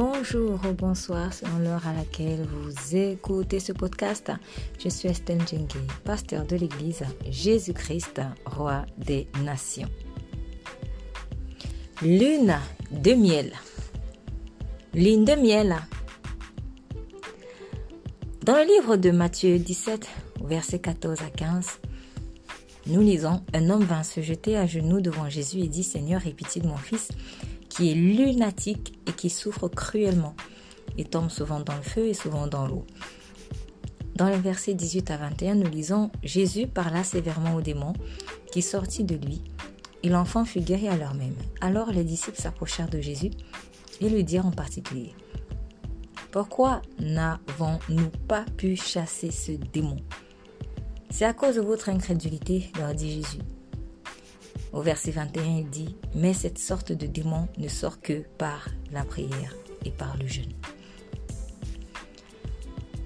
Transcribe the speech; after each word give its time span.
Bonjour 0.00 0.60
ou 0.64 0.74
bonsoir 0.74 1.32
selon 1.32 1.58
l'heure 1.58 1.84
à 1.84 1.92
laquelle 1.92 2.46
vous 2.46 2.94
écoutez 2.94 3.58
ce 3.58 3.72
podcast. 3.72 4.30
Je 4.78 4.88
suis 4.88 5.08
Estelle 5.08 5.44
Djengue, 5.44 5.72
pasteur 6.04 6.46
de 6.46 6.54
l'église 6.54 7.02
Jésus-Christ, 7.28 8.20
roi 8.46 8.86
des 8.96 9.26
nations. 9.42 9.88
Lune 12.00 12.54
de 12.92 13.14
miel. 13.14 13.52
Lune 14.94 15.24
de 15.24 15.32
miel. 15.32 15.74
Dans 18.44 18.54
le 18.54 18.68
livre 18.72 18.94
de 18.94 19.10
Matthieu 19.10 19.58
17, 19.58 20.08
versets 20.44 20.78
14 20.78 21.22
à 21.22 21.30
15, 21.30 21.80
nous 22.86 23.00
lisons 23.00 23.42
Un 23.52 23.68
homme 23.68 23.82
vint 23.82 24.04
se 24.04 24.20
jeter 24.20 24.56
à 24.56 24.64
genoux 24.64 25.00
devant 25.00 25.28
Jésus 25.28 25.58
et 25.58 25.66
dit 25.66 25.82
Seigneur, 25.82 26.24
aie 26.24 26.34
pitié 26.34 26.62
de 26.62 26.68
mon 26.68 26.76
fils 26.76 27.08
qui 27.78 27.92
est 27.92 27.94
lunatique 27.94 28.98
et 29.06 29.12
qui 29.12 29.30
souffre 29.30 29.68
cruellement. 29.68 30.34
Il 30.96 31.08
tombe 31.08 31.30
souvent 31.30 31.60
dans 31.60 31.76
le 31.76 31.82
feu 31.82 32.08
et 32.08 32.14
souvent 32.14 32.48
dans 32.48 32.66
l'eau. 32.66 32.84
Dans 34.16 34.28
les 34.28 34.36
versets 34.36 34.74
18 34.74 35.12
à 35.12 35.16
21, 35.16 35.54
nous 35.54 35.70
lisons 35.70 36.10
Jésus 36.24 36.66
parla 36.66 37.04
sévèrement 37.04 37.54
au 37.54 37.60
démon 37.60 37.92
qui 38.50 38.62
sortit 38.62 39.04
de 39.04 39.14
lui, 39.14 39.44
et 40.02 40.08
l'enfant 40.08 40.44
fut 40.44 40.60
guéri 40.60 40.88
à 40.88 40.96
l'heure 40.96 41.14
même. 41.14 41.36
Alors 41.60 41.92
les 41.92 42.02
disciples 42.02 42.40
s'approchèrent 42.40 42.90
de 42.90 43.00
Jésus 43.00 43.30
et 44.00 44.08
lui 44.08 44.24
dirent 44.24 44.46
en 44.46 44.50
particulier 44.50 45.14
Pourquoi 46.32 46.82
n'avons-nous 46.98 48.10
pas 48.26 48.44
pu 48.56 48.74
chasser 48.74 49.30
ce 49.30 49.52
démon? 49.52 49.98
C'est 51.10 51.26
à 51.26 51.32
cause 51.32 51.54
de 51.54 51.60
votre 51.60 51.90
incrédulité, 51.90 52.72
leur 52.76 52.92
dit 52.92 53.12
Jésus. 53.12 53.38
Au 54.72 54.82
verset 54.82 55.12
21, 55.12 55.42
il 55.58 55.70
dit, 55.70 55.96
Mais 56.14 56.34
cette 56.34 56.58
sorte 56.58 56.92
de 56.92 57.06
démon 57.06 57.48
ne 57.58 57.68
sort 57.68 58.00
que 58.00 58.24
par 58.36 58.68
la 58.92 59.04
prière 59.04 59.54
et 59.84 59.90
par 59.90 60.16
le 60.18 60.26
jeûne. 60.26 60.52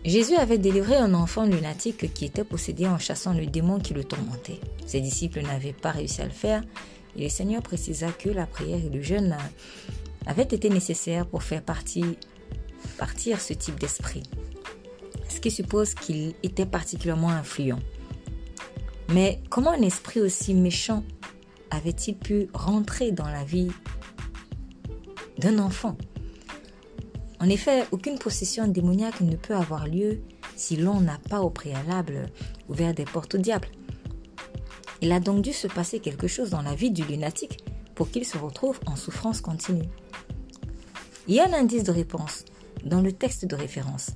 Jésus 0.04 0.34
avait 0.34 0.58
délivré 0.58 0.96
un 0.96 1.14
enfant 1.14 1.44
lunatique 1.44 2.12
qui 2.12 2.24
était 2.24 2.42
possédé 2.42 2.88
en 2.88 2.98
chassant 2.98 3.34
le 3.34 3.46
démon 3.46 3.78
qui 3.78 3.94
le 3.94 4.02
tourmentait. 4.02 4.58
Ses 4.84 5.00
disciples 5.00 5.42
n'avaient 5.42 5.72
pas 5.72 5.92
réussi 5.92 6.20
à 6.20 6.24
le 6.24 6.30
faire 6.30 6.62
et 7.16 7.22
le 7.22 7.28
Seigneur 7.28 7.62
précisa 7.62 8.10
que 8.10 8.28
la 8.28 8.46
prière 8.46 8.80
et 8.84 8.90
le 8.90 9.00
jeûne 9.00 9.36
avaient 10.26 10.42
été 10.42 10.70
nécessaires 10.70 11.26
pour 11.26 11.44
faire 11.44 11.62
partir 11.62 12.04
ce 13.40 13.52
type 13.52 13.78
d'esprit, 13.78 14.24
ce 15.28 15.38
qui 15.38 15.52
suppose 15.52 15.94
qu'il 15.94 16.34
était 16.42 16.66
particulièrement 16.66 17.30
influent. 17.30 17.78
Mais 19.12 19.40
comment 19.50 19.70
un 19.70 19.82
esprit 19.82 20.20
aussi 20.20 20.54
méchant 20.54 21.04
avait-il 21.72 22.16
pu 22.16 22.48
rentrer 22.52 23.12
dans 23.12 23.26
la 23.26 23.44
vie 23.44 23.70
d'un 25.38 25.58
enfant? 25.58 25.96
En 27.40 27.48
effet, 27.48 27.86
aucune 27.90 28.18
possession 28.18 28.68
démoniaque 28.68 29.20
ne 29.20 29.34
peut 29.34 29.56
avoir 29.56 29.88
lieu 29.88 30.20
si 30.54 30.76
l'on 30.76 31.00
n'a 31.00 31.18
pas 31.28 31.40
au 31.40 31.50
préalable 31.50 32.30
ouvert 32.68 32.94
des 32.94 33.04
portes 33.04 33.34
au 33.34 33.38
diable. 33.38 33.68
Il 35.00 35.10
a 35.10 35.18
donc 35.18 35.42
dû 35.42 35.52
se 35.52 35.66
passer 35.66 35.98
quelque 35.98 36.28
chose 36.28 36.50
dans 36.50 36.62
la 36.62 36.74
vie 36.74 36.92
du 36.92 37.02
lunatique 37.02 37.64
pour 37.94 38.10
qu'il 38.10 38.24
se 38.24 38.38
retrouve 38.38 38.78
en 38.86 38.94
souffrance 38.94 39.40
continue. 39.40 39.88
Il 41.26 41.34
y 41.34 41.40
a 41.40 41.48
un 41.48 41.52
indice 41.52 41.84
de 41.84 41.90
réponse 41.90 42.44
dans 42.84 43.00
le 43.00 43.12
texte 43.12 43.46
de 43.46 43.56
référence. 43.56 44.10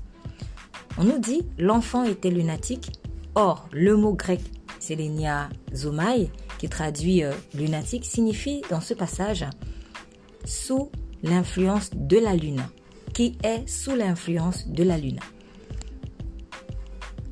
On 0.99 1.05
nous 1.05 1.19
dit 1.19 1.43
l'enfant 1.59 2.05
était 2.05 2.31
lunatique. 2.31 2.93
Or, 3.35 3.69
le 3.73 3.97
mot 3.97 4.13
grec 4.13 4.41
Selenia 4.79 5.49
Zomai 5.75 6.31
qui 6.59 6.69
traduit 6.69 7.23
euh, 7.23 7.33
lunatique, 7.55 8.05
signifie 8.05 8.63
dans 8.71 8.81
ce 8.81 8.95
passage 8.95 9.45
sous 10.45 10.91
l'influence 11.23 11.91
de 11.93 12.19
la 12.19 12.35
lune, 12.35 12.63
qui 13.13 13.37
est 13.43 13.69
sous 13.69 13.95
l'influence 13.95 14.69
de 14.69 14.83
la 14.83 14.99
lune? 14.99 15.21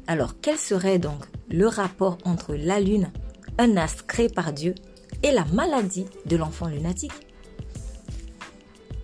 Alors, 0.07 0.35
quel 0.41 0.59
serait 0.59 0.99
donc 0.99 1.25
le 1.49 1.67
rapport 1.67 2.19
entre 2.25 2.55
la 2.55 2.81
lune, 2.81 3.11
un 3.59 3.77
astre 3.77 4.07
créé 4.07 4.29
par 4.29 4.53
Dieu, 4.53 4.75
et 5.23 5.31
la 5.31 5.45
maladie 5.47 6.07
de 6.27 6.37
l'enfant 6.37 6.67
lunatique? 6.67 7.13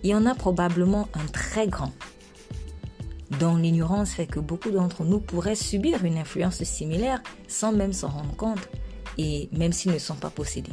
Il 0.03 0.09
y 0.09 0.15
en 0.15 0.25
a 0.25 0.35
probablement 0.35 1.07
un 1.13 1.25
très 1.31 1.67
grand, 1.67 1.91
dont 3.39 3.55
l'ignorance 3.55 4.11
fait 4.11 4.27
que 4.27 4.39
beaucoup 4.39 4.71
d'entre 4.71 5.03
nous 5.03 5.19
pourraient 5.19 5.55
subir 5.55 6.03
une 6.03 6.17
influence 6.17 6.63
similaire 6.63 7.21
sans 7.47 7.71
même 7.71 7.93
s'en 7.93 8.09
rendre 8.09 8.35
compte 8.35 8.69
et 9.17 9.49
même 9.51 9.73
s'ils 9.73 9.91
ne 9.91 9.99
sont 9.99 10.15
pas 10.15 10.29
possédés. 10.29 10.71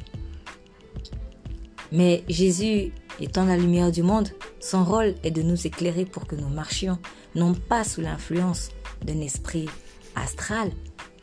Mais 1.92 2.24
Jésus 2.28 2.92
étant 3.20 3.44
la 3.44 3.56
lumière 3.56 3.90
du 3.90 4.02
monde, 4.02 4.28
son 4.60 4.84
rôle 4.84 5.14
est 5.22 5.30
de 5.30 5.42
nous 5.42 5.66
éclairer 5.66 6.04
pour 6.04 6.26
que 6.26 6.36
nous 6.36 6.48
marchions 6.48 6.98
non 7.34 7.54
pas 7.54 7.84
sous 7.84 8.00
l'influence 8.00 8.70
d'un 9.04 9.20
esprit 9.20 9.68
astral, 10.14 10.70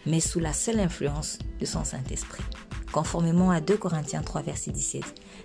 mais 0.06 0.20
sous 0.20 0.40
la 0.40 0.54
seule 0.54 0.80
influence 0.80 1.40
de 1.60 1.66
son 1.66 1.84
Saint-Esprit. 1.84 2.44
Conformément 2.92 3.52
à 3.52 3.62
2 3.62 3.78
Corinthiens 3.78 4.22
3, 4.22 4.42
verset 4.42 4.72
17, 4.72 5.04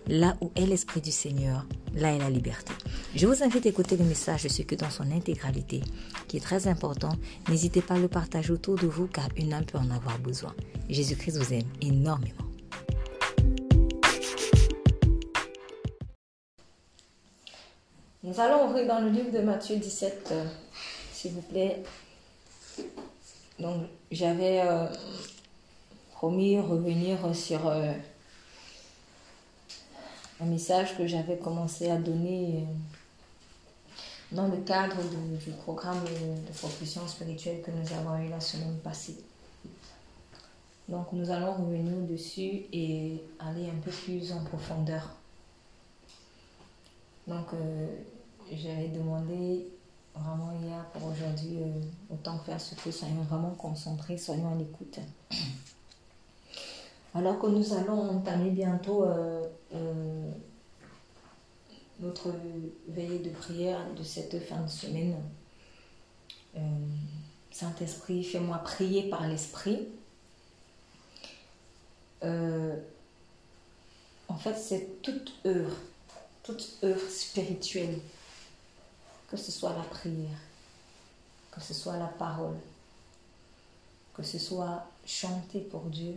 là 0.09 0.37
où 0.41 0.51
est 0.57 0.67
l'Esprit 0.67 1.01
du 1.01 1.11
Seigneur, 1.11 1.67
là 1.95 2.13
est 2.13 2.19
la 2.19 2.31
liberté. 2.31 2.73
Je 3.15 3.27
vous 3.27 3.43
invite 3.43 3.67
à 3.67 3.69
écouter 3.69 3.97
le 3.97 4.05
message 4.05 4.45
de 4.45 4.49
ce 4.49 4.63
que 4.63 4.75
dans 4.75 4.91
son 4.91 5.11
intégralité, 5.11 5.83
qui 6.29 6.37
est 6.37 6.41
très 6.41 6.69
important. 6.69 7.13
N'hésitez 7.49 7.83
pas 7.83 7.95
à 7.95 7.99
le 7.99 8.09
partager 8.09 8.53
autour 8.53 8.77
de 8.77 8.87
vous 8.87 9.07
car 9.07 9.29
une 9.37 9.53
âme 9.53 9.65
peut 9.65 9.79
en 9.79 9.91
avoir 9.91 10.19
besoin. 10.19 10.55
Jésus-Christ 10.89 11.39
vous 11.39 11.53
aime 11.55 11.69
énormément. 11.81 12.45
Nous 18.23 18.39
allons 18.39 18.69
ouvrir 18.69 18.87
dans 18.87 19.01
le 19.01 19.09
livre 19.09 19.31
de 19.31 19.39
Matthieu 19.39 19.77
17, 19.77 20.29
euh, 20.33 20.45
s'il 21.13 21.33
vous 21.33 21.41
plaît. 21.41 21.83
Donc, 23.59 23.85
j'avais 24.11 24.61
euh, 24.61 24.87
promis 26.13 26.61
revenir 26.61 27.35
sur 27.35 27.67
euh, 27.67 27.93
un 30.41 30.47
message 30.47 30.97
que 30.97 31.07
j'avais 31.07 31.37
commencé 31.37 31.91
à 31.91 31.97
donner 31.97 32.65
dans 34.33 34.49
le 34.49 34.59
cadre 34.59 34.97
du 35.45 35.51
programme 35.53 36.03
de 36.05 36.53
propulsion 36.59 37.07
spirituelle 37.07 37.63
que 37.63 37.71
nous 37.71 37.93
avons 37.93 38.25
eu 38.25 38.29
la 38.29 38.41
semaine 38.41 38.79
passée. 38.79 39.17
Donc 40.89 41.13
nous 41.13 41.31
allons 41.31 41.53
revenir 41.53 41.99
dessus 42.09 42.63
et 42.73 43.23
aller 43.39 43.67
un 43.69 43.81
peu 43.85 43.91
plus 43.91 44.33
en 44.33 44.43
profondeur. 44.45 45.15
Donc 47.27 47.47
euh, 47.55 47.87
j'avais 48.53 48.89
demandé 48.89 49.69
vraiment 50.15 50.53
hier 50.61 50.85
pour 50.93 51.11
aujourd'hui, 51.11 51.59
euh, 51.61 51.81
autant 52.13 52.39
faire 52.39 52.61
ce 52.61 52.75
que 52.75 52.91
soyons 52.91 53.23
vraiment 53.23 53.51
concentrés, 53.51 54.19
soyons 54.19 54.53
à 54.53 54.57
l'écoute. 54.57 54.99
Alors 57.15 57.39
que 57.39 57.47
nous 57.47 57.73
allons 57.73 58.11
entamer 58.11 58.51
bientôt 58.51 59.05
euh, 59.05 59.45
notre 61.99 62.33
veillée 62.89 63.19
de 63.19 63.31
prière 63.31 63.81
de 63.97 64.03
cette 64.03 64.39
fin 64.45 64.61
de 64.61 64.69
semaine. 64.69 65.17
Saint-Esprit, 67.51 68.25
fais-moi 68.25 68.59
prier 68.59 69.11
par 69.11 69.27
l'Esprit. 69.27 69.89
Euh, 72.23 72.77
en 74.29 74.37
fait, 74.37 74.55
c'est 74.55 75.03
toute 75.03 75.33
œuvre, 75.45 75.77
toute 76.43 76.79
œuvre 76.85 77.09
spirituelle, 77.11 77.99
que 79.29 79.37
ce 79.37 79.51
soit 79.51 79.75
la 79.77 79.83
prière, 79.83 80.39
que 81.51 81.61
ce 81.61 81.75
soit 81.75 81.97
la 81.97 82.07
parole, 82.07 82.59
que 84.15 84.23
ce 84.23 84.39
soit 84.39 84.87
chanter 85.05 85.61
pour 85.61 85.83
Dieu, 85.83 86.15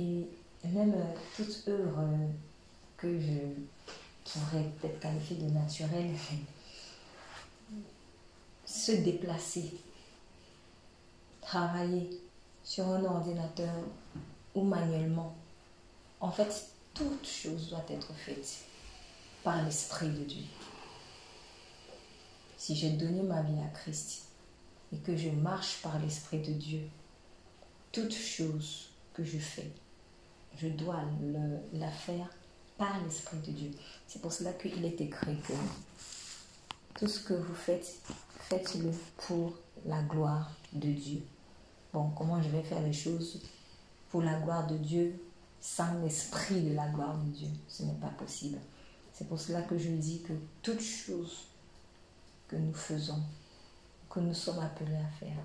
et 0.00 0.68
même 0.68 0.94
euh, 0.94 1.14
toute 1.36 1.68
œuvre 1.68 2.00
euh, 2.00 2.28
que 2.96 3.18
je 3.18 3.32
pourrais 4.24 4.64
peut-être 4.80 5.00
qualifier 5.00 5.36
de 5.36 5.50
naturelle, 5.50 6.10
se 8.64 8.92
déplacer, 8.92 9.72
travailler, 11.40 12.10
sur 12.62 12.86
un 12.86 13.04
ordinateur 13.04 13.74
ou 14.54 14.62
manuellement. 14.62 15.34
En 16.20 16.30
fait, 16.30 16.68
toute 16.94 17.26
chose 17.26 17.70
doit 17.70 17.84
être 17.88 18.12
faite 18.12 18.58
par 19.42 19.64
l'Esprit 19.64 20.10
de 20.10 20.24
Dieu. 20.24 20.44
Si 22.56 22.76
j'ai 22.76 22.90
donné 22.90 23.22
ma 23.22 23.42
vie 23.42 23.58
à 23.60 23.68
Christ 23.76 24.26
et 24.92 24.98
que 24.98 25.16
je 25.16 25.30
marche 25.30 25.80
par 25.82 25.98
l'Esprit 25.98 26.40
de 26.40 26.52
Dieu, 26.52 26.82
toute 27.90 28.14
chose 28.14 28.90
que 29.14 29.24
je 29.24 29.38
fais, 29.38 29.72
je 30.56 30.68
dois 30.68 31.02
la 31.72 31.90
faire 31.90 32.28
par 32.78 33.02
l'Esprit 33.04 33.38
de 33.38 33.52
Dieu. 33.52 33.70
C'est 34.06 34.20
pour 34.20 34.32
cela 34.32 34.52
qu'il 34.52 34.84
est 34.84 35.00
écrit 35.00 35.38
que 35.38 35.52
tout 36.98 37.08
ce 37.08 37.20
que 37.20 37.34
vous 37.34 37.54
faites, 37.54 38.00
faites-le 38.38 38.90
pour 39.26 39.54
la 39.86 40.02
gloire 40.02 40.50
de 40.72 40.90
Dieu 40.90 41.22
bon, 41.92 42.10
comment 42.10 42.42
je 42.42 42.48
vais 42.48 42.62
faire 42.62 42.82
les 42.82 42.92
choses 42.92 43.40
pour 44.10 44.22
la 44.22 44.40
gloire 44.40 44.66
de 44.66 44.76
Dieu 44.76 45.20
sans 45.60 46.00
l'esprit 46.02 46.62
de 46.62 46.74
la 46.74 46.88
gloire 46.88 47.16
de 47.18 47.30
Dieu? 47.30 47.48
Ce 47.68 47.82
n'est 47.82 47.94
pas 47.94 48.08
possible. 48.08 48.58
C'est 49.12 49.28
pour 49.28 49.40
cela 49.40 49.62
que 49.62 49.78
je 49.78 49.90
dis 49.90 50.22
que 50.22 50.32
toute 50.62 50.80
chose 50.80 51.46
que 52.48 52.56
nous 52.56 52.74
faisons, 52.74 53.22
que 54.08 54.20
nous 54.20 54.34
sommes 54.34 54.60
appelés 54.60 54.96
à 54.96 55.10
faire, 55.18 55.42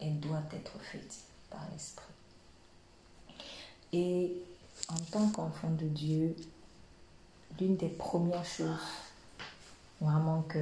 elle 0.00 0.18
doit 0.20 0.42
être 0.52 0.78
faite 0.80 1.18
par 1.50 1.68
l'Esprit. 1.72 2.04
Et 3.92 4.32
en 4.88 4.98
tant 5.10 5.28
qu'enfant 5.30 5.70
de 5.70 5.86
Dieu, 5.86 6.36
l'une 7.60 7.76
des 7.76 7.88
premières 7.88 8.44
choses 8.44 8.68
vraiment 10.00 10.42
que, 10.42 10.58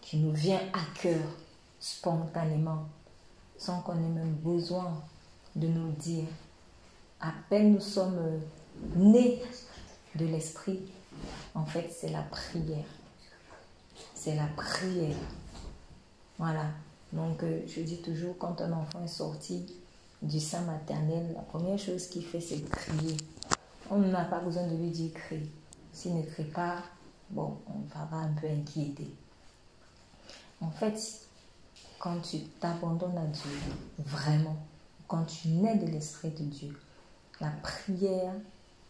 qui 0.00 0.18
nous 0.18 0.32
vient 0.32 0.60
à 0.72 1.00
cœur 1.00 1.22
spontanément, 1.80 2.86
sans 3.56 3.80
qu'on 3.80 3.96
ait 3.96 4.08
même 4.08 4.34
besoin 4.34 5.02
de 5.54 5.68
nous 5.68 5.92
dire, 5.92 6.26
à 7.20 7.32
peine 7.48 7.74
nous 7.74 7.80
sommes 7.80 8.40
nés 8.96 9.40
de 10.16 10.26
l'esprit, 10.26 10.80
en 11.54 11.64
fait, 11.64 11.88
c'est 11.90 12.10
la 12.10 12.22
prière. 12.22 12.84
C'est 14.14 14.34
la 14.34 14.46
prière. 14.56 15.16
Voilà. 16.38 16.66
Donc, 17.12 17.42
euh, 17.42 17.60
je 17.66 17.80
dis 17.80 18.02
toujours, 18.02 18.36
quand 18.38 18.60
un 18.60 18.72
enfant 18.72 19.04
est 19.04 19.08
sorti 19.08 19.66
du 20.24 20.40
sein 20.40 20.62
maternel, 20.62 21.32
la 21.34 21.42
première 21.42 21.78
chose 21.78 22.06
qu'il 22.08 22.24
fait, 22.24 22.40
c'est 22.40 22.62
crier. 22.70 23.16
On 23.90 23.98
n'a 23.98 24.24
pas 24.24 24.40
besoin 24.40 24.66
de 24.66 24.76
lui 24.76 24.90
dire 24.90 25.12
crie. 25.12 25.50
S'il 25.92 26.16
ne 26.16 26.22
crie 26.22 26.44
pas, 26.44 26.82
bon, 27.30 27.58
on 27.68 27.80
va 27.94 28.16
un 28.16 28.32
peu 28.32 28.48
inquiéter. 28.48 29.14
En 30.60 30.70
fait, 30.70 30.98
quand 31.98 32.20
tu 32.20 32.40
t'abandonnes 32.60 33.18
à 33.18 33.26
Dieu, 33.26 33.50
vraiment, 33.98 34.56
quand 35.06 35.24
tu 35.24 35.48
nais 35.48 35.76
de 35.76 35.86
l'Esprit 35.86 36.30
de 36.30 36.44
Dieu, 36.44 36.78
la 37.40 37.50
prière, 37.62 38.32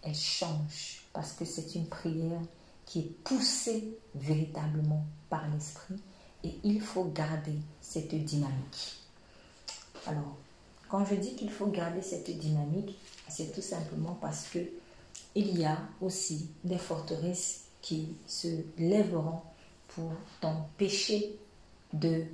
elle 0.03 0.15
change 0.15 1.03
parce 1.13 1.33
que 1.33 1.45
c'est 1.45 1.75
une 1.75 1.87
prière 1.87 2.41
qui 2.87 3.01
est 3.01 3.23
poussée 3.25 3.99
véritablement 4.15 5.05
par 5.31 5.49
l'Esprit 5.49 6.01
et 6.45 6.59
il 6.63 6.81
faut 6.81 7.05
garder 7.05 7.59
cette 7.81 8.15
dynamique. 8.15 9.01
Alors, 10.07 10.37
quand 10.89 11.05
je 11.05 11.15
dis 11.15 11.35
qu'il 11.35 11.51
faut 11.51 11.67
garder 11.67 12.03
cette 12.03 12.31
dynamique, 12.39 12.99
c'est 13.29 13.53
tout 13.53 13.63
simplement 13.63 14.17
parce 14.21 14.49
que 14.49 14.61
il 15.35 15.59
y 15.59 15.65
a 15.65 15.79
aussi 16.01 16.49
des 16.63 16.79
forteresses 16.79 17.65
qui 17.83 18.17
se 18.27 18.49
lèveront 18.79 19.41
pour 19.89 20.13
t'empêcher 20.41 21.37
de 21.93 22.25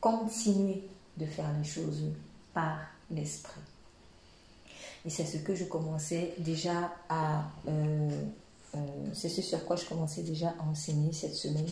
continuer 0.00 0.88
de 1.16 1.26
faire 1.26 1.52
les 1.56 1.64
choses 1.64 2.02
par 2.52 2.78
l'esprit. 3.10 3.60
Et 5.04 5.10
c'est 5.10 5.24
ce 5.24 5.38
que 5.38 5.54
je 5.54 5.64
commençais 5.64 6.34
déjà 6.38 6.92
à... 7.08 7.44
Euh, 7.68 8.24
euh, 8.76 8.78
c'est 9.14 9.28
ce 9.28 9.42
sur 9.42 9.64
quoi 9.64 9.74
je 9.76 9.84
commençais 9.84 10.22
déjà 10.22 10.54
à 10.60 10.62
enseigner 10.62 11.12
cette 11.12 11.34
semaine. 11.34 11.66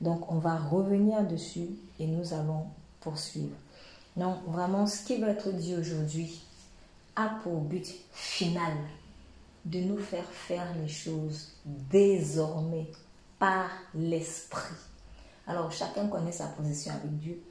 Donc 0.00 0.30
on 0.32 0.38
va 0.38 0.56
revenir 0.56 1.24
dessus 1.26 1.68
et 1.98 2.06
nous 2.06 2.32
allons 2.32 2.64
poursuivre. 3.00 3.54
Donc 4.16 4.38
vraiment, 4.46 4.86
ce 4.86 5.04
qui 5.04 5.18
va 5.18 5.28
être 5.28 5.50
dit 5.52 5.76
aujourd'hui 5.76 6.40
a 7.16 7.28
pour 7.42 7.60
but 7.60 7.86
final 8.12 8.76
de 9.64 9.80
nous 9.80 9.98
faire 9.98 10.24
faire 10.24 10.66
les 10.80 10.88
choses 10.88 11.52
désormais 11.64 12.90
par 13.38 13.70
l'esprit. 13.94 14.74
Alors 15.46 15.72
chacun 15.72 16.08
connaît 16.08 16.32
sa 16.32 16.46
position 16.46 16.92
avec 16.92 17.18
Dieu. 17.18 17.42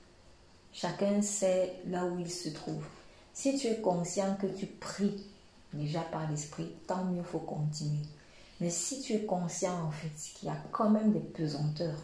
Chacun 0.72 1.22
sait 1.22 1.76
là 1.88 2.06
où 2.06 2.20
il 2.20 2.30
se 2.30 2.50
trouve. 2.50 2.84
Si 3.34 3.58
tu 3.58 3.68
es 3.68 3.78
conscient 3.78 4.36
que 4.36 4.48
tu 4.48 4.66
pries 4.66 5.26
déjà 5.74 6.02
par 6.02 6.30
l'esprit, 6.30 6.72
tant 6.88 7.06
mieux, 7.06 7.24
faut 7.24 7.40
continuer. 7.40 8.06
Mais 8.60 8.70
si 8.70 9.02
tu 9.02 9.14
es 9.14 9.26
conscient 9.26 9.86
en 9.86 9.92
fait 9.92 10.12
qu'il 10.36 10.50
y 10.50 10.52
a 10.52 10.58
quand 10.72 10.90
même 10.90 11.14
des 11.14 11.20
pesanteurs, 11.20 12.00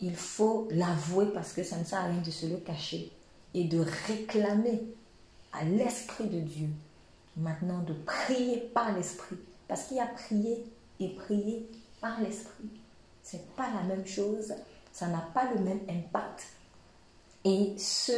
il 0.00 0.16
faut 0.16 0.68
l'avouer 0.70 1.26
parce 1.26 1.52
que 1.52 1.62
ça 1.62 1.78
ne 1.78 1.84
sert 1.84 2.00
à 2.00 2.04
rien 2.04 2.20
de 2.20 2.30
se 2.30 2.46
le 2.46 2.56
cacher 2.56 3.12
et 3.54 3.64
de 3.64 3.84
réclamer 4.08 4.82
à 5.52 5.64
l'Esprit 5.64 6.26
de 6.26 6.40
Dieu 6.40 6.68
maintenant 7.36 7.80
de 7.82 7.94
prier 7.94 8.58
par 8.74 8.94
l'Esprit. 8.94 9.36
Parce 9.68 9.84
qu'il 9.84 9.96
y 9.96 10.00
a 10.00 10.06
prier 10.06 10.64
et 11.00 11.08
prier 11.14 11.68
par 12.00 12.20
l'Esprit. 12.20 12.68
Ce 13.22 13.36
n'est 13.36 13.42
pas 13.56 13.68
la 13.74 13.82
même 13.82 14.06
chose, 14.06 14.52
ça 14.92 15.06
n'a 15.06 15.26
pas 15.32 15.50
le 15.54 15.60
même 15.60 15.80
impact. 15.88 16.44
Et 17.44 17.74
ce, 17.78 18.12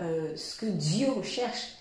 euh, 0.00 0.36
ce 0.36 0.60
que 0.60 0.66
Dieu 0.66 1.10
recherche, 1.10 1.74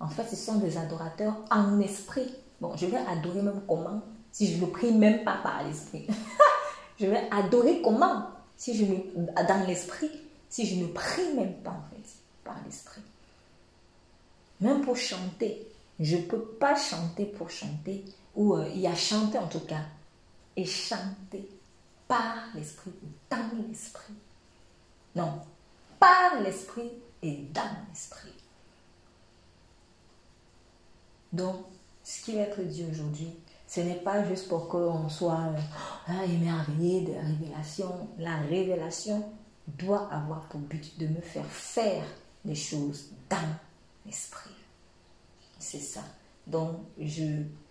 en 0.00 0.08
fait, 0.08 0.24
ce 0.28 0.36
sont 0.36 0.56
des 0.56 0.76
adorateurs 0.78 1.36
en 1.50 1.80
esprit. 1.80 2.34
Bon, 2.60 2.76
je 2.76 2.86
vais 2.86 2.98
adorer 2.98 3.42
même 3.42 3.62
comment 3.68 4.02
si 4.32 4.52
je 4.52 4.64
ne 4.64 4.70
prie 4.70 4.92
même 4.92 5.24
pas 5.24 5.38
par 5.42 5.64
l'esprit. 5.64 6.06
je 7.00 7.06
vais 7.06 7.28
adorer 7.30 7.82
comment 7.82 8.26
si 8.56 8.76
je 8.76 8.84
ne, 8.84 9.26
dans 9.26 9.66
l'esprit 9.66 10.10
si 10.48 10.66
je 10.66 10.82
ne 10.82 10.88
prie 10.88 11.34
même 11.34 11.54
pas 11.62 11.70
en 11.70 11.94
fait 11.94 12.17
l'esprit. 12.64 13.02
Même 14.60 14.82
pour 14.82 14.96
chanter, 14.96 15.66
je 16.00 16.16
peux 16.16 16.42
pas 16.42 16.76
chanter 16.76 17.26
pour 17.26 17.50
chanter, 17.50 18.04
ou 18.34 18.54
euh, 18.54 18.68
il 18.74 18.80
y 18.80 18.86
a 18.86 18.94
chanter 18.94 19.38
en 19.38 19.48
tout 19.48 19.60
cas, 19.60 19.84
et 20.56 20.64
chanter 20.64 21.48
par 22.06 22.36
l'esprit, 22.54 22.92
dans 23.30 23.50
l'esprit. 23.68 24.14
Non, 25.14 25.40
par 25.98 26.40
l'esprit 26.42 26.92
et 27.22 27.36
dans 27.52 27.70
l'esprit. 27.88 28.32
Donc, 31.32 31.56
ce 32.02 32.24
qui 32.24 32.34
va 32.34 32.42
être 32.42 32.62
dit 32.62 32.86
aujourd'hui, 32.90 33.30
ce 33.66 33.80
n'est 33.80 33.96
pas 33.96 34.24
juste 34.24 34.48
pour 34.48 34.68
qu'on 34.68 35.08
soit 35.10 35.52
euh, 36.08 36.22
émerveillé 36.22 37.02
de 37.02 37.12
la 37.12 37.20
révélation. 37.20 38.08
La 38.18 38.36
révélation 38.38 39.30
doit 39.66 40.08
avoir 40.10 40.48
pour 40.48 40.60
but 40.60 40.98
de 40.98 41.06
me 41.06 41.20
faire 41.20 41.44
faire 41.44 42.04
des 42.48 42.54
choses 42.54 43.10
dans 43.28 43.54
l'esprit. 44.06 44.50
C'est 45.58 45.80
ça. 45.80 46.02
Donc, 46.46 46.78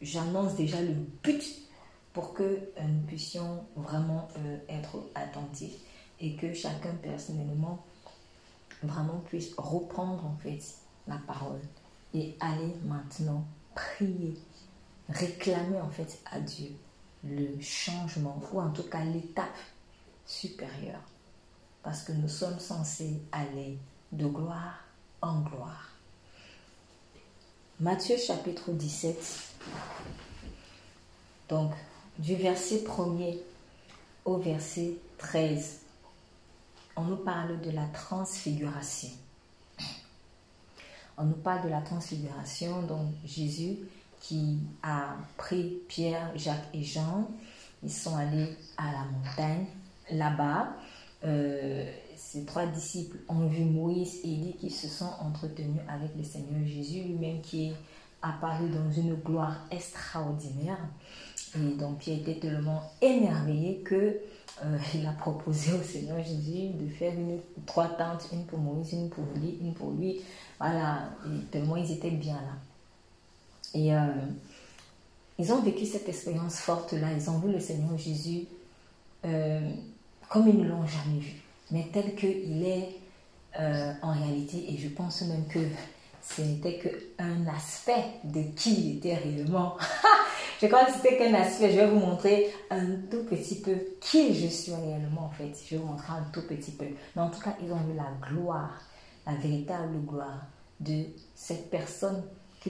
j'annonce 0.01 0.55
déjà 0.55 0.79
le 0.81 0.93
but 1.23 1.43
pour 2.13 2.33
que 2.33 2.43
euh, 2.43 2.83
nous 2.87 3.01
puissions 3.07 3.65
vraiment 3.75 4.27
euh, 4.37 4.57
être 4.69 4.99
attentifs 5.15 5.79
et 6.19 6.35
que 6.35 6.53
chacun 6.53 6.93
personnellement 7.01 7.83
vraiment 8.83 9.19
puisse 9.25 9.53
reprendre 9.57 10.25
en 10.25 10.37
fait 10.37 10.59
la 11.07 11.17
parole 11.25 11.61
et 12.13 12.35
aller 12.39 12.75
maintenant 12.85 13.43
prier, 13.73 14.37
réclamer 15.09 15.81
en 15.81 15.89
fait 15.89 16.19
à 16.31 16.39
Dieu 16.39 16.69
le 17.23 17.59
changement 17.59 18.39
ou 18.51 18.61
en 18.61 18.69
tout 18.69 18.83
cas 18.83 19.03
l'étape 19.03 19.57
supérieure 20.25 21.01
parce 21.81 22.03
que 22.03 22.11
nous 22.11 22.27
sommes 22.27 22.59
censés 22.59 23.19
aller 23.31 23.79
de 24.11 24.25
gloire 24.27 24.83
en 25.21 25.41
gloire. 25.41 25.91
Matthieu 27.79 28.17
chapitre 28.17 28.71
17, 28.71 29.53
donc 31.49 31.71
du 32.17 32.35
verset 32.35 32.77
1er 32.77 33.37
au 34.25 34.37
verset 34.37 34.95
13, 35.19 35.81
on 36.95 37.03
nous 37.03 37.17
parle 37.17 37.61
de 37.61 37.71
la 37.71 37.85
transfiguration. 37.93 39.09
On 41.17 41.25
nous 41.25 41.35
parle 41.35 41.63
de 41.65 41.69
la 41.69 41.81
transfiguration, 41.81 42.81
donc 42.83 43.07
Jésus 43.25 43.77
qui 44.21 44.57
a 44.81 45.15
pris 45.37 45.77
Pierre, 45.87 46.31
Jacques 46.35 46.67
et 46.73 46.83
Jean, 46.83 47.29
ils 47.83 47.91
sont 47.91 48.15
allés 48.15 48.55
à 48.77 48.91
la 48.91 49.05
montagne 49.05 49.65
là-bas. 50.11 50.69
Euh, 51.23 51.91
ces 52.17 52.45
trois 52.45 52.65
disciples 52.65 53.17
ont 53.29 53.47
vu 53.47 53.63
Moïse 53.63 54.19
et 54.23 54.35
dit 54.35 54.53
qu'ils 54.53 54.73
se 54.73 54.87
sont 54.87 55.09
entretenus 55.21 55.81
avec 55.87 56.11
le 56.17 56.23
Seigneur 56.23 56.65
Jésus 56.65 57.03
lui-même 57.03 57.41
qui 57.41 57.67
est 57.67 57.73
apparu 58.21 58.69
dans 58.69 58.91
une 58.91 59.15
gloire 59.15 59.55
extraordinaire. 59.71 60.79
Et 61.55 61.75
donc 61.75 61.99
Pierre 61.99 62.19
était 62.19 62.39
tellement 62.39 62.81
émerveillé 63.01 63.79
que 63.79 63.95
euh, 64.65 64.77
il 64.95 65.05
a 65.05 65.11
proposé 65.11 65.73
au 65.73 65.83
Seigneur 65.83 66.17
Jésus 66.23 66.73
de 66.73 66.89
faire 66.89 67.13
une, 67.13 67.39
trois 67.65 67.87
tentes, 67.87 68.27
une 68.33 68.45
pour 68.45 68.59
Moïse, 68.59 68.93
une 68.93 69.09
pour 69.09 69.25
lui, 69.35 69.57
une 69.61 69.73
pour 69.73 69.91
lui. 69.91 70.21
Voilà, 70.59 71.09
et 71.25 71.45
tellement 71.51 71.77
ils 71.77 71.91
étaient 71.91 72.11
bien 72.11 72.35
là. 72.35 72.57
Et 73.73 73.93
euh, 73.93 73.99
ils 75.37 75.53
ont 75.53 75.61
vécu 75.61 75.85
cette 75.85 76.09
expérience 76.09 76.57
forte-là. 76.57 77.13
Ils 77.13 77.29
ont 77.29 77.37
vu 77.39 77.51
le 77.51 77.59
Seigneur 77.59 77.97
Jésus 77.97 78.47
euh, 79.25 79.69
comme 80.29 80.47
ils 80.47 80.57
ne 80.57 80.67
l'ont 80.67 80.85
jamais 80.85 81.19
vu, 81.19 81.41
mais 81.71 81.87
tel 81.91 82.15
qu'il 82.15 82.65
est 82.65 82.89
en 84.01 84.13
réalité. 84.13 84.71
Et 84.71 84.77
je 84.77 84.89
pense 84.89 85.21
même 85.23 85.47
que 85.47 85.59
ce 86.21 86.41
n'était 86.41 86.79
qu'un 86.79 87.47
aspect 87.47 88.05
de 88.23 88.41
qui 88.55 88.73
il 88.73 88.97
était 88.97 89.15
réellement. 89.15 89.77
Je 90.61 90.65
crois 90.67 90.85
que 90.85 90.91
c'était 90.91 91.17
qu'un 91.17 91.33
aspect. 91.35 91.71
Je 91.71 91.77
vais 91.77 91.87
vous 91.87 91.99
montrer 91.99 92.51
un 92.71 92.95
tout 93.09 93.23
petit 93.25 93.61
peu 93.61 93.75
qui 94.01 94.33
je 94.33 94.47
suis 94.47 94.73
réellement 94.73 95.25
en 95.25 95.29
fait. 95.29 95.53
Je 95.65 95.75
vais 95.75 95.81
vous 95.81 95.87
montrer 95.87 96.13
un 96.13 96.25
tout 96.33 96.41
petit 96.47 96.71
peu. 96.71 96.85
Mais 97.15 97.21
en 97.21 97.29
tout 97.29 97.39
cas, 97.39 97.55
ils 97.63 97.71
ont 97.71 97.77
vu 97.77 97.95
la 97.95 98.11
gloire, 98.27 98.81
la 99.25 99.35
véritable 99.35 99.99
gloire 100.05 100.45
de 100.79 101.03
cette 101.35 101.69
personne 101.69 102.23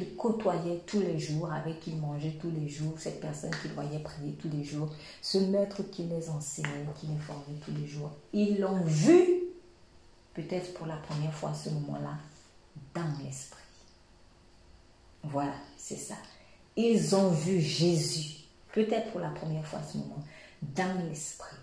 côtoyait 0.05 0.81
tous 0.85 0.99
les 0.99 1.19
jours, 1.19 1.51
avec 1.51 1.79
qui 1.79 1.91
il 1.91 1.97
mangeait 1.97 2.37
tous 2.39 2.51
les 2.51 2.67
jours, 2.67 2.93
cette 2.97 3.19
personne 3.21 3.51
qu'il 3.61 3.71
voyait 3.71 3.99
prier 3.99 4.33
tous 4.33 4.49
les 4.49 4.63
jours, 4.63 4.89
ce 5.21 5.37
maître 5.37 5.83
qui 5.91 6.03
les 6.03 6.29
enseignait, 6.29 6.85
qui 6.99 7.07
les 7.07 7.17
formait 7.17 7.59
tous 7.63 7.71
les 7.71 7.87
jours. 7.87 8.11
Ils 8.33 8.59
l'ont 8.59 8.83
vu, 8.83 9.25
peut-être 10.33 10.73
pour 10.73 10.87
la 10.87 10.97
première 10.97 11.33
fois 11.33 11.51
à 11.51 11.53
ce 11.53 11.69
moment-là, 11.69 12.17
dans 12.93 13.23
l'esprit. 13.23 13.63
Voilà, 15.23 15.55
c'est 15.77 15.97
ça. 15.97 16.15
Ils 16.75 17.15
ont 17.15 17.31
vu 17.31 17.59
Jésus, 17.59 18.45
peut-être 18.73 19.11
pour 19.11 19.19
la 19.19 19.29
première 19.29 19.65
fois 19.65 19.79
à 19.79 19.83
ce 19.83 19.97
moment, 19.97 20.23
dans 20.61 21.07
l'esprit. 21.07 21.57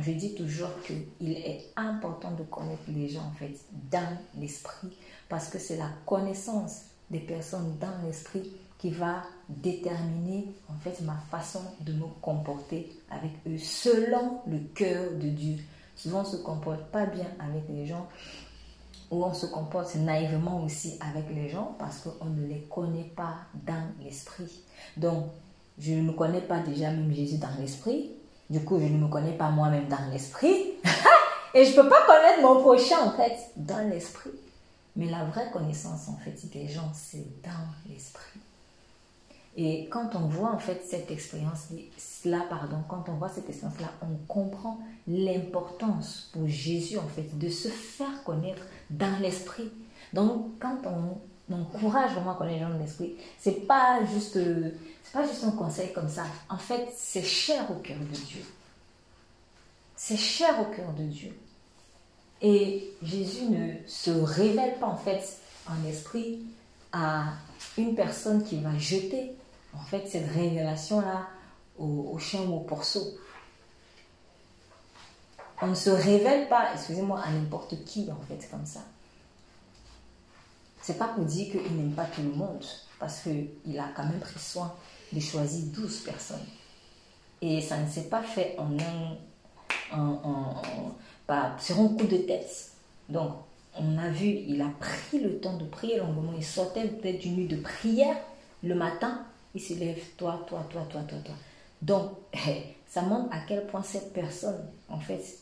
je 0.00 0.12
dis 0.12 0.34
toujours 0.34 0.70
qu'il 0.82 1.32
est 1.32 1.72
important 1.76 2.32
de 2.32 2.42
connaître 2.44 2.82
les 2.88 3.08
gens, 3.08 3.24
en 3.24 3.32
fait, 3.32 3.54
dans 3.90 4.18
l'esprit, 4.38 4.96
parce 5.28 5.48
que 5.48 5.58
c'est 5.58 5.76
la 5.76 5.90
connaissance 6.06 6.82
des 7.10 7.20
personnes 7.20 7.76
dans 7.80 8.06
l'esprit 8.06 8.52
qui 8.78 8.90
va 8.90 9.22
déterminer, 9.48 10.52
en 10.68 10.78
fait, 10.78 11.00
ma 11.02 11.16
façon 11.30 11.62
de 11.80 11.92
me 11.92 12.04
comporter 12.20 12.92
avec 13.10 13.32
eux, 13.46 13.58
selon 13.58 14.40
le 14.46 14.58
cœur 14.74 15.12
de 15.12 15.28
Dieu. 15.28 15.56
Souvent, 15.94 16.20
on 16.20 16.22
ne 16.22 16.36
se 16.36 16.36
comporte 16.36 16.84
pas 16.86 17.06
bien 17.06 17.26
avec 17.40 17.64
les 17.68 17.86
gens 17.86 18.06
où 19.10 19.24
on 19.24 19.32
se 19.32 19.46
comporte 19.46 19.94
naïvement 19.94 20.62
aussi 20.64 20.98
avec 21.00 21.24
les 21.34 21.48
gens 21.48 21.74
parce 21.78 22.00
qu'on 22.00 22.26
ne 22.26 22.46
les 22.46 22.66
connaît 22.68 23.10
pas 23.16 23.36
dans 23.66 24.04
l'esprit. 24.04 24.62
Donc, 24.96 25.26
je 25.78 25.92
ne 25.92 26.10
connais 26.12 26.40
pas 26.40 26.58
déjà 26.58 26.90
même 26.90 27.12
Jésus 27.14 27.38
dans 27.38 27.54
l'esprit. 27.58 28.10
Du 28.50 28.60
coup, 28.60 28.78
je 28.78 28.84
ne 28.84 28.98
me 28.98 29.08
connais 29.08 29.32
pas 29.32 29.50
moi-même 29.50 29.88
dans 29.88 30.10
l'esprit. 30.10 30.74
Et 31.54 31.64
je 31.64 31.70
ne 31.76 31.82
peux 31.82 31.88
pas 31.88 32.04
connaître 32.06 32.42
mon 32.42 32.60
prochain, 32.60 32.96
en 33.04 33.12
fait, 33.12 33.36
dans 33.56 33.88
l'esprit. 33.88 34.30
Mais 34.96 35.06
la 35.06 35.24
vraie 35.24 35.50
connaissance, 35.50 36.08
en 36.08 36.16
fait, 36.16 36.48
des 36.50 36.68
gens, 36.68 36.90
c'est 36.94 37.42
dans 37.42 37.90
l'esprit. 37.90 38.40
Et 39.56 39.88
quand 39.88 40.14
on 40.14 40.26
voit 40.26 40.52
en 40.52 40.58
fait 40.58 40.82
cette 40.86 41.10
expérience-là, 41.10 42.44
pardon, 42.50 42.76
quand 42.88 43.08
on 43.08 43.14
voit 43.14 43.30
cette 43.30 43.48
expérience-là, 43.48 43.90
on 44.02 44.14
comprend 44.26 44.78
l'importance 45.08 46.28
pour 46.32 46.46
Jésus 46.46 46.98
en 46.98 47.08
fait 47.08 47.38
de 47.38 47.48
se 47.48 47.68
faire 47.68 48.22
connaître 48.22 48.62
dans 48.90 49.18
l'esprit. 49.18 49.70
Donc 50.12 50.58
quand 50.60 50.78
on, 50.84 51.18
encourage 51.54 52.10
vraiment 52.10 52.32
à 52.32 52.34
connaître 52.34 52.68
dans 52.68 52.76
l'esprit, 52.76 53.14
c'est 53.38 53.66
pas 53.66 54.04
juste, 54.12 54.34
c'est 54.34 55.12
pas 55.12 55.26
juste 55.26 55.44
un 55.44 55.52
conseil 55.52 55.92
comme 55.92 56.08
ça. 56.08 56.24
En 56.50 56.58
fait, 56.58 56.88
c'est 56.94 57.22
cher 57.22 57.70
au 57.70 57.76
cœur 57.76 58.00
de 58.00 58.16
Dieu. 58.16 58.42
C'est 59.94 60.16
cher 60.16 60.60
au 60.60 60.74
cœur 60.74 60.92
de 60.92 61.04
Dieu. 61.04 61.32
Et 62.42 62.92
Jésus 63.02 63.44
ne 63.44 63.74
se 63.86 64.10
révèle 64.10 64.78
pas 64.78 64.86
en 64.86 64.96
fait 64.96 65.38
en 65.68 65.88
esprit 65.88 66.40
à 66.92 67.32
une 67.78 67.94
personne 67.94 68.44
qui 68.44 68.60
va 68.60 68.76
jeter 68.78 69.36
en 69.78 69.84
fait, 69.84 70.06
cette 70.06 70.30
révélation-là 70.30 71.28
au, 71.78 72.10
au 72.12 72.18
chien 72.18 72.40
ou 72.42 72.56
au 72.56 72.60
porceau. 72.60 73.18
On 75.62 75.68
ne 75.68 75.74
se 75.74 75.90
révèle 75.90 76.48
pas, 76.48 76.72
excusez-moi, 76.74 77.20
à 77.20 77.30
n'importe 77.30 77.84
qui, 77.84 78.08
en 78.10 78.20
fait, 78.26 78.48
comme 78.50 78.66
ça. 78.66 78.80
C'est 80.82 80.98
pas 80.98 81.08
pour 81.08 81.24
dire 81.24 81.50
qu'il 81.50 81.76
n'aime 81.76 81.92
pas 81.92 82.04
tout 82.04 82.22
le 82.22 82.32
monde, 82.32 82.64
parce 82.98 83.20
qu'il 83.20 83.78
a 83.78 83.88
quand 83.94 84.04
même 84.04 84.20
pris 84.20 84.38
soin 84.38 84.74
de 85.12 85.20
choisir 85.20 85.64
12 85.66 86.00
personnes. 86.00 86.46
Et 87.40 87.60
ça 87.60 87.78
ne 87.78 87.88
s'est 87.88 88.08
pas 88.08 88.22
fait 88.22 88.54
en 88.58 88.70
un, 88.78 89.98
en, 89.98 90.62
sur 91.58 91.80
un 91.80 91.88
coup 91.88 92.06
de 92.06 92.18
tête. 92.18 92.70
Donc, 93.08 93.32
on 93.78 93.98
a 93.98 94.08
vu, 94.08 94.26
il 94.26 94.60
a 94.62 94.70
pris 94.80 95.20
le 95.20 95.38
temps 95.38 95.56
de 95.56 95.64
prier 95.64 95.98
longuement. 95.98 96.32
Il 96.36 96.44
sortait 96.44 96.88
peut-être 96.88 97.20
d'une 97.20 97.36
nuit 97.36 97.48
de 97.48 97.56
prière 97.56 98.16
le 98.62 98.74
matin 98.74 99.26
il 99.56 99.62
se 99.62 99.72
lève, 99.72 99.98
toi, 100.18 100.44
toi, 100.46 100.66
toi, 100.70 100.86
toi, 100.90 101.02
toi, 101.04 101.18
toi. 101.20 101.34
Donc, 101.80 102.12
ça 102.86 103.00
montre 103.00 103.32
à 103.34 103.40
quel 103.40 103.66
point 103.66 103.82
cette 103.82 104.12
personne, 104.12 104.70
en 104.88 105.00
fait, 105.00 105.38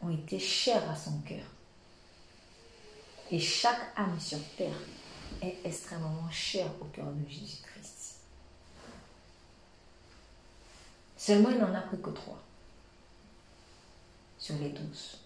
ont 0.00 0.08
été 0.08 0.38
chères 0.38 0.90
à 0.90 0.96
son 0.96 1.20
cœur. 1.20 1.44
Et 3.30 3.38
chaque 3.38 3.92
âme 3.94 4.18
sur 4.18 4.38
terre 4.56 4.80
est 5.42 5.58
extrêmement 5.64 6.30
chère 6.30 6.70
au 6.80 6.86
cœur 6.86 7.12
de 7.12 7.28
Jésus-Christ. 7.28 8.20
Seulement, 11.18 11.50
il 11.50 11.58
n'en 11.58 11.74
a 11.74 11.82
pris 11.82 12.00
que 12.00 12.10
trois 12.10 12.42
sur 14.38 14.56
les 14.56 14.70
douze. 14.70 15.18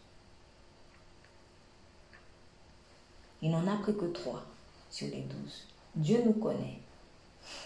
Il 3.42 3.50
n'en 3.50 3.66
a 3.66 3.76
pris 3.82 3.96
que 3.96 4.06
trois 4.06 4.42
sur 4.90 5.08
les 5.08 5.22
douze. 5.22 5.66
Dieu 5.94 6.22
nous 6.25 6.34
connaît. 6.34 6.78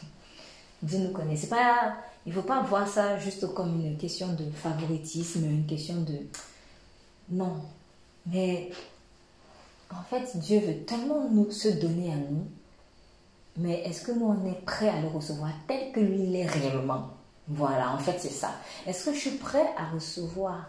Dieu 0.83 0.99
nous 0.99 1.13
connaît. 1.13 1.37
pas, 1.49 1.97
il 2.25 2.31
ne 2.31 2.35
faut 2.35 2.47
pas 2.47 2.63
voir 2.63 2.89
ça 2.89 3.19
juste 3.19 3.47
comme 3.55 3.81
une 3.81 3.97
question 3.97 4.33
de 4.33 4.51
favoritisme, 4.51 5.45
une 5.45 5.67
question 5.67 6.01
de... 6.03 6.19
Non. 7.31 7.61
Mais 8.27 8.71
en 9.91 10.03
fait, 10.03 10.37
Dieu 10.39 10.61
veut 10.61 10.79
tellement 10.85 11.29
nous 11.31 11.51
se 11.51 11.69
donner 11.69 12.13
à 12.13 12.17
nous. 12.17 12.47
Mais 13.59 13.81
est-ce 13.85 14.07
que 14.07 14.13
nous, 14.13 14.27
on 14.27 14.47
est 14.47 14.65
prêt 14.65 14.89
à 14.89 15.01
le 15.01 15.09
recevoir 15.09 15.51
tel 15.67 15.93
que 15.93 16.01
lui, 16.01 16.25
il 16.25 16.37
est 16.37 16.47
réellement? 16.47 17.11
Voilà, 17.49 17.93
en 17.95 17.99
fait, 17.99 18.19
c'est 18.19 18.29
ça. 18.29 18.51
Est-ce 18.87 19.07
que 19.07 19.15
je 19.15 19.21
suis 19.21 19.39
prêt 19.39 19.67
à 19.79 19.91
recevoir 19.91 20.69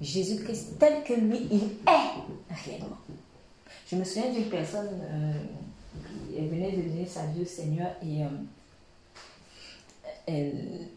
Jésus-Christ 0.00 0.78
tel 0.78 1.02
que 1.04 1.14
lui, 1.14 1.48
il 1.50 1.64
est 1.64 2.64
réellement? 2.64 2.96
Je 3.92 3.98
me 3.98 4.04
souviens 4.04 4.32
d'une 4.32 4.48
personne, 4.48 4.88
euh, 5.02 5.32
elle 6.34 6.48
venait 6.48 6.72
de 6.72 6.80
donner 6.80 7.04
sa 7.04 7.26
vie 7.26 7.42
au 7.42 7.46
Seigneur 7.46 7.90
et... 8.02 8.24
Euh, 8.24 8.28
elle, 10.26 10.88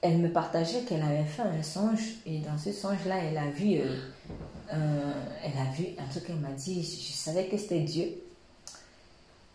elle 0.00 0.18
me 0.18 0.32
partageait 0.32 0.80
qu'elle 0.82 1.02
avait 1.02 1.22
fait 1.24 1.42
un 1.42 1.62
songe 1.62 2.16
et 2.26 2.38
dans 2.38 2.58
ce 2.58 2.72
songe-là, 2.72 3.18
elle 3.18 3.38
a 3.38 3.50
vu, 3.50 3.78
euh, 3.78 5.12
elle 5.44 5.58
a 5.60 5.70
vu 5.70 5.86
un 5.96 6.06
truc, 6.10 6.24
elle 6.28 6.36
m'a 6.36 6.50
dit, 6.50 6.82
je, 6.82 7.12
savais 7.12 7.46
que 7.46 7.56
c'était 7.56 7.80
Dieu. 7.80 8.20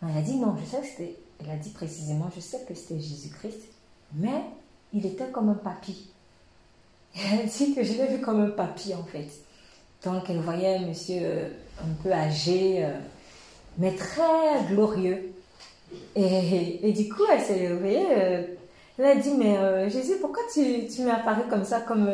Elle 0.02 0.16
a 0.16 0.22
dit 0.22 0.36
non, 0.36 0.56
je 0.58 0.70
sais 0.70 0.80
que 0.80 0.86
c'était, 0.86 1.16
elle 1.40 1.50
a 1.50 1.56
dit 1.56 1.70
précisément, 1.70 2.30
je 2.34 2.40
sais 2.40 2.60
que 2.66 2.74
c'était 2.74 3.00
Jésus-Christ, 3.00 3.60
mais 4.14 4.40
il 4.94 5.04
était 5.04 5.28
comme 5.28 5.50
un 5.50 5.54
papy. 5.54 6.08
Elle 7.14 7.40
a 7.40 7.44
dit 7.44 7.74
que 7.74 7.82
je 7.82 7.92
l'ai 7.92 8.16
vu 8.16 8.20
comme 8.22 8.40
un 8.40 8.50
papy 8.50 8.94
en 8.94 9.04
fait. 9.04 9.43
Donc 10.04 10.28
elle 10.28 10.40
voyait 10.40 10.76
un 10.76 10.86
monsieur 10.86 11.20
euh, 11.22 11.48
un 11.82 12.02
peu 12.02 12.12
âgé, 12.12 12.84
euh, 12.84 12.92
mais 13.78 13.94
très 13.94 14.64
glorieux. 14.68 15.32
Et, 16.16 16.92
du 16.92 17.08
coup, 17.08 17.22
elle 17.30 17.40
s'est 17.40 17.68
levée. 17.68 18.04
Euh, 18.10 18.42
elle 18.98 19.04
a 19.04 19.14
dit, 19.16 19.32
mais 19.34 19.90
Jésus, 19.90 20.14
pourquoi 20.20 20.42
tu, 20.52 20.86
tu 20.88 21.02
m'es 21.02 21.10
apparu 21.10 21.42
comme 21.48 21.64
ça, 21.64 21.80
comme, 21.80 22.10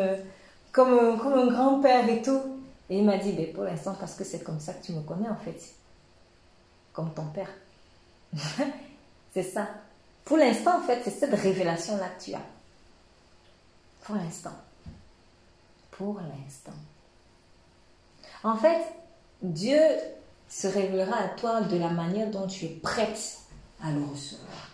comme, 0.72 1.18
comme 1.18 1.32
un 1.34 1.46
grand-père 1.46 2.08
et 2.08 2.22
tout? 2.22 2.40
Et 2.88 2.98
il 2.98 3.04
m'a 3.04 3.16
dit, 3.18 3.32
ben, 3.32 3.52
pour 3.52 3.64
l'instant, 3.64 3.94
parce 3.98 4.14
que 4.14 4.24
c'est 4.24 4.42
comme 4.42 4.60
ça 4.60 4.74
que 4.74 4.84
tu 4.84 4.92
me 4.92 5.02
connais 5.02 5.28
en 5.28 5.36
fait. 5.36 5.60
Comme 6.92 7.12
ton 7.12 7.26
père. 7.26 7.50
c'est 9.34 9.42
ça. 9.42 9.68
Pour 10.24 10.36
l'instant, 10.36 10.78
en 10.78 10.82
fait, 10.82 11.00
c'est 11.04 11.10
cette 11.10 11.34
révélation-là 11.34 12.08
que 12.18 12.24
tu 12.24 12.34
as. 12.34 12.42
Pour 14.02 14.16
l'instant. 14.16 14.54
Pour 15.90 16.16
l'instant. 16.16 16.72
En 18.42 18.56
fait, 18.56 18.82
Dieu 19.42 19.80
se 20.48 20.66
révélera 20.66 21.16
à 21.16 21.28
toi 21.28 21.60
de 21.62 21.76
la 21.76 21.90
manière 21.90 22.30
dont 22.30 22.46
tu 22.46 22.64
es 22.64 22.68
prête 22.68 23.38
à 23.82 23.90
le 23.90 24.02
recevoir. 24.04 24.68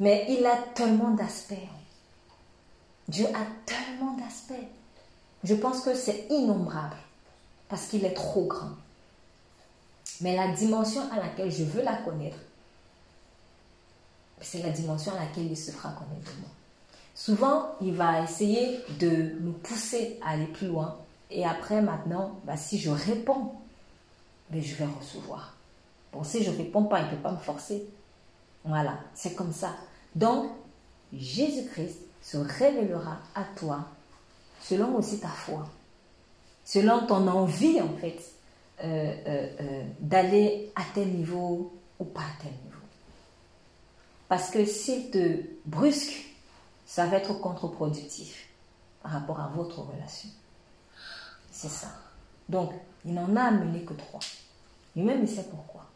Mais 0.00 0.26
il 0.28 0.44
a 0.46 0.56
tellement 0.74 1.10
d'aspects. 1.10 1.54
Dieu 3.08 3.26
a 3.26 3.46
tellement 3.66 4.16
d'aspects. 4.16 4.68
Je 5.44 5.54
pense 5.54 5.80
que 5.82 5.94
c'est 5.94 6.26
innombrable 6.30 6.96
parce 7.68 7.86
qu'il 7.86 8.04
est 8.04 8.14
trop 8.14 8.44
grand. 8.44 8.70
Mais 10.20 10.36
la 10.36 10.48
dimension 10.48 11.02
à 11.10 11.16
laquelle 11.16 11.50
je 11.50 11.64
veux 11.64 11.82
la 11.82 11.96
connaître, 11.96 12.38
c'est 14.40 14.62
la 14.62 14.70
dimension 14.70 15.12
à 15.12 15.20
laquelle 15.20 15.46
il 15.46 15.56
se 15.56 15.70
fera 15.70 15.90
connaître 15.90 16.32
de 16.32 16.40
moi. 16.40 16.50
Souvent, 17.14 17.70
il 17.80 17.94
va 17.94 18.22
essayer 18.22 18.80
de 18.98 19.34
nous 19.40 19.52
pousser 19.52 20.18
à 20.22 20.30
aller 20.30 20.46
plus 20.46 20.68
loin. 20.68 20.96
Et 21.30 21.44
après, 21.44 21.82
maintenant, 21.82 22.40
bah, 22.44 22.56
si 22.56 22.78
je 22.78 22.90
réponds, 22.90 23.52
ben, 24.50 24.62
je 24.62 24.74
vais 24.74 24.86
recevoir. 24.86 25.56
Bon, 26.12 26.24
si 26.24 26.42
je 26.42 26.50
ne 26.50 26.56
réponds 26.56 26.84
pas, 26.84 27.00
il 27.00 27.06
ne 27.06 27.10
peut 27.10 27.22
pas 27.22 27.32
me 27.32 27.38
forcer. 27.38 27.86
Voilà, 28.64 28.98
c'est 29.14 29.34
comme 29.34 29.52
ça. 29.52 29.74
Donc, 30.14 30.50
Jésus-Christ 31.12 31.98
se 32.22 32.36
révélera 32.36 33.18
à 33.34 33.44
toi 33.56 33.88
selon 34.60 34.96
aussi 34.96 35.18
ta 35.18 35.28
foi, 35.28 35.68
selon 36.64 37.06
ton 37.06 37.26
envie 37.26 37.80
en 37.80 37.96
fait 37.96 38.20
euh, 38.84 39.14
euh, 39.26 39.48
euh, 39.60 39.84
d'aller 40.00 40.70
à 40.76 40.82
tel 40.94 41.08
niveau 41.08 41.72
ou 41.98 42.04
pas 42.04 42.20
à 42.20 42.42
tel 42.42 42.52
niveau. 42.64 42.78
Parce 44.28 44.50
que 44.50 44.64
s'il 44.64 45.10
te 45.10 45.40
brusque, 45.66 46.31
ça 46.92 47.06
va 47.06 47.16
être 47.16 47.32
contre-productif 47.40 48.50
par 49.02 49.12
rapport 49.12 49.40
à 49.40 49.48
votre 49.56 49.80
relation. 49.80 50.28
C'est 51.50 51.70
ça. 51.70 51.88
Donc, 52.50 52.70
il 53.06 53.14
n'en 53.14 53.34
a 53.34 53.44
amené 53.44 53.80
que 53.80 53.94
trois. 53.94 54.20
Lui-même, 54.94 55.22
il 55.22 55.28
sait 55.28 55.46
pourquoi. 55.50 55.86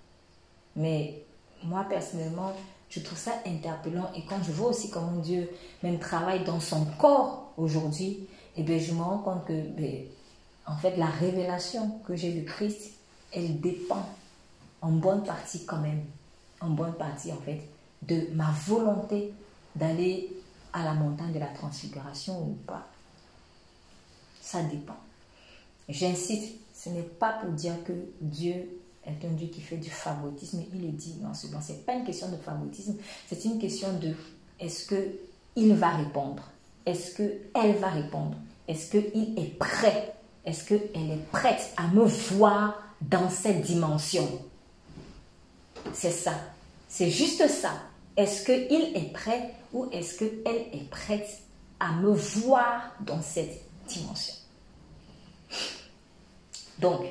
Mais 0.74 1.22
moi, 1.62 1.84
personnellement, 1.86 2.54
je 2.88 3.00
trouve 3.00 3.18
ça 3.18 3.32
interpellant. 3.44 4.10
Et 4.16 4.24
quand 4.24 4.42
je 4.42 4.50
vois 4.52 4.70
aussi 4.70 4.88
comment 4.88 5.20
Dieu 5.20 5.50
même 5.82 5.98
travaille 5.98 6.44
dans 6.44 6.60
son 6.60 6.86
corps 6.98 7.52
aujourd'hui, 7.58 8.26
eh 8.56 8.62
bien, 8.62 8.78
je 8.78 8.92
me 8.92 9.02
rends 9.02 9.18
compte 9.18 9.44
que, 9.44 9.68
ben, 9.78 10.06
en 10.64 10.78
fait, 10.78 10.96
la 10.96 11.10
révélation 11.10 12.00
que 12.06 12.16
j'ai 12.16 12.32
de 12.32 12.42
Christ, 12.46 12.92
elle 13.34 13.60
dépend 13.60 14.06
en 14.80 14.92
bonne 14.92 15.24
partie 15.24 15.66
quand 15.66 15.82
même, 15.82 16.06
en 16.62 16.70
bonne 16.70 16.94
partie 16.94 17.32
en 17.32 17.40
fait, 17.42 17.60
de 18.00 18.28
ma 18.32 18.50
volonté 18.66 19.34
d'aller 19.74 20.35
la 20.82 20.94
montagne 20.94 21.32
de 21.32 21.38
la 21.38 21.46
transfiguration 21.46 22.40
ou 22.42 22.54
pas. 22.66 22.86
Ça 24.40 24.62
dépend. 24.62 24.96
J'incite, 25.88 26.60
ce 26.74 26.88
n'est 26.90 27.02
pas 27.02 27.32
pour 27.34 27.50
dire 27.50 27.74
que 27.84 27.92
Dieu 28.20 28.80
est 29.04 29.24
un 29.24 29.30
Dieu 29.30 29.48
qui 29.48 29.60
fait 29.60 29.76
du 29.76 29.90
favoritisme. 29.90 30.62
Il 30.74 30.84
est 30.84 30.92
dit 30.92 31.14
dans 31.22 31.34
ce 31.34 31.46
n'est 31.46 31.78
pas 31.78 31.94
une 31.94 32.04
question 32.04 32.30
de 32.30 32.36
favoritisme, 32.36 32.96
c'est 33.28 33.44
une 33.44 33.58
question 33.58 33.92
de 33.98 34.14
est-ce 34.58 34.86
que 34.86 34.96
il 35.54 35.74
va 35.74 35.90
répondre? 35.90 36.42
Est-ce 36.84 37.16
qu'elle 37.16 37.76
va 37.76 37.88
répondre? 37.88 38.36
Est-ce 38.68 38.90
qu'il 38.90 39.38
est 39.38 39.58
prêt? 39.58 40.14
Est-ce 40.44 40.64
qu'elle 40.64 41.10
est 41.10 41.30
prête 41.32 41.72
à 41.76 41.88
me 41.88 42.04
voir 42.04 42.80
dans 43.00 43.30
cette 43.30 43.62
dimension? 43.62 44.28
C'est 45.92 46.10
ça. 46.10 46.34
C'est 46.88 47.10
juste 47.10 47.48
ça. 47.48 47.72
Est-ce 48.16 48.44
qu'il 48.44 48.96
est 48.96 49.12
prêt 49.12 49.54
est-ce 49.92 50.18
qu'elle 50.18 50.56
est 50.72 50.88
prête 50.90 51.40
à 51.78 51.92
me 51.92 52.10
voir 52.10 52.94
dans 53.00 53.20
cette 53.20 53.62
dimension? 53.86 54.34
Donc, 56.78 57.02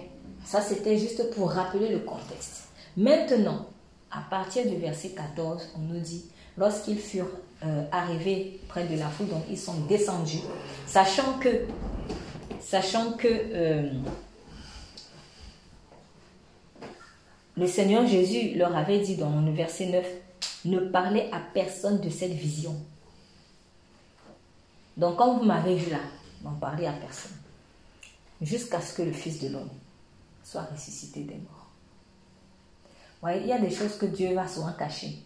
ça 0.46 0.62
c'était 0.62 0.98
juste 0.98 1.32
pour 1.36 1.52
rappeler 1.52 1.90
le 1.90 2.00
contexte. 2.00 2.70
Maintenant, 2.98 3.68
à 4.12 4.22
partir 4.30 4.66
du 4.68 4.78
verset 4.78 5.10
14, 5.10 5.74
on 5.76 5.94
nous 5.94 6.00
dit, 6.00 6.26
lorsqu'ils 6.58 7.00
furent 7.00 7.32
euh, 7.64 7.84
arrivés 7.92 8.60
près 8.68 8.86
de 8.86 8.98
la 8.98 9.08
foule, 9.08 9.28
donc 9.28 9.44
ils 9.50 9.58
sont 9.58 9.80
descendus, 9.90 10.42
sachant 10.88 11.40
que, 11.40 11.66
sachant 12.60 13.14
que 13.14 13.28
euh, 13.28 13.90
le 17.58 17.68
Seigneur 17.68 18.06
Jésus 18.06 18.56
leur 18.56 18.76
avait 18.76 19.00
dit 19.00 19.16
dans 19.16 19.42
le 19.42 19.52
verset 19.52 19.88
9, 19.88 20.06
ne 20.66 20.80
parlez 20.80 21.30
à 21.32 21.40
personne 21.54 22.00
de 22.00 22.10
cette 22.10 22.32
vision. 22.32 22.76
Donc 24.98 25.18
quand 25.18 25.38
vous 25.38 25.46
m'avez 25.46 25.76
vu 25.76 25.92
là, 25.92 26.00
n'en 26.44 26.54
parlez 26.54 26.86
à 26.86 26.94
personne. 26.94 27.38
Jusqu'à 28.42 28.82
ce 28.82 28.94
que 28.94 29.02
le 29.02 29.12
Fils 29.12 29.42
de 29.42 29.50
l'homme 29.50 29.70
soit 30.44 30.64
ressuscité 30.64 31.22
des 31.24 31.36
morts. 31.36 31.72
il 33.36 33.48
y 33.48 33.52
a 33.52 33.60
des 33.60 33.72
choses 33.72 33.98
que 33.98 34.06
Dieu 34.06 34.34
va 34.34 34.48
souvent 34.48 34.74
cacher. 34.74 35.24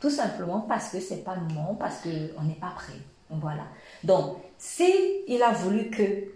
Tout 0.00 0.10
simplement 0.10 0.62
parce 0.62 0.88
que 0.90 1.00
c'est 1.00 1.22
pas 1.22 1.36
le 1.36 1.42
moment, 1.42 1.76
parce 1.76 2.00
qu'on 2.00 2.42
n'est 2.42 2.54
pas 2.54 2.72
prêt. 2.74 2.98
Voilà. 3.30 3.64
Donc, 4.02 4.38
si 4.58 4.84
il 5.28 5.42
a 5.42 5.52
voulu 5.52 5.90
que 5.90 6.32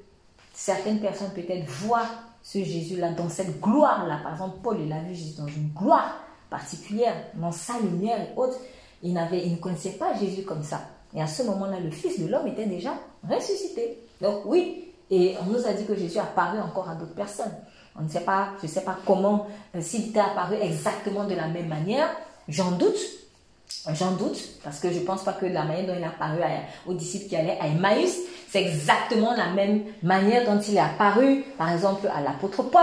certaines 0.55 1.00
personnes 1.00 1.33
peut-être 1.35 1.66
voient 1.66 2.09
ce 2.43 2.59
Jésus-là 2.59 3.11
dans 3.12 3.28
cette 3.28 3.61
gloire-là, 3.61 4.21
par 4.23 4.33
exemple, 4.33 4.59
Paul, 4.62 4.81
il 4.81 4.93
a 4.93 5.00
vu 5.00 5.14
Jésus 5.14 5.37
dans 5.37 5.49
une 5.49 5.71
gloire, 5.71 6.14
particulière, 6.50 7.14
dans 7.34 7.52
sa 7.52 7.78
lumière 7.80 8.20
et 8.20 8.38
autres. 8.38 8.58
Il, 9.02 9.10
il 9.10 9.52
ne 9.52 9.56
connaissait 9.56 9.90
pas 9.90 10.14
Jésus 10.18 10.42
comme 10.42 10.62
ça. 10.62 10.80
Et 11.14 11.22
à 11.22 11.26
ce 11.26 11.42
moment-là, 11.44 11.80
le 11.80 11.90
Fils 11.90 12.20
de 12.20 12.28
l'homme 12.28 12.46
était 12.46 12.66
déjà 12.66 12.94
ressuscité. 13.28 13.98
Donc 14.20 14.42
oui, 14.46 14.86
et 15.10 15.34
on 15.40 15.52
nous 15.52 15.66
a 15.66 15.72
dit 15.72 15.84
que 15.84 15.94
Jésus 15.94 16.18
apparu 16.18 16.58
encore 16.58 16.88
à 16.88 16.94
d'autres 16.94 17.14
personnes. 17.14 17.54
On 17.98 18.02
ne 18.02 18.08
sait 18.08 18.20
pas, 18.20 18.48
je 18.60 18.66
ne 18.66 18.70
sais 18.70 18.82
pas 18.82 18.96
comment, 19.06 19.46
euh, 19.74 19.80
s'il 19.80 20.08
était 20.08 20.20
apparu 20.20 20.56
exactement 20.60 21.24
de 21.24 21.34
la 21.34 21.48
même 21.48 21.68
manière. 21.68 22.08
J'en 22.48 22.72
doute. 22.72 22.98
J'en 23.92 24.12
doute, 24.12 24.38
parce 24.62 24.80
que 24.80 24.90
je 24.90 24.98
ne 24.98 25.04
pense 25.04 25.22
pas 25.24 25.32
que 25.32 25.46
la 25.46 25.64
manière 25.64 25.87
dont 25.87 25.94
il 25.96 26.02
est 26.02 26.06
apparu 26.06 26.40
aux 26.87 26.94
disciples 26.94 27.28
qui 27.28 27.37
allaient 27.37 27.59
à 27.61 27.66
Emmaüs, 27.68 28.16
c'est 28.48 28.62
exactement 28.62 29.35
la 29.35 29.50
même 29.50 29.82
manière 30.02 30.44
dont 30.44 30.61
il 30.61 30.76
est 30.76 30.80
apparu, 30.80 31.44
par 31.56 31.72
exemple, 31.72 32.09
à 32.14 32.20
l'apôtre 32.20 32.62
Paul, 32.64 32.82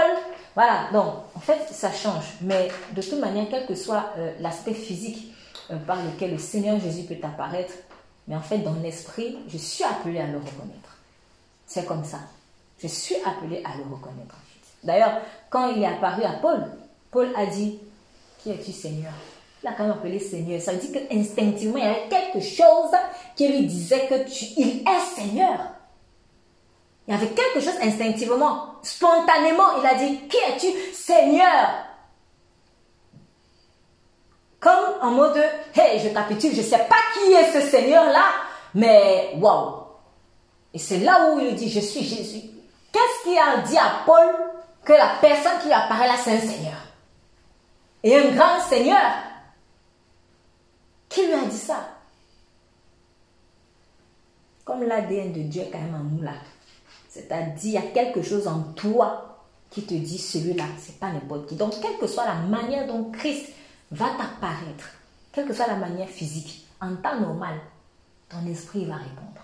voilà, 0.56 0.90
donc 0.92 1.16
en 1.36 1.40
fait, 1.40 1.68
ça 1.72 1.92
change. 1.92 2.26
Mais 2.42 2.70
de 2.92 3.02
toute 3.02 3.20
manière, 3.20 3.48
quel 3.50 3.66
que 3.66 3.76
soit 3.76 4.12
euh, 4.18 4.34
l'aspect 4.40 4.74
physique 4.74 5.34
euh, 5.72 5.78
par 5.78 5.98
lequel 6.04 6.32
le 6.32 6.38
Seigneur 6.38 6.80
Jésus 6.80 7.04
peut 7.04 7.16
apparaître, 7.24 7.74
mais 8.28 8.36
en 8.36 8.42
fait, 8.42 8.60
dans 8.60 8.76
l'esprit, 8.76 9.38
je 9.48 9.58
suis 9.58 9.84
appelé 9.84 10.20
à 10.20 10.28
le 10.28 10.38
reconnaître. 10.38 10.98
C'est 11.66 11.86
comme 11.86 12.04
ça. 12.04 12.20
Je 12.80 12.88
suis 12.88 13.16
appelé 13.26 13.64
à 13.64 13.78
le 13.78 13.84
reconnaître. 13.84 14.36
D'ailleurs, 14.84 15.22
quand 15.50 15.70
il 15.70 15.82
est 15.82 15.88
apparu 15.88 16.24
à 16.24 16.34
Paul, 16.34 16.66
Paul 17.10 17.30
a 17.36 17.46
dit 17.46 17.80
Qui 18.40 18.52
es-tu, 18.52 18.72
Seigneur? 18.72 19.14
Il 19.64 19.68
a 19.68 19.74
quand 19.74 19.84
même 19.84 19.94
appelé 19.94 20.20
Seigneur. 20.20 20.62
Ça 20.62 20.74
veut 20.74 20.80
dire 20.80 21.08
qu'instinctivement, 21.08 21.78
il 21.78 21.84
y 21.84 21.88
avait 21.88 22.10
quelque 22.10 22.42
chose 22.42 22.92
qui 23.36 23.48
lui 23.48 23.66
disait 23.66 24.08
que 24.08 24.16
il 24.58 24.82
est 24.82 25.16
Seigneur. 25.16 25.73
Il 27.08 27.14
y 27.14 27.18
avait 27.18 27.30
quelque 27.30 27.60
chose 27.60 27.78
instinctivement, 27.82 28.76
spontanément, 28.82 29.78
il 29.82 29.86
a 29.86 29.96
dit, 29.96 30.28
qui 30.28 30.38
es-tu 30.38 30.68
Seigneur? 30.94 31.70
Comme 34.60 35.02
en 35.02 35.12
mode, 35.12 35.44
hey, 35.76 36.00
je 36.00 36.10
capitule, 36.10 36.54
je 36.54 36.62
ne 36.62 36.66
sais 36.66 36.88
pas 36.88 36.96
qui 37.14 37.34
est 37.34 37.52
ce 37.52 37.68
Seigneur-là, 37.70 38.24
mais 38.76 39.34
waouh 39.36 39.84
Et 40.74 40.80
c'est 40.80 41.00
là 41.00 41.30
où 41.30 41.40
il 41.40 41.54
dit, 41.56 41.70
je 41.70 41.82
suis 41.82 42.04
Jésus. 42.04 42.50
Qu'est-ce 42.94 43.24
qui 43.24 43.38
a 43.38 43.58
dit 43.58 43.78
à 43.78 44.04
Paul 44.06 44.34
que 44.86 44.94
la 44.94 45.18
personne 45.20 45.60
qui 45.62 45.74
apparaît 45.74 46.08
là, 46.08 46.16
c'est 46.24 46.38
un 46.38 46.40
Seigneur? 46.40 46.78
Et 48.04 48.16
un 48.16 48.32
grand 48.32 48.62
Seigneur. 48.62 49.12
Qui 51.10 51.26
lui 51.28 51.34
a 51.34 51.46
dit 51.46 51.58
ça? 51.58 51.90
Comme 54.64 54.84
l'ADN 54.84 55.34
de 55.34 55.42
Dieu 55.42 55.64
est 55.64 55.70
quand 55.70 55.80
même 55.80 55.96
en 55.96 56.04
nous. 56.04 56.24
C'est-à-dire, 57.14 57.56
il 57.64 57.72
y 57.74 57.78
a 57.78 57.92
quelque 57.92 58.24
chose 58.24 58.48
en 58.48 58.64
toi 58.76 59.38
qui 59.70 59.84
te 59.84 59.94
dit 59.94 60.18
celui-là, 60.18 60.64
c'est 60.80 61.00
pas 61.00 61.12
n'importe 61.12 61.48
qui. 61.48 61.56
Donc, 61.56 61.80
quelle 61.80 62.00
que 62.00 62.08
soit 62.08 62.26
la 62.26 62.34
manière 62.34 62.88
dont 62.88 63.12
Christ 63.12 63.50
va 63.92 64.08
t'apparaître, 64.18 64.90
quelle 65.32 65.48
que 65.48 65.54
soit 65.54 65.68
la 65.68 65.76
manière 65.76 66.10
physique, 66.10 66.66
en 66.82 66.96
temps 66.96 67.20
normal, 67.20 67.60
ton 68.30 68.44
esprit 68.48 68.86
va 68.86 68.96
répondre. 68.96 69.42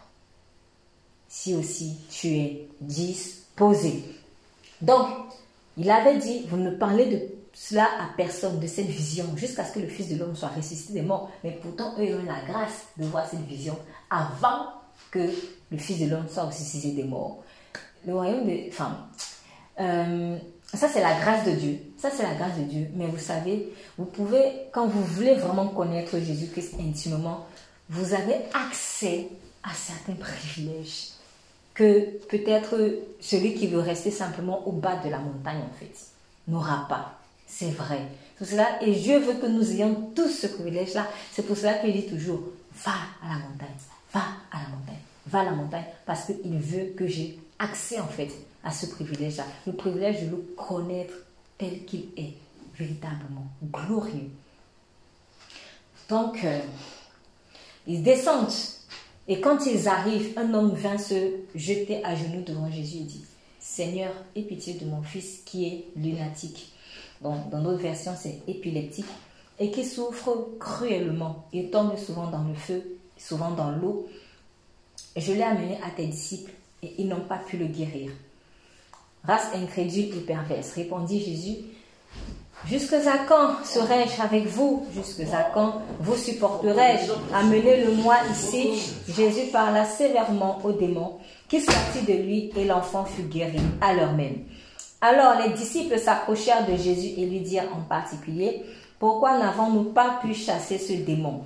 Si 1.27 1.53
aussi 1.53 1.97
tu 2.09 2.29
es 2.29 2.67
disposé. 2.81 4.03
Donc, 4.81 5.07
il 5.77 5.91
avait 5.91 6.17
dit, 6.17 6.47
vous 6.47 6.57
ne 6.57 6.71
parlez 6.71 7.05
de 7.05 7.21
cela 7.53 7.83
à 7.83 8.09
personne, 8.17 8.59
de 8.59 8.65
cette 8.65 8.87
vision, 8.87 9.25
jusqu'à 9.35 9.63
ce 9.63 9.73
que 9.73 9.79
le 9.79 9.87
Fils 9.87 10.09
de 10.09 10.15
l'homme 10.15 10.35
soit 10.35 10.49
ressuscité 10.49 10.93
des 10.93 11.01
morts. 11.03 11.29
Mais 11.43 11.51
pourtant, 11.61 11.93
eux, 11.99 12.19
ont 12.19 12.25
la 12.25 12.41
grâce 12.51 12.85
de 12.97 13.05
voir 13.05 13.27
cette 13.29 13.45
vision 13.45 13.77
avant 14.09 14.71
que 15.11 15.29
le 15.69 15.77
Fils 15.77 15.99
de 15.99 16.07
l'homme 16.07 16.27
soit 16.27 16.45
ressuscité 16.45 16.93
des 16.93 17.03
morts 17.03 17.43
le 18.05 18.13
royaume 18.13 18.45
des 18.45 18.71
femmes. 18.71 18.97
Euh, 19.79 20.37
ça, 20.73 20.87
c'est 20.87 21.01
la 21.01 21.19
grâce 21.19 21.45
de 21.45 21.51
Dieu. 21.51 21.79
Ça, 21.97 22.09
c'est 22.11 22.23
la 22.23 22.35
grâce 22.35 22.57
de 22.57 22.63
Dieu. 22.63 22.87
Mais 22.95 23.07
vous 23.07 23.17
savez, 23.17 23.73
vous 23.97 24.05
pouvez, 24.05 24.67
quand 24.71 24.87
vous 24.87 25.03
voulez 25.03 25.35
vraiment 25.35 25.67
connaître 25.67 26.17
Jésus-Christ 26.19 26.75
intimement, 26.79 27.47
vous 27.89 28.13
avez 28.13 28.35
accès 28.53 29.29
à 29.63 29.73
certains 29.73 30.13
privilèges 30.13 31.09
que 31.73 32.17
peut-être 32.27 32.77
celui 33.19 33.55
qui 33.55 33.67
veut 33.67 33.79
rester 33.79 34.11
simplement 34.11 34.67
au 34.67 34.73
bas 34.73 34.97
de 34.97 35.09
la 35.09 35.17
montagne, 35.17 35.59
en 35.59 35.79
fait, 35.79 35.93
n'aura 36.47 36.85
pas. 36.87 37.19
C'est 37.47 37.71
vrai. 37.71 38.01
Tout 38.37 38.45
cela, 38.45 38.81
et 38.81 38.93
Dieu 38.93 39.17
veut 39.19 39.33
que 39.33 39.47
nous 39.47 39.71
ayons 39.71 40.11
tous 40.15 40.29
ce 40.29 40.47
privilège-là. 40.47 41.07
C'est 41.31 41.43
pour 41.43 41.57
cela 41.57 41.73
qu'il 41.75 41.93
dit 41.93 42.05
toujours, 42.05 42.41
va 42.85 42.91
à 43.23 43.29
la 43.29 43.35
montagne, 43.35 43.67
va 44.13 44.21
à 44.51 44.57
la 44.61 44.69
montagne, 44.69 45.01
va 45.25 45.39
à 45.39 45.43
la 45.45 45.51
montagne, 45.51 45.85
parce 46.05 46.25
qu'il 46.25 46.59
veut 46.59 46.93
que 46.95 47.07
j'ai 47.07 47.39
accès 47.59 47.99
en 47.99 48.07
fait 48.07 48.29
à 48.63 48.71
ce 48.71 48.87
privilège-là, 48.87 49.45
le 49.67 49.73
privilège 49.73 50.23
de 50.23 50.31
le 50.31 50.37
connaître 50.57 51.13
tel 51.57 51.85
qu'il 51.85 52.07
est, 52.17 52.33
véritablement 52.77 53.47
glorieux. 53.73 54.29
Donc, 56.07 56.43
euh, 56.45 56.59
ils 57.85 58.01
descendent 58.01 58.53
et 59.27 59.41
quand 59.41 59.65
ils 59.65 59.87
arrivent, 59.87 60.33
un 60.37 60.53
homme 60.53 60.73
vient 60.73 60.97
se 60.97 61.33
jeter 61.53 62.03
à 62.03 62.15
genoux 62.15 62.41
devant 62.41 62.71
Jésus 62.71 62.97
et 62.97 63.03
dit, 63.03 63.25
Seigneur, 63.59 64.11
aie 64.35 64.41
pitié 64.41 64.75
de 64.75 64.85
mon 64.85 65.03
fils 65.03 65.41
qui 65.45 65.67
est 65.67 65.85
lunatique. 65.95 66.71
dans 67.21 67.35
d'autres 67.51 67.83
versions, 67.83 68.15
c'est 68.17 68.41
épileptique 68.47 69.05
et 69.59 69.71
qui 69.71 69.85
souffre 69.85 70.47
cruellement. 70.59 71.45
Il 71.53 71.69
tombe 71.69 71.97
souvent 71.97 72.27
dans 72.27 72.43
le 72.43 72.55
feu, 72.55 72.97
souvent 73.17 73.51
dans 73.51 73.71
l'eau. 73.71 74.07
Je 75.15 75.33
l'ai 75.33 75.43
amené 75.43 75.77
à 75.83 75.91
tes 75.91 76.07
disciples 76.07 76.53
et 76.83 76.93
ils 76.97 77.07
n'ont 77.07 77.21
pas 77.21 77.37
pu 77.37 77.57
le 77.57 77.65
guérir. 77.65 78.11
Race 79.23 79.49
incrédule 79.53 80.15
et 80.15 80.21
perverse, 80.21 80.73
répondit 80.73 81.23
Jésus. 81.23 81.57
Jusque 82.65 82.93
à 82.93 83.19
quand 83.27 83.63
serai-je 83.63 84.21
avec 84.21 84.47
vous? 84.47 84.85
Jusque 84.93 85.21
à 85.33 85.43
quand 85.53 85.81
vous 85.99 86.15
supporterai-je 86.15 87.11
Amenez-le-moi 87.33 88.15
ici. 88.31 88.93
Jésus 89.07 89.49
parla 89.51 89.85
sévèrement 89.85 90.59
au 90.63 90.73
démon 90.73 91.19
qui 91.47 91.61
sortit 91.61 92.05
de 92.05 92.13
lui 92.13 92.51
et 92.55 92.65
l'enfant 92.65 93.05
fut 93.05 93.23
guéri 93.23 93.59
à 93.81 93.93
l'heure 93.93 94.13
même. 94.13 94.43
Alors 95.01 95.41
les 95.41 95.53
disciples 95.53 95.97
s'approchèrent 95.97 96.67
de 96.67 96.75
Jésus 96.75 97.19
et 97.19 97.25
lui 97.25 97.39
dirent 97.39 97.73
en 97.73 97.81
particulier, 97.81 98.63
pourquoi 98.99 99.37
n'avons-nous 99.37 99.91
pas 99.93 100.19
pu 100.21 100.33
chasser 100.33 100.77
ce 100.77 100.93
démon? 100.93 101.43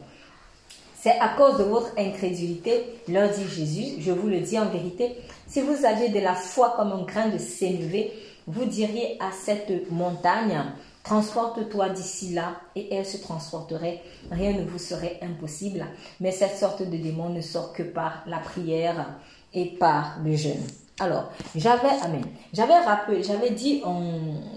C'est 1.04 1.20
à 1.20 1.36
cause 1.36 1.58
de 1.58 1.66
votre 1.66 1.92
incrédulité, 1.98 2.86
leur 3.10 3.30
dit 3.30 3.46
Jésus, 3.54 3.96
je 4.00 4.14
vous 4.14 4.30
le 4.30 4.40
dis 4.40 4.58
en 4.58 4.70
vérité, 4.70 5.18
si 5.48 5.60
vous 5.60 5.84
aviez 5.84 6.08
de 6.08 6.20
la 6.22 6.34
foi 6.34 6.76
comme 6.78 6.94
un 6.94 7.02
grain 7.02 7.28
de 7.28 7.38
sénévé, 7.38 8.14
vous 8.48 8.64
diriez 8.64 9.18
à 9.20 9.34
cette 9.34 9.92
montagne, 9.92 10.64
transporte-toi 11.04 11.90
d'ici 11.90 12.34
là, 12.34 12.56
et 12.78 12.94
elle 12.96 13.06
se 13.06 13.18
transporterait. 13.18 14.02
Rien 14.32 14.54
ne 14.54 14.64
vous 14.64 14.80
serait 14.80 15.20
impossible. 15.22 15.86
Mais 16.22 16.32
cette 16.32 16.56
sorte 16.56 16.82
de 16.84 16.96
démon 16.96 17.28
ne 17.28 17.42
sort 17.42 17.74
que 17.74 17.84
par 17.84 18.24
la 18.26 18.38
prière 18.38 19.06
et 19.54 19.66
par 19.78 20.20
le 20.24 20.38
jeûne. 20.38 20.64
Alors, 21.02 21.34
j'avais, 21.54 22.00
amen, 22.02 22.24
j'avais 22.54 22.80
rappelé, 22.80 23.24
j'avais 23.24 23.50
dit 23.50 23.82
en, 23.84 24.04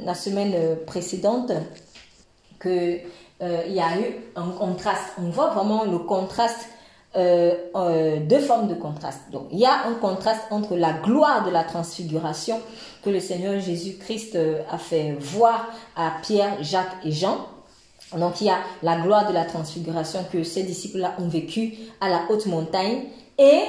la 0.04 0.14
semaine 0.14 0.76
précédente 0.86 1.50
que 2.60 3.00
euh, 3.42 3.62
il 3.66 3.74
y 3.74 3.80
a 3.80 3.98
eu 3.98 4.14
un 4.34 4.50
contraste. 4.50 5.12
On 5.18 5.28
voit 5.28 5.50
vraiment 5.50 5.84
le 5.84 5.98
contraste, 5.98 6.68
euh, 7.16 7.54
euh, 7.74 8.18
deux 8.20 8.38
formes 8.38 8.68
de 8.68 8.74
contraste. 8.74 9.20
Donc, 9.30 9.48
il 9.50 9.58
y 9.58 9.66
a 9.66 9.86
un 9.86 9.94
contraste 9.94 10.42
entre 10.50 10.76
la 10.76 10.92
gloire 10.92 11.44
de 11.44 11.50
la 11.50 11.64
transfiguration 11.64 12.60
que 13.02 13.10
le 13.10 13.20
Seigneur 13.20 13.60
Jésus-Christ 13.60 14.38
a 14.70 14.78
fait 14.78 15.16
voir 15.18 15.68
à 15.96 16.12
Pierre, 16.22 16.62
Jacques 16.62 16.96
et 17.04 17.12
Jean. 17.12 17.46
Donc, 18.16 18.40
il 18.40 18.46
y 18.46 18.50
a 18.50 18.58
la 18.82 18.96
gloire 18.96 19.28
de 19.28 19.34
la 19.34 19.44
transfiguration 19.44 20.24
que 20.32 20.42
ces 20.42 20.62
disciples-là 20.62 21.14
ont 21.18 21.28
vécu 21.28 21.74
à 22.00 22.08
la 22.08 22.22
haute 22.30 22.46
montagne 22.46 23.04
et 23.38 23.60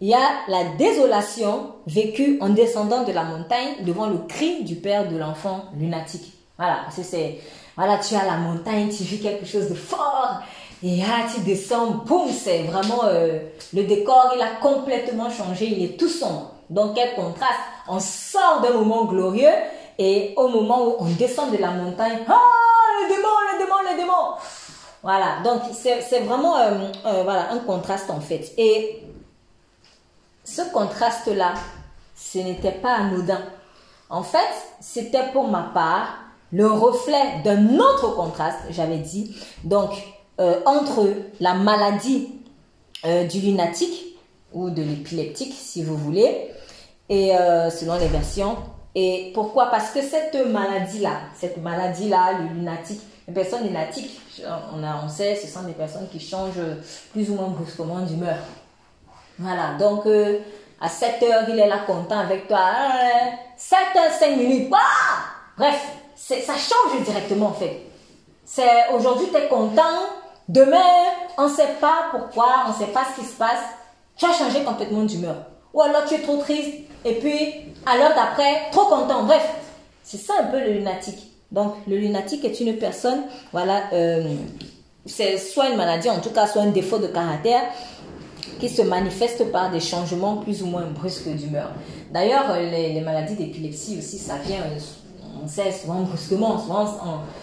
il 0.00 0.08
y 0.08 0.14
a 0.14 0.28
la 0.48 0.64
désolation 0.76 1.72
vécue 1.86 2.38
en 2.40 2.50
descendant 2.50 3.04
de 3.04 3.12
la 3.12 3.24
montagne 3.24 3.84
devant 3.86 4.06
le 4.06 4.18
cri 4.18 4.64
du 4.64 4.76
père 4.76 5.08
de 5.08 5.16
l'enfant 5.16 5.64
lunatique. 5.78 6.32
Voilà, 6.58 6.80
c'est, 6.90 7.38
voilà, 7.76 7.98
tu 7.98 8.14
as 8.14 8.24
la 8.24 8.36
montagne, 8.36 8.88
tu 8.88 9.02
vis 9.02 9.20
quelque 9.20 9.46
chose 9.46 9.68
de 9.68 9.74
fort, 9.74 10.40
et 10.82 10.96
là, 10.96 11.26
tu 11.32 11.40
descends, 11.40 12.02
boum, 12.06 12.30
c'est 12.30 12.64
vraiment, 12.64 13.04
euh, 13.04 13.38
le 13.72 13.84
décor, 13.84 14.32
il 14.36 14.42
a 14.42 14.56
complètement 14.60 15.30
changé, 15.30 15.66
il 15.66 15.84
est 15.84 15.96
tout 15.96 16.08
sombre. 16.08 16.52
Donc, 16.70 16.94
quel 16.94 17.14
contraste. 17.14 17.60
On 17.88 18.00
sort 18.00 18.60
d'un 18.62 18.72
moment 18.72 19.04
glorieux, 19.04 19.54
et 19.98 20.34
au 20.36 20.48
moment 20.48 20.86
où 20.86 20.96
on 21.00 21.06
descend 21.06 21.50
de 21.52 21.58
la 21.58 21.70
montagne, 21.70 22.18
ah, 22.28 22.38
le 23.02 23.08
démon, 23.08 23.28
le 23.52 23.58
démon, 23.58 23.90
le 23.90 23.96
démon. 23.96 24.34
Voilà, 25.02 25.40
donc 25.44 25.62
c'est 25.72 26.20
vraiment 26.20 26.56
euh, 26.56 26.88
euh, 27.04 27.28
un 27.50 27.58
contraste 27.58 28.10
en 28.10 28.20
fait. 28.20 28.52
Et 28.56 29.02
ce 30.44 30.62
contraste-là, 30.72 31.52
ce 32.16 32.38
n'était 32.38 32.72
pas 32.72 32.94
anodin. 32.94 33.42
En 34.08 34.22
fait, 34.22 34.38
c'était 34.80 35.30
pour 35.32 35.48
ma 35.48 35.70
part 35.74 36.23
le 36.54 36.70
reflet 36.70 37.42
d'un 37.42 37.78
autre 37.80 38.14
contraste, 38.14 38.58
j'avais 38.70 38.98
dit, 38.98 39.36
donc 39.64 39.90
euh, 40.38 40.60
entre 40.66 41.08
la 41.40 41.54
maladie 41.54 42.28
euh, 43.04 43.24
du 43.24 43.40
lunatique 43.40 44.16
ou 44.52 44.70
de 44.70 44.80
l'épileptique, 44.80 45.52
si 45.52 45.82
vous 45.82 45.96
voulez, 45.96 46.52
et 47.08 47.36
euh, 47.36 47.70
selon 47.70 47.98
les 47.98 48.06
versions. 48.06 48.56
Et 48.94 49.32
pourquoi? 49.34 49.66
Parce 49.66 49.90
que 49.90 50.00
cette 50.00 50.36
maladie-là, 50.46 51.22
cette 51.36 51.56
maladie-là, 51.56 52.38
le 52.38 52.54
lunatique, 52.54 53.00
les 53.26 53.34
personnes 53.34 53.64
lunatiques, 53.64 54.20
on, 54.72 54.84
a, 54.84 55.02
on 55.04 55.08
sait, 55.08 55.34
ce 55.34 55.48
sont 55.48 55.64
des 55.64 55.72
personnes 55.72 56.06
qui 56.08 56.20
changent 56.20 56.62
plus 57.10 57.30
ou 57.30 57.34
moins 57.34 57.48
brusquement 57.48 57.98
d'humeur. 58.02 58.38
Voilà, 59.40 59.74
donc 59.76 60.06
à 60.80 60.88
7 60.88 61.20
heures, 61.24 61.48
il 61.48 61.58
est 61.58 61.66
là 61.66 61.78
content 61.84 62.20
avec 62.20 62.46
toi. 62.46 62.70
7 63.56 63.78
heures, 63.96 64.12
5 64.12 64.36
minutes. 64.36 64.70
Bref, 65.58 66.03
ça 66.24 66.54
change 66.54 67.02
directement 67.04 67.48
en 67.48 67.52
fait. 67.52 67.82
C'est 68.44 68.88
aujourd'hui 68.94 69.26
tu 69.30 69.36
es 69.36 69.48
content, 69.48 69.82
demain 70.48 70.78
on 71.36 71.48
ne 71.48 71.54
sait 71.54 71.74
pas 71.80 72.06
pourquoi, 72.10 72.64
on 72.66 72.70
ne 72.70 72.74
sait 72.74 72.92
pas 72.92 73.04
ce 73.14 73.20
qui 73.20 73.26
se 73.26 73.34
passe. 73.34 73.60
Tu 74.16 74.24
as 74.24 74.32
changé 74.32 74.62
complètement 74.62 75.02
d'humeur. 75.02 75.36
Ou 75.72 75.82
alors 75.82 76.04
tu 76.06 76.14
es 76.14 76.20
trop 76.20 76.36
triste 76.36 76.72
et 77.04 77.14
puis 77.14 77.72
à 77.84 77.96
l'heure 77.98 78.14
d'après, 78.14 78.70
trop 78.70 78.86
content. 78.86 79.24
Bref, 79.24 79.46
c'est 80.02 80.18
ça 80.18 80.34
un 80.40 80.44
peu 80.44 80.60
le 80.60 80.72
lunatique. 80.72 81.30
Donc 81.50 81.74
le 81.86 81.96
lunatique 81.96 82.44
est 82.44 82.60
une 82.60 82.76
personne, 82.78 83.22
voilà, 83.52 83.84
euh, 83.92 84.34
c'est 85.06 85.38
soit 85.38 85.68
une 85.68 85.76
maladie, 85.76 86.10
en 86.10 86.20
tout 86.20 86.30
cas 86.30 86.46
soit 86.46 86.62
un 86.62 86.70
défaut 86.70 86.98
de 86.98 87.06
caractère 87.06 87.62
qui 88.58 88.68
se 88.68 88.82
manifeste 88.82 89.50
par 89.52 89.70
des 89.70 89.80
changements 89.80 90.38
plus 90.38 90.62
ou 90.62 90.66
moins 90.66 90.86
brusques 90.86 91.28
d'humeur. 91.28 91.70
D'ailleurs, 92.12 92.56
les, 92.58 93.00
maladies 93.00 93.34
d'épilepsie 93.34 93.98
aussi, 93.98 94.18
ça 94.18 94.36
vient 94.44 94.60
euh, 94.60 94.78
on 95.42 95.48
sait 95.48 95.72
souvent 95.72 96.00
brusquement, 96.00 96.58
souvent 96.58 96.86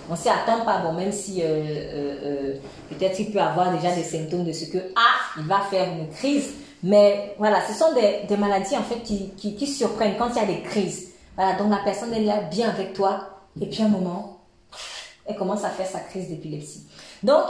on 0.10 0.12
ne 0.12 0.18
s'y 0.18 0.30
attend 0.30 0.64
pas, 0.66 0.80
bon, 0.80 0.94
même 0.94 1.12
si 1.12 1.42
euh, 1.42 1.46
euh, 1.46 2.16
euh, 2.24 2.56
peut-être 2.90 3.20
il 3.20 3.32
peut 3.32 3.40
avoir 3.40 3.72
déjà 3.72 3.94
des 3.96 4.04
symptômes 4.04 4.44
de 4.44 4.52
ce 4.52 4.66
que, 4.66 4.78
ah, 4.96 5.20
il 5.38 5.44
va 5.48 5.60
faire 5.62 5.88
une 5.92 6.10
crise, 6.10 6.52
mais 6.84 7.36
voilà, 7.38 7.62
ce 7.68 7.74
sont 7.74 7.94
des, 7.94 8.26
des 8.28 8.38
maladies 8.38 8.76
en 8.78 8.84
fait 8.84 9.02
qui, 9.04 9.32
qui, 9.32 9.56
qui, 9.56 9.68
surprennent 9.68 10.18
quand 10.18 10.30
il 10.30 10.36
y 10.38 10.40
a 10.40 10.46
des 10.46 10.62
crises. 10.62 11.10
Voilà, 11.36 11.54
donc 11.58 11.72
la 11.72 11.80
personne 11.84 12.14
est 12.14 12.24
là 12.24 12.42
bien 12.42 12.70
avec 12.70 12.94
toi, 12.94 13.42
et 13.60 13.66
puis 13.66 13.82
à 13.82 13.86
un 13.86 13.90
moment, 13.90 14.40
elle 15.26 15.36
commence 15.36 15.64
à 15.64 15.70
faire 15.70 15.88
sa 15.88 16.00
crise 16.00 16.30
d'épilepsie. 16.30 16.88
Donc, 17.24 17.46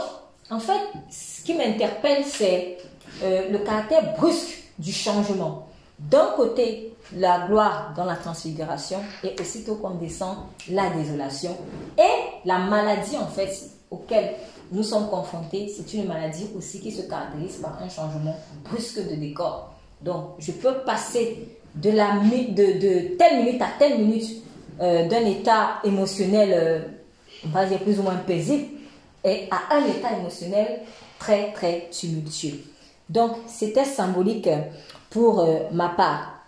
en 0.50 0.60
fait, 0.60 0.80
ce 1.10 1.42
qui 1.42 1.54
m'interpelle, 1.54 2.24
c'est 2.24 2.78
le 3.22 3.58
caractère 3.58 4.14
brusque 4.16 4.62
du 4.78 4.92
changement. 4.92 5.66
D'un 5.98 6.32
côté, 6.36 6.94
la 7.16 7.46
gloire 7.46 7.92
dans 7.96 8.04
la 8.04 8.16
transfiguration 8.16 8.98
et 9.22 9.34
aussitôt 9.40 9.76
qu'on 9.76 9.90
descend, 9.90 10.36
la 10.70 10.90
désolation. 10.90 11.56
Et 11.98 12.46
la 12.46 12.58
maladie, 12.58 13.16
en 13.16 13.26
fait, 13.26 13.70
auquel 13.90 14.34
nous 14.72 14.82
sommes 14.82 15.08
confrontés, 15.08 15.72
c'est 15.74 15.94
une 15.94 16.06
maladie 16.06 16.48
aussi 16.56 16.80
qui 16.80 16.90
se 16.90 17.02
caractérise 17.02 17.56
par 17.56 17.80
un 17.82 17.88
changement 17.88 18.36
brusque 18.64 19.06
de 19.08 19.14
décor. 19.16 19.74
Donc, 20.00 20.30
je 20.38 20.52
peux 20.52 20.78
passer 20.86 21.46
de, 21.74 21.90
la, 21.90 22.16
de, 22.16 22.78
de 22.78 23.16
telle 23.16 23.44
minute 23.44 23.62
à 23.62 23.68
telle 23.78 23.98
minute 23.98 24.42
euh, 24.80 25.06
d'un 25.08 25.24
état 25.26 25.80
émotionnel, 25.84 26.50
euh, 26.52 26.80
on 27.46 27.50
va 27.50 27.66
dire 27.66 27.78
plus 27.80 27.98
ou 27.98 28.02
moins 28.02 28.16
paisible, 28.16 28.68
et 29.24 29.48
à 29.50 29.76
un 29.76 29.86
état 29.86 30.18
émotionnel 30.18 30.80
très, 31.18 31.52
très 31.52 31.88
tumultueux. 31.92 32.64
Donc, 33.08 33.32
c'était 33.46 33.84
symbolique 33.84 34.48
pour 35.12 35.40
euh, 35.40 35.58
ma 35.70 35.90
part. 35.90 36.40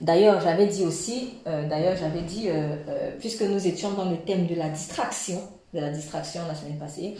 D'ailleurs, 0.00 0.40
j'avais 0.40 0.66
dit 0.66 0.84
aussi, 0.84 1.34
euh, 1.46 1.68
d'ailleurs, 1.68 1.96
j'avais 1.96 2.22
dit, 2.22 2.48
euh, 2.48 2.76
puisque 3.18 3.42
nous 3.42 3.66
étions 3.66 3.92
dans 3.92 4.08
le 4.08 4.16
thème 4.16 4.46
de 4.46 4.54
la 4.54 4.68
distraction, 4.68 5.40
de 5.74 5.80
la 5.80 5.90
distraction 5.90 6.42
la 6.48 6.54
semaine 6.54 6.78
passée, 6.78 7.16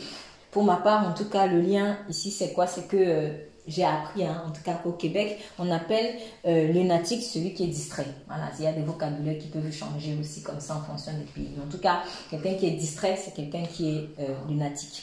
pour 0.50 0.64
ma 0.64 0.76
part, 0.76 1.06
en 1.06 1.12
tout 1.12 1.28
cas, 1.28 1.46
le 1.46 1.60
lien 1.60 1.98
ici, 2.08 2.30
c'est 2.30 2.52
quoi? 2.52 2.66
C'est 2.66 2.88
que 2.88 3.30
j'ai 3.66 3.84
appris, 3.84 4.24
hein, 4.24 4.44
en 4.46 4.50
tout 4.50 4.62
cas 4.62 4.80
au 4.86 4.92
Québec, 4.92 5.38
on 5.58 5.70
appelle 5.70 6.14
lunatique 6.46 7.22
celui 7.22 7.52
qui 7.52 7.64
est 7.64 7.66
distrait. 7.66 8.06
Voilà, 8.26 8.44
il 8.58 8.64
y 8.64 8.66
a 8.66 8.72
des 8.72 8.80
vocabulaires 8.80 9.36
qui 9.36 9.48
peuvent 9.48 9.70
changer 9.70 10.16
aussi 10.18 10.40
comme 10.42 10.58
ça 10.58 10.76
en 10.76 10.80
fonction 10.80 11.12
des 11.12 11.24
pays. 11.24 11.52
En 11.62 11.70
tout 11.70 11.76
cas, 11.76 12.02
quelqu'un 12.30 12.54
qui 12.54 12.66
est 12.66 12.70
distrait, 12.70 13.18
c'est 13.22 13.34
quelqu'un 13.34 13.64
qui 13.64 13.90
est 13.90 14.08
lunatique 14.48 15.02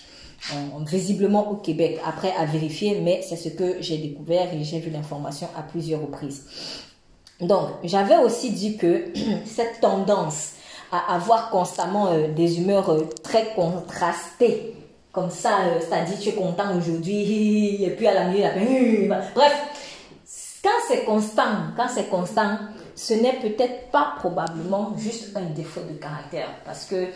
visiblement 0.88 1.50
au 1.50 1.56
Québec. 1.56 2.00
Après, 2.06 2.34
à 2.38 2.46
vérifier, 2.46 3.00
mais 3.02 3.22
c'est 3.28 3.36
ce 3.36 3.50
que 3.50 3.82
j'ai 3.82 3.98
découvert 3.98 4.54
et 4.54 4.64
j'ai 4.64 4.80
vu 4.80 4.92
l'information 4.92 5.48
à 5.58 5.64
plusieurs 5.64 6.02
reprises. 6.02 6.44
Donc, 7.42 7.70
j'avais 7.84 8.18
aussi 8.18 8.52
dit 8.52 8.78
que 8.78 9.12
cette 9.46 9.82
tendance 9.82 10.54
à 10.92 11.16
avoir 11.16 11.50
constamment 11.50 12.12
euh, 12.12 12.28
des 12.28 12.60
humeurs 12.60 12.90
euh, 12.90 13.10
très 13.24 13.54
contrastées, 13.56 14.76
comme 15.12 15.30
ça, 15.30 15.62
euh, 15.66 15.80
c'est-à-dire 15.80 16.20
tu 16.20 16.30
es 16.30 16.34
content 16.34 16.78
aujourd'hui, 16.78 17.84
et 17.84 17.90
puis 17.92 18.08
à 18.08 18.14
la 18.14 18.28
nuit, 18.30 19.10
bref, 19.34 19.54
quand 20.64 20.70
c'est 20.88 21.04
constant, 21.04 21.74
quand 21.76 21.88
c'est 21.88 22.10
constant, 22.10 22.58
ce 22.96 23.14
n'est 23.14 23.40
peut-être 23.40 23.90
pas 23.92 24.14
probablement 24.18 24.94
juste 24.98 25.36
un 25.36 25.50
défaut 25.54 25.82
de 25.82 25.98
caractère, 25.98 26.48
parce 26.64 26.86
que 26.86 27.08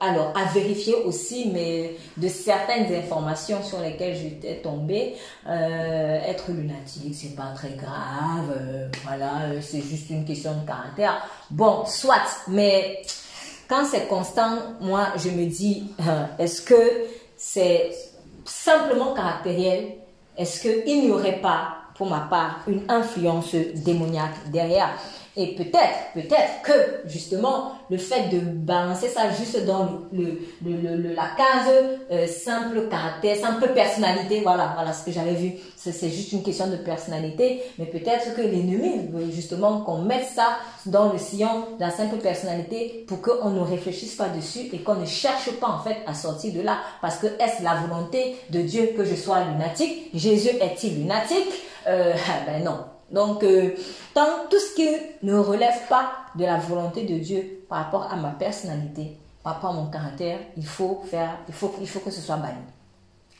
alors, 0.00 0.32
à 0.36 0.44
vérifier 0.52 0.94
aussi, 1.04 1.50
mais 1.52 1.96
de 2.16 2.28
certaines 2.28 2.92
informations 2.94 3.62
sur 3.62 3.80
lesquelles 3.80 4.16
j'étais 4.16 4.56
tombée, 4.56 5.14
euh, 5.48 6.20
être 6.26 6.50
lunatique, 6.50 7.14
c'est 7.14 7.34
pas 7.34 7.52
très 7.54 7.70
grave, 7.70 8.54
euh, 8.56 8.88
voilà, 9.04 9.42
euh, 9.46 9.60
c'est 9.60 9.80
juste 9.80 10.10
une 10.10 10.24
question 10.24 10.52
de 10.60 10.66
caractère. 10.66 11.26
Bon, 11.50 11.84
soit, 11.86 12.42
mais 12.48 13.02
quand 13.68 13.84
c'est 13.84 14.06
constant, 14.08 14.58
moi, 14.80 15.08
je 15.16 15.30
me 15.30 15.46
dis, 15.46 15.90
est-ce 16.38 16.62
que 16.62 17.06
c'est 17.36 17.90
simplement 18.44 19.14
caractériel? 19.14 19.94
Est-ce 20.36 20.60
qu'il 20.60 21.02
n'y 21.02 21.10
aurait 21.10 21.40
pas, 21.40 21.76
pour 21.96 22.08
ma 22.08 22.20
part, 22.20 22.60
une 22.66 22.82
influence 22.88 23.54
démoniaque 23.54 24.50
derrière? 24.50 24.90
Et 25.36 25.56
peut-être, 25.56 26.12
peut-être 26.14 26.62
que 26.62 27.08
justement 27.08 27.72
le 27.90 27.96
fait 27.96 28.28
de 28.28 28.38
balancer 28.38 29.08
ça 29.08 29.30
juste 29.32 29.64
dans 29.66 29.88
le, 30.12 30.38
la 31.14 31.28
case 31.36 31.74
euh, 32.12 32.26
simple 32.28 32.88
caractère, 32.88 33.36
simple 33.36 33.68
personnalité, 33.74 34.42
voilà, 34.42 34.72
voilà 34.76 34.92
ce 34.92 35.04
que 35.04 35.10
j'avais 35.10 35.34
vu. 35.34 35.54
C'est 35.76 36.08
juste 36.08 36.32
une 36.32 36.42
question 36.42 36.68
de 36.68 36.76
personnalité, 36.76 37.62
mais 37.78 37.86
peut-être 37.86 38.34
que 38.34 38.40
l'ennemi 38.40 39.08
veut 39.12 39.30
justement 39.30 39.80
qu'on 39.80 39.98
mette 39.98 40.26
ça 40.26 40.56
dans 40.86 41.12
le 41.12 41.18
sillon 41.18 41.66
de 41.78 41.80
la 41.80 41.90
simple 41.90 42.16
personnalité 42.16 43.04
pour 43.06 43.20
qu'on 43.20 43.50
ne 43.50 43.60
réfléchisse 43.60 44.14
pas 44.14 44.28
dessus 44.28 44.70
et 44.72 44.78
qu'on 44.78 44.94
ne 44.94 45.04
cherche 45.04 45.50
pas 45.60 45.68
en 45.68 45.80
fait 45.80 45.98
à 46.06 46.14
sortir 46.14 46.54
de 46.54 46.60
là. 46.60 46.78
Parce 47.02 47.18
que 47.18 47.26
est-ce 47.26 47.62
la 47.62 47.74
volonté 47.74 48.36
de 48.50 48.60
Dieu 48.62 48.94
que 48.96 49.04
je 49.04 49.14
sois 49.14 49.44
lunatique? 49.44 50.10
Jésus 50.14 50.56
est-il 50.60 51.00
lunatique? 51.00 51.52
Euh, 51.86 52.14
Ben 52.46 52.64
non. 52.64 52.93
Donc, 53.14 53.44
euh, 53.44 53.70
tant 54.12 54.48
tout 54.50 54.58
ce 54.58 54.74
qui 54.74 54.88
ne 55.22 55.38
relève 55.38 55.86
pas 55.88 56.10
de 56.34 56.44
la 56.44 56.58
volonté 56.58 57.04
de 57.04 57.16
Dieu 57.16 57.64
par 57.68 57.84
rapport 57.84 58.12
à 58.12 58.16
ma 58.16 58.30
personnalité, 58.30 59.16
par 59.44 59.54
rapport 59.54 59.70
à 59.70 59.74
mon 59.74 59.86
caractère, 59.86 60.40
il 60.56 60.66
faut 60.66 61.00
faire, 61.08 61.38
il 61.46 61.54
faut, 61.54 61.72
il 61.80 61.88
faut 61.88 62.00
que 62.00 62.10
ce 62.10 62.20
soit 62.20 62.36
banni. 62.36 62.58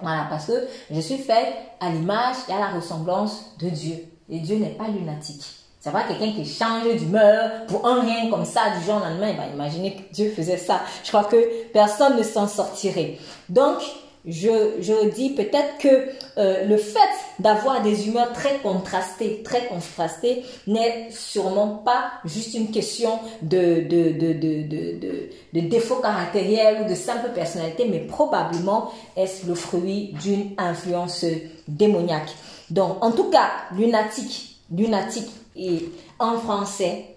Voilà, 0.01 0.27
parce 0.31 0.47
que 0.47 0.69
je 0.93 1.01
suis 1.01 1.19
faite 1.19 1.55
à 1.81 1.91
l'image 1.91 2.37
et 2.49 2.53
à 2.53 2.61
la 2.61 2.69
ressemblance 2.69 3.57
de 3.59 3.69
Dieu. 3.69 3.97
Et 4.29 4.39
Dieu 4.39 4.59
n'est 4.59 4.71
pas 4.71 4.87
lunatique. 4.87 5.45
C'est 5.81 5.91
pas 5.91 6.05
quelqu'un 6.05 6.33
qui 6.33 6.47
change 6.47 6.95
d'humeur 6.97 7.67
pour 7.67 7.85
un 7.85 8.01
rien 8.01 8.31
comme 8.31 8.45
ça 8.45 8.71
du 8.79 8.85
jour 8.85 8.95
au 8.95 9.01
lendemain. 9.01 9.33
va 9.35 9.47
imaginez 9.49 9.97
que 9.97 10.15
Dieu 10.15 10.31
faisait 10.31 10.57
ça. 10.57 10.83
Je 11.03 11.09
crois 11.09 11.25
que 11.25 11.67
personne 11.73 12.17
ne 12.17 12.23
s'en 12.23 12.47
sortirait. 12.47 13.19
Donc, 13.49 13.83
je, 14.27 15.11
dis 15.11 15.31
peut-être 15.31 15.79
que 15.79 16.09
euh, 16.39 16.65
le 16.65 16.77
fait 16.79 16.99
d'avoir 17.39 17.83
des 17.83 18.09
humeurs 18.09 18.33
très 18.33 18.59
contrastées, 18.59 19.43
très 19.43 19.67
contrastées, 19.67 20.45
n'est 20.67 21.09
sûrement 21.11 21.83
pas 21.85 22.13
juste 22.25 22.55
une 22.55 22.71
question 22.71 23.19
de, 23.43 23.83
de, 23.83 24.13
de, 24.13 24.33
de, 24.33 24.63
de, 24.63 25.31
de 25.53 25.61
défaut 25.69 25.97
caractériel 25.97 26.83
ou 26.83 26.89
de 26.89 26.95
simple 26.95 27.31
personnalité, 27.35 27.87
mais 27.91 28.01
probablement 28.01 28.91
est-ce 29.17 29.47
le 29.47 29.55
fruit 29.55 30.15
d'une 30.23 30.53
influence 30.57 31.27
démoniaque. 31.69 32.35
Donc, 32.71 33.05
en 33.05 33.13
tout 33.13 33.31
cas, 33.31 33.51
lunatique, 33.77 34.57
lunatique 34.75 35.29
et 35.55 35.91
en 36.19 36.39
français, 36.39 37.17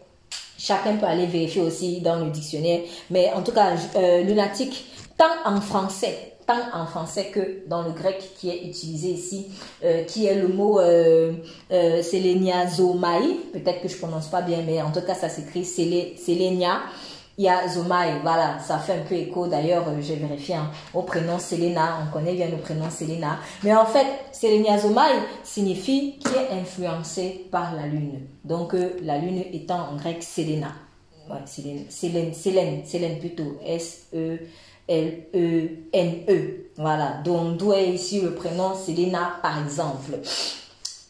chacun 0.57 0.97
peut 0.97 1.05
aller 1.05 1.25
vérifier 1.25 1.61
aussi 1.61 2.01
dans 2.01 2.17
le 2.17 2.31
dictionnaire, 2.31 2.81
mais 3.09 3.31
en 3.33 3.43
tout 3.43 3.53
cas, 3.53 3.75
euh, 3.95 4.23
lunatique, 4.23 4.85
tant 5.17 5.25
en 5.45 5.61
français 5.61 6.36
tant 6.47 6.73
en 6.73 6.85
français 6.85 7.25
que 7.25 7.67
dans 7.67 7.83
le 7.83 7.91
grec 7.91 8.31
qui 8.37 8.49
est 8.49 8.63
utilisé 8.65 9.09
ici, 9.09 9.47
euh, 9.83 10.03
qui 10.05 10.25
est 10.25 10.35
le 10.35 10.47
mot 10.47 10.79
euh, 10.79 11.33
euh. 11.71 12.01
Peut-être 13.53 13.81
que 13.81 13.87
je 13.87 13.97
prononce 13.97 14.27
pas 14.27 14.41
bien, 14.41 14.59
mais 14.65 14.81
en 14.81 14.91
tout 14.91 15.01
cas, 15.01 15.13
ça 15.13 15.29
s'écrit 15.29 15.65
selenia. 15.65 16.79
Yazomai, 17.37 18.19
voilà, 18.23 18.57
ça 18.57 18.79
fait 18.79 18.93
un 18.93 19.03
peu 19.07 19.13
écho 19.13 19.45
d'ailleurs, 19.45 19.87
euh, 19.89 20.01
j'ai 20.01 20.15
vérifié 20.15 20.55
hein, 20.55 20.71
au 20.91 21.03
prénom 21.03 21.37
Selena, 21.37 21.99
on 22.01 22.11
connaît 22.11 22.33
bien 22.33 22.49
le 22.49 22.57
prénom 22.57 22.89
Selena. 22.89 23.37
Mais 23.63 23.75
en 23.75 23.85
fait, 23.85 24.07
Seleniazomai 24.31 25.19
signifie 25.43 26.17
qui 26.17 26.29
est 26.29 26.59
influencé 26.59 27.45
par 27.51 27.75
la 27.75 27.85
lune. 27.85 28.21
Donc 28.43 28.75
la 29.03 29.19
lune 29.19 29.43
étant 29.53 29.89
en 29.91 29.97
grec 29.97 30.23
Selena. 30.23 30.71
Ouais, 31.29 31.37
Selène, 31.45 31.85
Selène, 31.89 32.33
Selène, 32.33 32.85
Selène 32.85 33.19
plutôt, 33.19 33.59
S-E. 33.63 34.39
L-E-N-E. 34.87 36.67
Voilà, 36.77 37.21
donc 37.23 37.57
d'où 37.57 37.73
est 37.73 37.89
ici 37.89 38.21
le 38.21 38.33
prénom 38.33 38.75
Selena 38.75 39.39
par 39.41 39.63
exemple. 39.63 40.19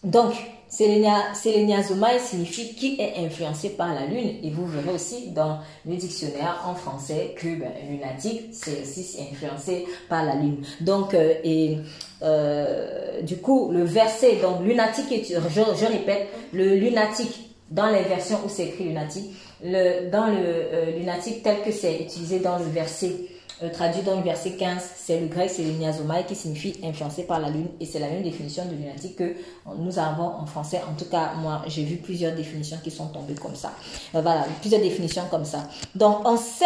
Donc, 0.03 0.33
Selenia, 0.69 1.33
Selenia 1.33 1.81
Zomai 1.81 2.19
signifie 2.19 2.75
qui 2.75 2.99
est 2.99 3.25
influencé 3.25 3.69
par 3.69 3.93
la 3.93 4.05
lune 4.05 4.35
et 4.43 4.49
vous 4.49 4.65
verrez 4.65 4.93
aussi 4.93 5.29
dans 5.29 5.59
le 5.85 5.95
dictionnaire 5.95 6.61
en 6.65 6.75
français 6.75 7.33
que 7.37 7.47
ben, 7.47 7.71
lunatique 7.89 8.49
c'est 8.51 8.81
aussi 8.81 9.17
influencé 9.31 9.85
par 10.09 10.25
la 10.25 10.35
lune. 10.35 10.57
Donc 10.81 11.13
euh, 11.13 11.35
et 11.43 11.77
euh, 12.21 13.21
du 13.21 13.37
coup 13.37 13.71
le 13.71 13.83
verset 13.83 14.37
donc 14.41 14.61
lunatique 14.61 15.11
est, 15.11 15.33
je, 15.33 15.39
je 15.39 15.85
répète 15.85 16.27
le 16.51 16.75
lunatique 16.75 17.55
dans 17.71 17.87
les 17.87 18.03
versions 18.03 18.39
où 18.45 18.49
c'est 18.49 18.65
écrit 18.65 18.85
lunatique 18.85 19.31
le 19.63 20.09
dans 20.09 20.27
le 20.27 20.37
euh, 20.37 20.97
lunatique 20.97 21.43
tel 21.43 21.61
que 21.63 21.71
c'est 21.71 22.01
utilisé 22.01 22.39
dans 22.39 22.59
le 22.59 22.65
verset 22.65 23.13
euh, 23.63 23.69
traduit 23.69 24.03
dans 24.03 24.15
le 24.15 24.21
verset 24.21 24.51
15, 24.51 24.83
c'est 24.95 25.19
le 25.19 25.27
grec, 25.27 25.49
c'est 25.49 25.63
le 25.63 25.71
niazomai 25.71 26.25
qui 26.27 26.35
signifie 26.35 26.79
influencé 26.83 27.23
par 27.23 27.39
la 27.39 27.49
lune. 27.49 27.69
Et 27.79 27.85
c'est 27.85 27.99
la 27.99 28.07
même 28.07 28.21
définition 28.21 28.65
de 28.65 28.75
lunatique 28.75 29.15
que 29.15 29.35
nous 29.77 29.97
avons 29.97 30.27
en 30.27 30.45
français. 30.45 30.81
En 30.87 30.93
tout 30.93 31.09
cas, 31.09 31.33
moi, 31.35 31.63
j'ai 31.67 31.83
vu 31.83 31.97
plusieurs 31.97 32.35
définitions 32.35 32.77
qui 32.83 32.91
sont 32.91 33.07
tombées 33.07 33.35
comme 33.35 33.55
ça. 33.55 33.71
Euh, 34.13 34.21
voilà, 34.21 34.45
plusieurs 34.61 34.81
définitions 34.81 35.23
comme 35.31 35.45
ça. 35.45 35.67
Donc, 35.95 36.19
on 36.25 36.37
sait. 36.37 36.65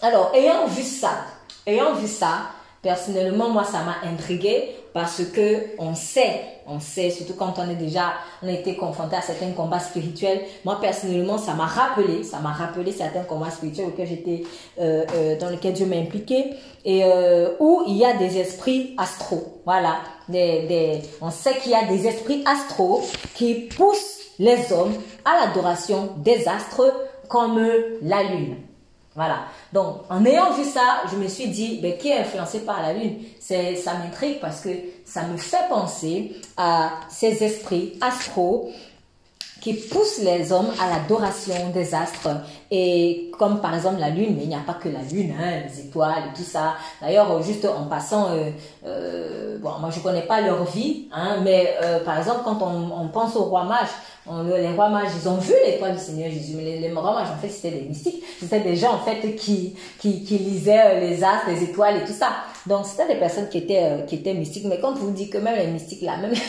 Alors, 0.00 0.32
ayant 0.34 0.66
vu 0.66 0.82
ça, 0.82 1.26
ayant 1.66 1.94
vu 1.94 2.08
ça, 2.08 2.46
personnellement, 2.82 3.48
moi, 3.48 3.64
ça 3.64 3.78
m'a 3.84 4.08
intrigué 4.08 4.74
parce 4.92 5.22
que 5.24 5.68
on 5.78 5.94
sait, 5.94 6.40
on 6.66 6.80
sait, 6.80 7.10
surtout 7.10 7.34
quand 7.34 7.54
on 7.58 7.70
est 7.70 7.76
déjà, 7.76 8.12
on 8.42 8.48
a 8.48 8.52
été 8.52 8.76
confronté 8.76 9.16
à 9.16 9.22
certains 9.22 9.52
combats 9.52 9.78
spirituels. 9.78 10.42
Moi 10.64 10.78
personnellement, 10.80 11.38
ça 11.38 11.54
m'a 11.54 11.66
rappelé, 11.66 12.22
ça 12.24 12.40
m'a 12.40 12.52
rappelé 12.52 12.92
certains 12.92 13.22
combats 13.22 13.50
spirituels 13.50 13.86
auxquels 13.86 14.08
j'étais, 14.08 14.42
euh, 14.80 15.04
euh, 15.14 15.38
dans 15.38 15.48
lesquels 15.48 15.72
Dieu 15.72 15.86
m'a 15.86 15.96
impliqué 15.96 16.54
et 16.84 17.04
euh, 17.04 17.54
où 17.58 17.84
il 17.86 17.96
y 17.96 18.04
a 18.04 18.14
des 18.14 18.38
esprits 18.38 18.94
astraux. 18.98 19.62
Voilà, 19.64 20.00
on 21.20 21.30
sait 21.30 21.56
qu'il 21.58 21.72
y 21.72 21.74
a 21.74 21.84
des 21.84 22.06
esprits 22.06 22.44
astraux 22.46 23.02
qui 23.34 23.54
poussent 23.54 24.18
les 24.38 24.72
hommes 24.72 24.94
à 25.24 25.46
l'adoration 25.46 26.10
des 26.18 26.48
astres 26.48 26.92
comme 27.28 27.62
la 28.02 28.22
lune. 28.24 28.56
Voilà. 29.14 29.40
Donc, 29.72 30.02
en 30.08 30.24
ayant 30.24 30.52
vu 30.52 30.64
ça, 30.64 31.02
je 31.10 31.16
me 31.16 31.28
suis 31.28 31.48
dit, 31.48 31.80
ben, 31.82 31.98
qui 31.98 32.08
est 32.08 32.20
influencé 32.20 32.60
par 32.60 32.80
la 32.80 32.94
lune? 32.94 33.18
C'est, 33.38 33.76
ça 33.76 33.94
m'intrigue 33.94 34.40
parce 34.40 34.60
que 34.60 34.70
ça 35.04 35.24
me 35.24 35.36
fait 35.36 35.68
penser 35.68 36.36
à 36.56 36.92
ces 37.10 37.42
esprits 37.42 37.98
astraux 38.00 38.70
qui 39.60 39.74
poussent 39.74 40.18
les 40.18 40.52
hommes 40.52 40.70
à 40.80 40.90
l'adoration 40.90 41.70
des 41.72 41.94
astres. 41.94 42.30
Et 42.70 43.30
comme 43.38 43.60
par 43.60 43.74
exemple 43.74 44.00
la 44.00 44.10
lune, 44.10 44.34
mais 44.36 44.42
il 44.42 44.48
n'y 44.48 44.56
a 44.56 44.62
pas 44.66 44.74
que 44.74 44.88
la 44.88 45.02
lune, 45.02 45.34
hein, 45.38 45.60
les 45.64 45.80
étoiles 45.86 46.24
et 46.32 46.36
tout 46.36 46.42
ça. 46.42 46.74
D'ailleurs, 47.00 47.40
juste 47.42 47.64
en 47.64 47.84
passant, 47.84 48.30
euh, 48.30 48.50
euh, 48.84 49.58
bon, 49.58 49.70
moi 49.78 49.90
je 49.90 50.00
connais 50.00 50.22
pas 50.22 50.40
leur 50.40 50.64
vie, 50.64 51.08
hein, 51.12 51.36
mais 51.44 51.76
euh, 51.80 52.00
par 52.04 52.18
exemple 52.18 52.40
quand 52.44 52.60
on, 52.60 53.04
on 53.04 53.08
pense 53.08 53.36
au 53.36 53.44
roi 53.44 53.62
mage, 53.64 53.90
les 54.26 54.68
rois 54.68 54.88
mages, 54.88 55.10
ils 55.20 55.28
ont 55.28 55.36
vu 55.36 55.52
l'étoile 55.66 55.94
du 55.94 56.00
Seigneur 56.00 56.30
Jésus. 56.30 56.54
Mais 56.56 56.78
les, 56.78 56.92
rois 56.92 57.14
mages, 57.14 57.30
en 57.30 57.40
fait, 57.40 57.48
c'était 57.48 57.76
des 57.76 57.88
mystiques. 57.88 58.22
C'était 58.40 58.60
des 58.60 58.76
gens, 58.76 58.94
en 58.94 59.00
fait, 59.00 59.34
qui, 59.36 59.74
qui, 59.98 60.24
qui 60.24 60.38
lisaient 60.38 61.00
les 61.00 61.24
astres, 61.24 61.48
les 61.48 61.62
étoiles 61.64 61.98
et 61.98 62.04
tout 62.04 62.12
ça. 62.12 62.30
Donc, 62.66 62.86
c'était 62.86 63.14
des 63.14 63.18
personnes 63.18 63.48
qui 63.48 63.58
étaient, 63.58 64.04
qui 64.06 64.16
étaient 64.16 64.34
mystiques. 64.34 64.66
Mais 64.66 64.78
quand 64.80 64.94
vous 64.94 65.10
dites 65.10 65.32
que 65.32 65.38
même 65.38 65.56
les 65.56 65.66
mystiques, 65.66 66.02
là, 66.02 66.16
même... 66.16 66.34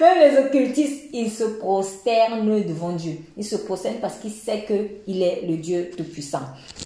Même 0.00 0.18
les 0.20 0.38
occultistes, 0.38 1.06
ils 1.12 1.30
se 1.30 1.42
prosternent 1.42 2.62
devant 2.62 2.92
Dieu. 2.92 3.16
Ils 3.36 3.44
se 3.44 3.56
prosternent 3.56 3.98
parce 4.00 4.16
qu'ils 4.18 4.30
savent 4.30 4.60
qu'il 4.66 5.22
est 5.22 5.42
le 5.44 5.56
Dieu 5.56 5.90
Tout-Puissant. 5.96 6.42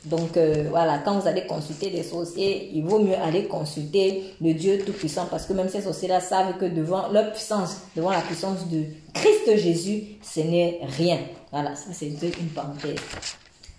Donc 0.06 0.36
euh, 0.38 0.66
voilà, 0.70 0.98
quand 0.98 1.18
vous 1.18 1.28
allez 1.28 1.46
consulter 1.46 1.90
des 1.90 2.02
sorciers, 2.02 2.70
il 2.72 2.84
vaut 2.84 3.00
mieux 3.00 3.16
aller 3.16 3.44
consulter 3.44 4.34
le 4.40 4.54
Dieu 4.54 4.78
Tout-Puissant 4.78 5.26
parce 5.30 5.44
que 5.44 5.52
même 5.52 5.68
ces 5.68 5.82
sorciers-là 5.82 6.20
savent 6.20 6.56
que 6.58 6.64
devant 6.64 7.08
leur 7.12 7.32
puissance, 7.32 7.82
devant 7.94 8.10
la 8.10 8.22
puissance 8.22 8.66
de 8.70 8.84
Christ 9.14 9.56
Jésus, 9.56 10.04
ce 10.22 10.40
n'est 10.40 10.80
rien. 10.82 11.18
Voilà, 11.50 11.74
ça 11.74 11.90
c'est 11.92 12.06
une 12.06 12.48
parenthèse. 12.54 12.96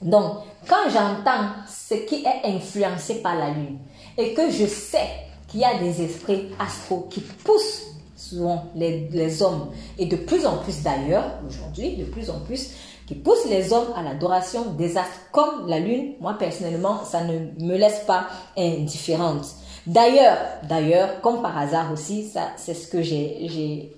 Donc, 0.02 0.34
quand 0.68 0.90
j'entends 0.90 1.50
ce 1.68 1.96
qui 1.96 2.24
est 2.26 2.46
influencé 2.46 3.16
par 3.22 3.36
la 3.36 3.50
lune 3.52 3.80
et 4.18 4.34
que 4.34 4.52
je 4.52 4.66
sais 4.66 5.08
qu'il 5.48 5.62
y 5.62 5.66
a 5.66 5.78
des 5.80 6.02
esprits 6.02 6.50
astraux 6.60 7.08
qui 7.10 7.22
poussent 7.22 7.84
souvent 8.16 8.66
les, 8.76 9.08
les 9.12 9.42
hommes, 9.42 9.70
et 9.98 10.06
de 10.06 10.16
plus 10.16 10.46
en 10.46 10.58
plus 10.58 10.82
d'ailleurs, 10.82 11.40
aujourd'hui, 11.48 11.98
de 11.98 12.06
plus 12.06 12.30
en 12.30 12.40
plus, 12.40 12.72
qui 13.06 13.16
poussent 13.16 13.50
les 13.50 13.74
hommes 13.74 13.94
à 13.96 14.02
l'adoration 14.02 14.72
des 14.72 14.98
astres 14.98 15.30
comme 15.32 15.68
la 15.68 15.80
lune, 15.80 16.14
moi 16.22 16.36
personnellement, 16.38 17.04
ça 17.04 17.24
ne 17.24 17.52
me 17.60 17.78
laisse 17.78 18.02
pas 18.08 18.28
indifférente. 18.58 19.46
D'ailleurs, 19.86 20.38
d'ailleurs, 20.68 21.20
comme 21.22 21.42
par 21.42 21.58
hasard 21.58 21.92
aussi, 21.92 22.26
ça, 22.28 22.52
c'est 22.56 22.74
ce 22.74 22.88
que 22.88 23.02
j'ai, 23.02 23.92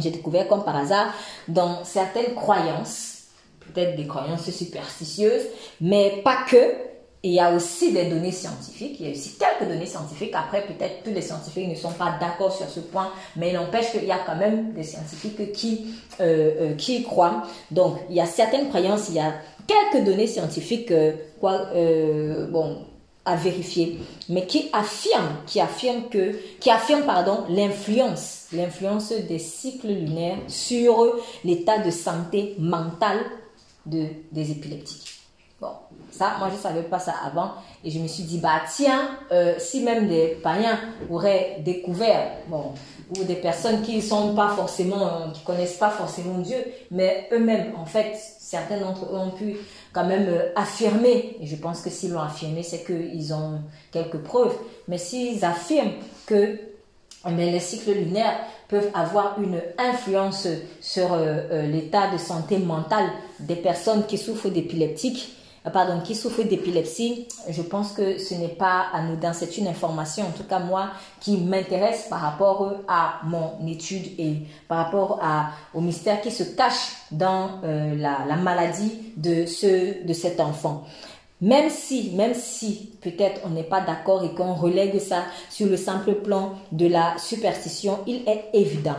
j'ai, 0.00 0.10
découvert 0.10 0.48
comme 0.48 0.64
par 0.64 0.76
hasard 0.76 1.12
dans 1.48 1.84
certaines 1.84 2.34
croyances, 2.34 3.24
peut-être 3.60 3.96
des 3.96 4.06
croyances 4.06 4.50
superstitieuses, 4.50 5.44
mais 5.80 6.20
pas 6.24 6.38
que, 6.48 6.72
il 7.24 7.32
y 7.32 7.40
a 7.40 7.54
aussi 7.54 7.90
des 7.90 8.04
données 8.04 8.32
scientifiques, 8.32 8.96
il 9.00 9.06
y 9.06 9.08
a 9.08 9.12
aussi 9.12 9.38
quelques 9.38 9.66
données 9.66 9.86
scientifiques. 9.86 10.34
Après, 10.34 10.60
peut-être 10.66 11.02
tous 11.04 11.10
les 11.10 11.22
scientifiques 11.22 11.70
ne 11.70 11.74
sont 11.74 11.92
pas 11.92 12.18
d'accord 12.20 12.52
sur 12.52 12.68
ce 12.68 12.80
point, 12.80 13.10
mais 13.36 13.48
il 13.48 13.54
n'empêche 13.54 13.92
qu'il 13.92 14.04
y 14.04 14.12
a 14.12 14.18
quand 14.26 14.36
même 14.36 14.74
des 14.74 14.82
scientifiques 14.82 15.52
qui, 15.52 15.94
euh, 16.20 16.50
euh, 16.60 16.74
qui 16.74 16.98
y 16.98 17.02
croient. 17.02 17.44
Donc, 17.70 17.96
il 18.10 18.16
y 18.16 18.20
a 18.20 18.26
certaines 18.26 18.68
croyances, 18.68 19.08
il 19.08 19.14
y 19.14 19.20
a 19.20 19.32
quelques 19.66 20.04
données 20.04 20.26
scientifiques, 20.26 20.90
euh, 20.90 22.46
bon, 22.50 22.84
à 23.24 23.36
vérifier, 23.36 23.98
mais 24.28 24.46
qui 24.46 24.68
affirme, 24.72 25.36
qui 25.46 25.60
affirme 25.60 26.08
que, 26.10 26.38
qui 26.60 26.70
affirme 26.70 27.02
pardon, 27.02 27.44
l'influence, 27.48 28.46
l'influence 28.52 29.12
des 29.12 29.38
cycles 29.38 29.88
lunaires 29.88 30.38
sur 30.48 31.16
l'état 31.44 31.78
de 31.78 31.90
santé 31.90 32.54
mentale 32.58 33.20
de, 33.86 34.06
des 34.32 34.50
épileptiques. 34.50 35.20
Bon, 35.60 35.68
ça, 36.10 36.34
moi 36.38 36.50
je 36.54 36.60
savais 36.60 36.82
pas 36.82 36.98
ça 36.98 37.14
avant 37.24 37.52
et 37.82 37.90
je 37.90 37.98
me 37.98 38.08
suis 38.08 38.24
dit 38.24 38.38
bah 38.38 38.62
tiens, 38.70 39.08
euh, 39.32 39.54
si 39.58 39.82
même 39.82 40.08
des 40.08 40.38
païens 40.42 40.78
auraient 41.08 41.58
découvert, 41.64 42.32
bon, 42.48 42.72
ou 43.18 43.24
des 43.24 43.36
personnes 43.36 43.82
qui 43.82 44.02
sont 44.02 44.34
pas 44.34 44.48
forcément, 44.50 45.30
qui 45.32 45.42
connaissent 45.42 45.78
pas 45.78 45.90
forcément 45.90 46.38
Dieu, 46.38 46.58
mais 46.90 47.28
eux-mêmes 47.32 47.72
en 47.76 47.86
fait, 47.86 48.14
certains 48.38 48.80
d'entre 48.80 49.06
eux 49.06 49.16
ont 49.16 49.30
pu 49.30 49.56
quand 49.94 50.04
même 50.04 50.26
euh, 50.28 50.52
affirmer, 50.56 51.36
et 51.40 51.46
je 51.46 51.56
pense 51.56 51.80
que 51.80 51.88
s'ils 51.88 52.12
l'ont 52.12 52.20
affirmé, 52.20 52.62
c'est 52.62 52.84
qu'ils 52.84 53.32
ont 53.32 53.60
quelques 53.92 54.18
preuves, 54.18 54.56
mais 54.88 54.98
s'ils 54.98 55.44
affirment 55.44 55.92
que 56.26 56.58
les 57.30 57.60
cycles 57.60 57.92
lunaires 57.92 58.38
peuvent 58.68 58.90
avoir 58.94 59.40
une 59.40 59.60
influence 59.78 60.48
sur 60.80 61.12
euh, 61.12 61.40
euh, 61.50 61.66
l'état 61.66 62.10
de 62.10 62.18
santé 62.18 62.58
mentale 62.58 63.08
des 63.40 63.56
personnes 63.56 64.04
qui 64.06 64.18
souffrent 64.18 64.48
d'épileptiques, 64.48 65.36
euh, 65.38 65.43
pardon, 65.72 66.00
qui 66.00 66.14
souffrent 66.14 66.42
d'épilepsie, 66.42 67.26
je 67.48 67.62
pense 67.62 67.92
que 67.92 68.18
ce 68.18 68.34
n'est 68.34 68.48
pas 68.48 68.86
anodin, 68.92 69.32
c'est 69.32 69.56
une 69.56 69.66
information, 69.66 70.24
en 70.24 70.30
tout 70.30 70.44
cas 70.44 70.58
moi, 70.58 70.90
qui 71.20 71.38
m'intéresse 71.38 72.06
par 72.10 72.20
rapport 72.20 72.74
à 72.86 73.20
mon 73.24 73.66
étude 73.66 74.06
et 74.18 74.42
par 74.68 74.78
rapport 74.78 75.20
au 75.72 75.80
mystère 75.80 76.20
qui 76.20 76.30
se 76.30 76.42
cache 76.42 76.92
dans 77.10 77.60
la, 77.62 78.26
la, 78.28 78.36
maladie 78.36 78.92
de, 79.16 79.46
ce, 79.46 80.06
de 80.06 80.12
cet 80.12 80.38
enfant. 80.38 80.84
Même 81.40 81.68
si, 81.68 82.12
même 82.14 82.34
si 82.34 82.92
peut-être 83.02 83.40
on 83.44 83.50
n'est 83.50 83.64
pas 83.64 83.80
d'accord 83.80 84.24
et 84.24 84.34
qu'on 84.34 84.54
relègue 84.54 84.98
ça 84.98 85.24
sur 85.50 85.66
le 85.66 85.76
simple 85.76 86.14
plan 86.14 86.54
de 86.72 86.86
la 86.86 87.18
superstition, 87.18 87.98
il 88.06 88.22
est 88.26 88.50
évident, 88.54 88.96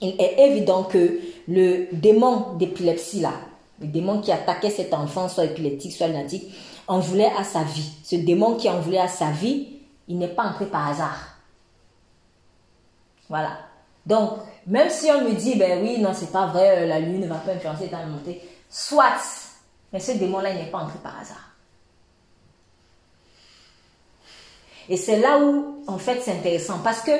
il 0.00 0.16
est 0.20 0.48
évident 0.48 0.84
que 0.84 1.20
le 1.46 1.86
démon 1.92 2.54
d'épilepsie 2.58 3.20
là, 3.20 3.32
le 3.80 3.86
démon 3.86 4.20
qui 4.20 4.32
attaquait 4.32 4.70
cet 4.70 4.94
enfant, 4.94 5.28
soit 5.28 5.44
épileptique, 5.44 5.92
soit 5.92 6.06
lunatique, 6.06 6.54
en 6.86 7.00
voulait 7.00 7.32
à 7.36 7.44
sa 7.44 7.62
vie. 7.62 7.90
Ce 8.04 8.16
démon 8.16 8.56
qui 8.56 8.68
en 8.68 8.80
voulait 8.80 9.00
à 9.00 9.08
sa 9.08 9.30
vie, 9.30 9.68
il 10.08 10.18
n'est 10.18 10.28
pas 10.28 10.44
entré 10.44 10.66
par 10.66 10.88
hasard. 10.88 11.18
Voilà. 13.28 13.58
Donc, 14.06 14.38
même 14.66 14.90
si 14.90 15.10
on 15.10 15.22
me 15.22 15.32
dit, 15.32 15.56
ben 15.56 15.82
oui, 15.82 15.98
non, 15.98 16.12
c'est 16.14 16.30
pas 16.30 16.46
vrai, 16.46 16.86
la 16.86 17.00
lune 17.00 17.22
ne 17.22 17.26
va 17.26 17.36
pas 17.36 17.52
influencer 17.52 17.88
ta 17.88 18.04
montée, 18.04 18.40
soit, 18.68 19.18
mais 19.92 20.00
ce 20.00 20.12
démon-là, 20.12 20.50
il 20.50 20.56
n'est 20.56 20.70
pas 20.70 20.78
entré 20.78 20.98
par 21.02 21.18
hasard. 21.18 21.50
Et 24.88 24.96
c'est 24.96 25.18
là 25.18 25.38
où, 25.38 25.82
en 25.86 25.98
fait, 25.98 26.20
c'est 26.20 26.32
intéressant. 26.32 26.80
Parce 26.84 27.00
que 27.00 27.12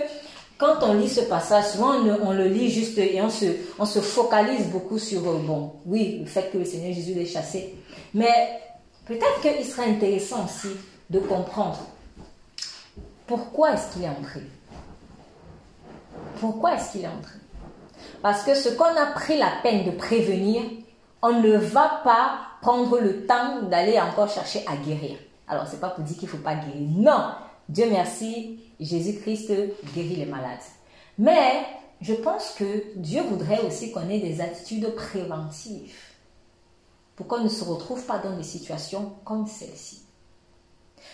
quand 0.59 0.83
on 0.83 0.95
lit 0.95 1.09
ce 1.09 1.23
passage, 1.23 1.65
souvent 1.73 1.95
on, 1.95 2.33
le 2.33 2.47
lit 2.47 2.71
juste 2.71 2.97
et 2.99 3.21
on 3.21 3.29
se, 3.31 4.01
focalise 4.01 4.67
beaucoup 4.69 4.99
sur, 4.99 5.29
euh, 5.29 5.39
bon, 5.39 5.73
oui, 5.87 6.19
le 6.21 6.27
fait 6.27 6.51
que 6.53 6.59
le 6.59 6.65
Seigneur 6.65 6.95
Jésus 6.95 7.15
l'ait 7.15 7.27
chassé. 7.27 7.75
Mais 8.13 8.61
peut-être 9.07 9.41
qu'il 9.41 9.65
serait 9.65 9.91
intéressant 9.91 10.45
aussi 10.45 10.69
de 11.11 11.19
comprendre 11.19 11.79
pourquoi 13.27 13.73
est-ce 13.73 13.93
qu'il 13.93 14.05
est 14.05 14.09
entré. 14.09 14.43
Pourquoi 16.41 16.75
est-ce 16.75 16.93
qu'il 16.93 17.03
est 17.03 17.09
entré? 17.09 17.39
Parce 18.23 18.43
que 18.43 18.55
ce 18.55 18.69
qu'on 18.71 18.85
a 18.85 19.07
pris 19.15 19.37
la 19.37 19.51
peine 19.63 19.85
de 19.85 19.91
prévenir, 19.91 20.63
on 21.23 21.41
ne 21.41 21.57
va 21.57 22.01
pas 22.05 22.39
prendre 22.61 22.99
le 22.99 23.27
temps 23.27 23.63
d'aller 23.63 23.99
encore 23.99 24.31
chercher 24.31 24.65
à 24.67 24.77
guérir. 24.77 25.17
Alors, 25.49 25.67
c'est 25.67 25.81
pas 25.81 25.91
pour 25.91 26.05
dire 26.05 26.17
qu'il 26.17 26.29
faut 26.29 26.39
pas 26.39 26.55
guérir. 26.55 26.89
Non, 26.97 27.33
Dieu 27.69 27.87
merci, 27.91 28.61
Jésus-Christ 28.81 29.53
guérit 29.95 30.17
les 30.17 30.27
malades. 30.27 30.59
Mais 31.19 31.65
je 32.01 32.15
pense 32.15 32.55
que 32.59 32.97
Dieu 32.97 33.23
voudrait 33.23 33.61
aussi 33.61 33.93
qu'on 33.93 34.09
ait 34.09 34.21
des 34.21 34.41
attitudes 34.41 34.95
préventives 34.95 35.97
pour 37.17 37.27
qu'on 37.27 37.43
ne 37.43 37.49
se 37.49 37.65
retrouve 37.65 38.05
pas 38.05 38.19
dans 38.19 38.37
des 38.37 38.43
situations 38.43 39.15
comme 39.25 39.47
celle-ci. 39.47 40.03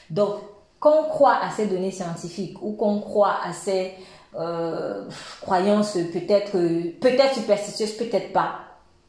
Donc, 0.08 0.36
qu'on 0.78 1.04
croit 1.04 1.36
à 1.36 1.50
ces 1.50 1.66
données 1.66 1.90
scientifiques 1.90 2.60
ou 2.62 2.72
qu'on 2.72 3.00
croit 3.00 3.36
à 3.44 3.52
ces 3.52 3.92
euh, 4.34 5.08
croyances 5.42 5.92
peut-être 5.92 6.52
peut-être 7.00 7.34
superstitieuses, 7.34 7.96
peut-être 7.96 8.32
pas, 8.32 8.60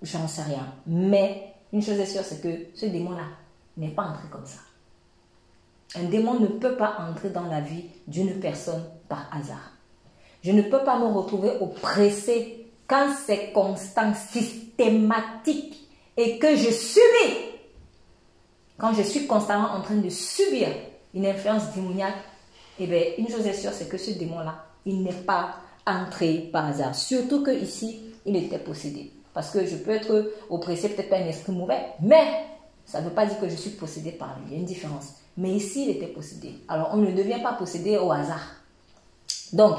j'en 0.02 0.28
sais 0.28 0.44
rien. 0.44 0.68
Mais 0.86 1.54
une 1.72 1.82
chose 1.82 2.00
est 2.00 2.06
sûre, 2.06 2.24
c'est 2.24 2.42
que 2.42 2.78
ce 2.78 2.86
démon-là 2.88 3.24
n'est 3.78 3.92
pas 3.92 4.04
entré 4.04 4.28
comme 4.30 4.46
ça. 4.46 4.60
Un 5.96 6.04
démon 6.04 6.40
ne 6.40 6.48
peut 6.48 6.78
pas 6.78 6.98
entrer 7.10 7.30
dans 7.30 7.48
la 7.48 7.60
vie 7.60 7.86
d'une 8.08 8.40
personne 8.40 8.84
par 9.10 9.30
hasard. 9.34 9.74
Je 10.44 10.52
ne 10.52 10.62
peux 10.62 10.84
pas 10.84 10.98
me 10.98 11.06
retrouver 11.06 11.52
oppressé 11.60 12.68
quand 12.88 13.10
c'est 13.26 13.52
constant, 13.52 14.14
systématique 14.14 15.88
et 16.18 16.40
que 16.40 16.56
je 16.56 16.72
subis. 16.72 17.38
Quand 18.78 18.94
je 18.94 19.04
suis 19.04 19.28
constamment 19.28 19.72
en 19.72 19.82
train 19.82 19.96
de 19.96 20.10
subir 20.10 20.70
une 21.14 21.26
influence 21.26 21.74
démoniaque, 21.76 22.16
eh 22.80 22.88
bien, 22.88 23.02
une 23.18 23.30
chose 23.30 23.46
est 23.46 23.54
sûre, 23.54 23.72
c'est 23.74 23.88
que 23.88 23.98
ce 23.98 24.12
démon-là, 24.12 24.66
il 24.86 25.04
n'est 25.04 25.12
pas 25.12 25.56
entré 25.86 26.50
par 26.52 26.66
hasard. 26.66 26.96
Surtout 26.96 27.44
que 27.44 27.52
ici, 27.52 28.02
il 28.26 28.36
était 28.36 28.60
possédé. 28.60 29.12
Parce 29.34 29.52
que 29.52 29.66
je 29.66 29.76
peux 29.76 29.92
être 29.92 30.32
oppressé 30.50 30.90
peut-être 30.90 31.10
par 31.10 31.20
un 31.20 31.28
esprit 31.28 31.54
mauvais, 31.54 31.80
mais 32.02 32.26
ça 32.86 33.02
ne 33.02 33.08
veut 33.08 33.14
pas 33.14 33.26
dire 33.26 33.40
que 33.40 33.48
je 33.48 33.56
suis 33.56 33.72
possédé 33.72 34.12
par 34.12 34.40
lui. 34.40 34.46
Il 34.48 34.54
y 34.54 34.56
a 34.56 34.60
une 34.60 34.66
différence. 34.66 35.21
Mais 35.38 35.52
ici, 35.52 35.86
il 35.86 35.92
était 35.92 36.08
possédé. 36.08 36.56
Alors, 36.68 36.90
on 36.94 36.98
ne 36.98 37.12
devient 37.12 37.40
pas 37.42 37.54
possédé 37.54 37.98
au 37.98 38.12
hasard. 38.12 38.56
Donc, 39.54 39.78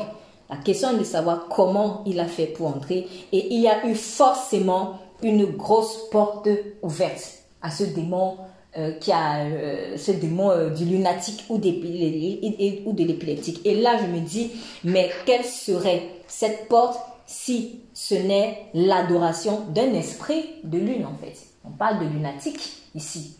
la 0.51 0.57
question 0.57 0.91
est 0.91 0.99
de 0.99 1.05
savoir 1.05 1.47
comment 1.49 2.03
il 2.07 2.21
a 2.21 2.27
fait 2.27 2.47
pour 2.47 2.69
entrer. 2.69 3.07
Et 3.33 3.55
il 3.55 3.61
y 3.61 3.69
a 3.69 3.87
eu 3.87 3.95
forcément 3.95 4.99
une 5.23 5.47
grosse 5.47 6.11
porte 6.11 6.49
ouverte 6.83 7.39
à 7.63 7.71
ce 7.71 7.85
démon 7.85 8.37
euh, 8.77 8.93
qui 8.93 9.13
a 9.13 9.45
euh, 9.45 9.97
ce 9.97 10.13
démon 10.13 10.51
euh, 10.51 10.71
du 10.71 10.85
lunatique 10.85 11.45
ou, 11.49 11.57
ou 11.57 11.59
de 11.59 13.05
l'épileptique. 13.05 13.61
Et 13.65 13.81
là, 13.81 13.99
je 13.99 14.07
me 14.07 14.21
dis, 14.21 14.51
mais 14.85 15.11
quelle 15.27 15.45
serait 15.45 16.09
cette 16.27 16.69
porte 16.69 16.99
si 17.27 17.81
ce 17.95 18.15
n'est 18.15 18.67
l'adoration 18.75 19.61
d'un 19.69 19.93
esprit 19.95 20.45
de 20.65 20.79
lune 20.79 21.07
en 21.07 21.15
fait? 21.23 21.37
On 21.65 21.71
parle 21.71 22.01
de 22.01 22.07
lunatique 22.07 22.73
ici. 22.95 23.37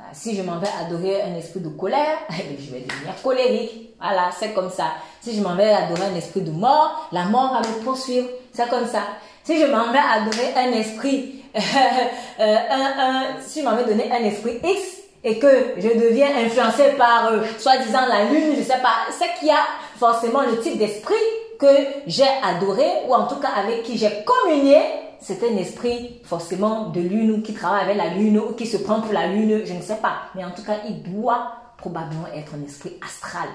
Ah, 0.00 0.10
si 0.12 0.36
je 0.36 0.42
m'en 0.42 0.58
vais 0.58 0.68
adorer 0.80 1.22
un 1.22 1.34
esprit 1.34 1.60
de 1.60 1.68
colère, 1.70 2.18
eh 2.30 2.56
je 2.62 2.70
vais 2.70 2.80
devenir 2.80 3.20
colérique. 3.22 3.90
Voilà, 4.00 4.30
c'est 4.38 4.54
comme 4.54 4.70
ça. 4.70 4.92
Si 5.20 5.36
je 5.36 5.42
m'en 5.42 5.56
vais 5.56 5.72
adorer 5.72 6.04
un 6.12 6.16
esprit 6.16 6.42
de 6.42 6.52
mort, 6.52 7.08
la 7.10 7.24
mort 7.24 7.52
va 7.52 7.60
me 7.60 7.82
poursuivre. 7.82 8.28
C'est 8.52 8.68
comme 8.68 8.86
ça. 8.86 9.00
Si 9.42 9.60
je 9.60 9.66
m'en 9.66 9.90
vais 9.90 9.98
adorer 9.98 10.54
un 10.56 10.72
esprit, 10.72 11.42
euh, 11.56 12.56
un, 12.70 13.24
si 13.44 13.60
je 13.60 13.64
m'en 13.64 13.74
vais 13.74 13.84
donner 13.84 14.10
un 14.12 14.22
esprit 14.24 14.60
X 14.62 14.98
et 15.24 15.38
que 15.38 15.74
je 15.78 15.88
deviens 15.88 16.28
influencé 16.44 16.92
par 16.96 17.32
euh, 17.32 17.40
soi-disant 17.58 18.06
la 18.06 18.24
lune, 18.24 18.54
je 18.56 18.62
sais 18.62 18.78
pas, 18.78 19.10
c'est 19.10 19.36
qu'il 19.38 19.48
y 19.48 19.50
a 19.50 19.66
forcément 19.96 20.42
le 20.42 20.60
type 20.60 20.78
d'esprit 20.78 21.14
que 21.58 21.66
j'ai 22.06 22.28
adoré 22.44 22.88
ou 23.08 23.14
en 23.14 23.26
tout 23.26 23.36
cas 23.36 23.50
avec 23.58 23.82
qui 23.82 23.98
j'ai 23.98 24.24
communié 24.24 24.78
c'est 25.20 25.42
un 25.42 25.56
esprit 25.56 26.20
forcément 26.24 26.90
de 26.90 27.00
lune 27.00 27.32
ou 27.32 27.42
qui 27.42 27.52
travaille 27.52 27.84
avec 27.84 27.96
la 27.96 28.14
lune 28.14 28.38
ou 28.38 28.52
qui 28.52 28.66
se 28.66 28.76
prend 28.76 29.00
pour 29.00 29.12
la 29.12 29.26
lune, 29.26 29.62
je 29.64 29.72
ne 29.72 29.82
sais 29.82 29.96
pas. 29.96 30.22
Mais 30.34 30.44
en 30.44 30.50
tout 30.50 30.62
cas, 30.62 30.78
il 30.88 31.02
doit 31.02 31.52
probablement 31.76 32.26
être 32.34 32.54
un 32.54 32.64
esprit 32.64 32.94
astral. 33.04 33.48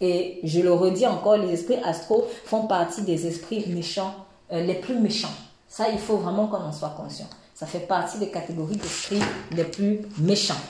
Et 0.00 0.40
je 0.44 0.60
le 0.60 0.72
redis 0.72 1.06
encore, 1.06 1.36
les 1.36 1.52
esprits 1.52 1.78
astraux 1.84 2.26
font 2.44 2.66
partie 2.66 3.02
des 3.02 3.26
esprits 3.26 3.64
méchants, 3.68 4.14
euh, 4.52 4.62
les 4.62 4.74
plus 4.74 4.98
méchants. 4.98 5.32
Ça, 5.68 5.88
il 5.90 5.98
faut 5.98 6.18
vraiment 6.18 6.46
qu'on 6.48 6.58
en 6.58 6.72
soit 6.72 6.94
conscient. 6.96 7.28
Ça 7.54 7.66
fait 7.66 7.80
partie 7.80 8.18
des 8.18 8.30
catégories 8.30 8.76
d'esprits 8.76 9.22
les 9.52 9.64
plus 9.64 10.00
méchants. 10.18 10.60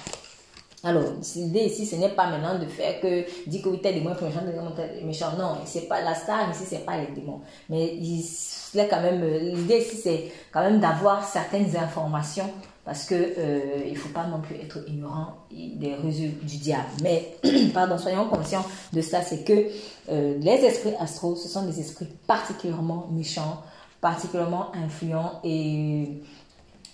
Alors, 0.87 1.03
l'idée 1.35 1.65
ici, 1.65 1.85
ce 1.85 1.97
n'est 1.97 2.11
pas 2.11 2.31
maintenant 2.31 2.61
de 2.61 2.67
faire 2.67 3.01
que 3.01 3.25
dit 3.49 3.61
que 3.61 3.69
oui, 3.69 3.81
tel 3.83 3.95
démon 3.95 4.13
est 4.13 5.05
méchant, 5.05 5.33
Non, 5.37 5.57
c'est 5.65 5.89
pas 5.89 6.01
la 6.01 6.15
star 6.15 6.49
ici, 6.53 6.63
c'est 6.65 6.87
pas 6.87 6.97
les 6.97 7.09
démons. 7.09 7.41
Mais 7.69 7.95
euh, 7.99 9.39
l'idée 9.53 9.79
ici, 9.79 9.97
c'est 9.97 10.33
quand 10.53 10.61
même 10.61 10.79
d'avoir 10.79 11.25
certaines 11.25 11.77
informations 11.77 12.49
parce 12.85 13.05
que 13.05 13.17
euh, 13.17 13.83
il 13.89 13.97
faut 13.97 14.11
pas 14.11 14.29
non 14.29 14.41
plus 14.41 14.55
être 14.55 14.79
ignorant 14.87 15.39
des 15.51 15.95
résultats 15.95 16.47
du 16.47 16.57
diable. 16.59 16.87
Mais, 17.03 17.37
pardon, 17.75 17.99
soyons 17.99 18.29
conscients 18.29 18.65
de 18.93 19.01
ça, 19.01 19.23
c'est 19.23 19.43
que 19.43 19.67
euh, 20.09 20.39
les 20.39 20.65
esprits 20.65 20.95
astraux, 21.01 21.35
ce 21.35 21.49
sont 21.49 21.65
des 21.67 21.81
esprits 21.81 22.07
particulièrement 22.29 23.09
méchants, 23.11 23.61
particulièrement 24.01 24.71
influents 24.73 25.41
et 25.43 26.23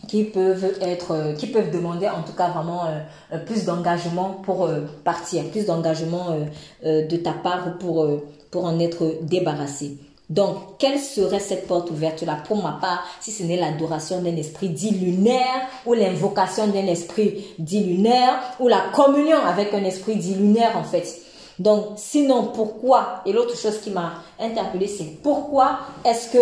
qui 0.08 0.24
peuvent 0.24 0.74
être, 0.80 1.12
euh, 1.12 1.32
qui 1.34 1.46
peuvent 1.46 1.70
demander 1.70 2.08
en 2.08 2.22
tout 2.22 2.32
cas 2.32 2.48
vraiment 2.48 2.86
euh, 2.86 2.98
euh, 3.32 3.38
plus 3.38 3.64
d'engagement 3.64 4.40
pour 4.42 4.68
partir, 5.04 5.44
plus 5.50 5.66
d'engagement 5.66 6.36
de 6.84 7.16
ta 7.16 7.32
part 7.32 7.78
pour, 7.78 8.06
pour 8.50 8.64
en 8.64 8.78
être 8.80 9.18
débarrassé. 9.22 9.96
Donc, 10.30 10.78
quelle 10.78 10.98
serait 10.98 11.40
cette 11.40 11.66
porte 11.66 11.90
ouverte-là 11.90 12.38
Pour 12.46 12.62
ma 12.62 12.78
part, 12.80 13.04
si 13.20 13.30
ce 13.30 13.42
n'est 13.42 13.58
l'adoration 13.58 14.22
d'un 14.22 14.36
esprit 14.36 14.70
dit 14.70 14.90
lunaire, 14.90 15.68
ou 15.84 15.92
l'invocation 15.92 16.68
d'un 16.68 16.86
esprit 16.86 17.44
dit 17.58 17.84
lunaire, 17.84 18.40
ou 18.58 18.68
la 18.68 18.80
communion 18.94 19.38
avec 19.44 19.74
un 19.74 19.84
esprit 19.84 20.16
dit 20.16 20.34
lunaire, 20.34 20.76
en 20.76 20.84
fait. 20.84 21.20
Donc, 21.58 21.84
sinon, 21.96 22.50
pourquoi? 22.54 23.20
Et 23.26 23.32
l'autre 23.32 23.56
chose 23.56 23.78
qui 23.80 23.90
m'a 23.90 24.14
interpellée, 24.40 24.88
c'est 24.88 25.20
pourquoi 25.22 25.80
est-ce 26.04 26.32
que 26.32 26.38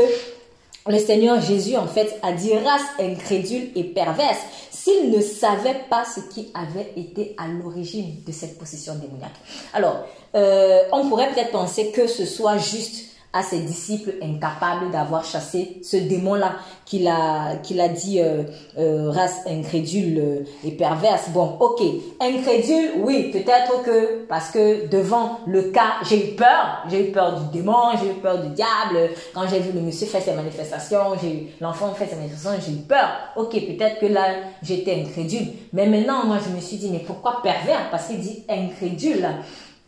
le 0.86 0.98
Seigneur 0.98 1.40
Jésus, 1.40 1.76
en 1.76 1.86
fait, 1.86 2.18
a 2.22 2.32
dit 2.32 2.54
race 2.54 2.82
incrédule 2.98 3.70
et 3.74 3.84
perverse 3.84 4.38
s'il 4.70 5.10
ne 5.10 5.20
savait 5.20 5.82
pas 5.90 6.04
ce 6.04 6.20
qui 6.32 6.50
avait 6.54 6.92
été 6.96 7.34
à 7.36 7.48
l'origine 7.48 8.22
de 8.26 8.32
cette 8.32 8.58
possession 8.58 8.94
démoniaque. 8.94 9.36
Alors, 9.74 10.06
euh, 10.34 10.80
on 10.92 11.08
pourrait 11.08 11.30
peut-être 11.32 11.50
penser 11.50 11.90
que 11.90 12.06
ce 12.06 12.24
soit 12.24 12.56
juste 12.56 13.09
à 13.32 13.42
ses 13.42 13.60
disciples 13.60 14.14
incapables 14.22 14.90
d'avoir 14.90 15.24
chassé 15.24 15.78
ce 15.82 15.96
démon-là 15.96 16.56
qu'il 16.84 17.06
a, 17.06 17.56
qu'il 17.62 17.80
a 17.80 17.88
dit 17.88 18.20
euh, 18.20 18.42
euh, 18.76 19.10
race 19.10 19.46
incrédule 19.46 20.18
euh, 20.18 20.44
et 20.64 20.72
perverse. 20.72 21.28
Bon, 21.30 21.56
ok, 21.60 21.80
incrédule, 22.20 22.90
oui, 23.04 23.30
peut-être 23.30 23.82
que 23.84 24.24
parce 24.26 24.50
que 24.50 24.88
devant 24.88 25.40
le 25.46 25.70
cas, 25.70 25.98
j'ai 26.08 26.32
eu 26.32 26.34
peur, 26.34 26.84
j'ai 26.88 27.08
eu 27.08 27.12
peur 27.12 27.40
du 27.40 27.58
démon, 27.58 27.96
j'ai 28.00 28.10
eu 28.10 28.14
peur 28.14 28.42
du 28.42 28.48
diable. 28.48 29.10
Quand 29.32 29.46
j'ai 29.48 29.60
vu 29.60 29.70
le 29.72 29.80
monsieur 29.80 30.08
faire 30.08 30.22
ses 30.22 30.32
manifestations, 30.32 31.12
j'ai 31.22 31.54
l'enfant 31.60 31.94
faire 31.94 32.08
ses 32.08 32.16
manifestations, 32.16 32.58
j'ai 32.66 32.72
eu 32.72 32.82
peur. 32.82 33.10
Ok, 33.36 33.52
peut-être 33.52 34.00
que 34.00 34.06
là, 34.06 34.26
j'étais 34.62 35.04
incrédule. 35.06 35.46
Mais 35.72 35.86
maintenant, 35.86 36.24
moi, 36.26 36.38
je 36.44 36.52
me 36.52 36.60
suis 36.60 36.78
dit, 36.78 36.90
mais 36.90 37.00
pourquoi 37.06 37.40
pervers? 37.42 37.90
Parce 37.92 38.08
qu'il 38.08 38.18
dit 38.18 38.42
incrédule 38.48 39.24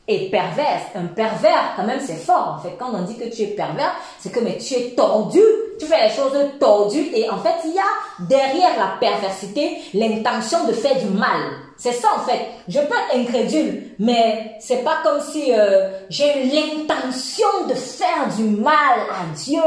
et 0.09 0.29
perverse. 0.31 0.83
Un 0.97 1.07
pervers, 1.07 1.75
quand 1.77 1.85
même, 1.85 2.01
c'est 2.01 2.17
fort. 2.17 2.57
En 2.59 2.63
fait, 2.63 2.75
quand 2.79 2.91
on 2.93 3.03
dit 3.03 3.17
que 3.17 3.33
tu 3.35 3.43
es 3.43 3.47
pervers, 3.49 3.95
c'est 4.19 4.33
que 4.33 4.41
mais 4.41 4.59
tu 4.59 4.75
es 4.75 4.91
tordu, 4.91 5.41
tu 5.79 5.87
fais 5.87 6.09
les 6.09 6.15
choses 6.15 6.33
tordues 6.59 7.09
et 7.15 7.31
en 7.31 7.39
fait, 7.39 7.55
il 7.65 7.75
y 7.75 7.79
a 7.79 8.27
derrière 8.27 8.77
la 8.79 8.97
perversité 8.99 9.79
l'intention 9.95 10.67
de 10.67 10.73
faire 10.73 10.99
du 10.99 11.07
mal. 11.07 11.41
C'est 11.77 11.93
ça 11.93 12.09
en 12.17 12.21
fait. 12.21 12.41
Je 12.69 12.79
peux 12.79 12.95
être 12.95 13.17
incrédule, 13.17 13.95
mais 13.99 14.53
c'est 14.61 14.85
pas 14.85 14.99
comme 15.03 15.21
si 15.21 15.53
euh, 15.53 15.89
j'ai 16.11 16.45
l'intention 16.45 17.67
de 17.69 17.75
faire 17.75 18.29
du 18.37 18.45
mal 18.45 19.01
à 19.11 19.35
Dieu. 19.37 19.61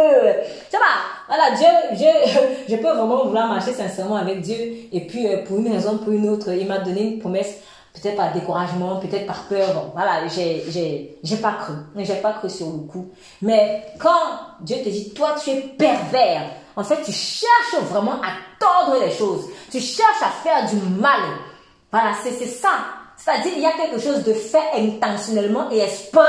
Ça 0.69 0.77
va, 0.77 1.27
voilà, 1.27 1.55
Dieu, 1.55 1.67
je, 1.93 2.39
je 2.69 2.75
peux 2.77 2.87
vraiment 2.93 3.25
vouloir 3.25 3.47
marcher 3.47 3.73
sincèrement 3.73 4.15
avec 4.15 4.41
Dieu 4.41 4.55
et 4.91 5.01
puis 5.01 5.27
euh, 5.27 5.43
pour 5.43 5.57
une 5.57 5.71
raison, 5.71 5.97
pour 5.97 6.13
une 6.13 6.29
autre, 6.29 6.53
il 6.53 6.67
m'a 6.67 6.79
donné 6.79 7.01
une 7.01 7.19
promesse 7.19 7.57
peut-être 7.95 8.17
par 8.17 8.33
découragement, 8.33 8.97
peut-être 8.97 9.25
par 9.25 9.43
peur. 9.43 9.73
Bon, 9.73 9.91
voilà, 9.93 10.27
j'ai, 10.27 10.65
j'ai, 10.69 11.17
j'ai 11.23 11.37
pas 11.37 11.53
cru. 11.53 11.73
J'ai 11.97 12.15
pas 12.15 12.33
cru 12.33 12.49
sur 12.49 12.67
le 12.67 12.79
coup. 12.79 13.09
Mais 13.41 13.85
quand 13.99 14.11
Dieu 14.61 14.77
te 14.77 14.89
dit, 14.89 15.13
toi, 15.13 15.35
tu 15.41 15.49
es 15.51 15.61
pervers, 15.61 16.49
en 16.75 16.83
fait, 16.83 17.01
tu 17.03 17.11
cherches 17.11 17.81
vraiment 17.83 18.21
à 18.21 18.33
tordre 18.59 19.03
les 19.03 19.11
choses. 19.11 19.45
Tu 19.71 19.79
cherches 19.79 20.21
à 20.21 20.29
faire 20.43 20.69
du 20.69 20.75
mal. 20.99 21.21
Voilà, 21.91 22.11
c'est, 22.21 22.31
ça. 22.45 22.71
C'est-à-dire, 23.17 23.53
il 23.55 23.61
y 23.61 23.65
a 23.65 23.71
quelque 23.71 23.99
chose 23.99 24.23
de 24.23 24.33
fait 24.33 24.71
intentionnellement 24.75 25.71
et 25.71 25.79
exprès. 25.79 26.21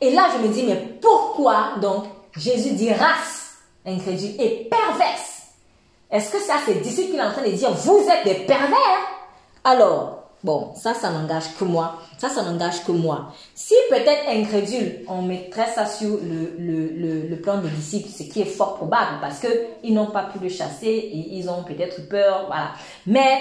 Et 0.00 0.10
là, 0.12 0.28
je 0.32 0.46
me 0.46 0.52
dis, 0.52 0.64
mais 0.64 0.98
pourquoi 1.00 1.74
donc 1.80 2.06
Jésus 2.36 2.72
dit 2.72 2.92
race 2.92 3.54
incrédule 3.86 4.40
et 4.40 4.68
perverse? 4.68 5.42
Est-ce 6.10 6.32
que 6.32 6.40
ça, 6.40 6.54
c'est 6.66 6.74
d'ici 6.82 7.06
qu'il 7.06 7.16
est 7.16 7.22
en 7.22 7.30
train 7.30 7.42
de 7.42 7.50
dire, 7.50 7.70
vous 7.70 8.04
êtes 8.10 8.24
des 8.24 8.44
pervers? 8.44 9.21
Alors, 9.64 10.22
bon, 10.42 10.72
ça, 10.74 10.94
ça 10.94 11.10
n'engage 11.10 11.54
que 11.58 11.64
moi. 11.64 11.98
Ça, 12.18 12.28
ça 12.28 12.42
n'engage 12.42 12.84
que 12.84 12.92
moi. 12.92 13.32
Si 13.54 13.74
peut-être 13.90 14.28
incrédule, 14.28 15.04
on 15.08 15.22
mettrait 15.22 15.68
ça 15.72 15.86
sur 15.86 16.18
le, 16.22 17.36
plan 17.36 17.58
des 17.58 17.70
disciples, 17.70 18.08
ce 18.08 18.24
qui 18.24 18.42
est 18.42 18.46
fort 18.46 18.76
probable 18.76 19.18
parce 19.20 19.40
qu'ils 19.40 19.94
n'ont 19.94 20.10
pas 20.10 20.24
pu 20.24 20.38
le 20.38 20.48
chasser 20.48 20.86
et 20.86 21.36
ils 21.36 21.48
ont 21.48 21.64
peut-être 21.64 22.08
peur, 22.08 22.46
voilà. 22.46 22.72
Mais 23.06 23.40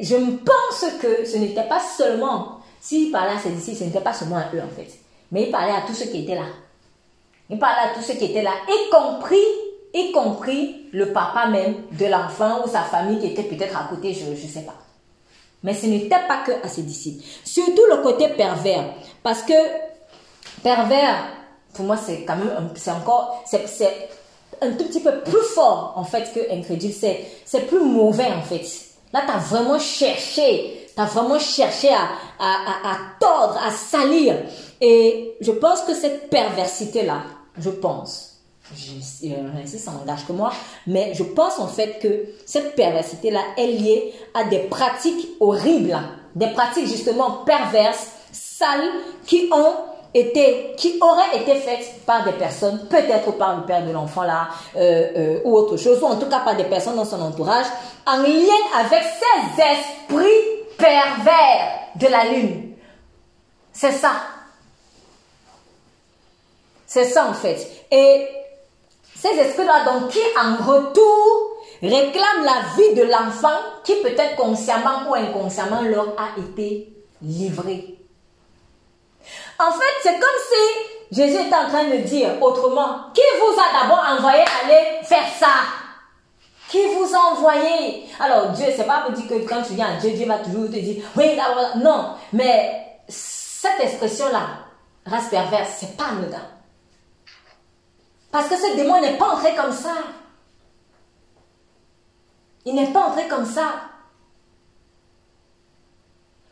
je 0.00 0.14
pense 0.14 0.92
que 1.00 1.24
ce 1.24 1.36
n'était 1.36 1.64
pas 1.64 1.80
seulement, 1.80 2.60
s'il 2.80 3.10
parlait 3.10 3.34
à 3.34 3.38
ses 3.38 3.50
disciples, 3.50 3.78
ce 3.78 3.84
n'était 3.84 4.00
pas 4.00 4.12
seulement 4.12 4.36
à 4.36 4.54
eux 4.54 4.60
en 4.60 4.76
fait, 4.76 4.88
mais 5.32 5.44
il 5.44 5.50
parlait 5.50 5.72
à 5.72 5.82
tous 5.86 5.94
ceux 5.94 6.06
qui 6.06 6.22
étaient 6.22 6.36
là. 6.36 6.46
Il 7.48 7.58
parlait 7.58 7.90
à 7.90 7.94
tous 7.94 8.02
ceux 8.02 8.14
qui 8.14 8.26
étaient 8.26 8.42
là, 8.42 8.52
y 8.68 8.90
compris, 8.90 9.36
y 9.92 10.12
compris 10.12 10.86
le 10.92 11.12
papa 11.12 11.48
même 11.48 11.74
de 11.98 12.06
l'enfant 12.06 12.64
ou 12.64 12.68
sa 12.68 12.82
famille 12.82 13.18
qui 13.18 13.26
était 13.26 13.42
peut-être 13.42 13.76
à 13.76 13.88
côté, 13.88 14.14
je 14.14 14.30
ne 14.30 14.36
sais 14.36 14.62
pas. 14.62 14.76
Mais 15.62 15.74
ce 15.74 15.86
n'était 15.86 16.26
pas 16.26 16.38
que 16.46 16.52
à 16.64 16.68
ses 16.68 16.82
disciples. 16.82 17.22
Surtout 17.44 17.82
le 17.90 18.02
côté 18.02 18.28
pervers. 18.28 18.94
Parce 19.22 19.42
que 19.42 19.52
pervers, 20.62 21.24
pour 21.74 21.84
moi, 21.84 21.96
c'est 21.96 22.24
quand 22.24 22.36
même, 22.36 22.70
c'est 22.76 22.90
encore, 22.90 23.42
c'est 23.46 24.08
un 24.62 24.72
tout 24.72 24.84
petit 24.84 25.00
peu 25.00 25.20
plus 25.20 25.42
fort, 25.54 25.92
en 25.96 26.04
fait, 26.04 26.32
que 26.34 26.52
incrédule. 26.52 26.92
C'est, 26.92 27.26
c'est 27.44 27.66
plus 27.66 27.80
mauvais, 27.80 28.32
en 28.32 28.42
fait. 28.42 28.64
Là, 29.12 29.22
tu 29.26 29.32
as 29.32 29.38
vraiment 29.38 29.78
cherché, 29.78 30.88
tu 30.94 31.00
as 31.00 31.06
vraiment 31.06 31.38
cherché 31.38 31.88
à, 31.88 32.08
à, 32.38 32.52
à, 32.88 32.92
à 32.92 32.96
tordre, 33.18 33.58
à 33.66 33.70
salir. 33.70 34.36
Et 34.80 35.34
je 35.40 35.52
pense 35.52 35.82
que 35.82 35.94
cette 35.94 36.30
perversité-là, 36.30 37.22
je 37.58 37.70
pense, 37.70 38.29
je, 38.76 39.78
ça 39.78 39.92
n'engage 39.92 40.26
que 40.26 40.32
moi, 40.32 40.52
mais 40.86 41.12
je 41.14 41.22
pense 41.22 41.58
en 41.58 41.68
fait 41.68 41.98
que 42.00 42.26
cette 42.46 42.74
perversité-là 42.76 43.40
est 43.56 43.66
liée 43.66 44.14
à 44.34 44.44
des 44.44 44.60
pratiques 44.60 45.28
horribles, 45.40 45.98
des 46.34 46.48
pratiques 46.48 46.86
justement 46.86 47.44
perverses, 47.44 48.08
sales, 48.32 48.90
qui 49.26 49.48
ont 49.52 49.74
été, 50.12 50.74
qui 50.76 50.98
auraient 51.00 51.40
été 51.40 51.54
faites 51.56 52.04
par 52.04 52.24
des 52.24 52.32
personnes, 52.32 52.86
peut-être 52.88 53.32
par 53.32 53.56
le 53.56 53.64
père 53.64 53.84
de 53.84 53.92
l'enfant 53.92 54.22
là, 54.22 54.48
euh, 54.76 55.08
euh, 55.16 55.40
ou 55.44 55.56
autre 55.56 55.76
chose, 55.76 56.02
ou 56.02 56.06
en 56.06 56.16
tout 56.16 56.26
cas 56.26 56.40
par 56.40 56.56
des 56.56 56.64
personnes 56.64 56.96
dans 56.96 57.04
son 57.04 57.20
entourage, 57.20 57.66
en 58.06 58.16
lien 58.18 58.60
avec 58.78 59.02
ces 59.02 59.62
esprits 59.62 60.26
pervers 60.76 61.80
de 61.96 62.06
la 62.06 62.24
lune. 62.24 62.72
C'est 63.72 63.92
ça. 63.92 64.12
C'est 66.86 67.04
ça 67.04 67.28
en 67.28 67.34
fait. 67.34 67.86
Et 67.92 68.26
ces 69.20 69.38
esprits-là, 69.38 69.84
donc, 69.84 70.08
qui 70.08 70.20
en 70.38 70.56
retour 70.64 71.56
réclament 71.82 72.44
la 72.44 72.62
vie 72.76 72.94
de 72.94 73.02
l'enfant 73.02 73.58
qui 73.84 73.96
peut-être 73.96 74.36
consciemment 74.36 75.08
ou 75.08 75.14
inconsciemment 75.14 75.82
leur 75.82 76.08
a 76.18 76.38
été 76.38 76.88
livré. 77.20 77.98
En 79.58 79.70
fait, 79.72 79.94
c'est 80.02 80.18
comme 80.18 80.40
si 80.48 81.14
Jésus 81.20 81.46
était 81.46 81.54
en 81.54 81.68
train 81.68 81.84
de 81.84 81.98
dire 81.98 82.30
autrement, 82.40 83.10
qui 83.12 83.20
vous 83.40 83.60
a 83.60 83.82
d'abord 83.82 84.02
envoyé 84.08 84.42
aller 84.64 85.04
faire 85.04 85.28
ça? 85.38 85.48
Qui 86.70 86.86
vous 86.94 87.14
a 87.14 87.32
envoyé? 87.32 88.06
Alors 88.20 88.50
Dieu, 88.50 88.66
c'est 88.74 88.86
pas 88.86 89.02
pour 89.04 89.12
dire 89.12 89.28
que 89.28 89.46
quand 89.46 89.60
tu 89.62 89.74
viens 89.74 89.96
à 89.96 90.00
Dieu, 90.00 90.12
Dieu 90.12 90.26
va 90.26 90.38
toujours 90.38 90.66
te 90.66 90.78
dire, 90.78 91.04
oui, 91.16 91.38
non, 91.76 92.14
mais 92.32 93.02
cette 93.08 93.80
expression-là, 93.80 94.40
race 95.04 95.28
perverse, 95.28 95.70
c'est 95.78 95.96
pas 95.96 96.04
anodin. 96.04 96.46
Parce 98.30 98.48
que 98.48 98.56
ce 98.56 98.76
démon 98.76 99.00
n'est 99.00 99.16
pas 99.16 99.34
entré 99.34 99.54
comme 99.54 99.72
ça. 99.72 99.94
Il 102.64 102.74
n'est 102.74 102.92
pas 102.92 103.06
entré 103.06 103.26
comme 103.28 103.46
ça. 103.46 103.72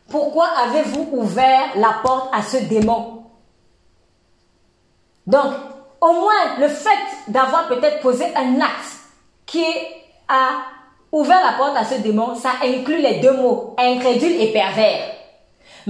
Pourquoi 0.09 0.47
avez-vous 0.47 1.07
ouvert 1.11 1.69
la 1.75 1.99
porte 2.03 2.33
à 2.33 2.41
ce 2.41 2.57
démon? 2.57 3.23
Donc, 5.27 5.53
au 6.01 6.13
moins, 6.13 6.57
le 6.59 6.67
fait 6.67 6.89
d'avoir 7.27 7.67
peut-être 7.67 8.01
posé 8.01 8.25
un 8.35 8.59
acte 8.59 8.97
qui 9.45 9.63
a 10.27 10.63
ouvert 11.11 11.43
la 11.43 11.57
porte 11.57 11.77
à 11.77 11.85
ce 11.85 12.01
démon, 12.01 12.35
ça 12.35 12.53
inclut 12.63 13.01
les 13.01 13.19
deux 13.19 13.33
mots, 13.33 13.75
incrédule 13.77 14.41
et 14.41 14.51
pervers. 14.51 15.18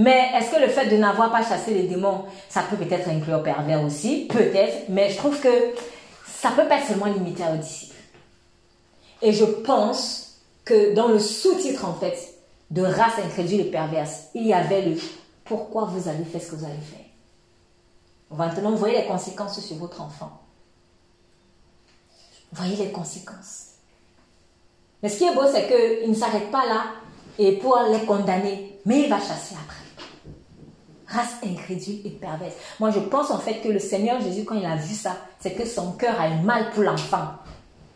Mais 0.00 0.30
est-ce 0.34 0.50
que 0.50 0.58
le 0.58 0.68
fait 0.68 0.86
de 0.86 0.96
n'avoir 0.96 1.30
pas 1.30 1.46
chassé 1.46 1.74
les 1.74 1.82
démons, 1.82 2.24
ça 2.48 2.62
peut 2.62 2.76
peut-être 2.76 3.06
inclure 3.06 3.42
pervers 3.42 3.84
aussi? 3.84 4.28
Peut-être, 4.30 4.88
mais 4.88 5.10
je 5.10 5.18
trouve 5.18 5.38
que 5.38 5.74
ça 6.26 6.50
peut 6.52 6.66
pas 6.66 6.80
seulement 6.80 7.04
limiter 7.04 7.42
aux 7.52 7.58
disciples. 7.58 7.96
Et 9.20 9.34
je 9.34 9.44
pense 9.44 10.40
que 10.64 10.94
dans 10.94 11.08
le 11.08 11.18
sous-titre, 11.18 11.84
en 11.84 11.92
fait, 11.92 12.16
de 12.70 12.80
race 12.80 13.18
incrédule 13.22 13.60
et 13.60 13.70
perverse, 13.70 14.28
il 14.34 14.46
y 14.46 14.54
avait 14.54 14.80
le 14.80 14.96
pourquoi 15.44 15.84
vous 15.84 16.08
avez 16.08 16.24
fait 16.24 16.40
ce 16.40 16.52
que 16.52 16.56
vous 16.56 16.64
avez 16.64 16.72
fait? 16.72 17.10
Maintenant, 18.30 18.70
voyez 18.70 19.02
les 19.02 19.06
conséquences 19.06 19.60
sur 19.60 19.76
votre 19.76 20.00
enfant. 20.00 20.40
Voyez 22.52 22.76
les 22.76 22.90
conséquences. 22.90 23.72
Mais 25.02 25.10
ce 25.10 25.18
qui 25.18 25.24
est 25.24 25.34
beau, 25.34 25.44
c'est 25.52 25.66
qu'il 25.66 26.08
ne 26.08 26.14
s'arrête 26.14 26.50
pas 26.50 26.64
là 26.64 26.84
et 27.38 27.52
pour 27.58 27.78
les 27.92 28.06
condamner, 28.06 28.80
mais 28.86 29.02
il 29.02 29.10
va 29.10 29.18
chasser 29.18 29.56
après 29.62 29.79
race 31.10 31.36
incrédule 31.44 32.00
et 32.04 32.10
perverse. 32.10 32.54
Moi, 32.78 32.90
je 32.90 33.00
pense 33.00 33.30
en 33.30 33.38
fait 33.38 33.60
que 33.60 33.68
le 33.68 33.78
Seigneur 33.78 34.20
Jésus, 34.20 34.44
quand 34.44 34.54
il 34.54 34.64
a 34.64 34.76
vu 34.76 34.94
ça, 34.94 35.16
c'est 35.40 35.52
que 35.52 35.66
son 35.66 35.92
cœur 35.92 36.20
a 36.20 36.28
eu 36.28 36.40
mal 36.44 36.70
pour 36.70 36.82
l'enfant. 36.82 37.26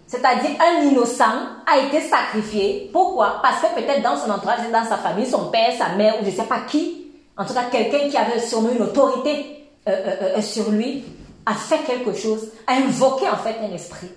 C'est-à-dire 0.06 0.50
un 0.60 0.82
innocent 0.84 1.24
a 1.66 1.78
été 1.78 2.00
sacrifié. 2.00 2.90
Pourquoi? 2.92 3.40
Parce 3.42 3.60
que 3.62 3.80
peut-être 3.80 4.02
dans 4.02 4.16
son 4.16 4.30
entourage, 4.30 4.70
dans 4.70 4.84
sa 4.84 4.98
famille, 4.98 5.26
son 5.26 5.50
père, 5.50 5.72
sa 5.76 5.94
mère, 5.96 6.20
ou 6.20 6.24
je 6.24 6.30
ne 6.30 6.36
sais 6.36 6.44
pas 6.44 6.60
qui, 6.60 7.10
en 7.36 7.44
tout 7.44 7.54
cas 7.54 7.64
quelqu'un 7.64 8.08
qui 8.08 8.16
avait 8.16 8.40
sûrement 8.40 8.70
une 8.70 8.82
autorité 8.82 9.68
euh, 9.88 9.90
euh, 9.90 10.38
euh, 10.38 10.42
sur 10.42 10.70
lui, 10.70 11.04
a 11.46 11.54
fait 11.54 11.78
quelque 11.78 12.14
chose, 12.14 12.48
a 12.66 12.74
invoqué 12.74 13.28
en 13.28 13.36
fait 13.36 13.56
un 13.60 13.72
esprit. 13.72 14.10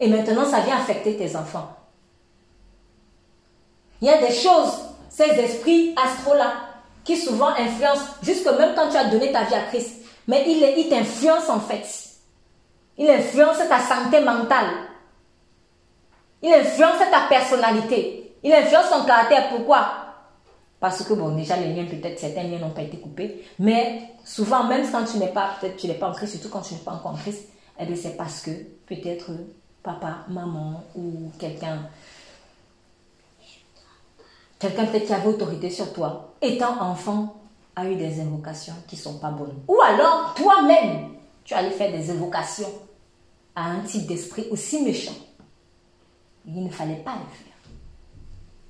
Et 0.00 0.08
maintenant, 0.08 0.44
ça 0.44 0.60
vient 0.60 0.76
affecter 0.76 1.16
tes 1.16 1.34
enfants. 1.36 1.70
Il 4.00 4.06
y 4.06 4.10
a 4.10 4.18
des 4.18 4.32
choses, 4.32 4.87
ces 5.08 5.24
esprits 5.24 5.94
astro-là, 5.96 6.52
qui 7.04 7.16
souvent 7.16 7.48
influencent, 7.48 8.14
jusque 8.22 8.46
même 8.46 8.74
quand 8.74 8.90
tu 8.90 8.96
as 8.96 9.04
donné 9.04 9.32
ta 9.32 9.44
vie 9.44 9.54
à 9.54 9.62
Christ, 9.62 10.04
mais 10.26 10.44
il, 10.46 10.62
il 10.78 10.88
t'influence 10.88 11.48
en 11.48 11.60
fait. 11.60 11.86
Il 12.98 13.08
influence 13.08 13.58
ta 13.58 13.78
santé 13.80 14.20
mentale. 14.20 14.68
Il 16.42 16.52
influence 16.52 16.98
ta 16.98 17.28
personnalité. 17.28 18.34
Il 18.42 18.52
influence 18.52 18.90
ton 18.90 19.04
caractère. 19.04 19.48
Pourquoi? 19.48 19.88
Parce 20.80 21.02
que, 21.02 21.14
bon, 21.14 21.34
déjà, 21.34 21.56
les 21.56 21.72
liens, 21.72 21.86
peut-être, 21.86 22.18
certains 22.18 22.44
liens 22.44 22.58
n'ont 22.58 22.70
pas 22.70 22.82
été 22.82 22.98
coupés. 22.98 23.44
Mais 23.58 24.02
souvent, 24.24 24.64
même 24.64 24.88
quand 24.90 25.04
tu 25.04 25.18
n'es 25.18 25.28
pas, 25.28 25.56
peut-être, 25.60 25.76
tu 25.76 25.86
n'es 25.88 25.94
pas 25.94 26.08
en 26.08 26.12
Christ, 26.12 26.32
surtout 26.32 26.50
quand 26.50 26.60
tu 26.60 26.74
n'es 26.74 26.80
pas 26.80 26.92
encore 26.92 27.12
en 27.12 27.16
Christ, 27.16 27.48
eh 27.80 27.96
c'est 27.96 28.16
parce 28.16 28.42
que, 28.42 28.50
peut-être, 28.86 29.30
papa, 29.82 30.18
maman 30.28 30.84
ou 30.94 31.32
quelqu'un, 31.38 31.88
quelqu'un 34.58 34.86
peut-être 34.86 35.06
qui 35.06 35.12
avait 35.12 35.28
autorité 35.28 35.70
sur 35.70 35.92
toi, 35.92 36.34
étant 36.42 36.80
enfant, 36.80 37.34
a 37.76 37.86
eu 37.86 37.96
des 37.96 38.20
invocations 38.20 38.74
qui 38.86 38.96
ne 38.96 39.00
sont 39.00 39.18
pas 39.18 39.30
bonnes. 39.30 39.54
Ou 39.68 39.80
alors, 39.80 40.34
toi-même, 40.34 41.10
tu 41.44 41.54
allais 41.54 41.70
faire 41.70 41.92
des 41.92 42.10
invocations 42.10 42.68
à 43.54 43.70
un 43.70 43.80
type 43.80 44.06
d'esprit 44.06 44.46
aussi 44.50 44.82
méchant. 44.82 45.14
Il 46.46 46.64
ne 46.64 46.70
fallait 46.70 46.96
pas 46.96 47.12
le 47.12 47.36
faire. 47.36 47.48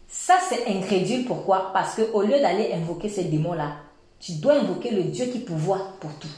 Ça, 0.09 0.39
c'est 0.49 0.66
incrédule. 0.68 1.26
Pourquoi? 1.26 1.72
Parce 1.72 1.95
qu'au 1.95 2.22
lieu 2.22 2.41
d'aller 2.41 2.72
invoquer 2.72 3.09
ces 3.09 3.24
démons-là, 3.24 3.76
tu 4.18 4.32
dois 4.32 4.55
invoquer 4.55 4.91
le 4.91 5.05
Dieu 5.05 5.26
qui 5.26 5.39
pouvoir 5.39 5.93
pour 6.01 6.12
tout. 6.18 6.28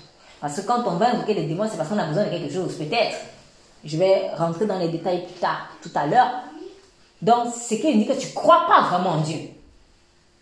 Parce 0.41 0.61
que 0.61 0.67
quand 0.67 0.83
on 0.87 0.97
va 0.97 1.15
invoquer 1.15 1.35
les 1.35 1.47
démons, 1.47 1.69
c'est 1.71 1.77
parce 1.77 1.89
qu'on 1.89 1.99
a 1.99 2.07
besoin 2.07 2.25
de 2.25 2.31
quelque 2.31 2.53
chose, 2.53 2.77
peut-être. 2.77 3.17
Je 3.85 3.97
vais 3.97 4.35
rentrer 4.35 4.67
dans 4.67 4.79
les 4.79 4.89
détails 4.89 5.25
plus 5.25 5.41
tard, 5.41 5.69
tout 5.83 5.91
à 5.95 6.07
l'heure. 6.07 6.31
Donc, 7.23 7.49
c'est 7.55 7.79
qu'il 7.79 7.99
dit 7.99 8.07
que 8.07 8.19
tu 8.19 8.29
ne 8.29 8.35
crois 8.35 8.67
pas 8.67 8.83
vraiment 8.83 9.11
en 9.11 9.21
Dieu. 9.21 9.39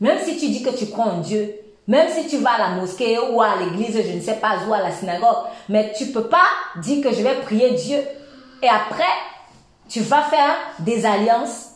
Même 0.01 0.19
si 0.25 0.37
tu 0.37 0.49
dis 0.49 0.63
que 0.63 0.71
tu 0.71 0.87
crois 0.87 1.07
en 1.07 1.19
Dieu, 1.19 1.55
même 1.89 2.09
si 2.09 2.29
tu 2.29 2.37
vas 2.39 2.53
à 2.53 2.59
la 2.59 2.69
mosquée 2.77 3.19
ou 3.19 3.41
à 3.41 3.57
l'église, 3.57 4.01
je 4.07 4.13
ne 4.15 4.21
sais 4.21 4.35
pas, 4.35 4.59
ou 4.69 4.75
à 4.75 4.79
la 4.79 4.93
synagogue, 4.93 5.47
mais 5.69 5.93
tu 5.97 6.05
ne 6.05 6.13
peux 6.13 6.29
pas 6.29 6.47
dire 6.77 7.03
que 7.03 7.15
je 7.15 7.23
vais 7.23 7.35
prier 7.37 7.71
Dieu. 7.71 7.99
Et 8.63 8.69
après, 8.69 9.05
tu 9.89 10.01
vas 10.01 10.23
faire 10.23 10.55
des 10.81 11.07
alliances 11.07 11.71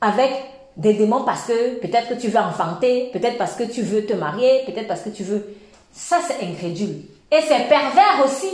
avec 0.00 0.30
des 0.76 0.94
démons 0.94 1.24
parce 1.24 1.44
que 1.44 1.74
peut-être 1.80 2.08
que 2.08 2.14
tu 2.14 2.28
veux 2.28 2.38
enfanter, 2.38 3.10
peut-être 3.12 3.36
parce 3.36 3.54
que 3.54 3.64
tu 3.64 3.82
veux 3.82 4.06
te 4.06 4.14
marier, 4.14 4.62
peut-être 4.64 4.88
parce 4.88 5.02
que 5.02 5.10
tu 5.10 5.22
veux... 5.22 5.54
Ça, 5.92 6.18
c'est 6.26 6.46
incrédule. 6.46 7.02
Et 7.30 7.40
c'est 7.42 7.68
pervers 7.68 8.24
aussi. 8.24 8.50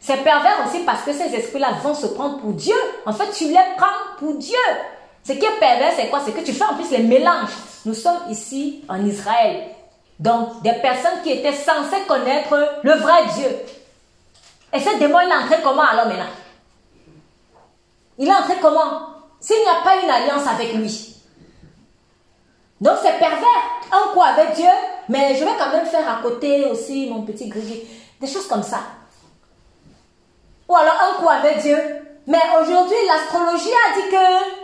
C'est 0.00 0.22
pervers 0.22 0.64
aussi 0.66 0.84
parce 0.84 1.02
que 1.02 1.12
ces 1.12 1.34
esprits-là 1.34 1.72
vont 1.82 1.94
se 1.94 2.06
prendre 2.06 2.38
pour 2.38 2.52
Dieu. 2.52 2.74
En 3.04 3.12
fait, 3.12 3.30
tu 3.36 3.48
les 3.48 3.58
prends 3.76 4.16
pour 4.18 4.34
Dieu. 4.36 4.56
Ce 5.26 5.32
qui 5.32 5.44
est 5.44 5.58
pervers, 5.58 5.92
c'est 5.96 6.08
quoi? 6.08 6.20
C'est 6.24 6.32
que 6.32 6.44
tu 6.44 6.52
fais 6.52 6.64
en 6.64 6.74
plus 6.74 6.90
les 6.90 7.02
mélanges. 7.02 7.52
Nous 7.86 7.94
sommes 7.94 8.20
ici 8.28 8.84
en 8.88 9.04
Israël. 9.04 9.68
Donc, 10.18 10.62
des 10.62 10.74
personnes 10.74 11.22
qui 11.22 11.32
étaient 11.32 11.54
censées 11.54 12.02
connaître 12.06 12.56
le 12.82 12.92
vrai 12.92 13.24
Dieu. 13.34 13.48
Et 14.72 14.80
ce 14.80 14.98
démon, 14.98 15.20
il 15.20 15.30
est 15.30 15.44
entré 15.44 15.56
comment 15.62 15.82
alors 15.82 16.06
maintenant? 16.06 16.24
Il 18.18 18.28
est 18.28 18.34
entré 18.34 18.54
comment? 18.60 19.00
S'il 19.40 19.56
n'y 19.56 19.68
a 19.68 19.82
pas 19.82 19.96
une 19.96 20.10
alliance 20.10 20.46
avec 20.46 20.74
lui. 20.74 21.16
Donc, 22.80 22.98
c'est 23.02 23.18
pervers. 23.18 23.48
Un 23.92 24.12
coup 24.12 24.22
avec 24.22 24.54
Dieu, 24.54 24.70
mais 25.08 25.36
je 25.36 25.44
vais 25.44 25.56
quand 25.58 25.70
même 25.70 25.86
faire 25.86 26.08
à 26.08 26.20
côté 26.22 26.64
aussi 26.66 27.08
mon 27.08 27.22
petit 27.22 27.48
gris. 27.48 27.82
Des 28.20 28.26
choses 28.26 28.46
comme 28.46 28.62
ça. 28.62 28.80
Ou 30.68 30.76
alors 30.76 30.96
un 31.00 31.20
coup 31.20 31.28
avec 31.28 31.58
Dieu. 31.58 31.78
Mais 32.26 32.40
aujourd'hui, 32.60 32.96
l'astrologie 33.06 33.70
a 33.70 33.94
dit 33.94 34.10
que... 34.10 34.63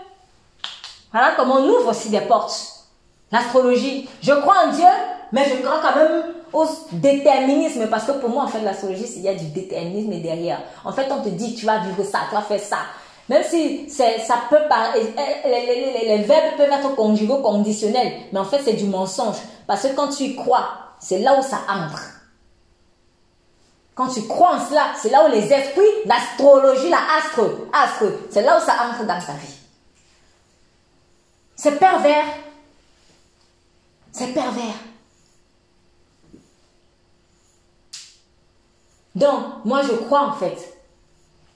Voilà 1.13 1.33
comment 1.37 1.57
on 1.57 1.69
ouvre 1.69 1.91
aussi 1.91 2.09
des 2.11 2.21
portes. 2.21 2.87
L'astrologie. 3.33 4.09
Je 4.23 4.33
crois 4.33 4.67
en 4.67 4.73
Dieu, 4.73 4.85
mais 5.33 5.45
je 5.49 5.63
crois 5.63 5.81
quand 5.83 5.97
même 5.97 6.23
au 6.53 6.65
déterminisme 6.93 7.87
parce 7.89 8.05
que 8.05 8.13
pour 8.13 8.31
moi, 8.31 8.45
en 8.45 8.49
fait, 8.49 8.61
l'astrologie, 8.61 9.07
il 9.17 9.23
y 9.23 9.29
a 9.29 9.35
du 9.35 9.47
déterminisme 9.47 10.21
derrière. 10.21 10.61
En 10.85 10.93
fait, 10.93 11.07
on 11.11 11.23
te 11.23 11.29
dit, 11.29 11.55
tu 11.55 11.67
vas 11.67 11.79
vivre 11.79 12.03
ça, 12.05 12.21
tu 12.29 12.35
vas 12.35 12.43
faire 12.43 12.61
ça. 12.61 12.79
Même 13.29 13.45
si 13.45 13.89
ça 13.89 14.35
peut 14.49 14.67
pas, 14.69 14.93
les, 14.97 16.17
les, 16.17 16.23
verbes 16.25 16.57
peuvent 16.57 16.73
être 16.73 16.97
conjugaux, 16.97 17.39
conditionnels, 17.39 18.13
mais 18.33 18.41
en 18.41 18.45
fait, 18.45 18.61
c'est 18.65 18.73
du 18.73 18.87
mensonge. 18.87 19.37
Parce 19.69 19.83
que 19.83 19.95
quand 19.95 20.09
tu 20.09 20.25
y 20.25 20.35
crois, 20.35 20.69
c'est 20.99 21.21
là 21.21 21.39
où 21.39 21.43
ça 21.43 21.59
entre. 21.69 22.03
Quand 23.95 24.09
tu 24.09 24.23
crois 24.27 24.57
en 24.57 24.69
cela, 24.69 24.83
c'est 25.01 25.11
là 25.11 25.27
où 25.27 25.31
les 25.31 25.53
esprits, 25.53 25.83
l'astrologie, 26.07 26.91
la 26.91 26.99
astre, 27.19 27.49
astre, 27.73 28.13
c'est 28.31 28.43
là 28.43 28.59
où 28.59 28.61
ça 28.61 28.73
entre 28.89 29.07
dans 29.07 29.21
ta 29.21 29.33
vie. 29.35 29.55
C'est 31.63 31.79
pervers. 31.79 32.25
C'est 34.13 34.33
pervers. 34.33 34.81
Donc, 39.15 39.67
moi, 39.67 39.83
je 39.83 39.93
crois 39.93 40.27
en 40.27 40.33
fait 40.33 40.57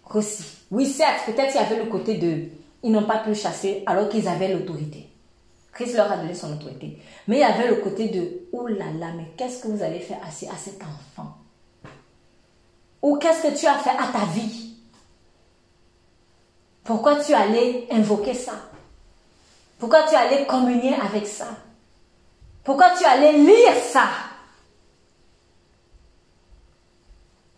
qu'aussi, 0.04 0.44
oui, 0.70 0.84
certes, 0.86 1.24
peut-être 1.24 1.54
il 1.54 1.56
y 1.56 1.64
avait 1.64 1.82
le 1.82 1.90
côté 1.90 2.18
de, 2.18 2.48
ils 2.82 2.92
n'ont 2.92 3.06
pas 3.06 3.20
pu 3.20 3.34
chasser 3.34 3.82
alors 3.86 4.10
qu'ils 4.10 4.28
avaient 4.28 4.52
l'autorité. 4.52 5.08
Christ 5.72 5.96
leur 5.96 6.12
a 6.12 6.18
donné 6.18 6.34
son 6.34 6.52
autorité. 6.52 6.98
Mais 7.26 7.36
il 7.36 7.40
y 7.40 7.44
avait 7.44 7.68
le 7.68 7.76
côté 7.76 8.10
de, 8.10 8.42
oh 8.52 8.66
là 8.66 8.90
là, 8.98 9.06
mais 9.16 9.32
qu'est-ce 9.38 9.62
que 9.62 9.68
vous 9.68 9.82
avez 9.82 10.00
fait 10.00 10.18
à, 10.22 10.26
à 10.26 10.56
cet 10.58 10.82
enfant? 10.82 11.32
Ou 13.00 13.16
qu'est-ce 13.16 13.42
que 13.44 13.58
tu 13.58 13.66
as 13.66 13.78
fait 13.78 13.88
à 13.88 14.08
ta 14.12 14.26
vie? 14.34 14.74
Pourquoi 16.84 17.24
tu 17.24 17.32
allais 17.32 17.86
invoquer 17.90 18.34
ça? 18.34 18.52
Pourquoi 19.84 20.04
tu 20.04 20.14
allais 20.14 20.46
communier 20.46 20.96
avec 20.98 21.26
ça? 21.26 21.48
Pourquoi 22.64 22.92
tu 22.96 23.04
allais 23.04 23.34
lire 23.34 23.74
ça? 23.92 24.08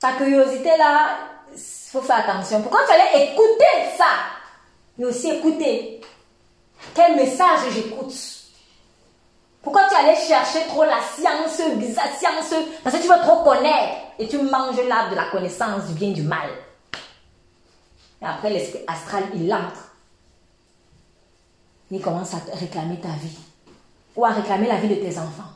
Ta 0.00 0.14
curiosité 0.14 0.76
là, 0.76 1.18
il 1.52 1.60
faut 1.92 2.02
faire 2.02 2.28
attention. 2.28 2.62
Pourquoi 2.62 2.80
tu 2.84 2.90
allais 2.90 3.30
écouter 3.30 3.94
ça? 3.96 4.06
Mais 4.98 5.04
aussi 5.04 5.30
écouter. 5.30 6.00
Quel 6.96 7.14
message 7.14 7.70
j'écoute? 7.72 8.12
Pourquoi 9.62 9.86
tu 9.88 9.94
allais 9.94 10.16
chercher 10.16 10.66
trop 10.66 10.82
la 10.82 11.00
science, 11.00 11.60
la 11.60 12.16
science? 12.18 12.54
Parce 12.82 12.96
que 12.96 13.02
tu 13.02 13.08
veux 13.08 13.20
trop 13.20 13.44
connaître. 13.44 13.98
Et 14.18 14.26
tu 14.26 14.38
manges 14.38 14.82
là 14.88 15.10
de 15.10 15.14
la 15.14 15.26
connaissance 15.26 15.84
du 15.84 15.94
bien 15.94 16.10
du 16.10 16.22
mal. 16.22 16.50
Et 18.20 18.26
après, 18.26 18.50
l'esprit 18.50 18.80
astral, 18.88 19.22
il 19.32 19.54
entre. 19.54 19.85
Il 21.90 22.00
commence 22.00 22.34
à 22.34 22.38
réclamer 22.54 23.00
ta 23.00 23.08
vie. 23.08 23.38
Ou 24.16 24.24
à 24.24 24.30
réclamer 24.30 24.66
la 24.66 24.76
vie 24.76 24.88
de 24.88 24.94
tes 24.96 25.18
enfants. 25.18 25.50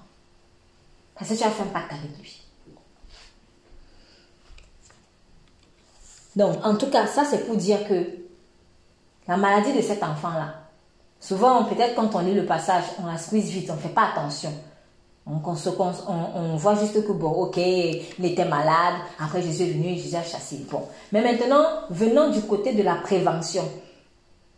Parce 1.15 1.31
que 1.31 1.37
tu 1.37 1.43
as 1.43 1.51
fait 1.51 1.63
un 1.63 1.67
pacte 1.67 1.93
avec 1.93 2.19
lui. 2.19 2.41
Donc, 6.37 6.65
en 6.65 6.77
tout 6.77 6.89
cas, 6.89 7.07
ça 7.07 7.25
c'est 7.25 7.47
pour 7.47 7.57
dire 7.57 7.87
que 7.89 8.07
la 9.27 9.37
maladie 9.37 9.73
de 9.73 9.83
cet 9.83 10.03
enfant-là, 10.03 10.55
souvent, 11.19 11.65
peut-être 11.65 11.95
quand 11.95 12.15
on 12.15 12.21
lit 12.21 12.35
le 12.35 12.47
passage, 12.47 12.85
on 13.03 13.07
la 13.07 13.19
squeeze 13.19 13.51
vite, 13.51 13.71
on 13.71 13.75
ne 13.75 13.81
fait 13.81 13.89
pas 13.89 14.11
attention. 14.13 14.53
On, 15.27 16.57
voit 16.57 16.75
juste 16.75 17.07
que, 17.07 17.13
bon, 17.13 17.31
ok, 17.31 17.57
il 17.59 18.25
était 18.25 18.47
malade, 18.47 18.95
après 19.19 19.43
Jésus 19.43 19.65
est 19.65 19.73
venu, 19.73 19.95
Jésus 19.95 20.17
a 20.17 20.23
chassé. 20.23 20.65
Bon. 20.71 20.83
Mais 21.13 21.23
maintenant, 21.23 21.65
venons 21.91 22.31
du 22.31 22.41
côté 22.43 22.73
de 22.73 22.83
la 22.83 22.97
prévention. 22.97 23.63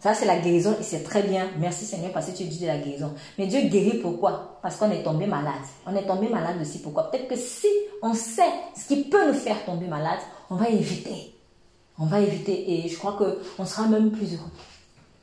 Ça, 0.03 0.15
c'est 0.15 0.27
la 0.27 0.39
guérison 0.39 0.75
et 0.81 0.83
c'est 0.83 1.05
très 1.05 1.23
bien. 1.23 1.49
Merci 1.59 1.85
Seigneur 1.85 2.11
parce 2.13 2.27
que 2.27 2.37
tu 2.37 2.45
dis 2.45 2.59
de 2.59 2.67
la 2.67 2.79
guérison. 2.79 3.15
Mais 3.39 3.47
Dieu 3.47 3.61
guérit 3.69 3.99
pourquoi? 3.99 4.59
Parce 4.61 4.77
qu'on 4.77 4.91
est 4.91 5.05
tombé 5.05 5.27
malade. 5.27 5.55
On 5.87 5.95
est 5.95 6.07
tombé 6.07 6.29
malade 6.29 6.57
aussi 6.61 6.81
pourquoi? 6.81 7.11
Peut-être 7.11 7.29
que 7.29 7.37
si 7.37 7.69
on 8.03 8.13
sait 8.13 8.43
ce 8.77 8.89
qui 8.89 9.05
peut 9.05 9.29
nous 9.29 9.39
faire 9.39 9.65
tomber 9.65 9.87
malade, 9.87 10.19
on 10.51 10.57
va 10.57 10.69
éviter 10.69 11.33
on 11.99 12.07
va 12.07 12.21
éviter 12.21 12.73
et 12.73 12.89
je 12.89 12.99
crois 12.99 13.17
qu'on 13.17 13.65
sera 13.65 13.87
même 13.87 14.11
plus 14.11 14.35
heureux. 14.35 14.51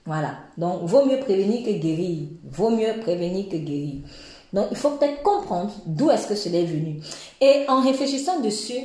Voilà. 0.06 0.36
Donc, 0.58 0.84
vaut 0.84 1.06
mieux 1.06 1.20
prévenir 1.20 1.66
que 1.66 1.72
guérir. 1.72 2.28
Vaut 2.44 2.70
mieux 2.70 3.00
prévenir 3.02 3.50
que 3.50 3.58
guérir. 3.58 4.02
Donc, 4.54 4.68
il 4.72 4.78
faut 4.78 4.92
peut-être 4.92 5.22
comprendre 5.22 5.72
d'où 5.86 6.10
est-ce 6.10 6.28
que 6.28 6.36
cela 6.36 6.60
est 6.60 6.66
venu. 6.66 7.02
Et 7.42 7.66
en 7.68 7.82
réfléchissant 7.82 8.40
dessus, 8.40 8.80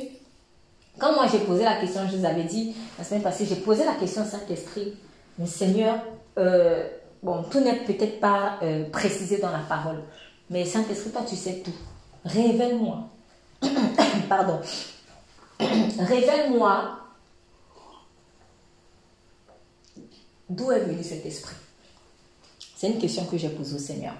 quand 0.99 1.13
moi 1.13 1.27
j'ai 1.31 1.39
posé 1.39 1.63
la 1.63 1.75
question, 1.77 2.01
je 2.11 2.17
vous 2.17 2.25
avais 2.25 2.43
dit 2.43 2.75
la 2.97 3.03
semaine 3.03 3.23
passée, 3.23 3.45
j'ai 3.45 3.55
posé 3.55 3.83
la 3.85 3.93
question 3.93 4.21
à 4.21 4.25
Saint-Esprit, 4.25 4.93
Seigneur, 5.45 5.99
euh, 6.37 6.87
bon, 7.21 7.43
tout 7.43 7.59
n'est 7.59 7.83
peut-être 7.83 8.19
pas 8.19 8.57
euh, 8.61 8.89
précisé 8.89 9.37
dans 9.37 9.51
la 9.51 9.59
parole, 9.59 10.01
mais 10.49 10.63
Saint-Esprit, 10.63 11.11
toi 11.11 11.23
tu 11.27 11.35
sais 11.35 11.61
tout. 11.63 11.73
Révèle-moi. 12.23 13.09
Pardon. 14.29 14.59
Révèle-moi 15.59 16.99
D'où 20.47 20.71
est 20.71 20.81
venu 20.81 21.03
cet 21.03 21.25
esprit 21.25 21.55
C'est 22.77 22.87
une 22.87 22.99
question 22.99 23.25
que 23.25 23.35
j'ai 23.35 23.49
posée 23.49 23.75
au 23.75 23.79
Seigneur. 23.79 24.13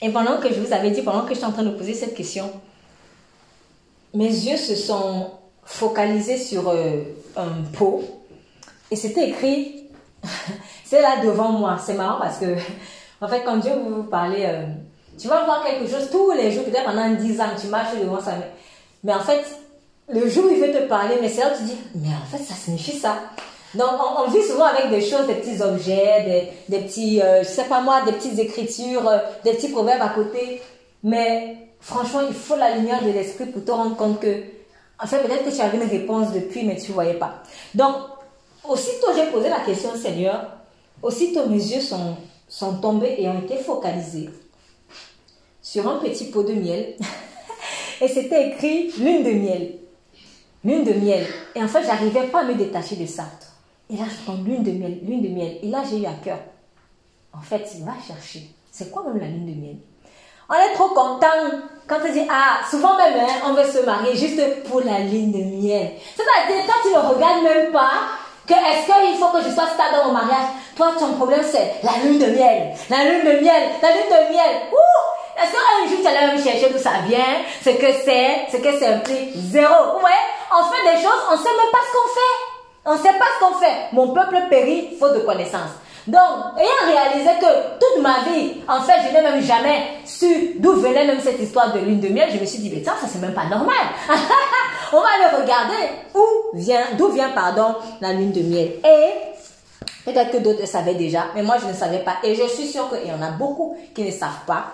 Et 0.00 0.10
pendant 0.10 0.38
que 0.38 0.52
je 0.52 0.60
vous 0.60 0.72
avais 0.72 0.90
dit, 0.90 1.02
pendant 1.02 1.22
que 1.22 1.30
je 1.30 1.34
suis 1.34 1.44
en 1.44 1.52
train 1.52 1.62
de 1.62 1.70
poser 1.70 1.94
cette 1.94 2.14
question, 2.14 2.50
mes 4.14 4.26
yeux 4.26 4.56
se 4.56 4.74
sont 4.74 5.30
focalisés 5.64 6.38
sur 6.38 6.68
euh, 6.68 7.02
un 7.36 7.62
pot 7.72 8.02
et 8.90 8.96
c'était 8.96 9.30
écrit, 9.30 9.81
c'est 10.84 11.00
là 11.00 11.16
devant 11.22 11.50
moi. 11.50 11.78
C'est 11.84 11.94
marrant 11.94 12.20
parce 12.20 12.38
que, 12.38 12.56
en 13.20 13.28
fait, 13.28 13.42
quand 13.44 13.56
Dieu 13.56 13.72
vous 13.74 14.04
parler, 14.04 14.44
euh, 14.46 14.64
tu 15.18 15.28
vas 15.28 15.44
voir 15.44 15.64
quelque 15.64 15.90
chose 15.90 16.08
tous 16.10 16.32
les 16.32 16.52
jours, 16.52 16.64
peut-être 16.64 16.84
pendant 16.84 17.10
10 17.10 17.40
ans, 17.40 17.46
tu 17.60 17.68
marches 17.68 17.96
devant 18.00 18.20
ça. 18.20 18.32
Mais, 19.04 19.14
en 19.14 19.20
fait, 19.20 19.44
le 20.08 20.28
jour 20.28 20.44
où 20.46 20.50
il 20.50 20.60
veut 20.60 20.72
te 20.72 20.88
parler, 20.88 21.16
mais 21.20 21.28
c'est 21.28 21.40
là 21.40 21.52
où 21.54 21.58
tu 21.58 21.64
dis, 21.64 21.76
mais 21.94 22.08
en 22.08 22.26
fait, 22.26 22.42
ça 22.42 22.54
signifie 22.54 22.98
ça. 22.98 23.16
Donc, 23.74 23.88
on, 24.18 24.30
vit 24.30 24.42
souvent 24.42 24.66
avec 24.66 24.90
des 24.90 25.00
choses, 25.00 25.26
des 25.26 25.34
petits 25.34 25.62
objets, 25.62 26.50
des, 26.68 26.76
des 26.76 26.84
petits, 26.84 27.22
euh, 27.22 27.42
je 27.42 27.48
sais 27.48 27.64
pas 27.64 27.80
moi, 27.80 28.02
des 28.02 28.12
petites 28.12 28.38
écritures, 28.38 29.08
euh, 29.08 29.18
des 29.44 29.52
petits 29.52 29.68
proverbes 29.68 30.02
à 30.02 30.10
côté. 30.10 30.60
Mais 31.02 31.56
franchement, 31.80 32.20
il 32.28 32.34
faut 32.34 32.56
la 32.56 32.76
lumière 32.76 33.02
de 33.02 33.10
l'esprit 33.10 33.46
pour 33.46 33.64
te 33.64 33.70
rendre 33.70 33.96
compte 33.96 34.20
que, 34.20 34.42
en 35.02 35.06
fait, 35.06 35.18
peut-être 35.20 35.44
que 35.44 35.50
tu 35.50 35.60
avais 35.60 35.78
une 35.78 35.88
réponse 35.88 36.32
depuis, 36.32 36.64
mais 36.64 36.76
tu 36.76 36.92
voyais 36.92 37.14
pas. 37.14 37.42
Donc, 37.74 37.94
aussitôt 38.68 39.08
j'ai 39.14 39.30
posé 39.30 39.48
la 39.48 39.60
question, 39.60 39.90
Seigneur, 39.96 40.46
aussitôt 41.02 41.46
mes 41.46 41.56
yeux 41.56 41.80
sont, 41.80 42.16
sont 42.48 42.78
tombés 42.78 43.16
et 43.18 43.28
ont 43.28 43.40
été 43.40 43.56
focalisés 43.56 44.30
sur 45.60 45.88
un 45.88 45.98
petit 45.98 46.26
pot 46.26 46.42
de 46.42 46.52
miel. 46.52 46.96
et 48.00 48.08
c'était 48.08 48.48
écrit 48.48 48.90
lune 48.98 49.22
de 49.22 49.30
miel. 49.30 49.78
Lune 50.64 50.84
de 50.84 50.92
miel. 50.92 51.26
Et 51.54 51.62
en 51.62 51.68
fait, 51.68 51.82
j'arrivais 51.84 52.26
pas 52.28 52.40
à 52.40 52.44
me 52.44 52.54
détacher 52.54 52.96
de 52.96 53.06
ça. 53.06 53.24
Et 53.88 53.96
là, 53.96 54.04
je 54.08 54.24
prends 54.24 54.42
lune 54.42 54.62
de 54.62 54.72
miel, 54.72 54.98
lune 55.02 55.22
de 55.22 55.28
miel. 55.28 55.58
Et 55.62 55.68
là, 55.68 55.82
j'ai 55.88 55.98
eu 55.98 56.06
à 56.06 56.14
cœur. 56.22 56.38
En 57.32 57.40
fait, 57.40 57.66
il 57.76 57.84
va 57.84 57.92
chercher. 58.06 58.50
C'est 58.70 58.90
quoi 58.90 59.04
même 59.04 59.18
la 59.18 59.28
lune 59.28 59.46
de 59.46 59.60
miel? 59.60 59.76
On 60.48 60.54
est 60.54 60.74
trop 60.74 60.88
content 60.88 61.26
quand 61.86 62.00
tu 62.04 62.12
dis, 62.12 62.26
ah, 62.28 62.60
souvent 62.70 62.96
même, 62.96 63.14
hein, 63.20 63.46
on 63.46 63.54
veut 63.54 63.64
se 63.64 63.84
marier 63.84 64.16
juste 64.16 64.62
pour 64.64 64.80
la 64.80 65.00
lune 65.00 65.32
de 65.32 65.38
miel. 65.38 65.92
C'est-à-dire, 66.14 66.64
quand 66.66 66.88
tu 66.88 66.94
ne 66.94 67.14
regardes 67.14 67.42
même 67.42 67.72
pas, 67.72 67.92
que 68.46 68.54
est-ce 68.54 68.86
qu'il 68.86 69.18
faut 69.18 69.28
que 69.28 69.42
je 69.42 69.54
sois 69.54 69.66
stable 69.66 69.96
dans 69.96 70.06
mon 70.06 70.12
mariage, 70.12 70.48
toi, 70.76 70.92
ton 70.98 71.12
problème, 71.12 71.42
c'est 71.44 71.74
la 71.82 72.04
lune 72.04 72.18
de 72.18 72.26
miel. 72.26 72.74
La 72.90 73.04
lune 73.04 73.24
de 73.24 73.40
miel, 73.40 73.62
la 73.80 73.90
lune 73.90 74.08
de 74.10 74.32
miel. 74.32 74.54
Ouh! 74.72 75.12
Est-ce 75.40 75.52
qu'un 75.52 75.88
jour 75.88 75.98
tu 76.02 76.06
allais 76.06 76.36
me 76.36 76.42
chercher 76.42 76.70
d'où 76.70 76.78
ça 76.78 77.02
vient, 77.06 77.42
ce 77.64 77.70
que 77.70 77.92
c'est, 78.04 78.46
ce 78.50 78.56
que 78.58 78.78
c'est 78.78 78.86
un 78.86 78.98
prix 78.98 79.32
Zéro. 79.34 79.98
Ouais, 80.02 80.22
on 80.52 80.64
fait 80.64 80.96
des 80.96 81.02
choses, 81.02 81.22
on 81.30 81.32
ne 81.32 81.38
sait 81.38 81.48
même 81.48 81.72
pas 81.72 81.78
ce 81.86 81.92
qu'on 81.92 82.08
fait. 82.14 82.52
On 82.84 82.92
ne 82.94 82.98
sait 82.98 83.18
pas 83.18 83.24
ce 83.38 83.44
qu'on 83.44 83.58
fait. 83.58 83.76
Mon 83.92 84.12
peuple 84.12 84.36
périt 84.50 84.96
faute 84.98 85.14
de 85.14 85.20
connaissance. 85.20 85.70
Donc, 86.06 86.58
ayant 86.58 86.92
réalisé 86.92 87.30
que 87.40 87.78
toute 87.78 88.02
ma 88.02 88.24
vie, 88.24 88.54
en 88.68 88.80
fait, 88.80 89.00
je 89.06 89.14
n'ai 89.14 89.22
même 89.22 89.40
jamais 89.40 89.84
su 90.04 90.56
d'où 90.58 90.72
venait 90.72 91.06
même 91.06 91.20
cette 91.20 91.38
histoire 91.38 91.72
de 91.72 91.78
lune 91.78 92.00
de 92.00 92.08
miel, 92.08 92.28
je 92.32 92.38
me 92.38 92.44
suis 92.44 92.58
dit, 92.58 92.72
mais 92.74 92.82
ça, 92.82 92.94
ça 93.00 93.06
c'est 93.06 93.20
même 93.20 93.34
pas 93.34 93.44
normal. 93.44 93.86
On 94.92 95.00
va 95.00 95.06
aller 95.16 95.42
regarder 95.42 95.88
d'où 96.98 97.08
vient, 97.08 97.30
pardon, 97.30 97.76
la 98.00 98.12
lune 98.12 98.32
de 98.32 98.40
miel. 98.40 98.72
Et 98.84 100.10
peut-être 100.10 100.32
que 100.32 100.38
d'autres 100.38 100.66
savaient 100.66 100.94
déjà, 100.94 101.26
mais 101.34 101.42
moi, 101.42 101.56
je 101.62 101.68
ne 101.68 101.72
savais 101.72 102.00
pas. 102.00 102.16
Et 102.24 102.34
je 102.34 102.48
suis 102.48 102.66
sûre 102.66 102.90
qu'il 102.90 103.08
y 103.08 103.12
en 103.12 103.22
a 103.22 103.30
beaucoup 103.30 103.76
qui 103.94 104.02
ne 104.02 104.10
savent 104.10 104.44
pas. 104.46 104.72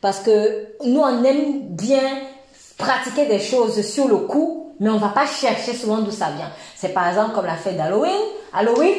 Parce 0.00 0.20
que 0.20 0.68
nous, 0.84 1.00
on 1.00 1.24
aime 1.24 1.60
bien 1.70 2.20
pratiquer 2.78 3.26
des 3.26 3.40
choses 3.40 3.80
sur 3.82 4.06
le 4.06 4.18
coup 4.18 4.65
mais 4.80 4.90
on 4.90 4.98
va 4.98 5.08
pas 5.08 5.26
chercher 5.26 5.74
souvent 5.74 5.98
d'où 5.98 6.10
ça 6.10 6.30
vient. 6.30 6.50
C'est 6.74 6.90
par 6.90 7.08
exemple 7.08 7.34
comme 7.34 7.46
la 7.46 7.56
fête 7.56 7.76
d'Halloween. 7.76 8.20
Halloween, 8.52 8.94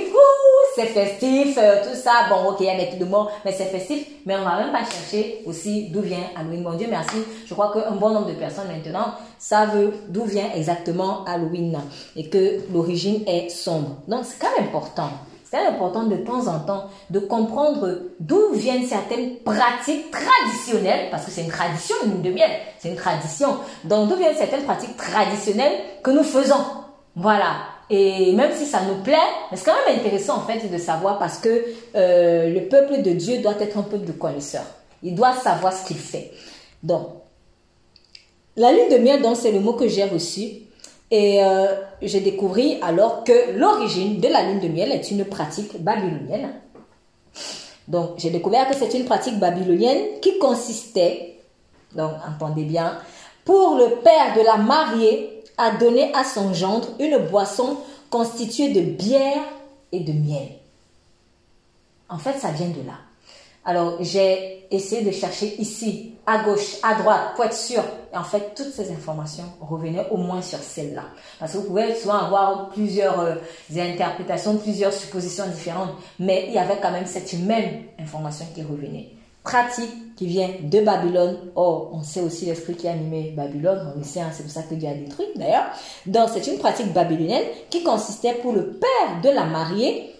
c'est 0.75 0.85
festif, 0.85 1.57
euh, 1.57 1.83
tout 1.83 1.95
ça. 1.95 2.27
Bon, 2.29 2.51
ok, 2.51 2.57
il 2.59 2.67
y 2.67 2.69
a 2.69 2.77
des 2.77 2.87
trucs 2.87 2.99
de 2.99 3.05
mort, 3.05 3.31
mais 3.43 3.51
c'est 3.51 3.65
festif. 3.65 4.05
Mais 4.25 4.35
on 4.35 4.43
va 4.43 4.57
même 4.57 4.71
pas 4.71 4.85
chercher 4.85 5.41
aussi 5.45 5.89
d'où 5.89 6.01
vient 6.01 6.23
Halloween. 6.35 6.61
Mon 6.61 6.73
Dieu 6.73 6.87
merci, 6.89 7.17
je 7.45 7.53
crois 7.53 7.71
qu'un 7.73 7.95
bon 7.95 8.11
nombre 8.11 8.27
de 8.27 8.33
personnes 8.33 8.67
maintenant 8.67 9.13
savent 9.39 9.91
d'où 10.07 10.25
vient 10.25 10.51
exactement 10.55 11.25
Halloween 11.25 11.79
et 12.15 12.29
que 12.29 12.61
l'origine 12.71 13.23
est 13.27 13.49
sombre. 13.49 13.97
Donc 14.07 14.25
c'est 14.25 14.39
quand 14.39 14.55
même 14.57 14.67
important 14.67 15.09
c'est 15.49 15.65
important 15.65 16.03
de 16.03 16.17
temps 16.17 16.47
en 16.47 16.59
temps 16.59 16.89
de 17.09 17.19
comprendre 17.19 18.01
d'où 18.19 18.51
viennent 18.53 18.85
certaines 18.85 19.37
pratiques 19.37 20.11
traditionnelles, 20.11 21.09
parce 21.09 21.25
que 21.25 21.31
c'est 21.31 21.43
une 21.43 21.49
tradition, 21.49 21.95
une 22.05 22.21
de 22.21 22.31
miel, 22.31 22.49
c'est 22.79 22.89
une 22.89 22.95
tradition. 22.95 23.57
Donc 23.85 24.09
d'où 24.09 24.15
viennent 24.17 24.35
certaines 24.35 24.63
pratiques 24.63 24.97
traditionnelles 24.97 25.79
que 26.03 26.11
nous 26.11 26.23
faisons? 26.23 26.63
Voilà. 27.15 27.55
Et 27.89 28.33
même 28.33 28.51
si 28.53 28.65
ça 28.65 28.81
nous 28.81 29.01
plaît, 29.01 29.15
c'est 29.53 29.63
quand 29.63 29.75
même 29.87 29.97
intéressant 29.97 30.37
en 30.37 30.41
fait 30.41 30.69
de 30.69 30.77
savoir 30.77 31.17
parce 31.17 31.37
que 31.37 31.63
euh, 31.95 32.49
le 32.49 32.67
peuple 32.67 33.01
de 33.01 33.11
Dieu 33.11 33.37
doit 33.37 33.55
être 33.61 33.77
un 33.77 33.83
peuple 33.83 34.05
de 34.05 34.11
connaisseurs. 34.11 34.67
Il 35.01 35.15
doit 35.15 35.33
savoir 35.33 35.71
ce 35.71 35.87
qu'il 35.87 35.97
fait. 35.97 36.31
Donc, 36.83 37.07
la 38.57 38.73
lune 38.73 38.89
de 38.91 38.97
miel, 38.97 39.21
donc 39.21 39.37
c'est 39.37 39.51
le 39.51 39.61
mot 39.61 39.73
que 39.73 39.87
j'ai 39.87 40.03
reçu. 40.03 40.66
Et 41.09 41.43
euh, 41.43 41.67
j'ai 42.01 42.19
découvert 42.19 42.83
alors 42.83 43.23
que 43.23 43.57
l'origine 43.57 44.19
de 44.19 44.27
la 44.27 44.43
lune 44.43 44.59
de 44.59 44.67
miel 44.67 44.91
est 44.91 45.09
une 45.11 45.25
pratique 45.25 45.81
babylonienne. 45.81 46.51
Donc 47.87 48.15
j'ai 48.17 48.29
découvert 48.29 48.67
que 48.67 48.75
c'est 48.75 48.93
une 48.93 49.05
pratique 49.05 49.39
babylonienne 49.39 50.19
qui 50.21 50.37
consistait, 50.39 51.39
donc 51.95 52.11
entendez 52.27 52.63
bien, 52.63 52.97
pour 53.45 53.77
le 53.77 54.01
père 54.03 54.35
de 54.35 54.41
la 54.41 54.57
mariée 54.57 55.43
à 55.57 55.71
donner 55.71 56.13
à 56.13 56.25
son 56.25 56.53
gendre 56.53 56.89
une 56.99 57.17
boisson 57.17 57.77
constituée 58.09 58.69
de 58.69 58.81
bière 58.81 59.43
et 59.91 60.01
de 60.01 60.11
miel. 60.11 60.49
En 62.09 62.17
fait, 62.17 62.37
ça 62.37 62.51
vient 62.51 62.67
de 62.67 62.85
là. 62.85 62.99
Alors, 63.65 63.97
j'ai 64.01 64.65
essayé 64.71 65.01
de 65.01 65.11
chercher 65.11 65.55
ici, 65.59 66.13
à 66.27 66.43
gauche, 66.43 66.75
à 66.83 66.95
droite, 66.95 67.35
pour 67.35 67.45
être 67.45 67.55
sûr. 67.55 67.81
Et 68.13 68.17
en 68.17 68.23
fait, 68.23 68.53
toutes 68.53 68.73
ces 68.73 68.91
informations 68.91 69.45
revenaient 69.61 70.07
au 70.11 70.17
moins 70.17 70.41
sur 70.41 70.59
celle-là. 70.59 71.03
Parce 71.39 71.53
que 71.53 71.57
vous 71.57 71.63
pouvez 71.63 71.95
souvent 71.95 72.17
avoir 72.17 72.69
plusieurs 72.69 73.19
euh, 73.21 73.35
interprétations, 73.75 74.57
plusieurs 74.57 74.91
suppositions 74.91 75.47
différentes, 75.47 75.91
mais 76.19 76.45
il 76.49 76.53
y 76.53 76.59
avait 76.59 76.77
quand 76.81 76.91
même 76.91 77.05
cette 77.05 77.31
même 77.33 77.83
information 77.97 78.45
qui 78.53 78.61
revenait. 78.61 79.09
Pratique 79.41 80.15
qui 80.17 80.25
vient 80.27 80.49
de 80.61 80.81
Babylone. 80.81 81.37
Or, 81.55 81.91
on 81.93 82.03
sait 82.03 82.21
aussi 82.21 82.45
l'esprit 82.45 82.75
qui 82.75 82.89
a 82.89 82.91
animé 82.91 83.33
Babylone. 83.35 83.93
On 83.95 83.97
le 83.97 84.03
sait, 84.03 84.19
hein, 84.19 84.29
c'est 84.33 84.43
pour 84.43 84.51
ça 84.51 84.63
que 84.63 84.75
Dieu 84.75 84.89
a 84.89 84.93
détruit 84.93 85.27
d'ailleurs. 85.37 85.67
Donc, 86.05 86.29
c'est 86.33 86.45
une 86.51 86.59
pratique 86.59 86.91
babylonienne 86.91 87.45
qui 87.69 87.83
consistait 87.83 88.33
pour 88.33 88.51
le 88.51 88.73
père 88.73 89.21
de 89.23 89.29
la 89.29 89.45
mariée 89.45 90.13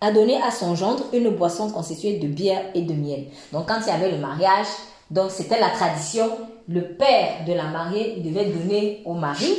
a 0.00 0.12
donné 0.12 0.40
à 0.42 0.50
son 0.50 0.74
gendre 0.74 1.04
une 1.12 1.30
boisson 1.30 1.70
constituée 1.70 2.18
de 2.18 2.28
bière 2.28 2.62
et 2.74 2.82
de 2.82 2.92
miel. 2.92 3.24
Donc 3.52 3.66
quand 3.66 3.78
il 3.80 3.88
y 3.88 3.90
avait 3.90 4.10
le 4.10 4.18
mariage, 4.18 4.66
donc 5.10 5.30
c'était 5.30 5.60
la 5.60 5.70
tradition, 5.70 6.30
le 6.68 6.82
père 6.82 7.44
de 7.46 7.52
la 7.52 7.64
mariée 7.64 8.16
devait 8.18 8.46
donner 8.46 9.02
au 9.04 9.14
mari 9.14 9.52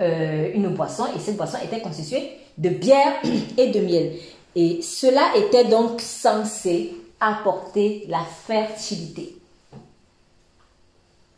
euh, 0.00 0.50
une 0.54 0.68
boisson 0.68 1.06
et 1.14 1.20
cette 1.20 1.36
boisson 1.36 1.58
était 1.62 1.80
constituée 1.80 2.38
de 2.56 2.70
bière 2.70 3.14
et 3.58 3.68
de 3.68 3.80
miel. 3.80 4.12
Et 4.56 4.82
cela 4.82 5.36
était 5.36 5.64
donc 5.64 6.00
censé 6.00 6.94
apporter 7.20 8.06
la 8.08 8.22
fertilité. 8.46 9.36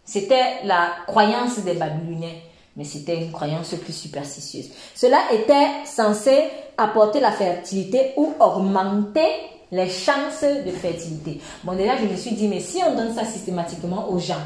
C'était 0.05 0.65
la 0.65 0.91
croyance 1.07 1.59
des 1.61 1.75
Babyloniens 1.75 2.37
mais 2.77 2.85
c'était 2.85 3.17
une 3.17 3.33
croyance 3.33 3.75
plus 3.75 3.93
superstitieuse. 3.95 4.71
Cela 4.95 5.19
était 5.33 5.87
censé 5.87 6.45
apporter 6.77 7.21
la 7.21 7.33
fertilité 7.33 8.13
ou 8.17 8.35
augmenter 8.39 9.29
les 9.73 9.89
chances 9.89 10.43
de 10.43 10.71
fertilité. 10.71 11.41
Bon, 11.65 11.75
déjà, 11.75 11.97
je 11.97 12.05
me 12.05 12.17
suis 12.17 12.33
dit, 12.33 12.49
mais 12.49 12.61
si 12.61 12.81
on 12.87 12.95
donne 12.95 13.15
ça 13.15 13.25
systématiquement 13.25 14.11
aux 14.11 14.19
gens, 14.19 14.43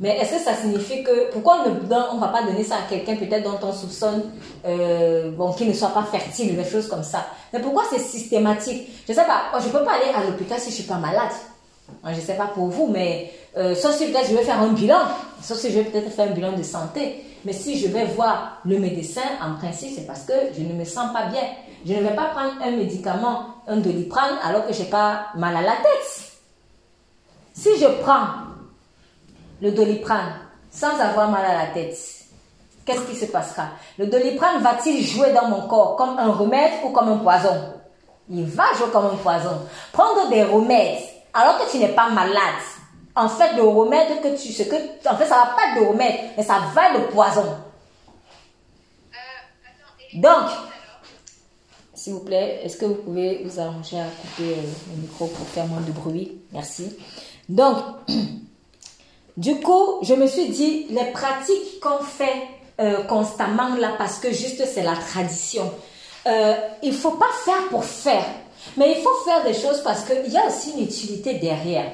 mais 0.00 0.16
est-ce 0.16 0.36
que 0.36 0.40
ça 0.40 0.54
signifie 0.54 1.02
que 1.02 1.30
pourquoi 1.30 1.64
on 1.66 2.14
ne 2.14 2.20
va 2.20 2.28
pas 2.28 2.42
donner 2.42 2.64
ça 2.64 2.76
à 2.76 2.88
quelqu'un 2.88 3.16
peut-être 3.16 3.42
dont 3.44 3.58
on 3.62 3.72
soupçonne 3.72 4.30
euh, 4.64 5.30
bon, 5.32 5.52
qu'il 5.52 5.68
ne 5.68 5.74
soit 5.74 5.90
pas 5.90 6.04
fertile, 6.04 6.56
des 6.56 6.64
choses 6.64 6.88
comme 6.88 7.02
ça? 7.02 7.26
Mais 7.52 7.60
pourquoi 7.60 7.82
c'est 7.90 7.98
systématique? 7.98 8.88
Je 9.06 9.12
ne 9.12 9.16
sais 9.18 9.24
pas, 9.24 9.58
je 9.60 9.66
ne 9.66 9.72
peux 9.72 9.84
pas 9.84 9.92
aller 9.94 10.10
à 10.14 10.24
l'hôpital 10.24 10.58
si 10.58 10.66
je 10.66 10.70
ne 10.70 10.74
suis 10.76 10.84
pas 10.84 10.96
malade. 10.96 11.32
Je 12.04 12.14
ne 12.14 12.20
sais 12.20 12.34
pas 12.34 12.46
pour 12.46 12.68
vous, 12.68 12.86
mais 12.86 13.30
euh, 13.58 13.74
sauf 13.74 13.94
si 13.96 14.06
peut-être 14.06 14.30
je 14.30 14.36
vais 14.36 14.42
faire 14.42 14.60
un 14.60 14.72
bilan, 14.72 15.00
sauf 15.42 15.58
si 15.58 15.70
je 15.70 15.80
vais 15.80 15.84
peut-être 15.84 16.10
faire 16.10 16.28
un 16.28 16.34
bilan 16.34 16.52
de 16.52 16.62
santé. 16.62 17.24
Mais 17.44 17.52
si 17.52 17.78
je 17.78 17.88
vais 17.88 18.04
voir 18.04 18.60
le 18.64 18.78
médecin, 18.78 19.22
en 19.42 19.58
principe, 19.58 19.90
c'est 19.94 20.06
parce 20.06 20.22
que 20.22 20.32
je 20.56 20.62
ne 20.62 20.72
me 20.72 20.84
sens 20.84 21.12
pas 21.12 21.26
bien. 21.26 21.42
Je 21.86 21.94
ne 21.94 22.02
vais 22.02 22.14
pas 22.14 22.26
prendre 22.26 22.62
un 22.62 22.70
médicament, 22.72 23.46
un 23.66 23.76
doliprane, 23.76 24.36
alors 24.42 24.66
que 24.66 24.72
je 24.72 24.82
n'ai 24.82 24.90
pas 24.90 25.26
mal 25.34 25.56
à 25.56 25.62
la 25.62 25.76
tête. 25.76 26.32
Si 27.54 27.78
je 27.78 27.86
prends 28.02 28.26
le 29.60 29.72
doliprane 29.72 30.34
sans 30.70 30.98
avoir 31.00 31.28
mal 31.30 31.44
à 31.44 31.54
la 31.54 31.66
tête, 31.68 31.96
qu'est-ce 32.84 33.06
qui 33.06 33.16
se 33.16 33.26
passera? 33.26 33.68
Le 33.98 34.06
doliprane 34.06 34.62
va-t-il 34.62 35.04
jouer 35.04 35.32
dans 35.32 35.48
mon 35.48 35.66
corps 35.68 35.96
comme 35.96 36.18
un 36.18 36.30
remède 36.30 36.72
ou 36.84 36.90
comme 36.90 37.08
un 37.08 37.18
poison? 37.18 37.74
Il 38.28 38.44
va 38.44 38.72
jouer 38.76 38.90
comme 38.92 39.06
un 39.06 39.16
poison. 39.16 39.66
Prendre 39.92 40.28
des 40.28 40.44
remèdes 40.44 41.02
alors 41.32 41.58
que 41.58 41.70
tu 41.70 41.78
n'es 41.78 41.88
pas 41.88 42.08
malade, 42.10 42.62
en 43.16 43.28
fait, 43.28 43.54
le 43.54 43.62
remède 43.62 44.22
que 44.22 44.36
tu... 44.40 44.52
Ce 44.52 44.62
que, 44.62 44.76
en 45.08 45.16
fait, 45.16 45.26
ça 45.26 45.36
va 45.36 45.46
pas 45.56 45.80
de 45.80 45.86
remède, 45.86 46.30
mais 46.36 46.42
ça 46.42 46.60
va 46.74 46.92
le 46.92 47.06
poison. 47.06 47.56
Euh, 49.12 50.18
Donc, 50.20 50.48
s'il 52.00 52.14
vous 52.14 52.20
plaît, 52.20 52.60
est-ce 52.64 52.76
que 52.76 52.86
vous 52.86 52.94
pouvez 52.94 53.42
vous 53.44 53.60
arranger 53.60 54.00
à 54.00 54.06
couper 54.06 54.52
euh, 54.52 54.62
le 54.94 55.02
micro 55.02 55.26
pour 55.26 55.46
faire 55.48 55.66
moins 55.66 55.80
de 55.80 55.92
bruit? 55.92 56.40
Merci. 56.52 56.96
Donc, 57.48 57.76
Du 59.40 59.58
coup, 59.60 60.00
je 60.02 60.12
me 60.12 60.26
suis 60.26 60.50
dit, 60.50 60.86
les 60.90 61.06
pratiques 61.12 61.80
qu'on 61.80 62.04
fait 62.04 62.42
euh, 62.78 63.04
constamment 63.04 63.74
là, 63.76 63.94
parce 63.96 64.18
que 64.18 64.30
juste 64.32 64.62
c'est 64.66 64.82
la 64.82 64.96
tradition, 64.96 65.70
euh, 66.26 66.54
il 66.82 66.92
faut 66.92 67.12
pas 67.12 67.30
faire 67.44 67.68
pour 67.70 67.82
faire, 67.84 68.26
mais 68.76 68.92
il 68.92 69.02
faut 69.02 69.14
faire 69.24 69.42
des 69.44 69.54
choses 69.54 69.82
parce 69.82 70.04
qu'il 70.04 70.30
y 70.30 70.36
a 70.36 70.46
aussi 70.46 70.72
une 70.72 70.84
utilité 70.84 71.34
derrière. 71.34 71.90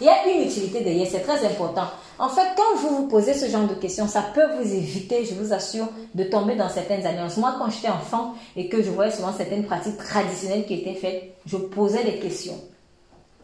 Il 0.00 0.06
y 0.06 0.10
a 0.10 0.26
une 0.26 0.42
utilité 0.46 0.80
derrière, 0.80 1.06
c'est 1.10 1.20
très 1.20 1.44
important. 1.46 1.86
En 2.18 2.28
fait, 2.28 2.48
quand 2.56 2.76
vous 2.78 2.96
vous 2.96 3.08
posez 3.08 3.34
ce 3.34 3.46
genre 3.46 3.66
de 3.66 3.74
questions, 3.74 4.06
ça 4.08 4.22
peut 4.34 4.46
vous 4.58 4.74
éviter, 4.74 5.24
je 5.24 5.34
vous 5.34 5.52
assure, 5.52 5.88
de 6.14 6.24
tomber 6.24 6.54
dans 6.54 6.68
certaines 6.68 7.04
alliances. 7.06 7.36
Moi, 7.36 7.54
quand 7.58 7.70
j'étais 7.70 7.88
enfant 7.88 8.34
et 8.56 8.68
que 8.68 8.82
je 8.82 8.90
voyais 8.90 9.12
souvent 9.12 9.32
certaines 9.36 9.64
pratiques 9.64 9.98
traditionnelles 9.98 10.66
qui 10.66 10.74
étaient 10.74 10.94
faites, 10.94 11.34
je 11.46 11.56
posais 11.56 12.04
des 12.04 12.18
questions. 12.18 12.58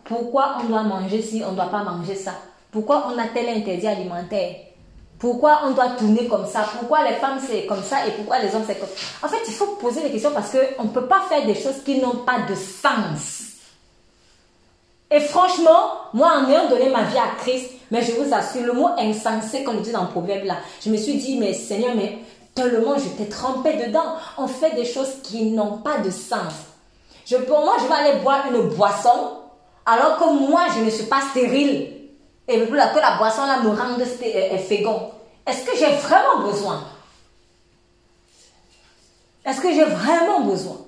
Pourquoi 0.05 0.57
on 0.63 0.69
doit 0.69 0.83
manger 0.83 1.23
si 1.23 1.43
on 1.47 1.53
ne 1.53 1.57
doit 1.57 1.67
pas 1.67 1.85
manger 1.85 2.15
ça? 2.15 2.33
Pourquoi 2.71 3.09
on 3.09 3.19
a 3.19 3.29
tel 3.29 3.49
interdit 3.49 3.87
alimentaire? 3.87 4.55
Pourquoi 5.19 5.61
on 5.65 5.71
doit 5.71 5.91
tourner 5.91 6.27
comme 6.27 6.47
ça? 6.47 6.67
Pourquoi 6.79 7.09
les 7.09 7.15
femmes 7.17 7.39
c'est 7.47 7.65
comme 7.67 7.83
ça 7.83 8.07
et 8.07 8.11
pourquoi 8.11 8.41
les 8.41 8.55
hommes 8.55 8.65
c'est 8.67 8.79
comme 8.79 8.89
ça? 8.89 9.27
En 9.27 9.31
fait, 9.31 9.43
il 9.47 9.53
faut 9.53 9.77
poser 9.81 10.03
des 10.03 10.11
questions 10.11 10.33
parce 10.35 10.51
qu'on 10.51 10.85
ne 10.85 10.89
peut 10.89 11.07
pas 11.07 11.23
faire 11.29 11.47
des 11.47 11.55
choses 11.55 11.83
qui 11.85 12.01
n'ont 12.01 12.25
pas 12.27 12.41
de 12.49 12.55
sens. 12.55 13.52
Et 15.13 15.21
franchement, 15.21 15.91
moi, 16.15 16.33
en 16.39 16.49
ayant 16.49 16.69
donné 16.69 16.89
ma 16.89 17.03
vie 17.03 17.19
à 17.19 17.37
Christ, 17.39 17.71
mais 17.91 18.03
je 18.03 18.13
vous 18.13 18.35
assure, 18.35 18.65
le 18.65 18.73
mot 18.73 18.89
insensé 18.99 19.63
qu'on 19.63 19.75
dit 19.75 19.93
dans 19.93 20.05
le 20.05 20.09
proverbe 20.09 20.45
là, 20.47 20.57
je 20.83 20.89
me 20.89 20.97
suis 20.97 21.17
dit, 21.17 21.37
mais 21.37 21.53
Seigneur, 21.53 21.95
mais 21.95 22.19
tellement 22.55 22.97
je 22.97 23.09
t'ai 23.11 23.29
trempé 23.29 23.75
dedans. 23.75 24.17
On 24.39 24.49
fait 24.49 24.75
des 24.75 24.87
choses 24.87 25.21
qui 25.23 25.51
n'ont 25.51 25.79
pas 25.79 25.99
de 25.99 26.11
sens. 26.11 26.55
Je, 27.27 27.37
pour 27.37 27.61
moi, 27.61 27.77
je 27.81 27.87
vais 27.87 27.95
aller 27.95 28.21
boire 28.21 28.45
une 28.51 28.69
boisson, 28.71 29.37
alors 29.85 30.17
que 30.17 30.49
moi, 30.49 30.63
je 30.75 30.83
ne 30.83 30.89
suis 30.89 31.05
pas 31.05 31.21
stérile. 31.31 31.93
Et 32.49 32.67
que 32.67 32.75
la 32.75 33.17
boisson 33.19 33.47
là 33.47 33.61
me 33.61 33.69
rende 33.69 34.01
euh, 34.01 34.27
euh, 34.35 34.59
fécond. 34.59 35.11
Est-ce 35.47 35.65
que 35.65 35.77
j'ai 35.77 35.95
vraiment 35.97 36.51
besoin? 36.51 36.85
Est-ce 39.45 39.61
que 39.61 39.73
j'ai 39.73 39.85
vraiment 39.85 40.41
besoin? 40.41 40.79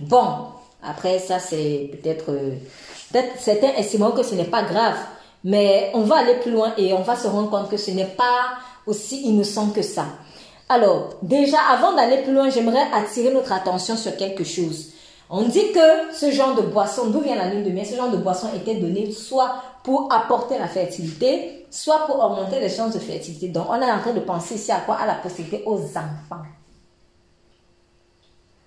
Bon, 0.00 0.46
après 0.82 1.18
ça, 1.18 1.38
c'est 1.38 1.90
peut-être... 1.92 2.30
Euh, 2.30 2.56
Peut-être 3.14 3.38
certains 3.38 3.72
estimeront 3.76 4.10
que 4.10 4.24
ce 4.24 4.34
n'est 4.34 4.42
pas 4.42 4.64
grave, 4.64 4.96
mais 5.44 5.92
on 5.94 6.00
va 6.00 6.16
aller 6.16 6.34
plus 6.40 6.50
loin 6.50 6.72
et 6.76 6.92
on 6.94 7.02
va 7.02 7.14
se 7.14 7.28
rendre 7.28 7.48
compte 7.48 7.70
que 7.70 7.76
ce 7.76 7.92
n'est 7.92 8.06
pas 8.06 8.56
aussi 8.88 9.22
innocent 9.22 9.68
que 9.68 9.82
ça. 9.82 10.06
Alors, 10.68 11.10
déjà, 11.22 11.58
avant 11.70 11.92
d'aller 11.92 12.22
plus 12.22 12.32
loin, 12.32 12.50
j'aimerais 12.50 12.84
attirer 12.92 13.32
notre 13.32 13.52
attention 13.52 13.96
sur 13.96 14.16
quelque 14.16 14.42
chose. 14.42 14.88
On 15.30 15.42
dit 15.42 15.70
que 15.70 16.12
ce 16.12 16.32
genre 16.32 16.56
de 16.56 16.62
boisson, 16.62 17.06
d'où 17.10 17.20
vient 17.20 17.36
la 17.36 17.50
lune 17.50 17.62
de 17.62 17.70
miel, 17.70 17.86
ce 17.86 17.94
genre 17.94 18.10
de 18.10 18.16
boisson 18.16 18.48
était 18.56 18.74
donné 18.74 19.12
soit 19.12 19.62
pour 19.84 20.12
apporter 20.12 20.58
la 20.58 20.66
fertilité, 20.66 21.66
soit 21.70 22.06
pour 22.06 22.16
augmenter 22.16 22.58
les 22.58 22.68
chances 22.68 22.94
de 22.94 22.98
fertilité. 22.98 23.46
Donc, 23.46 23.66
on 23.70 23.80
est 23.80 23.92
en 23.92 24.00
train 24.00 24.12
de 24.12 24.18
penser 24.18 24.56
ici 24.56 24.72
à 24.72 24.80
quoi? 24.80 24.96
À 24.96 25.06
la 25.06 25.14
possibilité 25.14 25.62
aux 25.66 25.78
enfants 25.78 26.42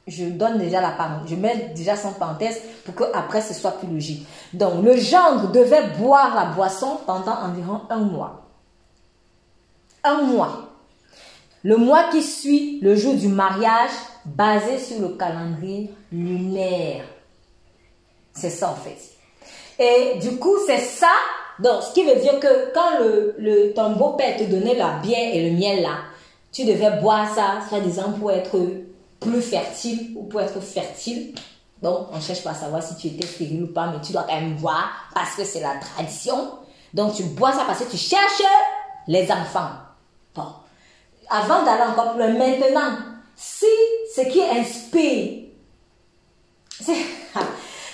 je 0.08 0.26
donne 0.26 0.58
déjà 0.58 0.82
la 0.82 0.92
parole, 0.92 1.28
je 1.28 1.36
mets 1.36 1.72
déjà 1.76 1.96
son 1.96 2.12
parenthèse 2.14 2.62
pour 2.86 2.96
que 2.96 3.04
après 3.14 3.42
ce 3.42 3.54
soit 3.54 3.72
plus 3.72 3.88
logique. 3.88 4.26
Donc 4.54 4.84
le 4.84 4.96
gendre 4.98 5.52
devait 5.52 5.88
boire 5.98 6.34
la 6.36 6.46
boisson 6.46 7.00
pendant 7.06 7.34
environ 7.34 7.82
un 7.90 8.00
mois. 8.00 8.46
Un 10.04 10.22
mois. 10.22 10.70
Le 11.64 11.76
mois 11.76 12.06
qui 12.12 12.24
suit 12.24 12.80
le 12.82 12.96
jour 12.96 13.16
du 13.16 13.28
mariage, 13.28 13.90
basé 14.24 14.78
sur 14.78 15.02
le 15.02 15.10
calendrier 15.10 15.94
lunaire. 16.12 17.04
C'est 18.34 18.50
ça 18.50 18.70
en 18.70 18.76
fait. 18.76 18.98
Et 19.80 20.18
du 20.20 20.38
coup, 20.38 20.56
c'est 20.66 20.80
ça. 20.80 21.12
Donc, 21.60 21.82
ce 21.84 21.94
qui 21.94 22.04
veut 22.04 22.20
dire 22.20 22.40
que 22.40 22.72
quand 22.74 23.00
le, 23.00 23.36
le, 23.40 23.74
ton 23.74 23.92
beau-père 23.94 24.38
te 24.38 24.44
donnait 24.44 24.76
la 24.76 25.00
bière 25.00 25.34
et 25.34 25.50
le 25.50 25.58
miel 25.58 25.82
là, 25.82 25.98
tu 26.52 26.66
devais 26.66 27.00
boire 27.02 27.34
ça, 27.34 27.60
soi-disant, 27.68 28.14
pour 28.14 28.32
être 28.32 28.58
plus 29.20 29.42
fertile 29.42 30.14
ou 30.16 30.24
pour 30.24 30.42
être 30.42 30.60
fertile. 30.62 31.34
Donc, 31.82 32.08
on 32.12 32.16
ne 32.18 32.22
cherche 32.22 32.44
pas 32.44 32.52
à 32.52 32.56
savoir 32.56 32.82
si 32.82 32.96
tu 32.96 33.08
étais 33.08 33.28
stérile 33.28 33.64
ou 33.64 33.68
pas, 33.68 33.88
mais 33.88 34.02
tu 34.02 34.12
dois 34.12 34.24
quand 34.24 34.36
même 34.36 34.56
boire 34.56 34.90
parce 35.14 35.36
que 35.36 35.44
c'est 35.44 35.60
la 35.60 35.76
tradition. 35.76 36.52
Donc, 36.94 37.16
tu 37.16 37.24
bois 37.24 37.52
ça 37.52 37.64
parce 37.68 37.80
que 37.80 37.90
tu 37.90 37.98
cherches 37.98 38.42
les 39.08 39.32
enfants. 39.32 39.70
Bon. 40.36 40.48
Avant 41.30 41.64
d'aller 41.64 41.84
encore 41.84 42.14
plus 42.14 42.20
loin, 42.20 42.34
maintenant, 42.34 42.98
si 43.36 43.66
ce 44.16 44.22
qui 44.22 44.42
inspire, 44.42 45.44
si 46.80 46.86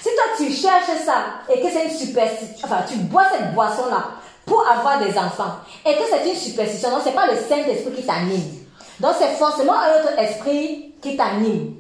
toi 0.04 0.24
tu 0.38 0.52
cherches 0.52 1.04
ça 1.06 1.26
et 1.54 1.60
que 1.60 1.70
c'est 1.70 1.86
une 1.86 1.98
superstition, 1.98 2.68
enfin, 2.68 2.84
tu 2.88 2.96
bois 2.98 3.26
cette 3.32 3.54
boisson-là 3.54 4.12
pour 4.46 4.66
avoir 4.68 5.00
des 5.00 5.18
enfants 5.18 5.56
et 5.86 5.94
que 5.96 6.04
c'est 6.10 6.30
une 6.30 6.36
superstition, 6.36 6.92
non, 6.92 7.02
c'est 7.04 7.12
pas 7.12 7.28
le 7.28 7.38
Saint-Esprit 7.38 7.94
qui 7.94 8.04
t'anime. 8.04 8.66
Donc, 9.00 9.16
c'est 9.20 9.36
forcément 9.36 9.74
un 9.74 10.00
autre 10.00 10.18
esprit 10.18 10.93
qui 11.04 11.16
t'anime. 11.16 11.76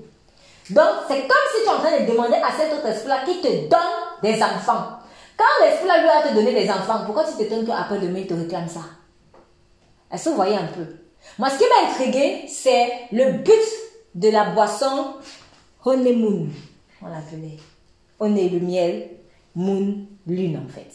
Donc, 0.69 0.89
c'est 1.07 1.21
comme 1.21 1.47
si 1.55 1.63
tu 1.63 1.67
es 1.67 1.74
en 1.74 1.80
train 1.80 1.99
de 1.99 2.11
demander 2.11 2.36
à 2.36 2.51
cet 2.57 2.74
autre 2.74 2.88
esprit-là 2.88 3.24
qui 3.26 3.41
te 3.41 3.67
donne 3.67 3.80
des 4.21 4.41
enfants. 4.41 4.99
Quand 5.36 5.65
l'esprit-là 5.65 6.01
lui 6.01 6.09
a 6.09 6.30
te 6.30 6.34
donné 6.36 6.53
des 6.53 6.69
enfants, 6.69 6.99
pourquoi 7.05 7.24
tu 7.24 7.36
t'étonnes 7.38 7.65
qu'après 7.65 7.99
demain, 7.99 8.19
il 8.19 8.28
te 8.28 8.34
réclame 8.34 8.67
ça? 8.67 8.82
Est-ce 10.11 10.26
que 10.26 10.30
vous 10.30 10.36
voyez 10.36 10.55
un 10.55 10.67
peu? 10.67 10.86
Moi, 11.39 11.49
ce 11.49 11.57
qui 11.57 11.63
m'a 11.63 11.89
intrigué, 11.89 12.45
c'est 12.47 12.91
le 13.11 13.39
but 13.39 13.59
de 14.13 14.30
la 14.30 14.45
boisson 14.51 15.15
honeymoon. 15.84 16.49
On 17.01 17.07
l'appelait. 17.07 17.57
Honey, 18.19 18.49
le 18.49 18.59
miel. 18.59 19.09
Moon, 19.55 20.05
lune, 20.28 20.61
en 20.65 20.71
fait. 20.71 20.91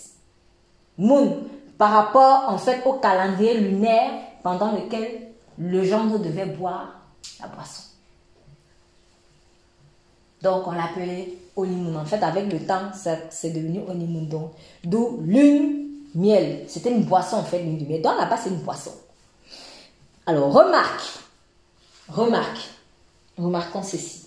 Moon, 0.96 1.44
par 1.76 1.90
rapport, 1.90 2.44
en 2.48 2.58
fait, 2.58 2.82
au 2.86 2.94
calendrier 2.94 3.54
lunaire 3.54 4.10
pendant 4.42 4.72
lequel 4.72 5.28
le 5.58 5.84
gendre 5.84 6.18
devait 6.18 6.46
boire 6.46 7.00
la 7.40 7.48
boisson. 7.48 7.82
Donc, 10.42 10.66
on 10.66 10.72
l'appelait 10.72 11.34
honeymoon. 11.56 11.96
En 11.96 12.04
fait, 12.04 12.22
avec 12.22 12.52
le 12.52 12.60
temps, 12.60 12.90
c'est 13.30 13.50
devenu 13.50 13.80
honeymoon. 13.88 14.50
d'où 14.84 15.20
lune, 15.24 15.86
miel. 16.14 16.64
C'était 16.68 16.90
une 16.90 17.04
boisson, 17.04 17.36
en 17.36 17.44
fait, 17.44 17.58
lune 17.62 17.78
du 17.78 17.86
miel. 17.86 18.02
Donc, 18.02 18.18
là-bas, 18.18 18.36
c'est 18.36 18.50
une 18.50 18.60
boisson. 18.60 18.92
Alors, 20.26 20.52
remarque. 20.52 21.02
Remarque. 22.08 22.68
Remarquons 23.36 23.82
ceci. 23.82 24.26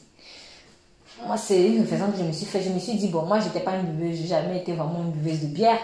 Moi, 1.26 1.38
c'est 1.38 1.64
une 1.64 1.82
réflexion 1.82 2.12
que 2.12 2.18
je 2.18 2.24
me 2.24 2.32
suis 2.32 2.46
fait. 2.46 2.62
Je 2.62 2.70
me 2.70 2.80
suis 2.80 2.96
dit, 2.96 3.08
bon, 3.08 3.24
moi, 3.24 3.40
j'étais 3.40 3.60
pas 3.60 3.76
une 3.76 3.86
buveuse. 3.86 4.18
J'ai 4.18 4.28
jamais 4.28 4.58
été 4.58 4.74
vraiment 4.74 5.04
une 5.04 5.12
buveuse 5.12 5.42
de 5.42 5.48
bière. 5.48 5.80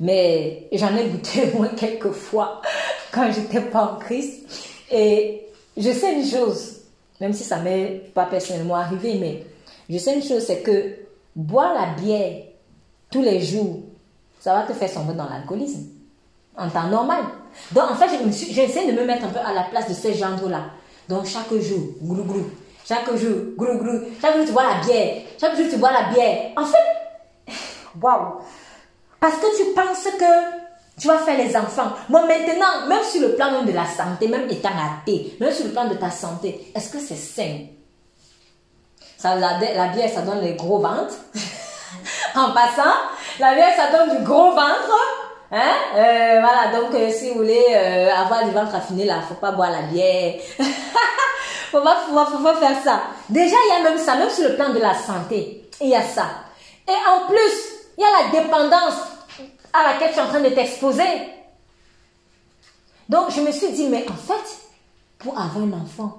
Mais 0.00 0.68
j'en 0.72 0.94
ai 0.96 1.08
goûté 1.08 1.52
moins 1.54 1.68
quelques 1.68 2.12
fois 2.12 2.62
quand 3.12 3.30
j'étais 3.32 3.60
pas 3.60 3.92
en 3.92 3.96
Christ. 3.96 4.46
Et 4.90 5.46
je 5.76 5.90
sais 5.92 6.14
une 6.14 6.26
chose, 6.26 6.78
même 7.20 7.32
si 7.32 7.44
ça 7.44 7.58
m'est 7.58 8.10
pas 8.14 8.26
personnellement 8.26 8.76
arrivé, 8.76 9.16
mais 9.20 9.44
je 9.88 9.98
sais 9.98 10.14
une 10.14 10.22
chose, 10.22 10.44
c'est 10.44 10.60
que 10.60 10.96
boire 11.34 11.74
la 11.74 12.00
bière 12.00 12.42
tous 13.10 13.22
les 13.22 13.40
jours, 13.40 13.80
ça 14.40 14.54
va 14.54 14.62
te 14.62 14.72
faire 14.72 14.88
sombrer 14.88 15.14
dans 15.14 15.28
l'alcoolisme. 15.28 15.88
En 16.56 16.68
temps 16.68 16.88
normal. 16.88 17.22
Donc, 17.72 17.90
en 17.90 17.94
fait, 17.94 18.08
j'essaie 18.50 18.86
de 18.86 18.92
me 18.92 19.04
mettre 19.04 19.24
un 19.24 19.28
peu 19.28 19.38
à 19.38 19.52
la 19.52 19.62
place 19.64 19.88
de 19.88 19.94
ces 19.94 20.14
gens-là. 20.14 20.64
Donc, 21.08 21.26
chaque 21.26 21.52
jour, 21.54 21.94
glou 22.02 22.24
glou. 22.24 22.50
Chaque 22.86 23.14
jour, 23.16 23.54
glou 23.56 23.78
glou. 23.78 24.00
Chaque 24.20 24.36
jour, 24.36 24.44
tu 24.44 24.52
bois 24.52 24.64
la 24.64 24.84
bière. 24.84 25.22
Chaque 25.40 25.56
jour, 25.56 25.66
tu 25.70 25.76
bois 25.76 25.92
la 25.92 26.12
bière. 26.12 26.52
En 26.56 26.64
fait, 26.64 27.52
waouh. 28.02 28.40
Parce 29.20 29.36
que 29.36 29.56
tu 29.56 29.72
penses 29.72 30.04
que 30.18 31.00
tu 31.00 31.06
vas 31.06 31.18
faire 31.18 31.38
les 31.38 31.56
enfants. 31.56 31.92
Moi, 32.08 32.26
maintenant, 32.26 32.88
même 32.88 33.04
sur 33.04 33.22
le 33.22 33.34
plan 33.34 33.62
de 33.62 33.72
la 33.72 33.86
santé, 33.86 34.26
même 34.26 34.50
étant 34.50 34.70
athée, 34.70 35.36
même 35.40 35.52
sur 35.52 35.66
le 35.66 35.70
plan 35.70 35.88
de 35.88 35.94
ta 35.94 36.10
santé, 36.10 36.72
est-ce 36.74 36.90
que 36.90 36.98
c'est 36.98 37.14
sain? 37.14 37.58
Ça, 39.18 39.34
la, 39.34 39.58
bière, 39.58 40.10
ça 40.14 40.22
donne 40.22 40.40
les 40.40 40.54
gros 40.54 40.78
ventres. 40.78 41.16
en 42.36 42.52
passant, 42.52 42.94
la 43.40 43.54
bière, 43.54 43.74
ça 43.76 43.90
donne 43.90 44.16
du 44.16 44.24
gros 44.24 44.52
ventre. 44.52 44.96
Hein? 45.50 45.74
Euh, 45.96 46.40
voilà, 46.40 46.78
donc 46.78 46.94
euh, 46.94 47.10
si 47.10 47.30
vous 47.30 47.38
voulez 47.38 47.64
euh, 47.70 48.14
avoir 48.14 48.44
du 48.44 48.52
ventre 48.52 48.76
affiné, 48.76 49.04
là, 49.04 49.20
faut 49.28 49.34
pas 49.34 49.50
boire 49.50 49.72
la 49.72 49.82
bière. 49.82 50.34
faut, 51.72 51.80
pas, 51.80 51.96
faut, 52.06 52.36
faut 52.36 52.44
pas 52.44 52.54
faire 52.54 52.80
ça. 52.84 53.00
Déjà, 53.28 53.56
il 53.66 53.74
y 53.74 53.86
a 53.86 53.90
même 53.90 53.98
ça, 53.98 54.14
même 54.14 54.30
sur 54.30 54.48
le 54.48 54.54
plan 54.54 54.68
de 54.68 54.78
la 54.78 54.94
santé, 54.94 55.68
il 55.80 55.88
y 55.88 55.96
a 55.96 56.02
ça. 56.02 56.26
Et 56.86 57.10
en 57.10 57.26
plus, 57.26 57.52
il 57.96 58.02
y 58.02 58.04
a 58.04 58.22
la 58.22 58.40
dépendance 58.40 59.00
à 59.72 59.82
laquelle 59.82 60.12
tu 60.12 60.18
es 60.18 60.22
en 60.22 60.28
train 60.28 60.40
de 60.40 60.50
t'exposer. 60.50 61.02
Donc, 63.08 63.30
je 63.34 63.40
me 63.40 63.50
suis 63.50 63.72
dit, 63.72 63.88
mais 63.88 64.06
en 64.08 64.14
fait, 64.14 64.58
pour 65.18 65.32
avoir 65.32 65.64
un 65.64 65.72
enfant, 65.72 66.18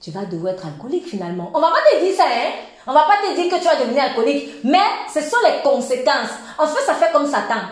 tu 0.00 0.10
vas 0.10 0.24
devoir 0.24 0.54
être 0.54 0.66
alcoolique 0.66 1.06
finalement. 1.06 1.50
On 1.54 1.60
va 1.60 1.70
pas 1.70 1.78
te 1.90 2.04
dire 2.04 2.14
ça, 2.14 2.24
hein? 2.26 2.52
On 2.86 2.92
va 2.92 3.04
pas 3.04 3.26
te 3.26 3.34
dire 3.34 3.50
que 3.50 3.58
tu 3.58 3.64
vas 3.64 3.76
devenir 3.76 4.02
alcoolique, 4.02 4.64
mais 4.64 4.78
ce 5.12 5.20
sont 5.22 5.36
les 5.44 5.62
conséquences. 5.62 6.30
En 6.58 6.66
fait, 6.66 6.82
ça 6.84 6.94
fait 6.94 7.10
comme 7.12 7.26
Satan. 7.26 7.62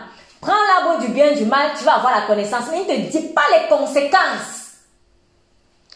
Prends 0.40 0.52
l'arbre 0.52 1.04
du 1.04 1.12
bien, 1.12 1.32
du 1.32 1.44
mal, 1.44 1.70
tu 1.78 1.84
vas 1.84 1.96
avoir 1.96 2.18
la 2.18 2.26
connaissance, 2.26 2.64
mais 2.70 2.82
il 2.82 3.00
ne 3.00 3.06
te 3.06 3.18
dit 3.18 3.28
pas 3.28 3.42
les 3.52 3.68
conséquences. 3.68 4.62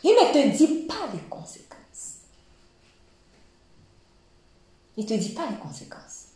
Il 0.04 0.10
ne 0.12 0.32
te 0.32 0.56
dit 0.56 0.86
pas 0.86 1.08
les 1.12 1.20
conséquences. 1.28 1.66
Il 4.96 5.04
ne 5.04 5.08
te 5.08 5.14
dit 5.14 5.30
pas 5.30 5.42
les 5.50 5.56
conséquences. 5.56 6.26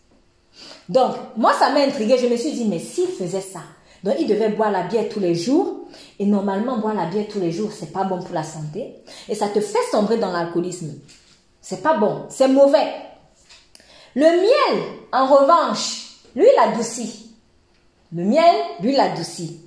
Donc, 0.88 1.14
moi, 1.36 1.52
ça 1.52 1.70
m'a 1.70 1.80
intrigué. 1.80 2.18
Je 2.18 2.26
me 2.26 2.36
suis 2.36 2.52
dit, 2.52 2.64
mais 2.64 2.80
s'il 2.80 3.08
faisait 3.08 3.40
ça, 3.40 3.60
Donc, 4.02 4.16
il 4.18 4.26
devait 4.26 4.48
boire 4.48 4.70
la 4.70 4.82
bière 4.82 5.08
tous 5.08 5.20
les 5.20 5.34
jours. 5.34 5.79
Et 6.18 6.26
normalement, 6.26 6.78
boire 6.78 6.94
la 6.94 7.06
bière 7.06 7.26
tous 7.30 7.40
les 7.40 7.52
jours, 7.52 7.70
c'est 7.72 7.92
pas 7.92 8.04
bon 8.04 8.22
pour 8.22 8.34
la 8.34 8.42
santé. 8.42 8.94
Et 9.28 9.34
ça 9.34 9.48
te 9.48 9.60
fait 9.60 9.78
sombrer 9.90 10.18
dans 10.18 10.32
l'alcoolisme. 10.32 10.94
C'est 11.60 11.82
pas 11.82 11.96
bon. 11.96 12.24
C'est 12.28 12.48
mauvais. 12.48 12.92
Le 14.14 14.24
miel, 14.24 14.82
en 15.12 15.26
revanche, 15.26 16.16
lui, 16.34 16.44
il 16.44 16.58
adoucit. 16.60 17.30
Le 18.12 18.24
miel, 18.24 18.54
lui, 18.80 18.92
il 18.92 19.00
adoucit. 19.00 19.60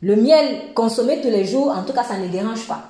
Le 0.00 0.16
miel 0.16 0.74
consommé 0.74 1.20
tous 1.20 1.30
les 1.30 1.44
jours, 1.44 1.68
en 1.68 1.82
tout 1.84 1.92
cas, 1.92 2.04
ça 2.04 2.18
ne 2.18 2.28
dérange 2.28 2.66
pas, 2.66 2.82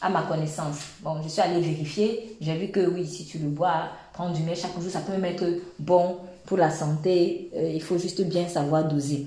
à 0.00 0.08
ma 0.08 0.22
connaissance. 0.22 0.76
Bon, 1.00 1.20
je 1.22 1.28
suis 1.28 1.42
allée 1.42 1.60
vérifier. 1.60 2.36
J'ai 2.40 2.54
vu 2.54 2.68
que 2.68 2.80
oui, 2.80 3.06
si 3.06 3.26
tu 3.26 3.38
le 3.38 3.48
bois, 3.48 3.88
prendre 4.12 4.34
du 4.34 4.42
miel 4.42 4.56
chaque 4.56 4.80
jour, 4.80 4.90
ça 4.90 5.00
peut 5.00 5.12
même 5.12 5.24
être 5.24 5.44
bon 5.78 6.18
pour 6.46 6.56
la 6.56 6.70
santé. 6.70 7.50
Euh, 7.56 7.70
il 7.74 7.82
faut 7.82 7.98
juste 7.98 8.22
bien 8.22 8.48
savoir 8.48 8.84
doser. 8.84 9.26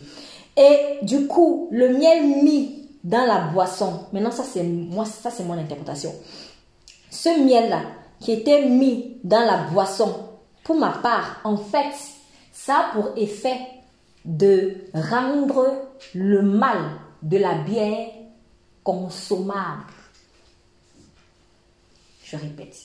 Et 0.56 1.06
du 1.06 1.28
coup, 1.28 1.68
le 1.72 1.90
miel 1.90 2.44
mis 2.44 2.87
dans 3.08 3.26
la 3.26 3.40
boisson, 3.48 4.06
maintenant 4.12 4.32
ça 4.32 4.44
c'est 4.44 4.64
moi, 4.64 5.06
ça 5.06 5.32
c'est 5.32 5.46
mon 5.46 5.58
interprétation. 5.58 6.14
Ce 7.10 7.30
miel-là 7.30 7.84
qui 8.20 8.34
était 8.34 8.68
mis 8.68 9.18
dans 9.24 9.46
la 9.46 9.70
boisson, 9.72 10.14
pour 10.66 10.76
ma 10.76 10.90
part, 10.90 11.40
en 11.46 11.56
fait, 11.56 11.94
ça 12.52 12.76
a 12.76 12.94
pour 12.94 13.12
effet 13.16 13.58
de 14.26 14.76
rendre 14.94 15.88
le 16.14 16.42
mal 16.42 16.80
de 17.24 17.38
la 17.38 17.60
bière 17.60 18.10
consommable. 18.84 19.86
Je 22.26 22.36
répète. 22.36 22.76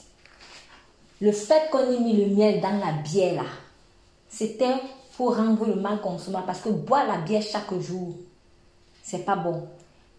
Le 1.20 1.32
fait 1.32 1.68
qu'on 1.72 1.90
ait 1.90 1.98
mis 1.98 2.24
le 2.24 2.32
miel 2.32 2.60
dans 2.60 2.78
la 2.78 2.92
bière 2.92 3.42
là, 3.42 3.48
c'était 4.28 4.76
pour 5.16 5.36
rendre 5.36 5.66
le 5.66 5.74
mal 5.74 6.00
consommable. 6.00 6.46
Parce 6.46 6.60
que 6.60 6.68
boire 6.68 7.08
la 7.08 7.18
bière 7.18 7.42
chaque 7.42 7.74
jour, 7.80 8.14
c'est 9.02 9.24
pas 9.24 9.34
bon. 9.34 9.66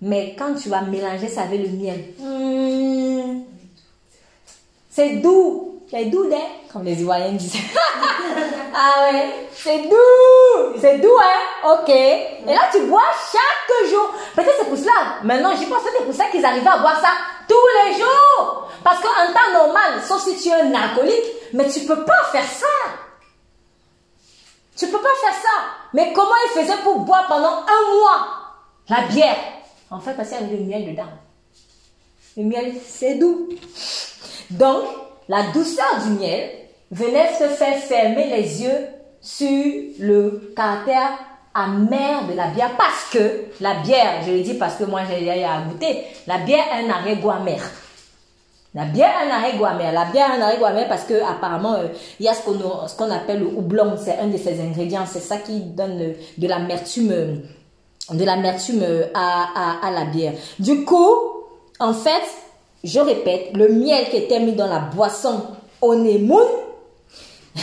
Mais 0.05 0.35
quand 0.37 0.53
tu 0.55 0.67
vas 0.67 0.81
mélanger 0.81 1.29
ça 1.29 1.43
avec 1.43 1.61
le 1.61 1.69
miel, 1.69 2.03
hmm, 2.19 3.43
c'est 4.89 5.21
doux. 5.21 5.81
C'est 5.89 6.05
doux, 6.05 6.29
hein? 6.29 6.41
Comme 6.71 6.83
les 6.83 6.99
Ivoiriens 6.99 7.31
disent. 7.31 7.55
ah 8.75 9.11
ouais, 9.11 9.47
c'est 9.53 9.83
doux. 9.83 10.77
C'est 10.81 10.97
doux, 10.97 11.17
hein? 11.21 11.71
Ok. 11.71 11.89
Et 11.89 12.43
là, 12.47 12.63
tu 12.69 12.81
bois 12.81 13.05
chaque 13.31 13.89
jour. 13.89 14.13
Peut-être 14.35 14.55
c'est 14.59 14.67
pour 14.67 14.77
cela. 14.77 15.21
Maintenant, 15.23 15.55
j'y 15.55 15.67
pense 15.67 15.83
que 15.83 15.89
c'est 15.97 16.03
pour 16.03 16.13
ça 16.13 16.25
qu'ils 16.25 16.43
arrivaient 16.43 16.67
à 16.67 16.79
boire 16.79 16.99
ça 16.99 17.11
tous 17.47 17.55
les 17.85 17.93
jours. 17.93 18.69
Parce 18.83 18.99
qu'en 18.99 19.31
temps 19.31 19.53
normal, 19.53 20.01
sauf 20.05 20.21
si 20.21 20.35
tu 20.35 20.49
es 20.49 20.53
un 20.53 20.73
alcoolique, 20.73 21.31
mais 21.53 21.69
tu 21.69 21.79
peux 21.81 22.03
pas 22.03 22.23
faire 22.29 22.45
ça. 22.45 22.67
Tu 24.77 24.87
peux 24.87 24.99
pas 24.99 25.15
faire 25.21 25.41
ça. 25.41 25.61
Mais 25.93 26.11
comment 26.11 26.35
il 26.47 26.59
faisait 26.59 26.81
pour 26.83 26.99
boire 26.99 27.25
pendant 27.27 27.47
un 27.47 27.95
mois 27.95 28.27
la 28.89 29.07
bière? 29.07 29.62
En 29.93 29.99
fait, 29.99 30.13
parce 30.13 30.29
qu'il 30.29 30.41
y 30.41 30.43
avait 30.43 30.57
du 30.57 30.63
miel 30.63 30.85
dedans. 30.85 31.09
Le 32.35 32.43
miel, 32.43 32.73
c'est 32.83 33.15
doux. 33.15 33.49
Donc, 34.49 34.83
la 35.29 35.43
douceur 35.51 36.01
du 36.03 36.13
miel 36.19 36.49
venait 36.89 37.31
se 37.33 37.47
faire 37.47 37.77
fermer 37.77 38.27
les 38.27 38.63
yeux 38.63 38.87
sur 39.21 39.83
le 39.99 40.53
caractère 40.55 41.11
amer 41.53 42.27
de 42.27 42.33
la 42.35 42.47
bière 42.47 42.71
parce 42.75 43.09
que 43.11 43.45
la 43.61 43.75
bière, 43.75 44.23
je 44.25 44.31
le 44.31 44.41
dis 44.41 44.55
parce 44.55 44.75
que 44.75 44.85
moi 44.85 45.01
j'ai 45.07 45.43
à 45.43 45.61
goûter, 45.61 46.03
la 46.25 46.39
bière 46.39 46.65
a 46.71 46.77
un 46.77 46.89
arrêt-goût 46.89 47.29
amer. 47.29 47.61
La 48.73 48.85
bière 48.85 49.13
a 49.15 49.27
un 49.27 49.37
arrêt-goût 49.37 49.65
amer. 49.65 49.91
La 49.91 50.05
bière 50.05 50.31
a 50.31 50.35
un 50.35 50.41
arrêt-goût 50.41 50.65
amer 50.65 50.87
parce 50.89 51.03
que 51.03 51.21
apparemment 51.23 51.75
euh, 51.75 51.87
il 52.19 52.25
y 52.25 52.29
a 52.29 52.33
ce 52.33 52.41
qu'on 52.97 53.11
appelle 53.11 53.41
le 53.41 53.45
houblon, 53.45 53.95
c'est 53.97 54.17
un 54.17 54.27
de 54.27 54.37
ses 54.37 54.59
ingrédients, 54.59 55.05
c'est 55.05 55.19
ça 55.19 55.37
qui 55.37 55.59
donne 55.59 56.15
de 56.37 56.47
l'amertume 56.47 57.43
de 58.11 58.23
l'amertume 58.23 58.83
à, 59.13 59.79
à, 59.81 59.91
la 59.91 60.05
bière. 60.05 60.33
Du 60.59 60.83
coup, 60.83 61.15
en 61.79 61.93
fait, 61.93 62.23
je 62.83 62.99
répète, 62.99 63.55
le 63.55 63.69
miel 63.69 64.09
qui 64.09 64.17
était 64.17 64.39
mis 64.39 64.53
dans 64.53 64.67
la 64.67 64.79
boisson 64.79 65.41
Onemoun 65.81 66.45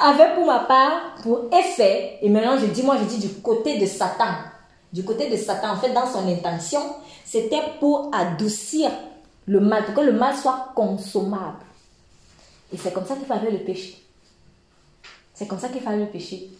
avait 0.00 0.34
pour 0.34 0.46
ma 0.46 0.60
part 0.60 1.14
pour 1.22 1.48
effet, 1.52 2.18
et 2.22 2.28
maintenant 2.28 2.58
je 2.58 2.66
dis, 2.66 2.82
moi 2.82 2.96
je 2.98 3.04
dis 3.04 3.18
du 3.18 3.34
côté 3.40 3.78
de 3.78 3.86
Satan, 3.86 4.34
du 4.92 5.04
côté 5.04 5.28
de 5.28 5.36
Satan, 5.36 5.72
en 5.72 5.76
fait 5.76 5.92
dans 5.92 6.06
son 6.06 6.26
intention, 6.28 6.80
c'était 7.24 7.62
pour 7.80 8.10
adoucir 8.12 8.90
le 9.46 9.60
mal, 9.60 9.84
pour 9.84 9.94
que 9.94 10.00
le 10.00 10.12
mal 10.12 10.34
soit 10.34 10.68
consommable. 10.74 11.64
Et 12.72 12.76
c'est 12.76 12.92
comme 12.92 13.06
ça 13.06 13.14
qu'il 13.14 13.26
fallait 13.26 13.50
le 13.50 13.58
péché. 13.58 14.02
C'est 15.34 15.46
comme 15.46 15.58
ça 15.58 15.68
qu'il 15.68 15.82
fallait 15.82 16.04
le 16.04 16.10
péché. 16.10 16.50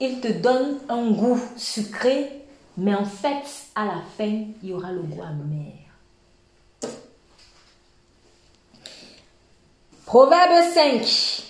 Il 0.00 0.20
te 0.20 0.28
donne 0.28 0.78
un 0.88 1.10
goût 1.10 1.38
sucré, 1.56 2.42
mais 2.76 2.94
en 2.94 3.04
fait, 3.04 3.44
à 3.74 3.84
la 3.84 4.02
fin, 4.16 4.44
il 4.62 4.70
y 4.70 4.72
aura 4.72 4.90
le 4.92 5.02
goût 5.02 5.22
amer. 5.22 5.74
Proverbe 10.06 10.72
5. 10.74 11.44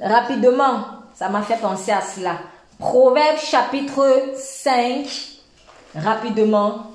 Rapidement, 0.00 0.84
ça 1.14 1.28
m'a 1.28 1.42
fait 1.42 1.58
penser 1.58 1.92
à 1.92 2.00
cela. 2.00 2.38
Proverbe 2.78 3.38
chapitre 3.38 4.32
5. 4.36 5.06
Rapidement, 5.94 6.90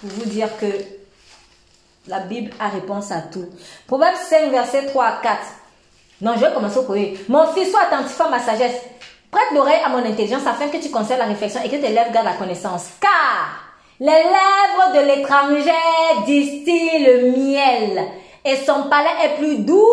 pour 0.00 0.10
vous 0.10 0.24
dire 0.24 0.48
que 0.58 0.66
la 2.08 2.18
Bible 2.20 2.50
a 2.58 2.68
réponse 2.68 3.12
à 3.12 3.20
tout. 3.22 3.48
Proverbe 3.86 4.16
5, 4.16 4.50
verset 4.50 4.86
3 4.86 5.04
à 5.04 5.22
4. 5.22 5.38
Non, 6.20 6.34
je 6.34 6.40
vais 6.40 6.52
commencer 6.52 6.78
au 6.78 6.82
premier. 6.82 7.18
Mon 7.28 7.46
fils, 7.52 7.70
sois 7.70 7.84
attentif 7.84 8.20
à 8.20 8.28
ma 8.28 8.40
sagesse. 8.40 8.80
Prête 9.32 9.50
l'oreille 9.54 9.80
à 9.82 9.88
mon 9.88 10.04
intelligence 10.04 10.46
afin 10.46 10.68
que 10.68 10.76
tu 10.76 10.90
conserves 10.90 11.20
la 11.20 11.24
réflexion 11.24 11.62
et 11.64 11.70
que 11.70 11.76
tes 11.76 11.88
lèvres 11.88 12.12
gardent 12.12 12.26
la 12.26 12.34
connaissance. 12.34 12.88
Car 13.00 13.62
les 13.98 14.06
lèvres 14.06 14.92
de 14.94 15.06
l'étranger 15.06 15.70
distillent 16.26 17.06
le 17.06 17.30
miel 17.30 18.04
et 18.44 18.56
son 18.56 18.90
palais 18.90 19.24
est 19.24 19.38
plus 19.38 19.60
doux 19.60 19.86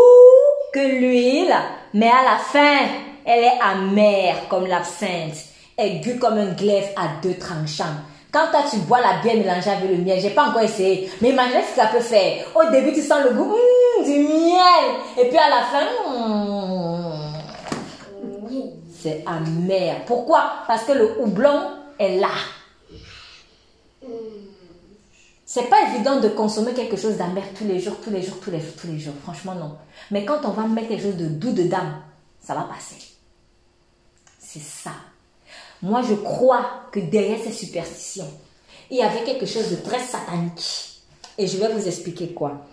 que 0.73 0.79
l'huile, 0.79 1.55
mais 1.93 2.09
à 2.09 2.31
la 2.31 2.37
fin, 2.37 2.85
elle 3.25 3.45
est 3.45 3.59
amère 3.61 4.49
comme 4.49 4.67
l'absinthe, 4.67 5.37
aiguë 5.77 6.19
comme 6.19 6.37
un 6.37 6.51
glaive 6.51 6.89
à 6.97 7.21
deux 7.23 7.35
tranchants. 7.35 7.95
Quand 8.33 8.47
toi 8.51 8.63
tu 8.69 8.75
bois 8.79 8.99
la 8.99 9.21
bière 9.23 9.37
mélangée 9.37 9.69
avec 9.69 9.89
le 9.89 10.03
miel, 10.03 10.19
j'ai 10.19 10.31
pas 10.31 10.47
encore 10.49 10.63
essayé, 10.63 11.09
mais 11.21 11.29
imaginez 11.29 11.61
ce 11.63 11.75
que 11.75 11.81
ça 11.81 11.87
peut 11.87 12.01
faire. 12.01 12.45
Au 12.55 12.69
début, 12.69 12.91
tu 12.91 13.01
sens 13.01 13.23
le 13.23 13.35
goût 13.35 13.55
mmh, 13.55 14.03
du 14.03 14.19
miel, 14.19 14.85
et 15.17 15.29
puis 15.29 15.37
à 15.37 15.49
la 15.49 15.63
fin, 15.63 15.85
mmh, 16.09 16.98
c'est 19.01 19.23
amer. 19.25 20.03
Pourquoi? 20.05 20.63
Parce 20.67 20.83
que 20.83 20.91
le 20.91 21.21
houblon 21.21 21.71
est 21.97 22.19
là. 22.19 22.31
C'est 25.45 25.69
pas 25.69 25.89
évident 25.89 26.19
de 26.19 26.29
consommer 26.29 26.73
quelque 26.73 26.95
chose 26.95 27.17
d'amer 27.17 27.43
tous 27.57 27.65
les 27.65 27.79
jours, 27.79 27.95
tous 28.03 28.11
les 28.11 28.21
jours, 28.21 28.39
tous 28.39 28.51
les 28.51 28.59
jours, 28.59 28.73
tous 28.79 28.87
les 28.87 28.99
jours. 28.99 29.15
Franchement, 29.23 29.55
non. 29.55 29.77
Mais 30.11 30.23
quand 30.23 30.41
on 30.43 30.51
va 30.51 30.67
mettre 30.67 30.89
quelque 30.89 31.03
chose 31.03 31.17
de 31.17 31.27
doux 31.27 31.51
dedans, 31.51 31.91
ça 32.39 32.53
va 32.53 32.61
passer. 32.61 32.97
C'est 34.39 34.61
ça. 34.61 34.91
Moi, 35.81 36.01
je 36.07 36.13
crois 36.15 36.83
que 36.91 36.99
derrière 36.99 37.39
ces 37.39 37.51
superstitions, 37.51 38.29
il 38.91 38.97
y 38.97 39.01
avait 39.01 39.23
quelque 39.23 39.45
chose 39.45 39.71
de 39.71 39.77
très 39.77 39.99
satanique. 39.99 41.01
Et 41.37 41.47
je 41.47 41.57
vais 41.57 41.71
vous 41.71 41.87
expliquer 41.87 42.33
quoi. 42.33 42.65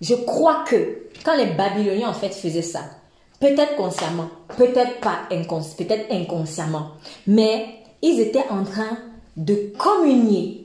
Je 0.00 0.14
crois 0.14 0.64
que 0.66 1.10
quand 1.24 1.36
les 1.36 1.46
Babyloniens, 1.46 2.08
en 2.08 2.14
fait, 2.14 2.30
faisaient 2.30 2.62
ça, 2.62 2.80
peut-être 3.42 3.74
consciemment, 3.74 4.28
peut-être 4.56 5.00
pas 5.00 5.18
inconsciemment, 5.32 5.76
peut-être 5.76 6.12
inconsciemment, 6.12 6.86
mais 7.26 7.66
ils 8.00 8.20
étaient 8.20 8.46
en 8.48 8.62
train 8.62 8.98
de 9.36 9.72
communier 9.76 10.58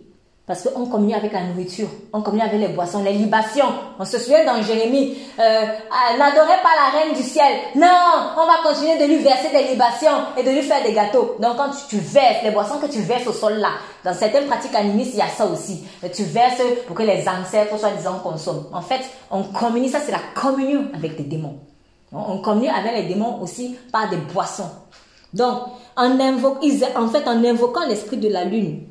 parce 0.45 0.63
qu'on 0.63 0.85
communie 0.85 1.13
avec 1.13 1.33
la 1.33 1.43
nourriture, 1.43 1.89
on 2.13 2.21
communie 2.21 2.43
avec 2.43 2.61
les 2.61 2.69
boissons, 2.69 3.03
les 3.03 3.11
libations. 3.11 3.65
On 3.99 4.05
se 4.05 4.17
souvient 4.17 4.45
dans 4.45 4.61
Jérémie, 4.61 5.17
euh, 5.37 5.65
ah, 5.91 6.17
n'adorez 6.17 6.61
pas 6.63 6.69
la 6.73 6.97
reine 6.97 7.13
du 7.13 7.21
ciel. 7.21 7.51
Non, 7.75 8.31
on 8.37 8.45
va 8.45 8.63
continuer 8.63 8.97
de 8.97 9.03
lui 9.11 9.17
verser 9.17 9.49
des 9.51 9.73
libations 9.73 10.07
et 10.37 10.43
de 10.43 10.51
lui 10.51 10.61
faire 10.61 10.81
des 10.83 10.93
gâteaux. 10.93 11.35
Donc 11.41 11.57
quand 11.57 11.71
tu, 11.89 11.97
verses, 11.97 12.43
les 12.45 12.51
boissons 12.51 12.77
que 12.79 12.85
tu 12.85 13.01
verses 13.01 13.27
au 13.27 13.33
sol 13.33 13.55
là, 13.55 13.71
dans 14.05 14.13
certaines 14.13 14.45
pratiques 14.45 14.75
animistes, 14.75 15.15
il 15.15 15.19
y 15.19 15.21
a 15.21 15.27
ça 15.27 15.45
aussi. 15.47 15.85
Tu 16.15 16.23
verses 16.23 16.61
pour 16.85 16.95
que 16.95 17.03
les 17.03 17.27
ancêtres, 17.27 17.77
soi-disant, 17.77 18.19
consomment. 18.23 18.67
En 18.71 18.81
fait, 18.81 19.01
on 19.29 19.43
communie, 19.43 19.89
ça 19.89 19.99
c'est 19.99 20.13
la 20.13 20.21
communion 20.33 20.85
avec 20.95 21.17
des 21.17 21.23
démons. 21.23 21.59
On 22.11 22.39
communie 22.39 22.69
avec 22.69 22.93
les 22.93 23.13
démons 23.13 23.41
aussi 23.41 23.75
par 23.91 24.09
des 24.09 24.17
boissons. 24.17 24.69
Donc, 25.33 25.63
en, 25.95 26.19
en 26.19 27.07
fait, 27.09 27.27
en 27.27 27.43
invoquant 27.43 27.85
l'esprit 27.87 28.17
de 28.17 28.29
la 28.29 28.45
lune, 28.45 28.83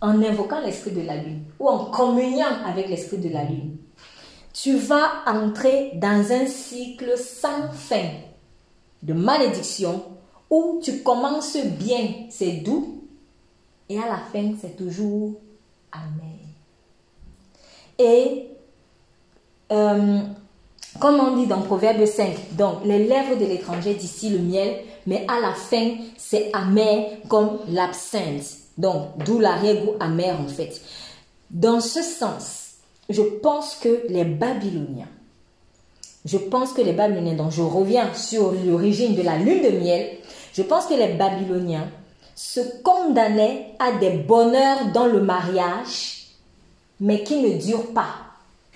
en 0.00 0.22
invoquant 0.22 0.60
l'esprit 0.60 0.92
de 0.92 1.02
la 1.02 1.16
lune 1.16 1.44
ou 1.58 1.68
en 1.68 1.86
communiant 1.86 2.64
avec 2.66 2.88
l'esprit 2.88 3.18
de 3.18 3.30
la 3.30 3.44
lune, 3.44 3.76
tu 4.52 4.76
vas 4.76 5.22
entrer 5.26 5.92
dans 5.94 6.32
un 6.32 6.46
cycle 6.46 7.16
sans 7.16 7.70
fin 7.72 8.08
de 9.02 9.12
malédiction 9.12 10.02
où 10.50 10.80
tu 10.82 11.02
commences 11.02 11.56
bien, 11.56 12.26
c'est 12.30 12.52
doux, 12.52 13.04
et 13.88 13.98
à 13.98 14.06
la 14.06 14.18
fin, 14.18 14.52
c'est 14.60 14.76
toujours 14.76 15.40
amer. 15.92 16.38
Et 17.98 18.48
euh, 19.72 20.20
Comme 21.00 21.20
on 21.20 21.36
dit 21.36 21.46
dans 21.46 21.60
Proverbe 21.60 22.04
5, 22.04 22.56
donc 22.56 22.78
les 22.84 23.06
lèvres 23.06 23.36
de 23.36 23.44
l'étranger 23.44 23.94
d'ici 23.94 24.30
le 24.30 24.40
miel, 24.40 24.78
mais 25.06 25.24
à 25.28 25.38
la 25.40 25.54
fin, 25.54 25.94
c'est 26.16 26.50
amer 26.52 27.18
comme 27.28 27.58
l'absinthe. 27.68 28.44
Donc, 28.76 29.06
d'où 29.24 29.38
l'arrière-goût 29.38 29.94
amer 30.00 30.36
en 30.40 30.48
fait. 30.48 30.80
Dans 31.50 31.80
ce 31.80 32.02
sens, 32.02 32.72
je 33.08 33.22
pense 33.22 33.76
que 33.76 34.06
les 34.08 34.24
Babyloniens, 34.24 35.06
je 36.24 36.36
pense 36.36 36.72
que 36.72 36.82
les 36.82 36.92
Babyloniens, 36.92 37.36
donc 37.36 37.52
je 37.52 37.62
reviens 37.62 38.12
sur 38.14 38.52
l'origine 38.66 39.14
de 39.14 39.22
la 39.22 39.38
lune 39.38 39.62
de 39.62 39.78
miel, 39.78 40.18
je 40.52 40.62
pense 40.62 40.86
que 40.86 40.94
les 40.94 41.14
Babyloniens 41.14 41.88
se 42.34 42.60
condamnaient 42.82 43.74
à 43.78 43.92
des 43.92 44.10
bonheurs 44.10 44.92
dans 44.92 45.06
le 45.06 45.20
mariage, 45.20 46.26
mais 47.00 47.22
qui 47.22 47.40
ne 47.40 47.56
durent 47.56 47.92
pas. 47.92 48.16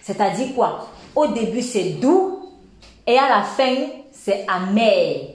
C'est-à-dire 0.00 0.54
quoi? 0.54 0.88
Au 1.14 1.26
début, 1.26 1.62
c'est 1.62 1.90
doux 2.00 2.50
et 3.06 3.18
à 3.18 3.28
la 3.28 3.42
fin, 3.42 3.86
c'est 4.12 4.46
amer. 4.48 5.34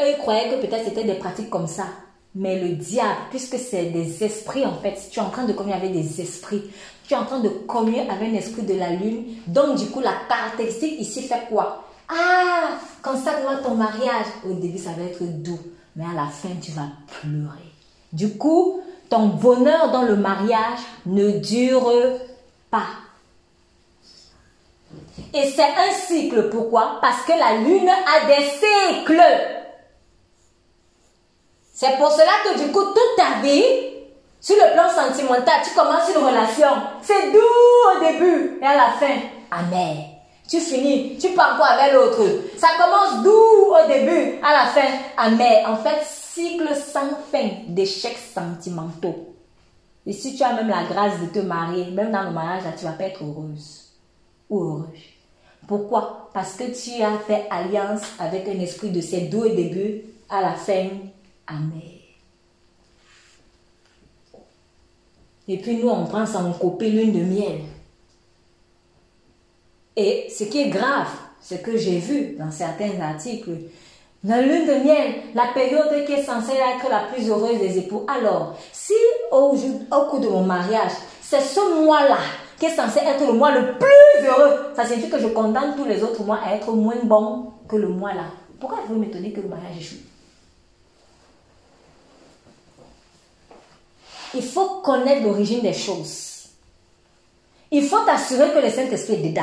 Eux, 0.00 0.10
ils 0.10 0.18
croyaient 0.18 0.50
que 0.50 0.66
peut-être 0.66 0.84
c'était 0.84 1.04
des 1.04 1.14
pratiques 1.14 1.50
comme 1.50 1.66
ça. 1.66 1.86
Mais 2.34 2.58
le 2.60 2.70
diable, 2.70 3.20
puisque 3.30 3.58
c'est 3.58 3.86
des 3.86 4.24
esprits 4.24 4.64
en 4.64 4.78
fait, 4.78 4.96
tu 5.10 5.18
es 5.18 5.22
en 5.22 5.28
train 5.28 5.44
de 5.44 5.52
communier 5.52 5.76
avec 5.76 5.92
des 5.92 6.20
esprits, 6.20 6.62
tu 7.06 7.12
es 7.12 7.16
en 7.16 7.26
train 7.26 7.40
de 7.40 7.50
communier 7.50 8.08
avec 8.08 8.30
un 8.30 8.34
esprit 8.34 8.62
de 8.62 8.74
la 8.74 8.90
lune. 8.90 9.24
Donc 9.46 9.76
du 9.76 9.86
coup, 9.86 10.00
la 10.00 10.14
caractéristique 10.28 10.98
ici 10.98 11.22
fait 11.22 11.46
quoi? 11.50 11.84
Ah, 12.08 12.78
consacre-moi 13.02 13.56
ton 13.56 13.74
mariage. 13.74 14.26
Au 14.48 14.54
début, 14.54 14.78
ça 14.78 14.92
va 14.92 15.02
être 15.02 15.22
doux, 15.42 15.60
mais 15.94 16.04
à 16.04 16.14
la 16.14 16.26
fin, 16.26 16.48
tu 16.60 16.72
vas 16.72 16.88
pleurer. 17.20 17.70
Du 18.12 18.36
coup, 18.36 18.80
ton 19.12 19.26
bonheur 19.26 19.90
dans 19.90 20.04
le 20.04 20.16
mariage 20.16 20.78
ne 21.04 21.32
dure 21.32 21.92
pas. 22.70 22.86
Et 25.34 25.50
c'est 25.50 25.62
un 25.62 25.92
cycle. 25.92 26.48
Pourquoi? 26.48 26.98
Parce 27.02 27.20
que 27.26 27.32
la 27.32 27.56
lune 27.56 27.90
a 27.90 28.26
des 28.26 28.42
cycles. 28.42 29.22
C'est 31.74 31.98
pour 31.98 32.10
cela 32.10 32.32
que 32.44 32.64
du 32.64 32.72
coup, 32.72 32.84
toute 32.84 33.16
ta 33.18 33.42
vie, 33.42 33.62
sur 34.40 34.56
le 34.56 34.72
plan 34.72 34.88
sentimental, 34.88 35.60
tu 35.62 35.74
commences 35.74 36.08
une 36.08 36.24
relation. 36.24 36.70
C'est 37.02 37.32
doux 37.32 37.94
au 37.94 38.00
début 38.00 38.60
et 38.62 38.66
à 38.66 38.76
la 38.76 38.90
fin, 38.98 39.14
amer. 39.50 40.06
Tu 40.48 40.58
finis, 40.58 41.18
tu 41.20 41.28
pars 41.34 41.54
encore 41.54 41.66
avec 41.66 41.92
l'autre. 41.92 42.22
Ça 42.56 42.68
commence 42.78 43.22
doux 43.22 43.74
au 43.74 43.88
début, 43.88 44.38
à 44.42 44.52
la 44.54 44.66
fin, 44.70 44.88
amer. 45.18 45.66
En 45.68 45.76
fait, 45.76 46.00
cycle 46.34 46.74
sans 46.74 47.16
fin 47.30 47.48
d'échecs 47.68 48.18
sentimentaux. 48.18 49.34
Et 50.06 50.12
si 50.12 50.36
tu 50.36 50.42
as 50.42 50.54
même 50.54 50.68
la 50.68 50.84
grâce 50.84 51.20
de 51.20 51.26
te 51.26 51.38
marier, 51.38 51.90
même 51.90 52.10
dans 52.10 52.24
le 52.24 52.32
mariage, 52.32 52.64
tu 52.78 52.84
vas 52.84 52.92
pas 52.92 53.04
être 53.04 53.22
heureuse 53.22 53.92
ou. 54.50 54.82
Pourquoi? 55.66 56.30
Parce 56.34 56.54
que 56.54 56.64
tu 56.64 57.02
as 57.02 57.18
fait 57.18 57.46
alliance 57.50 58.02
avec 58.18 58.48
un 58.48 58.58
esprit 58.60 58.90
de 58.90 59.30
doux 59.30 59.44
au 59.44 59.54
début, 59.54 60.02
à 60.28 60.40
la 60.40 60.54
fin, 60.54 60.88
Amen. 61.46 61.82
Et 65.48 65.58
puis 65.58 65.76
nous, 65.76 65.88
on 65.88 66.06
prend 66.06 66.24
ça, 66.24 66.44
on 66.44 66.52
copie 66.52 66.90
lune 66.90 67.12
de 67.12 67.24
miel. 67.24 67.60
Et 69.96 70.28
ce 70.30 70.44
qui 70.44 70.60
est 70.60 70.70
grave, 70.70 71.10
ce 71.40 71.56
que 71.56 71.76
j'ai 71.76 71.98
vu 71.98 72.36
dans 72.36 72.50
certains 72.50 72.98
articles, 73.00 73.50
la 74.24 74.40
lune 74.40 74.66
de 74.66 74.84
miel, 74.84 75.14
la 75.34 75.48
période 75.52 76.04
qui 76.06 76.12
est 76.12 76.22
censée 76.22 76.52
être 76.52 76.88
la 76.88 77.04
plus 77.12 77.28
heureuse 77.28 77.58
des 77.58 77.78
époux. 77.78 78.06
Alors, 78.06 78.56
si 78.72 78.94
au, 79.30 79.56
au 79.56 80.00
cours 80.10 80.20
de 80.20 80.28
mon 80.28 80.44
mariage, 80.44 80.92
c'est 81.20 81.40
ce 81.40 81.82
mois-là 81.82 82.18
qui 82.58 82.66
est 82.66 82.76
censé 82.76 83.00
être 83.00 83.26
le 83.26 83.32
mois 83.32 83.50
le 83.50 83.76
plus 83.78 84.26
heureux, 84.26 84.72
ça 84.76 84.84
signifie 84.84 85.10
que 85.10 85.18
je 85.18 85.26
condamne 85.28 85.74
tous 85.76 85.84
les 85.84 86.02
autres 86.04 86.22
mois 86.22 86.38
à 86.44 86.54
être 86.54 86.70
moins 86.72 87.02
bons 87.02 87.52
que 87.68 87.74
le 87.74 87.88
mois-là. 87.88 88.26
Pourquoi 88.60 88.78
vous 88.88 88.94
m'étonner 88.94 89.32
que 89.32 89.40
le 89.40 89.48
mariage 89.48 89.78
échoue? 89.78 89.96
Il 94.34 94.42
faut 94.42 94.80
connaître 94.82 95.24
l'origine 95.24 95.60
des 95.62 95.72
choses. 95.72 96.46
Il 97.72 97.84
faut 97.84 98.04
t'assurer 98.04 98.52
que 98.52 98.58
le 98.58 98.70
Saint-Esprit 98.70 99.14
est 99.14 99.28
dedans. 99.30 99.42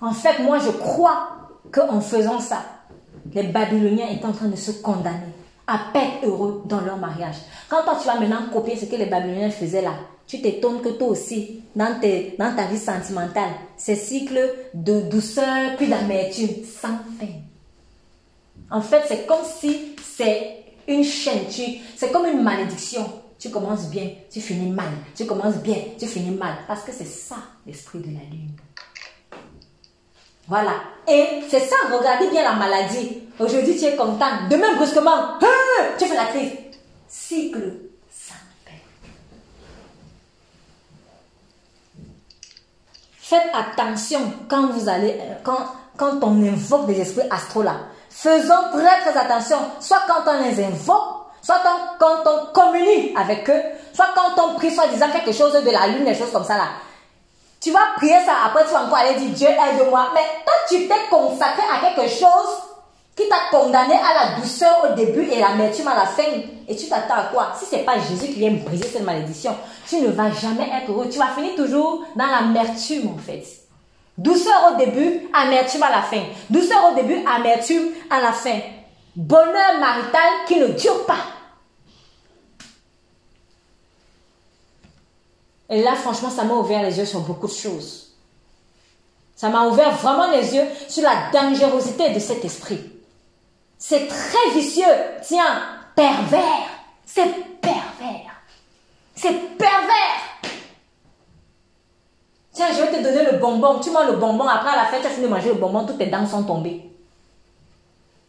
En 0.00 0.12
fait, 0.12 0.40
moi, 0.40 0.58
je 0.58 0.70
crois 0.70 1.30
qu'en 1.72 2.00
faisant 2.00 2.40
ça, 2.40 2.64
les 3.34 3.44
Babyloniens 3.44 4.08
étaient 4.08 4.24
en 4.26 4.32
train 4.32 4.48
de 4.48 4.56
se 4.56 4.70
condamner 4.70 5.32
à 5.66 5.78
peine 5.92 6.12
heureux 6.24 6.62
dans 6.66 6.80
leur 6.80 6.96
mariage. 6.96 7.36
Quand 7.68 7.82
toi, 7.82 7.98
tu 8.00 8.06
vas 8.06 8.18
maintenant 8.18 8.48
copier 8.52 8.76
ce 8.76 8.86
que 8.86 8.96
les 8.96 9.06
Babyloniens 9.06 9.50
faisaient 9.50 9.82
là, 9.82 9.94
tu 10.26 10.40
t'étonnes 10.40 10.80
que 10.82 10.90
toi 10.90 11.08
aussi, 11.08 11.62
dans, 11.74 11.98
dans 12.38 12.56
ta 12.56 12.66
vie 12.66 12.78
sentimentale, 12.78 13.50
ces 13.76 13.96
cycles 13.96 14.54
de 14.74 15.00
douceur 15.00 15.76
puis 15.76 15.88
d'amertume 15.88 16.64
sans 16.64 16.98
fin. 17.18 17.32
En 18.70 18.82
fait, 18.82 19.02
c'est 19.08 19.26
comme 19.26 19.44
si 19.44 19.96
c'est 20.02 20.58
une 20.86 21.04
chaîne. 21.04 21.44
C'est 21.96 22.12
comme 22.12 22.26
une 22.26 22.42
malédiction. 22.42 23.06
Tu 23.38 23.50
commences 23.50 23.88
bien, 23.88 24.10
tu 24.30 24.40
finis 24.40 24.70
mal. 24.70 24.90
Tu 25.14 25.24
commences 25.24 25.56
bien, 25.56 25.76
tu 25.98 26.06
finis 26.06 26.36
mal. 26.36 26.54
Parce 26.66 26.82
que 26.82 26.92
c'est 26.92 27.06
ça 27.06 27.36
l'esprit 27.66 28.00
de 28.00 28.06
la 28.06 28.24
lune. 28.30 28.50
Voilà. 30.48 30.72
Et 31.06 31.42
c'est 31.48 31.60
ça, 31.60 31.76
regardez 31.92 32.28
bien 32.28 32.42
la 32.42 32.54
maladie. 32.54 33.22
Aujourd'hui, 33.38 33.76
tu 33.76 33.84
es 33.84 33.96
content. 33.96 34.48
Demain, 34.50 34.74
brusquement, 34.76 35.36
hein, 35.40 35.84
tu 35.98 36.06
fais 36.06 36.14
la 36.14 36.24
crise. 36.26 36.52
Cycle 37.06 37.74
sans. 38.10 38.34
Faites 43.18 43.50
attention 43.52 44.20
quand 44.48 44.68
vous 44.68 44.88
allez, 44.88 45.18
euh, 45.20 45.34
quand, 45.44 45.66
quand 45.98 46.18
on 46.22 46.42
invoque 46.42 46.86
des 46.86 47.00
esprits 47.00 47.26
astro 47.30 47.62
là. 47.62 47.76
Faisons 48.08 48.70
très 48.72 49.00
très 49.02 49.18
attention, 49.18 49.58
soit 49.80 50.00
quand 50.06 50.22
on 50.26 50.42
les 50.42 50.64
invoque, 50.64 51.26
soit 51.42 51.60
quand 51.98 52.24
on 52.24 52.52
communique 52.52 53.14
avec 53.18 53.48
eux, 53.50 53.62
soit 53.92 54.08
quand 54.14 54.42
on 54.42 54.54
prie, 54.54 54.74
soit 54.74 54.88
disant 54.88 55.10
quelque 55.10 55.32
chose 55.32 55.52
de 55.52 55.70
la 55.70 55.88
lune, 55.88 56.06
des 56.06 56.14
choses 56.14 56.32
comme 56.32 56.44
ça 56.44 56.56
là. 56.56 56.68
Tu 57.60 57.72
vas 57.72 57.80
prier 57.96 58.18
ça, 58.24 58.32
après 58.46 58.64
tu 58.64 58.72
vas 58.72 58.84
encore 58.84 58.98
aller 58.98 59.18
dire 59.18 59.30
Dieu 59.30 59.48
aide-moi. 59.48 60.10
Mais 60.14 60.20
toi, 60.44 60.54
tu 60.68 60.86
t'es 60.86 61.08
consacré 61.10 61.62
à 61.72 61.80
quelque 61.80 62.08
chose 62.08 62.62
qui 63.16 63.28
t'a 63.28 63.50
condamné 63.50 63.94
à 63.94 64.14
la 64.14 64.40
douceur 64.40 64.88
au 64.88 64.94
début 64.94 65.28
et 65.28 65.40
l'amertume 65.40 65.88
à 65.88 65.96
la 65.96 66.06
fin. 66.06 66.22
Et 66.68 66.76
tu 66.76 66.88
t'attends 66.88 67.14
à 67.14 67.24
quoi? 67.32 67.52
Si 67.58 67.64
c'est 67.64 67.84
pas 67.84 67.98
Jésus 67.98 68.32
qui 68.32 68.38
vient 68.38 68.52
briser 68.52 68.86
cette 68.86 69.02
malédiction, 69.02 69.56
tu 69.88 69.96
ne 70.00 70.08
vas 70.08 70.30
jamais 70.30 70.68
être 70.80 70.90
heureux. 70.90 71.08
Tu 71.10 71.18
vas 71.18 71.28
finir 71.28 71.56
toujours 71.56 72.04
dans 72.14 72.26
l'amertume 72.26 73.08
en 73.14 73.18
fait. 73.18 73.44
Douceur 74.16 74.72
au 74.72 74.76
début, 74.76 75.28
amertume 75.32 75.82
à 75.82 75.90
la 75.90 76.02
fin. 76.02 76.22
Douceur 76.50 76.92
au 76.92 76.94
début, 76.94 77.24
amertume 77.26 77.88
à 78.10 78.20
la 78.20 78.32
fin. 78.32 78.58
Bonheur 79.16 79.78
marital 79.80 80.30
qui 80.46 80.60
ne 80.60 80.68
dure 80.68 81.06
pas. 81.06 81.24
Et 85.70 85.82
là, 85.82 85.94
franchement, 85.94 86.30
ça 86.30 86.44
m'a 86.44 86.54
ouvert 86.54 86.82
les 86.82 86.98
yeux 86.98 87.04
sur 87.04 87.20
beaucoup 87.20 87.46
de 87.46 87.52
choses. 87.52 88.14
Ça 89.36 89.48
m'a 89.50 89.66
ouvert 89.66 89.94
vraiment 89.96 90.30
les 90.30 90.54
yeux 90.54 90.64
sur 90.88 91.02
la 91.02 91.30
dangerosité 91.32 92.10
de 92.10 92.18
cet 92.18 92.44
esprit. 92.44 92.80
C'est 93.78 94.08
très 94.08 94.50
vicieux. 94.54 94.84
Tiens, 95.22 95.62
pervers. 95.94 96.68
C'est 97.06 97.60
pervers. 97.60 98.42
C'est 99.14 99.56
pervers. 99.56 100.28
Tiens, 102.52 102.72
je 102.72 102.82
vais 102.82 102.98
te 102.98 103.02
donner 103.02 103.30
le 103.30 103.38
bonbon. 103.38 103.78
Tu 103.78 103.90
manges 103.90 104.10
le 104.10 104.16
bonbon. 104.16 104.48
Après, 104.48 104.70
à 104.70 104.76
la 104.76 104.86
fin, 104.86 105.00
tu 105.00 105.06
as 105.06 105.10
fini 105.10 105.26
de 105.26 105.30
manger 105.30 105.50
le 105.50 105.54
bonbon. 105.54 105.86
Toutes 105.86 105.98
tes 105.98 106.06
dents 106.06 106.26
sont 106.26 106.42
tombées. 106.42 106.90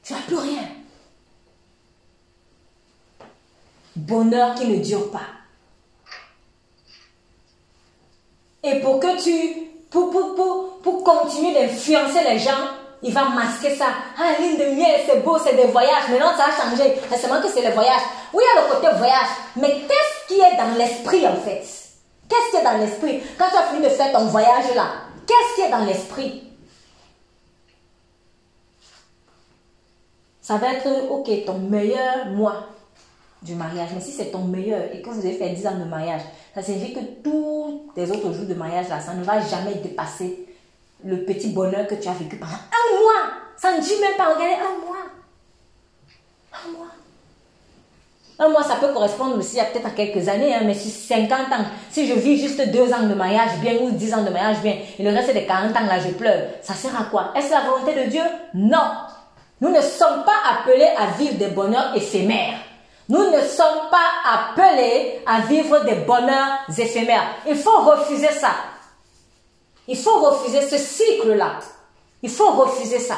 Tu 0.04 0.14
n'as 0.14 0.20
plus 0.20 0.38
rien. 0.38 0.62
Bonheur 3.96 4.54
qui 4.54 4.68
ne 4.68 4.84
dure 4.84 5.10
pas. 5.10 5.39
Et 8.64 8.80
pour 8.80 9.00
que 9.00 9.22
tu... 9.22 9.68
Pour, 9.90 10.12
pour, 10.12 10.36
pour, 10.36 10.80
pour 10.84 11.04
continuer 11.04 11.54
d'influencer 11.54 12.24
les 12.24 12.38
gens, 12.38 12.52
il 13.02 13.12
va 13.12 13.26
masquer 13.30 13.76
ça. 13.76 13.88
Ah, 14.20 14.40
ligne 14.40 14.58
de 14.58 14.76
miel, 14.76 15.02
c'est 15.08 15.24
beau, 15.24 15.38
c'est 15.44 15.56
des 15.56 15.66
voyages. 15.66 16.10
Maintenant, 16.10 16.34
ça 16.38 16.46
a 16.46 16.70
changé. 16.70 16.94
C'est 17.10 17.18
seulement 17.18 17.42
que 17.42 17.48
c'est 17.48 17.62
les 17.62 17.72
voyages. 17.72 18.04
Oui, 18.32 18.44
il 18.46 18.56
y 18.56 18.60
a 18.60 18.68
le 18.68 18.76
côté 18.76 18.96
voyage. 18.96 19.30
Mais 19.56 19.82
qu'est-ce 19.88 20.28
qui 20.28 20.40
est 20.40 20.58
dans 20.58 20.78
l'esprit, 20.78 21.26
en 21.26 21.38
fait? 21.38 21.64
Qu'est-ce 22.30 22.52
qui 22.52 22.58
est 22.58 22.64
dans 22.64 22.78
l'esprit? 22.78 23.24
Quand 23.40 23.50
tu 23.50 23.56
as 23.56 23.64
fini 23.64 23.84
de 23.84 23.90
faire 23.90 24.12
ton 24.12 24.26
voyage 24.26 24.76
là, 24.76 24.86
qu'est-ce 25.26 25.56
qui 25.56 25.62
est 25.62 25.72
dans 25.72 25.86
l'esprit? 25.86 26.44
Ça 30.40 30.58
va 30.58 30.74
être, 30.74 30.88
ok, 31.10 31.46
ton 31.46 31.58
meilleur 31.58 32.28
mois 32.28 32.66
du 33.42 33.56
mariage. 33.56 33.90
Mais 33.94 34.02
si 34.02 34.12
c'est 34.12 34.32
ton 34.32 34.46
meilleur 34.46 34.84
et 34.94 35.02
que 35.02 35.10
vous 35.10 35.20
avez 35.20 35.34
fait 35.34 35.50
10 35.50 35.68
ans 35.68 35.80
de 35.80 35.86
mariage, 35.86 36.22
ça 36.54 36.62
signifie 36.62 36.94
que 36.94 37.00
tous 37.24 37.92
les 37.96 38.12
autres 38.12 38.34
jours 38.34 38.46
de 38.48 38.54
mariage 38.54 38.90
là, 38.90 39.00
ça 39.00 39.14
ne 39.14 39.24
va 39.24 39.40
jamais 39.40 39.76
dépasser 39.76 40.46
le 41.04 41.24
petit 41.24 41.50
bonheur 41.50 41.88
que 41.88 41.96
tu 41.96 42.08
as 42.08 42.14
vécu 42.14 42.36
pendant 42.36 42.52
un 42.52 43.02
mois. 43.02 43.32
Ça 43.58 43.76
ne 43.76 43.82
dit 43.82 43.94
même 44.02 44.16
pas, 44.18 44.34
regardez, 44.34 44.56
un 44.56 44.86
mois. 44.86 44.98
Un 46.54 46.72
mois. 46.72 46.88
Un 48.42 48.48
mois, 48.48 48.64
ça 48.64 48.76
peut 48.76 48.94
correspondre 48.94 49.38
aussi 49.38 49.60
à 49.60 49.66
peut-être 49.66 49.88
à 49.88 49.92
quelques 49.92 50.28
années, 50.30 50.54
hein, 50.54 50.62
mais 50.66 50.74
si 50.74 50.90
50 50.90 51.32
ans, 51.32 51.66
si 51.92 52.08
je 52.08 52.14
vis 52.14 52.40
juste 52.40 52.62
deux 52.72 52.94
ans 52.94 53.04
de 53.04 53.14
mariage 53.14 53.60
bien 53.60 53.74
ou 53.82 53.92
10 53.92 54.14
ans 54.14 54.24
de 54.24 54.30
mariage 54.30 54.62
bien, 54.62 54.78
et 54.98 55.04
le 55.04 55.10
reste 55.10 55.34
des 55.34 55.46
40 55.46 55.76
ans 55.76 55.86
là, 55.86 56.00
je 56.00 56.14
pleure, 56.14 56.48
ça 56.62 56.74
sert 56.74 56.98
à 57.00 57.04
quoi? 57.06 57.34
Est-ce 57.36 57.52
la 57.52 57.62
volonté 57.62 58.06
de 58.06 58.10
Dieu? 58.10 58.24
Non. 58.54 58.92
Nous 59.60 59.70
ne 59.70 59.82
sommes 59.82 60.24
pas 60.24 60.38
appelés 60.54 60.88
à 60.98 61.18
vivre 61.18 61.36
des 61.36 61.48
bonheurs 61.48 61.94
éphémères. 61.96 62.60
Nous 63.10 63.32
ne 63.32 63.42
sommes 63.42 63.90
pas 63.90 63.98
appelés 64.24 65.22
à 65.26 65.42
vivre 65.42 65.84
des 65.84 65.96
bonheurs 65.96 66.60
éphémères. 66.78 67.38
Il 67.48 67.56
faut 67.56 67.80
refuser 67.80 68.32
ça. 68.32 68.52
Il 69.88 69.98
faut 69.98 70.20
refuser 70.20 70.62
ce 70.62 70.78
cycle-là. 70.78 71.60
Il 72.22 72.30
faut 72.30 72.52
refuser 72.52 73.00
ça. 73.00 73.16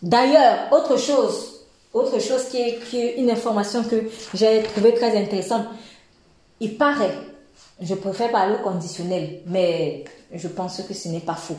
D'ailleurs, 0.00 0.68
autre 0.70 0.98
chose, 0.98 1.64
autre 1.92 2.20
chose 2.20 2.44
qui 2.44 2.58
est, 2.58 3.16
une 3.16 3.30
information 3.30 3.82
que 3.82 4.08
j'ai 4.34 4.62
trouvée 4.62 4.94
très 4.94 5.16
intéressante. 5.16 5.66
Il 6.60 6.76
paraît, 6.76 7.16
je 7.80 7.94
préfère 7.94 8.30
parler 8.30 8.54
au 8.54 8.62
conditionnel, 8.62 9.40
mais 9.46 10.04
je 10.32 10.46
pense 10.46 10.80
que 10.82 10.94
ce 10.94 11.08
n'est 11.08 11.20
pas 11.20 11.34
faux. 11.34 11.56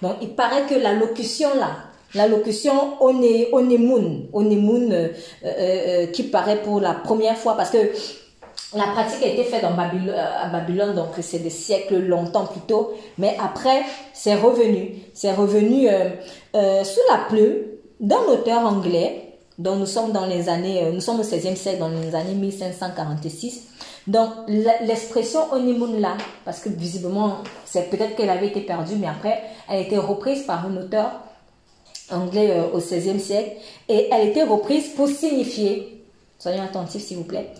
Donc, 0.00 0.18
il 0.20 0.36
paraît 0.36 0.66
que 0.66 0.74
la 0.74 0.92
locution 0.92 1.52
là, 1.56 1.78
la 2.14 2.28
locution 2.28 3.00
onemoun, 3.00 4.28
euh, 4.32 5.08
euh, 5.44 5.46
euh, 5.46 6.06
qui 6.06 6.24
paraît 6.24 6.62
pour 6.62 6.80
la 6.80 6.94
première 6.94 7.36
fois, 7.36 7.56
parce 7.56 7.70
que 7.70 7.78
la 8.74 8.84
pratique 8.84 9.22
a 9.22 9.28
été 9.28 9.44
faite 9.44 9.64
en 9.64 9.74
Babylone, 9.74 10.14
à 10.14 10.48
Babylone, 10.48 10.94
donc 10.94 11.08
c'est 11.20 11.38
des 11.38 11.50
siècles 11.50 11.98
longtemps 11.98 12.46
plus 12.46 12.60
tôt, 12.62 12.94
mais 13.18 13.36
après, 13.42 13.82
c'est 14.12 14.34
revenu. 14.34 14.96
C'est 15.14 15.32
revenu 15.32 15.88
sous 16.52 17.00
la 17.10 17.18
plume 17.28 17.62
d'un 18.00 18.22
auteur 18.28 18.66
anglais, 18.66 19.38
dont 19.58 19.76
nous 19.76 19.86
sommes 19.86 20.12
dans 20.12 20.26
les 20.26 20.48
années, 20.48 20.90
nous 20.92 21.00
sommes 21.00 21.20
au 21.20 21.22
16e 21.22 21.54
siècle, 21.54 21.78
dans 21.78 21.88
les 21.88 22.14
années 22.14 22.34
1546. 22.34 23.68
Donc, 24.06 24.30
l'expression 24.82 25.40
honeymoon 25.52 25.98
là, 26.00 26.16
parce 26.44 26.60
que 26.60 26.68
visiblement, 26.68 27.38
c'est 27.64 27.88
peut-être 27.88 28.16
qu'elle 28.16 28.30
avait 28.30 28.48
été 28.48 28.60
perdue, 28.60 28.96
mais 28.96 29.08
après, 29.08 29.42
elle 29.68 29.76
a 29.76 29.80
été 29.80 29.96
reprise 29.96 30.42
par 30.42 30.66
un 30.66 30.76
auteur 30.76 31.20
anglais 32.10 32.50
euh, 32.50 32.68
au 32.72 32.80
16e 32.80 33.18
siècle, 33.18 33.52
et 33.88 34.08
elle 34.10 34.28
été 34.28 34.42
reprise 34.42 34.88
pour 34.88 35.08
signifier, 35.08 36.04
soyons 36.38 36.62
attentifs 36.62 37.02
s'il 37.02 37.18
vous 37.18 37.24
plaît, 37.24 37.50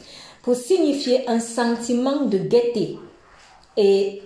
pour 0.43 0.55
signifier 0.55 1.29
un 1.29 1.41
sentiment 1.41 2.23
de 2.23 2.39
gaieté. 2.39 2.99
Et 3.77 4.23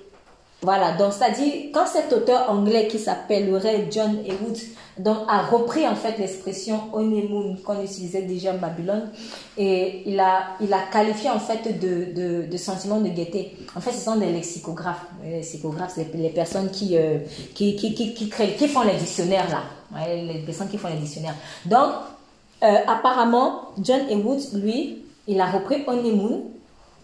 voilà, 0.63 0.93
donc 0.93 1.13
ça 1.13 1.31
dit, 1.31 1.71
quand 1.73 1.87
cet 1.87 2.13
auteur 2.13 2.51
anglais 2.51 2.87
qui 2.87 2.99
s'appellerait 2.99 3.89
John 3.91 4.19
Ewood 4.27 4.59
donc, 5.03 5.19
a 5.29 5.43
repris 5.43 5.87
en 5.89 5.95
fait 5.95 6.19
l'expression 6.19 6.81
honeymoon 6.93 7.57
qu'on 7.65 7.83
utilisait 7.83 8.23
déjà 8.23 8.53
en 8.53 8.59
Babylone 8.59 9.11
et 9.57 10.03
il 10.07 10.19
a, 10.21 10.57
il 10.61 10.73
a 10.73 10.81
qualifié 10.93 11.31
en 11.31 11.39
fait 11.39 11.79
de, 11.81 12.47
de, 12.47 12.57
sentiment 12.57 13.01
de 13.01 13.09
gaieté. 13.09 13.57
En 13.75 13.81
fait, 13.81 13.93
ce 13.93 14.01
sont 14.05 14.17
des 14.17 14.31
lexicographes. 14.31 15.07
Les 15.25 15.37
lexicographes, 15.37 15.93
c'est 15.95 16.15
les 16.15 16.29
personnes 16.31 16.71
qui, 16.71 16.97
euh, 16.97 17.19
qui, 17.55 17.77
qui, 17.77 17.95
qui, 17.95 18.15
qui, 18.15 18.29
créent, 18.29 18.55
qui 18.57 18.69
font 18.69 18.83
les 18.83 18.97
dictionnaires 18.97 19.49
là. 19.49 20.07
les 20.07 20.41
personnes 20.41 20.69
qui 20.69 20.79
font 20.79 20.89
les 20.89 20.99
dictionnaires. 20.99 21.37
Donc, 21.65 21.93
euh, 22.63 22.77
apparemment, 22.87 23.71
John 23.83 24.01
Ewood, 24.11 24.41
lui, 24.55 25.03
il 25.27 25.41
a 25.41 25.47
repris 25.47 25.83
honeymoon 25.87 26.45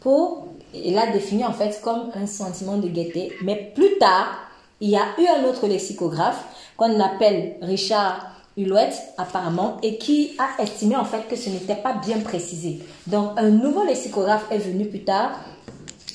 pour 0.01 0.49
il 0.75 0.95
l'a 0.95 1.07
défini 1.07 1.45
en 1.45 1.53
fait 1.53 1.81
comme 1.83 2.11
un 2.15 2.27
sentiment 2.27 2.77
de 2.77 2.89
gaieté. 2.89 3.33
Mais 3.43 3.73
plus 3.75 3.97
tard, 3.99 4.39
il 4.81 4.91
y 4.91 4.97
a 4.97 5.05
eu 5.19 5.27
un 5.27 5.45
autre 5.45 5.67
lexicographe 5.67 6.45
qu'on 6.77 7.01
appelle 7.01 7.57
Richard 7.63 8.37
Hulot 8.57 8.95
apparemment 9.19 9.77
et 9.83 9.99
qui 9.99 10.33
a 10.39 10.63
estimé 10.63 10.97
en 10.97 11.05
fait 11.05 11.29
que 11.29 11.37
ce 11.37 11.51
n'était 11.51 11.77
pas 11.77 11.95
bien 11.95 12.21
précisé. 12.21 12.81
Donc 13.07 13.33
un 13.37 13.51
nouveau 13.51 13.85
lexicographe 13.85 14.47
est 14.51 14.59
venu 14.59 14.87
plus 14.87 15.05
tard, 15.05 15.33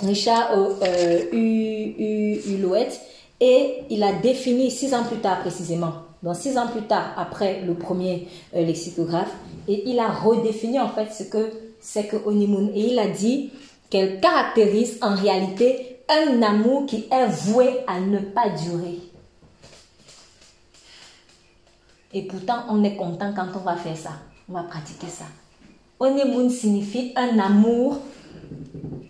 Richard 0.01 0.49
euh, 0.53 1.20
Hulot, 1.32 2.76
et 3.39 3.84
il 3.89 4.03
a 4.03 4.14
défini 4.14 4.72
six 4.72 4.93
ans 4.93 5.03
plus 5.03 5.20
tard 5.20 5.41
précisément. 5.41 5.93
Donc 6.24 6.36
six 6.36 6.57
ans 6.57 6.68
plus 6.68 6.84
tard 6.84 7.14
après 7.18 7.62
le 7.62 7.74
premier 7.74 8.28
euh, 8.55 8.64
lexicographe 8.64 9.34
et 9.68 9.89
il 9.89 9.99
a 9.99 10.07
redéfini 10.07 10.80
en 10.80 10.89
fait 10.89 11.12
ce 11.12 11.24
que 11.24 11.51
c'est 11.80 12.05
que 12.05 12.16
honeymoon 12.26 12.72
et 12.76 12.91
il 12.91 12.99
a 12.99 13.07
dit 13.07 13.51
qu'elle 13.89 14.20
caractérise 14.20 14.97
en 15.01 15.16
réalité 15.16 15.97
un 16.09 16.41
amour 16.41 16.86
qui 16.86 17.05
est 17.12 17.28
voué 17.28 17.80
à 17.88 17.99
ne 17.99 18.20
pas 18.20 18.49
durer. 18.49 18.99
Et 22.14 22.24
pourtant, 22.24 22.66
on 22.70 22.84
est 22.84 22.95
content 22.95 23.34
quand 23.36 23.47
on 23.55 23.59
va 23.59 23.76
faire 23.76 23.97
ça. 23.97 24.12
On 24.49 24.53
va 24.53 24.64
pratiquer 24.64 25.07
ça. 25.07 25.26
Honeymoon 25.99 26.49
signifie 26.49 27.14
un 27.16 27.39
amour, 27.39 27.99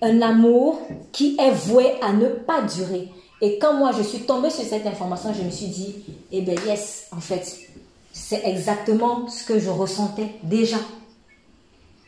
un 0.02 0.22
amour 0.22 0.82
qui 1.12 1.38
est 1.40 1.52
voué 1.52 1.94
à 2.02 2.14
ne 2.14 2.28
pas 2.28 2.62
durer. 2.62 3.10
Et 3.40 3.58
quand 3.58 3.74
moi 3.74 3.92
je 3.98 4.04
suis 4.04 4.20
tombée 4.20 4.50
sur 4.50 4.64
cette 4.64 4.86
information, 4.86 5.34
je 5.34 5.44
me 5.44 5.50
suis 5.50 5.68
dit, 5.68 5.96
eh 6.32 6.42
bien 6.42 6.56
yes, 6.66 7.08
en 7.12 7.20
fait, 7.22 7.60
c'est 8.12 8.46
exactement 8.46 9.28
ce 9.28 9.46
que 9.46 9.58
je 9.58 9.70
ressentais 9.70 10.36
déjà. 10.44 10.78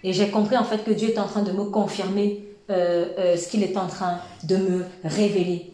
Et 0.03 0.11
j'ai 0.11 0.29
compris 0.29 0.57
en 0.57 0.65
fait 0.65 0.83
que 0.83 0.91
Dieu 0.91 1.09
est 1.09 1.19
en 1.19 1.27
train 1.27 1.43
de 1.43 1.51
me 1.51 1.63
confirmer 1.65 2.43
euh, 2.69 3.07
euh, 3.17 3.37
ce 3.37 3.47
qu'il 3.47 3.63
est 3.63 3.77
en 3.77 3.87
train 3.87 4.19
de 4.43 4.57
me 4.57 4.85
révéler. 5.03 5.71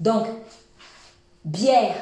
Donc, 0.00 0.26
bière, 1.44 1.96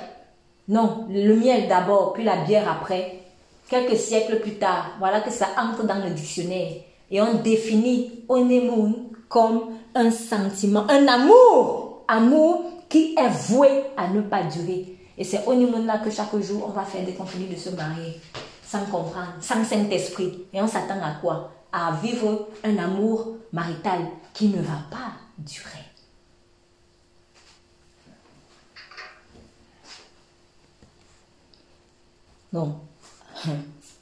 non, 0.68 1.06
le 1.08 1.34
miel 1.36 1.68
d'abord, 1.68 2.12
puis 2.12 2.24
la 2.24 2.36
bière 2.44 2.68
après. 2.70 3.20
Quelques 3.68 3.96
siècles 3.96 4.40
plus 4.40 4.54
tard, 4.54 4.92
voilà 4.98 5.20
que 5.20 5.30
ça 5.30 5.48
entre 5.58 5.84
dans 5.84 6.02
le 6.02 6.10
dictionnaire. 6.10 6.72
Et 7.10 7.20
on 7.20 7.34
définit 7.34 8.24
honeymoon 8.28 9.10
comme 9.28 9.70
un 9.94 10.10
sentiment, 10.10 10.84
un 10.88 11.06
amour, 11.06 12.04
amour 12.08 12.64
qui 12.88 13.14
est 13.16 13.48
voué 13.48 13.84
à 13.96 14.08
ne 14.08 14.20
pas 14.20 14.42
durer. 14.42 14.96
Et 15.18 15.24
c'est 15.24 15.46
honeymoon 15.46 15.84
là 15.84 15.98
que 15.98 16.10
chaque 16.10 16.36
jour 16.40 16.64
on 16.68 16.72
va 16.72 16.82
faire 16.82 17.04
des 17.04 17.14
conflits 17.14 17.46
de 17.46 17.56
se 17.56 17.70
marier, 17.70 18.20
sans 18.64 18.84
comprendre, 18.86 19.34
sans 19.40 19.64
Saint-Esprit. 19.64 20.46
Et 20.52 20.60
on 20.60 20.68
s'attend 20.68 21.02
à 21.02 21.20
quoi? 21.20 21.52
À 21.72 21.92
vivre 22.02 22.48
un 22.64 22.76
amour 22.78 23.36
marital 23.52 24.00
qui 24.34 24.48
ne 24.48 24.62
va 24.62 24.78
pas 24.90 25.12
durer. 25.38 25.84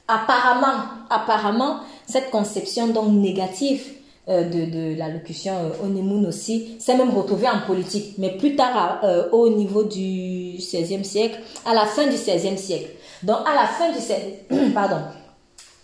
Apparemment, 0.07 0.83
apparemment, 1.09 1.79
cette 2.05 2.29
conception 2.29 2.87
donc 2.89 3.11
négative 3.11 3.81
euh, 4.27 4.43
de, 4.49 4.97
la 4.97 5.09
locution 5.09 5.53
euh, 5.53 6.27
aussi 6.27 6.75
s'est 6.79 6.95
même 6.97 7.11
retrouvée 7.11 7.49
en 7.49 7.61
politique, 7.65 8.15
mais 8.17 8.37
plus 8.37 8.55
tard 8.55 8.99
euh, 9.03 9.29
au 9.31 9.49
niveau 9.49 9.83
du 9.83 10.57
16e 10.57 11.03
siècle, 11.03 11.39
à 11.65 11.73
la 11.73 11.85
fin 11.85 12.07
du 12.07 12.15
16e 12.15 12.57
siècle. 12.57 12.89
Donc, 13.23 13.37
à 13.47 13.55
la 13.55 13.67
fin 13.67 13.91
du 13.91 13.99
16 13.99 14.73
pardon, 14.73 14.97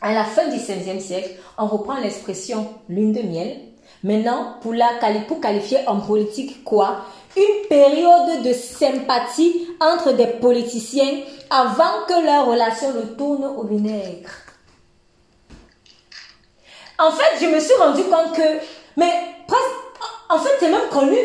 à 0.01 0.13
la 0.13 0.23
fin 0.23 0.47
du 0.49 0.57
XVIe 0.57 0.99
siècle, 0.99 1.29
on 1.57 1.67
reprend 1.67 1.99
l'expression 1.99 2.67
lune 2.89 3.13
de 3.13 3.21
miel. 3.21 3.57
Maintenant, 4.03 4.55
pour, 4.61 4.73
la, 4.73 4.89
pour 5.27 5.39
qualifier 5.39 5.77
en 5.87 5.99
politique 5.99 6.63
quoi? 6.63 7.05
Une 7.37 7.67
période 7.69 8.43
de 8.43 8.53
sympathie 8.53 9.67
entre 9.79 10.11
des 10.13 10.27
politiciens 10.27 11.21
avant 11.49 12.05
que 12.07 12.25
leur 12.25 12.47
relation 12.47 12.93
ne 12.93 13.01
tourne 13.15 13.45
au 13.45 13.63
vinaigre. 13.63 14.29
En 16.99 17.11
fait, 17.11 17.43
je 17.43 17.47
me 17.47 17.59
suis 17.59 17.73
rendu 17.75 18.03
compte 18.03 18.35
que, 18.35 18.59
mais 18.97 19.11
en 20.29 20.39
fait, 20.39 20.51
c'est 20.59 20.69
même 20.69 20.89
connu. 20.89 21.17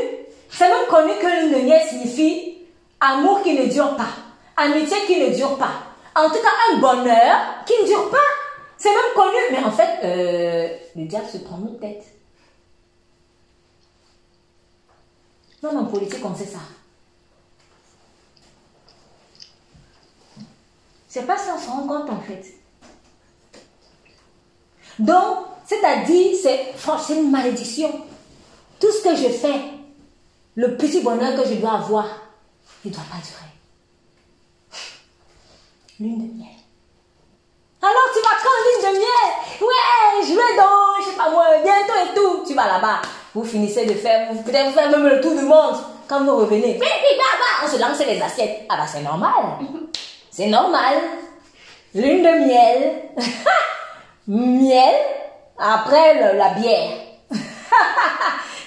C'est 0.51 0.69
même 0.69 0.87
connu 0.89 1.13
que 1.21 1.55
de 1.55 1.65
miel 1.65 1.81
signifie 1.89 2.59
amour 3.01 3.43
qui 3.43 3.55
ne 3.55 3.67
dure 3.67 3.95
pas, 3.97 4.09
amitié 4.57 4.97
qui 5.07 5.21
ne 5.21 5.35
dure 5.35 5.57
pas. 5.59 5.83
En 6.15 6.29
tout 6.29 6.39
cas, 6.43 6.73
un 6.73 6.79
bonheur 6.79 7.37
qui 7.67 7.75
ne 7.83 7.87
dure 7.87 8.11
pas. 8.11 8.17
C'est 8.79 8.91
même 8.91 9.15
connu, 9.15 9.39
mais 9.53 9.65
en 9.65 9.71
fait, 9.71 9.89
euh, 10.03 10.69
le 10.97 11.05
diable 11.07 11.27
se 11.31 11.39
prend 11.39 11.59
nos 11.59 11.79
têtes. 11.79 12.16
En 15.75 15.85
politique, 15.87 16.25
on 16.25 16.35
sait 16.35 16.47
ça. 16.47 16.61
C'est 21.09 21.27
pas 21.27 21.37
ça, 21.37 21.57
on 21.57 21.61
se 21.61 21.69
rend 21.69 21.87
compte 21.87 22.11
en 22.11 22.21
fait. 22.21 22.45
Donc, 24.99 25.47
c'est-à-dire, 25.67 26.37
c'est 26.41 26.73
franchement 26.77 27.17
une 27.17 27.31
malédiction. 27.31 27.91
Tout 28.79 28.93
ce 28.93 29.03
que 29.03 29.17
je 29.17 29.29
fais, 29.31 29.61
le 30.55 30.77
petit 30.77 31.01
bonheur 31.01 31.43
que 31.43 31.49
je 31.49 31.55
dois 31.55 31.79
avoir, 31.79 32.07
il 32.85 32.91
ne 32.91 32.95
doit 32.95 33.05
pas 33.11 33.19
durer. 33.19 33.51
Lune 35.99 36.29
de 36.29 36.35
miel. 36.39 36.56
Alors 37.87 38.09
tu 38.13 38.21
vas 38.21 38.37
quand 38.43 38.51
ligne 38.67 38.83
de 38.83 38.99
miel 38.99 39.29
Ouais, 39.61 40.23
je 40.23 40.33
vais 40.35 40.57
donc, 40.57 41.05
je 41.05 41.11
sais 41.11 41.17
pas 41.17 41.31
moi, 41.31 41.45
bientôt 41.63 41.95
et 41.95 42.15
tout. 42.15 42.43
Tu 42.45 42.55
vas 42.55 42.67
là-bas. 42.67 43.01
Vous 43.33 43.45
finissez 43.45 43.87
de 43.87 43.93
faire, 43.95 44.33
vous 44.33 44.43
peut-être 44.43 44.73
faire 44.73 44.91
même 44.91 45.07
le 45.07 45.21
tour 45.21 45.37
du 45.37 45.43
monde. 45.43 45.77
Quand 46.09 46.25
vous 46.25 46.37
revenez, 46.37 46.81
on 47.63 47.69
se 47.69 47.79
lance 47.79 47.99
les 48.05 48.21
assiettes. 48.21 48.67
Ah 48.69 48.77
bah 48.77 48.87
c'est 48.93 49.03
normal. 49.03 49.31
C'est 50.33 50.49
normal. 50.49 50.95
lune 51.95 52.23
de 52.23 52.47
miel, 52.47 53.03
miel, 54.27 54.95
après 55.57 56.35
la 56.35 56.49
bière. 56.55 56.91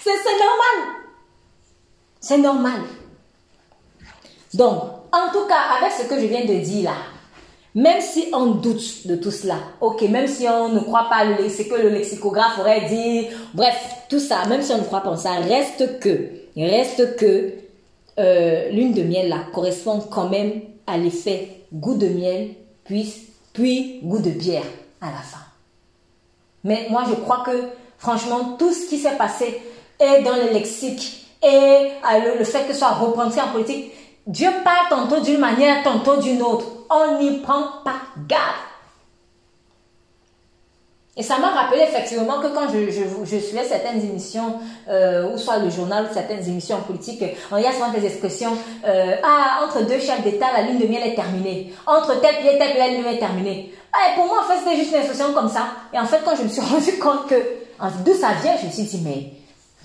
c'est 0.01 0.39
normal. 0.39 0.95
C'est 2.21 2.37
normal. 2.37 2.81
Donc, 4.53 4.83
en 5.11 5.31
tout 5.31 5.45
cas, 5.45 5.77
avec 5.77 5.91
ce 5.91 6.03
que 6.03 6.19
je 6.19 6.25
viens 6.25 6.45
de 6.45 6.55
dire 6.55 6.91
là, 6.91 6.97
même 7.75 8.01
si 8.01 8.27
on 8.33 8.47
doute 8.47 9.07
de 9.07 9.15
tout 9.15 9.31
cela, 9.31 9.57
ok, 9.81 10.01
même 10.03 10.27
si 10.27 10.47
on 10.47 10.69
ne 10.69 10.79
croit 10.79 11.07
pas 11.09 11.23
ce 11.49 11.63
que 11.63 11.75
le 11.75 11.89
lexicographe 11.89 12.59
aurait 12.59 12.89
dit, 12.89 13.27
bref, 13.53 13.75
tout 14.09 14.19
ça, 14.19 14.45
même 14.47 14.61
si 14.61 14.71
on 14.71 14.79
ne 14.79 14.83
croit 14.83 15.01
pas 15.01 15.11
en 15.11 15.17
ça, 15.17 15.31
reste 15.35 15.99
que, 15.99 16.29
reste 16.57 17.15
que 17.15 17.53
euh, 18.19 18.69
lune 18.71 18.93
de 18.93 19.03
miel 19.03 19.29
là 19.29 19.37
correspond 19.53 19.99
quand 19.99 20.29
même 20.29 20.61
à 20.87 20.97
l'effet 20.97 21.61
goût 21.71 21.95
de 21.95 22.07
miel, 22.07 22.49
puis, 22.83 23.13
puis 23.53 23.99
goût 24.03 24.19
de 24.19 24.31
bière 24.31 24.63
à 25.01 25.07
la 25.07 25.17
fin. 25.17 25.39
Mais 26.63 26.87
moi, 26.89 27.03
je 27.07 27.15
crois 27.15 27.43
que, 27.45 27.69
franchement, 27.97 28.55
tout 28.57 28.73
ce 28.73 28.89
qui 28.89 28.97
s'est 28.97 29.15
passé 29.15 29.61
est 29.99 30.23
dans 30.23 30.35
le 30.35 30.53
lexique 30.53 31.27
et 31.41 31.91
le, 32.37 32.43
fait 32.43 32.65
que 32.65 32.73
ce 32.73 32.79
soit 32.79 32.89
repenti 32.89 33.39
en 33.39 33.47
politique, 33.49 33.91
Dieu 34.29 34.49
parle 34.63 34.89
tantôt 34.89 35.21
d'une 35.21 35.39
manière, 35.39 35.81
tantôt 35.81 36.17
d'une 36.17 36.43
autre. 36.43 36.65
On 36.91 37.17
n'y 37.17 37.39
prend 37.39 37.63
pas 37.83 37.95
garde. 38.27 38.59
Et 41.17 41.23
ça 41.23 41.39
m'a 41.39 41.49
rappelé 41.49 41.81
effectivement 41.81 42.39
que 42.39 42.47
quand 42.53 42.67
je, 42.71 43.39
suivais 43.39 43.65
certaines 43.65 43.99
émissions, 44.01 44.59
euh, 44.87 45.33
ou 45.33 45.37
soit 45.39 45.57
le 45.57 45.71
journal, 45.71 46.05
ou 46.09 46.13
certaines 46.13 46.47
émissions 46.47 46.79
politiques, 46.81 47.21
il 47.21 47.63
y 47.63 47.65
a 47.65 47.73
souvent 47.73 47.89
des 47.89 48.05
expressions, 48.05 48.55
euh, 48.87 49.15
ah, 49.23 49.65
entre 49.65 49.85
deux 49.87 49.99
chefs 49.99 50.23
d'État, 50.23 50.45
la 50.55 50.61
ligne 50.61 50.77
de 50.77 50.85
miel 50.85 51.01
est 51.07 51.15
terminée. 51.15 51.73
Entre 51.87 52.21
tel 52.21 52.37
pied 52.37 52.55
et 52.55 52.59
tel 52.59 52.77
la 52.77 52.87
ligne 52.87 52.99
de 52.99 53.03
miel 53.05 53.15
est 53.15 53.19
terminée. 53.19 53.73
Et 53.95 54.15
pour 54.15 54.27
moi, 54.27 54.43
en 54.43 54.47
fait, 54.47 54.59
c'était 54.59 54.77
juste 54.77 54.91
une 54.91 54.99
expression 54.99 55.33
comme 55.33 55.49
ça. 55.49 55.69
Et 55.91 55.97
en 55.97 56.05
fait, 56.05 56.21
quand 56.23 56.35
je 56.35 56.43
me 56.43 56.49
suis 56.49 56.61
rendu 56.71 56.99
compte 56.99 57.27
que, 57.27 57.35
d'où 58.05 58.13
ça 58.13 58.33
vient, 58.43 58.55
je 58.61 58.67
me 58.67 58.71
suis 58.71 58.83
dit, 58.83 59.01
mais, 59.03 59.33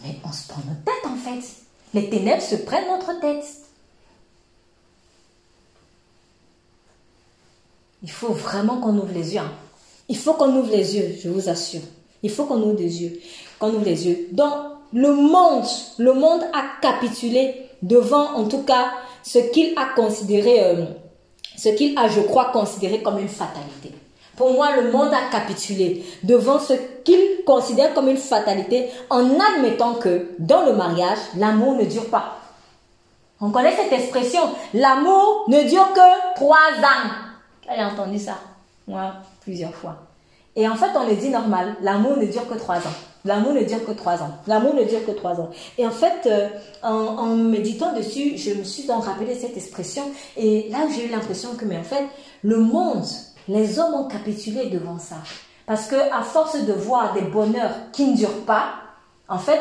mais 0.05 0.17
on 0.23 0.33
se 0.33 0.47
prend 0.47 0.61
notre 0.69 0.85
tête, 0.85 1.11
en 1.11 1.17
fait. 1.17 1.41
Les 1.95 2.11
ténèbres 2.11 2.43
se 2.43 2.57
prennent 2.57 2.89
notre 2.91 3.19
tête. 3.21 3.64
Il 8.05 8.11
faut 8.11 8.35
vraiment 8.35 8.77
qu'on 8.77 8.95
ouvre 8.99 9.15
les 9.15 9.35
yeux. 9.35 9.41
Hein. 9.41 9.51
Il 10.11 10.17
faut 10.19 10.35
qu'on 10.35 10.55
ouvre 10.55 10.71
les 10.71 10.95
yeux, 10.95 11.17
je 11.23 11.31
vous 11.31 11.49
assure. 11.49 11.81
Il 12.23 12.31
faut 12.31 12.45
qu'on 12.45 12.61
ouvre 12.61 12.79
les 12.79 13.03
yeux. 13.03 13.19
Qu'on 13.59 13.71
ouvre 13.71 13.85
les 13.87 14.07
yeux. 14.07 14.29
Donc, 14.31 14.53
le 14.93 15.11
monde, 15.15 15.65
le 15.99 16.13
monde 16.13 16.43
a 16.53 16.81
capitulé 16.83 17.67
devant, 17.81 18.35
en 18.35 18.45
tout 18.45 18.63
cas, 18.63 18.91
ce 19.23 19.39
qu'il 19.39 19.73
a 19.79 19.87
considéré, 19.97 20.63
euh, 20.65 20.85
ce 21.57 21.71
qu'il 21.71 21.97
a, 21.99 22.07
je 22.09 22.21
crois, 22.21 22.51
considéré 22.53 23.03
comme 23.03 23.19
une 23.19 23.29
fatalité. 23.29 23.93
Pour 24.37 24.53
moi, 24.53 24.77
le 24.77 24.93
monde 24.93 25.15
a 25.15 25.31
capitulé 25.33 26.05
devant 26.23 26.59
ce 26.59 26.75
qu'il 27.05 27.43
considère 27.47 27.95
comme 27.95 28.09
une 28.09 28.19
fatalité 28.19 28.91
en 29.09 29.31
admettant 29.41 29.95
que 29.95 30.29
dans 30.39 30.67
le 30.67 30.75
mariage, 30.75 31.19
l'amour 31.39 31.77
ne 31.77 31.85
dure 31.85 32.11
pas. 32.11 32.37
On 33.41 33.51
connaît 33.51 33.75
cette 33.75 33.93
expression, 33.93 34.43
l'amour 34.75 35.47
ne 35.49 35.63
dure 35.63 35.91
que 35.95 36.35
trois 36.37 36.57
ans. 36.83 37.24
J'ai 37.73 37.85
entendu 37.85 38.19
ça, 38.19 38.39
moi, 38.87 39.15
plusieurs 39.41 39.75
fois. 39.75 39.97
Et 40.57 40.69
en 40.69 40.77
fait, 40.77 40.91
on 40.95 41.07
le 41.07 41.17
dit 41.17 41.31
normal, 41.31 41.77
l'amour 41.83 42.17
ne 42.17 42.27
dure 42.27 42.49
que 42.49 42.55
trois 42.55 42.79
ans. 42.79 42.95
L'amour 43.25 43.55
ne 43.55 43.63
dure 43.65 43.85
que 43.85 43.93
trois 43.93 44.23
ans. 44.23 44.31
L'amour 44.47 44.75
ne 44.75 44.85
dure 44.85 45.05
que 45.05 45.13
trois 45.13 45.41
ans. 45.41 45.51
Et 45.79 45.87
en 45.87 45.91
fait, 45.91 46.27
euh, 46.27 46.49
en, 46.83 47.35
méditant 47.35 47.93
dessus, 47.95 48.37
je 48.37 48.51
me 48.53 48.65
suis 48.65 48.87
donc 48.87 49.05
rappelé 49.05 49.35
cette 49.35 49.57
expression. 49.57 50.05
Et 50.37 50.69
là, 50.71 50.81
j'ai 50.95 51.07
eu 51.07 51.11
l'impression 51.11 51.55
que, 51.55 51.65
mais 51.65 51.79
en 51.79 51.83
fait, 51.83 52.05
le 52.43 52.59
monde, 52.59 53.05
les 53.49 53.79
hommes 53.79 53.95
ont 53.95 54.09
capitulé 54.09 54.67
devant 54.67 54.99
ça. 54.99 55.17
Parce 55.67 55.87
que 55.87 55.97
à 55.97 56.23
force 56.23 56.63
de 56.63 56.73
voir 56.73 57.15
des 57.15 57.23
bonheurs 57.23 57.73
qui 57.93 58.07
ne 58.07 58.17
durent 58.17 58.45
pas, 58.45 58.75
en 59.29 59.39
fait, 59.39 59.61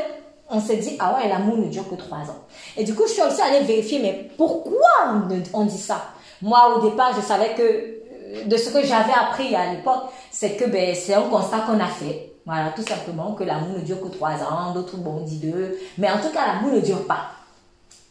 on 0.50 0.60
s'est 0.60 0.78
dit, 0.78 0.98
ah 1.00 1.18
ouais, 1.18 1.30
l'amour 1.30 1.58
ne 1.58 1.68
dure 1.70 1.90
que 1.90 1.96
trois 1.96 2.20
ans. 2.20 2.44
Et 2.76 2.84
du 2.84 2.94
coup, 2.94 3.04
je 3.08 3.14
suis 3.14 3.22
aussi 3.22 3.42
allée 3.42 3.66
vérifier, 3.66 4.00
mais 4.00 4.30
pourquoi 4.38 5.24
on 5.54 5.66
dit 5.66 5.78
ça? 5.78 6.14
Moi, 6.44 6.76
au 6.76 6.90
départ, 6.90 7.16
je 7.16 7.22
savais 7.26 7.56
que 7.56 8.46
de 8.50 8.58
ce 8.58 8.70
que 8.70 8.86
j'avais 8.86 9.14
appris 9.14 9.56
à 9.56 9.72
l'époque, 9.72 10.04
c'est 10.30 10.58
que 10.58 10.66
ben, 10.66 10.94
c'est 10.94 11.14
un 11.14 11.22
constat 11.22 11.60
qu'on 11.60 11.80
a 11.80 11.88
fait. 11.88 12.34
Voilà, 12.46 12.74
tout 12.76 12.84
simplement, 12.84 13.32
que 13.32 13.46
l'amour 13.46 13.78
ne 13.78 13.84
dure 13.84 14.02
que 14.02 14.10
trois 14.10 14.34
ans, 14.44 14.74
d'autres, 14.74 14.98
bon, 14.98 15.22
dit 15.22 15.38
deux. 15.38 15.80
Mais 15.98 16.12
en 16.12 16.18
tout 16.18 16.32
cas, 16.34 16.48
l'amour 16.48 16.74
ne 16.74 16.82
dure 16.82 17.08
pas. 17.08 17.28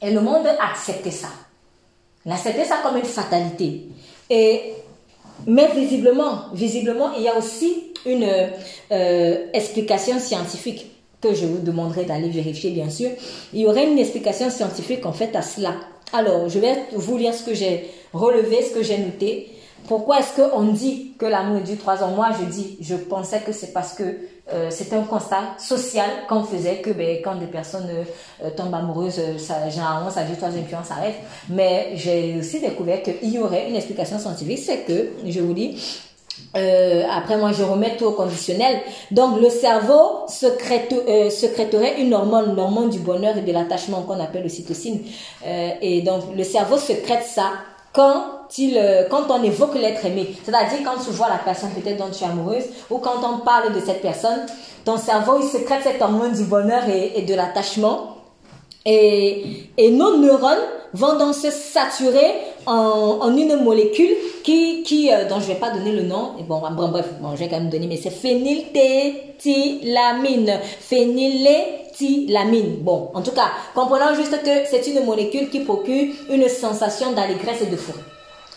Et 0.01 0.11
le 0.11 0.21
monde 0.23 0.47
a 0.47 0.71
accepté 0.71 1.11
ça. 1.11 1.29
Il 2.25 2.33
ça 2.33 2.77
comme 2.83 2.97
une 2.97 3.05
fatalité. 3.05 3.89
Et, 4.31 4.77
mais 5.47 5.69
visiblement, 5.75 6.47
visiblement, 6.55 7.13
il 7.13 7.25
y 7.25 7.29
a 7.29 7.37
aussi 7.37 7.93
une 8.07 8.27
euh, 8.93 9.47
explication 9.53 10.19
scientifique 10.19 10.87
que 11.21 11.35
je 11.35 11.45
vous 11.45 11.59
demanderai 11.59 12.05
d'aller 12.05 12.31
vérifier, 12.31 12.71
bien 12.71 12.89
sûr. 12.89 13.11
Il 13.53 13.61
y 13.61 13.67
aurait 13.67 13.87
une 13.91 13.99
explication 13.99 14.49
scientifique, 14.49 15.05
en 15.05 15.13
fait, 15.13 15.37
à 15.37 15.43
cela. 15.43 15.75
Alors, 16.15 16.49
je 16.49 16.59
vais 16.59 16.85
vous 16.95 17.19
lire 17.19 17.35
ce 17.35 17.45
que 17.45 17.55
j'ai 17.55 17.91
relevé, 18.13 18.63
ce 18.63 18.75
que 18.75 18.83
j'ai 18.83 18.99
noté. 18.99 19.49
Pourquoi 19.89 20.21
est-ce 20.21 20.41
qu'on 20.41 20.63
dit 20.65 21.15
que 21.19 21.27
l'amour 21.27 21.61
dure 21.61 21.79
trois 21.79 22.03
ans? 22.03 22.13
Moi, 22.13 22.29
je 22.39 22.45
dis, 22.47 22.79
je 22.81 22.95
pensais 22.95 23.41
que 23.41 23.53
c'est 23.53 23.73
parce 23.73 23.95
que 23.95 24.05
euh, 24.53 24.71
c'était 24.71 24.97
un 24.97 25.03
constat 25.03 25.55
social 25.59 26.09
qu'on 26.29 26.43
faisait 26.43 26.77
que 26.77 26.91
ben, 26.91 27.19
quand 27.23 27.37
des 27.37 27.47
personnes 27.47 27.89
euh, 28.45 28.51
tombent 28.57 28.75
amoureuses, 28.75 29.19
euh, 29.19 29.39
ça, 29.39 29.69
généralement, 29.71 30.11
ça 30.11 30.25
dure 30.25 30.37
trois 30.37 30.51
ans 30.51 30.63
puis 30.67 30.77
on 30.81 30.85
s'arrête. 30.85 31.15
Mais 31.49 31.93
j'ai 31.95 32.37
aussi 32.39 32.61
découvert 32.61 33.03
qu'il 33.03 33.31
y 33.31 33.39
aurait 33.39 33.69
une 33.69 33.77
explication 33.77 34.19
scientifique, 34.19 34.59
c'est 34.59 34.79
que, 34.81 35.11
je 35.27 35.41
vous 35.41 35.55
dis, 35.55 35.81
après 36.55 37.39
moi 37.39 37.53
je 37.53 37.63
remets 37.63 37.97
tout 37.97 38.07
au 38.07 38.13
conditionnel. 38.13 38.81
Donc 39.11 39.41
le 39.41 39.49
cerveau 39.49 40.27
secrète, 40.29 40.93
secréterait 41.31 42.01
une 42.01 42.13
hormone, 42.13 42.55
l'hormone 42.55 42.91
du 42.91 42.99
bonheur 42.99 43.37
et 43.37 43.43
de 43.43 43.53
l'attachement 43.53 44.03
qu'on 44.03 44.21
appelle 44.21 44.43
l'ocytocine. 44.43 45.01
et 45.45 46.03
donc 46.03 46.25
le 46.37 46.45
cerveau 46.45 46.77
secrète 46.77 47.25
ça 47.25 47.53
quand, 47.93 48.25
il, 48.59 48.79
euh, 48.79 49.05
quand 49.11 49.31
on 49.31 49.43
évoque 49.43 49.75
l'être 49.75 50.05
aimé. 50.05 50.35
C'est-à-dire 50.45 50.79
quand 50.85 51.03
tu 51.03 51.11
vois 51.11 51.29
la 51.29 51.39
personne 51.39 51.71
peut-être 51.71 51.99
dont 51.99 52.11
tu 52.11 52.25
es 52.25 52.27
amoureuse 52.27 52.65
ou 52.91 52.99
quand 52.99 53.23
on 53.23 53.39
parle 53.39 53.75
de 53.75 53.81
cette 53.81 54.03
personne, 54.03 54.47
ton 54.85 54.97
cerveau, 54.97 55.39
il 55.41 55.49
secrète 55.49 55.83
cette 55.83 56.01
hormone 56.03 56.33
du 56.33 56.45
bonheur 56.45 56.83
et, 56.89 57.23
de 57.23 57.35
l'attachement. 57.35 58.12
Et, 58.85 59.69
nos 59.91 60.19
neurones 60.19 60.59
vont 60.93 61.17
donc 61.19 61.35
se 61.35 61.51
saturer 61.51 62.35
en, 62.67 63.19
en 63.21 63.35
une 63.37 63.63
molécule 63.63 64.11
qui, 64.43 64.83
qui 64.83 65.13
euh, 65.13 65.29
dont 65.29 65.39
je 65.41 65.47
vais 65.47 65.55
pas 65.55 65.71
donner 65.71 65.93
le 65.93 66.03
nom. 66.03 66.33
Et 66.39 66.43
bon, 66.43 66.61
bref, 66.61 67.07
bon, 67.21 67.35
je 67.35 67.41
vais 67.41 67.49
quand 67.49 67.59
même 67.59 67.71
donner, 67.71 67.87
mais 67.87 67.97
c'est 67.97 68.11
phényltéthylamine. 68.11 70.61
Phényltéthylamine. 70.81 72.77
Bon, 72.81 73.09
en 73.15 73.23
tout 73.23 73.33
cas, 73.33 73.51
comprenons 73.75 74.15
juste 74.15 74.43
que 74.43 74.67
c'est 74.71 74.87
une 74.87 75.03
molécule 75.05 75.49
qui 75.49 75.61
procure 75.61 76.13
une 76.29 76.47
sensation 76.49 77.13
d'allégresse 77.13 77.63
et 77.63 77.67
de 77.67 77.77
fourrure. 77.77 78.12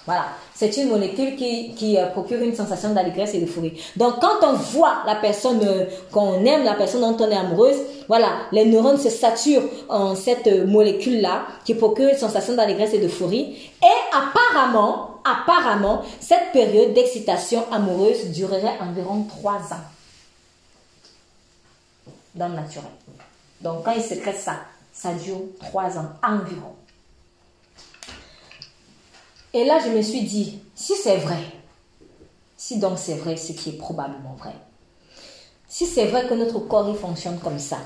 Voilà. 0.05 0.25
C'est 0.53 0.77
une 0.77 0.89
molécule 0.89 1.35
qui, 1.35 1.97
euh, 1.97 2.05
procure 2.07 2.41
une 2.41 2.55
sensation 2.55 2.93
d'allégresse 2.93 3.33
et 3.33 3.41
de 3.41 3.45
fourrure. 3.45 3.71
Donc, 3.95 4.19
quand 4.21 4.47
on 4.47 4.53
voit 4.53 5.03
la 5.05 5.15
personne 5.15 5.61
euh, 5.63 5.85
qu'on 6.11 6.45
aime, 6.45 6.63
la 6.63 6.75
personne 6.75 7.01
dont 7.01 7.25
on 7.25 7.29
est 7.29 7.35
amoureuse, 7.35 7.77
voilà, 8.07 8.27
les 8.51 8.65
neurones 8.65 8.97
se 8.97 9.09
saturent 9.09 9.63
en 9.89 10.15
cette 10.15 10.47
euh, 10.47 10.65
molécule-là 10.65 11.45
qui 11.65 11.73
procure 11.73 12.09
une 12.09 12.17
sensation 12.17 12.55
d'allégresse 12.55 12.93
et 12.93 12.99
de 12.99 13.07
fourrure. 13.07 13.47
Et 13.47 14.15
apparemment, 14.15 15.21
apparemment, 15.25 16.03
cette 16.19 16.51
période 16.53 16.93
d'excitation 16.93 17.65
amoureuse 17.71 18.25
durerait 18.29 18.77
environ 18.79 19.25
trois 19.27 19.57
ans 19.73 19.85
dans 22.35 22.47
le 22.49 22.55
naturel. 22.55 22.91
Donc, 23.61 23.83
quand 23.83 23.91
il 23.91 24.03
sécrète 24.03 24.37
ça, 24.37 24.57
ça 24.93 25.13
dure 25.13 25.41
trois 25.59 25.97
ans 25.97 26.09
environ. 26.23 26.75
Et 29.55 29.63
là, 29.63 29.79
je 29.79 29.89
me 29.89 30.01
suis 30.01 30.23
dit, 30.23 30.59
si 30.75 30.95
c'est 30.95 31.15
vrai, 31.15 31.39
si 32.57 32.77
donc 32.77 32.99
c'est 32.99 33.15
vrai, 33.15 33.37
ce 33.37 33.53
qui 33.53 33.69
est 33.69 33.77
probablement 33.77 34.35
vrai, 34.37 34.53
si 35.69 35.85
c'est 35.85 36.07
vrai 36.07 36.27
que 36.27 36.33
notre 36.33 36.59
corps 36.59 36.93
fonctionne 36.97 37.39
comme 37.39 37.57
ça, 37.57 37.77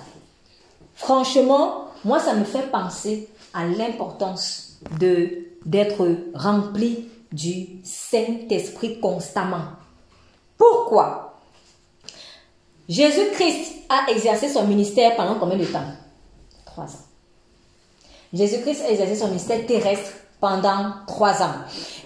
franchement, 0.95 1.85
moi, 2.03 2.19
ça 2.19 2.33
me 2.33 2.43
fait 2.43 2.71
penser 2.71 3.29
à 3.53 3.67
l'importance 3.67 4.79
de 4.99 5.45
d'être 5.63 6.07
rempli 6.33 7.07
du 7.31 7.67
Saint-Esprit 7.83 8.99
constamment. 8.99 9.65
Pourquoi? 10.57 11.39
Jésus-Christ 12.87 13.83
a 13.89 14.09
exercé 14.09 14.49
son 14.49 14.65
ministère 14.65 15.15
pendant 15.15 15.37
combien 15.37 15.57
de 15.57 15.65
temps? 15.65 15.85
Trois 16.65 16.85
ans. 16.85 17.05
Jésus-Christ 18.33 18.85
a 18.85 18.89
exercé 18.89 19.15
son 19.17 19.27
ministère 19.27 19.63
terrestre 19.67 20.13
pendant 20.39 20.93
trois 21.07 21.41
ans. 21.41 21.55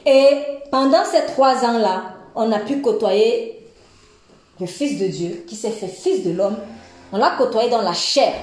Et 0.06 0.30
pendant 0.72 1.06
ces 1.06 1.26
trois 1.34 1.64
ans-là, 1.66 2.16
on 2.36 2.52
a 2.52 2.60
pu 2.60 2.82
côtoyer 2.82 3.68
le 4.60 4.66
Fils 4.66 5.00
de 5.00 5.08
Dieu 5.08 5.46
qui 5.48 5.56
s'est 5.56 5.72
fait 5.72 5.88
Fils 5.88 6.24
de 6.26 6.32
l'homme. 6.32 6.58
On 7.12 7.18
l'a 7.18 7.32
côtoyé 7.38 7.70
dans 7.70 7.82
la 7.82 7.94
chair. 7.94 8.34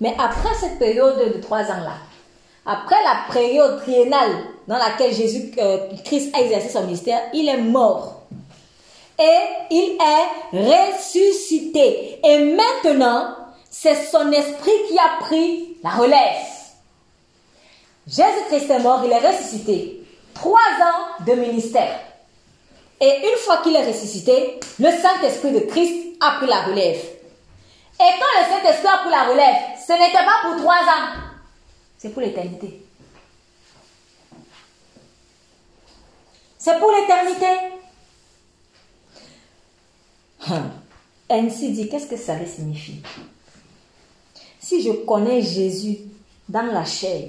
Mais 0.00 0.14
après 0.18 0.54
cette 0.60 0.78
période 0.78 1.34
de 1.34 1.40
trois 1.40 1.62
ans-là, 1.62 1.94
après 2.66 2.96
la 3.02 3.32
période 3.32 3.80
triennale 3.80 4.30
dans 4.66 4.76
laquelle 4.76 5.14
Jésus, 5.14 5.52
euh, 5.58 5.78
a 6.34 6.40
exercé 6.40 6.68
son 6.68 6.82
ministère, 6.82 7.20
il 7.32 7.48
est 7.48 7.62
mort. 7.62 8.22
Et 9.18 9.38
il 9.70 9.98
est 9.98 10.92
ressuscité. 10.92 12.20
Et 12.24 12.54
maintenant, 12.54 13.34
c'est 13.70 13.94
son 13.94 14.30
esprit 14.30 14.70
qui 14.88 14.98
a 14.98 15.20
pris 15.20 15.76
la 15.82 15.90
relève. 15.90 16.57
Jésus-Christ 18.08 18.70
est 18.70 18.78
mort, 18.78 19.02
il 19.04 19.12
est 19.12 19.26
ressuscité. 19.28 20.02
Trois 20.32 20.52
ans 20.54 21.24
de 21.26 21.32
ministère. 21.34 22.00
Et 23.00 23.18
une 23.30 23.36
fois 23.38 23.58
qu'il 23.58 23.76
est 23.76 23.86
ressuscité, 23.86 24.58
le 24.80 24.90
Saint-Esprit 24.90 25.52
de 25.52 25.60
Christ 25.60 26.16
a 26.20 26.38
pris 26.38 26.46
la 26.46 26.62
relève. 26.62 26.96
Et 28.00 28.10
quand 28.18 28.40
le 28.40 28.46
Saint-Esprit 28.48 28.88
a 28.88 28.98
pris 28.98 29.10
la 29.10 29.24
relève, 29.24 29.56
ce 29.86 29.92
n'était 29.92 30.24
pas 30.24 30.40
pour 30.42 30.56
trois 30.56 30.80
ans, 30.80 31.20
c'est 31.98 32.08
pour 32.08 32.22
l'éternité. 32.22 32.82
C'est 36.58 36.78
pour 36.78 36.90
l'éternité. 36.90 37.46
Ainsi 41.30 41.72
dit, 41.72 41.88
qu'est-ce 41.88 42.06
que 42.06 42.16
ça 42.16 42.34
signifie 42.46 43.02
Si 44.58 44.82
je 44.82 44.92
connais 44.92 45.42
Jésus 45.42 45.98
dans 46.48 46.62
la 46.62 46.84
chair, 46.84 47.28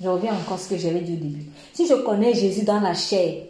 je 0.00 0.08
reviens 0.08 0.34
encore 0.34 0.54
à 0.54 0.58
ce 0.58 0.68
que 0.68 0.76
j'avais 0.76 1.00
dit 1.00 1.12
au 1.12 1.16
début. 1.16 1.44
Si 1.74 1.86
je 1.86 1.94
connais 1.94 2.32
Jésus 2.32 2.64
dans 2.64 2.80
la 2.80 2.94
chair, 2.94 3.42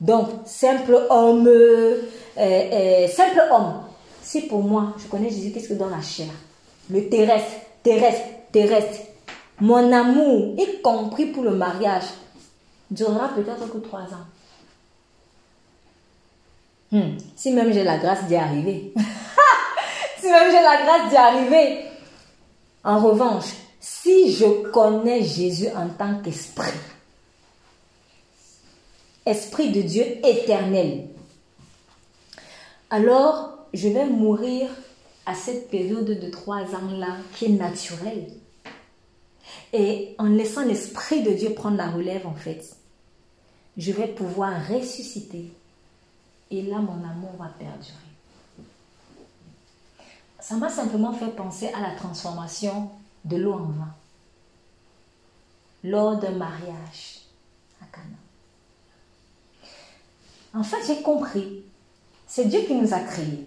donc 0.00 0.28
simple 0.44 1.06
homme, 1.08 1.46
euh, 1.46 2.02
euh, 2.38 3.08
simple 3.08 3.42
homme, 3.50 3.82
si 4.22 4.42
pour 4.42 4.62
moi, 4.62 4.94
je 4.98 5.08
connais 5.08 5.30
Jésus, 5.30 5.52
qu'est-ce 5.52 5.70
que 5.70 5.74
dans 5.74 5.88
la 5.88 6.02
chair? 6.02 6.28
Le 6.90 7.08
terrestre, 7.08 7.52
terrestre, 7.82 8.26
terrestre. 8.52 8.98
Mon 9.60 9.92
amour, 9.92 10.54
y 10.58 10.80
compris 10.82 11.26
pour 11.26 11.44
le 11.44 11.52
mariage, 11.52 12.04
durera 12.90 13.28
peut-être 13.34 13.70
que 13.70 13.78
trois 13.78 14.00
ans. 14.00 14.26
Hmm. 16.92 17.16
Si 17.36 17.52
même 17.52 17.72
j'ai 17.72 17.84
la 17.84 17.98
grâce 17.98 18.24
d'y 18.24 18.36
arriver. 18.36 18.92
si 20.18 20.26
même 20.26 20.50
j'ai 20.50 20.62
la 20.62 20.82
grâce 20.82 21.10
d'y 21.10 21.16
arriver. 21.16 21.84
En 22.82 22.98
revanche, 22.98 23.52
si 23.80 24.32
je 24.34 24.70
connais 24.70 25.22
Jésus 25.22 25.68
en 25.74 25.88
tant 25.88 26.20
qu'esprit, 26.20 26.70
esprit 29.24 29.72
de 29.72 29.82
Dieu 29.82 30.04
éternel, 30.24 31.08
alors 32.90 33.58
je 33.72 33.88
vais 33.88 34.06
mourir 34.06 34.68
à 35.26 35.34
cette 35.34 35.70
période 35.70 36.06
de 36.06 36.30
trois 36.30 36.62
ans-là 36.62 37.16
qui 37.34 37.46
est 37.46 37.48
naturelle. 37.48 38.32
Et 39.72 40.14
en 40.18 40.26
laissant 40.26 40.64
l'Esprit 40.64 41.22
de 41.22 41.30
Dieu 41.30 41.54
prendre 41.54 41.76
la 41.76 41.88
relève, 41.90 42.26
en 42.26 42.34
fait, 42.34 42.76
je 43.76 43.92
vais 43.92 44.08
pouvoir 44.08 44.52
ressusciter. 44.68 45.52
Et 46.50 46.62
là, 46.62 46.78
mon 46.78 47.04
amour 47.08 47.30
va 47.38 47.46
perdurer. 47.58 47.96
Ça 50.40 50.56
m'a 50.56 50.68
simplement 50.68 51.12
fait 51.12 51.30
penser 51.36 51.68
à 51.68 51.80
la 51.80 51.94
transformation 51.94 52.90
de 53.24 53.36
l'eau 53.36 53.54
en 53.54 53.66
vin 53.66 53.94
lors 55.84 56.16
d'un 56.16 56.32
mariage 56.32 57.20
à 57.80 57.86
Cana. 57.86 58.16
En 60.54 60.62
fait, 60.62 60.84
j'ai 60.86 61.02
compris. 61.02 61.62
C'est 62.26 62.44
Dieu 62.46 62.60
qui 62.60 62.74
nous 62.74 62.92
a 62.92 63.00
créés. 63.00 63.46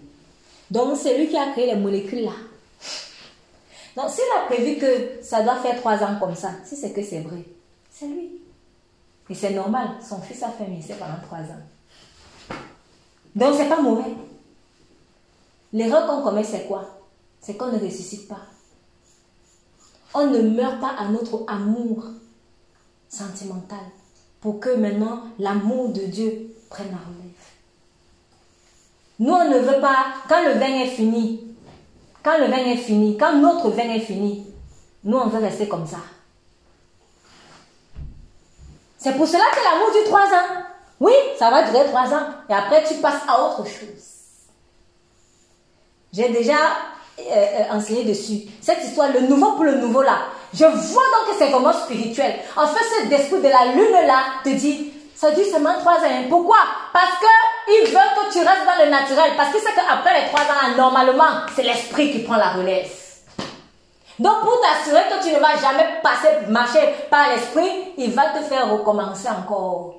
Donc, 0.70 0.96
c'est 0.96 1.16
lui 1.18 1.28
qui 1.28 1.36
a 1.36 1.52
créé 1.52 1.66
les 1.66 1.80
molécules 1.80 2.24
là. 2.24 2.32
Donc, 3.96 4.10
s'il 4.10 4.24
a 4.36 4.46
prévu 4.46 4.78
que 4.78 5.22
ça 5.22 5.42
doit 5.42 5.60
faire 5.60 5.76
trois 5.76 6.02
ans 6.02 6.18
comme 6.18 6.34
ça, 6.34 6.50
si 6.64 6.76
c'est 6.76 6.92
que 6.92 7.02
c'est 7.02 7.20
vrai, 7.20 7.44
c'est 7.90 8.06
lui. 8.06 8.40
Et 9.30 9.34
c'est 9.34 9.54
normal, 9.54 9.90
son 10.06 10.20
fils 10.20 10.42
a 10.42 10.50
fait 10.50 10.66
ministère 10.66 10.98
pendant 10.98 11.20
trois 11.22 11.38
ans. 11.38 12.58
Donc, 13.34 13.54
c'est 13.56 13.68
pas 13.68 13.80
mauvais. 13.80 14.14
L'erreur 15.72 16.06
qu'on 16.06 16.22
commet, 16.22 16.44
c'est 16.44 16.66
quoi? 16.66 16.98
C'est 17.40 17.56
qu'on 17.56 17.72
ne 17.72 17.78
ressuscite 17.78 18.28
pas. 18.28 18.46
On 20.14 20.28
ne 20.28 20.40
meurt 20.42 20.80
pas 20.80 20.94
à 20.96 21.08
notre 21.08 21.44
amour 21.48 22.04
sentimental 23.08 23.84
pour 24.40 24.60
que 24.60 24.74
maintenant 24.76 25.22
l'amour 25.38 25.88
de 25.88 26.02
Dieu 26.02 26.54
prenne 26.70 26.90
la 26.90 26.98
relève. 26.98 27.24
Nous, 29.18 29.32
on 29.32 29.50
ne 29.50 29.58
veut 29.58 29.80
pas, 29.80 30.06
quand 30.28 30.42
le 30.44 30.58
vin 30.58 30.82
est 30.82 30.88
fini, 30.88 31.56
quand 32.22 32.38
le 32.38 32.46
vin 32.46 32.64
est 32.64 32.76
fini, 32.76 33.16
quand 33.16 33.36
notre 33.36 33.70
vin 33.70 33.90
est 33.90 34.00
fini, 34.00 34.46
nous, 35.04 35.16
on 35.16 35.28
veut 35.28 35.40
rester 35.40 35.68
comme 35.68 35.86
ça. 35.86 35.98
C'est 38.98 39.16
pour 39.16 39.26
cela 39.26 39.44
que 39.52 39.62
l'amour 39.62 39.92
dure 39.92 40.04
trois 40.04 40.26
ans. 40.26 40.64
Oui, 41.00 41.12
ça 41.38 41.50
va 41.50 41.70
durer 41.70 41.86
trois 41.86 42.12
ans. 42.14 42.26
Et 42.48 42.54
après, 42.54 42.84
tu 42.84 42.94
passes 42.94 43.22
à 43.28 43.44
autre 43.44 43.66
chose. 43.66 44.14
J'ai 46.12 46.30
déjà 46.30 46.56
euh, 47.18 47.74
euh, 47.74 48.04
dessus. 48.04 48.42
Cette 48.60 48.82
histoire, 48.84 49.08
le 49.12 49.20
nouveau 49.20 49.52
pour 49.52 49.64
le 49.64 49.76
nouveau 49.76 50.02
là. 50.02 50.18
Je 50.52 50.64
vois 50.64 50.72
donc 50.72 51.30
que 51.30 51.38
c'est 51.38 51.50
vraiment 51.50 51.72
spirituel. 51.72 52.34
En 52.56 52.66
fait, 52.66 52.84
cet 53.00 53.12
esprit 53.12 53.40
de 53.40 53.48
la 53.48 53.72
lune 53.72 54.06
là 54.06 54.22
te 54.44 54.50
dit, 54.50 54.92
ça 55.14 55.30
dure 55.30 55.44
seulement 55.46 55.78
trois 55.78 55.94
ans. 55.94 56.24
Pourquoi? 56.28 56.56
Parce 56.92 57.12
qu'ils 57.18 57.86
veulent 57.86 58.26
que 58.26 58.32
tu 58.32 58.38
restes 58.38 58.66
dans 58.66 58.84
le 58.84 58.90
naturel. 58.90 59.32
Parce 59.36 59.52
que 59.52 59.58
c'est 59.58 59.74
qu'après 59.74 60.22
les 60.22 60.28
trois 60.28 60.42
ans, 60.42 60.76
normalement, 60.76 61.40
c'est 61.54 61.62
l'esprit 61.62 62.10
qui 62.10 62.18
prend 62.20 62.36
la 62.36 62.50
relève. 62.50 62.90
Donc, 64.18 64.40
pour 64.40 64.60
t'assurer 64.60 65.02
que 65.10 65.24
tu 65.26 65.34
ne 65.34 65.40
vas 65.40 65.56
jamais 65.56 66.00
passer, 66.02 66.46
marcher 66.48 66.94
par 67.10 67.30
l'esprit, 67.30 67.94
il 67.96 68.12
va 68.12 68.26
te 68.28 68.44
faire 68.44 68.70
recommencer 68.70 69.28
encore. 69.28 69.96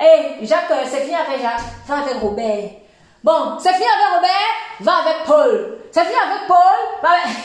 Hé, 0.00 0.04
hey, 0.04 0.46
Jacques, 0.46 0.72
c'est 0.86 1.00
fini 1.00 1.14
avec 1.14 1.42
Jacques, 1.42 1.60
avec 1.90 2.22
Robert. 2.22 2.70
Bon, 3.24 3.58
c'est 3.58 3.72
fini 3.72 3.84
avec 3.84 4.16
Robert, 4.16 4.54
va 4.80 4.92
avec 4.98 5.26
Paul. 5.26 5.78
C'est 5.90 6.04
fini 6.04 6.14
avec 6.14 6.46
Paul, 6.46 6.56
va 7.02 7.08
avec... 7.10 7.36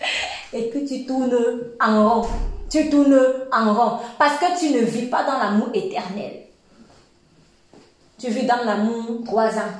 Et 0.52 0.70
puis 0.70 0.84
tu 0.84 1.06
tournes 1.06 1.60
en 1.80 2.08
rond 2.08 2.28
tu 2.70 2.90
tournes 2.90 3.18
en 3.52 3.74
rond 3.74 3.98
parce 4.18 4.38
que 4.38 4.58
tu 4.58 4.70
ne 4.70 4.80
vis 4.80 5.06
pas 5.06 5.24
dans 5.24 5.38
l'amour 5.38 5.68
éternel. 5.72 6.44
Tu 8.18 8.30
vis 8.30 8.46
dans 8.46 8.64
l'amour 8.64 9.22
trois 9.24 9.56
ans. 9.56 9.72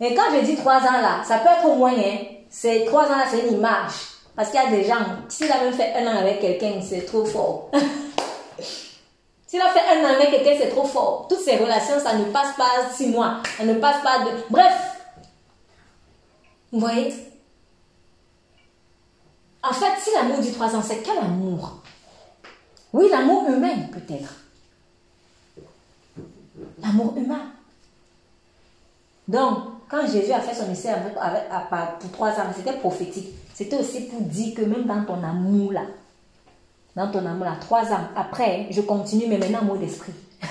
Et 0.00 0.14
quand 0.14 0.34
je 0.34 0.44
dis 0.44 0.56
trois 0.56 0.78
ans 0.78 1.00
là, 1.00 1.22
ça 1.24 1.38
peut 1.38 1.48
être 1.48 1.66
au 1.66 1.76
moyen. 1.76 2.18
C'est 2.50 2.84
trois 2.84 3.04
ans 3.06 3.16
là, 3.16 3.24
c'est 3.30 3.48
une 3.48 3.54
image. 3.54 3.92
Parce 4.36 4.50
qu'il 4.50 4.60
y 4.60 4.64
a 4.64 4.70
des 4.70 4.84
gens, 4.84 4.96
s'il 5.28 5.50
a 5.50 5.60
même 5.60 5.72
fait 5.72 5.94
un 5.94 6.06
an 6.06 6.18
avec 6.18 6.40
quelqu'un, 6.40 6.80
c'est 6.80 7.06
trop 7.06 7.24
fort. 7.24 7.70
s'il 9.48 9.62
a 9.62 9.70
fait 9.70 9.80
un 9.80 10.04
an 10.04 10.14
avec 10.14 10.30
quelqu'un, 10.30 10.56
c'est 10.60 10.68
trop 10.68 10.84
fort. 10.84 11.26
Toutes 11.26 11.40
ces 11.40 11.56
relations, 11.56 11.98
ça 11.98 12.14
ne 12.14 12.24
passe 12.24 12.54
pas 12.54 12.68
six 12.94 13.08
mois. 13.08 13.42
Ça 13.56 13.64
ne 13.64 13.74
passe 13.74 14.02
pas 14.02 14.18
de... 14.18 14.30
Bref. 14.50 14.74
Vous 16.70 16.80
voyez? 16.80 17.14
En 19.62 19.72
fait, 19.72 19.98
si 20.00 20.10
l'amour 20.14 20.40
du 20.40 20.52
trois 20.52 20.76
ans, 20.76 20.82
c'est 20.82 21.02
quel 21.02 21.16
amour? 21.16 21.78
Oui, 22.92 23.08
l'amour 23.10 23.48
humain, 23.48 23.86
peut-être. 23.90 24.34
L'amour 26.82 27.14
humain. 27.16 27.46
Donc, 29.26 29.58
quand 29.88 30.06
Jésus 30.06 30.32
a 30.32 30.40
fait 30.40 30.54
son 30.54 30.70
essai 30.70 30.92
pour 32.00 32.10
trois 32.12 32.32
ans, 32.32 32.52
c'était 32.54 32.74
prophétique. 32.74 33.34
C'était 33.54 33.78
aussi 33.78 34.02
pour 34.02 34.20
dire 34.20 34.54
que 34.54 34.62
même 34.62 34.84
dans 34.84 35.04
ton 35.04 35.24
amour 35.24 35.72
là, 35.72 35.82
dans 36.98 37.12
ton 37.12 37.24
amour 37.24 37.44
là, 37.44 37.56
trois 37.60 37.92
ans 37.92 38.08
après, 38.16 38.66
je 38.70 38.80
continue, 38.80 39.26
mais 39.28 39.38
maintenant 39.38 39.60
amour 39.60 39.78
d'esprit. 39.78 40.12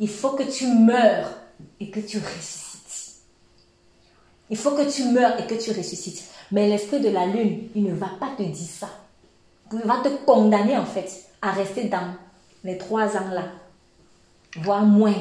Il 0.00 0.08
faut 0.08 0.30
que 0.30 0.42
tu 0.42 0.66
meurs 0.66 1.30
et 1.78 1.88
que 1.88 2.00
tu 2.00 2.18
ressuscites. 2.18 3.20
Il 4.50 4.56
faut 4.56 4.72
que 4.72 4.90
tu 4.90 5.04
meurs 5.04 5.38
et 5.38 5.46
que 5.46 5.54
tu 5.54 5.70
ressuscites. 5.70 6.24
Mais 6.50 6.68
l'esprit 6.68 6.98
de 6.98 7.10
la 7.10 7.26
lune, 7.26 7.68
il 7.76 7.84
ne 7.84 7.94
va 7.94 8.08
pas 8.18 8.30
te 8.36 8.42
dire 8.42 8.68
ça. 8.68 8.88
Il 9.72 9.78
va 9.82 9.98
te 10.02 10.08
condamner 10.24 10.76
en 10.76 10.84
fait 10.84 11.08
à 11.40 11.52
rester 11.52 11.84
dans 11.84 12.14
les 12.64 12.76
trois 12.76 13.16
ans 13.16 13.30
là, 13.30 13.44
voire 14.56 14.82
moins. 14.82 15.14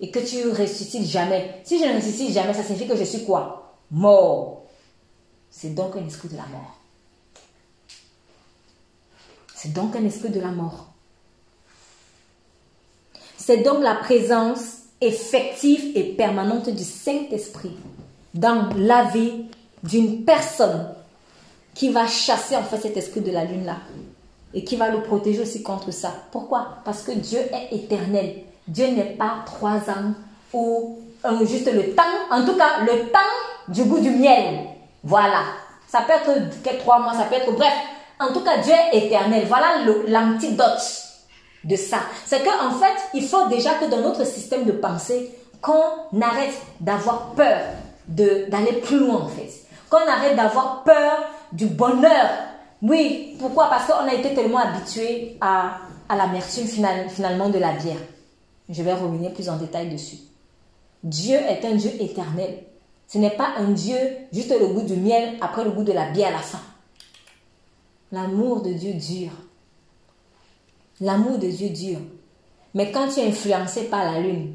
Et 0.00 0.10
que 0.10 0.18
tu 0.18 0.46
ressuscites 0.50 1.06
jamais. 1.06 1.62
Si 1.64 1.78
je 1.78 1.86
ne 1.86 1.96
ressuscite 1.96 2.32
jamais, 2.32 2.52
ça 2.52 2.62
signifie 2.62 2.86
que 2.86 2.96
je 2.96 3.04
suis 3.04 3.24
quoi? 3.24 3.78
Mort. 3.90 4.66
C'est 5.48 5.74
donc 5.74 5.96
un 5.96 6.06
esprit 6.06 6.28
de 6.28 6.36
la 6.36 6.46
mort. 6.46 6.79
C'est 9.62 9.74
donc 9.74 9.94
un 9.94 10.06
esprit 10.06 10.30
de 10.30 10.40
la 10.40 10.52
mort. 10.52 10.86
C'est 13.36 13.58
donc 13.58 13.82
la 13.82 13.94
présence 13.94 14.76
effective 15.02 15.94
et 15.94 16.14
permanente 16.14 16.70
du 16.70 16.82
Saint-Esprit 16.82 17.76
dans 18.32 18.70
la 18.74 19.04
vie 19.04 19.44
d'une 19.82 20.24
personne 20.24 20.94
qui 21.74 21.90
va 21.90 22.06
chasser 22.06 22.56
en 22.56 22.62
fait 22.62 22.78
cet 22.78 22.96
esprit 22.96 23.20
de 23.20 23.32
la 23.32 23.44
lune 23.44 23.66
là 23.66 23.76
et 24.54 24.64
qui 24.64 24.76
va 24.76 24.88
le 24.88 25.02
protéger 25.02 25.42
aussi 25.42 25.62
contre 25.62 25.90
ça. 25.90 26.14
Pourquoi? 26.32 26.78
Parce 26.86 27.02
que 27.02 27.12
Dieu 27.12 27.40
est 27.40 27.74
éternel. 27.74 28.36
Dieu 28.66 28.86
n'est 28.86 29.14
pas 29.14 29.42
trois 29.44 29.90
ans 29.90 30.14
ou 30.54 31.00
juste 31.42 31.70
le 31.70 31.94
temps, 31.94 32.02
en 32.30 32.46
tout 32.46 32.56
cas 32.56 32.80
le 32.80 33.10
temps 33.10 33.18
du 33.68 33.84
goût 33.84 34.00
du 34.00 34.10
miel. 34.10 34.68
Voilà. 35.04 35.42
Ça 35.86 36.00
peut 36.00 36.14
être 36.14 36.78
trois 36.78 37.00
mois, 37.00 37.12
ça 37.12 37.24
peut 37.24 37.34
être 37.34 37.52
bref. 37.52 37.74
En 38.20 38.32
tout 38.34 38.40
cas, 38.40 38.58
Dieu 38.58 38.74
est 38.92 39.06
éternel. 39.06 39.46
Voilà 39.48 39.82
l'antidote 40.06 41.06
de 41.64 41.76
ça. 41.76 41.98
C'est 42.26 42.44
qu'en 42.44 42.68
en 42.68 42.72
fait, 42.72 42.96
il 43.14 43.26
faut 43.26 43.48
déjà 43.48 43.74
que 43.74 43.86
dans 43.86 44.00
notre 44.00 44.26
système 44.26 44.64
de 44.64 44.72
pensée, 44.72 45.34
qu'on 45.62 46.20
arrête 46.20 46.54
d'avoir 46.80 47.32
peur 47.32 47.60
d'aller 48.06 48.80
plus 48.82 48.98
loin 48.98 49.22
en 49.22 49.28
fait. 49.28 49.50
Qu'on 49.88 50.06
arrête 50.06 50.36
d'avoir 50.36 50.82
peur 50.84 51.18
du 51.52 51.66
bonheur. 51.66 52.28
Oui, 52.82 53.36
pourquoi? 53.38 53.68
Parce 53.68 53.86
qu'on 53.86 54.08
a 54.08 54.14
été 54.14 54.34
tellement 54.34 54.58
habitué 54.58 55.36
à, 55.40 55.78
à 56.08 56.16
l'amertume 56.16 56.66
finalement 56.66 57.48
de 57.48 57.58
la 57.58 57.72
bière. 57.72 57.96
Je 58.68 58.82
vais 58.82 58.94
revenir 58.94 59.32
plus 59.32 59.48
en 59.48 59.56
détail 59.56 59.90
dessus. 59.90 60.18
Dieu 61.02 61.36
est 61.36 61.64
un 61.64 61.74
Dieu 61.74 61.90
éternel. 62.00 62.64
Ce 63.06 63.18
n'est 63.18 63.30
pas 63.30 63.48
un 63.58 63.70
Dieu 63.70 63.96
juste 64.32 64.54
le 64.58 64.66
goût 64.68 64.82
du 64.82 64.94
miel 64.94 65.36
après 65.40 65.64
le 65.64 65.70
goût 65.70 65.82
de 65.82 65.92
la 65.92 66.10
bière 66.10 66.28
à 66.28 66.32
la 66.32 66.38
fin. 66.38 66.60
L'amour 68.12 68.62
de 68.62 68.72
Dieu 68.72 68.94
dure. 68.94 69.32
L'amour 71.00 71.38
de 71.38 71.48
Dieu 71.48 71.70
dure. 71.70 72.00
Mais 72.74 72.90
quand 72.90 73.08
tu 73.08 73.20
es 73.20 73.26
influencé 73.26 73.84
par 73.84 74.04
la 74.04 74.20
lune, 74.20 74.54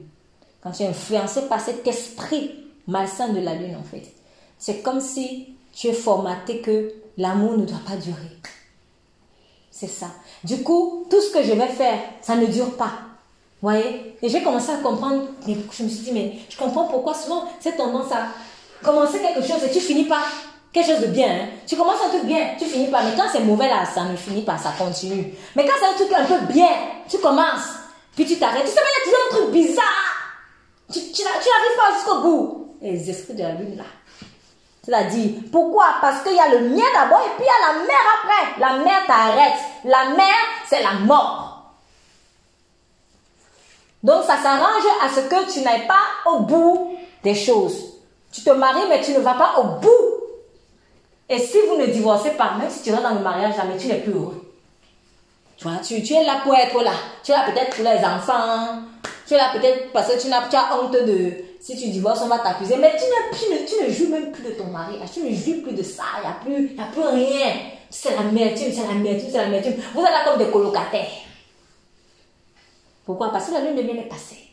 quand 0.62 0.72
tu 0.72 0.84
es 0.84 0.88
influencé 0.88 1.44
par 1.44 1.60
cet 1.60 1.86
esprit 1.88 2.52
malsain 2.88 3.30
de 3.30 3.40
la 3.40 3.56
lune 3.56 3.76
en 3.76 3.84
fait, 3.84 4.14
c'est 4.58 4.82
comme 4.82 5.02
si 5.02 5.56
tu 5.74 5.88
es 5.88 5.94
formaté 5.94 6.62
que 6.62 6.94
l'amour 7.18 7.58
ne 7.58 7.66
doit 7.66 7.82
pas 7.86 7.98
durer. 7.98 8.38
C'est 9.72 9.88
ça. 9.88 10.08
Du 10.44 10.64
coup, 10.64 11.06
tout 11.10 11.20
ce 11.20 11.32
que 11.32 11.44
je 11.44 11.52
vais 11.52 11.68
faire, 11.68 12.00
ça 12.22 12.36
ne 12.36 12.46
dure 12.46 12.78
pas. 12.78 12.94
Voyez? 13.62 14.16
Et 14.22 14.30
j'ai 14.30 14.42
commencé 14.42 14.72
à 14.72 14.78
comprendre, 14.78 15.24
je 15.46 15.84
me 15.84 15.90
suis 15.90 16.04
dit, 16.06 16.12
mais 16.14 16.36
je 16.50 16.58
comprends 16.58 16.88
pourquoi 16.88 17.14
souvent 17.14 17.46
cette 17.60 17.78
tendance 17.78 18.12
à 18.12 18.28
commencer 18.84 19.20
quelque 19.20 19.46
chose 19.46 19.64
et 19.64 19.72
tu 19.72 19.80
finis 19.80 20.06
pas 20.06 20.24
quelque 20.76 20.92
chose 20.92 21.02
de 21.02 21.08
bien. 21.08 21.30
Hein. 21.30 21.48
Tu 21.66 21.78
commences 21.78 22.02
un 22.06 22.10
truc 22.10 22.26
bien, 22.26 22.50
tu 22.60 22.66
finis 22.66 22.92
pas. 22.92 23.02
Mais 23.02 23.16
quand 23.16 23.28
c'est 23.32 23.40
mauvais 23.40 23.70
là, 23.70 23.86
ça 23.86 24.04
ne 24.04 24.16
finit 24.18 24.42
pas, 24.42 24.58
ça 24.58 24.74
continue. 24.78 25.34
Mais 25.56 25.66
quand 25.66 25.74
c'est 25.80 25.88
un 25.88 25.94
truc 25.94 26.12
un 26.14 26.26
peu 26.26 26.46
bien, 26.52 26.68
tu 27.10 27.18
commences, 27.20 27.70
puis 28.14 28.26
tu 28.26 28.38
t'arrêtes. 28.38 28.66
Tu 28.66 28.72
sais, 28.72 28.82
il 28.82 29.10
y 29.10 29.10
a 29.10 29.16
toujours 29.16 29.26
un 29.32 29.36
truc 29.38 29.52
bizarre. 29.52 29.86
Tu, 30.92 31.00
n'arrives 31.00 31.78
pas 31.78 31.96
jusqu'au 31.96 32.22
bout. 32.22 32.78
Et 32.82 32.92
les 32.92 33.10
esprits 33.10 33.34
de 33.34 33.42
la 33.42 33.54
lune 33.54 33.78
là. 33.78 33.84
C'est-à-dire, 34.84 35.32
pourquoi? 35.52 35.96
Parce 36.00 36.22
qu'il 36.22 36.36
y 36.36 36.40
a 36.40 36.50
le 36.50 36.70
mien 36.70 36.84
d'abord 36.94 37.22
et 37.26 37.36
puis 37.38 37.46
il 37.46 37.46
y 37.46 37.50
a 37.50 37.74
la 37.74 37.80
mer 37.88 37.98
après. 38.20 38.60
La 38.60 38.84
mer 38.84 39.02
t'arrête. 39.08 39.60
La 39.86 40.16
mer, 40.16 40.36
c'est 40.70 40.84
la 40.84 40.94
mort. 40.94 41.74
Donc 44.04 44.24
ça 44.26 44.38
s'arrange 44.38 44.84
à 45.04 45.10
ce 45.10 45.22
que 45.22 45.52
tu 45.52 45.62
n'ailles 45.62 45.88
pas 45.88 46.30
au 46.32 46.42
bout 46.42 46.96
des 47.24 47.34
choses. 47.34 47.94
Tu 48.32 48.44
te 48.44 48.52
maries, 48.52 48.88
mais 48.90 49.02
tu 49.02 49.14
ne 49.14 49.20
vas 49.20 49.34
pas 49.34 49.56
au 49.58 49.64
bout. 49.80 50.15
Et 51.30 51.40
si 51.40 51.58
vous 51.68 51.78
ne 51.78 51.88
divorcez 51.88 52.32
pas, 52.32 52.56
même 52.58 52.70
si 52.70 52.84
tu 52.84 52.92
rentres 52.92 53.10
dans 53.10 53.16
le 53.16 53.22
mariage, 53.22 53.56
jamais 53.56 53.78
tu 53.78 53.88
n'es 53.88 54.00
plus 54.00 54.14
heureux. 54.14 54.54
Tu 55.58 55.68
vois, 55.68 55.78
tu, 55.78 56.04
tu 56.04 56.14
es 56.14 56.24
là 56.24 56.42
pour 56.44 56.54
être 56.56 56.82
là. 56.84 56.92
Tu 57.24 57.32
es 57.32 57.36
là 57.36 57.46
peut-être 57.46 57.76
pour 57.76 57.86
les 57.86 58.06
enfants. 58.06 58.82
Tu 59.28 59.34
es 59.34 59.38
là 59.38 59.50
peut-être 59.54 59.92
parce 59.92 60.08
que 60.14 60.22
tu, 60.22 60.32
as, 60.32 60.48
tu 60.50 60.56
as 60.56 60.78
honte 60.78 60.92
de 60.92 61.34
si 61.60 61.76
tu 61.76 61.90
divorces, 61.90 62.22
on 62.22 62.28
va 62.28 62.40
t'accuser. 62.40 62.76
Mais 62.78 62.96
tu, 62.96 63.06
ne, 63.52 63.66
tu 63.66 63.84
ne 63.84 63.92
joues 63.92 64.12
même 64.12 64.32
plus 64.32 64.44
de 64.44 64.52
ton 64.52 64.66
mari. 64.66 64.98
Tu 65.12 65.22
ne 65.22 65.34
joues 65.34 65.64
plus 65.64 65.74
de 65.74 65.82
ça. 65.82 66.04
Il 66.18 66.28
n'y 66.28 66.28
a, 66.28 66.62
plus, 66.62 66.80
a 66.80 66.86
plus 66.92 67.02
rien. 67.02 67.54
C'est 67.90 68.12
la 68.12 68.24
l'amertume, 68.24 68.72
c'est 68.72 68.86
l'amertume, 68.86 69.30
c'est 69.32 69.38
l'amertume. 69.38 69.74
Vous 69.94 70.02
êtes 70.02 70.12
là 70.12 70.26
comme 70.26 70.38
des 70.38 70.52
colocataires. 70.52 71.08
Pourquoi? 73.06 73.32
Parce 73.32 73.48
que 73.48 73.54
la 73.54 73.62
lune 73.62 73.76
de 73.76 73.82
miel 73.82 74.00
est 74.00 74.10
passée. 74.10 74.45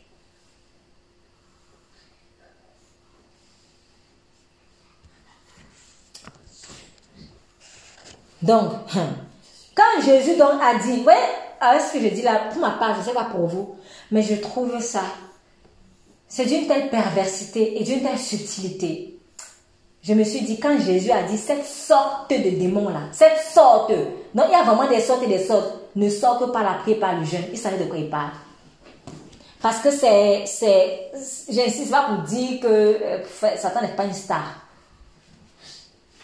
Donc, 8.42 8.72
quand 9.74 10.02
Jésus 10.04 10.36
donc 10.36 10.60
a 10.60 10.78
dit, 10.78 11.02
ouais, 11.02 11.78
ce 11.80 11.92
que 11.92 12.00
je 12.00 12.08
dis 12.08 12.22
là, 12.22 12.48
pour 12.50 12.60
ma 12.60 12.72
part, 12.72 12.94
je 12.94 13.00
ne 13.00 13.04
sais 13.04 13.14
pas 13.14 13.24
pour 13.24 13.46
vous, 13.46 13.76
mais 14.10 14.22
je 14.22 14.34
trouve 14.34 14.80
ça 14.80 15.02
c'est 16.32 16.46
d'une 16.46 16.66
telle 16.66 16.88
perversité 16.88 17.78
et 17.78 17.84
d'une 17.84 18.02
telle 18.02 18.18
subtilité. 18.18 19.18
Je 20.02 20.14
me 20.14 20.24
suis 20.24 20.40
dit, 20.40 20.58
quand 20.58 20.80
Jésus 20.80 21.10
a 21.10 21.24
dit 21.24 21.36
cette 21.36 21.66
sorte 21.66 22.30
de 22.30 22.38
démon-là, 22.38 23.02
cette 23.12 23.38
sorte, 23.38 23.92
donc 24.34 24.46
il 24.48 24.52
y 24.52 24.54
a 24.54 24.62
vraiment 24.62 24.88
des 24.88 25.00
sortes 25.00 25.22
et 25.24 25.26
des 25.26 25.44
sortes, 25.44 25.74
ne 25.94 26.08
sort 26.08 26.38
que 26.38 26.44
par 26.46 26.62
la 26.62 26.78
prière, 26.78 27.00
par 27.00 27.18
le 27.18 27.26
jeûne. 27.26 27.44
Il 27.52 27.58
savait 27.58 27.76
de 27.76 27.84
quoi 27.84 27.98
il 27.98 28.08
parle. 28.08 28.30
Parce 29.60 29.80
que 29.80 29.90
c'est, 29.90 30.44
c'est, 30.46 31.10
j'insiste 31.50 31.90
pas 31.90 32.04
pour 32.08 32.22
dire 32.22 32.60
que 32.60 32.66
euh, 32.66 33.18
Satan 33.58 33.82
n'est 33.82 33.88
pas 33.88 34.04
une 34.04 34.14
star. 34.14 34.61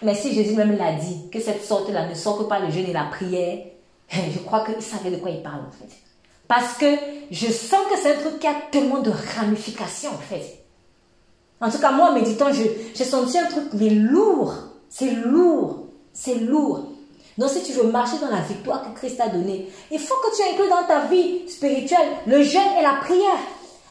Mais 0.03 0.15
si 0.15 0.33
Jésus 0.33 0.55
même 0.55 0.77
l'a 0.77 0.93
dit, 0.93 1.29
que 1.31 1.41
cette 1.41 1.65
sorte-là 1.65 2.09
ne 2.09 2.15
sort 2.15 2.39
que 2.39 2.45
par 2.45 2.61
le 2.61 2.71
jeûne 2.71 2.87
et 2.87 2.93
la 2.93 3.05
prière, 3.05 3.59
je 4.11 4.39
crois 4.39 4.65
qu'il 4.65 4.81
savait 4.83 5.11
de 5.11 5.17
quoi 5.17 5.31
il 5.31 5.43
parle 5.43 5.61
en 5.69 5.73
fait. 5.73 5.93
Parce 6.49 6.79
que 6.79 6.87
je 7.31 7.47
sens 7.47 7.81
que 7.91 7.99
c'est 8.01 8.17
un 8.17 8.21
truc 8.21 8.41
qui 8.41 8.47
a 8.47 8.55
tellement 8.73 9.01
de 9.01 9.13
ramifications, 9.37 10.11
en 10.11 10.19
fait. 10.19 10.65
En 11.61 11.71
tout 11.71 11.79
cas, 11.79 11.91
moi, 11.91 12.11
en 12.11 12.15
méditant, 12.15 12.47
j'ai 12.53 13.05
senti 13.05 13.39
un 13.39 13.45
truc, 13.47 13.65
mais 13.75 13.91
lourd. 13.91 14.55
C'est 14.89 15.11
lourd. 15.11 15.89
C'est 16.13 16.37
lourd. 16.37 16.87
Donc, 17.37 17.51
si 17.51 17.63
tu 17.63 17.73
veux 17.73 17.91
marcher 17.91 18.17
dans 18.19 18.31
la 18.31 18.41
victoire 18.41 18.83
que 18.83 18.99
Christ 18.99 19.19
t'a 19.19 19.29
donnée, 19.29 19.71
il 19.91 19.99
faut 19.99 20.15
que 20.15 20.37
tu 20.37 20.43
inclues 20.43 20.71
dans 20.71 20.87
ta 20.87 21.07
vie 21.07 21.49
spirituelle 21.49 22.09
le 22.27 22.43
jeûne 22.43 22.63
et 22.79 22.83
la 22.83 22.95
prière. 22.95 23.39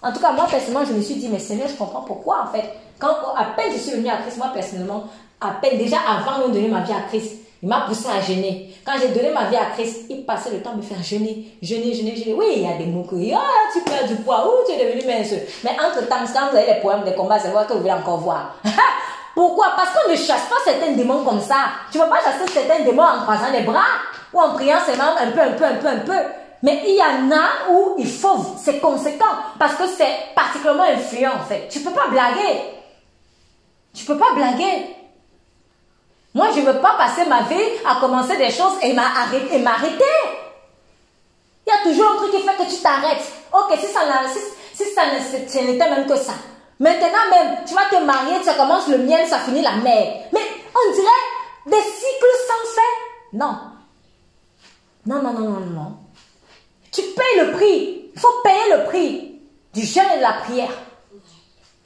En 0.02 0.12
tout 0.12 0.20
cas, 0.20 0.32
moi, 0.32 0.48
personnellement, 0.50 0.86
je 0.86 0.94
me 0.94 1.02
suis 1.02 1.16
dit, 1.16 1.30
mais 1.30 1.40
Seigneur, 1.40 1.68
je 1.68 1.76
comprends 1.76 2.02
pourquoi, 2.02 2.44
en 2.48 2.52
fait. 2.52 2.70
Quand, 3.00 3.16
à 3.36 3.46
peine 3.56 3.72
je 3.74 3.78
suis 3.78 3.92
venue 3.92 4.10
à 4.10 4.18
Christ, 4.18 4.38
moi, 4.38 4.50
personnellement, 4.54 5.06
à 5.40 5.52
peine, 5.62 5.78
déjà 5.78 5.98
avant 6.08 6.48
de 6.48 6.54
donner 6.54 6.68
ma 6.68 6.82
vie 6.82 6.94
à 6.94 7.08
Christ, 7.08 7.36
il 7.62 7.70
m'a 7.70 7.82
poussé 7.82 8.08
à 8.10 8.22
jeûner. 8.22 8.74
Quand 8.86 8.94
j'ai 9.00 9.10
donné 9.10 9.30
ma 9.34 9.46
vie 9.46 9.56
à 9.56 9.66
Christ, 9.74 10.06
il 10.10 10.26
passait 10.26 10.52
le 10.52 10.62
temps 10.62 10.74
de 10.74 10.78
me 10.78 10.82
faire 10.82 11.02
jeûner, 11.02 11.58
jeûner, 11.62 11.94
jeûner, 11.94 12.16
jeûner. 12.16 12.34
Oui, 12.34 12.46
il 12.58 12.62
y 12.64 12.68
a 12.68 12.78
des 12.78 12.86
qui 12.86 13.34
ah, 13.34 13.40
tu 13.74 13.82
perds 13.82 14.08
du 14.08 14.16
poids, 14.18 14.48
ou 14.48 14.66
tu 14.66 14.74
es 14.74 14.86
devenu 14.86 15.06
mince. 15.06 15.34
Mais 15.64 15.72
entre-temps, 15.72 16.26
quand 16.34 16.52
vous 16.52 16.58
avez 16.58 16.74
les 16.74 16.82
poèmes, 16.82 17.04
les 17.06 17.14
combats, 17.16 17.40
c'est 17.40 17.50
vrai 17.50 17.66
que 17.66 17.74
vous 17.74 17.80
voulez 17.80 17.92
encore 17.92 18.20
voir. 18.20 18.56
Pourquoi? 19.36 19.68
Parce 19.76 19.90
qu'on 19.92 20.12
ne 20.12 20.16
chasse 20.16 20.48
pas 20.50 20.56
certains 20.64 20.94
démons 20.94 21.24
comme 21.24 21.42
ça. 21.42 21.70
Tu 21.92 21.98
ne 21.98 22.04
vas 22.04 22.10
pas 22.10 22.22
chasser 22.24 22.52
certains 22.52 22.84
démons 22.84 23.04
en 23.04 23.22
croisant 23.22 23.52
les 23.52 23.62
bras 23.62 23.86
ou 24.34 24.40
en 24.40 24.54
priant 24.54 24.80
seulement 24.84 25.16
un 25.20 25.32
peu, 25.32 25.42
un 25.42 25.52
peu, 25.52 25.64
un 25.64 25.76
peu, 25.76 25.88
un 25.88 26.00
peu. 26.00 26.28
Mais 26.64 26.82
il 26.88 26.96
y 26.96 27.02
en 27.02 27.32
a 27.32 27.72
où 27.72 27.96
il 28.00 28.08
faut, 28.08 28.40
c'est 28.58 28.80
conséquent 28.80 29.26
parce 29.60 29.76
que 29.76 29.86
c'est 29.86 30.34
particulièrement 30.36 30.86
influent 30.86 31.36
en 31.36 31.46
fait. 31.46 31.68
Tu 31.70 31.82
peux 31.82 31.92
pas 31.92 32.08
blaguer. 32.08 32.62
Tu 33.94 34.04
ne 34.04 34.08
peux 34.08 34.18
pas 34.18 34.34
blaguer. 34.34 34.97
Moi, 36.38 36.50
je 36.54 36.60
ne 36.60 36.66
veux 36.68 36.80
pas 36.80 36.94
passer 37.00 37.26
ma 37.26 37.42
vie 37.42 37.56
à 37.84 38.00
commencer 38.00 38.38
des 38.38 38.52
choses 38.52 38.74
et 38.84 38.94
m'arrêter. 38.94 40.04
Il 41.66 41.70
y 41.70 41.72
a 41.72 41.82
toujours 41.82 42.12
un 42.12 42.16
truc 42.18 42.30
qui 42.30 42.44
fait 42.44 42.64
que 42.64 42.70
tu 42.70 42.80
t'arrêtes. 42.80 43.26
Ok, 43.52 43.76
si 43.80 43.88
ça, 43.88 45.62
n'était 45.64 45.90
même 45.90 46.06
que 46.06 46.16
ça. 46.16 46.34
Maintenant 46.80 47.32
même, 47.32 47.58
tu 47.66 47.74
vas 47.74 47.86
te 47.90 48.04
marier, 48.04 48.44
ça 48.44 48.54
commence 48.54 48.88
le 48.88 49.00
miel, 49.00 49.26
ça 49.26 49.40
finit 49.40 49.64
la 49.64 49.78
mer. 49.78 50.28
Mais 50.32 50.42
on 50.76 50.94
dirait 50.94 51.08
des 51.66 51.82
cycles 51.82 52.38
sans 52.48 52.76
fin. 52.76 52.82
Non. 53.34 53.58
Non, 55.08 55.24
non, 55.24 55.34
non, 55.34 55.50
non, 55.50 55.66
non. 55.66 55.98
Tu 56.92 57.02
payes 57.02 57.48
le 57.48 57.52
prix. 57.54 58.12
Il 58.14 58.20
faut 58.20 58.42
payer 58.44 58.78
le 58.78 58.84
prix 58.84 59.42
du 59.74 59.82
jeûne 59.82 60.06
et 60.14 60.18
de 60.18 60.22
la 60.22 60.34
prière. 60.34 60.70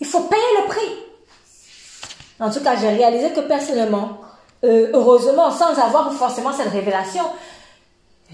Il 0.02 0.08
faut 0.08 0.24
payer 0.24 0.44
le 0.62 0.68
prix. 0.68 0.98
En 2.42 2.52
tout 2.52 2.60
cas, 2.60 2.76
j'ai 2.76 2.90
réalisé 2.90 3.32
que 3.32 3.40
personnellement, 3.40 4.21
euh, 4.64 4.92
heureusement, 4.94 5.50
sans 5.52 5.78
avoir 5.80 6.14
forcément 6.14 6.54
cette 6.54 6.70
révélation, 6.70 7.24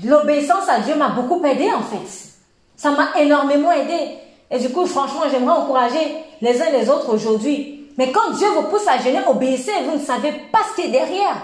l'obéissance 0.04 0.68
à 0.68 0.80
Dieu 0.80 0.95
m'a 0.95 1.10
beaucoup 1.10 1.44
aidé 1.45 1.72
en 1.72 1.82
fait. 1.82 2.32
Ça 2.76 2.91
m'a 2.91 3.20
énormément 3.20 3.72
aidé. 3.72 4.18
Et 4.52 4.60
du 4.60 4.70
coup, 4.70 4.86
franchement, 4.86 5.24
j'aimerais 5.32 5.58
encourager 5.58 6.16
les 6.41 6.62
uns 6.62 6.70
les 6.72 6.90
autres 6.90 7.14
aujourd'hui. 7.14 7.90
Mais 7.98 8.12
quand 8.12 8.32
Dieu 8.32 8.48
vous 8.49 8.64
pousse 8.64 8.88
à 8.88 8.98
gêner, 8.98 9.20
obéissez, 9.28 9.72
vous 9.86 9.98
ne 9.98 10.04
savez 10.04 10.32
pas 10.52 10.60
ce 10.70 10.76
qui 10.76 10.88
est 10.88 10.91
derrière. 10.91 11.36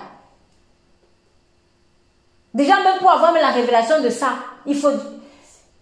Déjà, 2.54 2.76
même 2.84 3.00
pour 3.00 3.10
avoir 3.10 3.34
la 3.34 3.50
révélation 3.50 4.02
de 4.02 4.10
ça, 4.10 4.30
il 4.66 4.76
faut... 4.76 4.92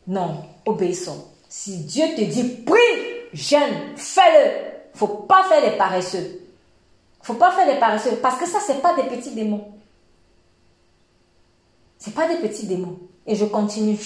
Non, 0.08 0.38
obéissons. 0.66 1.26
Si 1.50 1.80
Dieu 1.80 2.06
te 2.16 2.22
dit, 2.22 2.44
prie, 2.66 2.80
jeûne, 3.34 3.96
fais-le. 3.98 4.52
Il 4.94 4.98
faut 4.98 5.08
pas 5.08 5.44
faire 5.44 5.62
les 5.62 5.78
paresseux 5.78 6.42
faut 7.24 7.36
pas 7.36 7.52
faire 7.52 7.72
des 7.72 7.80
paresseux 7.80 8.18
parce 8.22 8.40
que 8.40 8.48
ça, 8.48 8.60
c'est 8.66 8.82
pas 8.82 8.96
des 8.96 9.04
petits 9.04 9.34
démons. 9.34 9.74
C'est 11.98 12.14
pas 12.14 12.28
des 12.28 12.38
petits 12.38 12.66
démons. 12.66 13.00
Et 13.28 13.36
je 13.36 13.46
continue. 13.46 13.98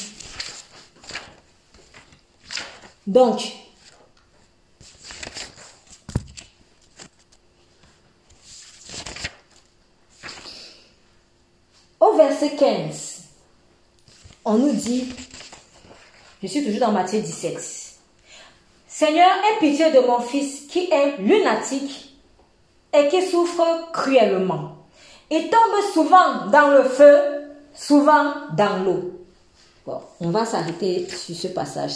Donc, 3.07 3.53
au 11.99 12.13
verset 12.17 12.55
15, 12.55 13.23
on 14.43 14.57
nous 14.57 14.73
dit, 14.73 15.13
je 16.41 16.47
suis 16.47 16.65
toujours 16.65 16.81
dans 16.81 16.91
Matthieu 16.91 17.21
17, 17.21 17.85
Seigneur, 18.87 19.29
aie 19.29 19.59
pitié 19.59 19.91
de 19.91 19.99
mon 19.99 20.19
fils 20.19 20.61
qui 20.67 20.89
est 20.91 21.17
lunatique 21.17 22.14
et 22.95 23.07
qui 23.09 23.21
souffre 23.21 23.89
cruellement. 23.91 24.77
Il 25.29 25.49
tombe 25.49 25.93
souvent 25.93 26.47
dans 26.51 26.69
le 26.69 26.83
feu, 26.83 27.17
souvent 27.73 28.33
dans 28.55 28.83
l'eau. 28.83 29.11
On 30.21 30.29
va 30.29 30.45
s'arrêter 30.45 31.07
sur 31.09 31.35
ce 31.35 31.47
passage. 31.47 31.93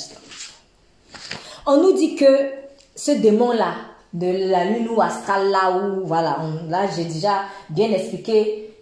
On 1.66 1.78
nous 1.78 1.94
dit 1.94 2.16
que 2.16 2.52
ce 2.96 3.12
démon-là, 3.12 3.74
de 4.14 4.50
la 4.50 4.66
lune 4.66 4.90
ou 4.90 5.02
astrale 5.02 5.50
là 5.50 5.72
où, 5.72 6.06
voilà, 6.06 6.38
là 6.68 6.88
j'ai 6.96 7.06
déjà 7.06 7.44
bien 7.70 7.92
expliqué 7.92 8.74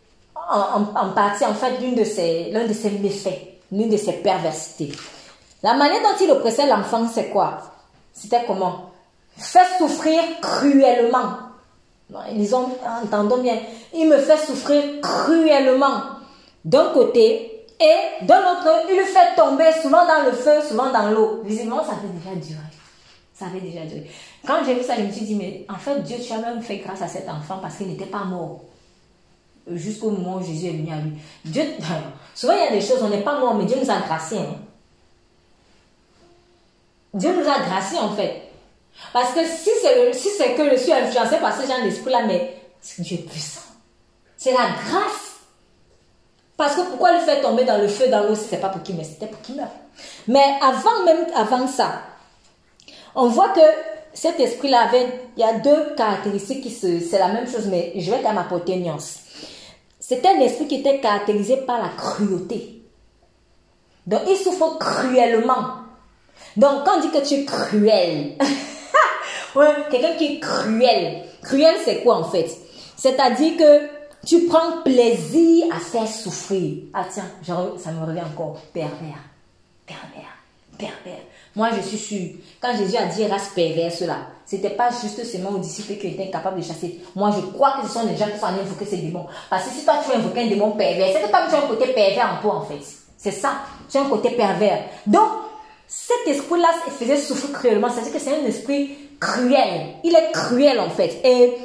en, 0.49 0.83
en, 0.95 1.09
partie 1.09 1.43
en 1.45 1.53
fait 1.53 1.79
l'un 1.81 1.91
de 1.91 2.03
ses, 2.05 2.49
l'un 2.51 2.65
de 2.65 2.73
ses 2.73 2.91
méfaits, 2.91 3.59
l'une 3.71 3.89
de 3.89 3.97
ses 3.97 4.13
perversités. 4.13 4.91
La 5.63 5.73
manière 5.73 6.01
dont 6.01 6.23
il 6.23 6.31
oppressait 6.31 6.67
l'enfant, 6.67 7.07
c'est 7.13 7.29
quoi? 7.29 7.59
C'était 8.13 8.45
comment? 8.45 8.91
Faire 9.37 9.67
souffrir 9.77 10.21
cruellement. 10.41 11.46
Ils 12.33 12.55
ont, 12.55 12.69
entendons 13.03 13.41
bien, 13.41 13.57
il 13.93 14.07
me 14.07 14.17
fait 14.17 14.37
souffrir 14.37 15.01
cruellement 15.01 16.01
d'un 16.63 16.85
côté 16.93 17.57
et 17.79 18.25
de 18.25 18.33
l'autre, 18.33 18.85
il 18.89 18.97
le 18.97 19.03
fait 19.03 19.35
tomber 19.35 19.71
souvent 19.81 20.05
dans 20.07 20.25
le 20.25 20.31
feu, 20.31 20.61
souvent 20.67 20.91
dans 20.91 21.11
l'eau. 21.11 21.41
Visiblement, 21.43 21.83
ça 21.83 21.93
fait 21.93 22.07
déjà 22.07 22.35
duré. 22.35 22.63
Ça 23.33 23.45
avait 23.45 23.59
déjà 23.59 23.85
duré. 23.85 24.09
Quand 24.45 24.63
j'ai 24.65 24.73
vu 24.73 24.83
ça, 24.83 24.95
je 24.97 25.03
me 25.03 25.11
suis 25.11 25.25
dit, 25.25 25.35
mais 25.35 25.65
en 25.69 25.77
fait, 25.77 26.01
Dieu, 26.01 26.17
tu 26.25 26.33
as 26.33 26.39
même 26.39 26.61
fait 26.61 26.77
grâce 26.77 27.01
à 27.03 27.07
cet 27.07 27.29
enfant 27.29 27.59
parce 27.61 27.75
qu'il 27.75 27.87
n'était 27.87 28.05
pas 28.05 28.23
mort. 28.23 28.61
Jusqu'au 29.69 30.09
moment 30.09 30.37
où 30.37 30.43
Jésus 30.43 30.67
est 30.67 30.71
venu 30.71 30.91
à 30.91 30.97
lui. 30.97 31.11
Dieu, 31.45 31.63
souvent 32.33 32.53
il 32.53 32.63
y 32.63 32.67
a 32.67 32.71
des 32.71 32.81
choses, 32.81 33.03
on 33.03 33.09
n'est 33.09 33.21
pas 33.21 33.37
mort, 33.37 33.53
mais 33.53 33.65
Dieu 33.65 33.77
nous 33.83 33.91
a 33.91 33.99
graciés. 33.99 34.39
Hein. 34.39 34.55
Dieu 37.13 37.35
nous 37.35 37.47
a 37.47 37.59
graciés 37.59 37.99
en 37.99 38.11
fait. 38.15 38.46
Parce 39.13 39.33
que 39.33 39.45
si 39.45 39.69
c'est 39.81 40.13
si 40.13 40.55
que 40.55 40.69
je 40.71 40.77
suis 40.77 40.93
influencé 40.93 41.37
par 41.37 41.59
ce 41.59 41.67
genre 41.67 41.81
d'esprit-là, 41.83 42.23
mais 42.25 42.55
Dieu 42.99 43.17
est 43.17 43.29
puissant. 43.29 43.61
C'est 44.35 44.51
la 44.51 44.69
grâce. 44.85 45.27
Parce 46.55 46.75
que 46.75 46.81
pourquoi 46.81 47.13
le 47.13 47.19
faire 47.19 47.41
tomber 47.41 47.63
dans 47.63 47.77
le 47.77 47.87
feu, 47.87 48.07
dans 48.07 48.23
l'eau, 48.23 48.35
c'était 48.35 48.57
pas 48.57 48.69
pour 48.69 48.81
qu'il 48.81 48.95
meure, 48.95 49.05
c'était 49.05 49.27
pour 49.27 49.41
qu'il 49.41 49.55
meure. 49.55 49.71
Mais 50.27 50.57
avant 50.61 51.03
même, 51.05 51.27
avant 51.35 51.67
ça, 51.67 52.01
on 53.15 53.27
voit 53.27 53.49
que 53.49 53.61
cet 54.13 54.39
esprit-là 54.39 54.87
avait, 54.87 55.07
il 55.37 55.41
y 55.41 55.43
a 55.43 55.59
deux 55.59 55.95
caractéristiques 55.95 56.63
qui 56.63 56.71
se, 56.71 56.99
c'est 56.99 57.19
la 57.19 57.27
même 57.27 57.47
chose, 57.47 57.67
mais 57.67 57.93
je 57.95 58.09
vais 58.09 58.21
quand 58.21 58.29
même 58.29 58.39
apporter 58.39 58.73
une 58.73 58.83
nuance. 58.83 59.19
C'était 59.99 60.29
un 60.29 60.39
esprit 60.39 60.67
qui 60.67 60.75
était 60.75 60.99
caractérisé 60.99 61.57
par 61.57 61.81
la 61.81 61.89
cruauté. 61.89 62.81
Donc, 64.07 64.21
il 64.27 64.37
souffre 64.37 64.77
cruellement. 64.79 65.81
Donc, 66.55 66.85
quand 66.85 66.97
on 66.97 67.01
dit 67.01 67.11
que 67.11 67.27
tu 67.27 67.35
es 67.35 67.45
cruel, 67.45 68.37
ouais, 69.57 69.75
quelqu'un 69.91 70.13
qui 70.13 70.25
est 70.25 70.39
cruel. 70.39 71.23
Cruel, 71.41 71.75
c'est 71.83 72.01
quoi 72.03 72.17
en 72.17 72.23
fait? 72.23 72.49
C'est-à-dire 72.95 73.57
que 73.57 73.87
tu 74.25 74.45
prends 74.45 74.81
plaisir 74.83 75.67
à 75.75 75.79
faire 75.79 76.07
souffrir. 76.07 76.83
Ah 76.93 77.05
tiens, 77.11 77.25
ça 77.45 77.91
me 77.91 78.05
revient 78.05 78.21
encore. 78.21 78.59
Pervers, 78.73 79.23
pervers, 79.85 80.35
pervers. 80.77 81.23
Moi, 81.55 81.69
je 81.75 81.87
suis 81.87 81.97
sûre, 81.97 82.29
quand 82.61 82.75
Jésus 82.77 82.97
a 82.97 83.05
dit 83.05 83.25
race 83.25 83.49
perverse 83.55 84.01
là, 84.01 84.17
c'était 84.45 84.69
pas 84.69 84.89
juste 84.89 85.25
seulement 85.25 85.49
aux 85.49 85.57
disciples 85.57 85.95
qui 85.95 86.07
étaient 86.07 86.27
incapables 86.27 86.59
de 86.59 86.63
chasser. 86.63 87.01
Moi, 87.15 87.31
je 87.35 87.41
crois 87.47 87.77
que 87.81 87.87
ce 87.87 87.93
sont 87.93 88.05
les 88.05 88.15
gens 88.15 88.27
qui 88.27 88.39
sont 88.39 88.45
allés 88.45 88.61
invoquer 88.61 88.85
ces 88.85 88.97
démons. 88.97 89.25
Parce 89.49 89.65
que 89.65 89.71
si 89.71 89.83
toi, 89.83 89.95
tu 90.05 90.15
invoqué 90.15 90.41
un 90.41 90.47
démon 90.47 90.71
pervers, 90.71 91.09
c'est 91.13 91.23
que 91.23 91.29
toi, 91.29 91.41
tu 91.49 91.55
as 91.55 91.57
un 91.57 91.67
côté 91.67 91.87
pervers 91.87 92.37
en 92.37 92.41
toi, 92.41 92.55
en 92.57 92.61
fait. 92.61 92.79
C'est 93.17 93.31
ça. 93.31 93.53
Tu 93.89 93.97
as 93.97 94.01
un 94.01 94.09
côté 94.09 94.29
pervers. 94.31 94.83
Donc, 95.05 95.27
cet 95.87 96.27
esprit-là 96.27 96.69
faisait 96.97 97.17
souffrir 97.17 97.53
cruellement. 97.53 97.89
C'est-à-dire 97.89 98.13
que 98.13 98.19
c'est 98.19 98.39
un 98.39 98.45
esprit 98.45 99.06
cruel. 99.19 99.95
Il 100.03 100.15
est 100.15 100.31
cruel, 100.31 100.79
en 100.79 100.89
fait. 100.89 101.19
Et, 101.23 101.57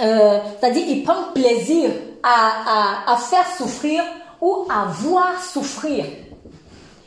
euh, 0.00 0.38
c'est-à-dire, 0.60 0.84
il 0.88 1.02
prend 1.02 1.32
plaisir 1.34 1.90
à, 2.22 3.06
à, 3.08 3.12
à 3.14 3.16
faire 3.16 3.46
souffrir 3.56 4.02
ou 4.40 4.66
à 4.70 4.84
voir 4.86 5.42
souffrir. 5.42 6.04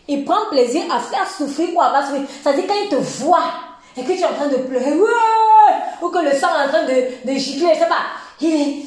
Il 0.07 0.25
prend 0.25 0.49
plaisir 0.49 0.83
à 0.91 0.99
faire 0.99 1.29
souffrir 1.29 1.69
ou 1.75 1.81
à 1.81 1.91
faire 1.91 2.07
souffrir. 2.07 2.27
C'est-à-dire 2.41 2.65
quand 2.67 2.81
il 2.83 2.89
te 2.89 2.95
voit 2.95 3.43
et 3.95 4.03
que 4.03 4.11
tu 4.13 4.19
es 4.19 4.25
en 4.25 4.33
train 4.33 4.47
de 4.47 4.57
pleurer, 4.57 4.93
ou 6.01 6.09
que 6.09 6.19
le 6.19 6.31
sang 6.31 6.47
est 6.47 6.65
en 6.65 6.69
train 6.69 6.83
de, 6.85 7.31
de 7.31 7.37
gicler, 7.37 7.73
je 7.73 7.79
sais 7.79 7.87
pas, 7.87 8.05
il 8.41 8.85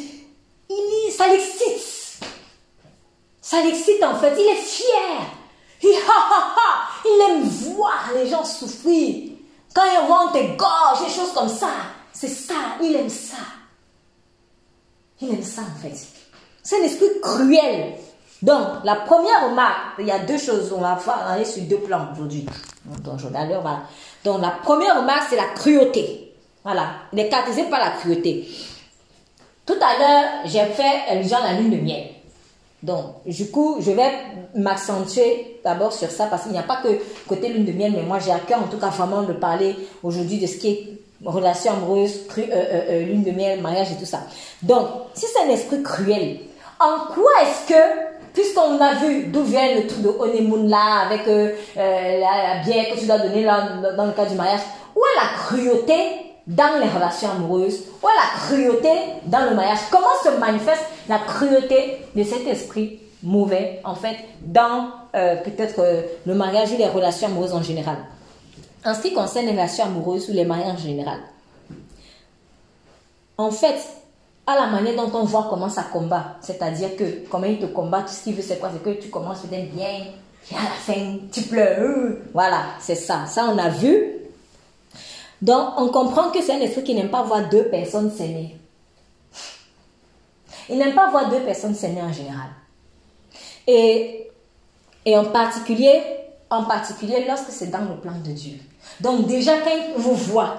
il, 0.69 1.13
ça 1.13 1.29
l'excite. 1.29 2.25
Ça 3.41 3.61
l'excite 3.63 4.03
en 4.03 4.15
fait. 4.17 4.35
Il 4.39 4.49
est 4.49 4.63
fier. 4.63 4.87
Il, 5.83 5.91
il 7.05 7.31
aime 7.31 7.43
voir 7.43 8.11
les 8.15 8.29
gens 8.29 8.45
souffrir. 8.45 9.32
Quand 9.74 9.82
il 9.85 10.07
voit 10.07 10.31
tes 10.32 10.49
gorges, 10.57 11.05
des 11.05 11.11
choses 11.11 11.32
comme 11.32 11.49
ça, 11.49 11.69
c'est 12.12 12.28
ça, 12.28 12.55
il 12.82 12.94
aime 12.94 13.09
ça. 13.09 13.36
Il 15.20 15.32
aime 15.32 15.43
ça 15.43 15.62
en 15.62 15.81
fait. 15.81 15.97
C'est 16.62 16.81
un 16.81 16.85
esprit 16.85 17.09
cruel. 17.23 17.94
Donc, 18.43 18.85
la 18.85 18.97
première 18.97 19.51
remarque, 19.51 19.94
il 20.01 20.07
y 20.07 20.11
a 20.11 20.19
deux 20.19 20.39
choses, 20.39 20.73
on 20.73 20.81
va 20.81 20.99
aller 21.28 21.44
sur 21.44 21.62
deux 21.62 21.78
plans 21.78 22.09
aujourd'hui. 22.12 22.44
Donc, 22.85 23.20
voilà. 23.20 23.82
Donc, 24.24 24.40
la 24.43 24.51
première 24.51 25.01
remarque, 25.01 25.28
c'est 25.31 25.36
la 25.36 25.47
cruauté. 25.55 26.35
Voilà, 26.65 26.90
il 27.12 27.19
est 27.20 27.28
par 27.70 27.81
la 27.81 27.90
cruauté. 27.90 28.49
Tout 29.65 29.78
à 29.81 29.99
l'heure, 29.99 30.31
j'ai 30.44 30.65
fait 30.66 31.09
allusion 31.09 31.39
à 31.39 31.53
la 31.53 31.61
lune 31.61 31.70
de 31.70 31.77
miel. 31.77 32.07
Donc, 32.83 33.25
du 33.27 33.51
coup, 33.51 33.77
je 33.81 33.93
vais 33.93 34.11
m'accentuer 34.55 35.61
d'abord 35.65 35.93
sur 35.93 36.11
ça 36.11 36.27
parce 36.27 36.43
qu'il 36.43 36.53
n'y 36.53 36.59
a 36.59 36.65
pas 36.65 36.81
que 36.83 36.89
côté 37.29 37.49
lune 37.49 37.65
de 37.65 37.73
miel, 37.73 37.93
mais 37.95 38.03
moi 38.03 38.19
j'ai 38.19 38.33
à 38.33 38.41
cœur 38.41 38.59
en 38.61 38.67
tout 38.67 38.79
cas 38.79 38.89
vraiment 38.89 39.23
de 39.23 39.33
parler 39.33 39.77
aujourd'hui 40.03 40.39
de 40.39 40.47
ce 40.47 40.57
qui 40.57 40.69
est 40.69 40.89
relation 41.25 41.73
amoureuse, 41.73 42.23
euh, 42.39 42.43
euh, 42.51 42.81
euh, 42.91 43.05
lune 43.05 43.23
de 43.23 43.31
miel, 43.31 43.61
mariage 43.61 43.93
et 43.93 43.97
tout 43.97 44.07
ça. 44.07 44.23
Donc, 44.63 44.89
si 45.15 45.27
c'est 45.27 45.49
un 45.49 45.51
esprit 45.51 45.83
cruel, 45.83 46.39
en 46.81 47.13
quoi 47.13 47.31
est-ce 47.43 47.73
que 47.73 48.13
puisqu'on 48.33 48.81
a 48.81 48.95
vu 48.95 49.25
d'où 49.25 49.43
vient 49.43 49.75
le 49.75 49.87
truc 49.87 50.03
de 50.03 50.09
honeymoon 50.09 50.69
là, 50.69 51.07
avec 51.07 51.27
euh, 51.29 51.53
la, 51.77 52.63
bière 52.65 52.93
que 52.93 52.99
tu 52.99 53.07
dois 53.07 53.19
donner 53.19 53.43
là, 53.43 53.69
dans 53.97 54.07
le 54.07 54.13
cas 54.13 54.25
du 54.25 54.35
mariage, 54.35 54.61
où 54.97 55.01
est 55.01 55.21
la 55.21 55.39
cruauté 55.39 56.32
dans 56.47 56.81
les 56.81 56.89
relations 56.89 57.31
amoureuses, 57.31 57.74
est 57.74 58.06
la 58.06 58.40
cruauté 58.47 58.90
dans 59.27 59.48
le 59.48 59.55
mariage 59.55 59.78
Comment 59.90 60.06
se 60.23 60.39
manifeste 60.39 60.85
la 61.09 61.19
cruauté 61.19 61.98
de 62.14 62.23
cet 62.23 62.47
esprit 62.47 63.01
mauvais, 63.23 63.81
en 63.85 63.94
fait, 63.94 64.16
dans 64.43 64.89
euh, 65.14 65.36
peut-être 65.36 65.85
le 66.27 66.35
mariage 66.35 66.73
ou 66.73 66.77
les 66.77 66.89
relations 66.89 67.28
amoureuses 67.28 67.55
en 67.55 67.62
général? 67.62 67.97
En 68.85 68.94
ce 68.94 69.02
qui 69.02 69.12
concerne 69.12 69.47
les 69.47 69.52
relations 69.52 69.85
amoureuses 69.85 70.28
ou 70.28 70.32
les 70.32 70.44
mariages 70.44 70.74
en 70.74 70.78
général, 70.78 71.19
en 73.39 73.51
fait, 73.51 73.77
à 74.47 74.55
la 74.55 74.66
manière 74.66 74.97
dont 74.97 75.10
on 75.19 75.24
voit 75.24 75.47
comment 75.48 75.69
ça 75.69 75.85
combat. 75.85 76.36
C'est-à-dire 76.40 76.97
que 76.97 77.28
comment 77.31 77.47
il 77.47 77.59
te 77.59 77.66
combat, 77.66 78.02
tout 78.02 78.12
ce 78.12 78.24
qu'il 78.24 78.35
veut, 78.35 78.43
c'est 78.43 78.59
quoi 78.59 78.70
C'est 78.73 78.82
que 78.82 79.01
tu 79.01 79.09
commences 79.09 79.40
peut-être 79.40 79.73
bien, 79.73 79.89
et 80.51 80.55
à 80.55 80.62
la 80.64 80.70
fin, 80.70 81.19
tu 81.31 81.43
pleures. 81.43 82.16
Voilà, 82.35 82.62
c'est 82.81 82.97
ça. 82.97 83.27
Ça, 83.27 83.48
on 83.52 83.59
a 83.59 83.69
vu. 83.69 84.22
Donc, 85.43 85.70
on 85.77 85.89
comprend 85.89 86.31
que 86.31 86.40
c'est 86.40 86.52
un 86.52 86.60
esprit 86.60 86.85
qui 86.85 86.94
n'aime 86.94 87.10
pas 87.10 87.23
voir 87.23 87.48
deux 87.48 87.64
personnes 87.64 88.12
s'aimer. 88.12 88.56
Il 90.69 90.78
n'aime 90.78 90.94
pas 90.94 91.10
voir 91.10 91.28
deux 91.28 91.40
personnes 91.40 91.74
s'aimer 91.74 92.01
en 92.01 92.12
général. 92.12 92.48
Et, 93.66 94.31
en 95.06 95.24
particulier, 95.27 96.01
en 96.48 96.64
particulier 96.64 97.24
lorsque 97.27 97.51
c'est 97.51 97.70
dans 97.70 97.85
le 97.85 97.97
plan 97.97 98.12
de 98.24 98.31
Dieu. 98.31 98.59
Donc 99.01 99.27
déjà, 99.27 99.59
quand 99.59 99.70
il 99.70 100.01
vous 100.01 100.14
voit, 100.14 100.55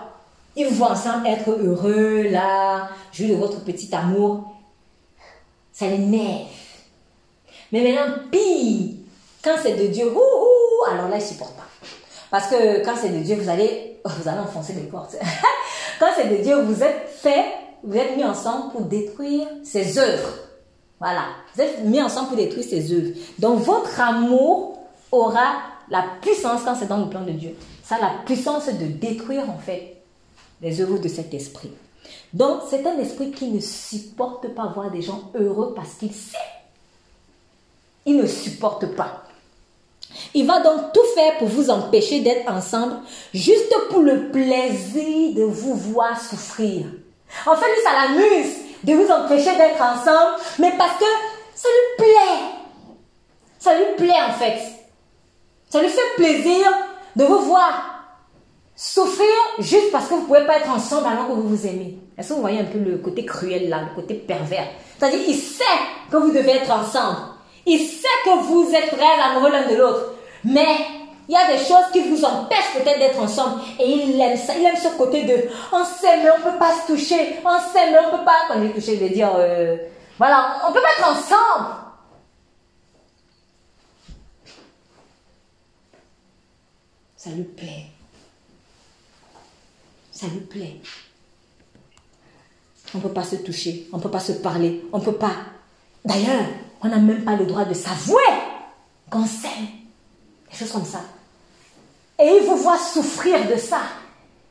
ils 0.55 0.67
vous 0.67 0.75
voient 0.75 0.91
ensemble 0.91 1.27
être 1.27 1.49
heureux, 1.49 2.23
là, 2.23 2.89
jouer 3.13 3.27
de 3.27 3.35
votre 3.35 3.63
petit 3.63 3.93
amour. 3.95 4.53
Ça 5.71 5.87
l'énerve. 5.87 6.47
Mais 7.71 7.81
maintenant, 7.81 8.15
pire, 8.29 8.95
quand 9.41 9.55
c'est 9.61 9.75
de 9.75 9.87
Dieu, 9.87 10.11
alors 10.91 11.07
là, 11.07 11.17
il 11.17 11.23
ne 11.23 11.25
supporte 11.25 11.55
pas. 11.55 11.63
Parce 12.33 12.47
que 12.47 12.83
quand 12.83 12.95
c'est 12.99 13.09
de 13.09 13.19
Dieu, 13.19 13.35
vous 13.35 13.47
allez, 13.47 13.99
vous 14.05 14.27
allez 14.27 14.39
enfoncer 14.39 14.73
les 14.73 14.87
portes. 14.87 15.15
quand 15.99 16.07
c'est 16.15 16.35
de 16.35 16.41
Dieu, 16.41 16.63
vous 16.63 16.81
êtes 16.81 17.07
fait, 17.07 17.45
vous 17.83 17.95
êtes 17.95 18.17
mis 18.17 18.23
ensemble 18.23 18.71
pour 18.71 18.81
détruire 18.81 19.45
ses 19.63 19.99
œuvres. 19.99 20.33
Voilà. 20.99 21.25
Vous 21.53 21.61
êtes 21.61 21.83
mis 21.83 22.01
ensemble 22.01 22.29
pour 22.29 22.37
détruire 22.37 22.65
ses 22.65 22.91
œuvres. 22.91 23.11
Donc, 23.37 23.59
votre 23.59 24.01
amour 24.01 24.79
aura 25.11 25.57
la 25.91 26.05
puissance, 26.21 26.61
quand 26.65 26.73
c'est 26.73 26.87
dans 26.87 27.05
le 27.05 27.07
plan 27.07 27.21
de 27.21 27.33
Dieu, 27.33 27.55
ça 27.83 27.97
a 27.97 28.01
la 28.01 28.13
puissance 28.25 28.65
de 28.65 28.87
détruire, 28.87 29.47
en 29.47 29.59
fait, 29.59 29.97
les 30.59 30.81
œuvres 30.81 30.97
de 30.97 31.09
cet 31.09 31.35
esprit. 31.35 31.71
Donc, 32.33 32.61
c'est 32.67 32.83
un 32.87 32.97
esprit 32.97 33.29
qui 33.29 33.49
ne 33.49 33.59
supporte 33.59 34.47
pas 34.55 34.71
voir 34.73 34.89
des 34.89 35.03
gens 35.03 35.29
heureux 35.35 35.75
parce 35.75 35.93
qu'il 35.99 36.11
sait. 36.11 36.35
Il 38.07 38.17
ne 38.17 38.25
supporte 38.25 38.87
pas. 38.95 39.23
Il 40.33 40.45
va 40.45 40.59
donc 40.61 40.93
tout 40.93 41.05
faire 41.15 41.37
pour 41.37 41.47
vous 41.47 41.69
empêcher 41.69 42.21
d'être 42.21 42.49
ensemble, 42.51 42.95
juste 43.33 43.73
pour 43.89 44.01
le 44.01 44.31
plaisir 44.31 45.35
de 45.35 45.43
vous 45.43 45.75
voir 45.75 46.19
souffrir. 46.19 46.85
En 47.45 47.55
fait, 47.55 47.65
lui, 47.65 47.81
ça 47.83 48.07
l'amuse 48.07 48.53
de 48.83 48.93
vous 48.93 49.11
empêcher 49.11 49.55
d'être 49.55 49.81
ensemble, 49.81 50.41
mais 50.59 50.73
parce 50.77 50.97
que 50.99 51.05
ça 51.55 51.67
lui 51.69 52.05
plaît. 52.05 52.95
Ça 53.59 53.75
lui 53.75 53.95
plaît, 53.97 54.21
en 54.27 54.33
fait. 54.33 54.59
Ça 55.69 55.81
lui 55.81 55.89
fait 55.89 56.15
plaisir 56.17 56.67
de 57.15 57.23
vous 57.23 57.39
voir 57.39 57.93
souffrir 58.75 59.27
juste 59.59 59.91
parce 59.91 60.07
que 60.07 60.15
vous 60.15 60.21
ne 60.21 60.25
pouvez 60.25 60.45
pas 60.45 60.57
être 60.57 60.69
ensemble 60.69 61.07
alors 61.07 61.27
que 61.27 61.33
vous 61.33 61.47
vous 61.47 61.67
aimez. 61.67 61.97
Est-ce 62.17 62.29
que 62.29 62.33
vous 62.33 62.41
voyez 62.41 62.59
un 62.59 62.65
peu 62.65 62.79
le 62.79 62.97
côté 62.97 63.25
cruel 63.25 63.69
là, 63.69 63.81
le 63.81 63.95
côté 63.95 64.15
pervers? 64.15 64.67
C'est-à-dire, 64.97 65.21
il 65.27 65.35
sait 65.35 65.63
que 66.11 66.17
vous 66.17 66.31
devez 66.31 66.51
être 66.51 66.71
ensemble. 66.71 67.17
Il 67.65 67.79
sait 67.79 68.07
que 68.25 68.39
vous 68.43 68.71
êtes 68.73 68.97
très 68.97 69.19
amoureux 69.21 69.51
l'un 69.51 69.69
de 69.69 69.75
l'autre. 69.75 70.13
Mais 70.43 70.77
il 71.27 71.33
y 71.33 71.37
a 71.37 71.47
des 71.47 71.57
choses 71.57 71.91
qui 71.93 72.01
vous 72.09 72.23
empêchent 72.25 72.73
peut-être 72.73 72.99
d'être 72.99 73.19
ensemble. 73.19 73.61
Et 73.79 73.89
il 73.89 74.19
aime 74.19 74.37
ça. 74.37 74.53
Il 74.57 74.65
aime 74.65 74.75
ce 74.75 74.89
côté 74.97 75.23
de 75.23 75.49
on 75.71 75.85
s'aime 75.85 76.23
mais 76.23 76.31
on 76.31 76.37
ne 76.39 76.51
peut 76.51 76.59
pas 76.59 76.73
se 76.73 76.91
toucher. 76.91 77.39
On 77.45 77.59
s'aime 77.59 77.91
mais 77.93 77.99
on 77.99 78.11
ne 78.11 78.17
peut 78.17 78.25
pas. 78.25 78.41
Quand 78.47 78.55
je 78.55 78.67
dis 78.67 78.73
toucher, 78.73 78.97
je 78.97 79.03
veux 79.03 79.09
dire, 79.09 79.31
euh, 79.35 79.77
voilà, 80.17 80.57
on 80.65 80.69
ne 80.69 80.73
peut 80.73 80.81
pas 80.81 80.91
être 80.97 81.09
ensemble. 81.09 81.75
Ça 87.15 87.29
lui 87.29 87.43
plaît. 87.43 87.85
Ça 90.11 90.27
lui 90.27 90.41
plaît. 90.41 90.81
On 92.93 92.97
ne 92.97 93.03
peut 93.03 93.13
pas 93.13 93.23
se 93.23 93.37
toucher, 93.37 93.87
on 93.91 93.97
ne 93.97 94.03
peut 94.03 94.11
pas 94.11 94.19
se 94.19 94.33
parler, 94.33 94.83
on 94.91 94.99
ne 94.99 95.03
peut 95.03 95.15
pas. 95.15 95.35
D'ailleurs, 96.05 96.45
on 96.83 96.87
n'a 96.89 96.97
même 96.97 97.23
pas 97.23 97.35
le 97.35 97.45
droit 97.45 97.65
de 97.65 97.73
s'avouer 97.73 98.21
qu'on 99.09 99.25
s'aime. 99.25 99.67
Des 100.51 100.57
choses 100.57 100.71
comme 100.71 100.85
ça. 100.85 101.01
Et 102.19 102.39
il 102.41 102.43
vous 102.45 102.57
voit 102.57 102.77
souffrir 102.77 103.49
de 103.49 103.57
ça. 103.57 103.79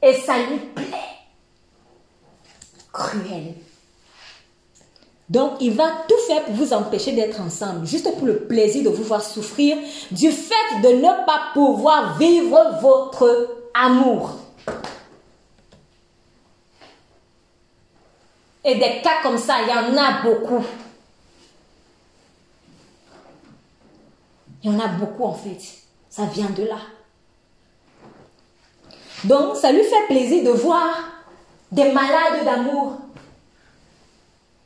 Et 0.02 0.14
ça 0.14 0.38
lui 0.38 0.58
plaît. 0.74 0.86
Cruel. 2.92 3.54
Donc, 5.28 5.52
il 5.60 5.72
va 5.72 5.90
tout 6.08 6.18
faire 6.26 6.44
pour 6.44 6.54
vous 6.54 6.72
empêcher 6.74 7.12
d'être 7.12 7.40
ensemble, 7.40 7.86
juste 7.86 8.12
pour 8.18 8.26
le 8.26 8.40
plaisir 8.40 8.84
de 8.84 8.90
vous 8.90 9.04
voir 9.04 9.22
souffrir 9.22 9.78
du 10.10 10.30
fait 10.30 10.80
de 10.82 10.88
ne 10.88 11.24
pas 11.24 11.52
pouvoir 11.54 12.18
vivre 12.18 12.78
votre 12.82 13.48
amour. 13.72 14.36
Et 18.64 18.74
des 18.74 19.00
cas 19.02 19.22
comme 19.22 19.38
ça, 19.38 19.56
il 19.62 19.68
y 19.68 19.72
en 19.72 19.96
a 19.96 20.22
beaucoup. 20.22 20.64
Il 24.62 24.72
y 24.72 24.74
en 24.74 24.78
a 24.78 24.88
beaucoup 24.88 25.24
en 25.24 25.34
fait. 25.34 25.58
Ça 26.08 26.24
vient 26.26 26.50
de 26.50 26.64
là. 26.64 26.78
Donc, 29.24 29.56
ça 29.56 29.72
lui 29.72 29.82
fait 29.82 30.06
plaisir 30.08 30.44
de 30.44 30.50
voir 30.50 30.88
des 31.70 31.92
malades 31.92 32.44
d'amour. 32.44 32.98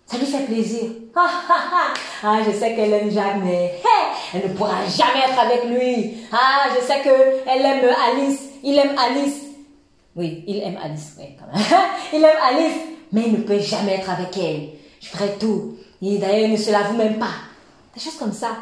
Ça 0.06 0.18
lui 0.18 0.26
fait 0.26 0.44
plaisir. 0.44 0.90
Ah, 2.22 2.38
je 2.44 2.50
sais 2.50 2.74
qu'elle 2.74 2.92
aime 2.92 3.10
Jacques, 3.10 3.42
mais 3.44 3.74
elle 4.32 4.50
ne 4.50 4.56
pourra 4.56 4.84
jamais 4.86 5.26
être 5.28 5.38
avec 5.38 5.66
lui. 5.66 6.16
Ah, 6.32 6.68
je 6.74 6.84
sais 6.84 7.02
qu'elle 7.02 7.64
aime 7.64 7.94
Alice. 8.08 8.40
Il 8.64 8.78
aime 8.78 8.96
Alice. 8.98 9.42
Oui, 10.16 10.42
il 10.46 10.62
aime 10.62 10.78
Alice, 10.82 11.12
oui, 11.18 11.36
quand 11.38 11.46
même. 11.54 11.64
il 12.12 12.24
aime 12.24 12.36
Alice, 12.42 12.78
mais 13.12 13.24
il 13.26 13.32
ne 13.34 13.42
peut 13.42 13.58
jamais 13.58 13.96
être 13.96 14.08
avec 14.08 14.36
elle. 14.38 14.70
Je 15.00 15.08
ferai 15.08 15.36
tout. 15.38 15.76
Et 16.00 16.16
d'ailleurs, 16.16 16.46
il 16.46 16.52
ne 16.52 16.56
se 16.56 16.72
l'avoue 16.72 16.96
même 16.96 17.18
pas. 17.18 17.34
Des 17.94 18.00
choses 18.00 18.16
comme 18.16 18.32
ça. 18.32 18.56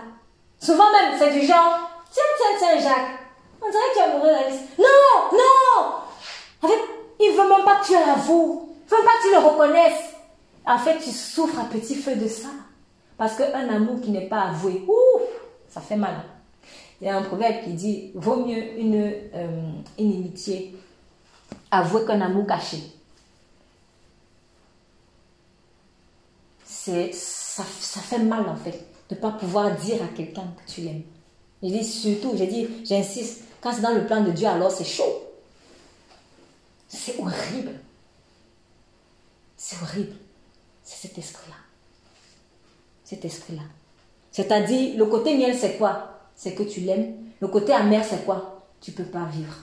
Souvent 0.65 0.91
même, 0.93 1.15
c'est 1.19 1.31
du 1.31 1.47
genre, 1.47 1.79
tiens, 2.11 2.23
tiens, 2.39 2.57
tiens, 2.59 2.81
Jacques. 2.81 3.19
On 3.61 3.71
dirait 3.71 3.83
que 3.91 3.99
tu 3.99 4.01
es 4.01 4.03
amoureux 4.03 4.31
d'Alice. 4.31 4.61
Non, 4.79 5.37
non. 5.37 6.67
Fait, 6.67 6.81
il 7.21 7.33
veut 7.33 7.49
même 7.51 7.67
pas 7.67 7.81
que 7.81 7.87
tu 7.87 7.93
l'avoues. 7.93 8.71
Il 8.87 8.97
veut 8.97 9.03
pas 9.05 9.11
que 9.11 9.29
tu 9.29 9.35
le 9.35 9.47
reconnaisses. 9.47 10.15
En 10.65 10.79
fait, 10.79 10.97
tu 11.01 11.11
souffres 11.11 11.61
à 11.61 11.65
petit 11.65 11.95
feu 11.95 12.17
de 12.17 12.27
ça. 12.27 12.49
Parce 13.19 13.37
qu'un 13.37 13.69
amour 13.69 14.01
qui 14.01 14.11
n'est 14.11 14.27
pas 14.27 14.45
avoué, 14.45 14.83
ouf, 14.89 15.23
ça 15.69 15.83
fait 15.83 15.97
mal. 15.97 16.15
Il 17.03 17.09
y 17.09 17.11
a 17.11 17.19
un 17.19 17.23
proverbe 17.23 17.63
qui 17.65 17.75
dit, 17.75 18.13
vaut 18.15 18.37
mieux 18.37 18.79
une, 18.79 19.13
euh, 19.35 19.71
inimitié 19.99 20.75
avouée 21.71 22.07
qu'un 22.07 22.23
amour 22.23 22.47
caché. 22.47 22.79
Ça, 26.65 27.63
ça 27.81 28.01
fait 28.01 28.19
mal 28.19 28.49
en 28.49 28.57
fait 28.57 28.94
de 29.09 29.15
ne 29.15 29.21
pas 29.21 29.33
pouvoir 29.33 29.75
dire 29.77 30.03
à 30.03 30.09
quelqu'un 30.09 30.47
que 30.57 30.71
tu 30.71 30.83
l'aimes. 30.83 31.05
Je 31.63 31.69
dis 31.69 31.85
surtout, 31.85 32.37
j'ai 32.37 32.47
dit, 32.47 32.69
j'insiste, 32.85 33.45
quand 33.61 33.73
c'est 33.73 33.81
dans 33.81 33.95
le 33.95 34.07
plan 34.07 34.23
de 34.23 34.31
Dieu, 34.31 34.47
alors 34.47 34.71
c'est 34.71 34.85
chaud. 34.85 35.23
C'est 36.89 37.19
horrible. 37.19 37.81
C'est 39.57 39.77
horrible. 39.83 40.17
C'est 40.83 41.09
cet 41.09 41.19
esprit-là. 41.19 41.57
Cet 43.05 43.25
esprit-là. 43.25 43.63
C'est-à-dire, 44.31 44.97
le 44.97 45.07
côté 45.07 45.37
miel, 45.37 45.57
c'est 45.57 45.79
quoi? 45.79 46.21
C'est 46.37 46.55
que 46.55 46.63
tu 46.63 46.81
l'aimes. 46.81 47.15
Le 47.41 47.49
côté 47.49 47.73
amer, 47.73 48.05
c'est 48.05 48.25
quoi? 48.25 48.67
Tu 48.81 48.91
ne 48.91 48.97
peux 48.97 49.05
pas 49.05 49.25
vivre. 49.27 49.55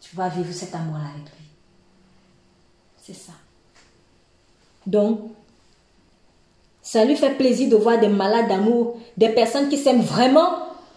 Tu 0.00 0.16
vas 0.16 0.28
vivre 0.28 0.52
cet 0.52 0.74
amour-là 0.74 1.04
avec 1.14 1.26
lui. 1.36 1.46
C'est 3.02 3.14
ça. 3.14 3.32
Donc, 4.86 5.32
ça 6.86 7.04
lui 7.04 7.16
fait 7.16 7.36
plaisir 7.36 7.68
de 7.68 7.74
voir 7.74 7.98
des 7.98 8.06
malades 8.06 8.46
d'amour, 8.46 8.96
des 9.16 9.30
personnes 9.30 9.68
qui 9.68 9.76
s'aiment 9.76 10.02
vraiment, 10.02 10.50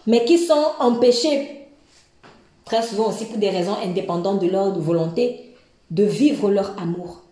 mais 0.06 0.24
qui 0.24 0.38
sont 0.38 0.66
empêchées, 0.78 1.66
très 2.64 2.80
souvent 2.84 3.08
aussi 3.08 3.24
pour 3.24 3.38
des 3.38 3.50
raisons 3.50 3.76
indépendantes 3.82 4.38
de 4.38 4.46
leur 4.46 4.70
volonté, 4.78 5.52
de 5.90 6.04
vivre 6.04 6.48
leur 6.48 6.80
amour. 6.80 7.22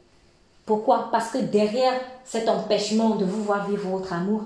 Pourquoi? 0.66 1.08
Parce 1.12 1.30
que 1.30 1.38
derrière 1.38 2.00
cet 2.24 2.48
empêchement 2.48 3.14
de 3.14 3.24
vous 3.24 3.44
voir 3.44 3.70
vivre 3.70 3.90
votre 3.90 4.12
amour, 4.12 4.42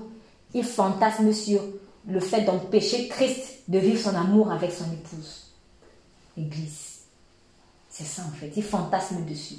il 0.53 0.63
fantasme 0.63 1.33
sur 1.33 1.61
le 2.07 2.19
fait 2.19 2.41
d'empêcher 2.41 3.07
Christ 3.07 3.61
de 3.67 3.79
vivre 3.79 3.99
son 3.99 4.15
amour 4.15 4.51
avec 4.51 4.73
son 4.73 4.85
épouse. 4.93 5.47
Église. 6.37 6.99
C'est 7.89 8.05
ça 8.05 8.21
en 8.31 8.35
fait. 8.37 8.51
Il 8.55 8.63
fantasme 8.63 9.25
dessus. 9.25 9.57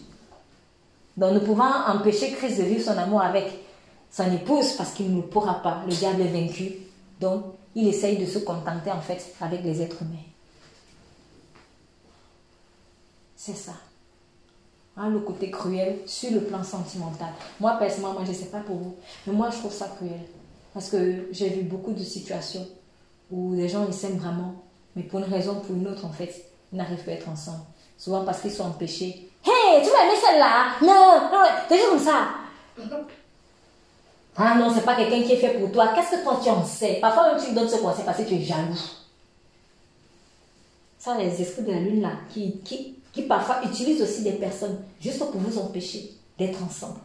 Donc 1.16 1.32
nous 1.35 1.40
pouvons 1.40 1.64
empêcher 1.89 2.31
Christ 2.31 2.59
de 2.59 2.64
vivre 2.64 2.85
son 2.85 2.97
amour 2.97 3.20
avec 3.20 3.64
son 4.15 4.31
épouse 4.31 4.73
parce 4.74 4.93
qu'il 4.93 5.15
ne 5.15 5.23
pourra 5.23 5.55
pas. 5.55 5.82
Le 5.86 5.93
diable 5.93 6.23
est 6.23 6.28
vaincu. 6.28 6.73
Donc, 7.20 7.45
il 7.74 7.89
essaye 7.89 8.16
de 8.16 8.27
se 8.27 8.39
contenter 8.39 8.93
en 8.93 9.01
fait 9.01 9.35
avec 9.41 9.65
les 9.65 9.82
êtres 9.82 10.03
humains. 10.03 10.28
C'est 13.35 13.57
ça. 13.57 13.73
Hein, 14.97 15.11
le 15.11 15.19
côté 15.19 15.51
cruel 15.51 15.99
sur 16.07 16.31
le 16.31 16.43
plan 16.43 16.62
sentimental. 16.62 17.31
Moi, 17.59 17.73
personnellement, 17.73 18.24
je 18.24 18.31
ne 18.31 18.36
sais 18.36 18.47
pas 18.47 18.61
pour 18.61 18.77
vous, 18.77 18.95
mais 19.27 19.32
moi, 19.32 19.51
je 19.51 19.59
trouve 19.59 19.73
ça 19.73 19.89
cruel. 19.97 20.20
Parce 20.73 20.89
que 20.89 21.27
j'ai 21.32 21.49
vu 21.49 21.62
beaucoup 21.62 21.93
de 21.93 22.03
situations 22.03 22.66
où 23.32 23.55
les 23.55 23.69
gens, 23.69 23.85
ils 23.85 23.93
s'aiment 23.93 24.19
vraiment, 24.19 24.55
mais 24.95 25.03
pour 25.03 25.19
une 25.19 25.24
raison 25.24 25.57
ou 25.57 25.61
pour 25.61 25.74
une 25.74 25.89
autre, 25.89 26.05
en 26.05 26.12
fait, 26.12 26.45
ils 26.73 26.78
n'arrivent 26.78 27.05
pas 27.05 27.11
à 27.11 27.15
être 27.15 27.28
ensemble. 27.28 27.65
Souvent 27.99 28.24
parce 28.24 28.41
qu'ils 28.41 28.53
sont 28.53 28.65
empêchés. 28.65 29.28
Hé, 29.45 29.82
tu 29.82 29.91
m'as 29.91 30.09
mis 30.09 30.20
celle-là? 30.20 30.66
Non, 30.81 31.31
non, 31.32 31.45
des 31.69 31.77
choses 31.77 31.89
comme 31.89 31.99
ça. 31.99 32.28
Ah 34.36 34.56
non, 34.56 34.73
c'est 34.74 34.85
pas 34.85 34.97
quelqu'un 34.97 35.23
qui 35.23 35.32
est 35.32 35.36
fait 35.36 35.59
pour 35.59 35.70
toi. 35.70 35.93
Qu'est-ce 35.94 36.16
que 36.16 36.23
toi 36.23 36.40
tu 36.43 36.51
en 36.51 36.65
sais? 36.65 36.98
Parfois 37.01 37.32
même 37.32 37.43
tu 37.43 37.51
me 37.51 37.55
donnes 37.55 37.69
ce 37.69 37.77
conseil 37.77 38.05
parce 38.05 38.19
que 38.19 38.23
tu 38.24 38.35
es 38.35 38.43
jaloux. 38.43 38.78
Ça, 40.98 41.16
les 41.19 41.40
esprits 41.40 41.62
de 41.62 41.70
la 41.70 41.81
lune 41.81 42.02
là, 42.02 42.12
qui, 42.32 42.59
qui, 42.65 42.97
qui 43.12 43.23
parfois 43.23 43.61
utilisent 43.65 44.02
aussi 44.02 44.23
des 44.23 44.32
personnes 44.32 44.78
juste 45.01 45.19
pour 45.19 45.40
vous 45.40 45.59
empêcher 45.59 46.15
d'être 46.39 46.59
ensemble. 46.65 47.01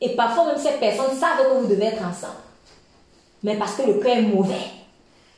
Et 0.00 0.16
parfois 0.16 0.46
même 0.46 0.58
ces 0.58 0.72
personnes 0.78 1.18
savent 1.18 1.38
que 1.38 1.60
vous 1.60 1.66
devez 1.66 1.86
être 1.86 2.02
ensemble. 2.02 2.40
Mais 3.42 3.56
parce 3.56 3.74
que 3.74 3.82
le 3.82 3.94
cœur 3.94 4.16
est 4.16 4.22
mauvais. 4.22 4.70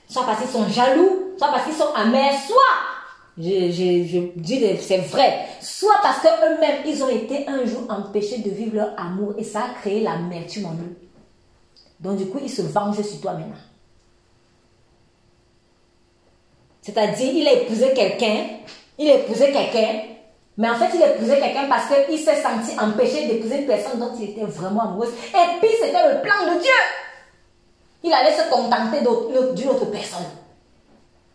Soit 0.09 0.24
parce 0.24 0.40
qu'ils 0.43 0.51
sont 0.51 0.68
jaloux, 0.68 1.32
soit 1.39 1.48
parce 1.48 1.64
qu'ils 1.64 1.74
sont 1.74 1.93
amers, 1.94 2.39
soit 2.47 2.93
je, 3.36 3.70
je, 3.70 4.05
je 4.06 4.19
dis 4.36 4.65
c'est 4.81 4.98
vrai. 4.98 5.47
Soit 5.61 5.97
parce 6.02 6.20
qu'eux-mêmes, 6.20 6.82
ils 6.86 7.02
ont 7.02 7.09
été 7.09 7.48
un 7.48 7.65
jour 7.65 7.82
empêchés 7.89 8.39
de 8.39 8.51
vivre 8.51 8.77
leur 8.77 8.98
amour 8.98 9.35
et 9.39 9.44
ça 9.44 9.61
a 9.61 9.81
créé 9.81 10.01
l'amertume 10.01 10.66
en 10.66 10.73
eux. 10.74 10.97
Donc 12.01 12.16
du 12.16 12.27
coup, 12.27 12.39
ils 12.43 12.51
se 12.51 12.62
vengent 12.62 13.02
sur 13.02 13.20
toi 13.20 13.32
maintenant. 13.32 13.56
C'est-à-dire, 16.82 17.32
il 17.35 17.48
a 17.48 17.52
épousé 17.52 17.93
quelqu'un, 17.94 18.44
il 18.98 19.09
a 19.09 19.15
épousé 19.15 19.51
quelqu'un, 19.51 20.02
mais 20.56 20.69
en 20.69 20.74
fait, 20.74 20.90
il 20.94 21.02
a 21.02 21.15
épousé 21.15 21.39
quelqu'un 21.40 21.66
parce 21.69 21.86
qu'il 22.06 22.19
s'est 22.19 22.43
senti 22.43 22.78
empêché 22.78 23.27
d'épouser 23.27 23.61
une 23.61 23.66
personne 23.66 23.98
dont 23.98 24.12
il 24.19 24.31
était 24.31 24.44
vraiment 24.44 24.82
amoureux. 24.82 25.12
Et 25.31 25.59
puis, 25.61 25.70
c'était 25.81 26.15
le 26.15 26.20
plan 26.20 26.55
de 26.55 26.61
Dieu. 26.61 26.70
Il 28.05 28.12
allait 28.12 28.36
se 28.36 28.48
contenter 28.51 29.01
d'une 29.01 29.70
autre 29.70 29.86
personne. 29.86 30.27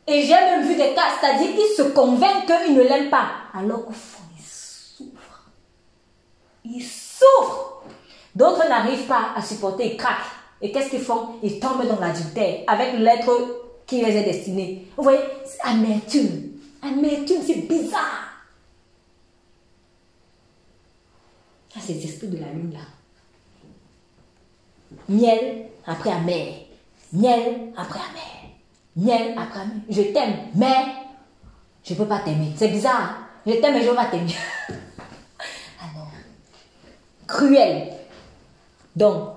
Et 0.10 0.24
j'ai 0.24 0.34
même 0.34 0.64
vu 0.68 0.76
des 0.76 0.96
cas, 0.96 1.04
c'est-à-dire 1.20 1.56
qu'ils 1.56 1.76
se 1.78 1.84
convainc 1.92 2.48
qu'il 2.48 2.74
ne 2.74 2.82
l'aime 2.82 3.12
pas. 3.12 3.30
Alors 3.54 3.86
qu'au 3.86 3.92
fond, 3.92 4.24
il 4.36 4.44
souffre. 4.44 5.46
Il 6.66 6.84
souffre. 6.84 7.84
D'autres 8.34 8.68
n'arrivent 8.68 9.06
pas 9.06 9.34
à 9.36 9.42
supporter, 9.44 9.94
ils 9.94 9.98
craquent. 9.98 10.32
Et 10.62 10.72
qu'est-ce 10.72 10.90
qu'ils 10.90 11.02
font? 11.02 11.36
Ils 11.44 11.60
tombent 11.60 11.88
dans 11.88 12.00
l'adultère 12.00 12.64
avec 12.66 12.94
l'être 12.94 13.84
qui 13.86 14.04
les 14.04 14.18
est 14.18 14.24
destiné. 14.24 14.88
Vous 14.98 15.04
voyez, 15.04 15.20
c'est 15.46 15.62
amertume. 15.62 16.54
Amertume, 16.82 17.44
c'est 17.46 17.68
bizarre. 17.68 18.30
Ça, 21.72 21.80
c'est 21.86 21.94
l'esprit 21.94 22.30
de 22.30 22.38
la 22.40 22.48
lune 22.48 22.74
là. 22.74 22.80
Miel 25.08 25.68
après 25.86 26.12
amer. 26.12 26.66
Miel 27.14 27.74
après 27.78 28.00
amer 28.00 28.39
miel 28.96 29.36
après 29.38 29.62
Je 29.90 30.02
t'aime, 30.02 30.36
mais 30.56 30.86
je 31.84 31.94
ne 31.94 31.98
peux 31.98 32.06
pas 32.06 32.20
t'aimer. 32.20 32.52
C'est 32.56 32.68
bizarre. 32.70 33.16
Je 33.46 33.54
t'aime, 33.54 33.74
mais 33.74 33.82
je 33.82 33.86
ne 33.86 33.90
peux 33.92 33.96
pas 33.96 34.06
t'aimer. 34.06 34.36
non. 35.96 36.06
cruel. 37.28 37.94
Donc, 38.96 39.30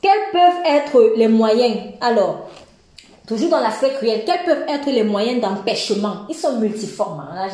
quels 0.00 0.30
peuvent 0.32 0.64
être 0.66 1.14
les 1.16 1.28
moyens? 1.28 1.94
Alors, 2.00 2.50
toujours 3.26 3.50
dans 3.50 3.60
l'aspect 3.60 3.92
cruel, 3.94 4.22
quels 4.24 4.44
peuvent 4.44 4.64
être 4.68 4.90
les 4.90 5.02
moyens 5.02 5.40
d'empêchement? 5.40 6.26
Ils 6.28 6.34
sont 6.34 6.58
multiformes. 6.58 7.20
Hein. 7.20 7.34
Là, 7.34 7.48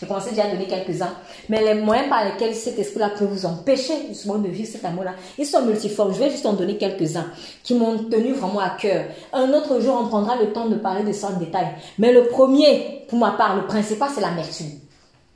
j'ai 0.00 0.06
commencé 0.06 0.30
déjà 0.30 0.44
à 0.44 0.48
donner 0.48 0.66
quelques-uns. 0.66 1.12
Mais 1.48 1.62
les 1.62 1.80
moyens 1.80 2.08
par 2.08 2.24
lesquels 2.24 2.54
cet 2.54 2.78
esprit-là 2.78 3.10
peut 3.10 3.24
vous 3.24 3.46
empêcher 3.46 3.94
justement 4.08 4.36
de 4.36 4.48
vivre 4.48 4.68
cet 4.68 4.84
amour-là, 4.84 5.12
ils 5.38 5.46
sont 5.46 5.62
multiformes. 5.62 6.14
Je 6.14 6.18
vais 6.18 6.30
juste 6.30 6.46
en 6.46 6.52
donner 6.52 6.76
quelques-uns 6.76 7.26
qui 7.62 7.74
m'ont 7.74 7.98
tenu 8.04 8.32
vraiment 8.32 8.60
à 8.60 8.70
cœur. 8.70 9.04
Un 9.32 9.52
autre 9.52 9.80
jour, 9.80 9.98
on 10.02 10.08
prendra 10.08 10.36
le 10.36 10.52
temps 10.52 10.66
de 10.66 10.76
parler 10.76 11.04
de 11.04 11.12
ça 11.12 11.28
en 11.28 11.38
détail. 11.38 11.68
Mais 11.98 12.12
le 12.12 12.26
premier, 12.28 13.04
pour 13.08 13.18
ma 13.18 13.32
part, 13.32 13.56
le 13.56 13.66
principal, 13.66 14.08
c'est 14.14 14.20
l'amertume. 14.20 14.72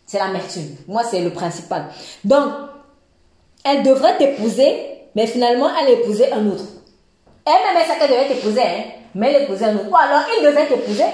C'est 0.07 0.19
l'amertume. 0.19 0.77
Moi, 0.89 1.03
c'est 1.05 1.23
le 1.23 1.31
principal. 1.31 1.87
Donc, 2.25 2.51
elle 3.65 3.83
devrait 3.83 4.19
t'épouser 4.19 4.89
mais 5.15 5.27
finalement, 5.27 5.69
elle 5.79 6.01
épousait 6.01 6.33
un 6.33 6.47
autre. 6.47 6.65
Elle-même, 7.45 7.83
elle 7.83 7.99
qu'elle 7.99 8.11
devait 8.11 8.29
t'épouser, 8.29 8.63
hein, 8.63 8.85
mais 9.15 9.43
épousait 9.43 9.67
un 9.67 9.75
autre. 9.77 9.91
Ou 9.91 9.97
alors, 9.97 10.23
il 10.39 10.45
devait 10.45 10.67
t'épouser, 10.67 11.05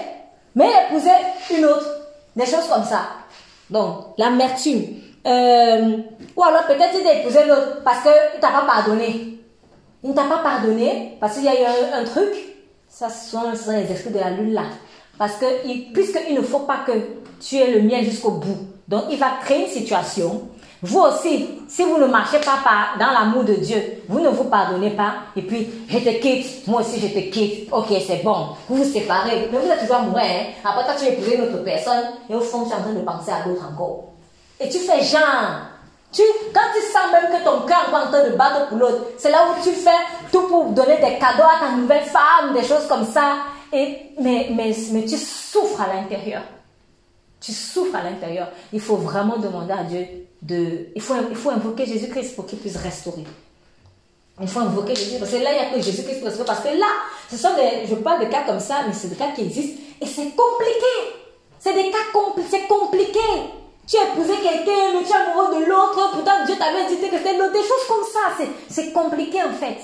mais 0.54 0.68
épousait 0.86 1.56
une 1.56 1.64
autre. 1.64 1.86
Des 2.36 2.46
choses 2.46 2.68
comme 2.72 2.84
ça. 2.84 3.00
Donc, 3.70 4.14
l'amertume. 4.16 4.84
Euh, 5.26 5.98
ou 6.36 6.42
alors, 6.42 6.66
peut-être 6.66 6.94
il 6.94 7.02
t'a 7.02 7.14
épousé 7.14 7.44
l'autre 7.46 7.82
parce 7.84 8.02
qu'il 8.02 8.40
t'a 8.40 8.48
pas 8.48 8.64
pardonné. 8.66 9.38
Il 10.02 10.10
ne 10.10 10.14
t'a 10.14 10.24
pas 10.24 10.38
pardonné 10.38 11.16
parce 11.20 11.34
qu'il 11.34 11.44
y 11.44 11.48
a 11.48 11.54
eu 11.54 11.64
un, 11.92 12.04
truc. 12.04 12.32
Ça, 12.88 13.08
ce 13.10 13.30
sont, 13.30 13.42
les 13.70 13.92
esprits 13.92 14.12
de 14.12 14.18
la 14.18 14.30
lune 14.30 14.54
là. 14.54 14.62
Parce 15.18 15.34
que, 15.34 15.92
puisqu'il 15.92 16.36
ne 16.36 16.42
faut 16.42 16.60
pas 16.60 16.84
que 16.86 16.92
tu 17.40 17.56
aies 17.56 17.72
le 17.72 17.82
mien 17.82 18.02
jusqu'au 18.02 18.30
bout. 18.30 18.58
Donc, 18.86 19.04
il 19.10 19.18
va 19.18 19.32
créer 19.42 19.62
une 19.62 19.70
situation 19.70 20.48
vous 20.82 21.00
aussi, 21.00 21.48
si 21.66 21.82
vous 21.82 21.98
ne 21.98 22.06
marchez 22.06 22.38
pas 22.38 22.58
dans 23.00 23.10
l'amour 23.10 23.42
de 23.42 23.54
Dieu, 23.54 23.82
vous 24.08 24.20
ne 24.20 24.28
vous 24.28 24.44
pardonnez 24.44 24.90
pas, 24.90 25.14
et 25.34 25.42
puis 25.42 25.68
je 25.88 25.98
te 25.98 26.20
quitte, 26.20 26.68
moi 26.68 26.82
aussi 26.82 27.00
je 27.00 27.08
te 27.08 27.30
quitte, 27.30 27.68
ok 27.72 27.86
c'est 28.06 28.22
bon, 28.22 28.50
vous 28.68 28.84
vous 28.84 28.92
séparez, 28.92 29.48
mais 29.50 29.58
vous 29.58 29.68
êtes 29.68 29.80
toujours 29.80 29.96
amoureux, 29.96 30.20
hein? 30.20 30.46
après 30.64 30.84
toi 30.84 30.94
tu 30.96 31.06
as 31.06 31.08
épousé 31.08 31.34
une 31.34 31.42
autre 31.42 31.64
personne, 31.64 32.04
et 32.30 32.34
au 32.34 32.40
fond 32.40 32.64
tu 32.64 32.70
es 32.70 32.74
en 32.74 32.82
train 32.82 32.92
de 32.92 33.00
penser 33.00 33.32
à 33.32 33.46
l'autre 33.46 33.64
encore. 33.72 34.04
Et 34.60 34.68
tu 34.68 34.78
fais 34.78 35.02
genre, 35.02 35.62
tu, 36.12 36.22
quand 36.54 36.60
tu 36.72 36.80
sens 36.92 37.10
même 37.12 37.32
que 37.32 37.44
ton 37.44 37.66
cœur 37.66 37.88
est 37.90 37.96
en 37.96 38.10
train 38.10 38.30
de 38.30 38.36
battre 38.36 38.68
pour 38.68 38.78
l'autre, 38.78 39.04
c'est 39.18 39.32
là 39.32 39.46
où 39.50 39.62
tu 39.62 39.72
fais 39.72 39.90
tout 40.30 40.42
pour 40.42 40.66
donner 40.66 40.96
des 40.96 41.18
cadeaux 41.18 41.42
à 41.42 41.58
ta 41.58 41.76
nouvelle 41.76 42.04
femme, 42.04 42.54
des 42.54 42.62
choses 42.62 42.86
comme 42.88 43.04
ça, 43.04 43.38
et, 43.72 44.12
mais, 44.20 44.48
mais, 44.54 44.74
mais 44.92 45.04
tu 45.04 45.16
souffres 45.16 45.80
à 45.80 45.92
l'intérieur. 45.92 46.42
Tu 47.40 47.52
souffres 47.52 47.96
à 47.96 48.02
l'intérieur. 48.02 48.48
Il 48.72 48.80
faut 48.80 48.96
vraiment 48.96 49.36
demander 49.36 49.72
à 49.72 49.84
Dieu 49.84 50.06
Il 50.50 51.02
faut, 51.02 51.14
il 51.30 51.36
faut 51.36 51.50
invoquer 51.50 51.86
Jésus-Christ 51.86 52.34
pour 52.34 52.46
qu'il 52.46 52.58
puisse 52.58 52.76
restaurer. 52.76 53.24
Il 54.40 54.48
faut 54.48 54.60
invoquer 54.60 54.94
Jésus. 54.94 55.18
Parce 55.18 55.30
que 55.30 55.36
là, 55.36 55.50
il 55.52 55.54
n'y 55.54 55.66
a 55.66 55.70
que 55.74 55.82
Jésus-Christ 55.82 56.18
pour 56.18 56.28
restaurer. 56.28 56.46
Parce 56.46 56.60
que 56.60 56.68
là, 56.68 56.86
ce 57.30 57.36
sont 57.36 57.54
des... 57.54 57.86
Je 57.86 57.94
parle 57.96 58.24
de 58.24 58.30
cas 58.30 58.44
comme 58.44 58.60
ça, 58.60 58.82
mais 58.86 58.92
c'est 58.92 59.08
des 59.08 59.16
cas 59.16 59.32
qui 59.32 59.42
existent. 59.42 59.80
Et 60.00 60.06
c'est 60.06 60.30
compliqué. 60.30 60.94
C'est 61.58 61.74
des 61.74 61.90
cas 61.90 61.98
compliqués. 62.12 62.48
C'est 62.50 62.66
compliqué. 62.66 63.18
Tu 63.86 63.96
as 63.96 64.12
épousé 64.12 64.34
quelqu'un, 64.36 64.92
mais 64.94 65.04
tu 65.04 65.10
es 65.10 65.14
amoureux 65.14 65.60
de 65.60 65.64
l'autre. 65.64 66.10
Pourtant, 66.12 66.44
Dieu 66.46 66.54
t'avait 66.56 66.86
dit 66.88 66.96
que 66.96 67.16
c'était 67.16 67.36
l'autre. 67.36 67.52
Des 67.52 67.58
choses 67.58 67.86
comme 67.88 68.04
ça. 68.04 68.44
C'est 68.68 68.92
compliqué, 68.92 69.42
en 69.42 69.52
fait. 69.52 69.78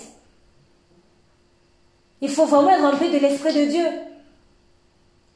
Il 2.20 2.30
faut 2.30 2.46
vraiment 2.46 2.70
être 2.70 2.90
rempli 2.90 3.10
de 3.10 3.18
l'Esprit 3.18 3.52
de 3.52 3.70
Dieu 3.70 3.86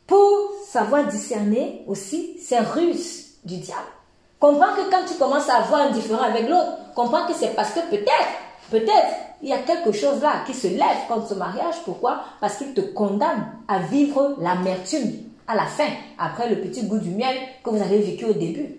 pour 0.07 0.53
savoir 0.67 1.07
discerner 1.07 1.83
aussi 1.87 2.39
ces 2.41 2.59
ruses 2.59 3.27
du 3.45 3.59
diable. 3.59 3.98
Comprends 4.39 4.75
que 4.75 4.91
quand 4.91 5.05
tu 5.07 5.15
commences 5.15 5.49
à 5.49 5.57
avoir 5.57 5.83
un 5.83 5.91
différent 5.91 6.23
avec 6.23 6.49
l'autre, 6.49 6.79
comprends 6.95 7.27
que 7.27 7.35
c'est 7.35 7.55
parce 7.57 7.73
que 7.73 7.81
peut-être, 7.91 8.29
peut-être, 8.71 9.15
il 9.43 9.49
y 9.49 9.53
a 9.53 9.59
quelque 9.59 9.93
chose 9.93 10.21
là 10.21 10.43
qui 10.47 10.55
se 10.55 10.69
lève 10.69 11.07
contre 11.09 11.29
ce 11.29 11.35
mariage. 11.35 11.77
Pourquoi? 11.85 12.21
Parce 12.41 12.57
qu'il 12.57 12.75
te 12.75 12.81
condamne 12.81 13.47
à 13.67 13.81
vivre 13.81 14.37
l'amertume 14.41 15.13
à 15.47 15.55
la 15.55 15.65
fin, 15.65 15.89
après 16.19 16.49
le 16.49 16.61
petit 16.61 16.85
goût 16.85 16.99
du 16.99 17.11
miel 17.11 17.37
que 17.65 17.71
vous 17.71 17.83
avez 17.83 17.99
vécu 17.99 18.27
au 18.27 18.35
début. 18.35 18.77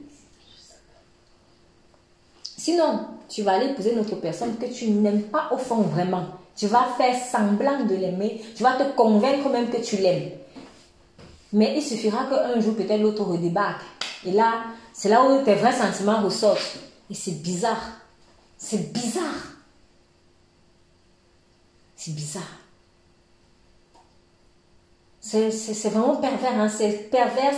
Sinon, 2.43 3.07
tu 3.27 3.41
vas 3.41 3.53
aller 3.53 3.71
épouser 3.71 3.93
une 3.93 3.99
autre 3.99 4.15
personne 4.17 4.55
que 4.57 4.65
tu 4.65 4.89
n'aimes 4.89 5.23
pas 5.23 5.49
au 5.51 5.57
fond 5.57 5.81
vraiment. 5.81 6.25
Tu 6.55 6.67
vas 6.67 6.87
faire 6.97 7.15
semblant 7.15 7.85
de 7.85 7.95
l'aimer. 7.95 8.41
Tu 8.55 8.63
vas 8.63 8.73
te 8.73 8.83
convaincre 8.95 9.49
même 9.49 9.69
que 9.69 9.77
tu 9.77 9.95
l'aimes. 9.97 10.31
Mais 11.53 11.73
il 11.77 11.81
suffira 11.81 12.25
qu'un 12.25 12.59
jour, 12.59 12.75
peut-être 12.75 13.01
l'autre 13.01 13.23
redébarque. 13.23 13.81
Et 14.25 14.31
là, 14.31 14.63
c'est 14.99 15.07
là 15.07 15.23
où 15.23 15.41
tes 15.45 15.55
vrais 15.55 15.71
sentiments 15.71 16.21
ressortent. 16.21 16.77
Et 17.09 17.13
c'est 17.13 17.41
bizarre. 17.41 18.01
C'est 18.57 18.91
bizarre. 18.91 19.23
C'est 21.95 22.13
bizarre. 22.13 22.43
C'est 25.21 25.89
vraiment 25.89 26.17
pervers. 26.17 26.59
Hein? 26.59 26.67
C'est 26.67 27.09
pervers, 27.09 27.53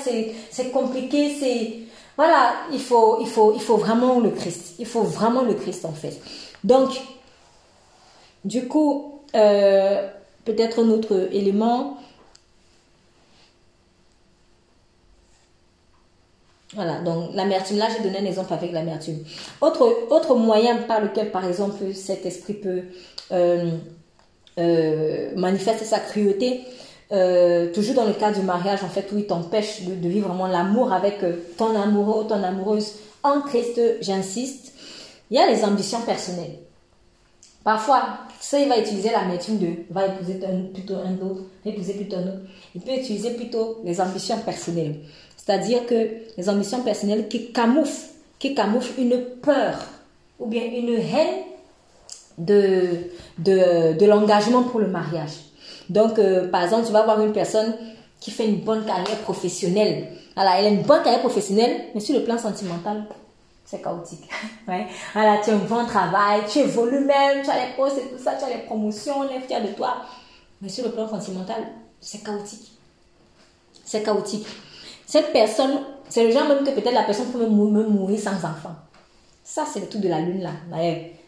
c'est 0.51 0.71
compliqué. 0.71 1.35
C'est 1.39 1.79
Voilà, 2.15 2.53
il 2.71 2.79
faut, 2.79 3.17
vraiment 3.75 4.19
le 4.19 4.29
Christ. 4.29 4.75
Il 4.77 4.85
faut 4.85 5.01
vraiment 5.01 5.41
le 5.41 5.55
Christ, 5.55 5.85
en 5.85 5.93
fait. 5.93 6.21
Donc, 6.63 6.91
du 8.45 8.67
coup, 8.67 9.21
euh, 9.33 10.07
peut-être 10.45 10.83
un 10.83 10.91
autre 10.91 11.29
élément 11.31 11.97
Voilà, 16.73 16.99
donc 17.01 17.31
l'amertume, 17.33 17.77
là 17.77 17.87
j'ai 17.89 18.01
donné 18.01 18.19
un 18.19 18.25
exemple 18.25 18.53
avec 18.53 18.71
l'amertume. 18.71 19.19
Autre, 19.59 20.07
autre 20.09 20.35
moyen 20.35 20.77
par 20.77 21.01
lequel, 21.01 21.29
par 21.31 21.45
exemple, 21.45 21.93
cet 21.93 22.25
esprit 22.25 22.53
peut 22.53 22.83
euh, 23.31 23.71
euh, 24.57 25.31
manifester 25.35 25.83
sa 25.83 25.99
cruauté, 25.99 26.61
euh, 27.11 27.73
toujours 27.73 27.95
dans 27.95 28.05
le 28.05 28.13
cas 28.13 28.31
du 28.31 28.41
mariage, 28.41 28.83
en 28.83 28.87
fait, 28.87 29.11
où 29.11 29.17
il 29.17 29.25
t'empêche 29.27 29.81
de, 29.83 30.07
vivre 30.07 30.29
vraiment 30.29 30.47
l'amour 30.47 30.93
avec 30.93 31.19
ton 31.57 31.75
amoureux 31.75 32.23
ou 32.23 32.27
ton 32.27 32.41
amoureuse 32.41 32.93
en 33.21 33.41
Christ, 33.41 33.79
j'insiste, 33.99 34.73
il 35.29 35.35
y 35.35 35.39
a 35.39 35.51
les 35.51 35.65
ambitions 35.65 36.01
personnelles. 36.01 36.57
Parfois, 37.65 38.17
ça, 38.39 38.59
il 38.59 38.67
va 38.69 38.79
utiliser 38.79 39.11
l'amertume 39.11 39.59
de, 39.59 39.67
va 39.91 40.07
épouser 40.07 40.39
plutôt 40.73 40.95
un 40.95 41.13
autre, 41.25 41.41
épouser 41.65 41.93
plutôt 41.93 42.15
un 42.15 42.27
autre. 42.27 42.41
Il 42.73 42.81
peut 42.81 42.93
utiliser 42.93 43.31
plutôt 43.31 43.81
les 43.83 44.01
ambitions 44.01 44.39
personnelles. 44.39 44.95
C'est-à-dire 45.51 45.85
que 45.85 46.07
les 46.37 46.47
ambitions 46.47 46.81
personnelles 46.81 47.27
qui 47.27 47.51
camouflent, 47.51 48.07
qui 48.39 48.55
camouflent 48.55 49.01
une 49.01 49.21
peur 49.41 49.79
ou 50.39 50.45
bien 50.45 50.63
une 50.63 50.91
haine 50.91 51.43
de, 52.37 53.11
de, 53.37 54.05
l'engagement 54.05 54.63
pour 54.63 54.79
le 54.79 54.87
mariage. 54.87 55.33
Donc, 55.89 56.17
euh, 56.19 56.47
par 56.47 56.63
exemple, 56.63 56.87
tu 56.87 56.93
vas 56.93 57.03
voir 57.03 57.19
une 57.19 57.33
personne 57.33 57.75
qui 58.21 58.31
fait 58.31 58.47
une 58.47 58.61
bonne 58.61 58.85
carrière 58.85 59.17
professionnelle. 59.23 60.07
Elle 60.37 60.47
a 60.47 60.69
une 60.69 60.83
bonne 60.83 61.03
carrière 61.03 61.19
professionnelle, 61.19 61.87
mais 61.93 61.99
sur 61.99 62.17
le 62.17 62.23
plan 62.23 62.37
sentimental, 62.37 63.03
c'est 63.65 63.81
chaotique. 63.81 64.29
Ouais. 64.69 64.87
Tu 65.13 65.49
as 65.49 65.53
un 65.53 65.57
bon 65.57 65.85
travail, 65.85 66.43
tu 66.49 66.59
évolues 66.59 67.03
même, 67.03 67.43
tu 67.43 67.49
as 67.49 67.65
les 67.65 67.73
postes 67.75 67.97
et 67.97 68.15
tout 68.15 68.23
ça, 68.23 68.35
tu 68.35 68.45
as 68.45 68.55
les 68.55 68.63
promotions, 68.63 69.19
on 69.19 69.29
est 69.29 69.41
fier 69.41 69.61
de 69.61 69.73
toi. 69.73 69.97
Mais 70.61 70.69
sur 70.69 70.85
le 70.85 70.91
plan 70.91 71.09
sentimental, 71.09 71.61
c'est 71.99 72.23
chaotique. 72.23 72.71
C'est 73.83 74.01
chaotique. 74.01 74.47
Cette 75.11 75.33
personne, 75.33 75.81
c'est 76.07 76.23
le 76.23 76.31
genre 76.31 76.47
même 76.47 76.63
que 76.63 76.69
peut-être 76.69 76.93
la 76.93 77.03
personne 77.03 77.25
peut 77.33 77.39
même 77.39 77.49
mourir 77.49 78.17
sans 78.17 78.31
enfant. 78.31 78.73
Ça, 79.43 79.65
c'est 79.69 79.81
le 79.81 79.87
tout 79.87 79.97
de 79.99 80.07
la 80.07 80.21
lune 80.21 80.41
là. 80.41 80.51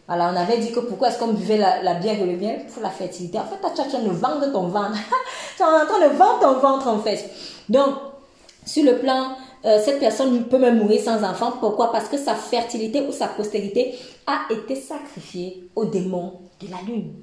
Alors, 0.07 0.27
on 0.31 0.38
avait 0.38 0.57
dit 0.60 0.72
que 0.72 0.80
pourquoi 0.80 1.10
est-ce 1.10 1.19
qu'on 1.19 1.34
buvait 1.34 1.57
la, 1.57 1.93
bière 1.95 2.18
et 2.18 2.26
le 2.26 2.38
miel 2.38 2.65
Pour 2.73 2.81
la 2.81 2.89
fertilité? 2.89 3.38
En 3.38 3.43
fait, 3.43 3.57
tu 3.60 3.81
es 3.81 3.84
en 3.84 3.89
train 3.89 3.99
de 3.99 4.10
vendre 4.10 4.53
ton 4.53 4.68
ventre. 4.68 4.97
tu 5.57 5.64
es 5.64 5.65
en 5.65 5.85
train 5.85 5.99
de 5.99 6.15
vendre 6.15 6.39
ton 6.39 6.60
ventre, 6.60 6.88
en 6.88 6.99
fait. 6.99 7.30
Donc, 7.68 7.95
sur 8.65 8.85
le 8.85 8.99
plan, 8.99 9.35
euh, 9.65 9.77
cette 9.84 9.99
personne 9.99 10.45
peut 10.45 10.60
même 10.60 10.77
mourir 10.80 11.01
sans 11.01 11.22
enfant. 11.22 11.51
Pourquoi? 11.60 11.91
Parce 11.91 12.07
que 12.07 12.15
sa 12.18 12.35
fertilité 12.35 13.01
ou 13.01 13.11
sa 13.11 13.27
postérité 13.27 13.95
a 14.26 14.43
été 14.49 14.76
sacrifiée 14.76 15.68
au 15.76 15.84
démon 15.84 16.39
de 16.61 16.72
la 16.72 16.77
lune. 16.88 17.15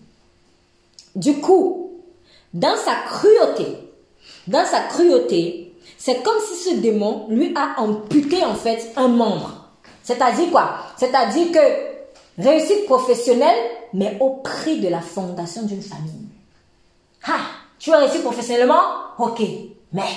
Du 1.16 1.40
coup, 1.40 2.02
dans 2.52 2.76
sa 2.76 2.96
cruauté, 3.06 3.78
dans 4.46 4.66
sa 4.66 4.80
cruauté, 4.80 5.69
c'est 6.00 6.22
comme 6.22 6.38
si 6.48 6.54
ce 6.56 6.76
démon 6.76 7.26
lui 7.28 7.54
a 7.54 7.78
amputé 7.78 8.42
en 8.42 8.54
fait 8.54 8.90
un 8.96 9.08
membre. 9.08 9.66
C'est-à-dire 10.02 10.50
quoi? 10.50 10.78
C'est-à-dire 10.96 11.52
que 11.52 12.42
réussite 12.42 12.86
professionnelle, 12.86 13.58
mais 13.92 14.16
au 14.18 14.30
prix 14.36 14.80
de 14.80 14.88
la 14.88 15.02
fondation 15.02 15.62
d'une 15.64 15.82
famille. 15.82 16.26
Ah, 17.24 17.40
tu 17.78 17.92
as 17.92 17.98
réussi 17.98 18.20
professionnellement? 18.20 18.80
Ok, 19.18 19.42
mais 19.92 20.08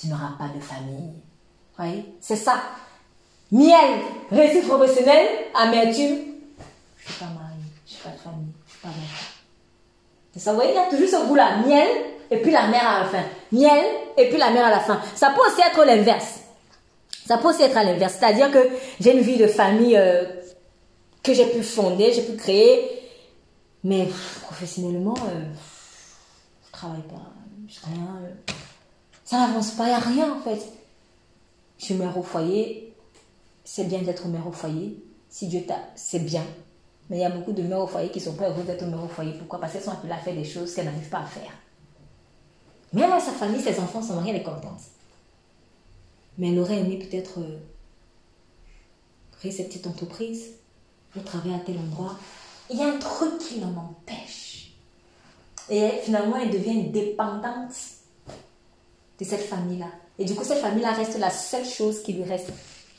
tu 0.00 0.06
n'auras 0.06 0.34
pas 0.38 0.48
de 0.54 0.60
famille. 0.60 1.10
Oui, 1.80 2.04
c'est 2.20 2.36
ça. 2.36 2.62
Miel, 3.50 4.02
réussite 4.30 4.68
professionnelle, 4.68 5.26
amertume. 5.52 6.16
Je 6.96 7.08
ne 7.08 7.12
suis 7.12 7.18
pas 7.18 7.24
mariée, 7.24 7.58
je 7.84 7.92
ne 7.92 7.96
suis 7.96 8.04
pas 8.04 8.10
de 8.10 8.20
famille, 8.20 8.52
je 8.68 8.70
ne 8.70 8.70
suis 8.70 8.80
pas. 8.82 8.88
C'est 10.32 10.40
ça, 10.40 10.52
vous 10.52 10.58
voyez, 10.58 10.70
il 10.70 10.76
y 10.76 10.78
a 10.78 10.88
toujours 10.88 11.08
ce 11.08 11.26
goût-là. 11.26 11.56
Miel, 11.66 11.88
et 12.30 12.38
puis 12.38 12.50
la 12.50 12.66
mère 12.68 12.86
à 12.86 13.00
la 13.00 13.06
fin. 13.06 13.24
Miel 13.52 13.84
et 14.16 14.28
puis 14.28 14.38
la 14.38 14.50
mère 14.50 14.66
à 14.66 14.70
la 14.70 14.80
fin. 14.80 15.00
Ça 15.14 15.30
peut 15.30 15.40
aussi 15.46 15.60
être 15.60 15.84
l'inverse. 15.84 16.40
Ça 17.26 17.38
peut 17.38 17.48
aussi 17.48 17.62
être 17.62 17.76
à 17.76 17.84
l'inverse. 17.84 18.16
C'est-à-dire 18.18 18.50
que 18.50 18.68
j'ai 19.00 19.16
une 19.16 19.22
vie 19.22 19.36
de 19.36 19.46
famille 19.46 19.96
euh, 19.96 20.24
que 21.22 21.32
j'ai 21.32 21.46
pu 21.46 21.62
fonder, 21.62 22.12
j'ai 22.12 22.22
pu 22.22 22.36
créer. 22.36 23.00
Mais 23.82 24.08
professionnellement, 24.42 25.14
euh, 25.14 25.42
je 26.66 26.72
travaille 26.72 27.02
pas, 27.02 27.32
je 27.68 27.78
rien. 27.86 28.18
Euh, 28.22 28.52
ça 29.24 29.38
n'avance 29.38 29.72
pas, 29.72 29.84
il 29.84 29.88
n'y 29.88 29.94
a 29.94 29.98
rien 29.98 30.32
en 30.32 30.40
fait. 30.40 30.60
Je 31.78 31.84
suis 31.86 31.94
mère 31.94 32.16
au 32.16 32.22
foyer, 32.22 32.94
c'est 33.64 33.84
bien 33.84 34.02
d'être 34.02 34.26
mère 34.28 34.46
au 34.46 34.52
foyer. 34.52 35.02
Si 35.28 35.48
Dieu 35.48 35.64
t'a, 35.66 35.78
c'est 35.96 36.20
bien. 36.20 36.44
Mais 37.10 37.18
il 37.18 37.20
y 37.20 37.24
a 37.24 37.30
beaucoup 37.30 37.52
de 37.52 37.62
mères 37.62 37.80
au 37.80 37.86
foyer 37.86 38.10
qui 38.10 38.20
sont 38.20 38.34
pas 38.34 38.48
heureuses 38.48 38.64
d'être 38.64 38.84
mère 38.84 39.04
au 39.04 39.08
foyer. 39.08 39.32
Pourquoi? 39.38 39.60
Parce 39.60 39.72
qu'elles 39.72 39.82
sont 39.82 39.90
appelées 39.90 40.12
à 40.12 40.18
faire 40.18 40.34
des 40.34 40.44
choses 40.44 40.74
qu'elles 40.74 40.86
n'arrivent 40.86 41.08
pas 41.08 41.20
à 41.20 41.26
faire. 41.26 41.52
Même 42.94 43.12
à 43.12 43.20
sa 43.20 43.32
famille, 43.32 43.60
ses 43.60 43.78
enfants 43.80 44.02
sont 44.02 44.14
mariés, 44.14 44.30
elle 44.30 44.40
est 44.40 44.44
contente. 44.44 44.80
Mais 46.38 46.52
elle 46.52 46.58
aurait 46.58 46.78
aimé 46.78 46.98
peut-être 46.98 47.40
euh, 47.40 47.58
créer 49.38 49.52
cette 49.52 49.68
petite 49.68 49.86
entreprise, 49.86 50.52
ou 51.16 51.20
travailler 51.20 51.54
à 51.54 51.58
tel 51.58 51.76
endroit. 51.78 52.16
Il 52.70 52.78
y 52.78 52.82
a 52.82 52.86
un 52.86 52.98
truc 52.98 53.38
qui 53.38 53.60
l'en 53.60 53.74
empêche. 53.76 54.72
Et 55.68 55.90
finalement, 56.02 56.36
elle 56.36 56.50
devient 56.50 56.84
dépendante 56.84 57.74
de 59.18 59.24
cette 59.24 59.44
famille-là. 59.44 59.88
Et 60.18 60.24
du 60.24 60.34
coup, 60.34 60.44
cette 60.44 60.60
famille-là 60.60 60.92
reste 60.92 61.18
la 61.18 61.30
seule 61.30 61.64
chose 61.64 62.02
qui 62.02 62.12
lui 62.12 62.24
reste. 62.24 62.50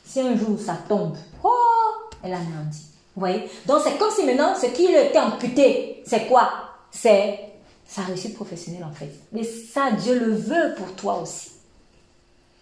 Si 0.04 0.20
un 0.20 0.36
jour 0.36 0.58
ça 0.58 0.78
tombe, 0.88 1.16
oh, 1.42 2.08
elle 2.22 2.32
a 2.32 2.36
anéantit. 2.36 2.86
Vous 3.14 3.20
voyez? 3.20 3.48
Donc, 3.66 3.80
c'est 3.82 3.96
comme 3.98 4.10
si 4.10 4.24
maintenant, 4.24 4.54
ce 4.54 4.66
qui 4.66 4.88
lui 4.88 4.96
était 4.96 5.18
amputé, 5.18 6.02
c'est 6.06 6.26
quoi? 6.26 6.50
C'est 6.90 7.40
sa 7.86 8.02
réussite 8.02 8.34
professionnelle, 8.34 8.84
en 8.84 8.92
fait. 8.92 9.10
Mais 9.32 9.44
ça, 9.44 9.90
Dieu 9.92 10.18
le 10.18 10.32
veut 10.34 10.74
pour 10.76 10.92
toi 10.94 11.20
aussi. 11.22 11.50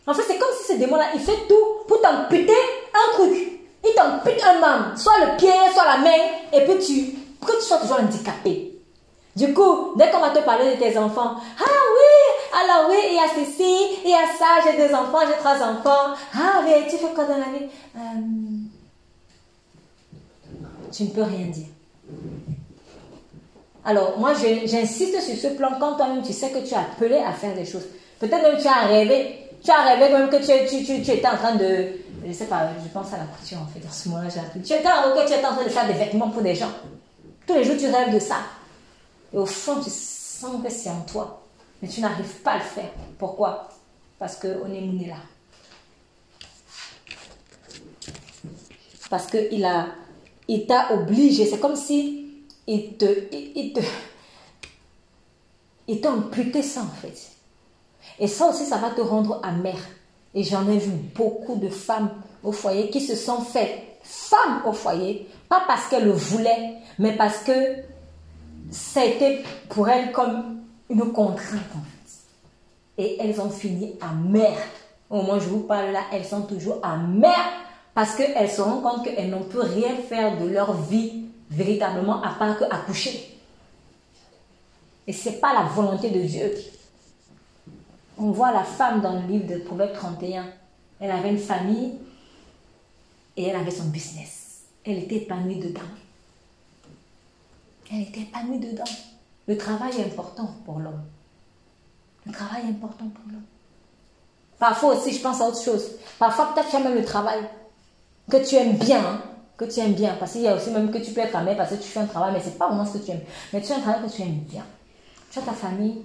En 0.06 0.14
fait, 0.14 0.22
c'est 0.22 0.38
comme 0.38 0.48
si 0.60 0.72
ce 0.72 0.78
démon-là, 0.78 1.06
il 1.14 1.20
fait 1.20 1.46
tout 1.48 1.86
pour 1.88 2.00
t'amputer 2.00 2.52
un 2.92 3.12
truc. 3.14 3.32
Il 3.86 3.94
t'ampute 3.94 4.42
un 4.42 4.60
membre, 4.60 4.98
soit 4.98 5.18
le 5.24 5.36
pied, 5.36 5.52
soit 5.72 5.84
la 5.84 5.98
main, 5.98 6.22
et 6.52 6.64
puis 6.64 6.78
tu, 6.84 7.46
que 7.46 7.56
tu 7.58 7.62
sois 7.62 7.78
toujours 7.78 8.00
handicapé. 8.00 8.72
Du 9.36 9.52
coup, 9.52 9.94
dès 9.96 10.10
qu'on 10.10 10.20
va 10.20 10.30
te 10.30 10.38
parler 10.40 10.76
de 10.76 10.80
tes 10.80 10.96
enfants, 10.96 11.34
ah 11.58 11.64
oui, 11.96 12.60
alors 12.62 12.88
oui, 12.90 12.96
il 13.10 13.14
y 13.14 13.18
a 13.18 13.28
ceci, 13.28 13.98
il 14.04 14.10
y 14.10 14.14
a 14.14 14.26
ça, 14.38 14.60
j'ai 14.64 14.76
deux 14.76 14.94
enfants, 14.94 15.26
j'ai 15.26 15.36
trois 15.38 15.56
enfants. 15.56 16.14
Ah 16.34 16.62
mais 16.64 16.86
tu 16.88 16.96
fais 16.96 17.12
quoi 17.14 17.24
dans 17.24 17.38
la 17.38 17.46
vie? 17.46 17.66
Euh, 17.96 18.00
Tu 20.92 21.02
ne 21.04 21.08
peux 21.08 21.22
rien 21.24 21.46
dire. 21.46 21.66
Alors, 23.84 24.18
moi, 24.18 24.32
j'insiste 24.34 25.20
sur 25.20 25.36
ce 25.36 25.54
plan 25.54 25.72
quand 25.78 25.96
toi-même 25.96 26.22
tu 26.22 26.32
sais 26.32 26.50
que 26.50 26.66
tu 26.66 26.74
as 26.74 26.80
appelé 26.80 27.16
à 27.16 27.32
faire 27.32 27.54
des 27.54 27.66
choses. 27.66 27.84
Peut-être 28.18 28.42
même 28.42 28.58
tu 28.58 28.66
as 28.66 28.86
rêvé, 28.86 29.50
tu 29.62 29.70
as 29.70 29.82
rêvé 29.82 30.10
même 30.10 30.30
que 30.30 30.36
tu, 30.36 30.84
tu, 30.84 31.02
tu, 31.02 31.10
étais 31.10 31.26
en 31.26 31.36
train 31.36 31.54
de, 31.56 31.88
je 32.26 32.32
sais 32.32 32.46
pas, 32.46 32.70
je 32.82 32.88
pense 32.88 33.12
à 33.12 33.18
la 33.18 33.24
couture 33.24 33.58
en 33.58 33.66
fait, 33.66 33.80
dans 33.80 33.92
ce 33.92 34.08
moment-là, 34.08 34.30
j'ai 34.30 34.40
appris. 34.40 34.62
Tu 34.62 34.72
étais, 34.72 34.82
tu 34.82 35.32
étais 35.32 35.46
en 35.46 35.54
train 35.54 35.64
de 35.64 35.68
faire 35.68 35.86
des 35.86 35.92
vêtements 35.92 36.30
pour 36.30 36.42
des 36.42 36.54
gens. 36.54 36.70
Tous 37.46 37.54
les 37.54 37.64
jours, 37.64 37.76
tu 37.78 37.86
rêves 37.86 38.14
de 38.14 38.18
ça. 38.18 38.36
Et 39.32 39.36
au 39.36 39.44
fond, 39.44 39.80
tu 39.82 39.90
sens 39.90 40.62
que 40.62 40.70
c'est 40.70 40.88
en 40.88 41.00
toi. 41.00 41.42
Mais 41.82 41.88
tu 41.88 42.00
n'arrives 42.00 42.40
pas 42.42 42.52
à 42.52 42.56
le 42.58 42.62
faire. 42.62 42.90
Pourquoi? 43.18 43.68
Parce 44.18 44.36
qu'on 44.36 44.72
est 44.72 44.80
mouné 44.80 45.08
là. 45.08 45.16
Parce 49.10 49.26
qu'il 49.26 49.64
a, 49.64 49.88
il 50.48 50.66
t'a 50.66 50.94
obligé. 50.94 51.44
C'est 51.44 51.58
comme 51.58 51.76
si 51.76 52.23
il 52.66 52.96
te, 52.96 53.04
il 53.32 53.72
te, 53.72 53.80
il 55.88 56.00
t'a 56.00 56.12
amputé 56.12 56.62
ça 56.62 56.82
en 56.82 57.00
fait. 57.00 57.30
Et 58.18 58.26
ça 58.26 58.46
aussi, 58.46 58.64
ça 58.64 58.78
va 58.78 58.90
te 58.90 59.00
rendre 59.00 59.40
amer. 59.42 59.76
Et 60.34 60.42
j'en 60.42 60.68
ai 60.68 60.78
vu 60.78 60.92
beaucoup 61.14 61.56
de 61.56 61.68
femmes 61.68 62.10
au 62.42 62.52
foyer 62.52 62.90
qui 62.90 63.00
se 63.00 63.14
sont 63.14 63.40
faites 63.40 63.94
femmes 64.04 64.62
au 64.66 64.72
foyer, 64.72 65.26
pas 65.48 65.62
parce 65.66 65.88
qu'elles 65.88 66.04
le 66.04 66.12
voulaient, 66.12 66.74
mais 66.98 67.16
parce 67.16 67.38
que 67.38 67.52
ça 68.70 69.00
a 69.00 69.04
été 69.04 69.42
pour 69.70 69.88
elles 69.88 70.12
comme 70.12 70.60
une 70.90 71.12
contrainte 71.12 71.60
en 71.74 71.80
fait. 71.80 73.02
Et 73.02 73.16
elles 73.20 73.40
ont 73.40 73.50
fini 73.50 73.94
amères. 74.00 74.58
Au 75.10 75.16
moment 75.16 75.34
où 75.34 75.40
je 75.40 75.48
vous 75.48 75.60
parle 75.60 75.90
là, 75.90 76.00
elles 76.12 76.24
sont 76.24 76.42
toujours 76.42 76.80
amères 76.82 77.52
parce 77.94 78.14
qu'elles 78.14 78.50
se 78.50 78.60
rendent 78.60 78.82
compte 78.82 79.04
qu'elles 79.04 79.30
n'ont 79.30 79.44
plus 79.44 79.60
rien 79.60 79.94
faire 80.08 80.38
de 80.38 80.46
leur 80.46 80.74
vie 80.74 81.23
véritablement 81.54 82.22
à 82.22 82.30
part 82.34 82.58
qu'accoucher. 82.58 83.38
Et 85.06 85.12
ce 85.12 85.28
n'est 85.28 85.36
pas 85.36 85.52
la 85.52 85.64
volonté 85.64 86.10
de 86.10 86.20
Dieu. 86.20 86.54
On 88.16 88.30
voit 88.30 88.52
la 88.52 88.64
femme 88.64 89.00
dans 89.00 89.20
le 89.20 89.26
livre 89.26 89.46
de 89.46 89.58
Proverbe 89.58 89.92
31. 89.92 90.46
Elle 91.00 91.10
avait 91.10 91.30
une 91.30 91.38
famille 91.38 91.94
et 93.36 93.48
elle 93.48 93.56
avait 93.56 93.70
son 93.70 93.84
business. 93.84 94.62
Elle 94.84 94.98
était 94.98 95.16
épanouie 95.16 95.58
dedans. 95.58 95.80
Elle 97.92 98.02
était 98.02 98.20
épanouie 98.20 98.58
dedans. 98.58 98.84
Le 99.46 99.58
travail 99.58 99.92
est 99.98 100.04
important 100.04 100.48
pour 100.64 100.78
l'homme. 100.78 101.02
Le 102.24 102.32
travail 102.32 102.62
est 102.66 102.70
important 102.70 103.06
pour 103.08 103.24
l'homme. 103.30 103.42
Parfois 104.58 104.94
aussi, 104.94 105.12
je 105.12 105.20
pense 105.20 105.40
à 105.40 105.48
autre 105.48 105.62
chose. 105.62 105.84
Parfois, 106.18 106.54
peut-être 106.54 106.70
tu 106.70 106.76
as 106.76 106.80
même 106.80 106.94
le 106.94 107.04
travail 107.04 107.40
que 108.30 108.48
tu 108.48 108.54
aimes 108.54 108.78
bien. 108.78 109.04
Hein, 109.04 109.22
que 109.56 109.64
tu 109.64 109.80
aimes 109.80 109.94
bien. 109.94 110.16
Parce 110.18 110.32
qu'il 110.32 110.42
y 110.42 110.48
a 110.48 110.56
aussi 110.56 110.70
même 110.70 110.90
que 110.90 110.98
tu 110.98 111.12
peux 111.12 111.20
être 111.20 111.38
mère 111.42 111.56
parce 111.56 111.70
que 111.70 111.76
tu 111.76 111.88
fais 111.88 112.00
un 112.00 112.06
travail, 112.06 112.32
mais 112.32 112.40
ce 112.40 112.46
n'est 112.46 112.54
pas 112.54 112.68
vraiment 112.68 112.84
ce 112.84 112.98
que 112.98 113.04
tu 113.04 113.10
aimes. 113.10 113.24
Mais 113.52 113.60
tu 113.60 113.72
as 113.72 113.76
un 113.76 113.80
travail 113.80 114.08
que 114.08 114.14
tu 114.14 114.22
aimes 114.22 114.40
bien. 114.48 114.64
Tu 115.30 115.38
as 115.38 115.42
ta 115.42 115.52
famille. 115.52 116.02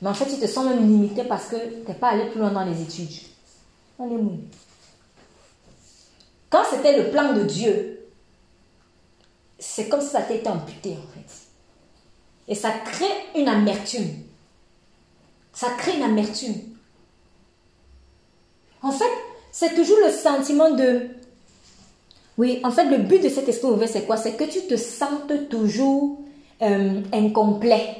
Mais 0.00 0.08
en 0.08 0.14
fait, 0.14 0.26
tu 0.26 0.38
te 0.38 0.46
sens 0.46 0.64
même 0.66 0.86
limité 0.86 1.24
parce 1.24 1.46
que 1.46 1.56
tu 1.56 1.88
n'es 1.88 1.94
pas 1.94 2.10
allé 2.10 2.26
plus 2.26 2.40
loin 2.40 2.50
dans 2.50 2.64
les 2.64 2.82
études. 2.82 3.08
On 3.98 4.10
est 4.10 4.22
mou. 4.22 4.38
Quand 6.50 6.64
c'était 6.70 7.02
le 7.02 7.10
plan 7.10 7.32
de 7.32 7.42
Dieu, 7.42 8.06
c'est 9.58 9.88
comme 9.88 10.00
si 10.00 10.08
ça 10.08 10.22
t'était 10.22 10.48
amputé 10.48 10.92
en 10.92 11.12
fait. 11.14 11.46
Et 12.48 12.54
ça 12.54 12.70
crée 12.70 13.04
une 13.34 13.48
amertume. 13.48 14.22
Ça 15.52 15.70
crée 15.78 15.96
une 15.96 16.02
amertume. 16.02 16.54
En 18.82 18.92
fait, 18.92 19.10
c'est 19.50 19.74
toujours 19.74 19.98
le 20.04 20.12
sentiment 20.12 20.70
de... 20.70 21.08
Oui, 22.38 22.60
en 22.64 22.70
fait, 22.70 22.84
le 22.84 22.98
but 22.98 23.22
de 23.22 23.28
cet 23.28 23.48
esprit 23.48 23.68
ouvert, 23.68 23.88
c'est 23.88 24.02
quoi? 24.02 24.16
C'est 24.16 24.32
que 24.32 24.44
tu 24.44 24.62
te 24.66 24.76
sentes 24.76 25.48
toujours 25.48 26.18
euh, 26.62 27.00
incomplet. 27.12 27.96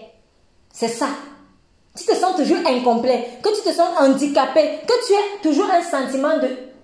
C'est 0.73 0.89
ça. 0.89 1.09
Tu 1.97 2.05
te 2.05 2.15
sens 2.15 2.37
toujours 2.37 2.59
incomplet, 2.67 3.27
que 3.43 3.49
tu 3.49 3.63
te 3.63 3.75
sens 3.75 3.89
handicapé, 3.99 4.81
que 4.87 5.07
tu 5.07 5.13
aies 5.15 5.41
toujours 5.43 5.71
un 5.71 5.83
sentiment 5.83 6.35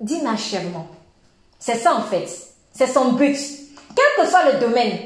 d'inachèvement. 0.00 0.86
C'est 1.58 1.76
ça 1.76 1.94
en 1.94 2.02
fait. 2.02 2.26
C'est 2.72 2.86
son 2.86 3.12
but 3.12 3.36
quel 3.94 4.24
que 4.24 4.30
soit 4.30 4.50
le 4.50 4.58
domaine. 4.58 4.98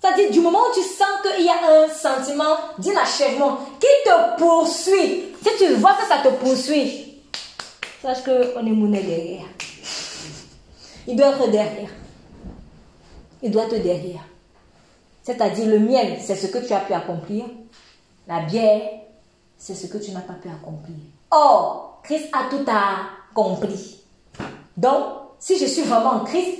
C'est-à-dire, 0.00 0.30
du 0.30 0.40
moment 0.40 0.60
où 0.60 0.74
tu 0.74 0.80
sens 0.80 1.08
qu'il 1.22 1.44
y 1.44 1.48
a 1.50 1.84
un 1.84 1.88
sentiment 1.88 2.56
d'inachèvement 2.78 3.58
qui 3.78 3.86
te 4.04 4.38
poursuit, 4.38 5.24
si 5.42 5.50
tu 5.58 5.74
vois 5.74 5.92
que 5.92 6.08
ça 6.08 6.18
te 6.24 6.34
poursuit, 6.36 7.18
sache 8.00 8.24
qu'on 8.24 8.66
est 8.66 8.70
mouné 8.70 9.02
derrière. 9.02 9.44
Il 11.10 11.16
doit 11.16 11.30
être 11.30 11.50
derrière. 11.50 11.90
Il 13.42 13.50
doit 13.50 13.64
être 13.64 13.82
derrière. 13.82 14.24
C'est-à-dire, 15.24 15.66
le 15.66 15.80
miel, 15.80 16.18
c'est 16.20 16.36
ce 16.36 16.46
que 16.46 16.64
tu 16.64 16.72
as 16.72 16.80
pu 16.80 16.92
accomplir. 16.92 17.46
La 18.28 18.42
bière, 18.42 18.80
c'est 19.58 19.74
ce 19.74 19.88
que 19.88 19.98
tu 19.98 20.12
n'as 20.12 20.20
pas 20.20 20.34
pu 20.34 20.48
accomplir. 20.48 20.96
Or, 21.32 22.00
Christ 22.04 22.28
a 22.32 22.48
tout 22.48 22.64
accompli. 22.64 24.04
Donc, 24.76 25.04
si 25.40 25.58
je 25.58 25.66
suis 25.66 25.82
vraiment 25.82 26.10
en 26.10 26.20
Christ, 26.20 26.58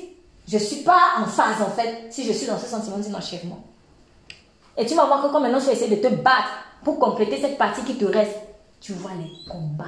je 0.49 0.57
ne 0.57 0.63
suis 0.63 0.83
pas 0.83 1.13
en 1.21 1.27
phase, 1.27 1.63
en 1.63 1.71
fait, 1.71 2.11
si 2.11 2.25
je 2.25 2.33
suis 2.33 2.49
dans 2.49 2.59
ce 2.59 2.67
sentiment 2.67 2.99
d'enchaînement. 2.99 3.63
Et 4.77 4.85
tu 4.85 4.97
vas 4.97 5.07
voir 5.07 5.23
que 5.23 5.31
quand 5.31 5.41
maintenant 5.41 5.61
tu 5.61 5.67
vas 5.67 5.73
essayer 5.73 5.95
de 5.95 6.03
te 6.03 6.13
battre 6.13 6.51
pour 6.83 6.99
compléter 6.99 7.41
cette 7.41 7.57
partie 7.57 7.85
qui 7.85 7.97
te 7.97 8.05
reste, 8.05 8.37
tu 8.81 8.95
vois 8.95 9.13
les 9.13 9.31
combats, 9.49 9.85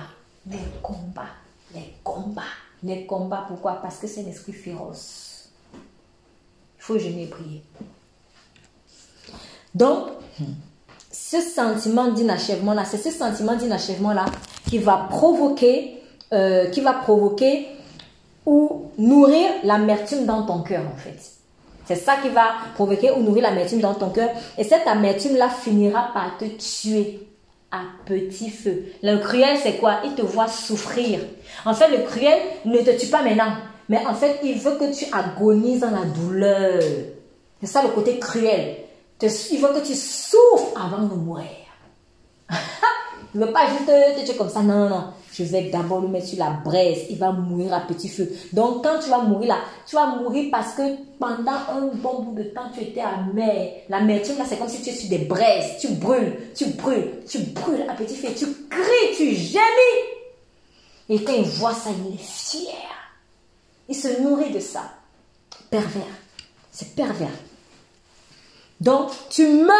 les 0.47 0.59
combats, 0.83 1.35
les 1.75 1.95
combats, 2.05 2.43
les 2.83 3.07
combats. 3.07 3.45
Pourquoi? 3.49 3.75
Parce 3.83 3.99
que 3.99 4.07
c'est 4.07 4.23
l'esprit 4.23 4.53
féroce. 4.53 5.51
Il 6.79 6.85
faut 6.85 6.97
et 6.97 7.27
prier. 7.27 7.63
Donc, 9.75 10.09
ce 11.11 11.41
sentiment 11.41 12.09
d'inachèvement-là, 12.09 12.85
c'est 12.85 12.99
ce 12.99 13.11
sentiment 13.11 13.55
d'inachèvement-là 13.55 14.27
qui 14.69 14.79
va 14.79 15.07
provoquer, 15.09 16.03
euh, 16.33 16.69
qui 16.71 16.81
va 16.81 16.95
provoquer 16.95 17.69
ou 18.45 18.91
nourrir 18.99 19.51
l'amertume 19.63 20.27
dans 20.27 20.43
ton 20.43 20.63
cœur 20.63 20.83
en 20.93 20.97
fait. 20.97 21.19
C'est 21.85 21.97
ça 21.97 22.17
qui 22.23 22.29
va 22.29 22.55
provoquer 22.75 23.13
ou 23.13 23.23
nourrir 23.23 23.45
l'amertume 23.45 23.81
dans 23.81 23.95
ton 23.95 24.11
cœur. 24.11 24.31
Et 24.59 24.65
cette 24.65 24.87
amertume-là 24.87 25.49
finira 25.49 26.11
par 26.13 26.37
te 26.39 26.45
tuer 26.45 27.29
à 27.73 27.81
petit 28.07 28.51
feu. 28.51 28.85
Le 29.03 29.19
cruel, 29.19 29.57
c'est 29.61 29.78
quoi? 29.78 30.01
Il 30.05 30.15
te 30.15 30.23
voit 30.23 30.47
souffrir. 30.47 31.20
En 31.65 31.74
fait, 31.74 31.89
le 31.89 32.05
cruel 32.05 32.39
ne 32.65 32.78
te 32.78 32.99
tue 32.99 33.09
pas 33.09 33.23
maintenant. 33.23 33.55
Mais 33.89 34.07
en 34.07 34.15
fait, 34.15 34.39
il 34.44 34.59
veut 34.59 34.77
que 34.77 34.94
tu 34.94 35.07
agonises 35.12 35.81
dans 35.81 35.90
la 35.90 36.05
douleur. 36.05 36.81
C'est 37.61 37.66
ça 37.66 37.82
le 37.82 37.89
côté 37.89 38.19
cruel. 38.19 38.77
Il 39.23 39.61
veut 39.61 39.69
que 39.69 39.86
tu 39.86 39.94
souffres 39.94 40.73
avant 40.77 41.05
de 41.05 41.15
mourir. 41.15 41.47
Il 43.35 43.40
ne 43.40 43.47
veut 43.47 43.53
pas 43.53 43.66
juste 43.66 43.86
te 43.86 44.27
tuer 44.27 44.36
comme 44.36 44.51
ça. 44.51 44.62
Non, 44.62 44.74
non, 44.74 44.89
non. 44.89 45.05
Je 45.33 45.45
vais 45.45 45.71
d'abord 45.71 46.03
le 46.03 46.09
mettre 46.09 46.27
sur 46.27 46.39
la 46.39 46.51
braise. 46.51 47.07
Il 47.09 47.17
va 47.17 47.33
mourir 47.33 47.73
à 47.73 47.81
petit 47.81 48.09
feu. 48.09 48.31
Donc, 48.53 48.85
quand 48.85 48.99
tu 49.03 49.09
vas 49.09 49.23
mourir 49.23 49.49
là, 49.49 49.59
tu 49.87 49.97
vas 49.97 50.07
mourir 50.17 50.49
parce 50.53 50.75
que 50.75 50.83
pendant 51.19 51.53
un 51.71 51.87
bon 51.95 52.23
bout 52.23 52.35
de 52.35 52.43
temps, 52.45 52.71
tu 52.75 52.83
étais 52.83 53.01
amer. 53.01 53.85
L'amertume 53.89 54.37
là, 54.39 54.45
c'est 54.47 54.59
comme 54.59 54.69
si 54.69 54.83
tu 54.83 54.91
es 54.91 54.93
sur 54.93 55.09
des 55.09 55.25
braises. 55.25 55.79
Tu 55.81 55.89
brûles, 55.89 56.37
tu 56.55 56.67
brûles, 56.67 57.23
tu 57.27 57.39
brûles 57.39 57.85
à 57.89 57.95
petit 57.95 58.15
feu. 58.15 58.29
Tu 58.37 58.47
cries, 58.69 59.17
tu 59.17 59.35
gémis. 59.35 59.63
Et 61.09 61.25
quand 61.25 61.33
il 61.33 61.45
voit 61.45 61.75
ça, 61.75 61.91
il 61.91 62.15
est 62.15 62.19
fier. 62.19 62.75
Il 63.89 63.95
se 63.95 64.21
nourrit 64.21 64.53
de 64.53 64.61
ça. 64.61 64.83
Pervers. 65.71 66.03
C'est 66.71 66.95
pervers. 66.95 67.29
Donc, 68.81 69.11
tu 69.31 69.47
meurs 69.47 69.77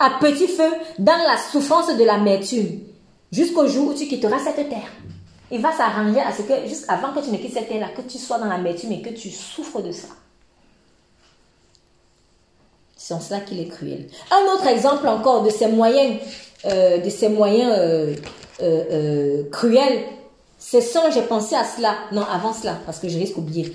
à 0.00 0.18
petit 0.18 0.48
feu 0.48 0.70
dans 0.98 1.18
la 1.18 1.36
souffrance 1.36 1.96
de 1.96 2.04
l'amertume 2.04 2.80
jusqu'au 3.32 3.66
jour 3.66 3.88
où 3.88 3.94
tu 3.94 4.06
quitteras 4.06 4.38
cette 4.38 4.68
terre. 4.68 4.90
Il 5.50 5.60
va 5.60 5.72
s'arranger 5.72 6.20
à 6.20 6.32
ce 6.32 6.42
que, 6.42 6.52
avant 6.88 7.12
que 7.12 7.24
tu 7.24 7.30
ne 7.30 7.38
quittes 7.38 7.54
cette 7.54 7.68
terre-là, 7.68 7.88
que 7.96 8.02
tu 8.02 8.18
sois 8.18 8.38
dans 8.38 8.46
l'amertume 8.46 8.92
et 8.92 9.02
que 9.02 9.10
tu 9.10 9.30
souffres 9.30 9.80
de 9.80 9.92
ça. 9.92 10.08
C'est 12.96 13.14
en 13.14 13.20
cela 13.20 13.40
qu'il 13.40 13.58
est 13.60 13.68
cruel. 13.68 14.08
Un 14.30 14.52
autre 14.52 14.66
exemple 14.66 15.08
encore 15.08 15.42
de 15.42 15.50
ces 15.50 15.68
moyens, 15.68 16.20
euh, 16.66 16.98
de 16.98 17.08
ces 17.08 17.28
moyens 17.28 17.72
euh, 17.74 18.14
euh, 18.60 19.44
cruels, 19.50 20.04
c'est 20.58 20.80
sans 20.80 21.10
j'ai 21.10 21.22
pensé 21.22 21.54
à 21.54 21.64
cela. 21.64 21.94
Non, 22.12 22.22
avant 22.22 22.52
cela, 22.52 22.76
parce 22.84 22.98
que 22.98 23.08
je 23.08 23.18
risque 23.18 23.36
d'oublier. 23.36 23.72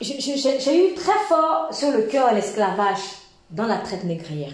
J'ai 0.00 0.90
eu 0.90 0.94
très 0.94 1.18
fort 1.28 1.68
sur 1.72 1.90
le 1.90 2.02
cœur 2.02 2.32
l'esclavage 2.32 3.00
dans 3.50 3.66
la 3.66 3.78
traite 3.78 4.04
négrière. 4.04 4.52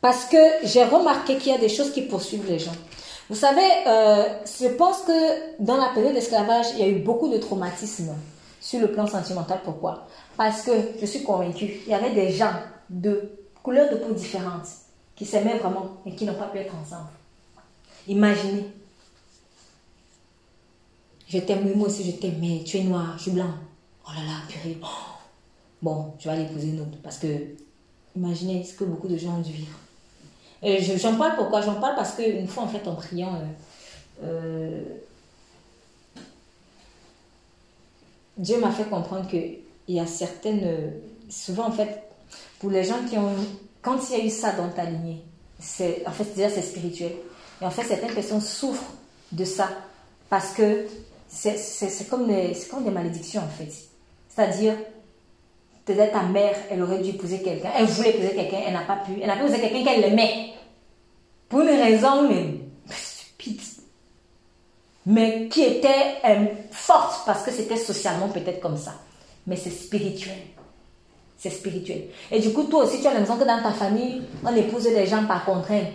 Parce 0.00 0.24
que 0.24 0.38
j'ai 0.62 0.84
remarqué 0.84 1.36
qu'il 1.36 1.52
y 1.52 1.54
a 1.54 1.58
des 1.58 1.68
choses 1.68 1.92
qui 1.92 2.02
poursuivent 2.02 2.46
les 2.48 2.58
gens. 2.58 2.74
Vous 3.28 3.34
savez, 3.34 3.60
euh, 3.86 4.24
je 4.46 4.68
pense 4.68 5.02
que 5.02 5.62
dans 5.62 5.76
la 5.76 5.90
période 5.90 6.14
d'esclavage, 6.14 6.66
il 6.74 6.78
y 6.78 6.82
a 6.82 6.88
eu 6.88 7.00
beaucoup 7.00 7.28
de 7.28 7.36
traumatismes 7.36 8.14
sur 8.60 8.80
le 8.80 8.90
plan 8.90 9.06
sentimental. 9.06 9.60
Pourquoi? 9.64 10.06
Parce 10.36 10.62
que 10.62 10.72
je 10.98 11.04
suis 11.04 11.22
convaincue, 11.22 11.80
il 11.86 11.90
y 11.90 11.94
avait 11.94 12.14
des 12.14 12.30
gens 12.32 12.52
de 12.88 13.30
couleurs 13.62 13.90
de 13.90 13.96
peau 13.96 14.12
différentes 14.14 14.68
qui 15.14 15.26
s'aimaient 15.26 15.58
vraiment 15.58 15.98
et 16.06 16.14
qui 16.14 16.24
n'ont 16.24 16.34
pas 16.34 16.46
pu 16.46 16.58
être 16.58 16.74
ensemble. 16.74 17.10
Imaginez. 18.06 18.66
Je 21.28 21.38
t'aime, 21.40 21.76
moi 21.76 21.88
aussi 21.88 22.10
je 22.10 22.16
t'aime, 22.16 22.38
mais 22.40 22.62
tu 22.64 22.78
es 22.78 22.84
noir, 22.84 23.14
je 23.18 23.24
suis 23.24 23.30
blanc. 23.32 23.52
Oh 24.06 24.10
là 24.16 24.24
là, 24.24 24.40
purée. 24.48 24.78
Bon, 25.82 26.14
je 26.18 26.24
vais 26.24 26.34
aller 26.34 26.46
poser 26.46 26.68
une 26.68 26.80
autre 26.80 26.96
parce 27.02 27.18
que 27.18 27.26
imaginez 28.16 28.64
ce 28.64 28.72
que 28.72 28.84
beaucoup 28.84 29.08
de 29.08 29.18
gens 29.18 29.36
ont 29.36 29.42
dû 29.42 29.52
vivre. 29.52 29.76
J'en 30.62 31.16
parle 31.16 31.36
pourquoi 31.36 31.60
J'en 31.60 31.74
parle? 31.74 31.94
Parce 31.94 32.14
qu'une 32.14 32.48
fois, 32.48 32.64
en 32.64 32.68
fait, 32.68 32.86
en 32.88 32.94
priant, 32.94 33.34
euh, 33.34 34.24
euh, 34.24 34.82
Dieu 38.36 38.58
m'a 38.58 38.70
fait 38.70 38.84
comprendre 38.84 39.28
qu'il 39.28 39.60
y 39.88 40.00
a 40.00 40.06
certaines. 40.06 40.92
Souvent, 41.28 41.66
en 41.66 41.72
fait, 41.72 42.02
pour 42.58 42.70
les 42.70 42.84
gens 42.84 43.04
qui 43.08 43.18
ont. 43.18 43.34
Quand 43.82 43.98
il 44.10 44.18
y 44.18 44.20
a 44.20 44.24
eu 44.24 44.30
ça 44.30 44.52
dans 44.52 44.68
ta 44.68 44.84
lignée, 44.84 45.22
c'est, 45.60 46.02
en 46.06 46.10
fait, 46.10 46.34
déjà, 46.34 46.50
c'est 46.50 46.62
spirituel. 46.62 47.12
Et 47.62 47.64
en 47.64 47.70
fait, 47.70 47.84
certaines 47.84 48.12
personnes 48.12 48.40
souffrent 48.40 48.92
de 49.32 49.44
ça 49.44 49.68
parce 50.28 50.52
que 50.52 50.86
c'est, 51.28 52.08
comme, 52.08 52.26
des, 52.26 52.56
comme 52.70 52.84
des 52.84 52.90
malédictions, 52.90 53.42
en 53.42 53.48
fait. 53.48 53.72
C'est-à-dire, 54.28 54.74
Peut-être 55.88 56.12
ta 56.12 56.22
mère, 56.22 56.54
elle 56.70 56.82
aurait 56.82 56.98
dû 56.98 57.10
épouser 57.10 57.40
quelqu'un. 57.40 57.70
Elle 57.74 57.86
voulait 57.86 58.10
épouser 58.10 58.34
quelqu'un, 58.34 58.58
elle 58.66 58.74
n'a 58.74 58.82
pas 58.82 58.96
pu. 58.96 59.12
Elle 59.22 59.26
n'a 59.26 59.36
pas 59.36 59.44
épousé 59.44 59.58
quelqu'un 59.58 59.84
qu'elle 59.84 60.04
aimait. 60.04 60.50
Pour 61.48 61.62
une 61.62 61.68
raison, 61.68 62.28
mais 62.28 62.60
stupide. 62.90 63.62
Mais 65.06 65.48
qui 65.48 65.62
était 65.62 66.18
euh, 66.26 66.44
forte 66.70 67.22
parce 67.24 67.42
que 67.42 67.50
c'était 67.50 67.78
socialement 67.78 68.28
peut-être 68.28 68.60
comme 68.60 68.76
ça. 68.76 68.96
Mais 69.46 69.56
c'est 69.56 69.70
spirituel. 69.70 70.36
C'est 71.38 71.48
spirituel. 71.48 72.02
Et 72.30 72.38
du 72.38 72.52
coup, 72.52 72.64
toi 72.64 72.84
aussi, 72.84 73.00
tu 73.00 73.06
as 73.06 73.14
l'impression 73.14 73.38
que 73.38 73.48
dans 73.48 73.62
ta 73.62 73.70
famille, 73.72 74.20
on 74.44 74.54
épouse 74.54 74.84
des 74.84 75.06
gens 75.06 75.24
par 75.24 75.46
contrainte. 75.46 75.86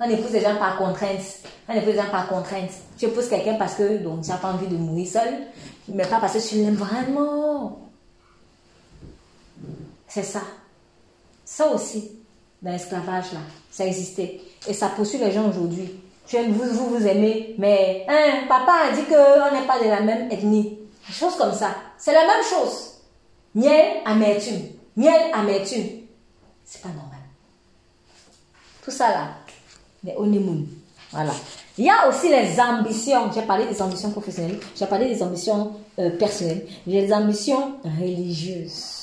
On 0.00 0.08
épouse 0.08 0.30
des 0.30 0.40
gens 0.40 0.56
par 0.56 0.78
contrainte. 0.78 1.20
On 1.68 1.74
épouse 1.74 1.92
des 1.92 2.00
gens 2.00 2.10
par 2.10 2.26
contrainte. 2.26 2.70
Tu 2.96 3.04
épouses 3.04 3.28
quelqu'un 3.28 3.56
parce 3.56 3.74
que 3.74 3.98
donc, 3.98 4.22
tu 4.22 4.30
n'as 4.30 4.38
pas 4.38 4.48
envie 4.48 4.66
de 4.66 4.76
mourir 4.76 5.06
seul, 5.06 5.34
mais 5.88 6.06
pas 6.06 6.20
parce 6.20 6.32
que 6.32 6.48
tu 6.48 6.54
l'aimes 6.54 6.74
vraiment. 6.74 7.81
C'est 10.12 10.22
ça. 10.22 10.42
Ça 11.42 11.68
aussi, 11.68 12.18
l'esclavage, 12.62 13.32
là, 13.32 13.40
ça 13.70 13.86
existait. 13.86 14.42
Et 14.68 14.74
ça 14.74 14.88
poursuit 14.88 15.16
les 15.16 15.32
gens 15.32 15.48
aujourd'hui. 15.48 15.90
Vous, 16.30 16.64
vous, 16.70 16.98
vous 16.98 17.06
aimez, 17.06 17.54
mais 17.56 18.04
hein, 18.06 18.44
papa 18.46 18.72
a 18.88 18.92
dit 18.92 19.04
qu'on 19.04 19.58
n'est 19.58 19.66
pas 19.66 19.82
de 19.82 19.88
la 19.88 20.02
même 20.02 20.30
ethnie. 20.30 20.78
Des 21.08 21.14
choses 21.14 21.36
comme 21.36 21.54
ça. 21.54 21.74
C'est 21.96 22.12
la 22.12 22.26
même 22.26 22.44
chose. 22.44 22.90
Miel, 23.54 24.02
amertume. 24.04 24.60
Miel, 24.96 25.32
amertume. 25.32 26.02
C'est 26.62 26.82
pas 26.82 26.88
normal. 26.88 27.20
Tout 28.84 28.90
ça 28.90 29.08
là, 29.08 29.28
les 30.04 30.14
honeymoon. 30.14 30.66
Voilà. 31.10 31.32
Il 31.78 31.86
y 31.86 31.90
a 31.90 32.06
aussi 32.08 32.28
les 32.28 32.60
ambitions. 32.60 33.32
J'ai 33.32 33.42
parlé 33.42 33.64
des 33.66 33.80
ambitions 33.80 34.10
professionnelles. 34.10 34.60
J'ai 34.76 34.86
parlé 34.86 35.08
des 35.08 35.22
ambitions 35.22 35.72
euh, 35.98 36.10
personnelles. 36.18 36.66
J'ai 36.86 37.06
des 37.06 37.12
ambitions 37.14 37.78
religieuses. 37.82 39.01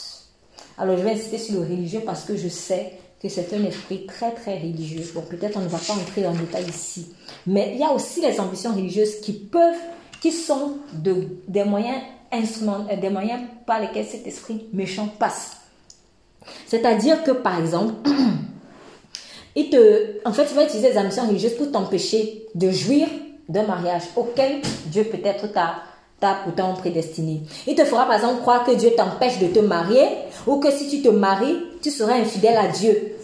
Alors 0.80 0.98
je 0.98 1.04
vais 1.04 1.12
insister 1.12 1.38
sur 1.38 1.56
le 1.56 1.68
religieux 1.68 2.02
parce 2.06 2.24
que 2.24 2.38
je 2.38 2.48
sais 2.48 2.94
que 3.22 3.28
c'est 3.28 3.54
un 3.54 3.66
esprit 3.66 4.06
très 4.06 4.32
très 4.32 4.58
religieux. 4.58 5.04
Bon, 5.14 5.22
peut-être 5.22 5.58
on 5.58 5.62
ne 5.62 5.68
va 5.68 5.78
pas 5.78 5.94
entrer 5.94 6.22
dans 6.22 6.32
le 6.32 6.38
détail 6.38 6.66
ici. 6.70 7.14
Mais 7.46 7.72
il 7.74 7.82
y 7.82 7.84
a 7.84 7.92
aussi 7.92 8.22
les 8.22 8.40
ambitions 8.40 8.74
religieuses 8.74 9.20
qui 9.20 9.34
peuvent, 9.34 9.76
qui 10.22 10.32
sont 10.32 10.78
de, 10.94 11.28
des 11.50 11.66
moyens 11.66 12.02
instruments, 12.32 12.88
euh, 12.90 12.96
des 12.96 13.10
moyens 13.10 13.42
par 13.66 13.82
lesquels 13.82 14.06
cet 14.06 14.26
esprit 14.26 14.68
méchant 14.72 15.10
passe. 15.20 15.58
C'est-à-dire 16.66 17.24
que 17.26 17.32
par 17.32 17.60
exemple, 17.60 17.96
il 19.58 19.70
te, 19.70 20.26
en 20.26 20.32
fait, 20.32 20.46
tu 20.46 20.54
vas 20.54 20.64
utiliser 20.64 20.94
des 20.94 20.98
ambitions 20.98 21.28
religieuses 21.28 21.56
pour 21.56 21.70
t'empêcher 21.74 22.46
de 22.56 22.72
jouir 22.72 23.10
d'un 23.50 23.64
mariage 23.64 24.04
auquel 24.16 24.62
Dieu 24.86 25.04
peut-être 25.04 25.52
t'a 25.52 25.84
pourtant 26.44 26.74
prédestiné. 26.74 27.42
Il 27.68 27.76
te 27.76 27.86
fera 27.86 28.06
par 28.06 28.16
exemple 28.16 28.42
croire 28.42 28.64
que 28.64 28.72
Dieu 28.72 28.92
t'empêche 28.96 29.40
de 29.40 29.48
te 29.48 29.60
marier 29.60 30.06
ou 30.46 30.60
que 30.60 30.72
si 30.72 30.90
tu 30.90 31.02
te 31.02 31.10
maries, 31.10 31.58
tu 31.82 31.92
seras 31.92 32.14
infidèle 32.14 32.58
à 32.58 32.68
Dieu. 32.68 33.16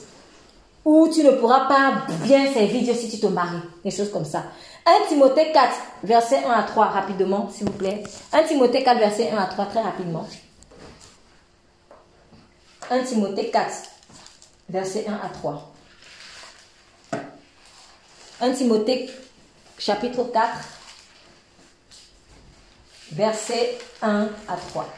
Ou 0.83 1.09
tu 1.11 1.23
ne 1.23 1.31
pourras 1.31 1.67
pas 1.67 2.05
bien 2.23 2.51
servir 2.53 2.83
Dieu 2.83 2.93
si 2.93 3.09
tu 3.09 3.19
te 3.19 3.25
maries. 3.25 3.61
Des 3.83 3.91
choses 3.91 4.11
comme 4.11 4.25
ça. 4.25 4.43
1 4.85 5.07
Timothée 5.09 5.51
4, 5.51 5.73
verset 6.03 6.43
1 6.45 6.51
à 6.51 6.61
3, 6.61 6.85
rapidement, 6.85 7.49
s'il 7.51 7.65
vous 7.65 7.73
plaît. 7.73 8.03
1 8.31 8.43
Timothée 8.43 8.83
4, 8.83 8.99
verset 8.99 9.31
1 9.31 9.37
à 9.37 9.45
3, 9.47 9.65
très 9.65 9.81
rapidement. 9.81 10.27
1 12.91 12.99
Timothée 12.99 13.49
4, 13.49 13.65
verset 14.69 15.05
1 15.07 15.13
à 15.13 15.29
3. 15.29 15.73
1 18.41 18.51
Timothée, 18.51 19.09
chapitre 19.79 20.23
4, 20.31 20.51
versets 23.15 23.77
1 24.01 24.29
à 24.47 24.57
3. 24.69 24.93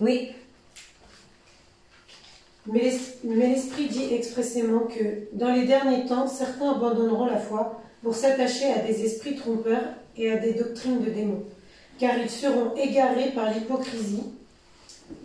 Oui. 0.00 0.32
Mais 2.66 2.92
l'Esprit 3.24 3.88
dit 3.88 4.12
expressément 4.12 4.80
que 4.80 5.28
dans 5.32 5.52
les 5.52 5.66
derniers 5.66 6.06
temps, 6.06 6.26
certains 6.26 6.72
abandonneront 6.72 7.26
la 7.26 7.38
foi 7.38 7.80
pour 8.02 8.14
s'attacher 8.14 8.72
à 8.72 8.80
des 8.80 9.04
esprits 9.04 9.36
trompeurs 9.36 9.94
et 10.16 10.30
à 10.30 10.36
des 10.36 10.52
doctrines 10.52 11.02
de 11.02 11.10
démons, 11.10 11.44
car 11.98 12.18
ils 12.18 12.30
seront 12.30 12.74
égarés 12.76 13.30
par 13.34 13.50
l'hypocrisie 13.52 14.24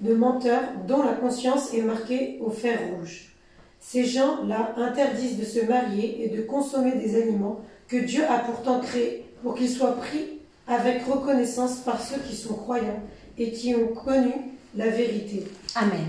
de 0.01 0.14
menteurs 0.14 0.64
dont 0.88 1.03
la 1.03 1.14
conscience 1.14 1.73
est 1.73 1.81
marquée 1.81 2.38
au 2.41 2.49
fer 2.49 2.80
rouge. 2.91 3.34
Ces 3.81 4.06
gens-là 4.06 4.73
interdisent 4.77 5.38
de 5.38 5.45
se 5.45 5.65
marier 5.65 6.26
et 6.26 6.30
de 6.30 6.41
consommer 6.41 6.93
des 6.93 7.22
aliments 7.22 7.61
que 7.88 7.97
Dieu 7.97 8.23
a 8.30 8.39
pourtant 8.39 8.81
créés 8.81 9.26
pour 9.41 9.56
qu'ils 9.56 9.69
soient 9.69 9.95
pris 9.95 10.38
avec 10.69 11.03
reconnaissance 11.05 11.77
par 11.77 11.99
ceux 11.99 12.19
qui 12.19 12.35
sont 12.35 12.53
croyants 12.53 13.01
et 13.37 13.51
qui 13.51 13.75
ont 13.75 13.87
connu 13.87 14.31
la 14.75 14.87
vérité. 14.87 15.47
Amen. 15.75 16.05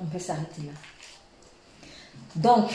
On 0.00 0.06
peut 0.06 0.18
s'arrêter 0.18 0.62
là. 0.64 0.72
Donc, 2.36 2.70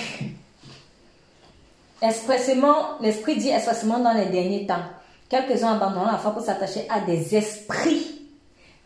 expressément, 2.02 3.00
l'Esprit 3.00 3.38
dit 3.38 3.50
expressément 3.50 4.00
dans 4.00 4.14
les 4.14 4.26
derniers 4.26 4.66
temps, 4.66 4.84
quelques-uns 5.30 5.76
abandonnant 5.76 6.12
la 6.12 6.18
foi 6.18 6.32
pour 6.32 6.44
s'attacher 6.44 6.86
à 6.90 7.00
des 7.00 7.36
esprits, 7.36 8.28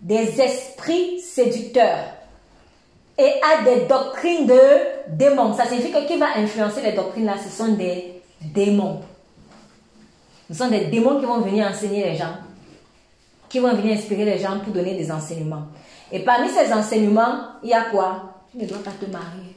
des 0.02 0.40
esprits 0.40 1.20
séducteurs 1.22 2.06
et 3.18 3.32
à 3.42 3.64
des 3.64 3.86
doctrines 3.86 4.46
de 4.46 4.60
démons. 5.10 5.54
Ça 5.54 5.66
signifie 5.66 5.92
que 5.92 6.06
qui 6.06 6.18
va 6.18 6.38
influencer 6.38 6.82
les 6.82 6.92
doctrines 6.92 7.26
là, 7.26 7.36
ce 7.42 7.50
sont 7.50 7.74
des 7.74 8.22
démons. 8.42 9.02
Ce 10.48 10.54
sont 10.54 10.70
des 10.70 10.86
démons 10.86 11.20
qui 11.20 11.26
vont 11.26 11.42
venir 11.42 11.68
enseigner 11.68 12.04
les 12.04 12.16
gens, 12.16 12.36
qui 13.50 13.60
vont 13.60 13.74
venir 13.74 13.98
inspirer 13.98 14.26
les 14.26 14.38
gens 14.38 14.60
pour 14.60 14.74
donner 14.74 14.96
des 14.96 15.12
enseignements. 15.12 15.68
Et 16.12 16.20
parmi 16.20 16.50
ces 16.50 16.72
enseignements, 16.72 17.40
il 17.64 17.70
y 17.70 17.74
a 17.74 17.86
quoi? 17.86 18.44
Tu 18.52 18.58
ne 18.58 18.66
dois 18.68 18.80
pas 18.80 18.92
te 18.92 19.06
marier. 19.10 19.56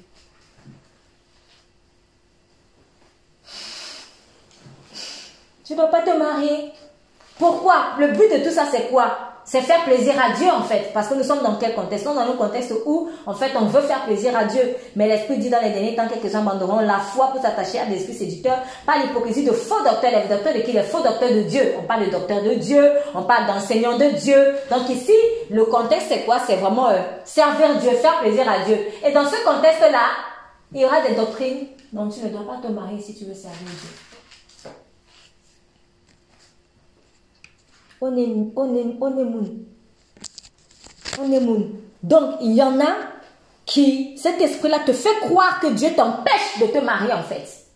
Tu 5.65 5.75
ne 5.75 5.79
dois 5.79 5.89
pas 5.89 6.01
te 6.01 6.19
marier. 6.19 6.73
Pourquoi? 7.39 7.75
Le 7.99 8.09
but 8.09 8.31
de 8.33 8.45
tout 8.45 8.55
ça, 8.55 8.65
c'est 8.71 8.89
quoi? 8.91 9.17
C'est 9.45 9.63
faire 9.63 9.83
plaisir 9.85 10.13
à 10.23 10.37
Dieu 10.37 10.47
en 10.55 10.63
fait. 10.63 10.91
Parce 10.93 11.09
que 11.09 11.15
nous 11.15 11.23
sommes 11.23 11.43
dans 11.43 11.55
quel 11.55 11.75
contexte? 11.75 12.05
Nous 12.05 12.13
sommes 12.13 12.23
dans 12.23 12.31
un 12.31 12.37
contexte 12.37 12.71
où 12.85 13.09
en 13.25 13.33
fait 13.33 13.53
on 13.59 13.65
veut 13.65 13.81
faire 13.81 14.05
plaisir 14.05 14.37
à 14.37 14.45
Dieu. 14.45 14.61
Mais 14.95 15.09
l'Esprit 15.09 15.39
dit 15.39 15.49
dans 15.49 15.63
les 15.63 15.71
derniers 15.71 15.97
temps, 15.97 16.07
quelques-uns 16.07 16.41
abandonneront 16.41 16.81
la 16.81 16.99
foi 16.99 17.29
pour 17.29 17.41
s'attacher 17.41 17.79
à 17.79 17.87
des 17.87 17.97
esprits 17.97 18.13
séducteurs, 18.13 18.59
pas 18.85 18.99
l'hypocrisie 18.99 19.47
de 19.47 19.53
faux 19.53 19.83
docteurs. 19.83 20.11
Les 20.11 20.29
docteurs 20.29 20.53
de 20.53 20.59
qui? 20.61 20.73
Les 20.73 20.83
faux 20.83 21.01
docteurs 21.01 21.31
de 21.31 21.43
Dieu. 21.43 21.63
On 21.79 21.87
parle 21.87 22.05
de 22.05 22.11
docteurs 22.11 22.43
de 22.43 22.55
Dieu, 22.55 22.91
on 23.15 23.23
parle 23.23 23.47
d'enseignants 23.47 23.97
de 23.97 24.11
Dieu. 24.19 24.37
Donc 24.71 24.87
ici, 24.91 25.15
le 25.49 25.65
contexte 25.65 26.09
c'est 26.11 26.25
quoi? 26.27 26.41
C'est 26.47 26.57
vraiment 26.57 26.91
euh, 26.91 26.99
servir 27.25 27.75
Dieu, 27.81 27.93
faire 27.93 28.21
plaisir 28.21 28.45
à 28.47 28.67
Dieu. 28.67 28.77
Et 29.07 29.13
dans 29.13 29.25
ce 29.25 29.43
contexte-là, 29.47 30.11
il 30.75 30.83
y 30.83 30.85
aura 30.85 31.01
des 31.01 31.15
doctrines 31.15 31.69
dont 31.91 32.07
tu 32.11 32.21
ne 32.21 32.29
dois 32.29 32.47
pas 32.47 32.61
te 32.61 32.71
marier 32.71 33.01
si 33.01 33.15
tu 33.15 33.25
veux 33.25 33.33
servir 33.33 33.65
Dieu. 33.65 34.08
On 38.01 38.17
est, 38.17 38.29
on 38.55 38.77
est, 38.77 38.97
on 41.19 41.33
est 41.33 41.41
Donc, 42.03 42.35
il 42.41 42.53
y 42.53 42.63
en 42.63 42.81
a 42.81 42.97
qui, 43.67 44.17
cet 44.17 44.41
esprit-là 44.41 44.81
te 44.81 44.93
fait 44.93 45.15
croire 45.21 45.61
que 45.61 45.67
Dieu 45.69 45.89
t'empêche 45.95 46.59
de 46.61 46.67
te 46.67 46.79
marier 46.79 47.13
en 47.13 47.23
fait. 47.23 47.67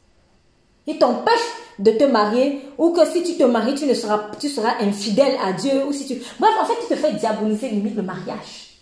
Il 0.87 0.99
t'empêche 0.99 1.35
de 1.79 1.91
te 1.93 2.05
marier 2.05 2.61
ou 2.79 2.93
que 2.93 3.05
si 3.07 3.23
tu 3.23 3.37
te 3.37 3.45
maries, 3.45 3.75
tu, 3.75 3.87
ne 3.87 3.95
seras, 3.95 4.31
tu 4.41 4.49
seras 4.49 4.75
infidèle 4.81 5.37
à 5.45 5.53
Dieu. 5.53 5.85
Ou 5.87 5.93
si 5.93 6.07
tu... 6.07 6.15
Bref, 6.39 6.53
en 6.61 6.65
fait, 6.65 6.75
tu 6.81 6.95
te 6.95 6.97
fais 6.97 7.13
diaboliser 7.13 7.69
limite 7.69 7.97
le 7.97 8.03
mariage. 8.03 8.79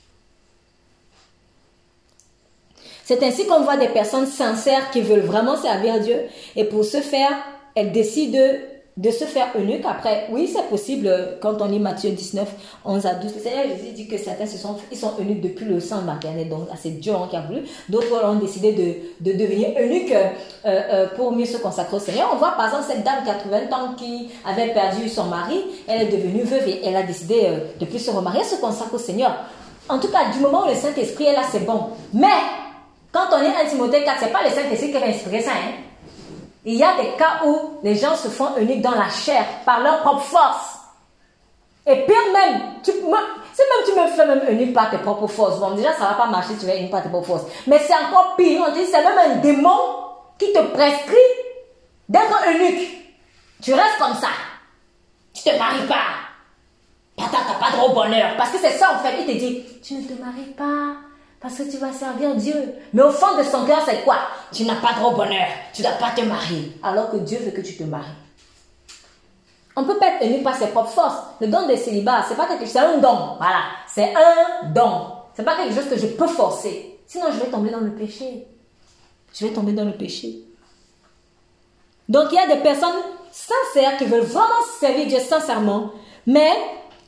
C'est 3.05 3.23
ainsi 3.23 3.47
qu'on 3.47 3.63
voit 3.63 3.77
des 3.77 3.89
personnes 3.89 4.27
sincères 4.27 4.91
qui 4.93 5.01
veulent 5.01 5.21
vraiment 5.21 5.57
servir 5.57 5.99
Dieu 6.01 6.17
et 6.55 6.65
pour 6.65 6.85
ce 6.85 6.99
faire, 6.99 7.33
elles 7.75 7.91
décident 7.91 8.39
de 9.01 9.11
se 9.11 9.25
faire 9.25 9.49
eunuque. 9.59 9.85
Après, 9.89 10.27
oui, 10.31 10.47
c'est 10.47 10.69
possible 10.69 11.11
quand 11.41 11.61
on 11.63 11.67
lit 11.67 11.79
Matthieu 11.79 12.11
19, 12.11 12.47
11 12.85 13.07
à 13.07 13.15
12. 13.15 13.35
Le 13.35 13.41
Seigneur 13.41 13.65
Jésus 13.69 13.93
dit 13.95 14.07
que 14.07 14.19
certains 14.19 14.45
se 14.45 14.59
sont, 14.59 14.77
ils 14.93 14.99
sont 14.99 15.13
eunuques 15.19 15.41
depuis 15.41 15.65
le 15.65 15.81
sang 15.81 16.03
maternel. 16.03 16.51
Donc, 16.51 16.69
c'est 16.79 17.01
Dieu 17.01 17.15
qui 17.31 17.37
a 17.37 17.41
voulu. 17.41 17.63
D'autres 17.89 18.23
ont 18.23 18.35
décidé 18.35 18.73
de, 18.73 19.31
de 19.31 19.39
devenir 19.39 19.71
eunuques 19.81 20.13
euh, 20.13 20.29
euh, 20.67 21.07
pour 21.17 21.33
mieux 21.33 21.47
se 21.47 21.57
consacrer 21.57 21.97
au 21.97 22.01
Seigneur. 22.01 22.29
On 22.35 22.37
voit 22.37 22.53
par 22.53 22.67
exemple 22.67 22.85
cette 22.89 23.03
dame 23.03 23.25
80 23.25 23.75
ans 23.75 23.95
qui 23.97 24.29
avait 24.45 24.75
perdu 24.75 25.09
son 25.09 25.25
mari. 25.25 25.65
Elle 25.89 26.03
est 26.03 26.13
devenue 26.13 26.43
veuve 26.43 26.69
et 26.69 26.85
elle 26.85 26.97
a 26.97 27.03
décidé 27.03 27.45
euh, 27.45 27.59
de 27.81 27.87
plus 27.87 28.01
se 28.01 28.11
remarier, 28.11 28.45
se 28.45 28.57
consacrer 28.61 28.97
au 28.97 28.99
Seigneur. 28.99 29.35
En 29.89 29.99
tout 29.99 30.09
cas, 30.09 30.31
du 30.31 30.41
moment 30.41 30.67
où 30.67 30.69
le 30.69 30.75
Saint-Esprit 30.75 31.25
est 31.25 31.33
là, 31.33 31.43
c'est 31.51 31.65
bon. 31.65 31.87
Mais, 32.13 32.27
quand 33.13 33.29
on 33.33 33.43
est 33.43 33.57
à 33.57 33.67
Timothée 33.67 34.05
4, 34.05 34.19
c'est 34.21 34.33
pas 34.33 34.45
le 34.45 34.51
Saint-Esprit 34.51 34.93
qui 34.93 34.99
va 34.99 35.07
inspirer 35.07 35.41
ça. 35.41 35.53
Hein? 35.53 35.90
Il 36.65 36.75
y 36.75 36.85
a 36.85 36.97
des 36.97 37.17
cas 37.17 37.41
où 37.47 37.79
les 37.83 37.97
gens 37.97 38.15
se 38.17 38.29
font 38.29 38.57
uniques 38.57 38.83
dans 38.83 38.95
la 38.95 39.09
chair 39.09 39.45
par 39.65 39.81
leur 39.81 40.03
propre 40.03 40.23
force. 40.23 40.79
Et 41.87 42.05
pire 42.05 42.33
même, 42.33 42.61
tu, 42.83 42.93
si 42.93 43.01
même 43.01 43.85
tu 43.87 43.93
me 43.93 44.07
fais 44.09 44.27
même 44.27 44.43
unique 44.51 44.75
par 44.75 44.91
tes 44.91 44.99
propres 44.99 45.27
forces, 45.27 45.59
bon 45.59 45.71
déjà 45.71 45.93
ça 45.95 46.05
va 46.05 46.15
pas 46.15 46.27
marcher, 46.27 46.55
tu 46.59 46.67
vas 46.67 46.77
unique 46.77 46.91
par 46.91 47.03
tes 47.03 47.09
propres 47.09 47.27
forces. 47.27 47.45
Mais 47.67 47.79
c'est 47.79 47.95
encore 47.95 48.37
pire, 48.37 48.63
on 48.69 48.73
dit 48.73 48.85
c'est 48.85 49.03
même 49.03 49.19
un 49.19 49.37
démon 49.37 49.79
qui 50.39 50.53
te 50.53 50.61
prescrit 50.61 51.17
d'être 52.09 52.49
unique. 52.55 53.01
Tu 53.63 53.73
restes 53.73 53.99
comme 53.99 54.15
ça. 54.15 54.29
Tu 55.33 55.43
te 55.43 55.59
maries 55.59 55.87
pas. 55.87 56.31
T'as 57.17 57.27
pas 57.27 57.89
de 57.89 57.95
bonheur. 57.95 58.37
Parce 58.37 58.51
que 58.51 58.59
c'est 58.59 58.79
ça 58.79 58.95
en 58.95 58.99
fait, 58.99 59.15
il 59.21 59.27
te 59.27 59.33
dit, 59.33 59.65
tu 59.83 59.95
ne 59.95 60.03
te 60.03 60.21
maries 60.21 60.53
pas. 60.57 61.10
Parce 61.41 61.55
que 61.55 61.63
tu 61.71 61.79
vas 61.79 61.93
servir 61.93 62.35
Dieu. 62.35 62.75
Mais 62.93 63.03
au 63.03 63.11
fond 63.11 63.39
de 63.39 63.43
son 63.43 63.65
cœur, 63.65 63.83
c'est 63.87 64.05
quoi? 64.05 64.19
Tu 64.53 64.65
n'as 64.65 64.77
pas 64.77 64.93
de 64.93 65.17
bonheur. 65.17 65.49
Tu 65.73 65.81
ne 65.81 65.87
dois 65.87 65.97
pas 65.97 66.11
te 66.11 66.21
marier. 66.21 66.73
Alors 66.83 67.11
que 67.11 67.17
Dieu 67.17 67.39
veut 67.39 67.51
que 67.51 67.63
tu 67.63 67.77
te 67.77 67.83
maries. 67.83 68.05
On 69.75 69.85
peut 69.85 69.97
pas 69.97 70.09
être 70.09 70.23
élu 70.23 70.43
par 70.43 70.55
ses 70.55 70.67
propres 70.67 70.91
forces. 70.91 71.19
Le 71.41 71.47
don 71.47 71.67
de 71.67 71.75
célibat, 71.77 72.25
c'est 72.29 72.37
pas 72.37 72.47
quelque 72.47 72.65
chose, 72.65 72.73
c'est 72.73 72.79
un 72.81 72.99
don. 72.99 73.37
Voilà. 73.39 73.63
C'est 73.87 74.13
un 74.15 74.69
don. 74.69 75.13
C'est 75.35 75.45
pas 75.45 75.57
quelque 75.57 75.75
chose 75.75 75.89
que 75.89 75.99
je 75.99 76.09
peux 76.09 76.27
forcer. 76.27 76.99
Sinon, 77.07 77.27
je 77.33 77.39
vais 77.39 77.51
tomber 77.51 77.71
dans 77.71 77.81
le 77.81 77.93
péché. 77.93 78.47
Je 79.33 79.47
vais 79.47 79.53
tomber 79.55 79.73
dans 79.73 79.85
le 79.85 79.93
péché. 79.93 80.45
Donc, 82.09 82.27
il 82.33 82.35
y 82.35 82.39
a 82.39 82.55
des 82.55 82.61
personnes 82.61 82.91
sincères 83.31 83.97
qui 83.97 84.05
veulent 84.05 84.21
vraiment 84.21 84.63
servir 84.79 85.07
Dieu 85.07 85.21
sincèrement, 85.21 85.93
mais 86.27 86.53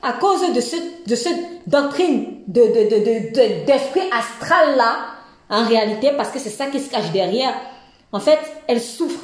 à 0.01 0.15
cause 0.15 0.53
de, 0.55 0.61
ce, 0.61 0.77
de 1.07 1.15
cette 1.15 1.69
doctrine 1.69 2.32
d'esprit 2.47 4.01
de, 4.01 4.17
astral 4.17 4.77
là, 4.77 4.97
en 5.49 5.65
réalité, 5.67 6.13
parce 6.17 6.31
que 6.31 6.39
c'est 6.39 6.51
ça 6.51 6.67
qui 6.67 6.81
se 6.81 6.91
cache 6.91 7.11
derrière, 7.13 7.55
en 8.13 8.21
fait, 8.21 8.39
elle 8.67 8.81
souffre. 8.81 9.21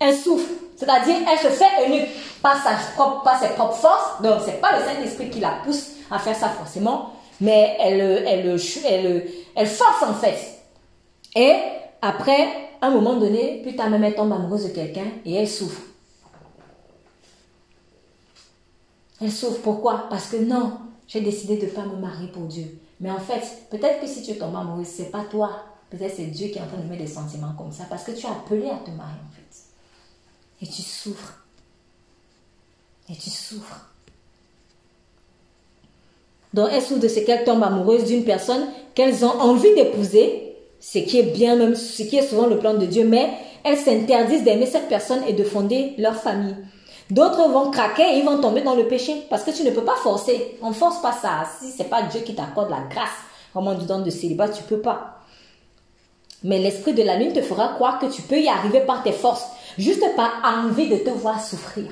Elle 0.00 0.14
souffre. 0.14 0.48
C'est-à-dire, 0.76 1.16
elle 1.30 1.38
se 1.38 1.48
fait 1.48 1.86
unique 1.86 2.08
par, 2.40 2.56
sa 2.62 2.70
propre, 2.94 3.22
par 3.24 3.40
ses 3.40 3.48
propres 3.48 3.74
forces. 3.74 4.22
Donc, 4.22 4.40
c'est 4.44 4.60
pas 4.60 4.78
le 4.78 4.84
Saint-Esprit 4.84 5.30
qui 5.30 5.40
la 5.40 5.58
pousse 5.64 5.90
à 6.10 6.18
faire 6.18 6.36
ça 6.36 6.48
forcément, 6.48 7.14
mais 7.40 7.76
elle, 7.80 8.00
elle, 8.00 8.60
elle, 8.86 9.26
elle, 9.56 9.66
force 9.66 10.02
en 10.02 10.14
fait. 10.14 10.38
Et 11.34 11.54
après, 12.00 12.48
à 12.80 12.86
un 12.86 12.90
moment 12.90 13.14
donné, 13.14 13.60
plus 13.62 13.74
tard 13.74 13.90
même, 13.90 14.04
elle 14.04 14.14
tombe 14.14 14.32
amoureuse 14.32 14.64
de 14.64 14.70
quelqu'un 14.70 15.06
et 15.24 15.34
elle 15.34 15.48
souffre. 15.48 15.82
Elle 19.20 19.32
souffre. 19.32 19.60
Pourquoi? 19.62 20.06
Parce 20.08 20.28
que 20.28 20.36
non, 20.36 20.72
j'ai 21.08 21.22
décidé 21.22 21.56
de 21.56 21.64
ne 21.64 21.70
pas 21.70 21.84
me 21.84 21.96
marier 21.96 22.28
pour 22.28 22.42
Dieu. 22.42 22.78
Mais 23.00 23.10
en 23.10 23.18
fait, 23.18 23.42
peut-être 23.70 24.00
que 24.00 24.06
si 24.06 24.22
tu 24.22 24.36
tombes 24.36 24.54
amoureuse, 24.54 24.86
c'est 24.86 25.10
pas 25.10 25.24
toi. 25.30 25.64
Peut-être 25.90 26.14
c'est 26.14 26.26
Dieu 26.26 26.48
qui 26.48 26.58
est 26.58 26.60
en 26.60 26.66
train 26.66 26.76
de 26.76 26.86
mettre 26.86 27.02
des 27.02 27.08
sentiments 27.08 27.54
comme 27.56 27.72
ça. 27.72 27.84
Parce 27.88 28.04
que 28.04 28.12
tu 28.12 28.26
as 28.26 28.30
appelé 28.30 28.68
à 28.68 28.76
te 28.76 28.90
marier 28.90 29.18
en 29.26 29.34
fait. 29.34 30.64
Et 30.64 30.66
tu 30.66 30.82
souffres. 30.82 31.42
Et 33.10 33.16
tu 33.16 33.30
souffres. 33.30 33.88
Donc 36.52 36.68
elles 36.72 36.82
souffrent 36.82 37.00
de 37.00 37.08
ce 37.08 37.20
qu'elles 37.20 37.44
tombent 37.44 37.62
amoureuses 37.62 38.04
d'une 38.04 38.24
personne 38.24 38.68
qu'elles 38.94 39.24
ont 39.24 39.40
envie 39.40 39.74
d'épouser, 39.74 40.56
ce 40.80 40.98
qui 40.98 41.18
est 41.18 41.34
bien 41.34 41.56
même, 41.56 41.74
ce 41.74 42.02
qui 42.02 42.16
est 42.16 42.26
souvent 42.26 42.46
le 42.46 42.58
plan 42.58 42.74
de 42.74 42.84
Dieu, 42.84 43.06
mais 43.06 43.30
elles 43.64 43.78
s'interdisent 43.78 44.44
d'aimer 44.44 44.66
cette 44.66 44.88
personne 44.88 45.22
et 45.26 45.32
de 45.32 45.44
fonder 45.44 45.94
leur 45.98 46.16
famille. 46.16 46.56
D'autres 47.10 47.48
vont 47.48 47.70
craquer 47.70 48.18
ils 48.18 48.24
vont 48.24 48.40
tomber 48.40 48.60
dans 48.60 48.74
le 48.74 48.86
péché 48.86 49.26
parce 49.30 49.42
que 49.42 49.50
tu 49.50 49.62
ne 49.62 49.70
peux 49.70 49.84
pas 49.84 49.96
forcer. 49.96 50.58
On 50.62 50.68
ne 50.68 50.74
force 50.74 51.00
pas 51.00 51.12
ça. 51.12 51.44
Si 51.58 51.70
c'est 51.70 51.88
pas 51.88 52.02
Dieu 52.02 52.20
qui 52.20 52.34
t'accorde 52.34 52.70
la 52.70 52.80
grâce, 52.90 53.08
comme 53.52 53.66
on 53.66 53.74
dit 53.74 53.86
dans 53.86 53.98
le 53.98 54.10
célibat, 54.10 54.48
tu 54.50 54.62
peux 54.62 54.80
pas. 54.80 55.18
Mais 56.44 56.58
l'esprit 56.58 56.92
de 56.92 57.02
la 57.02 57.16
lune 57.16 57.32
te 57.32 57.42
fera 57.42 57.68
croire 57.68 57.98
que 57.98 58.06
tu 58.06 58.22
peux 58.22 58.38
y 58.38 58.48
arriver 58.48 58.80
par 58.80 59.02
tes 59.02 59.12
forces, 59.12 59.46
juste 59.76 60.04
par 60.14 60.42
envie 60.44 60.88
de 60.88 60.96
te 60.96 61.10
voir 61.10 61.42
souffrir. 61.42 61.86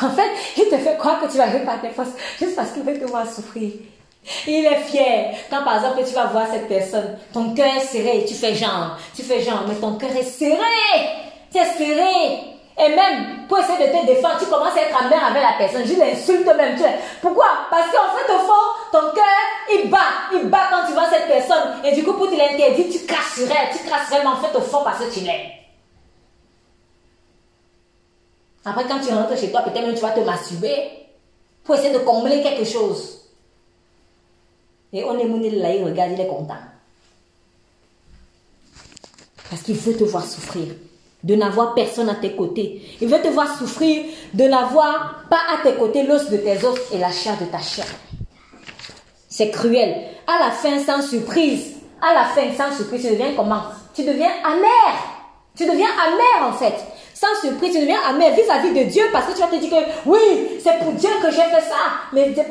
En 0.00 0.10
fait, 0.10 0.30
il 0.56 0.64
te 0.64 0.76
fait 0.76 0.96
croire 0.96 1.20
que 1.20 1.30
tu 1.30 1.36
vas 1.36 1.44
arriver 1.44 1.64
par 1.64 1.80
tes 1.80 1.90
forces, 1.90 2.10
juste 2.38 2.56
parce 2.56 2.72
qu'il 2.72 2.82
veut 2.82 2.98
te 2.98 3.04
voir 3.04 3.30
souffrir. 3.30 3.72
Il 4.46 4.66
est 4.66 4.80
fier. 4.84 5.34
Quand 5.50 5.64
par 5.64 5.76
exemple 5.76 6.02
tu 6.06 6.14
vas 6.14 6.26
voir 6.26 6.46
cette 6.50 6.68
personne, 6.68 7.18
ton 7.32 7.54
cœur 7.54 7.74
est 7.76 7.84
serré, 7.84 8.24
tu 8.26 8.34
fais 8.34 8.54
genre, 8.54 8.98
tu 9.14 9.22
fais 9.22 9.42
genre, 9.42 9.64
mais 9.68 9.74
ton 9.74 9.94
cœur 9.96 10.14
est 10.16 10.22
serré. 10.22 10.56
Tu 11.52 11.58
es 11.58 11.64
serré. 11.64 12.59
Et 12.82 12.88
même, 12.88 13.46
pour 13.46 13.58
essayer 13.58 13.88
de 13.88 13.92
te 13.92 14.06
défendre, 14.06 14.38
tu 14.38 14.46
commences 14.46 14.74
à 14.74 14.80
être 14.80 14.96
amer 14.96 15.22
avec 15.22 15.42
la 15.42 15.52
personne. 15.58 15.86
Je 15.86 15.98
l'insulte 15.98 16.46
même. 16.46 16.78
Pourquoi? 17.20 17.46
Parce 17.70 17.90
qu'en 17.92 18.16
fait, 18.16 18.32
au 18.32 18.38
fond, 18.38 18.52
ton 18.90 19.12
cœur, 19.14 19.24
il 19.70 19.90
bat. 19.90 19.98
Il 20.32 20.48
bat 20.48 20.68
quand 20.70 20.86
tu 20.86 20.94
vois 20.94 21.10
cette 21.10 21.26
personne. 21.26 21.84
Et 21.84 21.92
du 21.92 22.02
coup, 22.02 22.14
pour 22.14 22.30
te 22.30 22.34
l'interdire, 22.34 22.86
tu 22.90 23.04
cracherais. 23.04 23.70
Tu 23.70 23.86
cracherais, 23.86 24.20
mais 24.20 24.28
en 24.28 24.36
fait, 24.36 24.56
au 24.56 24.62
fond, 24.62 24.82
parce 24.82 25.04
que 25.04 25.12
tu 25.12 25.20
l'aimes. 25.20 25.50
Après, 28.64 28.84
quand 28.84 29.00
tu 29.00 29.12
rentres 29.12 29.38
chez 29.38 29.50
toi, 29.50 29.60
peut-être 29.60 29.86
même 29.86 29.94
tu 29.94 30.00
vas 30.00 30.12
te 30.12 30.20
masturber 30.20 31.06
pour 31.62 31.74
essayer 31.74 31.92
de 31.92 31.98
combler 31.98 32.42
quelque 32.42 32.64
chose. 32.64 33.26
Et 34.92 35.04
on 35.04 35.18
est 35.18 35.50
là, 35.50 35.74
il 35.74 35.84
regarde, 35.84 36.12
il 36.12 36.20
est 36.20 36.26
content. 36.26 36.56
Parce 39.50 39.62
qu'il 39.62 39.76
veut 39.76 39.96
te 39.96 40.04
voir 40.04 40.24
souffrir 40.24 40.68
de 41.22 41.34
n'avoir 41.34 41.74
personne 41.74 42.08
à 42.08 42.14
tes 42.14 42.32
côtés. 42.32 42.82
Il 43.00 43.08
veut 43.08 43.20
te 43.20 43.28
voir 43.28 43.58
souffrir, 43.58 44.04
de 44.34 44.44
n'avoir 44.44 45.24
pas 45.28 45.40
à 45.54 45.62
tes 45.62 45.74
côtés 45.74 46.02
l'os 46.02 46.30
de 46.30 46.36
tes 46.38 46.64
os 46.64 46.78
et 46.92 46.98
la 46.98 47.10
chair 47.10 47.36
de 47.38 47.44
ta 47.46 47.58
chair. 47.58 47.86
C'est 49.28 49.50
cruel. 49.50 49.94
À 50.26 50.44
la 50.44 50.50
fin, 50.50 50.78
sans 50.78 51.02
surprise, 51.02 51.76
à 52.00 52.14
la 52.14 52.24
fin, 52.24 52.52
sans 52.56 52.74
surprise, 52.74 53.02
tu 53.02 53.10
deviens 53.12 53.34
comment? 53.36 53.62
Tu 53.94 54.04
deviens 54.04 54.30
amer. 54.44 54.94
Tu 55.56 55.66
deviens 55.66 55.88
amer 55.88 56.48
en 56.48 56.52
fait. 56.52 56.74
Sans 57.14 57.48
surprise, 57.48 57.74
tu 57.74 57.80
deviens 57.80 58.00
amer 58.08 58.32
vis-à-vis 58.34 58.72
de 58.72 58.90
Dieu 58.90 59.04
parce 59.12 59.26
que 59.26 59.32
tu 59.32 59.40
vas 59.40 59.48
te 59.48 59.56
dire 59.56 59.70
que 59.70 60.08
oui, 60.08 60.58
c'est 60.62 60.78
pour 60.78 60.92
Dieu 60.92 61.10
que 61.22 61.30
j'ai 61.30 61.42
fait 61.42 61.60
ça. 61.60 61.76
Mais 62.12 62.30
Dieu 62.30 62.44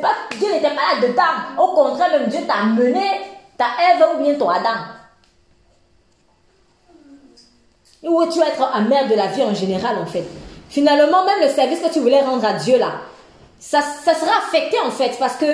n'était 0.52 0.68
pas 0.68 0.94
là 0.94 1.08
dedans. 1.08 1.62
Au 1.62 1.74
contraire, 1.74 2.10
même 2.10 2.28
Dieu 2.28 2.40
t'a 2.46 2.64
mené, 2.66 3.20
ta 3.58 3.66
Ève 3.92 4.06
ou 4.14 4.22
bien 4.22 4.34
ton 4.34 4.48
Adam. 4.48 4.99
Ou 8.02 8.24
tu 8.32 8.38
vas 8.38 8.48
être 8.48 8.62
amer 8.74 9.08
de 9.08 9.14
la 9.14 9.26
vie 9.26 9.42
en 9.42 9.54
général, 9.54 9.98
en 9.98 10.06
fait. 10.06 10.24
Finalement, 10.68 11.24
même 11.24 11.40
le 11.42 11.48
service 11.48 11.80
que 11.80 11.92
tu 11.92 12.00
voulais 12.00 12.20
rendre 12.20 12.44
à 12.44 12.54
Dieu, 12.54 12.78
là, 12.78 12.92
ça, 13.58 13.82
ça 13.82 14.14
sera 14.14 14.32
affecté, 14.38 14.78
en 14.80 14.90
fait, 14.90 15.16
parce 15.18 15.36
que 15.36 15.46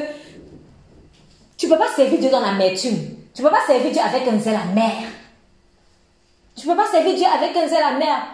tu 1.57 1.67
ne 1.67 1.73
peux 1.73 1.79
pas 1.79 1.89
servir 1.95 2.19
Dieu 2.19 2.31
dans 2.31 2.41
l'amertume. 2.41 2.99
Tu 3.35 3.43
ne 3.43 3.49
peux 3.49 3.53
pas 3.53 3.67
servir 3.67 3.91
Dieu 3.91 4.01
avec 4.01 4.29
un 4.29 4.39
zèle 4.39 4.59
amer. 4.71 4.93
Tu 6.57 6.67
ne 6.67 6.73
peux 6.73 6.79
pas 6.79 6.89
servir 6.91 7.15
Dieu 7.15 7.27
avec 7.27 7.57
un 7.57 7.69
zèle 7.69 7.83
amer. 7.83 8.27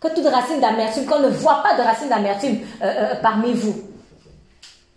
Que 0.00 0.08
toute 0.14 0.26
racine 0.26 0.60
d'amertume, 0.60 1.06
qu'on 1.06 1.20
ne 1.20 1.28
voit 1.28 1.62
pas 1.62 1.76
de 1.76 1.82
racine 1.82 2.08
d'amertume 2.08 2.58
euh, 2.82 3.14
parmi 3.22 3.52
vous. 3.54 3.74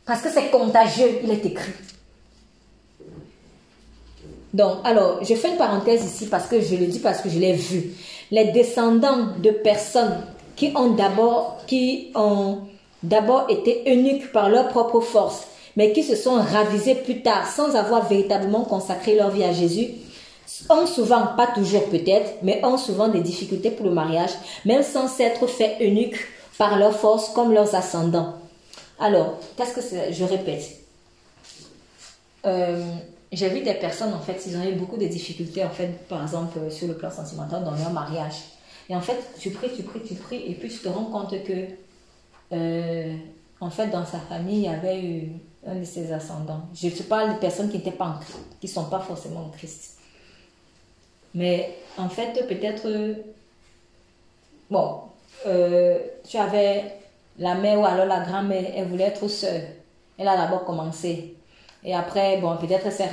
Parce 0.05 0.21
que 0.21 0.29
c'est 0.29 0.49
contagieux, 0.49 1.19
il 1.23 1.31
est 1.31 1.45
écrit. 1.45 1.71
Donc, 4.53 4.79
alors, 4.83 5.23
je 5.23 5.35
fais 5.35 5.49
une 5.51 5.57
parenthèse 5.57 6.03
ici 6.03 6.27
parce 6.27 6.47
que 6.47 6.59
je 6.59 6.75
le 6.75 6.87
dis 6.87 6.99
parce 6.99 7.21
que 7.21 7.29
je 7.29 7.39
l'ai 7.39 7.53
vu. 7.53 7.91
Les 8.31 8.51
descendants 8.51 9.27
de 9.41 9.51
personnes 9.51 10.23
qui 10.55 10.71
ont 10.75 10.91
d'abord, 10.91 11.57
qui 11.67 12.11
ont 12.15 12.59
d'abord 13.01 13.47
été 13.49 13.83
eunuques 13.87 14.31
par 14.31 14.49
leur 14.49 14.67
propre 14.67 14.99
force, 14.99 15.43
mais 15.75 15.93
qui 15.93 16.03
se 16.03 16.15
sont 16.15 16.35
ravisés 16.35 16.95
plus 16.95 17.21
tard 17.21 17.47
sans 17.47 17.75
avoir 17.75 18.07
véritablement 18.07 18.63
consacré 18.63 19.15
leur 19.15 19.29
vie 19.29 19.43
à 19.43 19.53
Jésus, 19.53 19.87
ont 20.69 20.85
souvent, 20.85 21.27
pas 21.37 21.47
toujours 21.47 21.85
peut-être, 21.85 22.31
mais 22.43 22.63
ont 22.65 22.77
souvent 22.77 23.07
des 23.07 23.21
difficultés 23.21 23.71
pour 23.71 23.85
le 23.85 23.93
mariage, 23.93 24.31
même 24.65 24.83
sans 24.83 25.07
s'être 25.07 25.47
fait 25.47 25.77
eunuques 25.81 26.27
par 26.57 26.77
leur 26.77 26.93
force 26.93 27.29
comme 27.29 27.53
leurs 27.53 27.75
ascendants. 27.75 28.33
Alors, 28.99 29.37
qu'est-ce 29.55 29.73
que 29.73 29.81
c'est? 29.81 30.11
Je 30.11 30.25
répète. 30.25 30.65
Euh, 32.45 32.83
j'ai 33.31 33.49
vu 33.49 33.61
des 33.61 33.75
personnes, 33.75 34.13
en 34.13 34.19
fait, 34.19 34.43
ils 34.47 34.57
ont 34.57 34.63
eu 34.63 34.73
beaucoup 34.73 34.97
de 34.97 35.05
difficultés, 35.05 35.63
en 35.63 35.69
fait, 35.69 36.07
par 36.07 36.23
exemple, 36.23 36.57
euh, 36.59 36.69
sur 36.69 36.87
le 36.87 36.95
plan 36.95 37.11
sentimental, 37.11 37.63
dans 37.63 37.75
leur 37.75 37.91
mariage. 37.91 38.35
Et 38.89 38.95
en 38.95 39.01
fait, 39.01 39.17
tu 39.37 39.51
pries, 39.51 39.69
tu 39.75 39.83
pries, 39.83 40.01
tu 40.01 40.15
pries, 40.15 40.43
et 40.47 40.55
puis 40.55 40.69
tu 40.69 40.79
te 40.79 40.89
rends 40.89 41.05
compte 41.05 41.31
que, 41.43 41.67
euh, 42.53 43.15
en 43.61 43.69
fait, 43.69 43.87
dans 43.87 44.05
sa 44.05 44.19
famille, 44.19 44.57
il 44.57 44.63
y 44.63 44.67
avait 44.67 45.01
eu 45.03 45.31
un 45.67 45.75
de 45.75 45.83
ses 45.83 46.11
ascendants. 46.11 46.61
Je 46.73 46.89
te 46.89 47.03
parle 47.03 47.35
de 47.35 47.39
personnes 47.39 47.69
qui 47.69 47.77
n'étaient 47.77 47.91
pas 47.91 48.05
en 48.05 48.19
Christ, 48.19 48.39
qui 48.59 48.67
ne 48.67 48.71
sont 48.71 48.85
pas 48.85 48.99
forcément 48.99 49.41
en 49.41 49.49
Christ. 49.49 49.97
Mais 51.35 51.77
en 51.97 52.09
fait, 52.09 52.47
peut-être, 52.47 52.87
bon, 54.71 55.01
euh, 55.45 55.99
tu 56.27 56.37
avais 56.37 56.95
la 57.37 57.55
mère 57.55 57.79
ou 57.79 57.85
alors 57.85 58.05
la 58.05 58.21
grand-mère, 58.21 58.71
elle 58.75 58.87
voulait 58.87 59.05
être 59.05 59.27
seule. 59.27 59.63
Elle 60.17 60.27
a 60.27 60.35
d'abord 60.35 60.65
commencé. 60.65 61.35
Et 61.83 61.93
après, 61.93 62.37
bon, 62.37 62.55
peut-être 62.57 62.85
elle 62.85 62.91
s'est. 62.91 63.09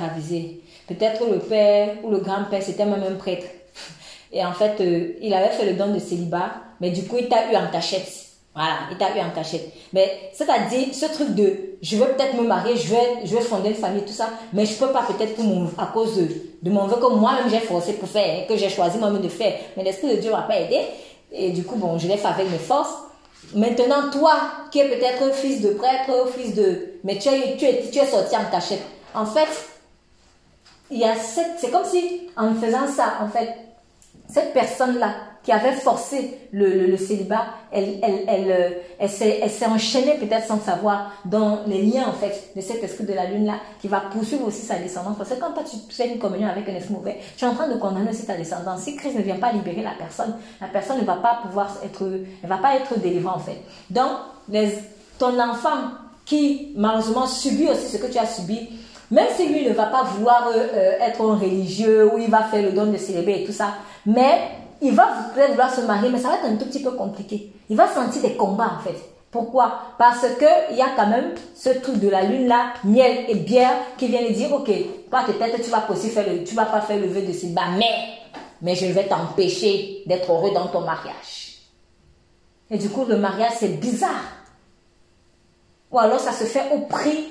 Peut-être 0.87 1.25
le 1.29 1.39
père 1.39 1.95
ou 2.03 2.11
le 2.11 2.19
grand-père, 2.19 2.61
c'était 2.61 2.85
même 2.85 3.03
un 3.03 3.15
prêtre. 3.15 3.47
Et 4.31 4.43
en 4.43 4.53
fait, 4.53 4.79
euh, 4.81 5.13
il 5.21 5.33
avait 5.33 5.49
fait 5.49 5.65
le 5.65 5.73
don 5.73 5.93
de 5.93 5.99
célibat, 5.99 6.51
mais 6.81 6.91
du 6.91 7.03
coup, 7.03 7.17
il 7.19 7.27
t'a 7.27 7.51
eu 7.51 7.55
en 7.55 7.69
cachette. 7.71 8.27
Voilà, 8.53 8.73
il 8.89 8.97
t'a 8.97 9.15
eu 9.15 9.21
en 9.21 9.29
cachette. 9.29 9.71
Mais 9.93 10.31
c'est-à-dire, 10.33 10.87
ce 10.93 11.05
truc 11.13 11.35
de, 11.35 11.77
je 11.81 11.95
veux 11.95 12.07
peut-être 12.07 12.35
me 12.35 12.47
marier, 12.47 12.75
je 12.75 12.87
veux, 12.87 13.25
je 13.25 13.35
veux 13.35 13.41
fonder 13.41 13.69
une 13.69 13.75
famille, 13.75 14.03
tout 14.03 14.13
ça, 14.13 14.29
mais 14.51 14.65
je 14.65 14.73
peux 14.73 14.91
pas 14.91 15.03
peut-être 15.03 15.35
pour 15.35 15.43
mon, 15.43 15.69
à 15.77 15.85
cause 15.93 16.17
de, 16.17 16.27
de 16.63 16.71
mon 16.71 16.87
vœu 16.87 16.97
que 16.97 17.13
moi-même 17.13 17.49
j'ai 17.49 17.59
forcé 17.59 17.93
pour 17.93 18.09
faire, 18.09 18.47
que 18.47 18.57
j'ai 18.57 18.69
choisi 18.69 18.97
moi-même 18.97 19.21
de 19.21 19.29
faire. 19.29 19.53
Mais 19.75 19.83
l'Esprit 19.83 20.15
de 20.15 20.21
Dieu 20.21 20.31
m'a 20.31 20.41
pas 20.41 20.59
aidé. 20.59 20.79
Et 21.31 21.51
du 21.51 21.63
coup, 21.63 21.75
bon, 21.75 21.97
je 21.97 22.07
l'ai 22.07 22.17
fait 22.17 22.27
avec 22.27 22.49
mes 22.49 22.57
forces. 22.57 22.95
Maintenant, 23.53 24.09
toi, 24.11 24.33
qui 24.71 24.79
es 24.79 24.89
peut-être 24.89 25.33
fils 25.33 25.61
de 25.61 25.69
prêtre, 25.69 26.11
fils 26.35 26.55
de... 26.55 26.96
Mais 27.07 27.17
tu 27.17 27.29
es, 27.29 27.55
tu 27.55 27.63
es, 27.63 27.89
tu 27.89 27.99
es 27.99 28.05
sorti 28.05 28.35
en 28.35 28.51
cachette. 28.51 28.83
En 29.15 29.25
fait, 29.25 29.47
il 30.91 30.97
y 30.97 31.05
a 31.05 31.15
c'est 31.15 31.71
comme 31.71 31.85
si, 31.85 32.29
en 32.35 32.53
faisant 32.53 32.85
ça, 32.85 33.19
en 33.21 33.29
fait, 33.29 33.55
cette 34.27 34.51
personne-là 34.51 35.15
qui 35.41 35.53
avait 35.53 35.71
forcé 35.71 36.37
le, 36.51 36.97
célibat, 36.97 37.45
elle, 37.71 37.99
elle, 38.03 38.25
elle, 38.27 38.51
euh, 38.51 38.69
elle 38.99 39.09
s'est 39.09 39.65
enchaînée 39.65 40.15
peut-être 40.15 40.47
sans 40.47 40.59
savoir 40.59 41.13
dans 41.23 41.61
les 41.65 41.81
liens 41.83 42.09
en 42.09 42.11
fait 42.11 42.51
de 42.53 42.59
cet 42.59 42.83
esprit 42.83 43.05
de 43.05 43.13
la 43.13 43.27
lune 43.27 43.45
là 43.45 43.53
qui 43.79 43.87
va 43.87 44.01
poursuivre 44.01 44.45
aussi 44.45 44.65
sa 44.65 44.75
descendance. 44.75 45.15
Parce 45.17 45.29
que 45.29 45.39
quand 45.39 45.53
toi 45.53 45.63
tu 45.63 45.77
fais 45.89 46.09
une 46.09 46.19
communion 46.19 46.49
avec 46.49 46.67
un 46.67 46.75
esprit 46.75 46.93
mauvais, 46.93 47.19
tu 47.37 47.45
es 47.45 47.47
en 47.47 47.55
train 47.55 47.69
de 47.69 47.75
condamner 47.75 48.09
aussi 48.09 48.25
ta 48.25 48.35
descendance. 48.35 48.81
Si 48.81 48.97
Christ 48.97 49.15
ne 49.15 49.21
vient 49.21 49.37
pas 49.37 49.53
libérer 49.53 49.81
la 49.81 49.93
personne, 49.97 50.35
la 50.59 50.67
personne 50.67 50.99
ne 50.99 51.05
va 51.05 51.15
pas 51.15 51.39
pouvoir 51.41 51.77
être, 51.85 52.03
elle 52.43 52.49
va 52.49 52.57
pas 52.57 52.75
être 52.75 52.99
délivrée 52.99 53.33
en 53.33 53.39
fait. 53.39 53.61
Donc, 53.89 54.11
ton 55.17 55.39
enfant 55.39 55.91
qui 56.27 56.73
malheureusement 56.75 57.25
subit 57.25 57.69
aussi 57.69 57.87
ce 57.87 57.97
que 57.97 58.11
tu 58.11 58.19
as 58.19 58.27
subi, 58.27 58.69
même 59.09 59.27
si 59.35 59.47
lui 59.47 59.65
ne 59.65 59.73
va 59.73 59.85
pas 59.85 60.03
vouloir 60.03 60.49
euh, 60.49 60.67
euh, 60.73 60.91
être 60.99 61.21
un 61.21 61.37
religieux 61.37 62.13
ou 62.13 62.17
il 62.19 62.29
va 62.29 62.43
faire 62.43 62.61
le 62.61 62.73
don 62.73 62.91
de 62.91 62.97
célébrer 62.97 63.41
et 63.41 63.45
tout 63.45 63.53
ça, 63.53 63.69
mais 64.05 64.41
il 64.81 64.93
va 64.93 65.07
vouloir 65.49 65.73
se 65.73 65.81
marier, 65.81 66.09
mais 66.09 66.19
ça 66.19 66.27
va 66.27 66.35
être 66.35 66.45
un 66.45 66.57
tout 66.57 66.65
petit 66.65 66.83
peu 66.83 66.91
compliqué. 66.91 67.53
Il 67.69 67.77
va 67.77 67.87
sentir 67.87 68.21
des 68.21 68.35
combats 68.35 68.73
en 68.77 68.83
fait. 68.83 68.97
Pourquoi? 69.31 69.79
Parce 69.97 70.25
qu'il 70.37 70.77
y 70.77 70.81
a 70.81 70.89
quand 70.95 71.07
même 71.07 71.31
ce 71.55 71.69
truc 71.69 71.99
de 71.99 72.09
la 72.09 72.23
lune 72.23 72.47
là, 72.47 72.73
miel 72.83 73.25
et 73.29 73.35
bière, 73.35 73.73
qui 73.97 74.07
vient 74.07 74.21
lui 74.21 74.33
dire, 74.33 74.51
ok, 74.51 74.69
toi 75.09 75.21
peut-être 75.25 75.61
tu 75.63 75.69
vas 75.69 75.85
aussi 75.89 76.09
faire 76.09 76.25
le, 76.27 76.43
tu 76.43 76.55
vas 76.55 76.65
pas 76.65 76.81
faire 76.81 76.99
le 76.99 77.07
vœu 77.07 77.21
de 77.21 77.31
célibat, 77.31 77.69
mais, 77.77 77.85
mais 78.61 78.75
je 78.75 78.85
vais 78.87 79.05
t'empêcher 79.05 80.03
d'être 80.05 80.29
heureux 80.29 80.51
dans 80.53 80.67
ton 80.67 80.81
mariage. 80.81 81.59
Et 82.69 82.77
du 82.77 82.89
coup, 82.89 83.05
le 83.05 83.15
mariage 83.15 83.53
c'est 83.59 83.79
bizarre. 83.79 84.36
Ou 85.91 85.99
alors 85.99 86.19
ça 86.19 86.33
se 86.33 86.43
fait 86.43 86.71
au 86.73 86.79
prix, 86.81 87.27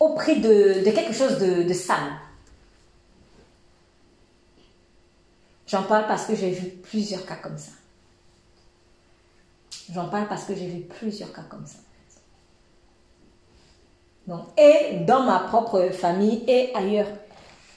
au 0.00 0.14
prix 0.14 0.40
de, 0.40 0.82
quelque 0.90 1.12
chose 1.12 1.38
de, 1.38 1.62
de 1.62 1.72
sale. 1.72 2.12
J'en 5.66 5.82
parle 5.82 6.06
parce 6.06 6.24
que 6.24 6.34
j'ai 6.34 6.50
vu 6.50 6.68
plusieurs 6.68 7.24
cas 7.26 7.36
comme 7.36 7.58
ça. 7.58 7.72
J'en 9.92 10.08
parle 10.08 10.28
parce 10.28 10.44
que 10.44 10.54
j'ai 10.54 10.66
vu 10.66 10.80
plusieurs 10.80 11.32
cas 11.32 11.42
comme 11.42 11.66
ça. 11.66 11.78
Donc, 14.26 14.44
et 14.58 15.00
dans 15.06 15.22
ma 15.22 15.38
propre 15.40 15.88
famille 15.90 16.44
et 16.46 16.74
ailleurs. 16.74 17.08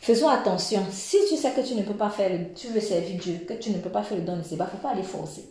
Faisons 0.01 0.29
attention. 0.29 0.83
Si 0.91 1.17
tu 1.29 1.37
sais 1.37 1.51
que 1.51 1.61
tu 1.61 1.75
ne 1.75 1.83
peux 1.83 1.93
pas 1.93 2.09
faire, 2.09 2.31
tu 2.55 2.67
veux 2.67 2.81
servir 2.81 3.19
Dieu, 3.21 3.45
que 3.47 3.53
tu 3.53 3.69
ne 3.69 3.77
peux 3.77 3.89
pas 3.89 4.01
faire 4.01 4.17
le 4.17 4.23
don 4.23 4.35
de 4.35 4.41
il 4.43 4.57
ne 4.57 4.65
faut 4.65 4.77
pas 4.77 4.89
aller 4.89 5.03
forcer. 5.03 5.47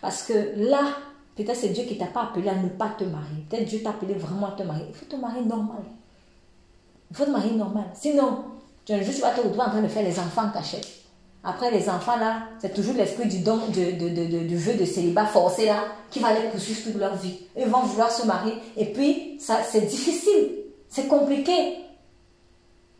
Parce 0.00 0.24
que 0.24 0.52
là, 0.56 0.96
peut-être 1.36 1.56
c'est 1.56 1.68
Dieu 1.68 1.84
qui 1.84 1.98
t'a 1.98 2.06
pas 2.06 2.24
appelé 2.24 2.48
à 2.48 2.54
ne 2.54 2.68
pas 2.68 2.90
te 2.98 3.04
marier. 3.04 3.44
Peut-être 3.48 3.66
Dieu 3.66 3.82
t'a 3.82 3.90
appelé 3.90 4.14
vraiment 4.14 4.48
à 4.48 4.52
te 4.52 4.62
marier. 4.62 4.86
Il 4.88 4.94
faut 4.94 5.06
te 5.06 5.16
marier 5.16 5.44
normal. 5.44 5.82
Il 7.10 7.16
faut 7.16 7.24
te 7.24 7.30
marier 7.30 7.52
normal. 7.52 7.84
Sinon, 7.94 8.44
tu 8.84 8.94
vas 8.94 9.30
te 9.30 9.40
retrouver 9.40 9.60
en 9.60 9.70
train 9.70 9.82
de 9.82 9.88
faire 9.88 10.04
les 10.04 10.18
enfants 10.18 10.50
cachés. 10.52 10.80
Après, 11.44 11.72
les 11.72 11.88
enfants, 11.88 12.16
là, 12.16 12.44
c'est 12.60 12.72
toujours 12.72 12.94
l'esprit 12.94 13.26
du 13.26 13.40
don, 13.40 13.58
du 13.68 14.56
vœu 14.56 14.74
de 14.74 14.84
célibat 14.84 15.26
forcé, 15.26 15.66
là, 15.66 15.86
qui 16.08 16.20
va 16.20 16.32
les 16.32 16.48
poursuivre 16.50 16.84
toute 16.84 17.00
leur 17.00 17.16
vie. 17.16 17.40
Ils 17.58 17.66
vont 17.66 17.80
vouloir 17.80 18.12
se 18.12 18.24
marier. 18.24 18.54
Et 18.76 18.92
puis, 18.92 19.38
ça, 19.40 19.58
c'est 19.68 19.80
difficile. 19.80 20.50
C'est 20.88 21.08
compliqué. 21.08 21.78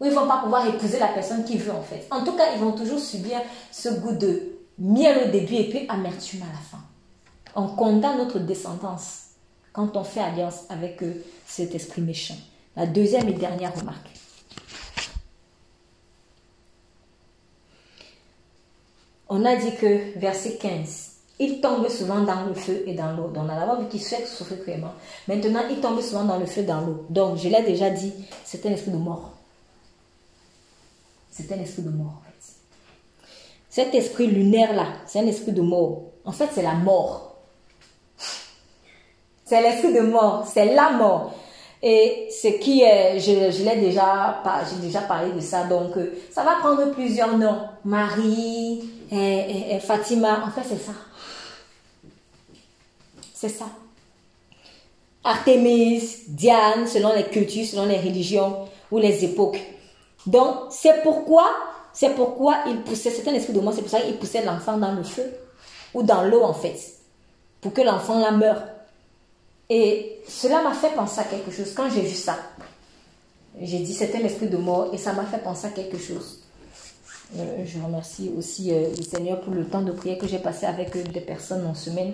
Ou 0.01 0.07
ils 0.07 0.11
vont 0.11 0.27
pas 0.27 0.41
pouvoir 0.43 0.67
épouser 0.67 0.99
la 0.99 1.09
personne 1.09 1.45
qu'ils 1.45 1.61
veulent, 1.61 1.77
en 1.77 1.83
fait. 1.83 2.09
En 2.11 2.25
tout 2.25 2.33
cas, 2.33 2.53
ils 2.53 2.61
vont 2.61 2.73
toujours 2.73 2.99
subir 2.99 3.39
ce 3.71 3.91
goût 3.91 4.13
de 4.13 4.59
miel 4.77 5.29
au 5.29 5.31
début 5.31 5.55
et 5.55 5.69
puis 5.69 5.87
amertume 5.89 6.43
à 6.43 6.53
la 6.53 6.59
fin. 6.59 6.82
On 7.55 7.69
condamne 7.69 8.19
notre 8.19 8.39
descendance 8.39 9.25
quand 9.73 9.97
on 9.97 10.05
fait 10.05 10.21
alliance 10.21 10.65
avec 10.69 11.03
cet 11.47 11.75
esprit 11.75 12.03
méchant. 12.03 12.37
La 12.77 12.87
deuxième 12.87 13.29
et 13.29 13.33
dernière 13.33 13.75
remarque. 13.75 14.13
on 19.35 19.47
a 19.47 19.57
dit 19.57 19.75
que, 19.77 20.19
verset 20.19 20.57
15, 20.57 21.13
il 21.39 21.63
tombe 21.63 21.89
souvent 21.89 22.21
dans 22.21 22.45
le 22.45 22.53
feu 22.53 22.83
et 22.87 22.93
dans 22.93 23.17
l'eau. 23.17 23.29
Donc, 23.29 23.45
on 23.47 23.49
a 23.49 23.59
d'abord 23.59 23.81
vu 23.81 23.89
qu'il 23.89 24.03
souhaite 24.03 24.29
souffrir 24.29 24.61
cruellement. 24.61 24.93
Maintenant, 25.27 25.63
il 25.71 25.81
tombe 25.81 26.03
souvent 26.03 26.25
dans 26.25 26.39
le 26.39 26.45
feu 26.45 26.61
et 26.61 26.65
dans 26.65 26.83
l'eau. 26.83 27.07
Donc, 27.09 27.39
je 27.39 27.49
l'ai 27.49 27.63
déjà 27.63 27.89
dit, 27.89 28.13
c'est 28.45 28.67
un 28.67 28.73
esprit 28.73 28.91
de 28.91 28.99
mort. 28.99 29.31
C'est 31.31 31.51
un 31.51 31.59
esprit 31.59 31.81
de 31.81 31.89
mort, 31.89 32.21
en 32.21 32.23
fait. 32.27 33.27
Cet 33.71 33.95
esprit 33.95 34.27
lunaire-là, 34.27 34.89
c'est 35.07 35.21
un 35.21 35.27
esprit 35.27 35.53
de 35.53 35.63
mort. 35.63 36.03
En 36.27 36.33
fait, 36.33 36.51
c'est 36.53 36.63
la 36.63 36.75
mort. 36.75 37.32
C'est 39.53 39.61
l'esprit 39.61 39.93
de 39.93 40.01
mort. 40.01 40.49
C'est 40.51 40.75
la 40.75 40.93
mort. 40.93 41.35
Et 41.83 42.29
ce 42.31 42.49
qui 42.59 42.81
est, 42.81 43.21
je, 43.21 43.33
l'ai 43.33 43.77
déjà, 43.77 44.43
j'ai 44.67 44.87
déjà 44.87 45.01
parlé 45.03 45.31
de 45.31 45.41
ça, 45.41 45.65
donc 45.65 45.95
euh, 45.99 46.23
ça 46.31 46.43
va 46.43 46.53
prendre 46.53 46.91
plusieurs 46.93 47.37
noms. 47.37 47.59
Marie, 47.85 48.81
Fatima, 49.83 50.43
en 50.47 50.51
fait 50.51 50.67
c'est 50.67 50.83
ça. 50.83 50.93
C'est 53.35 53.51
ça. 53.51 53.67
Artémis, 55.23 56.03
Diane, 56.29 56.87
selon 56.87 57.13
les 57.13 57.25
cultures, 57.25 57.67
selon 57.67 57.85
les 57.85 57.99
religions 57.99 58.57
ou 58.91 58.97
les 58.97 59.23
époques. 59.23 59.61
Donc 60.25 60.55
c'est 60.71 61.03
pourquoi, 61.03 61.45
c'est 61.93 62.15
pourquoi 62.15 62.61
il 62.69 62.81
poussait, 62.85 63.11
c'est 63.11 63.29
un 63.29 63.35
esprit 63.35 63.53
de 63.53 63.61
mort, 63.61 63.75
c'est 63.75 63.83
pour 63.83 63.91
ça 63.91 64.01
qu'il 64.01 64.17
poussait 64.17 64.47
l'enfant 64.47 64.79
dans 64.79 64.93
le 64.93 65.03
feu 65.03 65.31
ou 65.93 66.03
dans 66.03 66.23
l'eau 66.23 66.43
en 66.43 66.55
fait, 66.55 66.79
pour 67.61 67.75
que 67.75 67.83
l'enfant 67.83 68.19
la 68.19 68.31
meure. 68.31 68.72
Et 69.75 70.21
cela 70.29 70.63
m'a 70.63 70.75
fait 70.75 70.91
penser 70.95 71.21
à 71.21 71.25
quelque 71.25 71.51
chose. 71.51 71.73
Quand 71.75 71.89
j'ai 71.89 72.03
vu 72.03 72.15
ça, 72.15 72.37
j'ai 73.59 73.79
dit 73.79 73.95
c'était 73.95 74.19
l'esprit 74.19 74.49
de 74.49 74.59
mort 74.59 74.91
et 74.93 74.99
ça 74.99 75.15
m'a 75.15 75.25
fait 75.25 75.39
penser 75.39 75.69
à 75.69 75.71
quelque 75.71 75.97
chose. 75.97 76.43
Euh, 77.39 77.65
je 77.65 77.81
remercie 77.81 78.31
aussi 78.37 78.71
euh, 78.71 78.91
le 78.95 79.03
Seigneur 79.03 79.41
pour 79.41 79.55
le 79.55 79.65
temps 79.65 79.81
de 79.81 79.93
prière 79.93 80.19
que 80.19 80.27
j'ai 80.27 80.41
passé 80.41 80.67
avec 80.67 80.95
euh, 80.95 81.03
des 81.05 81.23
personnes 81.23 81.65
en 81.65 81.73
semaine. 81.73 82.13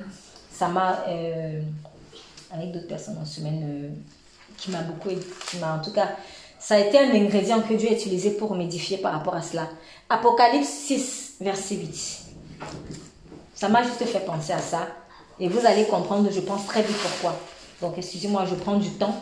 Ça 0.53 0.69
m'a, 0.69 1.05
avec 2.53 2.71
d'autres 2.71 2.87
personnes 2.87 3.19
en 3.21 3.25
semaine, 3.25 3.93
qui 4.57 4.71
m'a 4.71 4.83
beaucoup, 4.83 5.09
qui 5.09 5.57
en 5.65 5.83
tout 5.83 5.93
cas, 5.93 6.11
ça 6.61 6.77
a 6.77 6.79
été 6.79 6.97
un 6.97 7.11
ingrédient 7.11 7.61
que 7.63 7.75
Dieu 7.75 7.89
a 7.89 7.93
utilisé 7.93 8.31
pour 8.31 8.55
m'édifier 8.55 8.99
par 8.99 9.15
rapport 9.15 9.35
à 9.35 9.43
cela. 9.43 9.69
Apocalypse 10.09 10.69
6, 10.69 11.35
verset 11.41 11.75
8. 11.75 12.21
Ça 13.57 13.69
m'a 13.69 13.83
juste 13.83 14.05
fait 14.05 14.25
penser 14.25 14.53
à 14.53 14.61
ça. 14.61 14.87
Et 15.41 15.49
vous 15.49 15.65
allez 15.67 15.85
comprendre, 15.85 16.29
je 16.33 16.41
pense 16.41 16.67
très 16.67 16.83
vite 16.83 16.97
pourquoi. 16.97 17.39
Donc, 17.81 17.95
excusez-moi, 17.97 18.45
je 18.49 18.55
prends 18.55 18.77
du 18.77 18.91
temps. 18.91 19.15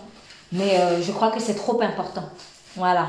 Mais 0.52 0.78
euh, 0.78 1.02
je 1.02 1.12
crois 1.12 1.30
que 1.30 1.40
c'est 1.40 1.54
trop 1.54 1.80
important. 1.82 2.24
Voilà. 2.76 3.08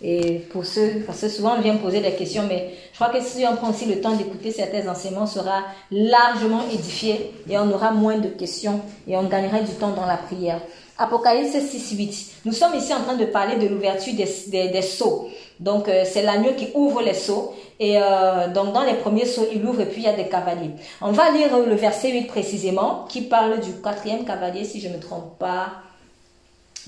Et 0.00 0.46
pour 0.52 0.64
ceux, 0.64 1.02
parce 1.06 1.20
que 1.20 1.28
souvent 1.28 1.56
on 1.58 1.60
vient 1.60 1.76
poser 1.76 2.00
des 2.00 2.12
questions, 2.12 2.44
mais 2.48 2.72
je 2.92 2.98
crois 2.98 3.12
que 3.12 3.20
si 3.20 3.44
on 3.50 3.56
prend 3.56 3.70
aussi 3.70 3.84
le 3.86 4.00
temps 4.00 4.14
d'écouter 4.14 4.52
certains 4.52 4.86
enseignements, 4.88 5.24
on 5.24 5.26
sera 5.26 5.64
largement 5.90 6.62
édifié 6.72 7.34
et 7.48 7.58
on 7.58 7.68
aura 7.72 7.90
moins 7.90 8.18
de 8.18 8.28
questions 8.28 8.80
et 9.08 9.16
on 9.16 9.24
gagnerait 9.24 9.64
du 9.64 9.72
temps 9.72 9.90
dans 9.90 10.06
la 10.06 10.16
prière. 10.16 10.60
Apocalypse 11.00 11.56
6, 11.56 11.96
8. 11.96 12.26
Nous 12.44 12.52
sommes 12.52 12.74
ici 12.74 12.92
en 12.92 13.00
train 13.02 13.14
de 13.16 13.24
parler 13.24 13.56
de 13.56 13.72
l'ouverture 13.72 14.14
des, 14.14 14.68
des, 14.68 14.82
sceaux. 14.82 15.28
Donc, 15.60 15.88
euh, 15.88 16.02
c'est 16.04 16.22
l'agneau 16.22 16.54
qui 16.54 16.70
ouvre 16.74 17.02
les 17.02 17.14
sceaux. 17.14 17.54
Et 17.78 17.96
euh, 17.96 18.48
donc, 18.48 18.72
dans 18.72 18.82
les 18.82 18.94
premiers 18.94 19.24
sceaux, 19.24 19.46
il 19.52 19.64
ouvre 19.64 19.82
et 19.82 19.86
puis 19.86 19.98
il 19.98 20.04
y 20.04 20.08
a 20.08 20.16
des 20.16 20.28
cavaliers. 20.28 20.72
On 21.00 21.12
va 21.12 21.30
lire 21.30 21.56
le 21.56 21.74
verset 21.76 22.10
8 22.10 22.26
précisément, 22.26 23.04
qui 23.08 23.22
parle 23.22 23.60
du 23.60 23.74
quatrième 23.80 24.24
cavalier, 24.24 24.64
si 24.64 24.80
je 24.80 24.88
ne 24.88 24.96
me 24.96 25.00
trompe 25.00 25.38
pas. 25.38 25.70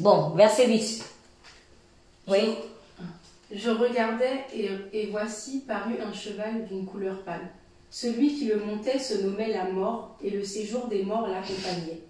Bon, 0.00 0.30
verset 0.30 0.66
8. 0.66 1.04
Oui. 2.26 2.56
Je 3.52 3.70
regardais 3.70 4.44
et, 4.52 4.70
et 4.92 5.06
voici 5.06 5.60
parut 5.60 5.98
un 6.04 6.12
cheval 6.12 6.66
d'une 6.68 6.84
couleur 6.84 7.22
pâle. 7.22 7.48
Celui 7.90 8.34
qui 8.34 8.46
le 8.46 8.56
montait 8.56 8.98
se 8.98 9.22
nommait 9.22 9.52
la 9.52 9.64
mort 9.64 10.16
et 10.22 10.30
le 10.30 10.42
séjour 10.42 10.88
des 10.88 11.04
morts 11.04 11.28
l'accompagnait. 11.28 12.00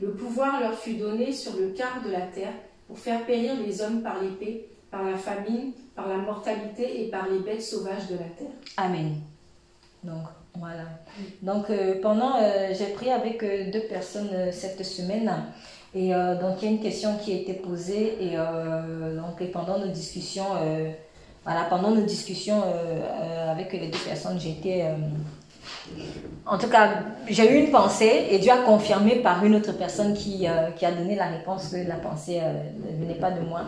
Le 0.00 0.12
pouvoir 0.12 0.60
leur 0.60 0.74
fut 0.74 0.94
donné 0.94 1.32
sur 1.32 1.56
le 1.56 1.68
quart 1.68 2.02
de 2.04 2.10
la 2.10 2.22
terre 2.22 2.52
pour 2.88 2.98
faire 2.98 3.24
périr 3.26 3.52
les 3.64 3.82
hommes 3.82 4.02
par 4.02 4.22
l'épée, 4.22 4.68
par 4.90 5.04
la 5.04 5.16
famine, 5.16 5.72
par 5.94 6.08
la 6.08 6.16
mortalité 6.16 7.02
et 7.02 7.10
par 7.10 7.28
les 7.28 7.38
bêtes 7.40 7.62
sauvages 7.62 8.08
de 8.08 8.14
la 8.14 8.24
terre. 8.38 8.52
Amen. 8.76 9.16
Donc, 10.02 10.22
voilà. 10.54 10.84
Donc, 11.42 11.70
euh, 11.70 12.00
pendant, 12.00 12.36
euh, 12.36 12.72
j'ai 12.76 12.86
pris 12.86 13.10
avec 13.10 13.42
euh, 13.42 13.70
deux 13.70 13.82
personnes 13.82 14.30
cette 14.52 14.84
semaine. 14.84 15.30
Et 15.94 16.10
donc, 16.10 16.62
il 16.62 16.64
y 16.66 16.68
a 16.68 16.70
une 16.70 16.80
question 16.80 17.16
qui 17.16 17.32
a 17.32 17.36
été 17.36 17.54
posée. 17.54 18.16
Et, 18.20 18.36
donc, 18.36 19.40
et 19.40 19.46
pendant 19.46 19.76
nos 19.80 19.88
discussions, 19.88 20.44
voilà, 21.44 21.64
pendant 21.64 21.90
nos 21.90 22.02
discussions 22.02 22.62
avec 23.50 23.72
les 23.72 23.88
deux 23.88 23.98
personnes, 23.98 24.36
été. 24.36 24.84
En 26.46 26.58
tout 26.58 26.68
cas, 26.68 27.02
j'ai 27.28 27.52
eu 27.52 27.64
une 27.64 27.70
pensée 27.70 28.26
et 28.30 28.38
Dieu 28.38 28.50
a 28.50 28.58
confirmé 28.58 29.16
par 29.16 29.44
une 29.44 29.54
autre 29.54 29.72
personne 29.72 30.14
qui, 30.14 30.46
qui 30.76 30.86
a 30.86 30.90
donné 30.90 31.14
la 31.14 31.26
réponse 31.26 31.68
que 31.68 31.76
la 31.86 31.96
pensée 31.96 32.40
ne 32.40 33.04
venait 33.04 33.18
pas 33.18 33.30
de 33.30 33.40
moi. 33.40 33.60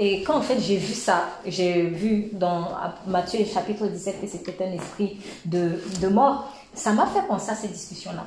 Et 0.00 0.22
quand 0.22 0.38
en 0.38 0.42
fait 0.42 0.58
j'ai 0.58 0.76
vu 0.76 0.92
ça, 0.92 1.28
j'ai 1.46 1.82
vu 1.82 2.30
dans 2.32 2.68
Matthieu 3.06 3.44
chapitre 3.44 3.86
17 3.86 4.20
que 4.20 4.26
c'était 4.26 4.64
un 4.64 4.72
esprit 4.72 5.18
de, 5.44 5.80
de 6.00 6.08
mort, 6.08 6.52
ça 6.74 6.92
m'a 6.92 7.06
fait 7.06 7.22
penser 7.28 7.50
à 7.50 7.54
ces 7.54 7.68
discussions-là. 7.68 8.24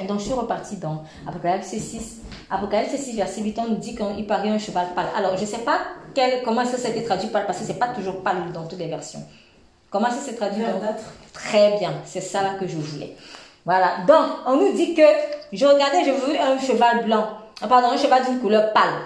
Et 0.00 0.06
donc, 0.06 0.18
je 0.18 0.24
suis 0.24 0.34
repartie 0.34 0.76
dans 0.76 1.04
Apocalypse 1.26 1.68
6. 1.68 2.20
Apocalypse 2.50 2.96
6, 2.96 3.16
verset 3.16 3.42
8, 3.42 3.58
on 3.58 3.68
nous 3.68 3.76
dit 3.76 3.94
qu'il 3.94 4.26
paraît 4.26 4.48
un 4.48 4.58
cheval 4.58 4.86
pâle. 4.94 5.06
Alors, 5.16 5.36
je 5.36 5.42
ne 5.42 5.46
sais 5.46 5.58
pas 5.58 5.78
quel, 6.14 6.42
comment 6.42 6.64
ça 6.64 6.78
s'est 6.78 7.02
traduit 7.02 7.28
pâle, 7.28 7.46
parce 7.46 7.58
que 7.58 7.64
ce 7.64 7.72
n'est 7.72 7.78
pas 7.78 7.88
toujours 7.88 8.22
pâle 8.22 8.50
dans 8.52 8.66
toutes 8.66 8.78
les 8.78 8.88
versions. 8.88 9.22
Comment 9.90 10.10
ça 10.10 10.18
s'est 10.18 10.36
traduit 10.36 10.62
Verdâtre. 10.62 11.02
Très 11.32 11.78
bien, 11.78 11.92
c'est 12.04 12.20
ça 12.20 12.42
là 12.42 12.50
que 12.58 12.66
je 12.66 12.76
voulais. 12.76 13.16
Voilà, 13.64 13.98
donc, 14.06 14.26
on 14.46 14.56
nous 14.56 14.72
dit 14.72 14.94
que 14.94 15.02
je 15.52 15.66
regardais, 15.66 16.04
je 16.04 16.12
voulais 16.12 16.38
un 16.38 16.58
cheval 16.58 17.04
blanc. 17.04 17.26
Ah, 17.60 17.68
pardon, 17.68 17.88
un 17.88 17.96
cheval 17.96 18.24
d'une 18.24 18.40
couleur 18.40 18.72
pâle. 18.72 19.02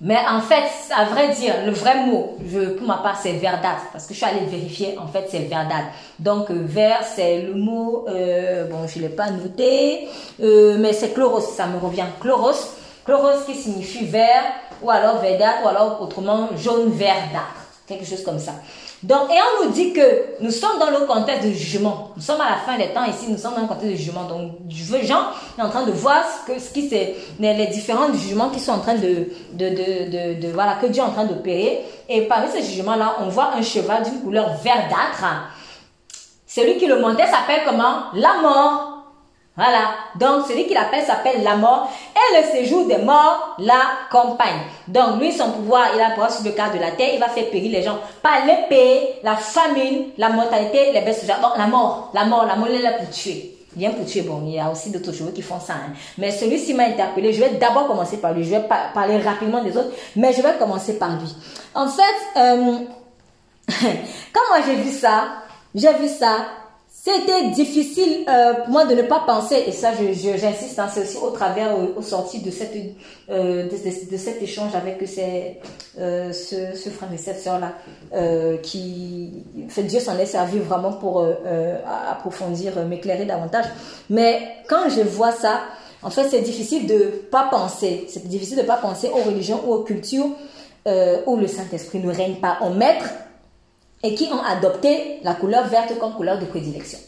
Mais 0.00 0.18
en 0.28 0.40
fait, 0.40 0.64
à 0.94 1.04
vrai 1.04 1.28
dire, 1.28 1.54
le 1.64 1.72
vrai 1.72 2.04
mot, 2.06 2.36
je, 2.46 2.70
pour 2.70 2.86
ma 2.86 2.98
part, 2.98 3.18
c'est 3.20 3.32
verdâtre. 3.34 3.84
Parce 3.92 4.06
que 4.06 4.12
je 4.12 4.18
suis 4.18 4.26
allée 4.26 4.44
vérifier, 4.44 4.98
en 4.98 5.06
fait, 5.06 5.28
c'est 5.30 5.38
verdâtre. 5.38 5.86
Donc, 6.18 6.50
euh, 6.50 6.62
vert, 6.64 7.00
c'est 7.04 7.40
le 7.42 7.54
mot, 7.54 8.04
euh, 8.08 8.66
bon, 8.66 8.86
je 8.86 8.98
ne 8.98 9.04
l'ai 9.04 9.08
pas 9.08 9.30
noté, 9.30 10.08
euh, 10.42 10.76
mais 10.78 10.92
c'est 10.92 11.14
chloros, 11.14 11.40
ça 11.40 11.66
me 11.66 11.78
revient. 11.78 12.06
Chloros, 12.20 12.74
chloros 13.06 13.44
qui 13.46 13.54
signifie 13.54 14.04
vert, 14.04 14.44
ou 14.82 14.90
alors 14.90 15.20
verdâtre, 15.20 15.64
ou 15.64 15.68
alors 15.68 16.02
autrement 16.02 16.48
jaune 16.56 16.90
verdâtre. 16.90 17.64
Quelque 17.86 18.04
chose 18.04 18.24
comme 18.24 18.38
ça. 18.38 18.52
Donc, 19.04 19.30
et 19.30 19.36
on 19.36 19.66
nous 19.66 19.70
dit 19.70 19.92
que 19.92 20.40
nous 20.40 20.50
sommes 20.50 20.78
dans 20.80 20.88
le 20.88 21.04
contexte 21.06 21.46
de 21.46 21.52
jugement. 21.52 22.12
Nous 22.16 22.22
sommes 22.22 22.40
à 22.40 22.48
la 22.48 22.56
fin 22.56 22.78
des 22.78 22.88
temps 22.88 23.04
ici, 23.04 23.26
nous 23.28 23.36
sommes 23.36 23.54
dans 23.54 23.60
le 23.60 23.66
contexte 23.66 23.90
de 23.90 23.96
jugement. 23.96 24.24
Donc, 24.24 24.52
Jean 24.70 25.26
est 25.58 25.62
en 25.62 25.68
train 25.68 25.84
de 25.84 25.92
voir 25.92 26.24
ce, 26.24 26.50
que, 26.50 26.58
ce 26.58 26.72
qui 26.72 26.88
c'est, 26.88 27.14
les, 27.38 27.66
différents 27.66 28.10
jugements 28.14 28.48
qui 28.48 28.60
sont 28.60 28.72
en 28.72 28.78
train 28.78 28.94
de, 28.94 29.28
de, 29.52 29.68
de, 29.68 30.10
de, 30.10 30.40
de, 30.40 30.52
voilà, 30.54 30.76
que 30.76 30.86
Dieu 30.86 31.02
est 31.02 31.06
en 31.06 31.10
train 31.10 31.26
d'opérer. 31.26 31.84
Et 32.08 32.22
parmi 32.22 32.48
ces 32.50 32.62
jugements-là, 32.62 33.16
on 33.20 33.28
voit 33.28 33.50
un 33.54 33.60
cheval 33.60 34.04
d'une 34.04 34.22
couleur 34.22 34.54
verdâtre. 34.62 35.50
Celui 36.46 36.78
qui 36.78 36.86
le 36.86 36.98
montait 36.98 37.26
s'appelle 37.26 37.60
comment? 37.66 38.04
La 38.14 38.40
mort. 38.40 38.93
Voilà. 39.56 39.90
Donc, 40.18 40.46
celui 40.48 40.66
qui 40.66 40.74
l'appelle 40.74 41.04
s'appelle 41.04 41.42
la 41.42 41.56
mort. 41.56 41.88
Et 42.14 42.40
le 42.40 42.50
séjour 42.50 42.86
des 42.86 42.98
morts 42.98 43.56
l'accompagne. 43.58 44.62
Donc, 44.88 45.20
lui, 45.20 45.32
son 45.32 45.52
pouvoir, 45.52 45.88
il 45.94 46.00
a 46.00 46.10
pouvoir 46.10 46.32
sur 46.32 46.44
le 46.44 46.50
cadre 46.50 46.74
de 46.74 46.80
la 46.80 46.90
terre. 46.90 47.10
Il 47.14 47.20
va 47.20 47.28
faire 47.28 47.48
périr 47.50 47.70
les 47.70 47.82
gens 47.82 47.98
par 48.22 48.44
l'épée, 48.44 49.20
la 49.22 49.36
famine, 49.36 50.06
la 50.18 50.30
mortalité, 50.30 50.92
les 50.92 51.12
sauvages. 51.12 51.40
Donc, 51.40 51.56
la 51.56 51.66
mort. 51.66 52.10
La 52.14 52.24
mort, 52.24 52.46
la 52.46 52.56
mort, 52.56 52.68
elle 52.68 52.76
est 52.76 52.82
là 52.82 52.92
pour 52.92 53.08
tuer. 53.10 53.56
Vient 53.76 53.90
pour 53.90 54.06
tuer. 54.06 54.22
Bon, 54.22 54.42
il 54.46 54.54
y 54.54 54.58
a 54.58 54.70
aussi 54.70 54.90
d'autres 54.90 55.12
chevaux 55.12 55.30
qui 55.30 55.42
font 55.42 55.60
ça. 55.60 55.74
Hein. 55.74 55.92
Mais 56.18 56.30
celui-ci 56.30 56.74
m'a 56.74 56.84
interpellé. 56.84 57.32
Je 57.32 57.40
vais 57.40 57.50
d'abord 57.50 57.86
commencer 57.86 58.18
par 58.18 58.32
lui. 58.32 58.44
Je 58.44 58.50
vais 58.50 58.60
pa 58.60 58.90
parler 58.92 59.18
rapidement 59.18 59.62
des 59.62 59.76
autres. 59.76 59.90
Mais 60.16 60.32
je 60.32 60.42
vais 60.42 60.54
commencer 60.58 60.98
par 60.98 61.10
lui. 61.10 61.34
En 61.74 61.88
fait, 61.88 62.02
euh, 62.36 62.78
quand 64.32 64.40
moi 64.48 64.58
j'ai 64.66 64.76
vu 64.76 64.90
ça, 64.90 65.24
j'ai 65.74 65.92
vu 65.94 66.08
ça, 66.08 66.36
c'était 67.04 67.50
difficile 67.50 68.24
euh, 68.30 68.54
pour 68.54 68.70
moi 68.70 68.86
de 68.86 68.94
ne 68.94 69.02
pas 69.02 69.20
penser, 69.26 69.62
et 69.66 69.72
ça 69.72 69.90
j'insiste, 69.92 70.78
hein, 70.78 70.88
c'est 70.90 71.02
aussi 71.02 71.18
au 71.18 71.28
travers, 71.28 71.76
au 71.78 72.00
sorti 72.00 72.40
de, 72.40 72.50
cette, 72.50 72.74
euh, 73.28 73.68
de, 73.68 74.16
cet 74.16 74.40
échange 74.40 74.74
avec 74.74 75.02
euh, 75.98 76.32
ce, 76.32 76.74
ce, 76.74 76.88
frère 76.88 77.12
et 77.12 77.18
cette 77.18 77.40
sœur-là, 77.40 77.74
qui, 78.62 79.44
fait, 79.68 79.82
Dieu 79.82 80.00
s'en 80.00 80.16
est 80.18 80.24
servi 80.24 80.58
vraiment 80.60 80.94
pour 80.94 81.26
approfondir, 82.10 82.72
m'éclairer 82.86 83.26
davantage. 83.26 83.66
Mais 84.08 84.40
quand 84.66 84.88
je 84.88 85.02
vois 85.02 85.32
ça, 85.32 85.60
en 86.02 86.08
fait, 86.08 86.30
c'est 86.30 86.40
difficile 86.40 86.86
de 86.86 87.26
pas 87.30 87.48
penser, 87.50 88.06
c'est 88.08 88.26
difficile 88.26 88.56
de 88.56 88.62
pas 88.62 88.78
penser 88.78 89.10
aux 89.10 89.28
religions 89.28 89.60
ou 89.66 89.74
aux 89.74 89.82
cultures 89.82 90.30
où 90.86 91.36
le 91.36 91.48
Saint-Esprit 91.48 91.98
ne 91.98 92.10
règne 92.10 92.36
pas 92.36 92.56
en 92.62 92.70
maître, 92.70 93.10
et 94.04 94.14
qui 94.14 94.28
ont 94.32 94.42
adopté 94.42 95.18
la 95.24 95.34
couleur 95.34 95.66
verte 95.66 95.98
comme 95.98 96.12
couleur 96.12 96.38
de 96.38 96.44
prédilection. 96.44 96.98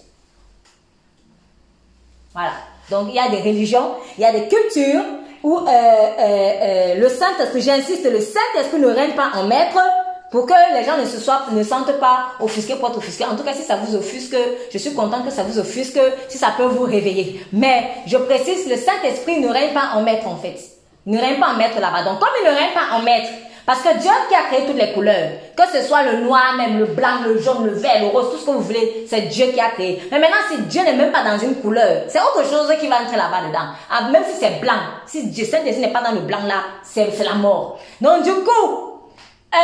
Voilà. 2.33 2.53
Donc 2.91 3.09
il 3.11 3.15
y 3.15 3.19
a 3.19 3.29
des 3.29 3.43
religions, 3.43 3.93
il 4.19 4.23
y 4.23 4.25
a 4.25 4.33
des 4.33 4.49
cultures 4.49 5.05
où 5.43 5.59
euh, 5.59 5.61
euh, 5.69 6.19
euh, 6.19 6.95
le 6.97 7.09
Saint-Esprit, 7.09 7.61
j'insiste, 7.61 8.11
le 8.11 8.21
Saint-Esprit 8.21 8.81
ne 8.81 8.89
règne 8.89 9.13
pas 9.13 9.31
en 9.35 9.45
maître 9.45 9.79
pour 10.31 10.47
que 10.47 10.53
les 10.75 10.85
gens 10.85 10.97
ne 10.97 11.05
se 11.05 11.19
soient, 11.19 11.47
ne 11.53 11.63
sentent 11.63 12.01
pas 12.01 12.33
offusqués 12.41 12.77
pour 12.77 12.89
être 12.89 12.99
offusqués. 12.99 13.25
En 13.27 13.37
tout 13.37 13.45
cas, 13.45 13.53
si 13.53 13.63
ça 13.63 13.77
vous 13.77 13.95
offusque, 13.95 14.37
je 14.73 14.79
suis 14.79 14.93
contente 14.95 15.25
que 15.25 15.31
ça 15.31 15.43
vous 15.43 15.59
offusque, 15.59 16.01
si 16.29 16.39
ça 16.39 16.53
peut 16.57 16.65
vous 16.65 16.85
réveiller. 16.85 17.45
Mais 17.53 17.91
je 18.07 18.17
précise, 18.17 18.69
le 18.69 18.77
Saint-Esprit 18.77 19.41
ne 19.41 19.49
règne 19.49 19.73
pas 19.73 19.91
en 19.95 20.03
maître 20.03 20.27
en 20.27 20.37
fait. 20.37 20.59
Ne 21.05 21.19
règne 21.19 21.39
pas 21.39 21.49
en 21.49 21.57
maître 21.57 21.79
là-bas. 21.79 22.05
Donc 22.05 22.19
comme 22.19 22.29
il 22.43 22.51
ne 22.51 22.55
règne 22.55 22.75
pas 22.75 22.97
en 22.97 23.03
maître, 23.03 23.31
parce 23.67 23.81
que 23.83 23.99
Dieu 23.99 24.11
qui 24.29 24.35
a 24.37 24.43
créé 24.45 24.65
toutes 24.65 24.77
les 24.77 24.93
couleurs, 24.93 25.29
que 25.57 25.63
ce 25.77 25.83
soit 25.83 26.05
le 26.05 26.21
noir, 26.21 26.55
même 26.57 26.79
le 26.79 26.85
blanc, 26.87 27.19
le 27.25 27.37
jaune, 27.37 27.67
le 27.67 27.73
vert, 27.73 28.01
le 28.01 28.07
rose, 28.07 28.31
tout 28.31 28.39
ce 28.39 28.47
que 28.47 28.51
vous 28.53 28.61
voulez, 28.61 29.07
c'est 29.11 29.23
Dieu 29.23 29.47
qui 29.47 29.59
a 29.61 29.71
créé. 29.71 30.01
Mais 30.13 30.21
maintenant, 30.21 30.37
si 30.49 30.59
Dieu 30.63 30.83
n'est 30.85 30.95
même 30.95 31.11
pas 31.11 31.25
dans 31.25 31.37
une 31.37 31.57
couleur, 31.57 32.05
c'est 32.07 32.21
autre 32.21 32.49
chose 32.49 32.73
qui 32.79 32.87
va 32.87 33.03
entrer 33.03 33.17
là-bas 33.17 33.49
dedans. 33.49 33.67
Ah, 33.91 34.09
même 34.11 34.23
si 34.25 34.39
c'est 34.39 34.61
blanc, 34.61 34.79
si 35.07 35.27
Dieu 35.27 35.45
Saint-Esprit 35.45 35.85
n'est 35.85 35.93
pas 35.93 36.03
dans 36.03 36.13
le 36.13 36.21
blanc 36.21 36.45
là, 36.47 36.63
c'est 36.85 37.11
la 37.25 37.35
mort. 37.35 37.81
Donc 38.01 38.23
du 38.23 38.33
coup, 38.33 39.01
euh, 39.53 39.59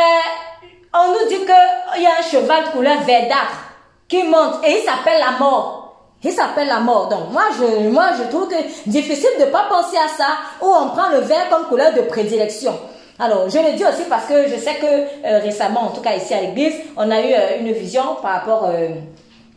on 0.93 1.07
nous 1.13 1.29
dit 1.29 1.37
qu'il 1.37 2.03
y 2.03 2.05
a 2.05 2.19
un 2.19 2.23
cheval 2.29 2.65
de 2.65 2.69
couleur 2.71 2.99
verdâtre 3.03 3.71
qui 4.09 4.23
monte 4.23 4.65
et 4.65 4.79
il 4.79 4.83
s'appelle 4.83 5.19
la 5.19 5.39
mort. 5.39 5.79
Il 6.21 6.31
s'appelle 6.31 6.67
la 6.67 6.81
mort. 6.81 7.07
Donc 7.07 7.31
moi 7.31 7.43
je, 7.57 7.87
moi, 7.87 8.09
je 8.17 8.29
trouve 8.29 8.49
que 8.49 8.89
difficile 8.89 9.29
de 9.39 9.45
ne 9.45 9.49
pas 9.49 9.63
penser 9.69 9.97
à 9.97 10.09
ça 10.09 10.27
où 10.61 10.67
on 10.67 10.89
prend 10.89 11.07
le 11.09 11.19
vert 11.19 11.47
comme 11.49 11.67
couleur 11.67 11.93
de 11.93 12.01
prédilection. 12.01 12.77
Alors, 13.19 13.47
je 13.49 13.57
le 13.57 13.77
dis 13.77 13.83
aussi 13.83 14.03
parce 14.09 14.25
que 14.25 14.47
je 14.47 14.55
sais 14.55 14.75
que 14.75 14.85
euh, 14.85 15.39
récemment, 15.39 15.81
en 15.81 15.89
tout 15.91 16.01
cas 16.01 16.15
ici 16.15 16.33
à 16.33 16.41
l'église, 16.41 16.73
on 16.97 17.09
a 17.11 17.21
eu 17.21 17.33
euh, 17.33 17.59
une 17.59 17.71
vision 17.71 18.15
par 18.21 18.33
rapport... 18.33 18.65
Euh, 18.65 18.89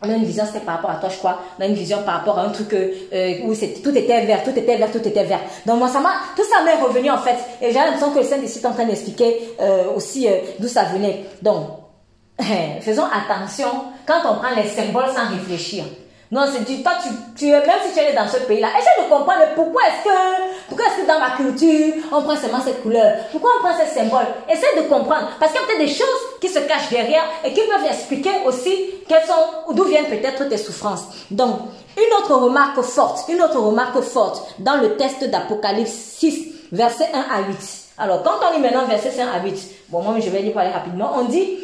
on 0.02 0.10
a 0.10 0.12
une 0.12 0.24
vision, 0.24 0.44
c'était 0.44 0.60
par 0.60 0.76
rapport 0.76 0.90
à 0.90 0.96
toi, 0.96 1.08
je 1.08 1.16
crois. 1.16 1.40
On 1.58 1.62
a 1.62 1.66
une 1.66 1.74
vision 1.74 2.02
par 2.04 2.18
rapport 2.18 2.38
à 2.38 2.42
un 2.42 2.50
truc 2.50 2.68
où 2.70 3.54
tout 3.82 3.96
était 3.96 4.26
vert, 4.26 4.44
tout 4.44 4.50
était 4.50 4.76
vert, 4.76 4.92
tout 4.92 4.98
était 5.08 5.24
vert. 5.24 5.40
Donc 5.64 5.78
moi, 5.78 5.88
ça 5.88 6.00
m'a, 6.00 6.10
tout 6.36 6.44
ça 6.44 6.62
m'est 6.64 6.74
revenu 6.74 7.10
en 7.10 7.16
fait. 7.16 7.36
Et 7.62 7.72
j'ai 7.72 7.78
l'impression 7.78 8.10
que 8.10 8.18
le 8.18 8.24
Saint-Esprit 8.24 8.60
est 8.62 8.66
en 8.66 8.74
train 8.74 8.84
d'expliquer 8.84 9.56
aussi 9.96 10.28
d'où 10.58 10.68
ça 10.68 10.84
venait. 10.84 11.24
Donc, 11.40 11.66
faisons 12.82 13.04
attention 13.04 13.68
quand 14.06 14.20
on 14.30 14.34
prend 14.34 14.54
les 14.54 14.68
symboles 14.68 15.08
sans 15.14 15.34
réfléchir. 15.34 15.84
Non, 16.32 16.42
c'est 16.52 16.64
du 16.64 16.82
toi, 16.82 16.92
tu, 17.00 17.08
tu, 17.36 17.46
même 17.52 17.62
si 17.86 17.92
tu 17.94 18.00
es 18.00 18.12
dans 18.12 18.26
ce 18.26 18.38
pays-là, 18.38 18.68
essaie 18.76 19.04
de 19.04 19.08
comprendre 19.08 19.42
pourquoi 19.54 19.82
est-ce 19.82 20.08
que, 20.08 20.16
pourquoi 20.68 20.86
est-ce 20.86 21.02
que 21.02 21.06
dans 21.06 21.20
ma 21.20 21.36
culture, 21.36 21.94
on 22.10 22.22
prend 22.22 22.36
seulement 22.36 22.60
cette 22.60 22.82
couleur, 22.82 23.14
pourquoi 23.30 23.50
on 23.58 23.62
prend 23.62 23.74
ce 23.78 23.94
symbole? 23.94 24.26
Essaie 24.50 24.76
de 24.76 24.88
comprendre. 24.88 25.28
Parce 25.38 25.52
qu'il 25.52 25.60
y 25.60 25.64
a 25.64 25.66
peut-être 25.68 25.86
des 25.86 25.94
choses 25.94 26.40
qui 26.40 26.48
se 26.48 26.58
cachent 26.58 26.90
derrière 26.90 27.22
et 27.44 27.52
qui 27.52 27.60
peuvent 27.60 27.86
expliquer 27.88 28.30
aussi 28.44 28.74
quelles 29.08 29.24
sont, 29.24 29.72
d'où 29.72 29.84
viennent 29.84 30.06
peut-être 30.06 30.48
tes 30.48 30.58
souffrances. 30.58 31.04
Donc, 31.30 31.60
une 31.96 32.16
autre 32.18 32.34
remarque 32.34 32.80
forte, 32.82 33.28
une 33.28 33.40
autre 33.40 33.60
remarque 33.60 34.00
forte 34.00 34.54
dans 34.58 34.80
le 34.80 34.96
test 34.96 35.22
d'Apocalypse 35.24 35.92
6, 35.92 36.46
verset 36.72 37.08
1 37.14 37.18
à 37.18 37.40
8. 37.46 37.56
Alors, 37.98 38.22
quand 38.24 38.32
on 38.46 38.56
lit 38.56 38.60
maintenant 38.60 38.84
verset 38.84 39.12
5 39.12 39.28
à 39.32 39.42
8, 39.44 39.70
bon, 39.90 40.02
moi, 40.02 40.16
je 40.18 40.28
vais 40.28 40.42
lire 40.42 40.52
parler 40.52 40.70
rapidement. 40.70 41.12
On 41.16 41.24
dit, 41.24 41.58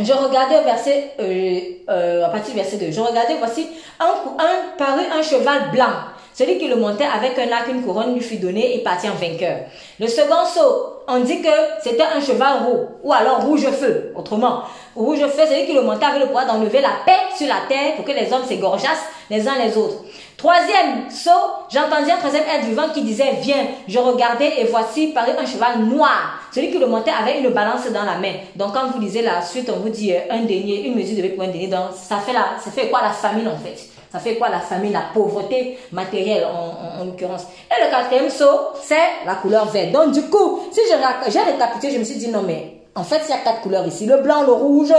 je 0.00 0.12
regardais 0.12 0.58
au 0.58 0.64
verset, 0.64 1.12
euh, 1.20 1.60
euh, 1.90 2.24
à 2.24 2.28
partir 2.30 2.54
du 2.54 2.60
verset 2.60 2.76
2, 2.78 2.90
je 2.90 3.00
regardais, 3.00 3.36
voici, 3.38 3.68
un, 4.00 4.06
un, 4.38 4.76
paru 4.78 5.02
un 5.12 5.22
cheval 5.22 5.70
blanc. 5.70 5.92
Celui 6.34 6.56
qui 6.56 6.66
le 6.66 6.76
montait 6.76 7.04
avec 7.04 7.38
un 7.38 7.52
arc, 7.52 7.68
une 7.68 7.82
couronne 7.82 8.14
lui 8.14 8.22
fut 8.22 8.36
donnée 8.36 8.74
et 8.74 8.78
partit 8.78 9.06
en 9.10 9.14
vainqueur. 9.14 9.58
Le 10.00 10.06
second 10.06 10.46
saut, 10.46 11.02
on 11.06 11.20
dit 11.20 11.42
que 11.42 11.48
c'était 11.82 12.02
un 12.02 12.20
cheval 12.22 12.62
roux, 12.64 12.86
ou 13.04 13.12
alors 13.12 13.42
rouge 13.42 13.68
feu, 13.70 14.14
autrement. 14.16 14.62
Rouge 14.96 15.20
feu, 15.26 15.42
celui 15.46 15.66
qui 15.66 15.74
le 15.74 15.82
montait 15.82 16.06
avait 16.06 16.20
le 16.20 16.26
pouvoir 16.26 16.46
d'enlever 16.46 16.80
la 16.80 16.92
paix 17.04 17.36
sur 17.36 17.48
la 17.48 17.60
terre 17.68 17.96
pour 17.96 18.06
que 18.06 18.12
les 18.12 18.32
hommes 18.32 18.46
s'égorgeassent 18.46 19.08
les 19.28 19.46
uns 19.46 19.58
les 19.62 19.76
autres. 19.76 19.96
Troisième 20.42 21.08
saut, 21.08 21.30
j'entendis 21.72 22.10
un 22.10 22.16
troisième 22.16 22.42
être 22.42 22.64
vivant 22.64 22.88
qui 22.92 23.02
disait, 23.02 23.34
viens. 23.40 23.64
Je 23.86 23.96
regardais 24.00 24.60
et 24.60 24.64
voici 24.64 25.12
paraît 25.12 25.36
un 25.38 25.46
cheval 25.46 25.78
noir. 25.84 26.40
Celui 26.52 26.72
qui 26.72 26.78
le 26.78 26.88
montait 26.88 27.12
avait 27.12 27.38
une 27.38 27.50
balance 27.50 27.86
dans 27.92 28.02
la 28.02 28.18
main. 28.18 28.32
Donc 28.56 28.74
quand 28.74 28.88
vous 28.88 28.98
lisez 28.98 29.22
la 29.22 29.40
suite, 29.40 29.70
on 29.72 29.78
vous 29.78 29.88
dit 29.88 30.12
euh, 30.12 30.18
un 30.30 30.40
denier, 30.40 30.88
une 30.88 30.96
mesure 30.96 31.22
de 31.22 31.28
pour 31.28 31.44
un 31.44 31.46
denier. 31.46 31.68
Donc 31.68 31.90
ça 31.94 32.16
fait, 32.16 32.32
la, 32.32 32.58
ça 32.58 32.72
fait 32.72 32.88
quoi 32.88 33.02
la 33.02 33.10
famine 33.10 33.46
en 33.46 33.56
fait? 33.56 33.88
Ça 34.10 34.18
fait 34.18 34.34
quoi 34.34 34.48
la 34.48 34.58
famine, 34.58 34.92
la 34.92 35.04
pauvreté 35.14 35.78
matérielle 35.92 36.44
en, 36.44 37.00
en, 37.00 37.04
l'occurrence? 37.04 37.46
Et 37.70 37.84
le 37.84 37.88
quatrième 37.88 38.28
saut, 38.28 38.72
c'est 38.82 38.96
la 39.24 39.36
couleur 39.36 39.66
verte. 39.66 39.92
Donc 39.92 40.10
du 40.10 40.22
coup, 40.22 40.62
si 40.72 40.80
j'ai 40.88 41.40
récapitulé, 41.40 41.92
je 41.92 41.98
me 42.00 42.04
suis 42.04 42.16
dit 42.16 42.26
non 42.26 42.42
mais 42.44 42.81
en 42.94 43.04
fait, 43.04 43.22
il 43.26 43.30
y 43.30 43.32
a 43.32 43.38
quatre 43.38 43.62
couleurs 43.62 43.86
ici. 43.86 44.04
Le 44.04 44.18
blanc, 44.18 44.42
le 44.42 44.52
rouge, 44.52 44.92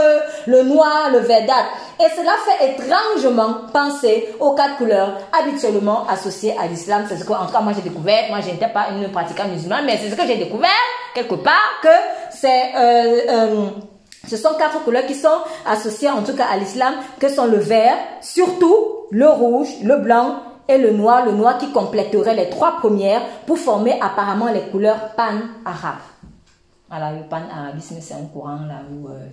le 0.46 0.62
noir, 0.62 1.10
le 1.12 1.18
verdâtre. 1.18 1.68
Et 2.00 2.08
cela 2.16 2.32
fait 2.44 2.72
étrangement 2.72 3.68
penser 3.72 4.34
aux 4.40 4.54
quatre 4.54 4.78
couleurs 4.78 5.18
habituellement 5.38 6.04
associées 6.08 6.56
à 6.60 6.66
l'islam. 6.66 7.04
C'est 7.08 7.16
ce 7.16 7.24
que, 7.24 7.32
en 7.32 7.46
tout 7.46 7.52
cas, 7.52 7.60
moi 7.60 7.72
j'ai 7.72 7.82
découvert. 7.88 8.28
Moi, 8.30 8.40
je 8.40 8.50
n'étais 8.50 8.68
pas 8.68 8.86
une 8.90 9.10
pratiquante 9.12 9.52
musulmane, 9.52 9.84
mais 9.86 9.96
c'est 10.02 10.10
ce 10.10 10.16
que 10.16 10.26
j'ai 10.26 10.36
découvert 10.36 10.70
quelque 11.14 11.36
part 11.36 11.80
que 11.82 11.88
c'est, 12.30 12.74
euh, 12.76 13.20
euh, 13.28 13.66
ce 14.28 14.36
sont 14.36 14.54
quatre 14.58 14.82
couleurs 14.82 15.06
qui 15.06 15.14
sont 15.14 15.28
associées 15.64 16.10
en 16.10 16.22
tout 16.22 16.34
cas 16.34 16.46
à 16.52 16.56
l'islam, 16.56 16.94
que 17.20 17.28
sont 17.28 17.46
le 17.46 17.58
vert, 17.58 17.96
surtout 18.20 18.76
le 19.10 19.28
rouge, 19.28 19.68
le 19.82 19.98
blanc 19.98 20.40
et 20.68 20.78
le 20.78 20.90
noir, 20.90 21.24
le 21.24 21.32
noir 21.32 21.58
qui 21.58 21.70
compléterait 21.70 22.34
les 22.34 22.50
trois 22.50 22.78
premières 22.78 23.22
pour 23.46 23.58
former 23.58 23.98
apparemment 24.00 24.48
les 24.48 24.62
couleurs 24.62 25.14
pan-arabes. 25.16 26.13
Voilà, 26.96 27.10
le 27.10 27.80
c'est 27.80 28.14
un 28.14 28.24
courant 28.32 28.66
là 28.68 28.82
où, 28.88 29.08
euh, 29.08 29.26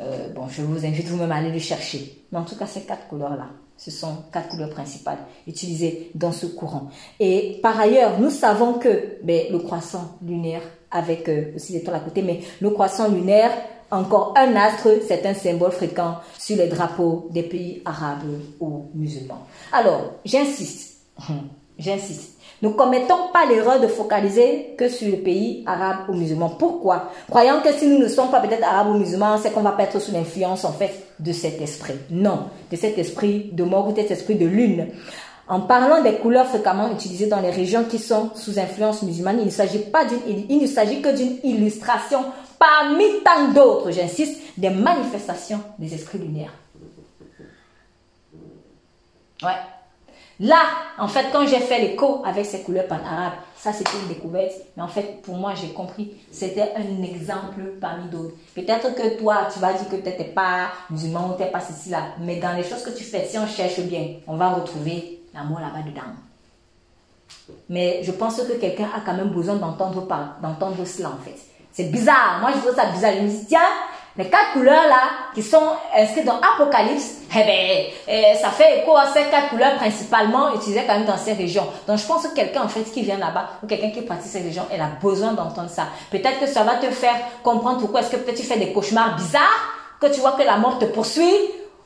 euh, 0.00 0.32
bon, 0.32 0.48
je 0.48 0.62
vous 0.62 0.86
invite 0.86 1.06
vous-même 1.06 1.30
à 1.32 1.36
aller 1.36 1.52
le 1.52 1.58
chercher. 1.58 2.24
Mais 2.32 2.38
en 2.38 2.44
tout 2.44 2.56
cas, 2.56 2.64
ces 2.64 2.80
quatre 2.84 3.08
couleurs-là, 3.08 3.48
ce 3.76 3.90
sont 3.90 4.16
quatre 4.32 4.48
couleurs 4.48 4.70
principales 4.70 5.18
utilisées 5.46 6.10
dans 6.14 6.32
ce 6.32 6.46
courant. 6.46 6.88
Et 7.20 7.60
par 7.62 7.78
ailleurs, 7.78 8.18
nous 8.18 8.30
savons 8.30 8.78
que 8.78 9.18
ben, 9.22 9.52
le 9.52 9.58
croissant 9.58 10.16
lunaire, 10.26 10.62
avec 10.90 11.28
euh, 11.28 11.54
aussi 11.54 11.74
l'étoile 11.74 11.96
à 11.96 12.00
côté, 12.00 12.22
mais 12.22 12.40
le 12.62 12.70
croissant 12.70 13.10
lunaire, 13.10 13.50
encore 13.90 14.32
un 14.38 14.56
astre, 14.56 14.88
c'est 15.06 15.26
un 15.26 15.34
symbole 15.34 15.72
fréquent 15.72 16.20
sur 16.38 16.56
les 16.56 16.68
drapeaux 16.68 17.28
des 17.32 17.42
pays 17.42 17.82
arabes 17.84 18.24
ou 18.60 18.86
musulmans. 18.94 19.46
Alors, 19.72 20.14
j'insiste, 20.24 21.02
j'insiste. 21.78 22.33
Ne 22.62 22.68
commettons 22.70 23.28
pas 23.32 23.46
l'erreur 23.46 23.80
de 23.80 23.86
focaliser 23.86 24.74
que 24.78 24.88
sur 24.88 25.10
le 25.10 25.18
pays 25.18 25.64
arabe 25.66 26.08
ou 26.08 26.14
musulman. 26.14 26.50
Pourquoi? 26.50 27.10
Croyant 27.28 27.60
que 27.60 27.72
si 27.72 27.86
nous 27.86 27.98
ne 27.98 28.08
sommes 28.08 28.30
pas 28.30 28.40
peut-être 28.40 28.64
arabes 28.64 28.94
ou 28.94 28.98
musulmans, 28.98 29.36
c'est 29.38 29.50
qu'on 29.50 29.60
va 29.60 29.72
pas 29.72 29.84
être 29.84 30.00
sous 30.00 30.12
l'influence 30.12 30.64
en 30.64 30.72
fait 30.72 31.08
de 31.18 31.32
cet 31.32 31.60
esprit. 31.60 31.94
Non, 32.10 32.44
de 32.70 32.76
cet 32.76 32.96
esprit 32.98 33.50
de 33.52 33.64
mort 33.64 33.88
ou 33.88 33.92
de 33.92 34.00
cet 34.00 34.12
esprit 34.12 34.36
de 34.36 34.46
lune. 34.46 34.88
En 35.46 35.60
parlant 35.60 36.02
des 36.02 36.14
couleurs 36.14 36.46
fréquemment 36.46 36.90
utilisées 36.90 37.26
dans 37.26 37.40
les 37.40 37.50
régions 37.50 37.84
qui 37.84 37.98
sont 37.98 38.30
sous 38.34 38.58
influence 38.58 39.02
musulmane, 39.02 39.40
il 39.40 39.46
ne 39.46 39.50
s'agit 39.50 39.78
pas 39.78 40.06
d'une, 40.06 40.46
il 40.48 40.62
ne 40.62 40.66
s'agit 40.66 41.02
que 41.02 41.14
d'une 41.14 41.36
illustration 41.42 42.20
parmi 42.58 43.04
tant 43.22 43.52
d'autres, 43.52 43.90
j'insiste, 43.90 44.40
des 44.56 44.70
manifestations 44.70 45.60
des 45.78 45.92
esprits 45.92 46.18
lunaires. 46.18 46.54
Ouais. 49.42 49.50
Là, 50.40 50.62
en 50.98 51.06
fait, 51.06 51.26
quand 51.32 51.46
j'ai 51.46 51.60
fait 51.60 51.80
l'écho 51.80 52.22
avec 52.24 52.44
ces 52.44 52.62
couleurs 52.62 52.86
pan-arabes, 52.86 53.34
ça 53.56 53.72
c'était 53.72 53.96
une 54.02 54.08
découverte. 54.08 54.52
Mais 54.76 54.82
en 54.82 54.88
fait, 54.88 55.22
pour 55.22 55.36
moi, 55.36 55.54
j'ai 55.54 55.68
compris, 55.68 56.12
c'était 56.32 56.72
un 56.76 57.02
exemple 57.02 57.60
parmi 57.80 58.08
d'autres. 58.08 58.34
Peut-être 58.54 58.94
que 58.94 59.16
toi, 59.16 59.48
tu 59.52 59.60
vas 59.60 59.72
dire 59.72 59.88
que 59.88 59.96
tu 59.96 60.02
n'étais 60.02 60.24
pas 60.24 60.70
musulman 60.90 61.30
ou 61.30 61.36
tu 61.36 61.42
n'es 61.42 61.50
pas 61.50 61.60
ceci 61.60 61.90
là. 61.90 62.02
Mais 62.20 62.36
dans 62.36 62.52
les 62.52 62.64
choses 62.64 62.82
que 62.82 62.90
tu 62.90 63.04
fais, 63.04 63.26
si 63.26 63.38
on 63.38 63.46
cherche 63.46 63.78
bien, 63.80 64.16
on 64.26 64.36
va 64.36 64.50
retrouver 64.50 65.20
l'amour 65.32 65.60
là-bas 65.60 65.88
dedans. 65.88 66.02
Mais 67.68 68.02
je 68.02 68.10
pense 68.10 68.36
que 68.36 68.52
quelqu'un 68.54 68.88
a 68.94 69.00
quand 69.00 69.14
même 69.14 69.30
besoin 69.30 69.56
d'entendre 69.56 70.06
d'entendre 70.42 70.84
cela 70.84 71.10
en 71.10 71.24
fait. 71.24 71.36
C'est 71.72 71.90
bizarre. 71.90 72.38
Moi, 72.40 72.50
je 72.54 72.60
trouve 72.60 72.74
ça 72.74 72.86
bizarre. 72.86 73.12
Je 73.16 73.22
me 73.22 73.28
dis, 73.28 73.46
tiens, 73.46 73.60
les 74.16 74.28
quatre 74.28 74.52
couleurs 74.52 74.86
là 74.86 75.02
qui 75.34 75.42
sont 75.42 75.72
inscrites 75.96 76.24
dans 76.24 76.38
Apocalypse, 76.38 77.16
eh 77.32 77.42
ben, 77.42 77.86
eh, 78.06 78.34
ça 78.36 78.50
fait 78.50 78.80
écho 78.80 78.96
à 78.96 79.06
ces 79.06 79.24
quatre 79.24 79.48
couleurs 79.48 79.74
principalement 79.74 80.54
utilisées 80.54 80.84
quand 80.86 80.94
même 80.94 81.04
dans 81.04 81.16
ces 81.16 81.32
régions. 81.32 81.66
Donc 81.88 81.98
je 81.98 82.06
pense 82.06 82.26
que 82.26 82.34
quelqu'un 82.34 82.62
en 82.62 82.68
fait 82.68 82.84
qui 82.84 83.02
vient 83.02 83.18
là-bas 83.18 83.50
ou 83.62 83.66
quelqu'un 83.66 83.90
qui 83.90 84.02
pratique 84.02 84.30
ces 84.30 84.40
régions, 84.40 84.66
elle 84.70 84.80
a 84.80 84.90
besoin 85.02 85.32
d'entendre 85.32 85.70
ça. 85.70 85.88
Peut-être 86.10 86.38
que 86.38 86.46
ça 86.46 86.62
va 86.62 86.76
te 86.76 86.86
faire 86.90 87.16
comprendre 87.42 87.80
pourquoi 87.80 88.00
est-ce 88.00 88.10
que 88.10 88.16
peut-être 88.16 88.38
tu 88.38 88.46
fais 88.46 88.58
des 88.58 88.72
cauchemars 88.72 89.16
bizarres, 89.16 89.42
que 90.00 90.06
tu 90.06 90.20
vois 90.20 90.32
que 90.32 90.42
la 90.42 90.58
mort 90.58 90.78
te 90.78 90.84
poursuit 90.84 91.34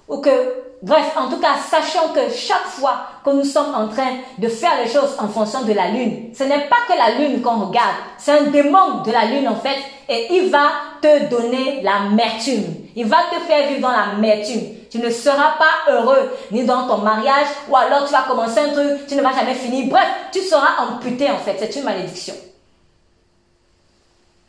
ou 0.06 0.18
que 0.18 0.67
Bref, 0.80 1.12
en 1.16 1.28
tout 1.28 1.40
cas, 1.40 1.56
sachant 1.68 2.12
que 2.14 2.30
chaque 2.32 2.66
fois 2.66 2.94
que 3.24 3.30
nous 3.30 3.44
sommes 3.44 3.74
en 3.74 3.88
train 3.88 4.18
de 4.38 4.48
faire 4.48 4.80
les 4.82 4.88
choses 4.88 5.16
en 5.18 5.26
fonction 5.26 5.62
de 5.62 5.72
la 5.72 5.88
lune, 5.88 6.32
ce 6.32 6.44
n'est 6.44 6.68
pas 6.68 6.76
que 6.86 6.96
la 6.96 7.18
lune 7.18 7.42
qu'on 7.42 7.66
regarde, 7.66 7.96
c'est 8.16 8.38
un 8.38 8.44
démon 8.44 9.02
de 9.04 9.10
la 9.10 9.24
lune 9.24 9.48
en 9.48 9.56
fait, 9.56 9.76
et 10.08 10.28
il 10.30 10.50
va 10.50 10.68
te 11.02 11.28
donner 11.28 11.82
l'amertume. 11.82 12.64
Il 12.94 13.06
va 13.06 13.18
te 13.30 13.40
faire 13.46 13.68
vivre 13.68 13.80
dans 13.80 13.90
l'amertume. 13.90 14.62
Tu 14.90 14.98
ne 14.98 15.10
seras 15.10 15.56
pas 15.58 15.92
heureux 15.92 16.30
ni 16.52 16.64
dans 16.64 16.86
ton 16.86 16.98
mariage, 16.98 17.48
ou 17.68 17.76
alors 17.76 18.06
tu 18.06 18.12
vas 18.12 18.22
commencer 18.22 18.60
un 18.60 18.72
truc, 18.72 19.06
tu 19.08 19.16
ne 19.16 19.22
vas 19.22 19.32
jamais 19.32 19.54
finir. 19.54 19.88
Bref, 19.88 20.06
tu 20.32 20.40
seras 20.40 20.84
amputé 20.88 21.28
en 21.28 21.38
fait. 21.38 21.56
C'est 21.58 21.76
une 21.78 21.84
malédiction. 21.84 22.34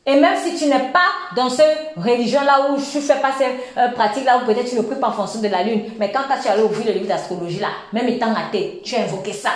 Et 0.06 0.20
même 0.20 0.38
si 0.38 0.56
tu 0.56 0.66
n'es 0.66 0.92
pas 0.92 1.10
dans 1.36 1.50
ce 1.50 1.62
religion-là 1.98 2.72
où 2.72 2.78
tu 2.78 3.02
fais 3.02 3.20
pas 3.20 3.32
ces 3.38 3.46
euh, 3.80 3.90
pratiques-là, 3.90 4.40
où 4.40 4.46
peut-être 4.46 4.70
tu 4.70 4.76
ne 4.76 4.82
pries 4.82 5.00
pas 5.00 5.10
en 5.10 5.12
fonction 5.12 5.42
de 5.42 5.48
la 5.48 5.64
lune, 5.64 5.84
mais 6.00 6.12
quand 6.12 6.22
tu 6.42 6.48
allé 6.48 6.64
ouvrir 6.64 6.88
le 6.88 6.94
livre 6.94 7.08
d'astrologie 7.08 7.60
là, 7.60 7.68
même 7.94 8.08
étant 8.08 8.34
athée, 8.34 8.82
tu 8.84 8.96
as 8.96 9.02
invoqué 9.02 9.34
ça. 9.34 9.52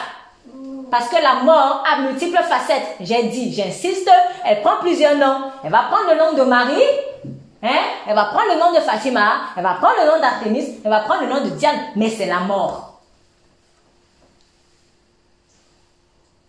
Parce 0.92 1.10
que 1.10 1.16
la 1.16 1.44
mort 1.44 1.84
a 1.92 2.02
multiples 2.02 2.38
facettes. 2.44 2.98
J'ai 3.00 3.24
dit, 3.24 3.52
j'insiste, 3.52 4.12
elle 4.46 4.62
prend 4.62 4.78
plusieurs 4.80 5.16
noms. 5.16 5.50
Elle 5.64 5.72
va 5.72 5.86
prendre 5.90 6.12
le 6.12 6.20
nom 6.20 6.34
de 6.34 6.48
Marie, 6.48 6.84
hein? 7.64 7.82
elle 8.08 8.14
va 8.14 8.26
prendre 8.26 8.54
le 8.54 8.60
nom 8.60 8.74
de 8.74 8.80
Fatima, 8.80 9.32
elle 9.58 9.64
va 9.64 9.74
prendre 9.74 9.96
le 10.04 10.12
nom 10.12 10.20
d'Artémis, 10.22 10.78
elle 10.84 10.92
va 10.92 11.00
prendre 11.00 11.22
le 11.24 11.30
nom 11.30 11.44
de 11.44 11.50
Diane, 11.50 11.78
mais 11.96 12.10
c'est 12.10 12.28
la 12.28 12.42
mort. 12.42 13.02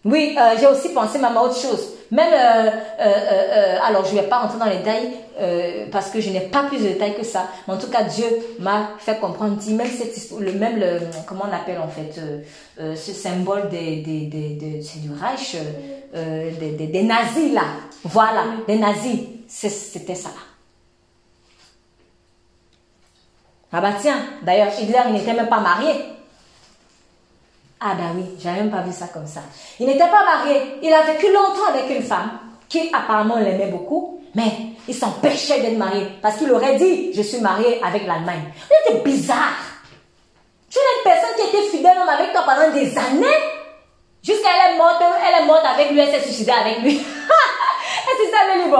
Oui, 0.04 0.36
euh, 0.38 0.56
j'ai 0.60 0.66
aussi 0.66 0.90
pensé 0.90 1.18
même 1.18 1.34
à 1.34 1.42
autre 1.42 1.56
chose. 1.56 1.93
Même, 2.10 2.32
euh, 2.32 2.70
euh, 3.00 3.78
alors 3.82 4.04
je 4.04 4.14
ne 4.14 4.20
vais 4.20 4.28
pas 4.28 4.38
rentrer 4.38 4.58
dans 4.58 4.66
les 4.66 4.78
détails 4.78 5.10
parce 5.90 6.10
que 6.10 6.20
je 6.20 6.30
n'ai 6.30 6.40
pas 6.40 6.64
plus 6.64 6.78
de 6.78 6.88
détails 6.88 7.14
que 7.16 7.24
ça. 7.24 7.48
Mais 7.66 7.74
en 7.74 7.78
tout 7.78 7.88
cas, 7.88 8.04
Dieu 8.04 8.26
m'a 8.60 8.90
fait 8.98 9.18
comprendre, 9.18 9.56
dit 9.56 9.74
même 9.74 9.88
cette, 9.88 10.40
même, 10.40 10.82
comment 11.26 11.44
on 11.50 11.54
appelle 11.54 11.78
en 11.78 11.88
fait, 11.88 12.20
ce 12.78 13.12
symbole 13.12 13.68
des, 13.68 13.96
des, 13.96 14.26
du 14.26 15.10
Reich, 15.10 15.56
des, 16.14 17.02
nazis 17.02 17.52
là. 17.52 17.62
Voilà, 18.04 18.44
des 18.66 18.76
nazis. 18.76 19.20
C'était 19.48 20.14
ça. 20.14 20.30
Ah 23.72 23.80
bah 23.80 23.94
tiens, 24.00 24.18
d'ailleurs, 24.42 24.72
Hitler, 24.80 25.00
il 25.08 25.14
n'était 25.14 25.34
même 25.34 25.48
pas 25.48 25.58
marié. 25.58 25.90
Ah 27.86 27.92
ben 27.94 28.16
oui, 28.16 28.24
j'avais 28.42 28.60
même 28.60 28.70
pas 28.70 28.80
vu 28.80 28.92
ça 28.92 29.08
comme 29.12 29.26
ça. 29.26 29.40
Il 29.78 29.86
n'était 29.86 30.08
pas 30.08 30.24
marié. 30.24 30.78
Il 30.82 30.90
a 30.90 31.02
vécu 31.02 31.30
longtemps 31.30 31.68
avec 31.68 31.94
une 31.94 32.02
femme 32.02 32.30
qui 32.66 32.88
apparemment 32.90 33.36
l'aimait 33.36 33.66
beaucoup, 33.66 34.22
mais 34.34 34.50
il 34.88 34.94
s'empêchait 34.94 35.60
d'être 35.60 35.76
marié 35.76 36.06
parce 36.22 36.36
qu'il 36.36 36.50
aurait 36.50 36.76
dit 36.76 37.12
je 37.12 37.20
suis 37.20 37.40
marié 37.40 37.82
avec 37.84 38.06
l'Allemagne. 38.06 38.44
C'était 38.86 39.00
bizarre. 39.00 39.58
Tu 40.70 40.78
es 40.78 40.80
une 40.80 41.12
personne 41.12 41.36
qui 41.36 41.56
était 41.56 41.68
fidèle 41.68 41.98
avec 42.08 42.32
toi 42.32 42.44
pendant 42.46 42.72
des 42.72 42.96
années 42.96 43.38
jusqu'à 44.22 44.48
elle 44.48 44.74
est 44.74 44.78
morte, 44.78 45.02
elle 45.02 45.42
est 45.42 45.46
morte 45.46 45.66
avec 45.66 45.90
lui, 45.90 46.00
elle 46.00 46.10
s'est 46.10 46.26
suicidée 46.26 46.52
avec 46.52 46.78
lui. 46.78 46.94
Et 46.96 48.16
c'est 48.18 48.30
ça 48.30 48.38
le 48.56 48.70
bon, 48.70 48.78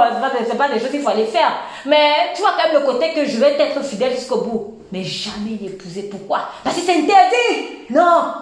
c'est 0.48 0.56
pas 0.56 0.68
des 0.68 0.80
choses 0.80 0.90
qu'il 0.90 1.02
faut 1.02 1.10
aller 1.10 1.26
faire. 1.26 1.52
Mais 1.84 2.32
tu 2.34 2.40
vois 2.40 2.52
quand 2.56 2.72
même 2.72 2.80
le 2.80 2.86
côté 2.86 3.12
que 3.12 3.26
je 3.26 3.36
vais 3.36 3.52
être 3.60 3.84
fidèle 3.84 4.14
jusqu'au 4.14 4.38
bout. 4.38 4.78
Mais 4.92 5.04
jamais 5.04 5.58
l'épouser. 5.60 6.04
Pourquoi? 6.04 6.48
Parce 6.62 6.76
que 6.76 6.82
c'est 6.82 6.92
interdit. 6.92 7.86
Non, 7.90 8.32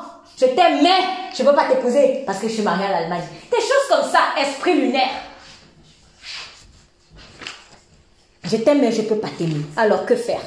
je 0.43 0.55
t'aime, 0.55 0.83
mais 0.83 0.91
je 1.37 1.43
ne 1.43 1.49
veux 1.49 1.55
pas 1.55 1.67
t'épouser 1.67 2.23
parce 2.27 2.39
que 2.39 2.49
je 2.49 2.55
suis 2.55 2.63
mariée 2.63 2.87
à 2.87 3.01
l'Allemagne. 3.01 3.23
Des 3.51 3.59
choses 3.59 3.89
comme 3.89 4.11
ça, 4.11 4.41
esprit 4.41 4.81
lunaire. 4.81 5.11
je 8.45 8.57
t'aime 8.59 8.81
mais 8.81 8.93
je 8.93 9.03
ne 9.03 9.07
peux 9.07 9.17
pas 9.17 9.29
t'aimer. 9.37 9.63
Alors 9.77 10.05
que 10.05 10.15
faire? 10.17 10.41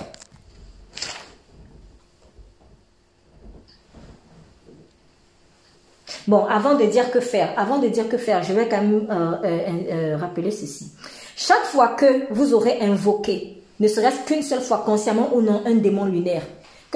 Bon, 6.27 6.45
avant 6.45 6.76
de 6.76 6.85
dire 6.85 7.11
que 7.11 7.19
faire, 7.19 7.53
avant 7.55 7.77
de 7.77 7.88
dire 7.88 8.09
que 8.09 8.17
faire, 8.17 8.41
je 8.43 8.53
vais 8.53 8.67
quand 8.67 8.81
même 8.81 9.07
euh, 9.09 9.35
euh, 9.43 9.69
euh, 9.91 10.17
rappeler 10.17 10.51
ceci. 10.51 10.91
Chaque 11.35 11.65
fois 11.65 11.89
que 11.89 12.34
vous 12.34 12.53
aurez 12.53 12.80
invoqué, 12.81 13.63
ne 13.80 13.88
serait-ce 13.88 14.26
qu'une 14.26 14.41
seule 14.41 14.61
fois, 14.61 14.84
consciemment 14.85 15.30
ou 15.34 15.41
non, 15.41 15.61
un 15.65 15.76
démon 15.76 16.05
lunaire, 16.05 16.43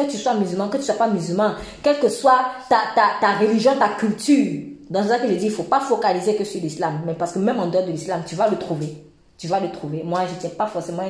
que 0.05 0.11
tu 0.11 0.17
sois 0.17 0.33
musulman, 0.33 0.69
que 0.69 0.77
tu 0.77 0.83
sois 0.83 0.95
pas 0.95 1.07
musulman, 1.07 1.53
quelle 1.83 1.99
que 1.99 2.09
soit 2.09 2.41
ta, 2.69 2.77
ta, 2.95 3.37
religion, 3.37 3.75
ta 3.77 3.89
culture, 3.89 4.61
dans 4.89 5.03
ce 5.03 5.09
que 5.21 5.27
je 5.27 5.33
dis, 5.33 5.45
il 5.45 5.49
ne 5.49 5.55
faut 5.55 5.63
pas 5.63 5.79
focaliser 5.79 6.35
que 6.35 6.43
sur 6.43 6.61
l'islam, 6.61 7.01
mais 7.05 7.13
parce 7.13 7.33
que 7.33 7.39
même 7.39 7.59
en 7.59 7.67
dehors 7.67 7.85
de 7.85 7.91
l'islam, 7.91 8.23
tu 8.25 8.35
vas 8.35 8.49
le 8.49 8.57
trouver. 8.57 9.03
Tu 9.37 9.47
vas 9.47 9.59
le 9.59 9.71
trouver. 9.71 10.03
Moi, 10.03 10.21
je 10.27 10.33
n'étais 10.33 10.55
pas 10.55 10.67
forcément 10.67 11.03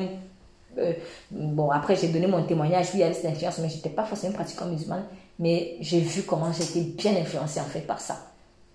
bon, 1.30 1.70
après, 1.70 1.96
j'ai 1.96 2.08
donné 2.08 2.26
mon 2.26 2.42
témoignage, 2.44 2.86
oui, 2.92 2.98
il 2.98 3.00
y 3.00 3.02
avait 3.02 3.14
cette 3.14 3.26
influence, 3.26 3.58
mais 3.58 3.68
je 3.68 3.76
n'étais 3.76 3.90
pas 3.90 4.04
forcément 4.04 4.34
pratiquant 4.34 4.66
musulmane 4.66 5.04
mais 5.40 5.78
j'ai 5.80 6.00
vu 6.00 6.22
comment 6.22 6.52
j'étais 6.52 6.82
bien 6.82 7.16
influencée 7.16 7.60
en 7.60 7.64
fait 7.64 7.80
par 7.80 7.98
ça. 7.98 8.18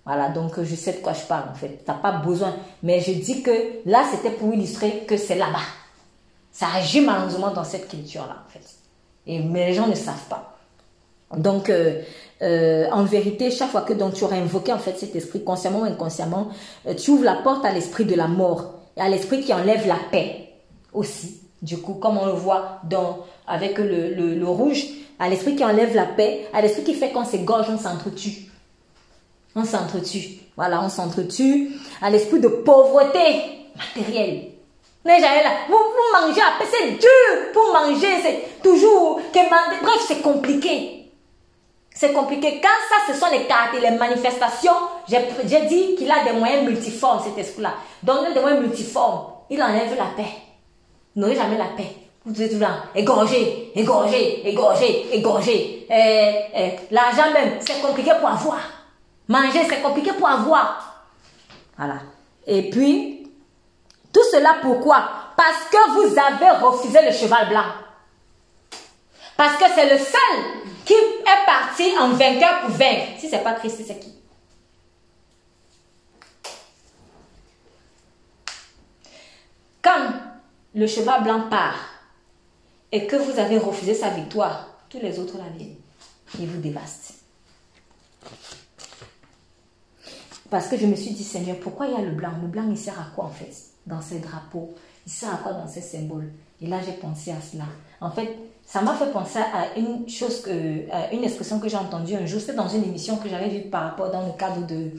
Voilà, 0.04 0.28
donc 0.28 0.60
je 0.62 0.74
sais 0.74 0.92
de 0.94 0.98
quoi 0.98 1.12
je 1.12 1.22
parle 1.22 1.48
en 1.48 1.54
fait. 1.54 1.80
Tu 1.84 1.90
n'as 1.90 1.96
pas 1.96 2.12
besoin. 2.12 2.54
Mais 2.82 3.00
je 3.00 3.12
dis 3.12 3.42
que 3.42 3.80
là, 3.86 4.04
c'était 4.10 4.30
pour 4.30 4.52
illustrer 4.52 5.04
que 5.06 5.16
c'est 5.16 5.36
là-bas. 5.36 5.64
Ça 6.50 6.66
agit 6.74 7.00
malheureusement 7.00 7.52
dans 7.52 7.64
cette 7.64 7.88
culture-là 7.88 8.44
en 8.46 8.50
fait. 8.50 8.75
Mais 9.26 9.68
les 9.68 9.74
gens 9.74 9.88
ne 9.88 9.94
savent 9.94 10.26
pas. 10.28 10.56
Donc, 11.36 11.70
euh, 11.70 12.02
euh, 12.42 12.86
en 12.92 13.04
vérité, 13.04 13.50
chaque 13.50 13.70
fois 13.70 13.82
que 13.82 13.92
donc, 13.92 14.14
tu 14.14 14.24
auras 14.24 14.36
invoqué 14.36 14.72
en 14.72 14.78
fait 14.78 14.96
cet 14.96 15.16
esprit, 15.16 15.42
consciemment 15.42 15.80
ou 15.80 15.84
inconsciemment, 15.84 16.48
euh, 16.86 16.94
tu 16.94 17.10
ouvres 17.10 17.24
la 17.24 17.34
porte 17.34 17.64
à 17.64 17.72
l'esprit 17.72 18.04
de 18.04 18.14
la 18.14 18.28
mort 18.28 18.74
et 18.96 19.00
à 19.00 19.08
l'esprit 19.08 19.40
qui 19.40 19.52
enlève 19.52 19.86
la 19.86 19.98
paix 20.10 20.50
aussi. 20.92 21.40
Du 21.62 21.78
coup, 21.78 21.94
comme 21.94 22.18
on 22.18 22.26
le 22.26 22.32
voit 22.32 22.80
dans, 22.88 23.24
avec 23.46 23.78
le, 23.78 24.14
le, 24.14 24.34
le 24.34 24.46
rouge, 24.46 24.84
à 25.18 25.28
l'esprit 25.28 25.56
qui 25.56 25.64
enlève 25.64 25.94
la 25.94 26.04
paix, 26.04 26.46
à 26.52 26.60
l'esprit 26.60 26.84
qui 26.84 26.94
fait 26.94 27.10
qu'on 27.10 27.24
s'égorge, 27.24 27.66
on 27.70 27.78
s'entretue. 27.78 28.50
On 29.56 29.64
s'entretue. 29.64 30.40
Voilà, 30.56 30.82
on 30.82 30.88
s'entretue. 30.88 31.70
À 32.02 32.10
l'esprit 32.10 32.40
de 32.40 32.48
pauvreté 32.48 33.18
matérielle. 33.76 34.55
Les 35.06 35.20
gens 35.20 35.28
là, 35.28 35.50
vous, 35.68 35.76
vous 35.76 36.26
mangez, 36.26 36.40
c'est 36.68 36.90
dur 36.98 37.52
pour 37.52 37.72
manger, 37.72 38.16
c'est 38.22 38.60
toujours, 38.60 39.20
bref, 39.32 40.04
c'est 40.06 40.20
compliqué. 40.20 41.12
C'est 41.94 42.12
compliqué. 42.12 42.60
Quand 42.60 42.68
ça, 42.90 43.12
ce 43.12 43.18
sont 43.18 43.30
les 43.30 43.44
cartes 43.44 43.74
et 43.76 43.80
les 43.80 43.92
manifestations, 43.92 44.72
j'ai 45.08 45.60
dit 45.66 45.94
qu'il 45.94 46.10
a 46.10 46.24
des 46.24 46.32
moyens 46.32 46.68
multiformes, 46.68 47.22
cet 47.22 47.38
esprit-là. 47.38 47.74
A 48.06 48.32
des 48.34 48.40
moyens 48.40 48.60
multiformes. 48.60 49.26
Il 49.48 49.62
enlève 49.62 49.96
la 49.96 50.06
paix. 50.16 50.30
N'aurait 51.14 51.36
jamais 51.36 51.56
la 51.56 51.66
paix. 51.76 51.92
Vous 52.26 52.42
êtes 52.42 52.58
là, 52.58 52.82
égorgé, 52.94 53.70
égorgé, 53.76 54.42
égorgé, 54.48 55.06
égorgé. 55.12 55.86
Eh, 55.88 56.32
eh, 56.54 56.72
L'argent 56.90 57.32
même, 57.32 57.58
c'est 57.60 57.80
compliqué 57.80 58.10
pour 58.18 58.28
avoir. 58.28 58.58
Manger, 59.28 59.60
c'est 59.68 59.80
compliqué 59.80 60.12
pour 60.12 60.28
avoir. 60.28 61.06
Voilà. 61.78 62.00
Et 62.46 62.68
puis, 62.68 63.15
tout 64.16 64.24
cela 64.32 64.56
pourquoi? 64.62 65.10
Parce 65.36 65.68
que 65.70 65.90
vous 65.90 66.18
avez 66.18 66.50
refusé 66.64 67.04
le 67.04 67.12
cheval 67.12 67.50
blanc. 67.50 67.66
Parce 69.36 69.58
que 69.58 69.64
c'est 69.74 69.90
le 69.92 69.98
seul 69.98 70.64
qui 70.86 70.94
est 70.94 71.44
parti 71.44 71.92
en 71.98 72.08
vainqueur 72.12 72.62
pour 72.62 72.70
vaincre. 72.70 73.18
Si 73.18 73.28
ce 73.28 73.36
n'est 73.36 73.42
pas 73.42 73.52
Christ, 73.52 73.82
c'est 73.86 74.00
qui? 74.00 74.14
Quand 79.82 80.08
le 80.74 80.86
cheval 80.86 81.22
blanc 81.22 81.50
part, 81.50 81.76
et 82.92 83.06
que 83.06 83.16
vous 83.16 83.38
avez 83.38 83.58
refusé 83.58 83.92
sa 83.92 84.08
victoire, 84.08 84.66
tous 84.88 85.00
les 85.00 85.18
autres 85.18 85.36
la 85.36 85.50
viennent. 85.58 85.76
Ils 86.38 86.48
vous 86.48 86.62
dévastent. 86.62 87.16
Parce 90.48 90.68
que 90.68 90.78
je 90.78 90.86
me 90.86 90.96
suis 90.96 91.10
dit, 91.10 91.24
Seigneur, 91.24 91.60
pourquoi 91.60 91.84
il 91.84 91.92
y 91.92 91.96
a 91.96 92.00
le 92.00 92.12
blanc? 92.12 92.32
Le 92.40 92.48
blanc, 92.48 92.64
il 92.70 92.78
sert 92.78 92.98
à 92.98 93.14
quoi 93.14 93.26
en 93.26 93.30
fait? 93.30 93.75
Dans 93.86 94.00
ces 94.00 94.18
drapeaux 94.18 94.74
Il 95.06 95.12
sert 95.12 95.32
à 95.32 95.36
quoi 95.38 95.52
dans 95.52 95.68
ces 95.68 95.80
symboles 95.80 96.32
Et 96.60 96.66
là, 96.66 96.78
j'ai 96.84 96.92
pensé 96.92 97.30
à 97.30 97.40
cela. 97.40 97.64
En 98.00 98.10
fait, 98.10 98.36
ça 98.64 98.82
m'a 98.82 98.94
fait 98.94 99.12
penser 99.12 99.38
à 99.38 99.78
une 99.78 100.08
chose, 100.08 100.42
que, 100.42 100.90
à 100.90 101.12
une 101.12 101.22
expression 101.22 101.60
que 101.60 101.68
j'ai 101.68 101.76
entendue 101.76 102.16
un 102.16 102.26
jour. 102.26 102.40
C'était 102.40 102.54
dans 102.54 102.68
une 102.68 102.82
émission 102.82 103.16
que 103.16 103.28
j'avais 103.28 103.48
vue 103.48 103.70
par 103.70 103.84
rapport 103.84 104.10
dans 104.10 104.26
le 104.26 104.32
cadre 104.32 104.66
de, 104.66 104.90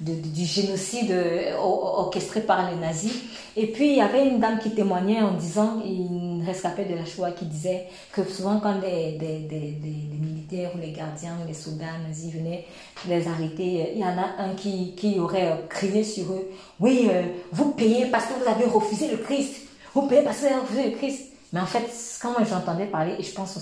du 0.00 0.44
génocide 0.44 1.12
euh, 1.12 1.56
orchestré 1.56 2.40
par 2.40 2.70
les 2.70 2.76
nazis. 2.76 3.14
Et 3.56 3.68
puis, 3.68 3.90
il 3.90 3.96
y 3.96 4.00
avait 4.00 4.26
une 4.26 4.40
dame 4.40 4.58
qui 4.58 4.70
témoignait 4.70 5.22
en 5.22 5.32
disant, 5.32 5.80
une 5.84 6.42
rescapée 6.44 6.84
de 6.84 6.94
la 6.94 7.04
Shoah, 7.04 7.30
qui 7.30 7.44
disait 7.44 7.86
que 8.12 8.24
souvent 8.24 8.58
quand 8.60 8.80
des, 8.80 9.12
des, 9.12 9.38
des, 9.38 10.18
militaires 10.20 10.72
ou 10.74 10.80
les 10.80 10.92
gardiens 10.92 11.36
ou 11.42 11.46
les 11.46 11.54
soldats 11.54 11.98
nazis 12.06 12.32
venaient 12.32 12.64
les 13.08 13.28
arrêter, 13.28 13.92
il 13.94 14.00
y 14.00 14.04
en 14.04 14.18
a 14.18 14.42
un 14.42 14.54
qui, 14.54 14.94
qui 14.96 15.18
aurait 15.18 15.64
crié 15.68 16.02
sur 16.02 16.32
eux, 16.32 16.50
oui, 16.80 17.08
euh, 17.10 17.22
vous 17.52 17.70
payez 17.72 18.06
parce 18.06 18.26
que 18.26 18.32
vous 18.34 18.48
avez 18.48 18.64
refusé 18.64 19.08
le 19.08 19.18
Christ. 19.18 19.54
Vous 19.94 20.08
payez 20.08 20.22
parce 20.22 20.38
que 20.38 20.42
vous 20.42 20.52
avez 20.52 20.60
refusé 20.60 20.90
le 20.90 20.96
Christ. 20.96 21.22
Mais 21.52 21.60
en 21.60 21.66
fait, 21.66 21.88
quand 22.20 22.34
j'entendais 22.44 22.86
parler, 22.86 23.14
et 23.18 23.22
je 23.22 23.32
pense 23.32 23.54
que 23.54 23.60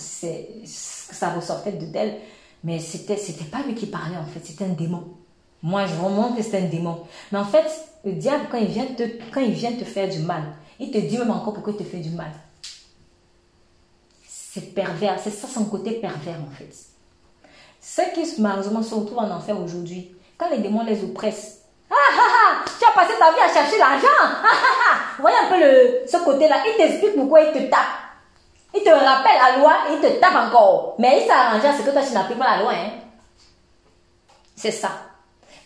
ça 0.65 1.35
ressortait 1.35 1.73
de 1.73 1.85
d'elle, 1.85 2.17
mais 2.65 2.79
c'était, 2.79 3.19
c'était 3.19 3.45
pas 3.45 3.63
lui 3.67 3.75
qui 3.75 3.87
parlait 3.87 4.17
en 4.17 4.25
fait, 4.25 4.41
c'était 4.43 4.65
un 4.65 4.69
démon. 4.69 5.05
Moi, 5.62 5.86
je 5.86 5.94
remonte 5.94 6.36
que 6.36 6.43
c'est 6.43 6.59
un 6.59 6.68
démon. 6.68 7.05
Mais 7.30 7.39
en 7.39 7.44
fait, 7.44 7.66
le 8.05 8.12
diable, 8.12 8.47
quand 8.51 8.59
il, 8.59 8.66
vient 8.66 8.86
te, 8.86 9.05
quand 9.32 9.40
il 9.40 9.52
vient 9.52 9.72
te 9.72 9.84
faire 9.84 10.09
du 10.09 10.18
mal, 10.18 10.43
il 10.80 10.90
te 10.90 10.98
dit 10.98 11.18
même 11.18 11.30
encore 11.30 11.55
pourquoi 11.55 11.72
il 11.72 11.84
te 11.84 11.89
fait 11.89 11.98
du 11.98 12.10
mal. 12.10 12.32
C'est 14.26 14.74
pervers, 14.74 15.18
c'est 15.22 15.30
ça 15.30 15.47
son 15.47 15.64
côté 15.64 15.93
pervers 15.93 16.40
en 16.40 16.51
fait. 16.51 16.74
Ceux 17.80 18.12
qui 18.14 18.40
malheureusement 18.40 18.82
se 18.82 18.94
retrouvent 18.94 19.18
en 19.18 19.30
enfer 19.30 19.59
aujourd'hui, 19.59 20.14
quand 20.36 20.51
les 20.51 20.59
démons 20.59 20.84
les 20.84 21.02
oppressent, 21.02 21.60
ah 21.90 21.94
ah 21.94 22.20
ah, 22.20 22.64
tu 22.78 22.84
as 22.84 22.93
passé 22.93 23.18
ta 23.18 23.32
vie 23.32 23.40
à 23.40 23.52
chercher 23.52 23.78
l'argent, 23.78 24.06
ah 24.20 24.40
ah 24.44 24.56
ah, 24.90 24.97
voyez 25.20 25.36
un 25.36 25.48
peu 25.48 25.60
le, 25.60 26.06
ce 26.06 26.16
côté-là, 26.24 26.56
il 26.66 26.76
t'explique 26.76 27.14
pourquoi 27.16 27.43
il 27.43 27.52
te 27.52 27.70
tape. 27.70 28.02
Il 28.74 28.82
te 28.82 28.89
rappelle 28.89 29.39
la 29.39 29.59
loi 29.59 29.74
et 29.89 29.94
il 29.94 30.01
te 30.01 30.18
tape 30.18 30.34
encore. 30.34 30.97
Mais 30.98 31.20
il 31.20 31.26
s'est 31.26 31.32
arrangé 31.32 31.68
à 31.68 31.76
ce 31.76 31.82
que 31.82 31.90
toi 31.90 32.02
tu 32.02 32.12
n'appliques 32.12 32.39
pas 32.39 32.56
la 32.56 32.62
loi. 32.62 32.72
Hein. 32.72 32.90
C'est 34.56 34.70
ça. 34.70 34.90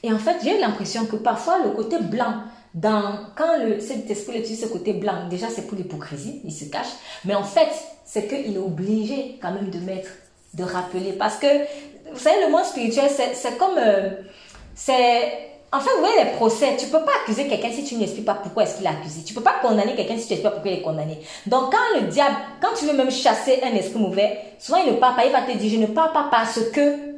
Et 0.03 0.13
en 0.13 0.19
fait, 0.19 0.37
j'ai 0.43 0.59
l'impression 0.59 1.07
que 1.07 1.17
parfois 1.17 1.59
le 1.65 1.71
côté 1.71 1.99
blanc, 1.99 2.35
quand 2.81 3.59
le, 3.59 3.81
cet 3.81 4.11
esprit 4.11 4.39
utilise 4.39 4.61
ce 4.61 4.67
côté 4.67 4.93
blanc, 4.93 5.29
déjà 5.31 5.49
c'est 5.49 5.67
pour 5.67 5.77
l'hypocrisie, 5.77 6.41
il 6.45 6.53
se 6.53 6.67
cache, 6.67 6.89
mais 7.25 7.35
en 7.35 7.45
fait, 7.45 7.71
c'est 8.05 8.29
qu'il 8.29 8.55
est 8.55 8.59
obligé 8.59 9.39
quand 9.41 9.53
même 9.53 9.71
de 9.71 9.79
mettre, 9.79 10.11
de 10.55 10.63
rappeler. 10.63 11.13
Parce 11.13 11.37
que, 11.37 11.47
vous 12.13 12.19
savez, 12.19 12.45
le 12.45 12.53
monde 12.53 12.65
spirituel, 12.65 13.11
c'est 13.11 13.59
comme, 13.59 13.79
euh, 13.79 14.11
c'est, 14.75 15.49
en 15.73 15.81
fait, 15.81 15.91
vous 15.95 16.01
voyez 16.01 16.25
les 16.25 16.31
procès, 16.33 16.77
tu 16.79 16.87
ne 16.87 16.91
peux 16.93 17.05
pas 17.05 17.13
accuser 17.23 17.49
quelqu'un 17.49 17.73
si 17.73 17.85
tu 17.85 17.97
n'expliques 17.97 18.25
pas 18.25 18.35
pourquoi 18.35 18.63
est-ce 18.63 18.77
qu'il 18.77 18.87
est 18.87 18.91
accusé. 18.91 19.25
Tu 19.25 19.33
ne 19.33 19.39
peux 19.39 19.45
pas 19.45 19.57
condamner 19.61 19.97
quelqu'un 19.97 20.17
si 20.17 20.27
tu 20.27 20.35
n'expliques 20.35 20.43
pas 20.43 20.51
pourquoi 20.51 20.71
il 20.71 20.79
est 20.79 20.83
condamné. 20.83 21.19
Donc, 21.47 21.73
quand 21.73 22.01
le 22.01 22.07
diable, 22.09 22.37
quand 22.61 22.75
tu 22.79 22.85
veux 22.85 22.93
même 22.93 23.11
chasser 23.11 23.61
un 23.65 23.75
esprit 23.75 23.99
mauvais, 23.99 24.39
souvent 24.59 24.79
il 24.79 24.93
ne 24.93 24.99
parle 24.99 25.17
pas, 25.17 25.27
il 25.27 25.33
va 25.33 25.43
te 25.43 25.57
dire, 25.57 25.71
je 25.71 25.79
ne 25.79 25.87
parle 25.87 26.13
pas 26.13 26.29
parce 26.31 26.61
que 26.71 27.17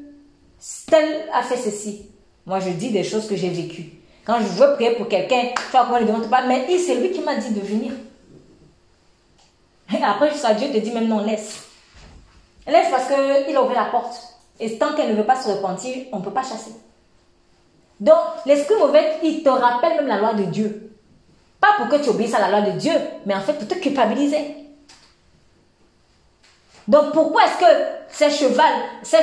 tel 0.88 1.26
a 1.32 1.42
fait 1.42 1.56
ceci. 1.56 2.06
Moi, 2.49 2.61
je 2.61 2.70
dis 2.70 2.91
des 2.91 3.05
choses 3.05 3.29
que 3.29 3.37
j'ai 3.37 3.51
vécues. 3.51 3.91
Quand 4.25 4.39
je 4.41 4.47
veux 4.47 4.73
prier 4.75 4.93
pour 4.93 5.07
quelqu'un, 5.07 5.51
tu 5.55 5.77
vois 5.77 5.99
il 6.01 6.07
ne 6.07 6.09
demande 6.11 6.31
pas, 6.31 6.47
mais 6.47 6.66
c'est 6.79 6.95
lui 6.95 7.11
qui 7.11 7.20
m'a 7.20 7.37
dit 7.37 7.53
de 7.53 7.61
venir. 7.61 7.93
Et 9.93 10.03
après, 10.03 10.31
jusqu'à 10.31 10.55
Dieu 10.55 10.69
te 10.69 10.79
dit 10.79 10.91
même 10.91 11.09
non, 11.09 11.23
laisse. 11.23 11.66
Laisse 12.66 12.91
parce 12.91 13.07
qu'il 13.07 13.55
a 13.55 13.62
ouvert 13.62 13.85
la 13.85 13.91
porte. 13.91 14.16
Et 14.59 14.79
tant 14.79 14.95
qu'elle 14.95 15.11
ne 15.11 15.15
veut 15.15 15.27
pas 15.27 15.37
se 15.37 15.51
repentir, 15.51 16.07
on 16.11 16.20
ne 16.20 16.25
peut 16.25 16.31
pas 16.31 16.43
chasser. 16.43 16.73
Donc, 18.01 18.16
l'esprit 18.47 18.77
mauvais, 18.79 19.19
il 19.23 19.43
te 19.43 19.51
rappelle 19.51 19.97
même 19.97 20.07
la 20.07 20.19
loi 20.19 20.33
de 20.33 20.45
Dieu. 20.45 20.91
Pas 21.61 21.75
pour 21.77 21.89
que 21.89 22.03
tu 22.03 22.09
obéisses 22.09 22.35
à 22.35 22.41
la 22.41 22.49
loi 22.49 22.70
de 22.70 22.79
Dieu, 22.79 22.95
mais 23.27 23.35
en 23.35 23.41
fait 23.41 23.55
pour 23.55 23.69
te 23.69 23.75
culpabiliser. 23.75 24.68
Donc 26.89 27.12
pourquoi 27.12 27.43
est-ce 27.44 27.59
que 27.59 27.66
ce 28.10 28.35
cheval, 28.35 28.73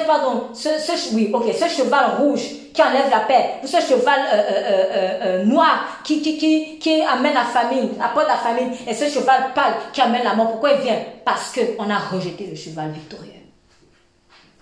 pardon, 0.05 0.49
ce, 0.53 0.69
oui, 1.15 1.33
ce 1.51 1.67
cheval 1.67 2.17
rouge 2.19 2.41
qui 2.71 2.81
enlève 2.83 3.09
la 3.09 3.21
paix, 3.21 3.55
ce 3.63 3.77
cheval 3.81 4.19
euh, 4.31 4.37
euh, 4.37 5.19
euh, 5.23 5.45
noir 5.45 5.99
qui, 6.03 6.21
qui, 6.21 6.37
qui, 6.37 6.77
qui 6.77 7.01
amène 7.01 7.33
la 7.33 7.45
famine, 7.45 7.89
apporte 7.99 8.27
la 8.27 8.37
famine, 8.37 8.71
et 8.87 8.93
ce 8.93 9.09
cheval 9.09 9.53
pâle 9.55 9.73
qui 9.91 10.01
amène 10.01 10.23
la 10.23 10.35
mort, 10.35 10.51
pourquoi 10.51 10.73
il 10.73 10.81
vient? 10.81 10.99
Parce 11.25 11.51
qu'on 11.53 11.89
a 11.89 11.97
rejeté 11.97 12.45
le 12.45 12.55
cheval 12.55 12.91
victorieux. 12.91 13.31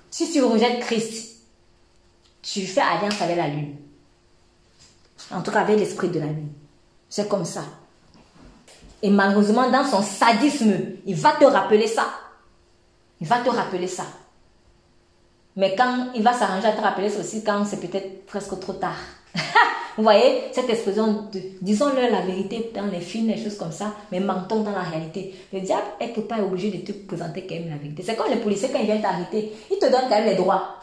Si 0.09 0.31
tu 0.31 0.41
rejettes 0.41 0.80
Christ, 0.80 1.41
tu 2.41 2.65
fais 2.65 2.81
alliance 2.81 3.21
avec 3.21 3.35
la 3.35 3.47
lune. 3.47 3.75
En 5.30 5.41
tout 5.41 5.51
cas 5.51 5.61
avec 5.61 5.77
l'esprit 5.77 6.07
de 6.09 6.19
la 6.19 6.27
lune. 6.27 6.53
C'est 7.09 7.27
comme 7.27 7.45
ça. 7.45 7.63
Et 9.01 9.09
malheureusement, 9.09 9.69
dans 9.69 9.84
son 9.85 10.01
sadisme, 10.01 10.73
il 11.05 11.15
va 11.15 11.34
te 11.34 11.43
rappeler 11.43 11.88
ça. 11.88 12.05
Il 13.23 13.29
va 13.29 13.37
te 13.37 13.49
rappeler 13.49 13.87
ça. 13.87 14.03
Mais 15.55 15.75
quand 15.77 16.07
il 16.13 16.21
va 16.23 16.33
s'arranger 16.33 16.67
à 16.67 16.73
te 16.73 16.81
rappeler 16.81 17.09
ça 17.09 17.21
aussi, 17.21 17.41
quand 17.41 17.63
c'est 17.63 17.79
peut-être 17.79 18.25
presque 18.25 18.59
trop 18.59 18.73
tard. 18.73 18.97
Vous 19.95 20.03
voyez, 20.03 20.41
cette 20.51 20.69
expression 20.69 21.29
de 21.31 21.39
disons-leur 21.61 22.11
la 22.11 22.19
vérité 22.19 22.69
dans 22.75 22.87
les 22.87 22.99
films, 22.99 23.29
les 23.29 23.41
choses 23.41 23.57
comme 23.57 23.71
ça, 23.71 23.93
mais 24.11 24.19
mentons 24.19 24.59
dans 24.59 24.71
la 24.71 24.81
réalité. 24.81 25.33
Le 25.53 25.61
diable 25.61 25.83
est 26.01 26.09
pas 26.27 26.39
obligé 26.39 26.69
de 26.69 26.85
te 26.85 26.91
présenter 26.91 27.47
quand 27.47 27.55
même 27.55 27.69
la 27.69 27.77
vérité. 27.77 28.03
C'est 28.05 28.17
comme 28.17 28.29
les 28.29 28.41
policiers 28.41 28.67
quand 28.73 28.79
ils 28.79 28.87
viennent 28.87 29.01
t'arrêter, 29.01 29.53
ils 29.71 29.79
te 29.79 29.85
donnent 29.85 30.09
quand 30.09 30.17
même 30.17 30.25
les 30.25 30.35
droits. 30.35 30.79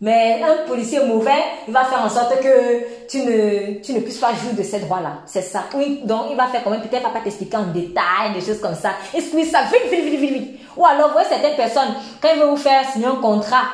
Mais 0.00 0.42
un 0.42 0.66
policier 0.66 1.04
mauvais, 1.04 1.30
il 1.68 1.72
va 1.72 1.84
faire 1.84 2.02
en 2.02 2.08
sorte 2.08 2.40
que 2.40 3.06
tu 3.08 3.18
ne, 3.18 3.80
tu 3.80 3.92
ne 3.92 4.00
puisses 4.00 4.18
pas 4.18 4.34
jouir 4.34 4.54
de 4.58 4.64
ces 4.64 4.80
droits-là. 4.80 5.18
C'est 5.26 5.42
ça. 5.42 5.66
Oui, 5.76 6.00
donc 6.04 6.22
il 6.28 6.36
va 6.36 6.48
faire 6.48 6.64
quand 6.64 6.70
même, 6.70 6.80
peut-être 6.80 7.02
il 7.02 7.04
va 7.04 7.10
pas 7.10 7.20
t'expliquer 7.20 7.58
en 7.58 7.68
détail 7.68 8.32
des 8.34 8.40
choses 8.40 8.60
comme 8.60 8.74
ça. 8.74 8.94
Explique 9.14 9.46
ça 9.46 9.62
vite, 9.62 9.88
vite, 9.88 10.04
vite, 10.04 10.20
vite, 10.20 10.32
vite. 10.32 10.61
Ou 10.76 10.86
alors, 10.86 11.08
vous 11.08 11.12
voyez 11.14 11.28
certaines 11.28 11.56
personnes, 11.56 11.94
quand 12.20 12.28
il 12.34 12.40
veut 12.40 12.48
vous 12.48 12.56
faire 12.56 12.84
signer 12.90 13.06
un 13.06 13.16
contrat, 13.16 13.64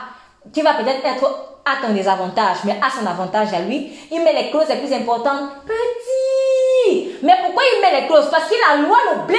qui 0.52 0.62
va 0.62 0.74
peut-être 0.74 1.04
être 1.04 1.48
à 1.64 1.86
ton 1.86 1.92
désavantage, 1.92 2.58
mais 2.64 2.78
à 2.82 2.90
son 2.90 3.06
avantage 3.06 3.52
à 3.52 3.60
lui, 3.60 3.92
il 4.10 4.22
met 4.22 4.32
les 4.32 4.50
clauses 4.50 4.68
les 4.68 4.76
plus 4.76 4.92
importantes. 4.92 5.50
Petit 5.66 7.18
Mais 7.22 7.36
pourquoi 7.42 7.62
il 7.74 7.80
met 7.82 8.00
les 8.00 8.06
clauses? 8.06 8.30
Parce 8.30 8.44
que 8.44 8.54
la 8.68 8.76
loi 8.82 8.96
l'oblige 9.12 9.38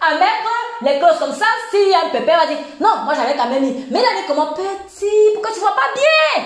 à 0.00 0.14
mettre 0.14 0.50
les 0.82 0.98
clauses 0.98 1.18
comme 1.18 1.32
ça. 1.32 1.44
A 1.44 2.06
un 2.06 2.10
pépé, 2.10 2.32
il 2.32 2.38
va 2.38 2.46
dire, 2.46 2.58
non, 2.80 3.04
moi 3.04 3.14
j'avais 3.14 3.36
quand 3.36 3.48
même 3.48 3.62
mis. 3.62 3.86
Mais 3.90 4.00
il 4.00 4.04
a 4.04 4.20
dit 4.20 4.26
comment? 4.26 4.52
Petit, 4.52 5.30
pourquoi 5.34 5.52
tu 5.52 5.60
vois 5.60 5.74
pas 5.74 5.92
bien? 5.94 6.44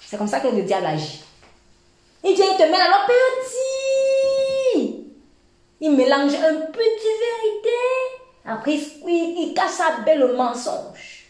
C'est 0.00 0.16
comme 0.16 0.28
ça 0.28 0.40
que 0.40 0.48
le 0.48 0.62
diable 0.62 0.86
agit. 0.86 1.22
Il 2.24 2.34
vient, 2.34 2.46
il 2.50 2.56
te 2.56 2.62
met 2.62 2.78
la 2.78 2.88
loi 2.88 3.06
petit. 3.06 3.62
Il 5.80 5.90
mélange 5.92 6.34
un 6.34 6.54
petit 6.70 7.12
vérité. 7.20 8.21
Après, 8.44 8.74
il, 8.74 8.80
il 9.08 9.54
casse 9.54 9.74
sa 9.74 10.02
belle 10.04 10.34
mensonge. 10.36 11.22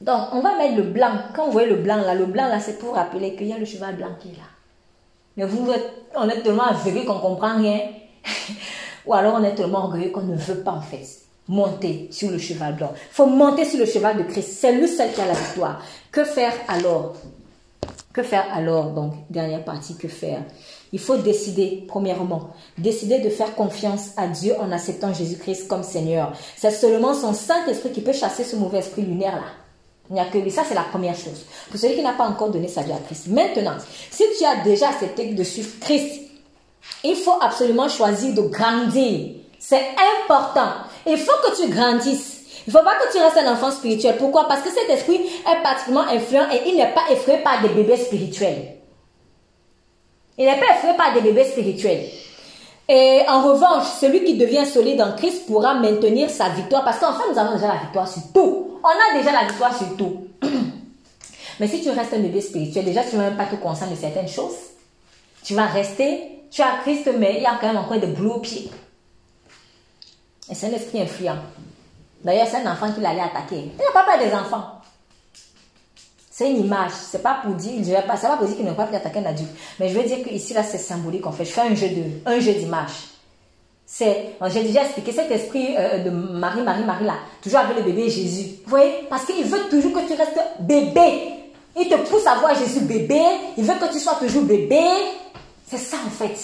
Donc, 0.00 0.28
on 0.32 0.40
va 0.40 0.56
mettre 0.56 0.76
le 0.76 0.82
blanc. 0.82 1.10
Quand 1.34 1.46
vous 1.46 1.52
voyez 1.52 1.68
le 1.68 1.76
blanc 1.76 1.96
là, 1.96 2.14
le 2.14 2.26
blanc 2.26 2.46
là, 2.48 2.60
c'est 2.60 2.78
pour 2.78 2.94
rappeler 2.94 3.34
qu'il 3.34 3.48
y 3.48 3.52
a 3.52 3.58
le 3.58 3.64
cheval 3.64 3.96
blanc 3.96 4.10
qui 4.20 4.28
est 4.28 4.36
là. 4.36 4.44
Mais 5.36 5.44
vous, 5.44 5.68
on 6.14 6.28
est 6.28 6.40
tellement 6.42 6.64
aveuglé 6.64 7.04
qu'on 7.04 7.16
ne 7.16 7.20
comprend 7.20 7.56
rien. 7.56 7.80
Ou 9.06 9.14
alors 9.14 9.34
on 9.40 9.44
est 9.44 9.54
tellement 9.54 9.84
orgueilleux 9.84 10.10
qu'on 10.10 10.22
ne 10.22 10.36
veut 10.36 10.62
pas 10.62 10.72
en 10.72 10.80
fait 10.80 11.04
monter 11.48 12.08
sur 12.10 12.30
le 12.30 12.38
cheval 12.38 12.76
blanc. 12.76 12.92
Il 12.94 13.14
faut 13.14 13.26
monter 13.26 13.64
sur 13.64 13.78
le 13.78 13.86
cheval 13.86 14.18
de 14.18 14.22
Christ. 14.24 14.58
C'est 14.60 14.72
lui 14.72 14.86
seul 14.86 15.12
qui 15.12 15.20
a 15.20 15.26
la 15.26 15.32
victoire. 15.32 15.82
Que 16.12 16.24
faire 16.24 16.52
alors? 16.68 17.14
Que 18.12 18.22
faire 18.22 18.46
alors? 18.52 18.90
Donc, 18.90 19.14
dernière 19.30 19.64
partie, 19.64 19.96
que 19.96 20.08
faire? 20.08 20.42
Il 20.92 20.98
faut 20.98 21.16
décider, 21.16 21.84
premièrement, 21.86 22.50
décider 22.78 23.18
de 23.18 23.28
faire 23.28 23.54
confiance 23.54 24.10
à 24.16 24.26
Dieu 24.26 24.54
en 24.58 24.72
acceptant 24.72 25.12
Jésus-Christ 25.12 25.68
comme 25.68 25.82
Seigneur. 25.82 26.32
C'est 26.56 26.70
seulement 26.70 27.14
son 27.14 27.34
Saint-Esprit 27.34 27.92
qui 27.92 28.00
peut 28.00 28.12
chasser 28.12 28.44
ce 28.44 28.56
mauvais 28.56 28.78
esprit 28.78 29.02
lunaire 29.02 29.36
là. 29.36 29.48
Il 30.10 30.14
n'y 30.14 30.20
a 30.20 30.24
que 30.24 30.38
lui. 30.38 30.50
Ça, 30.50 30.62
c'est 30.66 30.74
la 30.74 30.82
première 30.82 31.14
chose. 31.14 31.44
Pour 31.70 31.78
celui 31.78 31.96
qui 31.96 32.02
n'a 32.02 32.14
pas 32.14 32.26
encore 32.26 32.48
donné 32.48 32.68
sa 32.68 32.80
vie 32.80 32.92
à 32.92 32.98
Christ. 33.04 33.26
Maintenant, 33.26 33.76
si 34.10 34.24
tu 34.38 34.44
as 34.44 34.64
déjà 34.64 34.88
accepté 34.88 35.34
de 35.34 35.44
suivre 35.44 35.68
Christ, 35.80 36.22
il 37.04 37.14
faut 37.14 37.36
absolument 37.42 37.88
choisir 37.90 38.34
de 38.34 38.40
grandir. 38.40 39.34
C'est 39.58 39.84
important. 40.30 40.70
Il 41.06 41.18
faut 41.18 41.32
que 41.44 41.62
tu 41.62 41.68
grandisses. 41.68 42.38
Il 42.66 42.72
ne 42.72 42.78
faut 42.78 42.84
pas 42.84 42.94
que 43.02 43.12
tu 43.12 43.22
restes 43.22 43.36
un 43.36 43.52
enfant 43.52 43.70
spirituel. 43.70 44.16
Pourquoi? 44.18 44.48
Parce 44.48 44.62
que 44.62 44.70
cet 44.70 44.88
esprit 44.88 45.20
est 45.20 45.62
particulièrement 45.62 46.08
influent 46.08 46.50
et 46.52 46.68
il 46.68 46.76
n'est 46.76 46.94
pas 46.94 47.10
effrayé 47.10 47.38
par 47.42 47.60
des 47.60 47.68
bébés 47.68 47.96
spirituels. 47.96 48.77
Il 50.38 50.44
n'est 50.44 50.58
pas 50.58 50.76
effrayé 50.76 50.96
par 50.96 51.12
des 51.12 51.20
bébés 51.20 51.44
spirituels. 51.44 52.06
Et 52.88 53.22
en 53.28 53.42
revanche, 53.42 53.84
celui 54.00 54.24
qui 54.24 54.38
devient 54.38 54.64
solide 54.64 55.02
en 55.02 55.14
Christ 55.14 55.46
pourra 55.46 55.74
maintenir 55.74 56.30
sa 56.30 56.48
victoire 56.50 56.84
parce 56.84 56.98
qu'en 56.98 57.12
fait, 57.12 57.30
nous 57.30 57.38
avons 57.38 57.54
déjà 57.54 57.68
la 57.68 57.80
victoire 57.80 58.08
sur 58.08 58.22
tout. 58.32 58.80
On 58.82 58.88
a 58.88 59.18
déjà 59.18 59.32
la 59.32 59.46
victoire 59.46 59.76
sur 59.76 59.96
tout. 59.96 60.28
Mais 61.60 61.66
si 61.66 61.82
tu 61.82 61.90
restes 61.90 62.14
un 62.14 62.20
bébé 62.20 62.40
spirituel, 62.40 62.84
déjà 62.84 63.02
tu 63.02 63.16
ne 63.16 63.20
vas 63.20 63.28
même 63.28 63.36
pas 63.36 63.44
te 63.44 63.56
concentrer 63.56 63.94
de 63.94 64.00
certaines 64.00 64.28
choses. 64.28 64.54
Tu 65.42 65.54
vas 65.54 65.66
rester, 65.66 66.44
tu 66.50 66.62
as 66.62 66.78
Christ, 66.82 67.10
mais 67.18 67.36
il 67.36 67.42
y 67.42 67.46
a 67.46 67.58
quand 67.60 67.68
même 67.68 67.78
encore 67.78 67.98
des 67.98 68.06
boulots 68.06 68.34
au 68.34 68.40
pied. 68.40 68.70
Et 70.50 70.54
c'est 70.54 70.66
un 70.66 70.72
esprit 70.72 71.00
influent. 71.00 71.38
D'ailleurs, 72.22 72.46
c'est 72.46 72.58
un 72.58 72.72
enfant 72.72 72.92
qui 72.92 73.00
l'allait 73.00 73.20
attaquer. 73.20 73.70
Il 73.72 73.76
n'a 73.76 73.92
pas 73.92 74.04
peur 74.04 74.18
des 74.18 74.34
enfants. 74.34 74.80
C'est 76.38 76.52
une 76.52 76.66
image. 76.66 76.92
C'est 76.92 77.20
pas 77.20 77.40
pour 77.42 77.52
dire, 77.54 77.72
je 77.78 77.90
vais 77.90 78.02
pas, 78.02 78.16
ça 78.16 78.28
va 78.28 78.36
pour 78.36 78.46
dire 78.46 78.54
qu'il 78.54 78.64
n'a 78.64 78.72
pas 78.72 78.86
pu 78.86 78.94
attaquer 78.94 79.18
un 79.18 79.24
adulte. 79.24 79.50
Mais 79.80 79.88
je 79.88 79.98
veux 79.98 80.04
dire 80.06 80.22
que 80.22 80.30
ici, 80.30 80.54
là, 80.54 80.62
c'est 80.62 80.78
symbolique, 80.78 81.26
en 81.26 81.32
fait. 81.32 81.44
Je 81.44 81.50
fais 81.50 81.62
un 81.62 81.74
jeu 81.74 81.88
de, 81.88 82.04
un 82.26 82.38
jeu 82.38 82.52
d'image. 82.52 82.92
C'est, 83.84 84.36
j'ai 84.46 84.62
déjà 84.62 84.84
expliqué 84.84 85.10
cet 85.10 85.32
esprit 85.32 85.74
euh, 85.76 86.04
de 86.04 86.10
Marie, 86.10 86.62
Marie, 86.62 86.84
Marie, 86.84 87.06
là, 87.06 87.14
toujours 87.42 87.58
avec 87.58 87.78
le 87.78 87.82
bébé 87.82 88.08
Jésus. 88.08 88.50
Vous 88.62 88.70
voyez? 88.70 89.08
Parce 89.10 89.24
qu'il 89.24 89.44
veut 89.46 89.68
toujours 89.68 89.92
que 89.92 90.06
tu 90.06 90.12
restes 90.12 90.38
bébé. 90.60 91.32
Il 91.76 91.88
te 91.88 91.96
pousse 92.08 92.28
à 92.28 92.36
voir 92.36 92.54
Jésus 92.54 92.82
bébé. 92.82 93.20
Il 93.56 93.64
veut 93.64 93.74
que 93.74 93.92
tu 93.92 93.98
sois 93.98 94.14
toujours 94.14 94.44
bébé. 94.44 94.80
C'est 95.66 95.78
ça, 95.78 95.96
en 96.06 96.10
fait. 96.10 96.38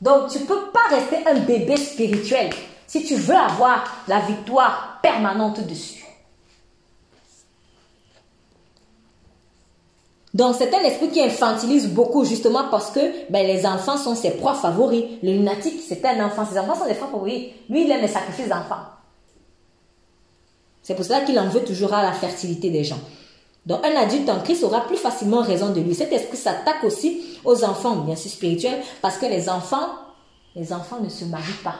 Donc, 0.00 0.30
tu 0.30 0.38
peux 0.38 0.70
pas 0.72 0.88
rester 0.88 1.16
un 1.26 1.40
bébé 1.40 1.76
spirituel 1.76 2.48
si 2.86 3.04
tu 3.04 3.16
veux 3.16 3.36
avoir 3.36 4.04
la 4.08 4.20
victoire 4.20 5.00
permanente 5.02 5.66
dessus. 5.66 5.97
Donc, 10.34 10.56
c'est 10.58 10.74
un 10.74 10.80
esprit 10.80 11.08
qui 11.08 11.22
infantilise 11.22 11.88
beaucoup, 11.88 12.24
justement 12.24 12.64
parce 12.70 12.90
que 12.90 13.00
ben, 13.30 13.46
les 13.46 13.64
enfants 13.64 13.96
sont 13.96 14.14
ses 14.14 14.32
proies 14.32 14.54
favoris. 14.54 15.04
Le 15.22 15.32
lunatique, 15.32 15.80
c'est 15.86 16.04
un 16.04 16.24
enfant. 16.26 16.44
Ses 16.44 16.58
enfants 16.58 16.74
sont 16.74 16.86
des 16.86 16.94
proies 16.94 17.08
favoris. 17.08 17.46
Lui, 17.70 17.84
il 17.84 17.90
aime 17.90 18.02
les 18.02 18.08
sacrifices 18.08 18.48
d'enfants. 18.48 18.84
C'est 20.82 20.94
pour 20.94 21.04
cela 21.04 21.22
qu'il 21.22 21.38
en 21.38 21.48
veut 21.48 21.64
toujours 21.64 21.94
à 21.94 22.02
la 22.02 22.12
fertilité 22.12 22.70
des 22.70 22.84
gens. 22.84 23.00
Donc, 23.64 23.84
un 23.84 23.96
adulte 23.96 24.28
en 24.28 24.40
Christ 24.40 24.64
aura 24.64 24.86
plus 24.86 24.96
facilement 24.96 25.42
raison 25.42 25.70
de 25.70 25.80
lui. 25.80 25.94
Cet 25.94 26.12
esprit 26.12 26.36
s'attaque 26.36 26.84
aussi 26.84 27.38
aux 27.44 27.64
enfants, 27.64 27.96
bien 27.96 28.16
sûr 28.16 28.30
spirituels, 28.30 28.80
parce 29.02 29.18
que 29.18 29.26
les 29.26 29.48
enfants, 29.48 29.90
les 30.54 30.72
enfants 30.72 31.00
ne 31.02 31.08
se 31.08 31.24
marient 31.24 31.62
pas. 31.64 31.76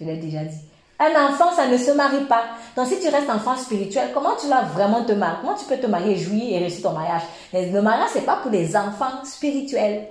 Je 0.00 0.04
l'ai 0.04 0.16
déjà 0.16 0.44
dit. 0.44 0.58
Un 1.04 1.26
enfant, 1.26 1.50
ça 1.56 1.66
ne 1.66 1.76
se 1.76 1.90
marie 1.90 2.24
pas. 2.26 2.44
Donc, 2.76 2.86
si 2.86 3.00
tu 3.00 3.08
restes 3.08 3.28
enfant 3.28 3.56
spirituel, 3.56 4.10
comment 4.14 4.36
tu 4.40 4.46
vas 4.46 4.62
vraiment 4.62 5.02
te 5.02 5.10
marier? 5.10 5.38
Comment 5.40 5.56
tu 5.56 5.64
peux 5.64 5.76
te 5.76 5.88
marier, 5.88 6.16
jouir 6.16 6.44
et 6.54 6.58
réussir 6.58 6.82
ton 6.82 6.92
mariage? 6.92 7.22
Le 7.52 7.80
mariage, 7.80 8.10
c'est 8.12 8.24
pas 8.24 8.36
pour 8.36 8.52
les 8.52 8.76
enfants 8.76 9.24
spirituels. 9.24 10.06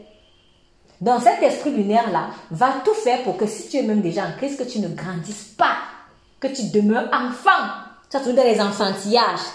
Donc, 0.99 1.21
cet 1.21 1.41
esprit 1.41 1.71
lunaire-là 1.71 2.31
va 2.51 2.73
tout 2.83 2.93
faire 2.93 3.23
pour 3.23 3.37
que 3.37 3.47
si 3.47 3.69
tu 3.69 3.77
es 3.77 3.83
même 3.83 4.01
déjà 4.01 4.23
en 4.23 4.37
Christ, 4.37 4.59
que 4.59 4.69
tu 4.69 4.79
ne 4.79 4.89
grandisses 4.89 5.53
pas, 5.57 5.77
que 6.41 6.47
tu 6.47 6.63
demeures 6.63 7.09
enfant. 7.13 7.69
Tu 8.09 8.17
as 8.17 8.19
toujours 8.19 8.43
les 8.43 8.59
enfantillages. 8.59 9.47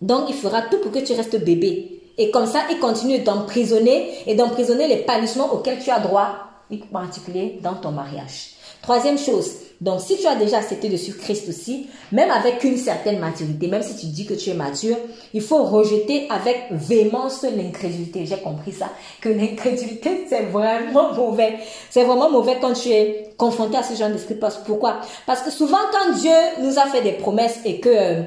Donc, 0.00 0.30
il 0.30 0.36
fera 0.36 0.62
tout 0.62 0.78
pour 0.78 0.92
que 0.92 1.00
tu 1.00 1.12
restes 1.12 1.44
bébé. 1.44 2.02
Et 2.18 2.30
comme 2.30 2.46
ça, 2.46 2.60
il 2.70 2.78
continue 2.78 3.18
d'emprisonner 3.18 4.22
et 4.26 4.36
d'emprisonner 4.36 4.86
les 4.86 4.98
panissements 4.98 5.52
auxquels 5.52 5.80
tu 5.80 5.90
as 5.90 5.98
droit, 5.98 6.36
en 6.72 6.76
particulier 6.92 7.58
dans 7.62 7.74
ton 7.74 7.90
mariage. 7.90 8.52
Troisième 8.80 9.18
chose, 9.18 9.50
donc 9.80 10.00
si 10.00 10.18
tu 10.18 10.26
as 10.26 10.34
déjà 10.34 10.58
accepté 10.58 10.88
de 10.88 10.96
suivre 10.96 11.18
Christ 11.18 11.48
aussi, 11.48 11.88
même 12.10 12.30
avec 12.30 12.64
une 12.64 12.76
certaine 12.76 13.20
maturité, 13.20 13.68
même 13.68 13.82
si 13.82 13.96
tu 13.96 14.06
dis 14.06 14.26
que 14.26 14.34
tu 14.34 14.50
es 14.50 14.54
mature, 14.54 14.96
il 15.32 15.40
faut 15.40 15.62
rejeter 15.62 16.26
avec 16.30 16.66
véhémence 16.72 17.44
l'incrédulité. 17.44 18.26
J'ai 18.26 18.38
compris 18.38 18.72
ça, 18.72 18.90
que 19.20 19.28
l'incrédulité 19.28 20.24
c'est 20.28 20.46
vraiment 20.46 21.12
mauvais. 21.14 21.58
C'est 21.90 22.02
vraiment 22.02 22.28
mauvais 22.28 22.58
quand 22.60 22.72
tu 22.72 22.88
es 22.88 23.30
confronté 23.36 23.76
à 23.76 23.84
ce 23.84 23.94
genre 23.94 24.10
d'esprit. 24.10 24.36
Pourquoi? 24.66 25.00
Parce 25.26 25.42
que 25.42 25.50
souvent 25.50 25.78
quand 25.92 26.12
Dieu 26.14 26.32
nous 26.60 26.76
a 26.78 26.86
fait 26.86 27.02
des 27.02 27.12
promesses 27.12 27.60
et 27.64 27.78
que, 27.78 28.22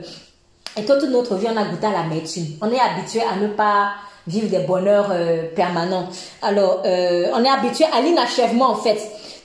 et 0.77 0.83
que 0.85 0.99
toute 0.99 1.09
notre 1.09 1.35
vie 1.35 1.47
on 1.53 1.57
a 1.57 1.65
goûté 1.65 1.87
à 1.87 1.91
la 1.91 2.03
l'amertume, 2.03 2.45
on 2.61 2.71
est 2.71 2.79
habitué 2.79 3.21
à 3.21 3.35
ne 3.35 3.47
pas 3.47 3.91
vivre 4.25 4.47
des 4.47 4.59
bonheurs 4.59 5.09
euh, 5.11 5.43
permanents. 5.53 6.07
Alors, 6.41 6.83
euh, 6.85 7.27
on 7.33 7.43
est 7.43 7.49
habitué 7.49 7.85
à 7.91 7.99
l'inachèvement 8.01 8.69
en 8.69 8.75
fait. 8.75 8.99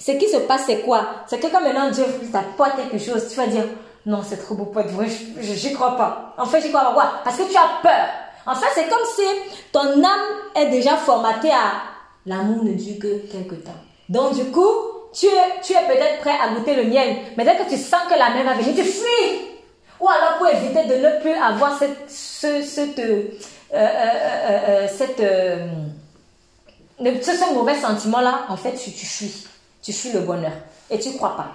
Ce 0.07 0.13
qui 0.13 0.29
se 0.29 0.37
passe, 0.37 0.63
c'est 0.67 0.83
quoi? 0.83 1.05
C'est 1.27 1.41
que 1.41 1.49
quand 1.49 1.61
maintenant 1.61 1.91
Dieu 1.91 2.05
t'apporte 2.33 2.77
quelque 2.77 2.97
chose, 2.97 3.27
tu 3.29 3.35
vas 3.35 3.49
dire, 3.49 3.65
non, 4.07 4.23
c'est 4.25 4.37
trop 4.37 4.55
beau 4.55 4.67
pour 4.67 4.81
être 4.81 4.93
vrai, 4.93 5.09
j'y 5.41 5.73
crois 5.73 5.97
pas. 5.97 6.33
En 6.39 6.47
fait, 6.47 6.61
j'y 6.61 6.69
crois 6.69 6.83
pas. 6.83 6.87
Pourquoi 6.93 7.13
Parce 7.25 7.37
que 7.37 7.43
tu 7.43 7.57
as 7.57 7.81
peur. 7.83 8.07
En 8.47 8.55
fait, 8.55 8.69
c'est 8.73 8.89
comme 8.89 9.05
si 9.17 9.23
ton 9.73 9.81
âme 9.81 10.27
est 10.55 10.67
déjà 10.67 10.97
formatée 10.97 11.51
à 11.51 11.73
l'amour 12.25 12.63
ne 12.63 12.75
dure 12.75 13.01
que 13.01 13.27
quelque 13.33 13.57
temps. 13.57 13.73
Donc, 14.09 14.35
du 14.35 14.45
coup, 14.53 14.69
tu 15.13 15.27
es, 15.27 15.61
tu 15.65 15.73
es 15.73 15.85
peut-être 15.89 16.21
prêt 16.21 16.39
à 16.41 16.55
goûter 16.55 16.77
le 16.77 16.85
miel, 16.85 17.17
mais 17.37 17.45
dès 17.45 17.57
que 17.57 17.69
tu 17.69 17.77
sens 17.77 18.03
que 18.09 18.17
la 18.17 18.31
mer 18.31 18.45
va 18.45 18.55
venir, 18.55 18.77
tu 18.77 18.85
fuis. 18.85 19.41
Ou 19.99 20.09
alors 20.09 20.39
pour 20.39 20.47
éviter 20.47 20.85
de 20.85 21.05
ne 21.05 21.21
plus 21.21 21.33
avoir 21.33 21.77
cette, 21.77 22.09
ce, 22.09 22.63
cette, 22.63 23.01
euh, 23.01 23.25
euh, 23.75 23.89
euh, 24.69 24.87
cette, 24.87 25.19
ce, 27.25 27.55
mauvais 27.55 27.75
sentiment-là, 27.75 28.43
en 28.49 28.57
fait, 28.57 28.75
tu, 28.75 28.93
tu 28.93 29.05
fuis 29.05 29.47
tu 29.87 29.93
fuis 29.93 30.11
le 30.13 30.21
bonheur 30.21 30.51
et 30.91 30.99
tu 30.99 31.13
crois 31.13 31.37
pas. 31.37 31.47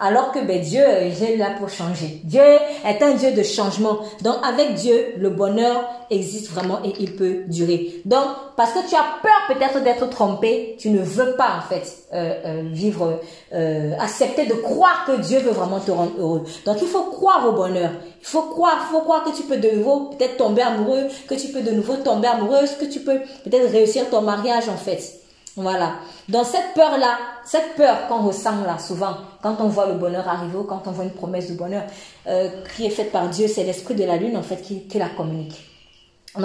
alors 0.00 0.30
que 0.30 0.38
ben, 0.40 0.60
Dieu 0.60 0.80
est 0.80 1.36
là 1.36 1.52
pour 1.58 1.70
changer. 1.70 2.20
Dieu 2.22 2.40
est 2.40 3.02
un 3.02 3.14
Dieu 3.14 3.32
de 3.32 3.42
changement. 3.42 3.98
Donc 4.22 4.36
avec 4.44 4.74
Dieu, 4.74 5.14
le 5.16 5.30
bonheur 5.30 5.84
existe 6.08 6.50
vraiment 6.50 6.78
et 6.84 6.92
il 7.00 7.16
peut 7.16 7.44
durer. 7.48 8.02
Donc 8.04 8.26
parce 8.56 8.72
que 8.72 8.88
tu 8.88 8.94
as 8.94 9.06
peur 9.22 9.56
peut-être 9.56 9.82
d'être 9.82 10.08
trompé, 10.10 10.76
tu 10.78 10.90
ne 10.90 11.02
veux 11.02 11.32
pas 11.34 11.58
en 11.58 11.68
fait 11.68 12.04
euh, 12.12 12.34
euh, 12.44 12.62
vivre, 12.70 13.20
euh, 13.54 13.94
accepter 13.98 14.46
de 14.46 14.54
croire 14.54 15.04
que 15.06 15.20
Dieu 15.20 15.40
veut 15.40 15.50
vraiment 15.50 15.80
te 15.80 15.90
rendre 15.90 16.12
heureux. 16.18 16.44
Donc 16.66 16.76
il 16.80 16.88
faut 16.88 17.04
croire 17.04 17.48
au 17.48 17.52
bonheur. 17.52 17.90
Il 18.20 18.26
faut 18.26 18.42
croire, 18.42 18.86
faut 18.92 19.00
croire 19.00 19.24
que 19.24 19.34
tu 19.34 19.44
peux 19.44 19.56
de 19.56 19.70
nouveau 19.70 20.10
peut-être 20.10 20.36
tomber 20.36 20.62
amoureux, 20.62 21.04
que 21.26 21.34
tu 21.34 21.48
peux 21.48 21.62
de 21.62 21.72
nouveau 21.72 21.96
tomber 21.96 22.28
amoureuse, 22.28 22.76
que 22.78 22.84
tu 22.84 23.00
peux 23.00 23.20
peut-être 23.44 23.72
réussir 23.72 24.08
ton 24.10 24.20
mariage 24.20 24.68
en 24.68 24.76
fait. 24.76 25.17
Voilà. 25.58 25.94
Dans 26.28 26.44
cette 26.44 26.72
peur-là, 26.74 27.18
cette 27.44 27.74
peur 27.74 28.06
qu'on 28.06 28.22
ressent 28.22 28.64
là 28.64 28.78
souvent, 28.78 29.16
quand 29.42 29.56
on 29.60 29.66
voit 29.66 29.86
le 29.88 29.94
bonheur 29.94 30.28
arriver 30.28 30.56
ou 30.56 30.62
quand 30.62 30.82
on 30.86 30.92
voit 30.92 31.02
une 31.02 31.10
promesse 31.10 31.50
de 31.50 31.56
bonheur 31.56 31.82
euh, 32.28 32.48
qui 32.76 32.86
est 32.86 32.90
faite 32.90 33.10
par 33.10 33.28
Dieu, 33.28 33.48
c'est 33.48 33.64
l'esprit 33.64 33.96
de 33.96 34.04
la 34.04 34.16
lune 34.16 34.36
en 34.36 34.42
fait 34.42 34.62
qui, 34.62 34.86
qui 34.86 34.98
la 34.98 35.08
communique. 35.08 35.60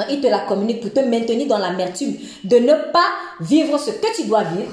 il 0.09 0.19
te 0.19 0.27
la 0.27 0.39
communique 0.39 0.81
pour 0.81 0.91
te 0.91 0.99
maintenir 0.99 1.47
dans 1.47 1.59
l'amertume, 1.59 2.15
de 2.43 2.57
ne 2.57 2.73
pas 2.91 3.05
vivre 3.39 3.77
ce 3.77 3.91
que 3.91 4.15
tu 4.15 4.25
dois 4.25 4.43
vivre, 4.45 4.71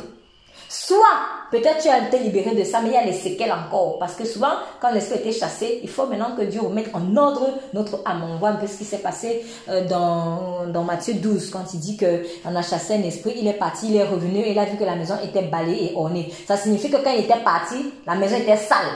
Soit, 0.72 1.04
peut-être 1.50 1.82
tu 1.82 1.88
as 1.88 2.06
été 2.06 2.20
libéré 2.20 2.54
de 2.54 2.62
ça, 2.62 2.80
mais 2.80 2.90
il 2.90 2.94
y 2.94 2.96
a 2.96 3.04
les 3.04 3.12
séquelles 3.12 3.50
encore. 3.50 3.98
Parce 3.98 4.14
que 4.14 4.24
souvent, 4.24 4.52
quand 4.80 4.92
l'esprit 4.92 5.18
était 5.18 5.32
chassé, 5.32 5.80
il 5.82 5.88
faut 5.88 6.06
maintenant 6.06 6.36
que 6.36 6.42
Dieu 6.42 6.60
remette 6.60 6.94
en 6.94 7.16
ordre 7.16 7.48
notre 7.74 8.00
âme. 8.04 8.22
On 8.22 8.36
voit 8.36 8.50
un 8.50 8.54
peu 8.54 8.68
ce 8.68 8.78
qui 8.78 8.84
s'est 8.84 8.98
passé 8.98 9.44
euh, 9.68 9.88
dans, 9.88 10.84
Matthieu 10.84 11.14
12, 11.14 11.50
quand 11.50 11.74
il 11.74 11.80
dit 11.80 11.96
qu'on 11.96 12.54
a 12.54 12.62
chassé 12.62 12.94
un 12.94 13.02
esprit, 13.02 13.34
il 13.36 13.48
est 13.48 13.54
parti, 13.54 13.88
il 13.88 13.96
est 13.96 14.04
revenu, 14.04 14.38
et 14.38 14.52
il 14.52 14.58
a 14.60 14.64
vu 14.64 14.76
que 14.76 14.84
la 14.84 14.94
maison 14.94 15.16
était 15.24 15.42
balayée 15.42 15.90
et 15.90 15.96
ornée. 15.96 16.32
Ça 16.46 16.56
signifie 16.56 16.88
que 16.88 16.98
quand 16.98 17.10
il 17.10 17.24
était 17.24 17.42
parti, 17.42 17.92
la 18.06 18.14
maison 18.14 18.36
était 18.36 18.56
sale. 18.56 18.86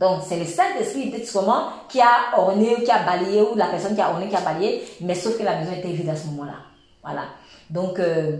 Donc, 0.00 0.22
c'est 0.28 0.36
le 0.36 0.46
Saint-Esprit 0.46 1.14
moment 1.36 1.68
qui 1.88 2.00
a 2.00 2.36
orné, 2.36 2.82
qui 2.82 2.90
a 2.90 3.04
balayé, 3.04 3.42
ou 3.42 3.54
la 3.54 3.66
personne 3.66 3.94
qui 3.94 4.00
a 4.00 4.10
orné, 4.10 4.28
qui 4.28 4.34
a 4.34 4.40
balayé, 4.40 4.82
mais 5.00 5.14
sauf 5.14 5.38
que 5.38 5.44
la 5.44 5.60
maison 5.60 5.70
était 5.78 5.92
vide 5.92 6.08
à 6.08 6.16
ce 6.16 6.26
moment-là. 6.26 6.54
Voilà. 7.04 7.22
Donc, 7.70 8.00
euh, 8.00 8.38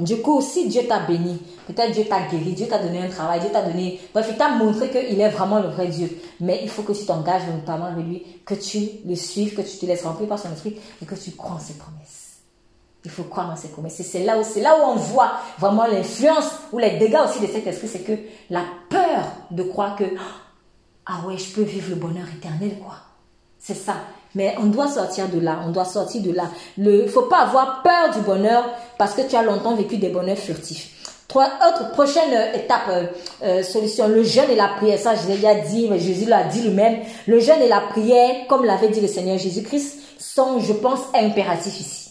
du 0.00 0.22
coup, 0.22 0.40
si 0.40 0.68
Dieu 0.68 0.82
t'a 0.88 1.00
béni, 1.00 1.38
peut-être 1.66 1.92
Dieu 1.92 2.04
t'a 2.04 2.22
guéri, 2.22 2.52
Dieu 2.52 2.66
t'a 2.66 2.78
donné 2.78 3.02
un 3.02 3.08
travail, 3.08 3.40
Dieu 3.40 3.50
t'a 3.52 3.60
donné... 3.60 4.00
Bref, 4.14 4.26
il 4.30 4.36
t'a 4.38 4.48
montré 4.48 4.88
qu'il 4.88 5.20
est 5.20 5.28
vraiment 5.28 5.60
le 5.60 5.68
vrai 5.68 5.88
Dieu. 5.88 6.18
Mais 6.40 6.60
il 6.62 6.70
faut 6.70 6.82
que 6.82 6.92
tu 6.92 7.04
t'engages 7.04 7.46
notamment 7.46 7.86
avec 7.86 8.06
lui, 8.06 8.22
que 8.46 8.54
tu 8.54 8.88
le 9.06 9.14
suives, 9.14 9.54
que 9.54 9.60
tu 9.60 9.76
te 9.76 9.84
laisses 9.84 10.04
remplir 10.04 10.28
par 10.28 10.38
son 10.38 10.50
esprit 10.50 10.76
et 11.02 11.04
que 11.04 11.14
tu 11.14 11.32
crois 11.32 11.56
en 11.56 11.58
ses 11.58 11.74
promesses. 11.74 12.38
Il 13.04 13.10
faut 13.10 13.24
croire 13.24 13.50
en 13.50 13.56
ses 13.56 13.68
promesses. 13.68 14.00
C'est 14.02 14.24
là, 14.24 14.38
où, 14.38 14.60
là 14.60 14.78
où 14.78 14.92
on 14.92 14.96
voit 14.96 15.32
vraiment 15.58 15.86
l'influence 15.86 16.50
ou 16.72 16.78
les 16.78 16.98
dégâts 16.98 17.20
aussi 17.28 17.40
de 17.40 17.46
cet 17.46 17.66
esprit, 17.66 17.88
c'est 17.88 18.02
que 18.02 18.16
la 18.48 18.64
peur 18.88 19.24
de 19.50 19.62
croire 19.62 19.96
que, 19.96 20.04
ah 21.04 21.20
ouais, 21.26 21.36
je 21.36 21.52
peux 21.52 21.62
vivre 21.62 21.90
le 21.90 21.96
bonheur 21.96 22.26
éternel, 22.34 22.78
quoi. 22.78 22.94
C'est 23.58 23.74
ça. 23.74 23.96
Mais 24.34 24.54
on 24.60 24.66
doit 24.66 24.88
sortir 24.88 25.28
de 25.28 25.38
là, 25.38 25.60
on 25.66 25.70
doit 25.70 25.84
sortir 25.84 26.22
de 26.22 26.32
là. 26.32 26.44
Il 26.78 26.84
ne 26.84 27.06
faut 27.06 27.22
pas 27.22 27.40
avoir 27.40 27.82
peur 27.82 28.14
du 28.14 28.20
bonheur 28.20 28.64
parce 28.98 29.14
que 29.14 29.22
tu 29.22 29.36
as 29.36 29.42
longtemps 29.42 29.74
vécu 29.74 29.98
des 29.98 30.08
bonheurs 30.08 30.38
furtifs. 30.38 30.90
Trois, 31.28 31.48
autre 31.66 31.92
prochaine 31.92 32.30
étape, 32.54 32.88
euh, 32.90 33.04
euh, 33.42 33.62
solution, 33.62 34.06
le 34.06 34.22
jeûne 34.22 34.50
et 34.50 34.54
la 34.54 34.68
prière. 34.68 34.98
Ça, 34.98 35.14
je 35.14 35.26
l'ai 35.28 35.36
déjà 35.36 35.54
dit, 35.54 35.88
mais 35.90 35.98
Jésus 35.98 36.26
l'a 36.26 36.44
dit 36.44 36.60
lui-même. 36.60 36.98
Le 37.26 37.40
jeûne 37.40 37.62
et 37.62 37.68
la 37.68 37.80
prière, 37.80 38.46
comme 38.48 38.66
l'avait 38.66 38.88
dit 38.88 39.00
le 39.00 39.08
Seigneur 39.08 39.38
Jésus-Christ, 39.38 39.98
sont, 40.18 40.60
je 40.60 40.74
pense, 40.74 41.00
impératifs 41.14 41.80
ici. 41.80 42.10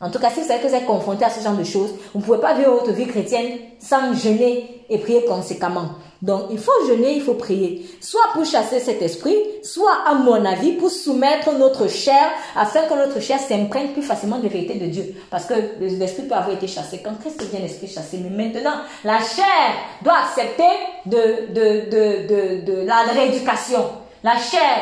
En 0.00 0.10
tout 0.10 0.18
cas, 0.18 0.30
si 0.30 0.40
vous 0.40 0.46
savez 0.46 0.60
que 0.60 0.68
vous 0.68 0.74
êtes 0.74 0.86
confronté 0.86 1.24
à 1.24 1.30
ce 1.30 1.42
genre 1.42 1.56
de 1.56 1.64
choses, 1.64 1.94
vous 2.12 2.20
ne 2.20 2.24
pouvez 2.24 2.38
pas 2.38 2.54
vivre 2.54 2.72
votre 2.72 2.92
vie 2.92 3.06
chrétienne 3.06 3.58
sans 3.80 4.14
jeûner 4.14 4.84
et 4.88 4.98
prier 4.98 5.24
conséquemment. 5.24 5.88
Donc, 6.24 6.46
il 6.50 6.58
faut 6.58 6.86
jeûner, 6.86 7.16
il 7.16 7.20
faut 7.20 7.34
prier. 7.34 7.86
Soit 8.00 8.32
pour 8.32 8.46
chasser 8.46 8.80
cet 8.80 9.02
esprit, 9.02 9.36
soit, 9.62 9.98
à 10.06 10.14
mon 10.14 10.42
avis, 10.46 10.72
pour 10.72 10.88
soumettre 10.88 11.52
notre 11.52 11.86
chair, 11.86 12.30
afin 12.56 12.84
que 12.84 12.94
notre 12.94 13.20
chair 13.20 13.38
s'imprègne 13.38 13.88
plus 13.88 14.00
facilement 14.00 14.38
de 14.38 14.48
vérité 14.48 14.78
de 14.78 14.86
Dieu. 14.86 15.14
Parce 15.30 15.44
que 15.44 15.52
l'esprit 15.80 16.22
peut 16.22 16.34
avoir 16.34 16.56
été 16.56 16.66
chassé. 16.66 17.02
Quand 17.04 17.20
Christ 17.20 17.42
vient 17.50 17.60
l'esprit 17.60 17.88
chassé, 17.88 18.18
mais 18.24 18.30
maintenant, 18.30 18.72
la 19.04 19.18
chair 19.18 19.74
doit 20.00 20.16
accepter 20.24 20.62
de, 21.04 21.52
de, 21.52 21.90
de, 21.90 22.72
de, 22.72 22.86
la 22.86 23.02
rééducation. 23.02 23.84
La 24.22 24.38
chair 24.38 24.78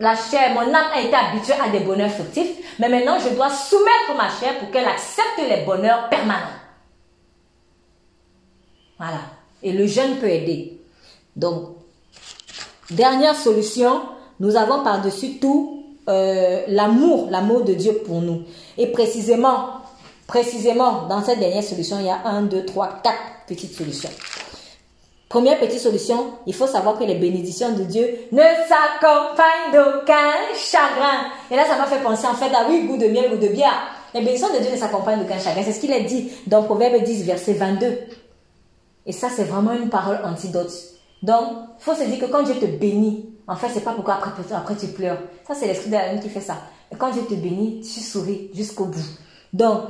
la 0.00 0.14
chair, 0.14 0.54
mon 0.54 0.72
âme 0.72 0.90
a 0.94 1.00
été 1.00 1.16
habituée 1.16 1.54
à 1.60 1.70
des 1.70 1.80
bonheurs 1.80 2.12
fictifs, 2.12 2.78
mais 2.78 2.88
maintenant 2.88 3.18
je 3.18 3.34
dois 3.34 3.50
soumettre 3.50 4.14
ma 4.16 4.28
chair 4.30 4.56
pour 4.60 4.70
qu'elle 4.70 4.86
accepte 4.86 5.38
les 5.38 5.64
bonheurs 5.64 6.08
permanents. 6.08 6.46
Voilà. 8.96 9.37
Et 9.62 9.72
le 9.72 9.86
jeûne 9.86 10.16
peut 10.16 10.28
aider. 10.28 10.78
Donc, 11.36 11.70
dernière 12.90 13.34
solution, 13.34 14.00
nous 14.40 14.56
avons 14.56 14.82
par-dessus 14.82 15.38
tout 15.38 15.84
euh, 16.08 16.62
l'amour, 16.68 17.28
l'amour 17.30 17.64
de 17.64 17.74
Dieu 17.74 18.00
pour 18.04 18.20
nous. 18.20 18.42
Et 18.76 18.86
précisément, 18.86 19.66
précisément, 20.26 21.06
dans 21.08 21.22
cette 21.22 21.38
dernière 21.38 21.64
solution, 21.64 21.98
il 22.00 22.06
y 22.06 22.10
a 22.10 22.20
un, 22.24 22.42
deux, 22.42 22.64
trois, 22.64 23.00
quatre 23.02 23.18
petites 23.46 23.74
solutions. 23.74 24.10
Première 25.28 25.58
petite 25.58 25.80
solution, 25.80 26.32
il 26.46 26.54
faut 26.54 26.66
savoir 26.66 26.98
que 26.98 27.04
les 27.04 27.16
bénédictions 27.16 27.72
de 27.72 27.82
Dieu 27.84 28.08
ne 28.32 28.40
s'accompagnent 28.40 29.74
d'aucun 29.74 30.32
chagrin. 30.54 31.26
Et 31.50 31.56
là, 31.56 31.66
ça 31.66 31.76
m'a 31.76 31.84
fait 31.84 32.02
penser 32.02 32.26
en 32.26 32.34
fait 32.34 32.54
à 32.54 32.66
oui, 32.66 32.86
goût 32.86 32.96
de 32.96 33.08
miel, 33.08 33.28
goût 33.28 33.36
de 33.36 33.48
bière. 33.48 33.82
Les 34.14 34.20
bénédictions 34.20 34.54
de 34.54 34.60
Dieu 34.60 34.72
ne 34.72 34.76
s'accompagnent 34.78 35.20
d'aucun 35.20 35.38
chagrin. 35.38 35.62
C'est 35.62 35.72
ce 35.72 35.80
qu'il 35.80 35.92
a 35.92 36.00
dit 36.00 36.30
dans 36.46 36.62
Proverbe 36.62 37.02
10, 37.02 37.24
verset 37.24 37.52
22. 37.52 37.98
Et 39.08 39.12
ça, 39.12 39.28
c'est 39.34 39.44
vraiment 39.44 39.72
une 39.72 39.88
parole 39.88 40.18
antidote. 40.22 40.70
Donc, 41.22 41.48
il 41.78 41.82
faut 41.82 41.94
se 41.94 42.04
dire 42.04 42.20
que 42.20 42.30
quand 42.30 42.42
Dieu 42.42 42.54
te 42.54 42.66
bénit, 42.66 43.30
en 43.48 43.56
fait, 43.56 43.68
c'est 43.72 43.80
pas 43.80 43.92
pourquoi 43.92 44.14
après, 44.14 44.30
après 44.54 44.76
tu 44.76 44.88
pleures. 44.88 45.18
Ça, 45.46 45.54
c'est 45.54 45.66
l'esprit 45.66 45.88
de 45.88 45.94
la 45.94 46.12
lune 46.12 46.20
qui 46.20 46.28
fait 46.28 46.42
ça. 46.42 46.58
Et 46.92 46.96
quand 46.96 47.10
Dieu 47.10 47.22
te 47.22 47.34
bénit, 47.34 47.80
tu 47.80 48.00
souris 48.00 48.50
jusqu'au 48.54 48.84
bout. 48.84 49.08
Donc, 49.54 49.80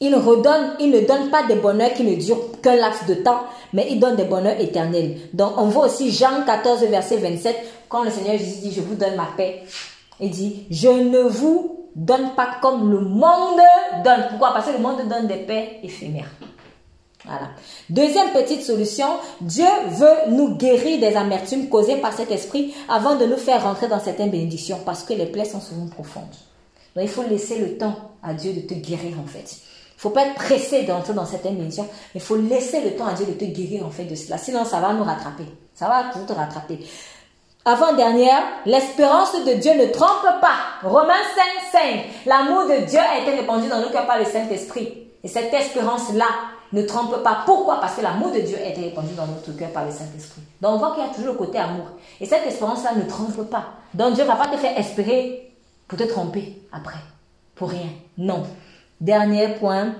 il 0.00 0.14
redonne, 0.16 0.72
il 0.80 0.90
ne 0.90 1.00
donne 1.06 1.30
pas 1.30 1.44
des 1.44 1.54
bonheurs 1.54 1.94
qui 1.94 2.02
ne 2.02 2.16
durent 2.16 2.60
qu'un 2.60 2.74
laps 2.74 3.06
de 3.06 3.14
temps, 3.14 3.42
mais 3.72 3.86
il 3.88 4.00
donne 4.00 4.16
des 4.16 4.24
bonheurs 4.24 4.60
éternels. 4.60 5.16
Donc, 5.32 5.52
on 5.56 5.66
voit 5.66 5.86
aussi 5.86 6.10
Jean 6.10 6.44
14, 6.44 6.84
verset 6.86 7.18
27, 7.18 7.56
quand 7.88 8.02
le 8.02 8.10
Seigneur 8.10 8.36
Jésus 8.36 8.60
dit, 8.62 8.72
je 8.72 8.80
vous 8.80 8.96
donne 8.96 9.14
ma 9.14 9.28
paix. 9.36 9.62
Il 10.18 10.30
dit, 10.30 10.66
je 10.70 10.88
ne 10.88 11.20
vous 11.20 11.86
donne 11.94 12.34
pas 12.34 12.56
comme 12.60 12.90
le 12.90 12.98
monde 12.98 13.60
donne. 14.04 14.26
Pourquoi? 14.30 14.52
Parce 14.52 14.66
que 14.66 14.72
le 14.72 14.78
monde 14.78 15.08
donne 15.08 15.28
des 15.28 15.36
paix 15.36 15.78
éphémères. 15.84 16.30
Voilà. 17.24 17.48
Deuxième 17.88 18.32
petite 18.32 18.62
solution, 18.62 19.06
Dieu 19.40 19.66
veut 19.88 20.30
nous 20.30 20.56
guérir 20.56 21.00
des 21.00 21.16
amertumes 21.16 21.68
causées 21.68 21.96
par 21.96 22.12
cet 22.12 22.30
esprit 22.30 22.74
avant 22.88 23.16
de 23.16 23.24
nous 23.24 23.38
faire 23.38 23.62
rentrer 23.62 23.88
dans 23.88 24.00
certaines 24.00 24.30
bénédictions 24.30 24.80
parce 24.84 25.04
que 25.04 25.14
les 25.14 25.26
plaies 25.26 25.46
sont 25.46 25.60
souvent 25.60 25.86
profondes. 25.86 26.24
Donc 26.94 27.04
il 27.04 27.08
faut 27.08 27.22
laisser 27.22 27.58
le 27.58 27.78
temps 27.78 27.96
à 28.22 28.34
Dieu 28.34 28.52
de 28.52 28.60
te 28.60 28.74
guérir 28.74 29.18
en 29.18 29.26
fait. 29.26 29.56
Il 29.96 30.00
faut 30.00 30.10
pas 30.10 30.26
être 30.26 30.34
pressé 30.34 30.82
d'entrer 30.82 31.14
dans 31.14 31.24
certaines 31.24 31.54
bénédictions, 31.54 31.88
mais 32.14 32.20
il 32.20 32.20
faut 32.20 32.36
laisser 32.36 32.82
le 32.82 32.94
temps 32.94 33.06
à 33.06 33.14
Dieu 33.14 33.24
de 33.24 33.32
te 33.32 33.44
guérir 33.44 33.86
en 33.86 33.90
fait 33.90 34.04
de 34.04 34.14
cela. 34.14 34.36
Sinon 34.36 34.64
ça 34.64 34.80
va 34.80 34.92
nous 34.92 35.04
rattraper. 35.04 35.44
Ça 35.74 35.88
va 35.88 36.04
tout 36.12 36.24
te 36.26 36.32
rattraper. 36.32 36.78
Avant-dernière, 37.64 38.42
l'espérance 38.66 39.32
de 39.32 39.54
Dieu 39.54 39.72
ne 39.72 39.86
trompe 39.86 40.40
pas. 40.42 40.86
Romains 40.86 41.14
5, 41.72 41.80
5. 41.80 42.04
L'amour 42.26 42.64
de 42.64 42.84
Dieu 42.84 42.98
a 42.98 43.20
été 43.20 43.30
répandu 43.30 43.68
dans 43.68 43.80
nos 43.80 43.88
cœurs 43.88 44.06
par 44.06 44.18
le 44.18 44.26
Saint-Esprit. 44.26 45.08
Et 45.22 45.28
cette 45.28 45.52
espérance-là, 45.54 46.26
ne 46.72 46.82
trompe 46.82 47.22
pas. 47.22 47.42
Pourquoi? 47.44 47.80
Parce 47.80 47.96
que 47.96 48.02
l'amour 48.02 48.32
de 48.32 48.40
Dieu 48.40 48.56
été 48.58 48.80
répandu 48.80 49.14
dans 49.14 49.26
notre 49.26 49.52
cœur 49.56 49.70
par 49.70 49.84
le 49.84 49.90
Saint-Esprit. 49.90 50.42
Donc 50.60 50.74
on 50.74 50.78
voit 50.78 50.94
qu'il 50.94 51.04
y 51.04 51.06
a 51.06 51.12
toujours 51.12 51.32
le 51.32 51.38
côté 51.38 51.58
amour. 51.58 51.86
Et 52.20 52.26
cette 52.26 52.46
espérance-là 52.46 52.94
ne 52.96 53.02
trompe 53.02 53.50
pas. 53.50 53.66
Donc 53.92 54.14
Dieu 54.14 54.24
ne 54.24 54.28
va 54.28 54.36
pas 54.36 54.48
te 54.48 54.56
faire 54.56 54.78
espérer 54.78 55.52
pour 55.86 55.98
te 55.98 56.04
tromper 56.04 56.62
après. 56.72 56.98
Pour 57.54 57.70
rien. 57.70 57.90
Non. 58.18 58.42
Dernier 59.00 59.48
point. 59.54 59.94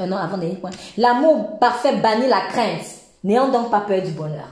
Euh, 0.00 0.06
non, 0.06 0.16
avant 0.16 0.38
dernier 0.38 0.56
point. 0.56 0.70
L'amour 0.96 1.58
parfait 1.58 1.96
bannit 1.96 2.28
la 2.28 2.42
crainte. 2.48 2.86
N'ayant 3.24 3.48
donc 3.48 3.70
pas 3.70 3.80
peur 3.80 4.02
du 4.02 4.12
bonheur. 4.12 4.48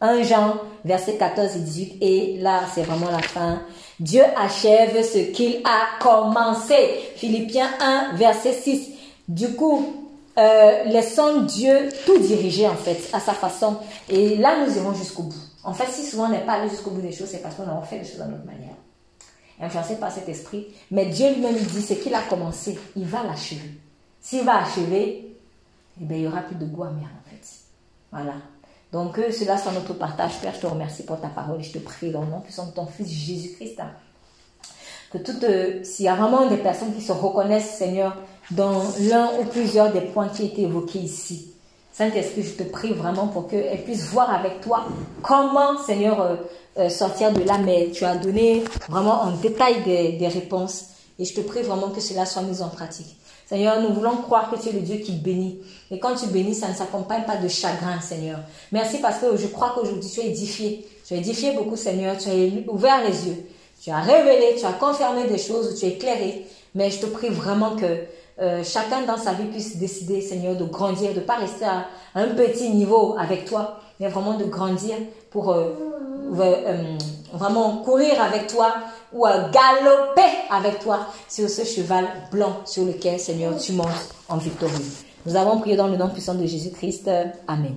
1 0.00 0.22
Jean, 0.22 0.54
verset 0.84 1.16
14 1.16 1.56
et 1.56 1.60
18. 1.60 1.96
Et 2.00 2.38
là, 2.38 2.60
c'est 2.72 2.82
vraiment 2.82 3.10
la 3.10 3.22
fin. 3.22 3.62
Dieu 3.98 4.22
achève 4.36 5.02
ce 5.02 5.18
qu'il 5.32 5.60
a 5.64 5.98
commencé. 6.00 6.74
Philippiens 7.16 7.70
1, 7.80 8.14
verset 8.14 8.52
6. 8.52 8.90
Du 9.28 9.54
coup, 9.54 10.08
euh, 10.38 10.84
laissons 10.84 11.42
Dieu 11.42 11.90
tout 12.06 12.18
diriger 12.18 12.66
en 12.66 12.76
fait 12.76 13.10
à 13.12 13.20
sa 13.20 13.34
façon. 13.34 13.76
Et 14.08 14.36
là, 14.36 14.64
nous 14.64 14.76
irons 14.76 14.94
jusqu'au 14.94 15.24
bout. 15.24 15.42
En 15.64 15.74
fait, 15.74 15.86
si 15.86 16.04
souvent 16.04 16.26
on 16.26 16.30
n'est 16.30 16.46
pas 16.46 16.54
allé 16.54 16.70
jusqu'au 16.70 16.90
bout 16.90 17.02
des 17.02 17.12
choses, 17.12 17.28
c'est 17.28 17.42
parce 17.42 17.56
qu'on 17.56 17.64
a 17.64 17.82
fait 17.82 17.98
les 17.98 18.04
choses 18.04 18.20
à 18.20 18.26
notre 18.26 18.46
manière. 18.46 18.74
Influencé 19.60 19.96
par 19.96 20.12
cet 20.12 20.28
esprit. 20.28 20.68
Mais 20.90 21.06
Dieu 21.06 21.32
lui-même 21.34 21.56
dit, 21.56 21.82
ce 21.82 21.94
qu'il 21.94 22.14
a 22.14 22.22
commencé, 22.22 22.78
il 22.96 23.04
va 23.04 23.24
l'achever. 23.24 23.70
S'il 24.20 24.44
va 24.44 24.62
achever, 24.62 25.36
eh 26.00 26.04
il 26.04 26.20
n'y 26.20 26.26
aura 26.26 26.42
plus 26.42 26.54
de 26.54 26.64
goût 26.64 26.84
amer 26.84 27.02
en 27.02 27.30
fait. 27.30 27.46
Voilà. 28.12 28.34
Donc, 28.92 29.16
cela, 29.16 29.32
cela 29.32 29.58
soit 29.58 29.72
notre 29.72 29.94
partage. 29.94 30.38
Père, 30.40 30.54
je 30.54 30.60
te 30.60 30.66
remercie 30.66 31.04
pour 31.04 31.20
ta 31.20 31.28
parole 31.28 31.60
et 31.60 31.64
je 31.64 31.72
te 31.72 31.78
prie 31.78 32.10
dans 32.10 32.22
le 32.22 32.28
nom 32.28 32.40
puissant 32.40 32.66
de 32.66 32.72
ton 32.72 32.86
Fils 32.86 33.08
Jésus-Christ. 33.08 33.80
Hein, 33.80 33.90
que 35.10 35.18
tout, 35.18 35.44
euh, 35.44 35.82
s'il 35.84 36.04
y 36.04 36.08
a 36.08 36.14
vraiment 36.14 36.46
des 36.46 36.58
personnes 36.58 36.94
qui 36.94 37.02
se 37.02 37.12
reconnaissent, 37.12 37.76
Seigneur, 37.76 38.16
dans 38.50 38.82
l'un 39.00 39.30
ou 39.40 39.44
plusieurs 39.44 39.92
des 39.92 40.00
points 40.00 40.28
qui 40.28 40.46
été 40.46 40.62
évoqués 40.62 41.00
ici. 41.00 41.52
Saint-Esprit, 41.92 42.44
je 42.44 42.62
te 42.62 42.62
prie 42.62 42.92
vraiment 42.92 43.26
pour 43.26 43.48
qu'elle 43.48 43.82
puisse 43.82 44.04
voir 44.04 44.32
avec 44.32 44.60
toi 44.60 44.86
comment, 45.22 45.76
Seigneur, 45.84 46.20
euh, 46.20 46.36
euh, 46.78 46.88
sortir 46.88 47.32
de 47.32 47.42
là. 47.42 47.58
Mais 47.58 47.90
tu 47.92 48.04
as 48.04 48.16
donné 48.16 48.62
vraiment 48.88 49.22
en 49.22 49.32
détail 49.32 49.82
des, 49.82 50.12
des 50.12 50.28
réponses. 50.28 50.90
Et 51.18 51.24
je 51.24 51.34
te 51.34 51.40
prie 51.40 51.62
vraiment 51.62 51.90
que 51.90 52.00
cela 52.00 52.24
soit 52.24 52.42
mis 52.42 52.62
en 52.62 52.68
pratique. 52.68 53.16
Seigneur, 53.48 53.80
nous 53.80 53.92
voulons 53.94 54.18
croire 54.18 54.50
que 54.50 54.60
tu 54.60 54.68
es 54.68 54.72
le 54.72 54.80
Dieu 54.80 54.96
qui 54.96 55.12
bénit. 55.12 55.58
Et 55.90 55.98
quand 55.98 56.14
tu 56.14 56.26
bénis, 56.26 56.54
ça 56.54 56.68
ne 56.68 56.74
s'accompagne 56.74 57.24
pas 57.24 57.36
de 57.36 57.48
chagrin, 57.48 58.00
Seigneur. 58.00 58.38
Merci 58.72 58.98
parce 58.98 59.18
que 59.18 59.36
je 59.36 59.46
crois 59.48 59.72
qu'aujourd'hui 59.74 60.08
tu 60.08 60.20
as 60.20 60.24
édifié. 60.24 60.86
Tu 61.06 61.14
as 61.14 61.16
édifié 61.16 61.52
beaucoup, 61.52 61.76
Seigneur. 61.76 62.16
Tu 62.16 62.28
as 62.28 62.70
ouvert 62.70 63.02
les 63.02 63.26
yeux. 63.26 63.46
Tu 63.82 63.90
as 63.90 64.00
révélé, 64.00 64.54
tu 64.58 64.66
as 64.66 64.72
confirmé 64.72 65.26
des 65.26 65.38
choses, 65.38 65.80
tu 65.80 65.86
as 65.86 65.88
éclairé. 65.88 66.46
Mais 66.74 66.90
je 66.90 67.00
te 67.00 67.06
prie 67.06 67.28
vraiment 67.28 67.74
que 67.74 67.86
euh, 68.40 68.62
chacun 68.62 69.02
dans 69.02 69.16
sa 69.16 69.32
vie 69.32 69.46
puisse 69.46 69.76
décider, 69.76 70.20
Seigneur, 70.20 70.54
de 70.54 70.64
grandir, 70.64 71.10
de 71.12 71.20
ne 71.20 71.24
pas 71.24 71.36
rester 71.36 71.64
à 71.64 71.86
un 72.14 72.28
petit 72.28 72.70
niveau 72.70 73.16
avec 73.18 73.44
toi, 73.44 73.80
mais 73.98 74.08
vraiment 74.08 74.34
de 74.34 74.44
grandir 74.44 74.94
pour 75.30 75.50
euh, 75.50 75.74
euh, 76.38 76.96
vraiment 77.32 77.78
courir 77.78 78.22
avec 78.22 78.46
toi 78.46 78.74
ou 79.12 79.24
galoper 79.24 80.30
avec 80.50 80.78
toi 80.80 81.08
sur 81.28 81.48
ce 81.48 81.64
cheval 81.64 82.06
blanc 82.30 82.58
sur 82.64 82.84
lequel, 82.84 83.18
Seigneur, 83.18 83.56
tu 83.56 83.72
montes 83.72 83.88
en 84.28 84.36
victorieux. 84.36 84.84
Nous 85.26 85.34
avons 85.34 85.58
prié 85.58 85.76
dans 85.76 85.88
le 85.88 85.96
nom 85.96 86.08
puissant 86.08 86.34
de 86.34 86.46
Jésus-Christ. 86.46 87.10
Amen. 87.48 87.76